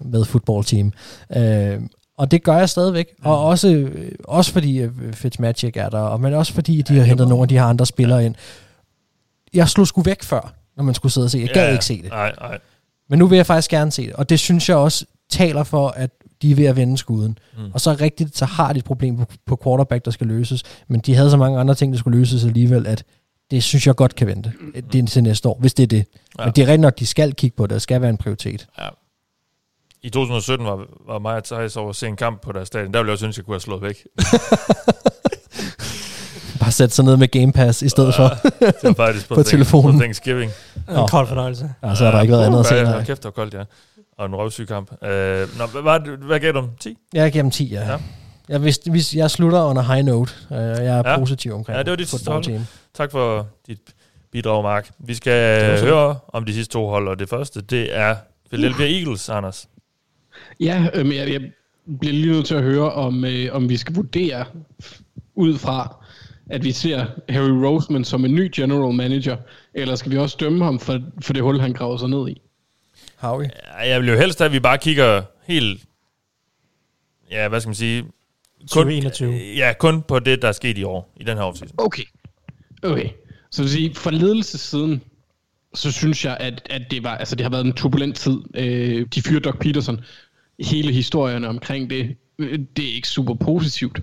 med 0.00 0.24
fodboldteam. 0.24 0.92
Øh, 1.36 1.80
og 2.18 2.30
det 2.30 2.42
gør 2.42 2.56
jeg 2.56 2.68
stadigvæk. 2.68 3.06
Mm. 3.18 3.26
Og 3.26 3.44
også, 3.44 3.68
øh, 3.68 4.12
også 4.24 4.52
fordi 4.52 4.78
øh, 4.78 5.12
Fitzmagic 5.12 5.76
er 5.76 5.88
der, 5.88 6.16
men 6.16 6.34
også 6.34 6.52
fordi 6.52 6.82
de 6.82 6.96
har 6.96 7.04
hentet 7.04 7.28
nogle 7.28 7.42
af 7.42 7.48
de 7.48 7.58
her 7.58 7.64
andre 7.64 7.86
spillere 7.86 8.24
ind. 8.24 8.34
Jeg 9.54 9.68
slog 9.68 9.86
sgu 9.86 10.02
væk 10.02 10.22
før, 10.22 10.54
når 10.76 10.84
man 10.84 10.94
skulle 10.94 11.12
sidde 11.12 11.24
og 11.24 11.30
se. 11.30 11.38
Jeg 11.38 11.50
gad 11.54 11.72
ikke 11.72 11.84
se 11.84 12.02
det. 12.02 12.10
Nej, 12.10 12.34
nej. 12.40 12.58
Men 13.08 13.18
nu 13.18 13.26
vil 13.26 13.36
jeg 13.36 13.46
faktisk 13.46 13.70
gerne 13.70 13.90
se 13.90 14.06
det. 14.06 14.12
Og 14.12 14.28
det 14.28 14.38
synes 14.38 14.68
jeg 14.68 14.76
også 14.76 15.04
taler 15.30 15.64
for, 15.64 15.88
at 15.88 16.10
de 16.42 16.50
er 16.50 16.54
ved 16.54 16.66
at 16.66 16.76
vende 16.76 16.98
skuden. 16.98 17.38
Mm. 17.58 17.70
Og 17.74 17.80
så 17.80 17.96
rigtigt, 18.00 18.38
så 18.38 18.44
har 18.44 18.72
de 18.72 18.78
et 18.78 18.84
problem 18.84 19.16
på, 19.16 19.24
på 19.46 19.60
quarterback, 19.64 20.04
der 20.04 20.10
skal 20.10 20.26
løses. 20.26 20.62
Men 20.88 21.00
de 21.00 21.14
havde 21.14 21.30
så 21.30 21.36
mange 21.36 21.60
andre 21.60 21.74
ting, 21.74 21.92
der 21.92 21.98
skulle 21.98 22.18
løses 22.18 22.44
alligevel, 22.44 22.86
at 22.86 23.04
det 23.50 23.62
synes 23.62 23.86
jeg 23.86 23.96
godt 23.96 24.14
kan 24.14 24.26
vente. 24.26 24.52
Det 24.92 25.02
er 25.02 25.06
til 25.06 25.22
næste 25.22 25.48
år, 25.48 25.58
hvis 25.60 25.74
det 25.74 25.82
er 25.82 25.86
det. 25.86 25.96
Ja. 25.96 26.02
Ja. 26.38 26.44
Men 26.44 26.54
det 26.54 26.62
er 26.62 26.66
rigtigt 26.66 26.80
nok, 26.80 26.98
de 26.98 27.06
skal 27.06 27.34
kigge 27.34 27.56
på 27.56 27.66
det, 27.66 27.74
og 27.74 27.80
skal 27.82 28.00
være 28.00 28.10
en 28.10 28.16
prioritet. 28.16 28.66
Ja. 28.78 28.88
I 30.02 30.10
2017 30.10 30.66
var, 30.66 30.86
var 31.06 31.18
mig 31.18 31.36
og 31.36 31.44
Thijs 31.44 31.76
over 31.76 31.90
at 31.90 31.96
se 31.96 32.06
en 32.06 32.16
kamp 32.16 32.42
på 32.42 32.52
deres 32.52 32.68
stadion. 32.68 32.92
Der 32.94 32.98
ville 32.98 33.08
jeg 33.08 33.12
også 33.12 33.22
synes, 33.22 33.36
jeg 33.36 33.44
kunne 33.44 33.54
have 33.54 33.60
slået 33.60 33.82
væk. 33.82 34.06
Bare 36.60 36.70
sætte 36.72 36.94
sig 36.94 37.04
ned 37.04 37.16
med 37.16 37.28
Game 37.28 37.52
Pass 37.52 37.82
i 37.82 37.88
stedet 37.88 38.14
for. 38.14 38.28
Det 38.60 38.74
var 38.82 38.92
faktisk 38.92 39.26
på, 39.28 39.34
På 39.34 39.42
telefonen. 39.42 39.92
På 39.92 39.98
Thanksgiving. 39.98 40.52
Nå. 40.88 41.02
En 41.02 41.08
kold 41.08 41.28
fornøjelse. 41.28 41.70
Ja, 41.82 41.94
så 41.94 42.04
har 42.04 42.12
der 42.12 42.20
ikke 42.20 42.32
været 42.32 42.46
andet 42.46 42.60
at 42.60 42.66
se. 42.66 42.74
Ja, 42.74 42.92
hold 42.92 43.04
kæft, 43.04 43.18
det 43.18 43.24
var 43.24 43.30
koldt, 43.30 43.54
ja. 43.54 43.62
Og 44.20 44.26
en 44.26 44.34
røvsyg 44.34 44.66
kamp. 44.68 44.92
Øh, 45.04 45.08
nå, 45.58 45.66
hvad, 45.66 45.82
hvad, 45.82 46.16
hvad 46.16 46.40
gav 46.40 46.52
du 46.52 46.60
dem? 46.60 46.68
10? 46.80 46.96
Jeg 47.12 47.26
er 47.26 47.30
gennem 47.30 47.50
10, 47.50 47.64
ja. 47.64 47.90
ja. 47.90 47.96
Jeg, 48.48 48.58
hvis, 48.58 48.80
hvis 48.90 49.14
jeg 49.14 49.30
slutter 49.30 49.78
a 49.78 49.94
high 49.94 50.06
note, 50.06 50.32
øh, 50.52 50.56
jeg 50.58 50.86
er 50.86 51.10
ja. 51.10 51.18
Positiv 51.18 51.52
omkring 51.54 51.76
Ja, 51.76 51.82
det 51.82 51.90
var 51.90 51.96
dit 51.96 52.08
sidste 52.08 52.30
hold. 52.30 52.44
team. 52.44 52.66
Tak 52.94 53.10
for 53.10 53.48
dit 53.66 53.78
bidrag, 54.32 54.62
Mark. 54.62 54.90
Vi 54.98 55.14
skal 55.14 55.78
så. 55.78 55.84
høre 55.84 56.18
om 56.28 56.44
de 56.44 56.54
sidste 56.54 56.72
to 56.72 56.88
hold, 56.88 57.08
og 57.08 57.18
det 57.18 57.28
første, 57.28 57.60
det 57.60 57.96
er 57.96 58.16
Philadelphia 58.50 58.98
Eagles, 58.98 59.28
Anders. 59.28 59.68
Ja, 60.60 60.86
øhm, 60.94 61.12
jeg, 61.12 61.32
jeg 61.32 61.40
bliver 62.00 62.12
lige 62.12 62.32
nødt 62.32 62.46
til 62.46 62.54
at 62.54 62.62
høre, 62.62 62.92
om, 62.92 63.24
øh, 63.24 63.48
om 63.52 63.68
vi 63.68 63.76
skal 63.76 63.94
vurdere 63.94 64.44
ud 65.34 65.58
fra, 65.58 66.04
at 66.50 66.64
vi 66.64 66.72
ser 66.72 67.06
Harry 67.28 67.50
Roseman 67.50 68.04
som 68.04 68.24
en 68.24 68.34
ny 68.34 68.50
general 68.54 68.94
manager, 68.94 69.36
eller 69.74 69.94
skal 69.94 70.12
vi 70.12 70.18
også 70.18 70.36
dømme 70.40 70.64
ham 70.64 70.78
for, 70.78 71.00
for 71.22 71.32
det 71.32 71.42
hul, 71.42 71.60
han 71.60 71.72
graver 71.72 71.96
sig 71.96 72.08
ned 72.08 72.28
i? 72.28 72.42
Howie. 73.20 73.50
Ja, 73.78 73.88
Jeg 73.88 74.00
vil 74.00 74.08
jo 74.08 74.16
helst 74.16 74.38
have, 74.38 74.46
at 74.46 74.52
vi 74.52 74.60
bare 74.60 74.78
kigger 74.78 75.22
helt... 75.46 75.80
Ja, 77.30 77.48
hvad 77.48 77.60
skal 77.60 77.68
man 77.68 77.74
sige? 77.74 78.04
2021. 78.60 79.54
Ja, 79.56 79.72
kun 79.78 80.02
på 80.02 80.18
det, 80.18 80.42
der 80.42 80.48
er 80.48 80.52
sket 80.52 80.78
i 80.78 80.82
år, 80.82 81.14
i 81.20 81.24
den 81.24 81.36
her 81.36 81.44
offseason. 81.44 81.74
Okay. 81.78 82.02
Okay. 82.82 83.08
Så 83.50 83.62
vil 83.62 83.70
sige, 83.70 83.94
fra 83.94 84.10
ledelsessiden, 84.10 85.02
så 85.74 85.92
synes 85.92 86.24
jeg, 86.24 86.36
at, 86.40 86.66
at 86.70 86.82
det, 86.90 87.02
var, 87.02 87.16
altså, 87.16 87.36
det 87.36 87.44
har 87.44 87.50
været 87.50 87.66
en 87.66 87.72
turbulent 87.72 88.16
tid. 88.16 88.38
Øh, 88.54 89.06
de 89.14 89.22
fyrer 89.22 89.40
Doc 89.40 89.58
Peterson. 89.60 90.00
Hele 90.60 90.92
historierne 90.92 91.48
omkring 91.48 91.90
det, 91.90 92.16
det 92.76 92.90
er 92.90 92.94
ikke 92.94 93.08
super 93.08 93.34
positivt. 93.34 94.02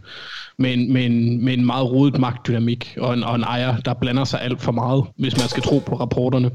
Men, 0.58 0.94
men, 0.94 1.44
med 1.46 1.54
en 1.54 1.66
meget 1.66 1.92
rodet 1.92 2.20
magtdynamik, 2.20 2.96
og 2.98 3.14
en, 3.14 3.24
og 3.24 3.36
en 3.36 3.44
ejer, 3.44 3.78
der 3.78 3.94
blander 3.94 4.24
sig 4.24 4.42
alt 4.42 4.62
for 4.62 4.72
meget, 4.72 5.04
hvis 5.18 5.38
man 5.38 5.50
skal 5.50 5.64
tro 5.64 5.80
på 5.80 5.96
rapporterne. 5.96 6.52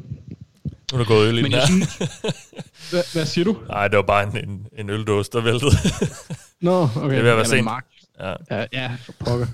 Nu 0.92 0.98
er 0.98 1.02
der 1.02 1.04
gået 1.04 1.28
øl 1.28 1.38
i 1.38 1.42
Men 1.42 1.44
den 1.44 1.52
jeg 1.52 1.60
her. 1.60 1.66
synes... 1.66 1.96
Hvad, 2.90 3.12
hvad 3.14 3.26
siger 3.26 3.44
du? 3.44 3.56
Nej, 3.68 3.88
det 3.88 3.96
var 3.96 4.02
bare 4.02 4.22
en, 4.22 4.48
en, 4.48 4.66
en 4.78 4.90
øldåse, 4.90 5.30
der 5.32 5.40
væltede. 5.40 5.70
Nå, 6.60 6.88
okay. 6.96 7.10
Det 7.10 7.18
er 7.18 7.22
ved 7.22 7.30
at 7.30 7.36
være 7.36 7.44
sent. 7.46 7.64
Mark. 7.64 7.86
ja. 8.20 8.34
Ja, 8.50 8.64
ja 8.72 8.90
for 9.04 9.12
pokker. 9.18 9.46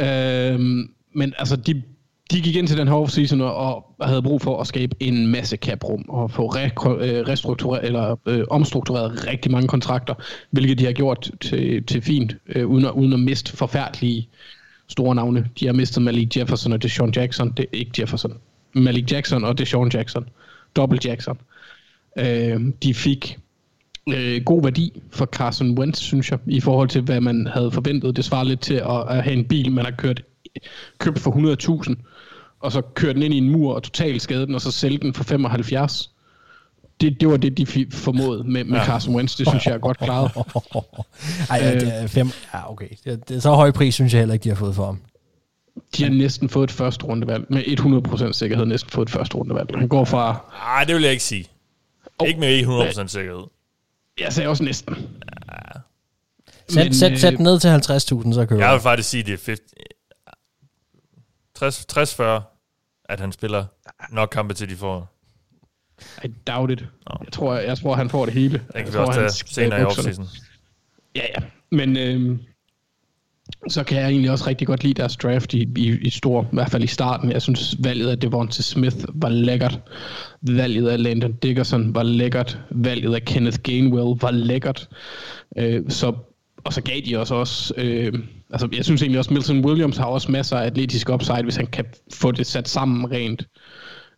øhm, 0.00 0.90
men 1.14 1.34
altså, 1.38 1.56
de, 1.56 1.82
de 2.30 2.40
gik 2.40 2.56
ind 2.56 2.68
til 2.68 2.76
den 2.78 2.88
her 2.88 2.94
offseason 2.94 3.40
og, 3.40 3.56
og 3.56 3.84
havde 4.08 4.22
brug 4.22 4.42
for 4.42 4.60
at 4.60 4.66
skabe 4.66 4.96
en 5.00 5.26
masse 5.26 5.56
caprum 5.56 6.04
og 6.08 6.30
få 6.30 6.54
re- 6.56 6.88
øh, 6.88 7.28
restruktureret 7.28 7.84
eller 7.86 8.16
øh, 8.26 8.44
omstruktureret 8.50 9.26
rigtig 9.26 9.52
mange 9.52 9.68
kontrakter, 9.68 10.14
hvilket 10.50 10.78
de 10.78 10.84
har 10.84 10.92
gjort 10.92 11.30
til, 11.40 11.84
til 11.86 12.02
fint, 12.02 12.36
øh, 12.48 12.66
uden, 12.66 12.84
at, 12.84 12.90
uden 12.90 13.12
at 13.12 13.20
miste 13.20 13.56
forfærdelige 13.56 14.28
store 14.88 15.14
navne. 15.14 15.48
De 15.60 15.66
har 15.66 15.72
mistet 15.72 16.02
Malik 16.02 16.36
Jefferson 16.36 16.72
og 16.72 16.82
Deshaun 16.82 17.10
Jackson. 17.16 17.52
Det 17.52 17.62
er 17.62 17.78
ikke 17.78 17.90
Jefferson. 18.02 18.32
Malik 18.76 19.12
Jackson 19.12 19.44
og 19.44 19.58
Deshaun 19.58 19.90
Jackson. 19.94 20.28
Double 20.76 20.98
Jackson. 21.04 21.38
Øh, 22.18 22.60
de 22.82 22.94
fik 22.94 23.38
øh, 24.08 24.44
god 24.44 24.62
værdi 24.62 25.02
for 25.10 25.26
Carson 25.26 25.78
Wentz, 25.78 26.00
synes 26.00 26.30
jeg, 26.30 26.38
i 26.46 26.60
forhold 26.60 26.88
til, 26.88 27.02
hvad 27.02 27.20
man 27.20 27.46
havde 27.46 27.70
forventet. 27.70 28.16
Det 28.16 28.24
svarer 28.24 28.44
lidt 28.44 28.60
til 28.60 28.74
at, 28.74 29.08
at 29.08 29.24
have 29.24 29.36
en 29.36 29.44
bil, 29.44 29.72
man 29.72 29.84
har 29.84 29.92
kørt, 29.92 30.22
købt 30.98 31.18
for 31.18 31.30
100.000, 31.84 31.94
og 32.60 32.72
så 32.72 32.80
kørt 32.80 33.14
den 33.14 33.22
ind 33.22 33.34
i 33.34 33.38
en 33.38 33.50
mur 33.50 33.74
og 33.74 33.82
totalt 33.82 34.22
skadet 34.22 34.46
den, 34.46 34.54
og 34.54 34.60
så 34.60 34.70
sælge 34.70 34.98
den 34.98 35.14
for 35.14 35.24
75. 35.24 36.10
det, 37.00 37.20
det 37.20 37.28
var 37.28 37.36
det, 37.36 37.58
de 37.58 37.86
formåede 37.90 38.44
med, 38.44 38.64
med 38.64 38.78
ja. 38.78 38.84
Carson 38.84 39.14
Wentz. 39.14 39.36
Det 39.36 39.48
synes 39.48 39.66
jeg 39.66 39.74
er 39.74 39.78
godt 39.78 39.98
klaret. 39.98 40.30
Ej, 41.50 41.58
er 41.58 42.06
fem. 42.06 42.30
Ja, 42.54 42.72
okay. 42.72 42.88
Det, 43.04 43.28
det 43.28 43.36
er 43.36 43.40
så 43.40 43.50
høj 43.50 43.70
pris, 43.70 43.94
synes 43.94 44.12
jeg 44.12 44.20
heller 44.20 44.32
ikke, 44.32 44.44
de 44.44 44.48
har 44.48 44.56
fået 44.56 44.74
for 44.74 44.86
ham. 44.86 45.00
De 45.96 46.02
har 46.02 46.10
næsten 46.10 46.48
fået 46.48 46.70
et 46.70 46.74
første 46.76 47.04
rundevalg. 47.04 47.44
Med 47.50 48.28
100% 48.28 48.32
sikkerhed 48.32 48.66
næsten 48.66 48.90
fået 48.90 49.06
et 49.06 49.12
første 49.12 49.34
rundevalg. 49.34 49.70
Han 49.78 49.88
går 49.88 50.04
fra... 50.04 50.44
Nej, 50.52 50.84
det 50.84 50.94
vil 50.94 51.02
jeg 51.02 51.12
ikke 51.12 51.24
sige. 51.24 51.48
Oh, 52.18 52.28
Ikke 52.28 52.40
med 52.40 52.62
100% 53.04 53.06
sikkerhed. 53.06 53.44
Jeg 54.20 54.32
sagde 54.32 54.48
også 54.48 54.64
næsten. 54.64 54.94
Sæt, 56.68 56.84
Men, 56.86 56.94
sæt, 56.94 57.12
øh, 57.12 57.18
sæt 57.18 57.32
den 57.32 57.42
ned 57.42 57.60
til 57.60 57.68
50.000, 57.68 58.34
så 58.34 58.46
køber 58.48 58.60
Jeg 58.62 58.66
jeg. 58.68 58.72
vil 58.72 58.80
faktisk 58.80 59.08
sige, 59.08 59.22
det 59.22 59.48
er 59.48 59.56
50, 61.60 61.86
60-40, 62.20 62.22
at 63.08 63.20
han 63.20 63.32
spiller 63.32 63.64
nok 64.12 64.28
kampe 64.32 64.54
til 64.54 64.68
de 64.68 64.76
får. 64.76 65.12
I 66.24 66.28
doubt 66.46 66.70
it. 66.70 66.84
Jeg 67.24 67.32
tror, 67.32 67.54
jeg 67.54 67.78
tror, 67.78 67.94
han 67.94 68.10
får 68.10 68.24
det 68.24 68.34
hele. 68.34 68.62
Jeg 68.74 68.84
kan 68.84 68.92
vi 68.92 68.96
tror, 68.96 69.06
også 69.06 69.20
tage 69.20 69.30
senere 69.30 69.80
i 69.80 69.84
offseason. 69.84 70.26
Ja, 71.14 71.22
ja. 71.38 71.44
Men 71.70 71.96
øh, 71.96 72.38
så 73.68 73.84
kan 73.84 73.98
jeg 73.98 74.08
egentlig 74.08 74.30
også 74.30 74.46
rigtig 74.46 74.66
godt 74.66 74.84
lide 74.84 74.94
deres 74.94 75.16
draft 75.16 75.54
i, 75.54 75.68
i, 75.76 75.98
i 76.02 76.10
stor, 76.10 76.42
i 76.42 76.46
hvert 76.52 76.70
fald 76.70 76.84
i 76.84 76.86
starten. 76.86 77.32
Jeg 77.32 77.42
synes, 77.42 77.76
valget 77.78 78.08
af 78.08 78.18
Devonta 78.18 78.62
Smith 78.62 78.96
var 79.14 79.28
lækkert. 79.28 79.80
Valget 80.42 80.88
af 80.88 81.02
Landon 81.02 81.32
Dickerson 81.32 81.94
var 81.94 82.02
lækkert. 82.02 82.58
Valget 82.70 83.14
af 83.14 83.24
Kenneth 83.24 83.58
Gainwell 83.62 84.20
var 84.20 84.30
lækkert. 84.30 84.88
Øh, 85.58 85.82
så, 85.88 86.12
og 86.64 86.72
så 86.72 86.82
gav 86.82 87.00
de 87.06 87.18
også 87.18 87.34
også... 87.34 87.74
Øh, 87.76 88.12
altså, 88.50 88.68
jeg 88.76 88.84
synes 88.84 89.02
egentlig 89.02 89.18
også, 89.18 89.34
Milton 89.34 89.64
Williams 89.64 89.96
har 89.96 90.06
også 90.06 90.32
masser 90.32 90.56
af 90.56 90.66
atletisk 90.66 91.10
upside, 91.10 91.42
hvis 91.42 91.56
han 91.56 91.66
kan 91.66 91.84
få 92.14 92.32
det 92.32 92.46
sat 92.46 92.68
sammen 92.68 93.10
rent 93.10 93.46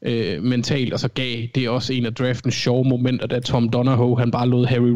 øh, 0.02 0.42
mentalt, 0.42 0.92
og 0.92 1.00
så 1.00 1.08
gav 1.08 1.46
det 1.54 1.68
også 1.68 1.92
en 1.92 2.06
af 2.06 2.14
draftens 2.14 2.54
sjove 2.54 2.84
momenter, 2.84 3.26
da 3.26 3.40
Tom 3.40 3.68
Donahoe, 3.68 4.18
han 4.18 4.30
bare 4.30 4.48
lod 4.48 4.66
Harry, 4.66 4.90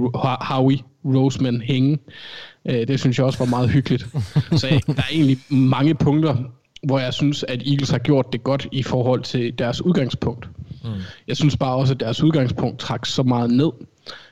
Howie 0.44 0.78
Roseman 1.04 1.60
hænge. 1.60 1.98
Øh, 2.66 2.88
det 2.88 3.00
synes 3.00 3.18
jeg 3.18 3.26
også 3.26 3.38
var 3.38 3.46
meget 3.46 3.70
hyggeligt. 3.70 4.06
Så 4.60 4.66
øh, 4.66 4.80
der 4.86 5.02
er 5.02 5.12
egentlig 5.12 5.38
mange 5.48 5.94
punkter, 5.94 6.36
hvor 6.82 6.98
jeg 6.98 7.14
synes, 7.14 7.44
at 7.48 7.62
Eagles 7.66 7.90
har 7.90 7.98
gjort 7.98 8.32
det 8.32 8.44
godt 8.44 8.68
i 8.72 8.82
forhold 8.82 9.22
til 9.22 9.58
deres 9.58 9.82
udgangspunkt. 9.82 10.48
Mm. 10.84 10.90
Jeg 11.28 11.36
synes 11.36 11.56
bare 11.56 11.74
også, 11.76 11.94
at 11.94 12.00
deres 12.00 12.22
udgangspunkt 12.22 12.78
trak 12.78 13.06
så 13.06 13.22
meget 13.22 13.50
ned, 13.50 13.70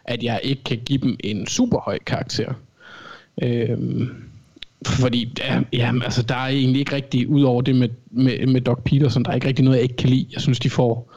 at 0.04 0.22
jeg 0.22 0.40
ikke 0.42 0.64
kan 0.64 0.78
give 0.84 0.98
dem 0.98 1.16
en 1.20 1.46
super 1.46 1.78
høj 1.80 1.98
karakter. 2.06 2.52
Øhm, 3.42 4.08
fordi 4.86 5.32
ja, 5.72 5.92
altså, 6.04 6.22
der 6.22 6.34
er 6.34 6.48
egentlig 6.48 6.80
ikke 6.80 6.94
rigtig, 6.94 7.28
ud 7.28 7.42
over 7.42 7.62
det 7.62 7.76
med, 7.76 7.88
med, 8.10 8.46
med 8.46 8.60
Doc 8.60 8.78
Peterson, 8.84 9.22
der 9.22 9.30
er 9.30 9.34
ikke 9.34 9.48
rigtig 9.48 9.64
noget, 9.64 9.76
jeg 9.76 9.82
ikke 9.82 9.96
kan 9.96 10.08
lide. 10.08 10.26
Jeg 10.32 10.40
synes, 10.40 10.58
de 10.58 10.70
får 10.70 11.12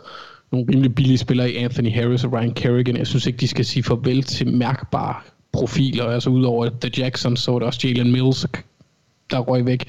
nogle 0.52 0.68
rimelig 0.70 0.96
billige 0.96 1.18
spillere 1.18 1.52
i 1.52 1.56
Anthony 1.56 1.92
Harris 1.92 2.24
og 2.24 2.34
Ryan 2.34 2.54
Kerrigan. 2.54 2.98
Jeg 2.98 3.08
synes 3.08 3.28
ikke, 3.28 3.38
de 3.38 3.48
skal 3.48 3.66
sige 3.66 3.84
farvel 3.84 4.24
til 4.24 4.48
mærkbare 4.48 5.16
profiler. 5.54 6.06
Altså 6.06 6.30
udover 6.30 6.70
The 6.82 6.92
Jacksons, 6.98 7.40
så 7.40 7.52
var 7.52 7.60
der 7.60 7.66
også 7.66 7.88
Jalen 7.88 8.12
Mills, 8.12 8.46
der 9.32 9.40
røg 9.40 9.66
væk. 9.66 9.80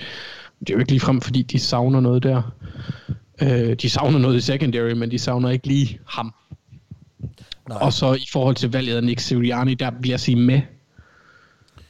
Det 0.60 0.70
er 0.70 0.74
jo 0.74 0.78
ikke 0.78 0.92
ligefrem, 0.92 1.20
fordi 1.20 1.42
de 1.42 1.58
savner 1.58 2.00
noget 2.00 2.22
der. 2.22 2.42
Øh, 3.42 3.74
de 3.74 3.90
savner 3.90 4.18
noget 4.18 4.36
i 4.36 4.40
secondary, 4.40 4.92
men 4.92 5.10
de 5.10 5.18
savner 5.18 5.50
ikke 5.50 5.66
lige 5.66 5.98
ham. 6.06 6.34
Nej. 7.68 7.78
Og 7.80 7.92
så 7.92 8.14
i 8.14 8.26
forhold 8.32 8.56
til 8.56 8.72
valget 8.72 8.96
af 8.96 9.04
Nick 9.04 9.20
Sirianni, 9.20 9.74
der 9.74 9.90
vil 10.00 10.10
jeg 10.10 10.20
sige 10.20 10.36
med. 10.36 10.60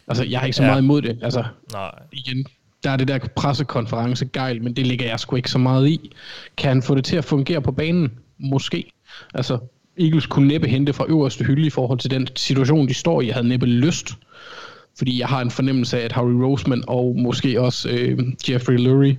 Altså, 0.09 0.24
jeg 0.24 0.38
har 0.40 0.46
ikke 0.46 0.56
så 0.56 0.62
Ja. 0.62 0.68
meget 0.68 0.82
imod 0.82 1.02
det. 1.02 1.18
Altså, 1.22 1.44
Nej. 1.72 1.90
igen, 2.12 2.46
der 2.84 2.90
er 2.90 2.96
det 2.96 3.09
der 3.09 3.18
pressekonference 3.36 4.26
gejl, 4.26 4.62
men 4.62 4.76
det 4.76 4.86
ligger 4.86 5.06
jeg 5.06 5.20
sgu 5.20 5.36
ikke 5.36 5.51
så 5.51 5.59
meget 5.59 5.88
i. 5.88 6.10
Kan 6.56 6.68
han 6.68 6.82
få 6.82 6.94
det 6.94 7.05
til 7.05 7.16
at 7.16 7.24
fungere 7.24 7.60
på 7.62 7.72
banen? 7.72 8.12
Måske. 8.38 8.90
Altså, 9.34 9.59
Eagles 9.98 10.26
kunne 10.26 10.48
næppe 10.48 10.68
hente 10.68 10.92
fra 10.92 11.06
øverste 11.08 11.44
hylde 11.44 11.66
i 11.66 11.70
forhold 11.70 11.98
til 11.98 12.10
den 12.10 12.28
situation, 12.36 12.88
de 12.88 12.94
står 12.94 13.20
i. 13.20 13.26
Jeg 13.26 13.34
havde 13.34 13.48
næppe 13.48 13.66
lyst. 13.66 14.08
Fordi 14.98 15.20
jeg 15.20 15.28
har 15.28 15.40
en 15.40 15.50
fornemmelse 15.50 16.00
af, 16.00 16.04
at 16.04 16.12
Harry 16.12 16.32
Roseman 16.32 16.84
og 16.86 17.16
måske 17.18 17.60
også 17.60 17.88
øh, 17.90 18.18
Jeffrey 18.48 18.78
Lurie, 18.78 19.18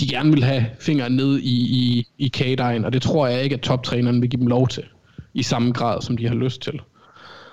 de 0.00 0.08
gerne 0.08 0.32
vil 0.32 0.44
have 0.44 0.66
fingeren 0.80 1.16
ned 1.16 1.38
i, 1.38 1.54
i, 1.54 2.06
i 2.18 2.28
kagedejen, 2.28 2.84
og 2.84 2.92
det 2.92 3.02
tror 3.02 3.26
jeg 3.26 3.42
ikke, 3.42 3.54
at 3.54 3.60
toptræneren 3.60 4.22
vil 4.22 4.30
give 4.30 4.40
dem 4.40 4.46
lov 4.46 4.68
til 4.68 4.82
i 5.34 5.42
samme 5.42 5.72
grad, 5.72 6.02
som 6.02 6.16
de 6.16 6.28
har 6.28 6.34
lyst 6.34 6.62
til. 6.62 6.80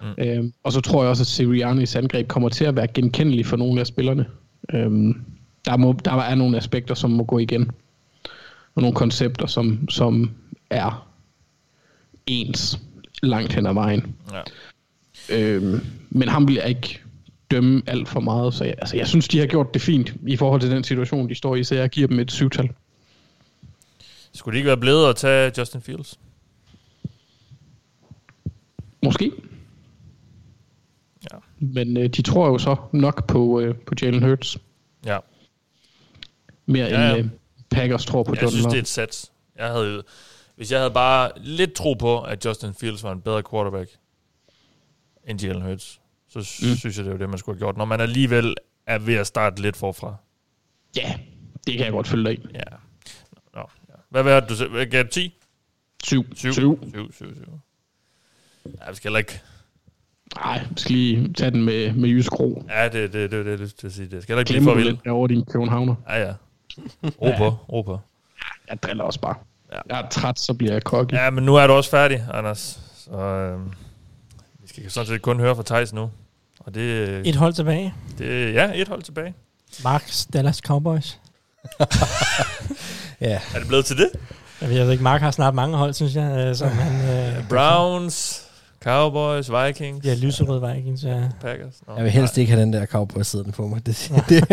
Mm. 0.02 0.24
Øhm, 0.24 0.54
og 0.64 0.72
så 0.72 0.82
tror 0.82 1.04
jeg 1.04 1.10
også, 1.10 1.24
at 1.24 1.28
Siriannis 1.28 1.96
angreb 1.96 2.28
kommer 2.28 2.50
til 2.50 2.66
at 2.66 2.76
være 2.76 2.88
genkendelig 2.88 3.46
for 3.46 3.58
nogle 3.58 3.80
af 3.80 3.88
spillerne. 3.88 4.26
Øhm, 4.74 5.22
der, 5.66 5.78
må, 5.78 5.96
der 6.06 6.14
er 6.14 6.36
nogle 6.36 6.58
aspekter, 6.58 6.96
som 6.96 7.12
må 7.12 7.24
gå 7.24 7.38
igen. 7.38 7.72
Og 8.76 8.82
nogle 8.82 8.96
koncepter, 8.96 9.48
som, 9.48 9.90
som 9.90 10.32
er 10.70 11.07
ens 12.28 12.80
langt 13.24 13.54
hen 13.54 13.66
ad 13.66 13.74
vejen. 13.74 14.16
Ja. 14.32 14.42
Øhm, 15.38 15.80
men 16.10 16.28
ham 16.30 16.48
vil 16.48 16.56
jeg 16.56 16.70
ikke 16.70 17.02
dømme 17.52 17.82
alt 17.88 18.08
for 18.08 18.20
meget. 18.20 18.54
Så 18.54 18.64
jeg, 18.64 18.76
altså, 18.78 18.98
jeg 18.98 19.08
synes, 19.08 19.28
de 19.28 19.40
har 19.40 19.46
gjort 19.46 19.74
det 19.74 19.82
fint 19.82 20.14
i 20.28 20.36
forhold 20.38 20.62
til 20.62 20.72
den 20.72 20.84
situation, 20.84 21.30
de 21.30 21.36
står 21.36 21.56
i, 21.56 21.64
så 21.64 21.76
jeg 21.76 21.90
giver 21.90 22.08
dem 22.08 22.20
et 22.20 22.32
syvtal. 22.32 22.70
Skulle 24.34 24.54
de 24.54 24.58
ikke 24.58 24.68
være 24.68 24.78
blevet 24.78 25.10
at 25.10 25.16
tage 25.16 25.52
Justin 25.58 25.82
Fields? 25.82 26.20
Måske. 29.04 29.32
Ja. 31.34 31.38
Men 31.60 31.98
øh, 31.98 32.10
de 32.10 32.22
tror 32.22 32.48
jo 32.48 32.58
så 32.58 32.76
nok 32.92 33.28
på, 33.28 33.60
øh, 33.60 33.76
på 33.76 33.94
Jalen 34.02 34.24
Hurts, 34.24 34.58
Ja. 35.06 35.18
mere 36.66 36.88
Ja, 36.88 37.02
ja. 37.10 37.16
end 37.16 37.26
øh, 37.26 37.30
Packers 37.70 38.06
tror 38.06 38.24
på 38.24 38.34
Jeg 38.36 38.42
Jordan 38.44 38.52
synes, 38.52 38.66
det 38.66 38.76
er 38.78 38.82
et 38.82 38.88
sats. 38.88 39.32
Jeg 39.58 39.68
havde, 39.68 40.04
hvis 40.58 40.72
jeg 40.72 40.80
havde 40.80 40.92
bare 40.92 41.32
lidt 41.38 41.74
tro 41.74 41.94
på, 41.94 42.22
at 42.22 42.46
Justin 42.46 42.74
Fields 42.74 43.04
var 43.04 43.12
en 43.12 43.22
bedre 43.22 43.44
quarterback 43.52 43.90
end 45.28 45.42
Jalen 45.42 45.62
Hurts, 45.62 46.02
så 46.28 46.40
mm. 46.40 46.76
synes 46.76 46.98
jeg, 46.98 47.06
det 47.06 47.12
var 47.12 47.18
det, 47.18 47.30
man 47.30 47.40
skulle 47.40 47.56
have 47.56 47.60
gjort. 47.60 47.78
Når 47.78 47.86
man 47.86 48.02
alligevel 48.02 48.56
er 48.86 48.98
ved 48.98 49.16
at 49.16 49.28
starte 49.28 49.62
lidt 49.62 49.78
forfra. 49.78 50.16
Ja, 50.96 51.20
det 51.68 51.78
kan 51.78 51.86
jeg 51.86 51.92
godt 51.92 52.08
følge 52.08 52.24
dig 52.24 52.34
i. 52.34 52.48
Ja. 52.54 52.60
Nå, 53.54 53.60
ja. 53.90 53.94
Hvad 54.10 54.24
var 54.24 54.40
det, 54.40 54.60
du 54.60 54.86
gav 54.92 55.04
du 55.04 55.10
10? 55.10 55.34
Syv. 56.04 56.36
7. 56.36 56.54
Syv. 56.54 56.80
7, 56.94 57.14
7, 57.14 57.36
7. 57.36 57.60
Ja, 58.66 58.90
vi 58.90 58.96
skal 58.96 59.10
heller 59.10 59.20
ikke... 59.20 59.42
Nej, 60.36 60.52
jeg 60.54 60.68
skal 60.78 60.92
lige 60.92 61.34
tage 61.34 61.52
den 61.52 61.66
med, 61.66 61.94
med 61.94 62.10
jysk 62.10 62.40
ro. 62.40 62.64
Ja, 62.70 62.84
det 62.90 62.94
det, 62.94 63.14
det, 63.14 63.32
det, 63.32 63.46
det, 63.46 63.60
det, 63.60 63.82
det, 63.82 63.94
sige. 63.94 64.08
Det 64.08 64.24
skal 64.24 64.34
heller 64.34 64.40
ikke 64.40 64.48
blive 64.50 64.60
Glemmer 64.60 64.72
for 64.72 64.76
vildt. 64.76 64.92
lidt 64.92 65.04
derovre, 65.04 65.28
din 65.28 65.46
københavner? 65.46 65.96
Ja, 66.10 66.22
ja. 66.22 66.34
Ro 67.22 67.32
på, 67.38 67.50
ro 67.50 67.82
på. 67.82 68.00
Jeg 68.70 68.84
driller 68.84 69.04
også 69.04 69.20
bare. 69.20 69.36
Ja. 69.74 69.80
Jeg 69.90 70.00
er 70.06 70.10
træt, 70.10 70.40
så 70.40 70.54
bliver 70.54 70.74
jeg 70.74 70.82
cocky. 70.82 71.14
Ja, 71.14 71.30
men 71.30 71.44
nu 71.44 71.56
er 71.56 71.68
du 71.68 71.74
også 71.74 71.90
færdig, 71.90 72.26
Anders. 72.34 72.80
Så 72.98 73.18
øh, 73.18 73.60
vi 74.62 74.68
skal 74.68 74.92
sådan 74.92 75.08
set 75.08 75.22
kun 75.22 75.40
høre 75.40 75.56
fra 75.56 75.64
Thijs 75.66 75.94
nu. 75.94 76.10
Og 76.60 76.74
det, 76.74 77.28
Et 77.28 77.36
hold 77.36 77.54
tilbage. 77.54 77.94
det 78.18 78.54
ja, 78.54 78.72
et 78.76 78.88
hold 78.88 79.02
tilbage. 79.04 79.34
Marks 79.84 80.26
Dallas 80.34 80.58
Cowboys. 80.58 81.20
Ja. 83.22 83.40
Er 83.56 83.60
det 83.60 83.68
blevet 83.68 83.86
til 83.86 83.98
det? 83.98 84.10
Jeg 84.62 84.70
ved 84.70 84.92
ikke, 84.92 85.04
Mark 85.04 85.22
har 85.22 85.32
snart 85.32 85.56
mange 85.56 85.78
hold, 85.78 85.94
synes 85.94 86.16
jeg. 86.16 86.38
øh, 86.50 86.56
Som 86.56 86.70
han, 86.70 87.10
øh, 87.38 87.50
Browns, 87.50 88.44
Cowboys, 88.88 89.50
Vikings, 89.52 90.06
Ja, 90.06 90.14
lyserød 90.14 90.74
Vikings, 90.74 91.04
ja. 91.04 91.20
Packers. 91.42 91.74
Nå, 91.88 91.94
Jeg 91.96 92.04
vil 92.04 92.12
helst 92.12 92.38
ikke 92.38 92.52
have 92.52 92.62
den 92.62 92.74
der 92.74 92.86
cowboy 92.86 93.22
siddende 93.24 93.52
på 93.52 93.68
mig. 93.68 93.86
Det, 93.86 94.12
det, 94.30 94.44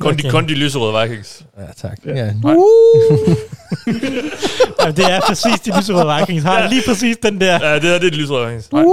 Kun, 0.00 0.16
de, 0.16 0.30
kun 0.30 0.48
de 0.48 0.54
lyserøde 0.54 1.02
Vikings. 1.08 1.44
ja, 1.58 1.64
tak. 1.88 1.98
Ja. 2.06 2.12
Jamen, 4.80 4.96
det 4.96 5.04
er 5.12 5.20
præcis 5.26 5.60
de 5.60 5.78
lyserøde 5.78 6.16
Vikings. 6.20 6.44
Har 6.44 6.68
lige 6.68 6.82
præcis 6.86 7.16
den 7.22 7.40
der. 7.40 7.58
Ja, 7.68 7.74
det 7.74 7.82
her 7.82 7.98
det 7.98 8.06
er 8.06 8.10
de 8.10 8.16
lyserøde 8.16 8.46
Vikings. 8.46 8.72
Nej. 8.72 8.84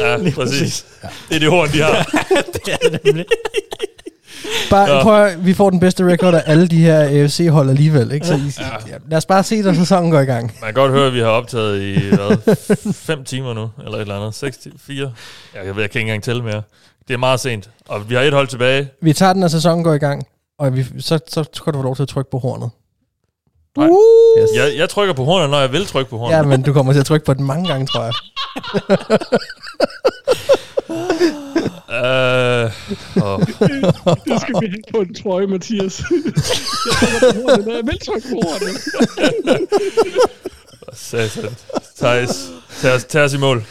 Ja, 0.00 0.30
præcis. 0.34 0.84
Det 1.28 1.34
er 1.36 1.38
det 1.40 1.50
horn, 1.50 1.68
de 1.72 1.82
har. 1.82 2.10
det 2.54 2.72
er 2.72 2.88
det 2.90 3.00
nemlig. 3.04 3.24
Bare, 4.70 4.88
Nå. 4.88 5.02
prøv, 5.02 5.24
at- 5.24 5.46
vi 5.46 5.54
får 5.54 5.70
den 5.70 5.80
bedste 5.80 6.04
record 6.04 6.34
af 6.34 6.42
alle 6.46 6.68
de 6.68 6.76
her 6.78 6.98
AFC-hold 7.00 7.70
alligevel. 7.70 8.12
Ikke? 8.12 8.26
Så 8.26 8.34
I, 8.34 8.38
ja. 8.88 8.94
Lad 9.08 9.18
os 9.18 9.26
bare 9.26 9.42
se, 9.42 9.62
når 9.62 9.72
sæsonen 9.72 10.10
går 10.10 10.20
i 10.20 10.24
gang. 10.24 10.42
Man 10.60 10.66
kan 10.66 10.74
godt 10.74 10.92
høre, 10.92 11.06
at 11.06 11.14
vi 11.14 11.18
har 11.20 11.26
optaget 11.26 11.82
i 11.82 12.08
hvad, 12.14 12.56
fem 12.94 13.24
timer 13.24 13.54
nu, 13.54 13.70
eller 13.84 13.96
et 13.96 14.00
eller 14.00 14.16
andet. 14.16 14.34
Seks, 14.34 14.58
fire. 14.86 15.12
Jeg, 15.54 15.66
jeg, 15.66 15.76
ved, 15.76 15.82
jeg 15.82 15.90
kan 15.90 15.98
ikke 16.00 16.08
engang 16.10 16.22
tælle 16.22 16.42
mere. 16.42 16.62
Det 17.08 17.14
er 17.14 17.18
meget 17.18 17.40
sent, 17.40 17.70
og 17.88 18.10
vi 18.10 18.14
har 18.14 18.22
et 18.22 18.32
hold 18.32 18.48
tilbage. 18.48 18.88
Vi 19.02 19.12
tager 19.12 19.32
den, 19.32 19.40
når 19.40 19.48
sæsonen 19.48 19.84
går 19.84 19.92
i 19.94 19.98
gang, 19.98 20.26
og 20.58 20.76
vi, 20.76 20.86
så, 20.98 21.18
så 21.28 21.44
skal 21.54 21.72
du 21.72 21.78
få 21.78 21.82
lov 21.82 21.96
til 21.96 22.02
at 22.02 22.08
trykke 22.08 22.30
på 22.30 22.38
hornet. 22.38 22.70
Nej. 23.78 23.88
Yes. 24.42 24.48
Jeg, 24.56 24.78
jeg 24.78 24.88
trykker 24.88 25.14
på 25.14 25.24
hornet, 25.24 25.50
når 25.50 25.60
jeg 25.60 25.72
vil 25.72 25.86
trykke 25.86 26.10
på 26.10 26.18
hornet. 26.18 26.36
Ja, 26.36 26.42
men 26.42 26.62
du 26.62 26.72
kommer 26.72 26.92
til 26.92 27.00
at 27.00 27.06
trykke 27.06 27.26
på 27.26 27.34
den 27.34 27.44
mange 27.44 27.68
gange, 27.68 27.86
tror 27.86 28.02
jeg. 28.04 28.12
Øh, 31.92 32.70
og, 33.24 33.40
Det 34.28 34.40
skal 34.40 34.54
vi 34.60 34.66
have 34.66 34.82
på 34.94 34.98
en 35.00 35.14
trøje, 35.14 35.46
Mathias. 35.46 36.02
jeg 36.86 36.92
trykker 37.00 37.32
på 37.32 37.62
når 37.66 37.74
jeg 37.74 37.86
vil 37.86 37.98
trykke 37.98 38.28
på 38.28 38.40
hornet. 38.42 38.76
satan. 40.92 41.50
Thijs, 41.96 42.50
tag 42.80 42.94
os, 42.94 43.04
tag 43.04 43.22
os 43.24 43.34
i 43.34 43.38
mål. 43.38 43.64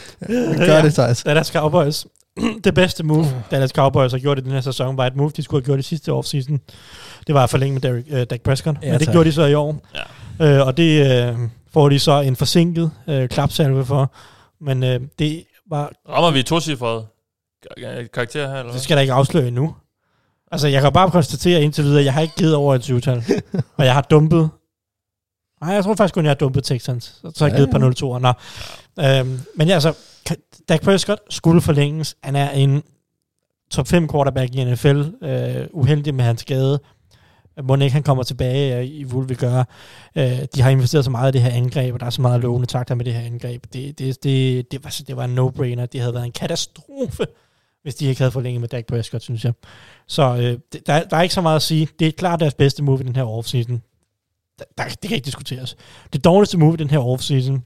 Gør 0.66 0.82
det, 0.82 0.94
Thijs. 0.94 1.22
Dallas 1.22 1.46
Cowboys. 1.48 2.06
det 2.64 2.74
bedste 2.74 3.04
move, 3.04 3.26
Dallas 3.50 3.70
Cowboys 3.70 4.12
har 4.12 4.18
gjort 4.18 4.38
i 4.38 4.40
den 4.42 4.50
her 4.52 4.60
sæson, 4.60 4.96
var 4.96 5.06
et 5.06 5.16
move, 5.16 5.30
de 5.36 5.42
skulle 5.42 5.60
have 5.62 5.66
gjort 5.66 5.78
i 5.78 5.82
sidste 5.82 6.12
offseason. 6.12 6.60
Det 7.26 7.34
var 7.34 7.42
at 7.44 7.50
forlænge 7.50 7.72
med 7.72 7.80
Derek, 7.80 8.04
uh, 8.12 8.22
Dak 8.22 8.40
Prescott, 8.40 8.78
Ja, 8.82 8.90
men 8.90 8.98
det 8.98 9.06
tak. 9.06 9.12
gjorde 9.12 9.28
de 9.28 9.32
så 9.32 9.44
i 9.44 9.54
år. 9.54 9.86
Ja. 10.40 10.46
Øh, 10.60 10.66
og 10.66 10.76
det, 10.76 11.06
øh, 11.28 11.38
får 11.72 11.88
de 11.88 11.98
så 11.98 12.20
en 12.20 12.36
forsinket 12.36 12.90
øh, 13.08 13.28
klapsalve 13.28 13.84
for. 13.86 14.12
Men 14.64 14.82
øh, 14.84 15.00
det 15.18 15.44
var 15.70 15.92
Rammer 16.08 16.30
vi 16.30 16.42
to 16.42 16.60
cifrede 16.60 17.06
karakter 18.14 18.48
her, 18.48 18.58
eller 18.58 18.72
Det 18.72 18.80
skal 18.80 18.94
jeg 18.94 18.96
da 18.96 19.00
ikke 19.00 19.12
afsløre 19.12 19.48
endnu. 19.48 19.74
Altså, 20.52 20.68
jeg 20.68 20.82
kan 20.82 20.92
bare 20.92 21.10
konstatere 21.10 21.62
indtil 21.62 21.84
videre, 21.84 21.98
at 21.98 22.04
jeg 22.04 22.14
har 22.14 22.20
ikke 22.20 22.34
givet 22.38 22.54
over 22.54 22.74
et 22.74 22.90
20-tal. 22.90 23.24
og 23.76 23.84
jeg 23.84 23.94
har 23.94 24.02
dumpet... 24.02 24.50
Nej, 25.62 25.74
jeg 25.74 25.84
tror 25.84 25.94
faktisk 25.94 26.14
kun, 26.14 26.24
jeg 26.24 26.30
har 26.30 26.34
dumpet 26.34 26.64
Texans. 26.64 27.04
Så 27.04 27.32
har 27.38 27.46
jeg 27.46 27.52
Ja, 27.52 27.56
givet 27.56 27.68
et 27.68 27.72
ja. 27.74 27.78
par 27.78 28.16
0-2'er. 28.16 28.18
Nå. 28.18 29.28
Øhm, 29.30 29.40
men 29.56 29.68
ja, 29.68 29.74
altså, 29.74 29.94
Dak 30.68 30.82
Prescott 30.82 31.20
skulle 31.30 31.60
forlænges. 31.60 32.16
Han 32.22 32.36
er 32.36 32.50
en 32.50 32.82
top 33.70 33.88
5 33.88 34.08
quarterback 34.08 34.54
i 34.54 34.64
NFL. 34.64 35.02
Øh, 35.22 35.66
uheldig 35.72 36.14
med 36.14 36.24
hans 36.24 36.40
skade. 36.40 36.80
Må 37.62 37.76
ikke 37.76 37.92
han 37.92 38.02
kommer 38.02 38.22
tilbage 38.22 38.76
øh, 38.78 38.84
i 38.84 39.04
Wolf 39.04 39.28
vil 39.28 39.36
gøre. 39.36 39.64
Øh, 40.16 40.38
de 40.54 40.62
har 40.62 40.70
investeret 40.70 41.04
så 41.04 41.10
meget 41.10 41.34
i 41.34 41.38
det 41.38 41.42
her 41.42 41.50
angreb, 41.50 41.94
og 41.94 42.00
der 42.00 42.06
er 42.06 42.10
så 42.10 42.22
meget 42.22 42.40
lovende 42.40 42.66
takter 42.66 42.94
med 42.94 43.04
det 43.04 43.14
her 43.14 43.20
angreb. 43.20 43.64
Det, 43.72 43.98
det, 43.98 44.24
det, 44.24 44.72
det, 44.72 44.84
var, 44.84 45.00
det 45.06 45.16
var 45.16 45.24
en 45.24 45.38
no-brainer. 45.38 45.86
Det 45.86 46.00
havde 46.00 46.14
været 46.14 46.26
en 46.26 46.32
katastrofe, 46.32 47.26
hvis 47.82 47.94
de 47.94 48.06
ikke 48.06 48.20
havde 48.20 48.32
forlænget 48.32 48.60
med 48.60 48.68
Dak 48.68 48.86
Prescott, 48.86 49.22
synes 49.22 49.44
jeg. 49.44 49.52
Så 50.06 50.36
øh, 50.36 50.80
der, 50.86 51.04
der 51.04 51.16
er 51.16 51.22
ikke 51.22 51.34
så 51.34 51.40
meget 51.40 51.56
at 51.56 51.62
sige. 51.62 51.88
Det 51.98 52.06
er 52.06 52.12
klart 52.12 52.40
deres 52.40 52.54
bedste 52.54 52.82
move 52.82 53.00
i 53.00 53.02
den 53.02 53.16
her 53.16 53.24
offseason. 53.24 53.82
Der, 54.58 54.64
der, 54.78 54.84
det 54.84 55.08
kan 55.08 55.14
ikke 55.14 55.26
diskuteres. 55.26 55.76
Det 56.12 56.24
dårligste 56.24 56.58
move 56.58 56.74
i 56.74 56.76
den 56.76 56.90
her 56.90 56.98
offseason, 56.98 57.64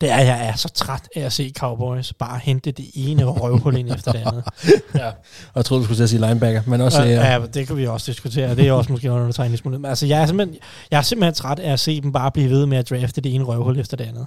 det 0.00 0.10
er, 0.10 0.16
at 0.16 0.26
jeg 0.26 0.48
er 0.48 0.54
så 0.56 0.68
træt 0.68 1.08
af 1.16 1.20
at 1.20 1.32
se 1.32 1.52
Cowboys 1.58 2.12
bare 2.12 2.38
hente 2.42 2.70
det 2.70 2.90
ene 2.94 3.24
røvhul 3.24 3.76
ind 3.76 3.94
efter 3.94 4.12
det 4.12 4.18
andet. 4.18 4.44
ja. 4.94 5.08
Og 5.08 5.56
jeg 5.56 5.64
troede, 5.64 5.80
du 5.80 5.84
skulle 5.84 5.98
til 5.98 6.02
at 6.02 6.10
sige 6.10 6.20
linebacker, 6.20 6.62
men 6.66 6.80
også... 6.80 7.02
Ja, 7.02 7.08
øh, 7.08 7.42
ja, 7.42 7.46
det 7.46 7.66
kan 7.66 7.76
vi 7.76 7.86
også 7.86 8.12
diskutere. 8.12 8.56
Det 8.56 8.68
er 8.68 8.72
også 8.72 8.92
måske 8.92 9.12
under 9.12 9.40
en 9.40 9.56
smule. 9.56 9.78
Men 9.78 9.88
altså, 9.88 10.06
jeg 10.06 10.22
er, 10.22 10.26
simpelthen, 10.26 10.58
jeg 10.90 10.98
er 10.98 11.02
simpelthen 11.02 11.34
træt 11.34 11.58
af 11.58 11.72
at 11.72 11.80
se 11.80 12.00
dem 12.00 12.12
bare 12.12 12.30
blive 12.30 12.50
ved 12.50 12.66
med 12.66 12.78
at 12.78 12.90
drafte 12.90 13.20
det 13.20 13.34
ene 13.34 13.44
røvhul 13.44 13.78
efter 13.78 13.96
det 13.96 14.04
andet. 14.04 14.26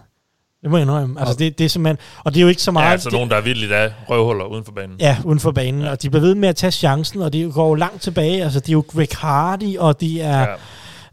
Det 0.61 0.69
må 0.71 0.77
jeg 0.77 0.81
indrømme. 0.81 1.19
Altså, 1.19 1.35
det, 1.35 1.57
det 1.57 1.65
er 1.65 1.69
simpelthen... 1.69 1.97
Og 2.23 2.33
det 2.33 2.39
er 2.39 2.41
jo 2.41 2.47
ikke 2.47 2.61
så 2.61 2.71
meget... 2.71 2.85
Ja, 2.85 2.91
altså 2.91 3.09
det, 3.09 3.13
nogen, 3.13 3.29
der 3.29 3.35
er 3.35 3.41
vildt 3.41 3.71
af 3.71 3.93
røvhuller 4.09 4.45
uden 4.45 4.65
for 4.65 4.71
banen. 4.71 4.95
Ja, 4.99 5.17
uden 5.25 5.39
for 5.39 5.51
banen. 5.51 5.81
Ja. 5.81 5.91
Og 5.91 6.01
de 6.01 6.09
bliver 6.09 6.21
ved 6.21 6.35
med 6.35 6.49
at 6.49 6.55
tage 6.55 6.71
chancen, 6.71 7.21
og 7.21 7.33
det 7.33 7.53
går 7.53 7.67
jo 7.67 7.73
langt 7.73 8.01
tilbage. 8.01 8.43
Altså, 8.43 8.59
det 8.59 8.69
er 8.69 8.73
jo 8.73 8.83
Greg 8.87 9.07
Hardy, 9.17 9.77
og 9.77 10.01
de 10.01 10.21
er... 10.21 10.39
Ja. 10.39 10.55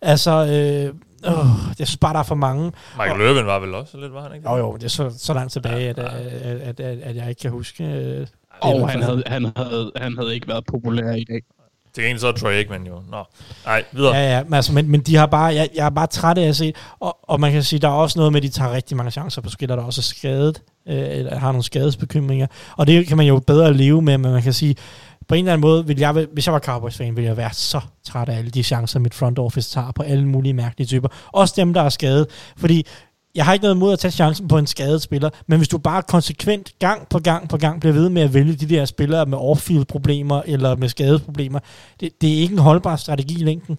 Altså, 0.03 0.31
øh, 0.31 0.95
øh, 1.33 1.47
jeg 1.79 1.87
synes 1.87 1.97
bare, 1.97 2.13
der 2.13 2.19
er 2.19 2.23
for 2.23 2.35
mange. 2.35 2.73
Michael 2.97 3.21
Irvin 3.21 3.47
var 3.47 3.59
vel 3.59 3.75
også 3.75 3.99
lidt, 3.99 4.15
var 4.15 4.23
han 4.23 4.35
ikke? 4.35 4.51
Jo, 4.51 4.57
jo, 4.57 4.75
det 4.77 4.85
er 4.85 4.89
så, 4.89 5.15
så 5.19 5.35
langt 5.35 5.53
tilbage, 5.53 5.89
at, 5.89 5.99
at, 5.99 6.07
at, 6.07 6.81
at, 6.81 6.99
at 6.99 7.17
jeg 7.17 7.29
ikke 7.29 7.41
kan 7.41 7.51
huske... 7.51 7.85
Øh, 7.85 8.27
Og 8.61 8.91
han 8.91 9.03
havde, 9.03 9.23
han, 9.27 9.53
havde, 9.57 9.93
han 9.97 10.19
havde 10.19 10.35
ikke 10.35 10.49
været 10.49 10.65
populær 10.67 11.13
i 11.13 11.25
dag. 11.25 11.41
Til 11.95 12.05
gengæld 12.05 12.19
så 12.19 12.29
er 12.29 12.33
Troy 12.33 12.53
Aikman 12.53 12.87
jo. 12.87 13.03
Nå, 13.11 13.25
nej, 13.67 13.85
videre. 13.93 14.17
Ja, 14.17 14.37
ja, 14.37 14.45
men, 14.45 14.55
altså, 14.55 14.73
men, 14.73 14.89
men 14.89 15.01
de 15.01 15.17
har 15.17 15.27
bare, 15.27 15.55
jeg, 15.55 15.69
jeg 15.75 15.87
er 15.87 15.91
bare 15.91 16.07
træt 16.07 16.39
af 16.39 16.49
at 16.49 16.57
se, 16.57 16.73
og, 17.01 17.19
og 17.23 17.41
man 17.41 17.53
kan 17.53 17.63
sige, 17.63 17.81
der 17.81 17.89
er 17.89 17.93
også 17.93 18.19
noget 18.19 18.33
med, 18.33 18.41
at 18.41 18.43
de 18.43 18.49
tager 18.49 18.73
rigtig 18.73 18.97
mange 18.97 19.11
chancer 19.11 19.43
på 19.43 19.51
spillere, 19.51 19.79
der 19.79 19.85
også 19.85 20.01
er 20.01 20.03
skadet, 20.03 20.63
øh, 20.89 20.97
eller 20.97 21.39
har 21.39 21.53
nogle 21.53 21.63
skadesbekymringer, 21.63 22.47
og 22.77 22.87
det 22.87 23.07
kan 23.07 23.17
man 23.17 23.27
jo 23.27 23.39
bedre 23.47 23.75
leve 23.75 24.03
med, 24.03 24.19
men 24.19 24.33
man 24.33 24.43
kan 24.43 24.53
sige, 24.53 24.77
på 25.29 25.35
en 25.35 25.39
eller 25.39 25.53
anden 25.53 25.61
måde, 25.61 25.87
vil 25.87 25.99
jeg, 25.99 26.27
hvis 26.33 26.47
jeg 26.47 26.53
var 26.53 26.59
Cowboys-fan, 26.59 27.17
ville 27.17 27.29
jeg 27.29 27.37
være 27.37 27.53
så 27.53 27.81
træt 28.05 28.29
af 28.29 28.39
alle 28.39 28.51
de 28.51 28.63
chancer, 28.63 29.01
mit 29.01 29.15
front 29.15 29.39
office 29.39 29.71
tager 29.71 29.93
på 29.93 30.03
alle 30.03 30.29
mulige 30.29 30.53
mærkelige 30.53 30.87
typer. 30.87 31.09
Også 31.33 31.55
dem, 31.57 31.75
der 31.75 31.83
er 31.83 31.89
skadet. 31.89 32.27
Fordi 32.57 32.87
jeg 33.35 33.45
har 33.45 33.53
ikke 33.53 33.63
noget 33.63 33.77
imod 33.77 33.93
at 33.93 33.99
tage 33.99 34.13
chancen 34.13 34.49
på 34.49 34.59
en 34.59 34.67
skadet 34.67 35.03
spiller, 35.03 35.31
men 35.47 35.59
hvis 35.59 35.69
du 35.69 35.79
bare 35.79 36.03
konsekvent 36.03 36.73
gang 36.79 37.09
på 37.09 37.19
gang 37.19 37.49
på 37.49 37.57
gang 37.57 37.81
bliver 37.81 37.93
ved 37.93 38.09
med 38.09 38.23
at 38.23 38.35
vælge 38.35 38.55
de 38.55 38.69
der 38.69 38.85
spillere 38.85 39.27
med 39.27 39.39
off-field 39.39 39.85
problemer 39.85 40.43
eller 40.47 40.77
med 40.77 40.89
skadesproblemer, 40.89 41.59
det, 42.01 42.21
det 42.21 42.33
er 42.33 42.37
ikke 42.37 42.53
en 42.53 42.59
holdbar 42.59 42.97
strategi 42.97 43.41
i 43.41 43.45
længden. 43.45 43.79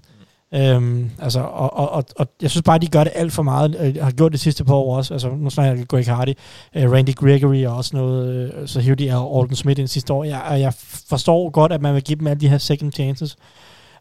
Øhm, 0.53 1.11
altså, 1.19 1.39
og, 1.39 1.77
og, 1.77 1.89
og, 1.89 2.03
og, 2.15 2.27
jeg 2.41 2.49
synes 2.49 2.63
bare, 2.63 2.77
de 2.77 2.87
gør 2.87 3.03
det 3.03 3.13
alt 3.15 3.33
for 3.33 3.43
meget, 3.43 3.77
øh, 3.79 4.03
har 4.03 4.11
gjort 4.11 4.31
det 4.31 4.39
sidste 4.39 4.63
par 4.63 4.73
år 4.73 4.97
også, 4.97 5.13
altså 5.13 5.29
nu 5.29 5.49
snakker 5.49 5.73
jeg 5.73 5.87
Greg 5.87 6.05
Hardy, 6.05 6.33
øh, 6.75 6.91
Randy 6.91 7.15
Gregory 7.15 7.65
og 7.65 7.75
også 7.75 7.95
noget, 7.95 8.53
øh, 8.53 8.67
så 8.67 8.79
hævde 8.79 9.03
de 9.03 9.11
Alden 9.11 9.55
Smith 9.55 9.79
ind 9.79 9.87
sidste 9.87 10.13
år, 10.13 10.23
jeg, 10.23 10.57
jeg 10.59 10.73
forstår 11.09 11.49
godt, 11.49 11.71
at 11.71 11.81
man 11.81 11.93
vil 11.93 12.03
give 12.03 12.19
dem 12.19 12.27
alle 12.27 12.41
de 12.41 12.49
her 12.49 12.57
second 12.57 12.91
chances, 12.91 13.35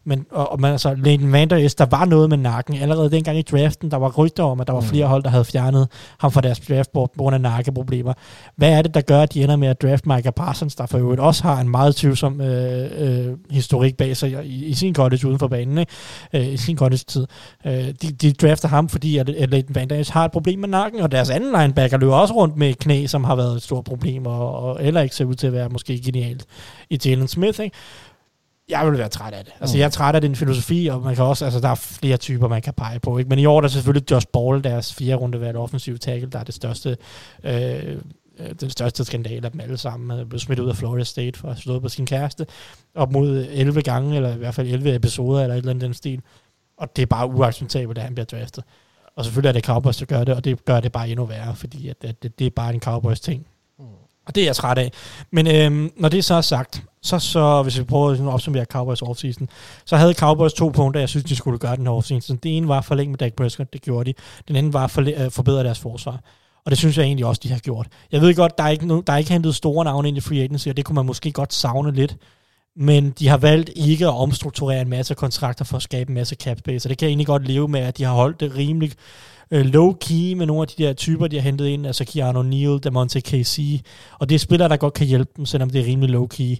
men 0.05 0.25
og, 0.31 0.51
og 0.51 0.61
man, 0.61 0.71
altså, 0.71 0.95
Leighton 0.95 1.31
Vander 1.31 1.75
der 1.77 1.85
var 1.85 2.05
noget 2.05 2.29
med 2.29 2.37
nakken. 2.37 2.75
Allerede 2.75 3.11
dengang 3.11 3.37
i 3.37 3.41
draften, 3.41 3.91
der 3.91 3.97
var 3.97 4.11
rygter 4.17 4.43
om, 4.43 4.61
at 4.61 4.67
der 4.67 4.73
var 4.73 4.81
flere 4.81 5.05
hold, 5.05 5.23
der 5.23 5.29
havde 5.29 5.45
fjernet 5.45 5.87
ham 6.19 6.31
fra 6.31 6.41
deres 6.41 6.59
draftboard 6.59 7.09
på 7.09 7.17
grund 7.17 7.33
af 7.33 7.41
nakkeproblemer. 7.41 8.13
Hvad 8.55 8.69
er 8.69 8.81
det, 8.81 8.93
der 8.93 9.01
gør, 9.01 9.21
at 9.21 9.33
de 9.33 9.43
ender 9.43 9.55
med 9.55 9.67
at 9.67 9.81
draft 9.81 10.05
Micah 10.05 10.33
Parsons, 10.33 10.75
der 10.75 10.85
for 10.85 10.97
øvrigt 10.97 11.21
også 11.21 11.43
har 11.43 11.61
en 11.61 11.69
meget 11.69 11.95
tvivlsom 11.95 12.41
øh, 12.41 12.89
øh, 12.97 13.33
historik 13.51 13.97
bag 13.97 14.17
sig 14.17 14.45
i, 14.45 14.65
i 14.65 14.73
sin 14.73 14.95
college 14.95 15.27
uden 15.27 15.39
for 15.39 15.47
banen, 15.47 15.77
ikke? 15.77 15.91
Øh, 16.33 16.53
i 16.53 16.57
sin 16.57 16.77
college-tid. 16.77 17.27
Øh, 17.65 17.71
de, 17.73 18.11
de 18.11 18.33
drafter 18.33 18.67
ham, 18.67 18.89
fordi 18.89 19.17
at, 19.17 19.29
at 19.29 19.49
Leighton 19.49 19.75
Vander 19.75 20.11
har 20.13 20.25
et 20.25 20.31
problem 20.31 20.59
med 20.59 20.69
nakken, 20.69 21.01
og 21.01 21.11
deres 21.11 21.29
anden 21.29 21.51
linebacker 21.59 21.97
løber 21.97 22.15
også 22.15 22.33
rundt 22.33 22.57
med 22.57 22.69
et 22.69 22.79
knæ, 22.79 23.05
som 23.05 23.23
har 23.23 23.35
været 23.35 23.55
et 23.55 23.61
stort 23.61 23.83
problem, 23.83 24.25
og, 24.25 24.59
og 24.59 24.85
eller 24.85 25.01
ikke 25.01 25.15
ser 25.15 25.25
ud 25.25 25.35
til 25.35 25.47
at 25.47 25.53
være 25.53 25.69
måske 25.69 26.01
genialt 26.05 26.45
i 26.89 26.99
Jalen 27.05 27.27
Smith, 27.27 27.59
ikke? 27.59 27.75
Jeg 28.69 28.85
vil 28.91 28.97
være 28.97 29.09
træt 29.09 29.33
af 29.33 29.45
det. 29.45 29.53
Altså, 29.61 29.75
Mm. 29.75 29.79
jeg 29.79 29.85
er 29.85 29.89
træt 29.89 30.15
af 30.15 30.21
den 30.21 30.35
filosofi, 30.35 30.87
og 30.87 31.01
man 31.01 31.15
kan 31.15 31.23
også, 31.23 31.45
altså, 31.45 31.59
der 31.59 31.69
er 31.69 31.75
flere 31.75 32.17
typer, 32.17 32.47
man 32.47 32.61
kan 32.61 32.73
pege 32.73 32.99
på. 32.99 33.17
Ikke? 33.17 33.29
Men 33.29 33.39
i 33.39 33.45
år 33.45 33.57
er 33.57 33.61
der 33.61 33.67
selvfølgelig 33.67 34.11
Josh 34.11 34.27
Ball, 34.33 34.63
deres 34.63 34.93
fire 34.93 35.15
runde 35.15 35.41
valg 35.41 35.57
offensiv 35.57 35.97
tackle, 35.97 36.29
der 36.29 36.39
er 36.39 36.43
det 36.43 36.53
største, 36.55 36.97
øh, 37.43 37.53
øh, 38.39 38.55
den 38.59 38.69
største 38.69 39.05
skandale 39.05 39.45
af 39.45 39.51
dem 39.51 39.61
alle 39.61 39.77
sammen. 39.77 40.17
Han 40.17 40.29
blev 40.29 40.39
smidt 40.39 40.59
ud 40.59 40.69
af 40.69 40.75
Florida 40.75 41.03
State 41.03 41.39
for 41.39 41.49
at 41.49 41.57
slået 41.57 41.81
på 41.81 41.89
sin 41.89 42.05
kæreste 42.05 42.45
op 42.95 43.11
mod 43.11 43.47
11 43.51 43.81
gange, 43.81 44.15
eller 44.15 44.33
i 44.35 44.37
hvert 44.37 44.55
fald 44.55 44.67
11 44.67 44.95
episoder, 44.95 45.41
eller 45.43 45.53
et 45.55 45.57
eller 45.57 45.69
andet 45.71 45.81
den 45.83 45.93
stil. 45.93 46.21
Og 46.77 46.95
det 46.95 47.01
er 47.01 47.05
bare 47.05 47.27
uacceptabelt, 47.29 47.97
at 47.97 48.03
han 48.03 48.15
bliver 48.15 48.25
draftet. 48.25 48.63
Og 49.15 49.25
selvfølgelig 49.25 49.49
er 49.49 49.53
det 49.53 49.65
Cowboys, 49.65 49.97
der 49.97 50.05
gør 50.05 50.23
det, 50.23 50.35
og 50.35 50.43
det 50.43 50.65
gør 50.65 50.79
det 50.79 50.91
bare 50.91 51.09
endnu 51.09 51.25
værre, 51.25 51.55
fordi 51.55 51.87
at, 51.87 51.97
at 52.03 52.23
det, 52.23 52.39
det 52.39 52.47
er 52.47 52.51
bare 52.55 52.73
en 52.73 52.79
Cowboys 52.79 53.19
ting. 53.19 53.45
Og 54.27 54.35
det 54.35 54.41
er 54.41 54.45
jeg 54.45 54.55
træt 54.55 54.77
af. 54.77 54.91
Men 55.31 55.47
øhm, 55.47 55.91
når 55.97 56.09
det 56.09 56.25
så 56.25 56.33
er 56.35 56.41
sagt, 56.41 56.83
så, 57.05 57.19
så 57.19 57.63
hvis 57.63 57.79
vi 57.79 57.83
prøver 57.83 58.11
at 58.11 58.33
opsummere 58.33 58.65
Cowboys 58.65 59.01
offseason, 59.01 59.49
så 59.85 59.97
havde 59.97 60.13
Cowboys 60.13 60.53
to 60.53 60.69
punkter, 60.69 60.99
jeg 60.99 61.09
synes, 61.09 61.25
de 61.25 61.35
skulle 61.35 61.59
gøre 61.59 61.75
den 61.75 61.85
her 61.85 61.93
offseason. 61.93 62.37
Det 62.37 62.57
ene 62.57 62.67
var 62.67 62.77
at 62.77 62.85
forlænge 62.85 63.11
med 63.11 63.17
Dak 63.17 63.33
Prescott, 63.33 63.73
det 63.73 63.81
gjorde 63.81 64.13
de. 64.13 64.17
Den 64.47 64.55
anden 64.55 64.73
var 64.73 64.83
at 64.97 64.97
øh, 64.97 65.31
forbedre 65.31 65.63
deres 65.63 65.79
forsvar. 65.79 66.19
Og 66.65 66.71
det 66.71 66.77
synes 66.77 66.97
jeg 66.97 67.03
egentlig 67.03 67.25
også, 67.25 67.41
de 67.43 67.51
har 67.51 67.59
gjort. 67.59 67.87
Jeg 68.11 68.21
ved 68.21 68.35
godt, 68.35 68.57
der 68.57 68.63
er 68.63 68.69
ikke, 68.69 68.87
no, 68.87 69.01
der 69.07 69.13
er 69.13 69.17
ikke 69.17 69.31
hentet 69.31 69.55
store 69.55 69.85
navne 69.85 70.07
ind 70.07 70.17
i 70.17 70.21
free 70.21 70.43
agency, 70.43 70.67
og 70.67 70.77
det 70.77 70.85
kunne 70.85 70.95
man 70.95 71.05
måske 71.05 71.31
godt 71.31 71.53
savne 71.53 71.91
lidt. 71.91 72.17
Men 72.75 73.11
de 73.11 73.27
har 73.27 73.37
valgt 73.37 73.69
ikke 73.75 74.05
at 74.05 74.13
omstrukturere 74.13 74.81
en 74.81 74.89
masse 74.89 75.13
kontrakter 75.13 75.65
for 75.65 75.77
at 75.77 75.83
skabe 75.83 76.09
en 76.09 76.13
masse 76.13 76.35
cap 76.35 76.59
space, 76.59 76.87
og 76.87 76.89
det 76.89 76.97
kan 76.97 77.05
jeg 77.05 77.09
egentlig 77.09 77.27
godt 77.27 77.47
leve 77.47 77.67
med, 77.67 77.79
at 77.79 77.97
de 77.97 78.03
har 78.03 78.13
holdt 78.13 78.39
det 78.39 78.55
rimelig 78.55 78.91
øh, 79.51 79.65
low-key 79.65 80.35
med 80.35 80.45
nogle 80.45 80.61
af 80.61 80.67
de 80.67 80.83
der 80.83 80.93
typer, 80.93 81.27
de 81.27 81.35
har 81.35 81.43
hentet 81.43 81.67
ind, 81.67 81.87
altså 81.87 82.05
Keanu 82.05 82.41
Neal, 82.41 82.79
Damonte 82.79 83.21
KC, 83.21 83.81
og 84.19 84.29
det 84.29 84.35
er 84.35 84.39
spillere, 84.39 84.69
der 84.69 84.77
godt 84.77 84.93
kan 84.93 85.07
hjælpe 85.07 85.31
dem, 85.37 85.45
selvom 85.45 85.69
det 85.69 85.81
er 85.81 85.85
rimelig 85.85 86.15
low-key. 86.15 86.59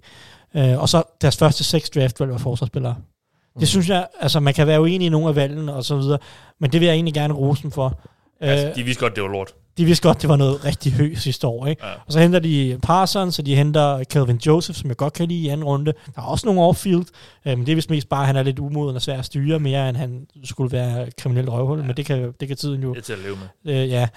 Øh, 0.59 0.81
og 0.81 0.89
så 0.89 1.03
deres 1.21 1.37
første 1.37 1.63
seks 1.63 1.89
draftvalg 1.89 2.31
var 2.31 2.37
forsvarsspillere. 2.37 2.95
Mm. 2.97 3.59
Det 3.59 3.67
synes 3.67 3.89
jeg, 3.89 4.07
altså 4.19 4.39
man 4.39 4.53
kan 4.53 4.67
være 4.67 4.81
uenig 4.81 5.05
i 5.05 5.09
nogle 5.09 5.27
af 5.27 5.35
valgene 5.35 5.73
og 5.73 5.85
så 5.85 5.97
videre, 5.97 6.17
men 6.59 6.71
det 6.71 6.79
vil 6.79 6.85
jeg 6.85 6.93
egentlig 6.93 7.13
gerne 7.13 7.33
rose 7.33 7.63
dem 7.63 7.71
for. 7.71 7.99
Altså, 8.39 8.67
Øh, 8.67 8.75
de 8.75 8.83
vidste 8.83 9.01
godt, 9.01 9.15
det 9.15 9.23
var 9.23 9.29
lort. 9.29 9.53
de 9.77 9.85
vidste 9.85 10.07
godt, 10.07 10.21
det 10.21 10.29
var 10.29 10.35
noget 10.35 10.65
rigtig 10.65 10.93
højt 10.93 11.17
sidste 11.17 11.47
år. 11.47 11.67
Ikke? 11.67 11.85
Ja. 11.85 11.91
Og 12.05 12.13
så 12.13 12.19
henter 12.19 12.39
de 12.39 12.79
Parsons, 12.83 13.39
og 13.39 13.45
de 13.45 13.55
henter 13.55 14.03
Kelvin 14.03 14.37
Joseph, 14.45 14.79
som 14.79 14.89
jeg 14.89 14.97
godt 14.97 15.13
kan 15.13 15.27
lide 15.27 15.39
i 15.41 15.47
anden 15.47 15.63
runde. 15.63 15.93
Der 16.15 16.21
er 16.21 16.25
også 16.25 16.45
nogle 16.47 16.61
off-field, 16.61 17.05
øh, 17.45 17.57
men 17.57 17.65
det 17.65 17.71
er 17.71 17.75
vist 17.75 17.89
mest 17.89 18.09
bare, 18.09 18.21
at 18.21 18.27
han 18.27 18.35
er 18.35 18.43
lidt 18.43 18.59
umoden 18.59 18.95
og 18.95 19.01
svær 19.01 19.17
at 19.19 19.25
styre, 19.25 19.59
mere 19.59 19.89
end 19.89 19.97
han 19.97 20.27
skulle 20.43 20.71
være 20.71 21.07
kriminelt 21.17 21.49
røvhul, 21.49 21.79
ja. 21.79 21.85
men 21.85 21.97
det 21.97 22.05
kan, 22.05 22.33
det 22.39 22.47
kan 22.47 22.57
tiden 22.57 22.81
jo 22.81 22.89
Det 22.93 22.97
er 22.97 23.01
til 23.01 23.13
at 23.13 23.19
leve 23.19 23.35
med. 23.63 23.73
Øh, 23.83 23.89
ja. 23.89 24.07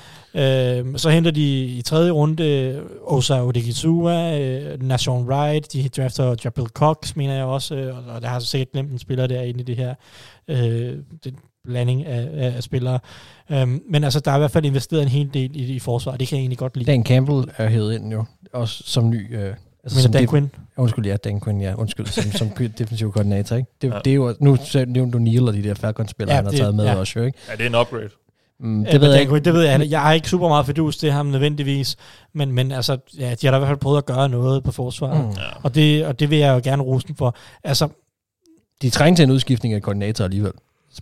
Øh, 0.80 0.98
så 0.98 1.10
henter 1.10 1.30
de 1.30 1.64
i 1.64 1.82
tredje 1.82 2.10
runde 2.10 2.82
Osa 3.06 3.42
Odigizua, 3.42 4.38
øh, 4.40 4.82
Nation 4.82 5.28
Wright, 5.28 5.72
de 5.72 5.88
drafter 5.88 6.34
Jabril 6.44 6.66
Cox, 6.68 7.16
mener 7.16 7.34
jeg 7.34 7.44
også, 7.44 7.74
øh, 7.74 8.14
og- 8.14 8.22
der 8.22 8.28
har 8.28 8.38
sikkert 8.40 8.72
glemt 8.72 8.92
en 8.92 8.98
spiller 8.98 9.26
derinde 9.26 9.60
i 9.60 9.62
det 9.62 9.76
her 9.76 9.94
øh, 10.48 10.96
den 11.24 11.36
blanding 11.68 12.06
af, 12.06 12.28
af, 12.34 12.56
af 12.56 12.62
spillere. 12.62 12.98
Um, 13.62 13.82
men 13.90 14.04
altså, 14.04 14.20
der 14.20 14.30
er 14.30 14.36
i 14.36 14.38
hvert 14.38 14.50
fald 14.50 14.64
investeret 14.64 15.02
en 15.02 15.08
hel 15.08 15.30
del 15.34 15.56
i, 15.56 15.74
i 15.74 15.78
forsvaret, 15.78 16.20
det 16.20 16.28
kan 16.28 16.36
jeg 16.36 16.42
egentlig 16.42 16.58
godt 16.58 16.76
lide. 16.76 16.90
Dan 16.92 17.04
Campbell 17.04 17.44
er 17.56 17.68
hævet 17.68 17.94
ind 17.94 18.12
jo, 18.12 18.24
også 18.52 18.82
som 18.86 19.10
ny... 19.10 19.36
Øh, 19.36 19.54
altså 19.84 19.96
Men 19.96 20.02
som 20.02 20.12
Dan 20.12 20.24
def- 20.24 20.30
Quinn? 20.30 20.50
Undskyld, 20.76 21.06
ja, 21.06 21.16
Dan 21.16 21.40
Quinn, 21.40 21.60
ja. 21.60 21.74
Undskyld, 21.74 22.06
som, 22.06 22.24
som 22.32 22.48
defensiv 22.78 23.12
koordinator, 23.12 23.56
ikke? 23.56 23.70
Det, 23.82 23.88
Ja. 23.92 23.98
det 24.04 24.10
er 24.10 24.14
jo, 24.14 24.34
nu 24.40 24.56
nævnte 24.86 25.18
du 25.18 25.18
Neil 25.18 25.48
og 25.48 25.54
de 25.54 25.62
der 25.62 25.74
Falcons-spillere, 25.74 26.32
Ja, 26.32 26.36
han 26.36 26.44
har 26.44 26.50
det- 26.50 26.60
taget 26.60 26.74
med 26.74 26.84
ja. 26.84 26.94
også, 26.94 27.18
jo, 27.18 27.24
ikke? 27.24 27.38
Ja, 27.48 27.52
det 27.56 27.62
er 27.62 27.66
en 27.66 27.74
upgrade. 27.74 28.08
Mm, 28.60 28.84
det 28.84 29.00
ved 29.00 29.08
jeg 29.08 29.12
Dan 29.12 29.20
ikke. 29.20 29.30
Quinn, 29.30 29.44
Det 29.44 29.54
ved 29.54 29.62
jeg. 29.62 29.90
Jeg 29.90 30.00
har 30.02 30.12
ikke 30.12 30.28
super 30.28 30.48
meget 30.48 30.66
fedus 30.66 30.96
til 30.96 31.12
ham 31.12 31.26
nødvendigvis, 31.26 31.96
men, 32.34 32.52
men 32.52 32.72
altså, 32.72 32.98
ja, 33.18 33.34
de 33.40 33.46
har 33.46 33.50
da 33.50 33.56
i 33.56 33.60
hvert 33.60 33.68
fald 33.68 33.78
prøvet 33.78 33.98
at 33.98 34.06
gøre 34.06 34.28
noget 34.28 34.64
på 34.64 34.72
forsvaret. 34.72 35.24
Mm. 35.24 35.32
Og, 35.62 35.74
det, 35.74 36.06
og 36.06 36.20
det 36.20 36.30
vil 36.30 36.38
jeg 36.38 36.54
jo 36.54 36.60
gerne 36.70 36.82
rose 36.82 37.06
dem 37.08 37.16
for. 37.16 37.36
Altså, 37.64 37.88
De 38.82 38.90
trænger 38.90 39.16
til 39.16 39.22
en 39.22 39.30
udskiftning 39.30 39.74
af 39.74 39.82
koordinator 39.82 40.24
alligevel 40.24 40.52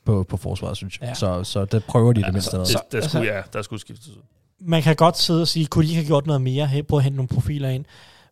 på, 0.04 0.24
på 0.28 0.36
forsvaret, 0.36 0.76
synes 0.76 0.98
jeg. 1.00 1.08
Ja. 1.08 1.14
Så, 1.14 1.44
så 1.44 1.64
der 1.64 1.80
prøver 1.88 2.12
de 2.12 2.20
ja, 2.20 2.26
det 2.26 2.34
mindste 2.34 2.54
noget. 2.56 2.68
Det, 2.68 2.76
der 2.92 2.96
altså- 2.98 3.10
skulle, 3.10 3.34
ja, 3.34 3.42
der 3.52 3.62
skulle 3.62 3.80
skiftes 3.80 4.08
ud. 4.08 4.22
man 4.60 4.82
kan 4.82 4.96
godt 4.96 5.18
sidde 5.18 5.42
og 5.42 5.48
sige, 5.48 5.66
kunne 5.66 5.82
de 5.84 5.88
ikke 5.88 5.96
have 5.96 6.06
gjort 6.06 6.26
noget 6.26 6.42
mere, 6.42 6.66
hey, 6.66 6.82
prøve 6.82 7.00
at 7.00 7.04
hente 7.04 7.16
nogle 7.16 7.28
profiler 7.28 7.68
ind. 7.68 7.84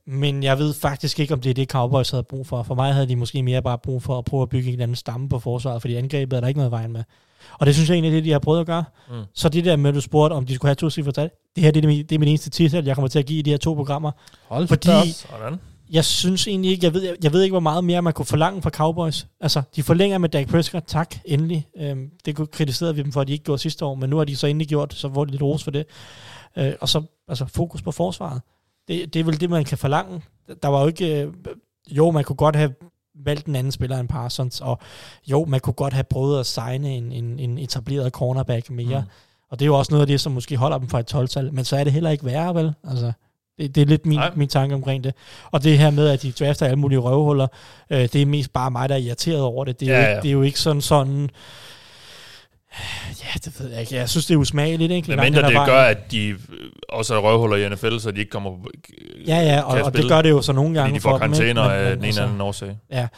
Men 0.07 0.43
jeg 0.43 0.59
ved 0.59 0.75
faktisk 0.75 1.21
ikke, 1.21 1.35
om 1.35 1.41
det 1.41 1.51
er 1.51 1.55
det, 1.55 1.71
Cowboys 1.71 2.11
havde 2.11 2.23
brug 2.23 2.47
for. 2.47 2.63
For 2.63 2.75
mig 2.75 2.95
havde 2.95 3.09
de 3.09 3.17
måske 3.17 3.43
mere 3.43 3.63
bare 3.63 3.79
brug 3.79 4.03
for 4.03 4.19
at 4.19 4.25
prøve 4.25 4.43
at 4.43 4.49
bygge 4.49 4.67
en 4.69 4.73
eller 4.73 4.83
anden 4.83 4.97
stamme 4.97 5.29
på 5.29 5.39
forsvaret, 5.39 5.81
fordi 5.81 5.95
angrebet 5.95 6.37
er 6.37 6.41
der 6.41 6.49
ikke 6.49 6.59
noget 6.59 6.71
vejen 6.71 6.93
med. 6.93 7.05
Og 7.59 7.67
det 7.67 7.75
synes 7.75 7.89
jeg 7.89 7.95
egentlig 7.95 8.11
er 8.11 8.17
det, 8.17 8.25
de 8.25 8.31
har 8.33 8.39
prøvet 8.39 8.61
at 8.61 8.67
gøre. 8.67 8.85
Mm. 9.11 9.15
Så 9.35 9.49
det 9.49 9.65
der 9.65 9.77
med, 9.77 9.89
at 9.89 9.95
du 9.95 10.01
spurgte, 10.01 10.35
om 10.35 10.47
de 10.47 10.55
skulle 10.55 10.69
have 10.69 10.75
to 10.75 10.91
cifre 10.91 11.13
tal, 11.13 11.31
det 11.57 11.65
her 11.65 11.71
det 11.71 11.85
er, 11.85 11.89
min, 11.89 12.07
det 12.07 12.15
er 12.15 12.19
min 12.19 12.29
eneste 12.29 12.51
titel, 12.51 12.85
jeg 12.85 12.95
kommer 12.95 13.09
til 13.09 13.19
at 13.19 13.27
give 13.27 13.39
i 13.39 13.43
de 13.43 13.51
her 13.51 13.57
to 13.57 13.75
programmer. 13.75 14.11
Hold 14.49 14.69
Fordi. 14.69 15.13
Sådan. 15.13 15.61
Jeg 15.95 16.05
synes 16.05 16.47
egentlig 16.49 16.71
ikke, 16.71 16.85
jeg 16.87 16.95
ved, 16.95 17.03
jeg, 17.03 17.17
jeg 17.23 17.33
ved 17.33 17.43
ikke, 17.43 17.53
hvor 17.53 17.61
meget 17.61 17.85
mere 17.85 18.03
man 18.03 18.13
kunne 18.13 18.27
forlange 18.27 18.63
fra 18.63 18.71
Cowboys. 18.71 19.27
Altså, 19.41 19.63
de 19.77 19.83
forlænger 19.83 20.19
med 20.19 20.29
Dak 20.29 20.49
Prescott, 20.49 20.85
tak, 20.87 21.15
endelig. 21.25 21.67
Øhm, 21.77 22.11
det 22.25 22.37
kunne- 22.37 22.47
kritiserede 22.47 22.95
vi 22.95 23.03
dem 23.03 23.13
for, 23.13 23.21
at 23.21 23.27
de 23.29 23.33
ikke 23.33 23.45
gjorde 23.45 23.63
sidste 23.63 23.85
år, 23.85 23.95
men 23.95 24.11
nu 24.11 24.17
har 24.17 24.25
de 24.25 24.37
så 24.37 24.47
endelig 24.47 24.69
gjort, 24.69 24.95
så 24.95 25.13
får 25.15 25.25
de 25.25 25.31
lidt 25.31 25.43
ros 25.43 25.65
for 25.65 25.71
det. 25.71 25.87
Øh, 26.57 26.73
og 26.81 26.89
så 26.89 27.03
altså, 27.29 27.47
fokus 27.47 27.83
på 27.83 27.93
forsvaret. 27.93 28.41
Det, 28.89 29.15
det 29.15 29.21
er 29.21 29.25
vel 29.25 29.41
det, 29.41 29.51
man 29.51 29.65
kan 29.65 29.79
forlange. 29.79 30.23
Der 30.63 30.69
var 30.69 30.81
jo 30.81 30.87
ikke... 30.87 31.23
Øh, 31.23 31.33
jo, 31.91 32.11
man 32.11 32.25
kunne 32.25 32.37
godt 32.37 32.57
have 32.57 32.75
valgt 33.25 33.47
en 33.47 33.57
anden 33.57 33.73
spiller 33.73 33.99
end 33.99 34.09
Parsons, 34.09 34.61
og 34.61 34.79
jo, 35.27 35.45
man 35.45 35.61
kunne 35.61 35.75
godt 35.75 35.93
have 35.93 36.05
prøvet 36.05 36.41
at 36.41 36.47
signe 36.47 36.97
en, 36.97 37.13
en, 37.13 37.39
en 37.39 37.59
etableret 37.59 38.13
cornerback 38.13 38.71
mere. 38.71 39.01
Mm. 39.01 39.07
Og 39.51 39.59
det 39.59 39.65
er 39.65 39.67
jo 39.67 39.79
også 39.79 39.93
noget 39.93 40.01
af 40.03 40.07
det, 40.07 40.21
som 40.21 40.33
måske 40.33 40.57
holder 40.57 40.79
dem 40.79 40.89
fra 40.89 41.01
et 41.01 41.15
12-tal, 41.15 41.53
men 41.53 41.65
så 41.65 41.77
er 41.77 41.85
det 41.85 41.93
heller 41.93 42.11
ikke 42.11 42.25
værre, 42.25 42.55
vel? 42.55 42.75
Altså, 42.85 43.13
det, 43.59 43.75
det 43.75 43.83
er 43.83 43.87
lidt 43.87 44.07
min, 44.07 44.19
Nej. 44.19 44.31
min 44.37 44.49
tanke 44.49 44.75
omkring 44.75 45.05
det. 45.05 45.15
Og 45.51 45.63
det 45.65 45.79
her 45.79 45.91
med, 45.91 46.09
at 46.09 46.23
de 46.23 46.33
drafter 46.33 46.67
alle 46.67 46.77
mulige 46.77 46.99
røvhuller, 46.99 47.47
øh, 47.91 47.99
det 48.01 48.15
er 48.23 48.27
mest 48.27 48.53
bare 48.53 48.71
mig, 48.71 48.89
der 48.89 48.95
er 48.95 48.99
irriteret 48.99 49.41
over 49.41 49.65
det. 49.65 49.81
Det 49.81 49.89
er, 49.89 49.93
Ja, 49.93 49.99
jo, 50.01 50.05
ja. 50.05 50.11
ikke, 50.17 50.23
det 50.23 50.29
er 50.29 50.33
jo 50.33 50.43
ikke 50.43 50.61
sådan 50.61 50.83
sådan... 50.83 51.31
Ja, 53.25 53.39
det 53.45 53.61
ved 53.61 53.71
jeg 53.71 53.81
ikke. 53.81 53.95
Jeg 53.95 54.09
synes, 54.09 54.27
det 54.27 54.35
er 54.35 54.39
usmageligt, 54.39 54.93
ikke? 54.93 55.11
Men 55.11 55.21
mindre 55.21 55.43
det 55.43 55.55
vejen. 55.55 55.69
gør, 55.71 55.81
at 55.83 56.11
de 56.11 56.27
øh, 56.29 56.39
også 56.89 57.15
er 57.15 57.19
røvhuller 57.19 57.57
i 57.57 57.69
NFL, 57.69 57.99
så 57.99 58.11
de 58.11 58.19
ikke 58.19 58.31
kommer 58.31 58.51
Ja, 59.27 59.37
ja, 59.41 59.61
og, 59.61 59.83
og 59.83 59.97
det 59.97 60.09
gør 60.09 60.23
det 60.23 60.31
jo 60.31 60.43
så 60.43 60.53
nogle 60.53 60.75
gange 60.75 60.89
Fordi 60.89 60.99
de 60.99 61.01
får 61.03 61.11
for 61.11 61.19
dem, 61.19 61.33
karantæner 61.33 61.63
af 61.63 61.85
den 61.91 61.99
ene 61.99 62.07
altså- 62.07 62.21
eller 62.21 62.29
anden 62.29 62.41
årsag. 62.41 62.77
Ja, 62.93 63.09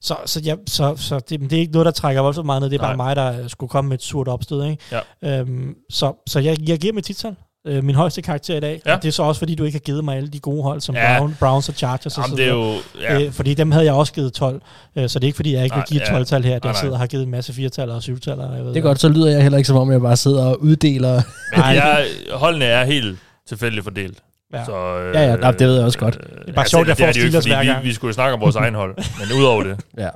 så, 0.00 0.16
så, 0.26 0.40
ja, 0.40 0.54
så, 0.66 0.96
så 0.96 1.18
det, 1.28 1.40
det 1.40 1.52
er 1.52 1.60
ikke 1.60 1.72
noget, 1.72 1.86
der 1.86 1.92
trækker 1.92 2.22
voldsomt 2.22 2.46
meget 2.46 2.62
ned. 2.62 2.70
Det 2.70 2.76
er 2.76 2.82
bare 2.82 2.96
Nej. 2.96 3.06
mig, 3.06 3.16
der 3.16 3.48
skulle 3.48 3.70
komme 3.70 3.88
med 3.88 3.98
et 3.98 4.02
surt 4.02 4.28
opstød. 4.28 4.64
Ikke? 4.64 5.00
Ja. 5.22 5.40
Øhm, 5.40 5.74
så 5.90 6.22
så 6.26 6.40
jeg, 6.40 6.68
jeg 6.68 6.78
giver 6.78 6.92
mit 6.92 7.04
titel. 7.04 7.36
Øh, 7.66 7.84
min 7.84 7.94
højeste 7.94 8.22
karakter 8.22 8.56
i 8.56 8.60
dag. 8.60 8.82
Ja. 8.86 8.94
Og 8.96 9.02
det 9.02 9.08
er 9.08 9.12
så 9.12 9.22
også, 9.22 9.38
fordi 9.38 9.54
du 9.54 9.64
ikke 9.64 9.74
har 9.76 9.80
givet 9.80 10.04
mig 10.04 10.16
alle 10.16 10.28
de 10.28 10.38
gode 10.40 10.62
hold, 10.62 10.80
som 10.80 10.94
Ja. 10.94 11.18
Brown, 11.18 11.36
Browns 11.40 11.68
og 11.68 11.74
Chargers. 11.74 12.18
og 12.18 12.24
Jamen, 12.24 12.36
så 12.36 12.42
det 12.42 12.48
er 12.48 12.54
videre. 12.54 12.74
jo... 12.74 13.20
Ja. 13.20 13.26
Øh, 13.26 13.32
fordi 13.32 13.54
dem 13.54 13.70
havde 13.70 13.84
jeg 13.84 13.94
også 13.94 14.12
givet 14.12 14.32
12. 14.32 14.62
Øh, 14.96 15.08
så 15.08 15.18
det 15.18 15.24
er 15.24 15.28
ikke, 15.28 15.36
fordi 15.36 15.54
jeg 15.54 15.64
ikke 15.64 15.76
Nej, 15.76 15.84
vil 15.88 15.98
give 15.98 16.02
et 16.02 16.08
ja. 16.08 16.18
12-tal 16.22 16.44
her. 16.44 16.56
at 16.56 16.64
Nej, 16.64 16.70
Jeg 16.70 16.76
sidder 16.78 16.94
og 16.94 16.98
har 17.00 17.06
givet 17.06 17.22
en 17.22 17.30
masse 17.30 17.52
4-tal 17.52 17.90
og 17.90 17.96
7-tal. 17.98 18.40
og 18.40 18.56
Jeg 18.56 18.64
ved 18.64 18.70
Det 18.70 18.76
er 18.76 18.80
godt, 18.82 19.00
så 19.00 19.08
lyder 19.08 19.30
jeg 19.30 19.42
heller 19.42 19.58
ikke, 19.58 19.66
som 19.68 19.76
om 19.76 19.92
jeg 19.92 20.00
bare 20.00 20.16
sidder 20.16 20.44
og 20.44 20.62
uddeler. 20.62 21.12
Men 21.14 21.22
Nej. 21.60 21.68
jeg, 21.68 22.06
holdene 22.32 22.64
er 22.64 22.84
helt 22.84 23.18
tilfældigt 23.48 23.84
fordelt. 23.84 24.18
Ja. 24.52 24.64
Så, 24.64 24.72
øh, 24.98 25.14
Ja, 25.14 25.20
ja, 25.30 25.36
nej, 25.36 25.50
det 25.50 25.66
ved 25.66 25.74
jeg 25.76 25.84
også 25.84 25.98
godt. 25.98 26.14
Det 26.14 26.48
er 26.48 26.52
bare 26.52 26.66
sjovt, 26.66 26.88
jeg 26.88 26.96
det 26.96 27.02
er 27.02 27.06
får 27.06 27.08
jo 27.08 27.12
Steelers 27.12 27.44
fordi 27.44 27.50
hver 27.54 27.60
vi, 27.60 27.66
gang. 27.66 27.84
vi 27.84 27.92
skulle 27.92 28.14
snakke 28.14 28.34
om 28.34 28.40
vores 28.40 28.56
egen 28.62 28.74
hold. 28.74 28.96
Men 28.96 29.38
udover 29.40 29.62
det. 29.62 29.80
Ja. 29.98 30.08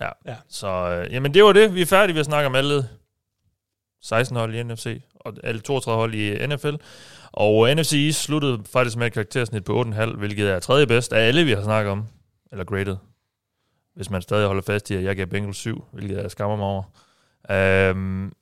Ja. 0.00 0.08
Ja. 0.26 0.34
Så 0.50 0.66
øh, 0.68 1.12
jamen, 1.14 1.34
det 1.34 1.44
var 1.44 1.52
det. 1.52 1.74
Vi 1.74 1.82
er 1.82 1.86
færdige 1.86 2.14
ved 2.14 2.20
at 2.20 2.26
snakke 2.26 2.46
om 2.46 2.54
alle 2.54 2.84
16 4.06 4.36
hold 4.36 4.54
i 4.54 4.62
NFC, 4.62 5.02
og 5.14 5.34
alle 5.44 5.60
32 5.60 5.98
hold 6.00 6.14
i 6.14 6.46
NFL. 6.46 6.74
Og 7.32 7.70
øh, 7.70 7.76
NFC 7.76 7.92
East 7.92 8.22
sluttede 8.22 8.62
faktisk 8.72 8.96
med 8.96 9.06
et 9.06 9.12
karaktersnit 9.12 9.64
på 9.64 9.82
8,5, 9.82 10.16
hvilket 10.16 10.50
er 10.50 10.58
tredje 10.58 10.86
bedst 10.86 11.12
af 11.12 11.26
alle, 11.26 11.44
vi 11.44 11.52
har 11.52 11.62
snakket 11.62 11.90
om. 11.90 12.04
Eller 12.52 12.64
graded. 12.64 12.96
Hvis 13.94 14.10
man 14.10 14.22
stadig 14.22 14.46
holder 14.46 14.62
fast 14.62 14.90
i, 14.90 14.94
at 14.94 15.04
jeg 15.04 15.16
gav 15.16 15.26
Bengals 15.26 15.56
7, 15.56 15.84
hvilket 15.92 16.16
jeg 16.16 16.30
skammer 16.30 16.56
mig 16.56 16.66
over. 16.66 16.82
Øhm, 17.50 18.32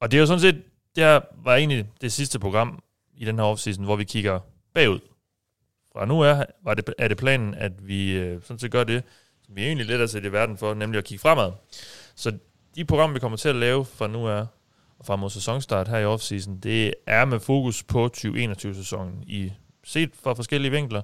og 0.00 0.10
det 0.10 0.16
er 0.16 0.20
jo 0.20 0.26
sådan 0.26 0.40
set, 0.40 0.62
det 0.96 1.04
her 1.04 1.20
var 1.44 1.54
egentlig 1.54 1.86
det 2.00 2.12
sidste 2.12 2.38
program 2.38 2.82
i 3.16 3.24
den 3.24 3.38
her 3.38 3.44
offseason, 3.44 3.84
hvor 3.84 3.96
vi 3.96 4.04
kigger 4.04 4.40
bagud. 4.74 4.98
Fra 5.92 6.06
nu 6.06 6.20
er, 6.20 6.44
var 6.64 6.74
det, 6.74 6.94
er 6.98 7.08
det 7.08 7.16
planen, 7.16 7.54
at 7.54 7.88
vi 7.88 8.18
øh, 8.18 8.42
sådan 8.42 8.58
set 8.58 8.70
gør 8.70 8.84
det, 8.84 9.02
som 9.46 9.56
vi 9.56 9.64
egentlig 9.66 9.86
lidt 9.86 10.00
er 10.00 10.06
sat 10.06 10.24
i 10.24 10.32
verden 10.32 10.56
for, 10.56 10.74
nemlig 10.74 10.98
at 10.98 11.04
kigge 11.04 11.22
fremad. 11.22 11.52
Så 12.14 12.38
de 12.76 12.84
programmer, 12.84 13.14
vi 13.14 13.20
kommer 13.20 13.38
til 13.38 13.48
at 13.48 13.56
lave 13.56 13.84
fra 13.84 14.06
nu 14.06 14.26
er, 14.26 14.46
frem 15.04 15.18
mod 15.18 15.30
sæsonstart 15.30 15.88
her 15.88 15.98
i 15.98 16.04
offseason, 16.04 16.58
det 16.58 16.94
er 17.06 17.24
med 17.24 17.40
fokus 17.40 17.82
på 17.82 18.10
2021-sæsonen 18.16 19.22
i 19.26 19.52
set 19.84 20.10
fra 20.22 20.34
forskellige 20.34 20.70
vinkler. 20.70 21.02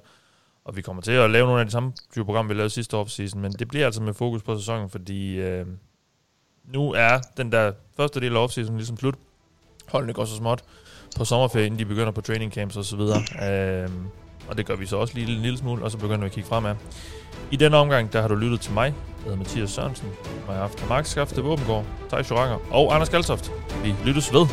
Og 0.65 0.75
vi 0.75 0.81
kommer 0.81 1.01
til 1.01 1.11
at 1.11 1.31
lave 1.31 1.45
nogle 1.45 1.59
af 1.59 1.65
de 1.65 1.71
samme 1.71 1.93
type 2.13 2.25
programmer, 2.25 2.53
vi 2.53 2.57
lavede 2.57 2.69
sidste 2.69 2.97
offseason, 2.97 3.41
men 3.41 3.51
det 3.51 3.67
bliver 3.67 3.85
altså 3.85 4.01
med 4.01 4.13
fokus 4.13 4.43
på 4.43 4.57
sæsonen, 4.57 4.89
fordi 4.89 5.35
øh, 5.35 5.65
nu 6.63 6.91
er 6.91 7.19
den 7.37 7.51
der 7.51 7.71
første 7.97 8.19
del 8.19 8.35
af 8.35 8.39
offseason 8.39 8.75
ligesom 8.75 8.97
slut. 8.97 9.15
Holdene 9.87 10.13
går 10.13 10.25
så 10.25 10.35
småt 10.35 10.63
på 11.17 11.25
sommerferie, 11.25 11.77
de 11.77 11.85
begynder 11.85 12.11
på 12.11 12.21
training 12.21 12.53
camps 12.53 12.77
osv. 12.77 12.99
Øh, 12.99 13.89
og 14.47 14.57
det 14.57 14.65
gør 14.65 14.75
vi 14.75 14.85
så 14.85 14.97
også 14.97 15.13
lige 15.13 15.35
en 15.35 15.41
lille 15.41 15.57
smule, 15.57 15.83
og 15.83 15.91
så 15.91 15.97
begynder 15.97 16.19
vi 16.19 16.25
at 16.25 16.31
kigge 16.31 16.49
fremad. 16.49 16.75
I 17.51 17.55
denne 17.55 17.77
omgang, 17.77 18.13
der 18.13 18.21
har 18.21 18.27
du 18.27 18.35
lyttet 18.35 18.61
til 18.61 18.73
mig, 18.73 18.83
jeg 18.85 19.23
hedder 19.23 19.37
Mathias 19.37 19.69
Sørensen, 19.69 20.07
og 20.47 20.53
jeg 20.53 20.55
har 20.55 20.61
haft 20.61 20.89
Mark 20.89 21.05
Skafte 21.05 21.41
Våbengård, 21.41 21.85
Thijs 22.09 22.31
Joranger 22.31 22.57
og 22.71 22.95
Anders 22.95 23.09
Galtoft. 23.09 23.51
Vi 23.83 23.95
lyttes 24.05 24.33
ved. 24.33 24.47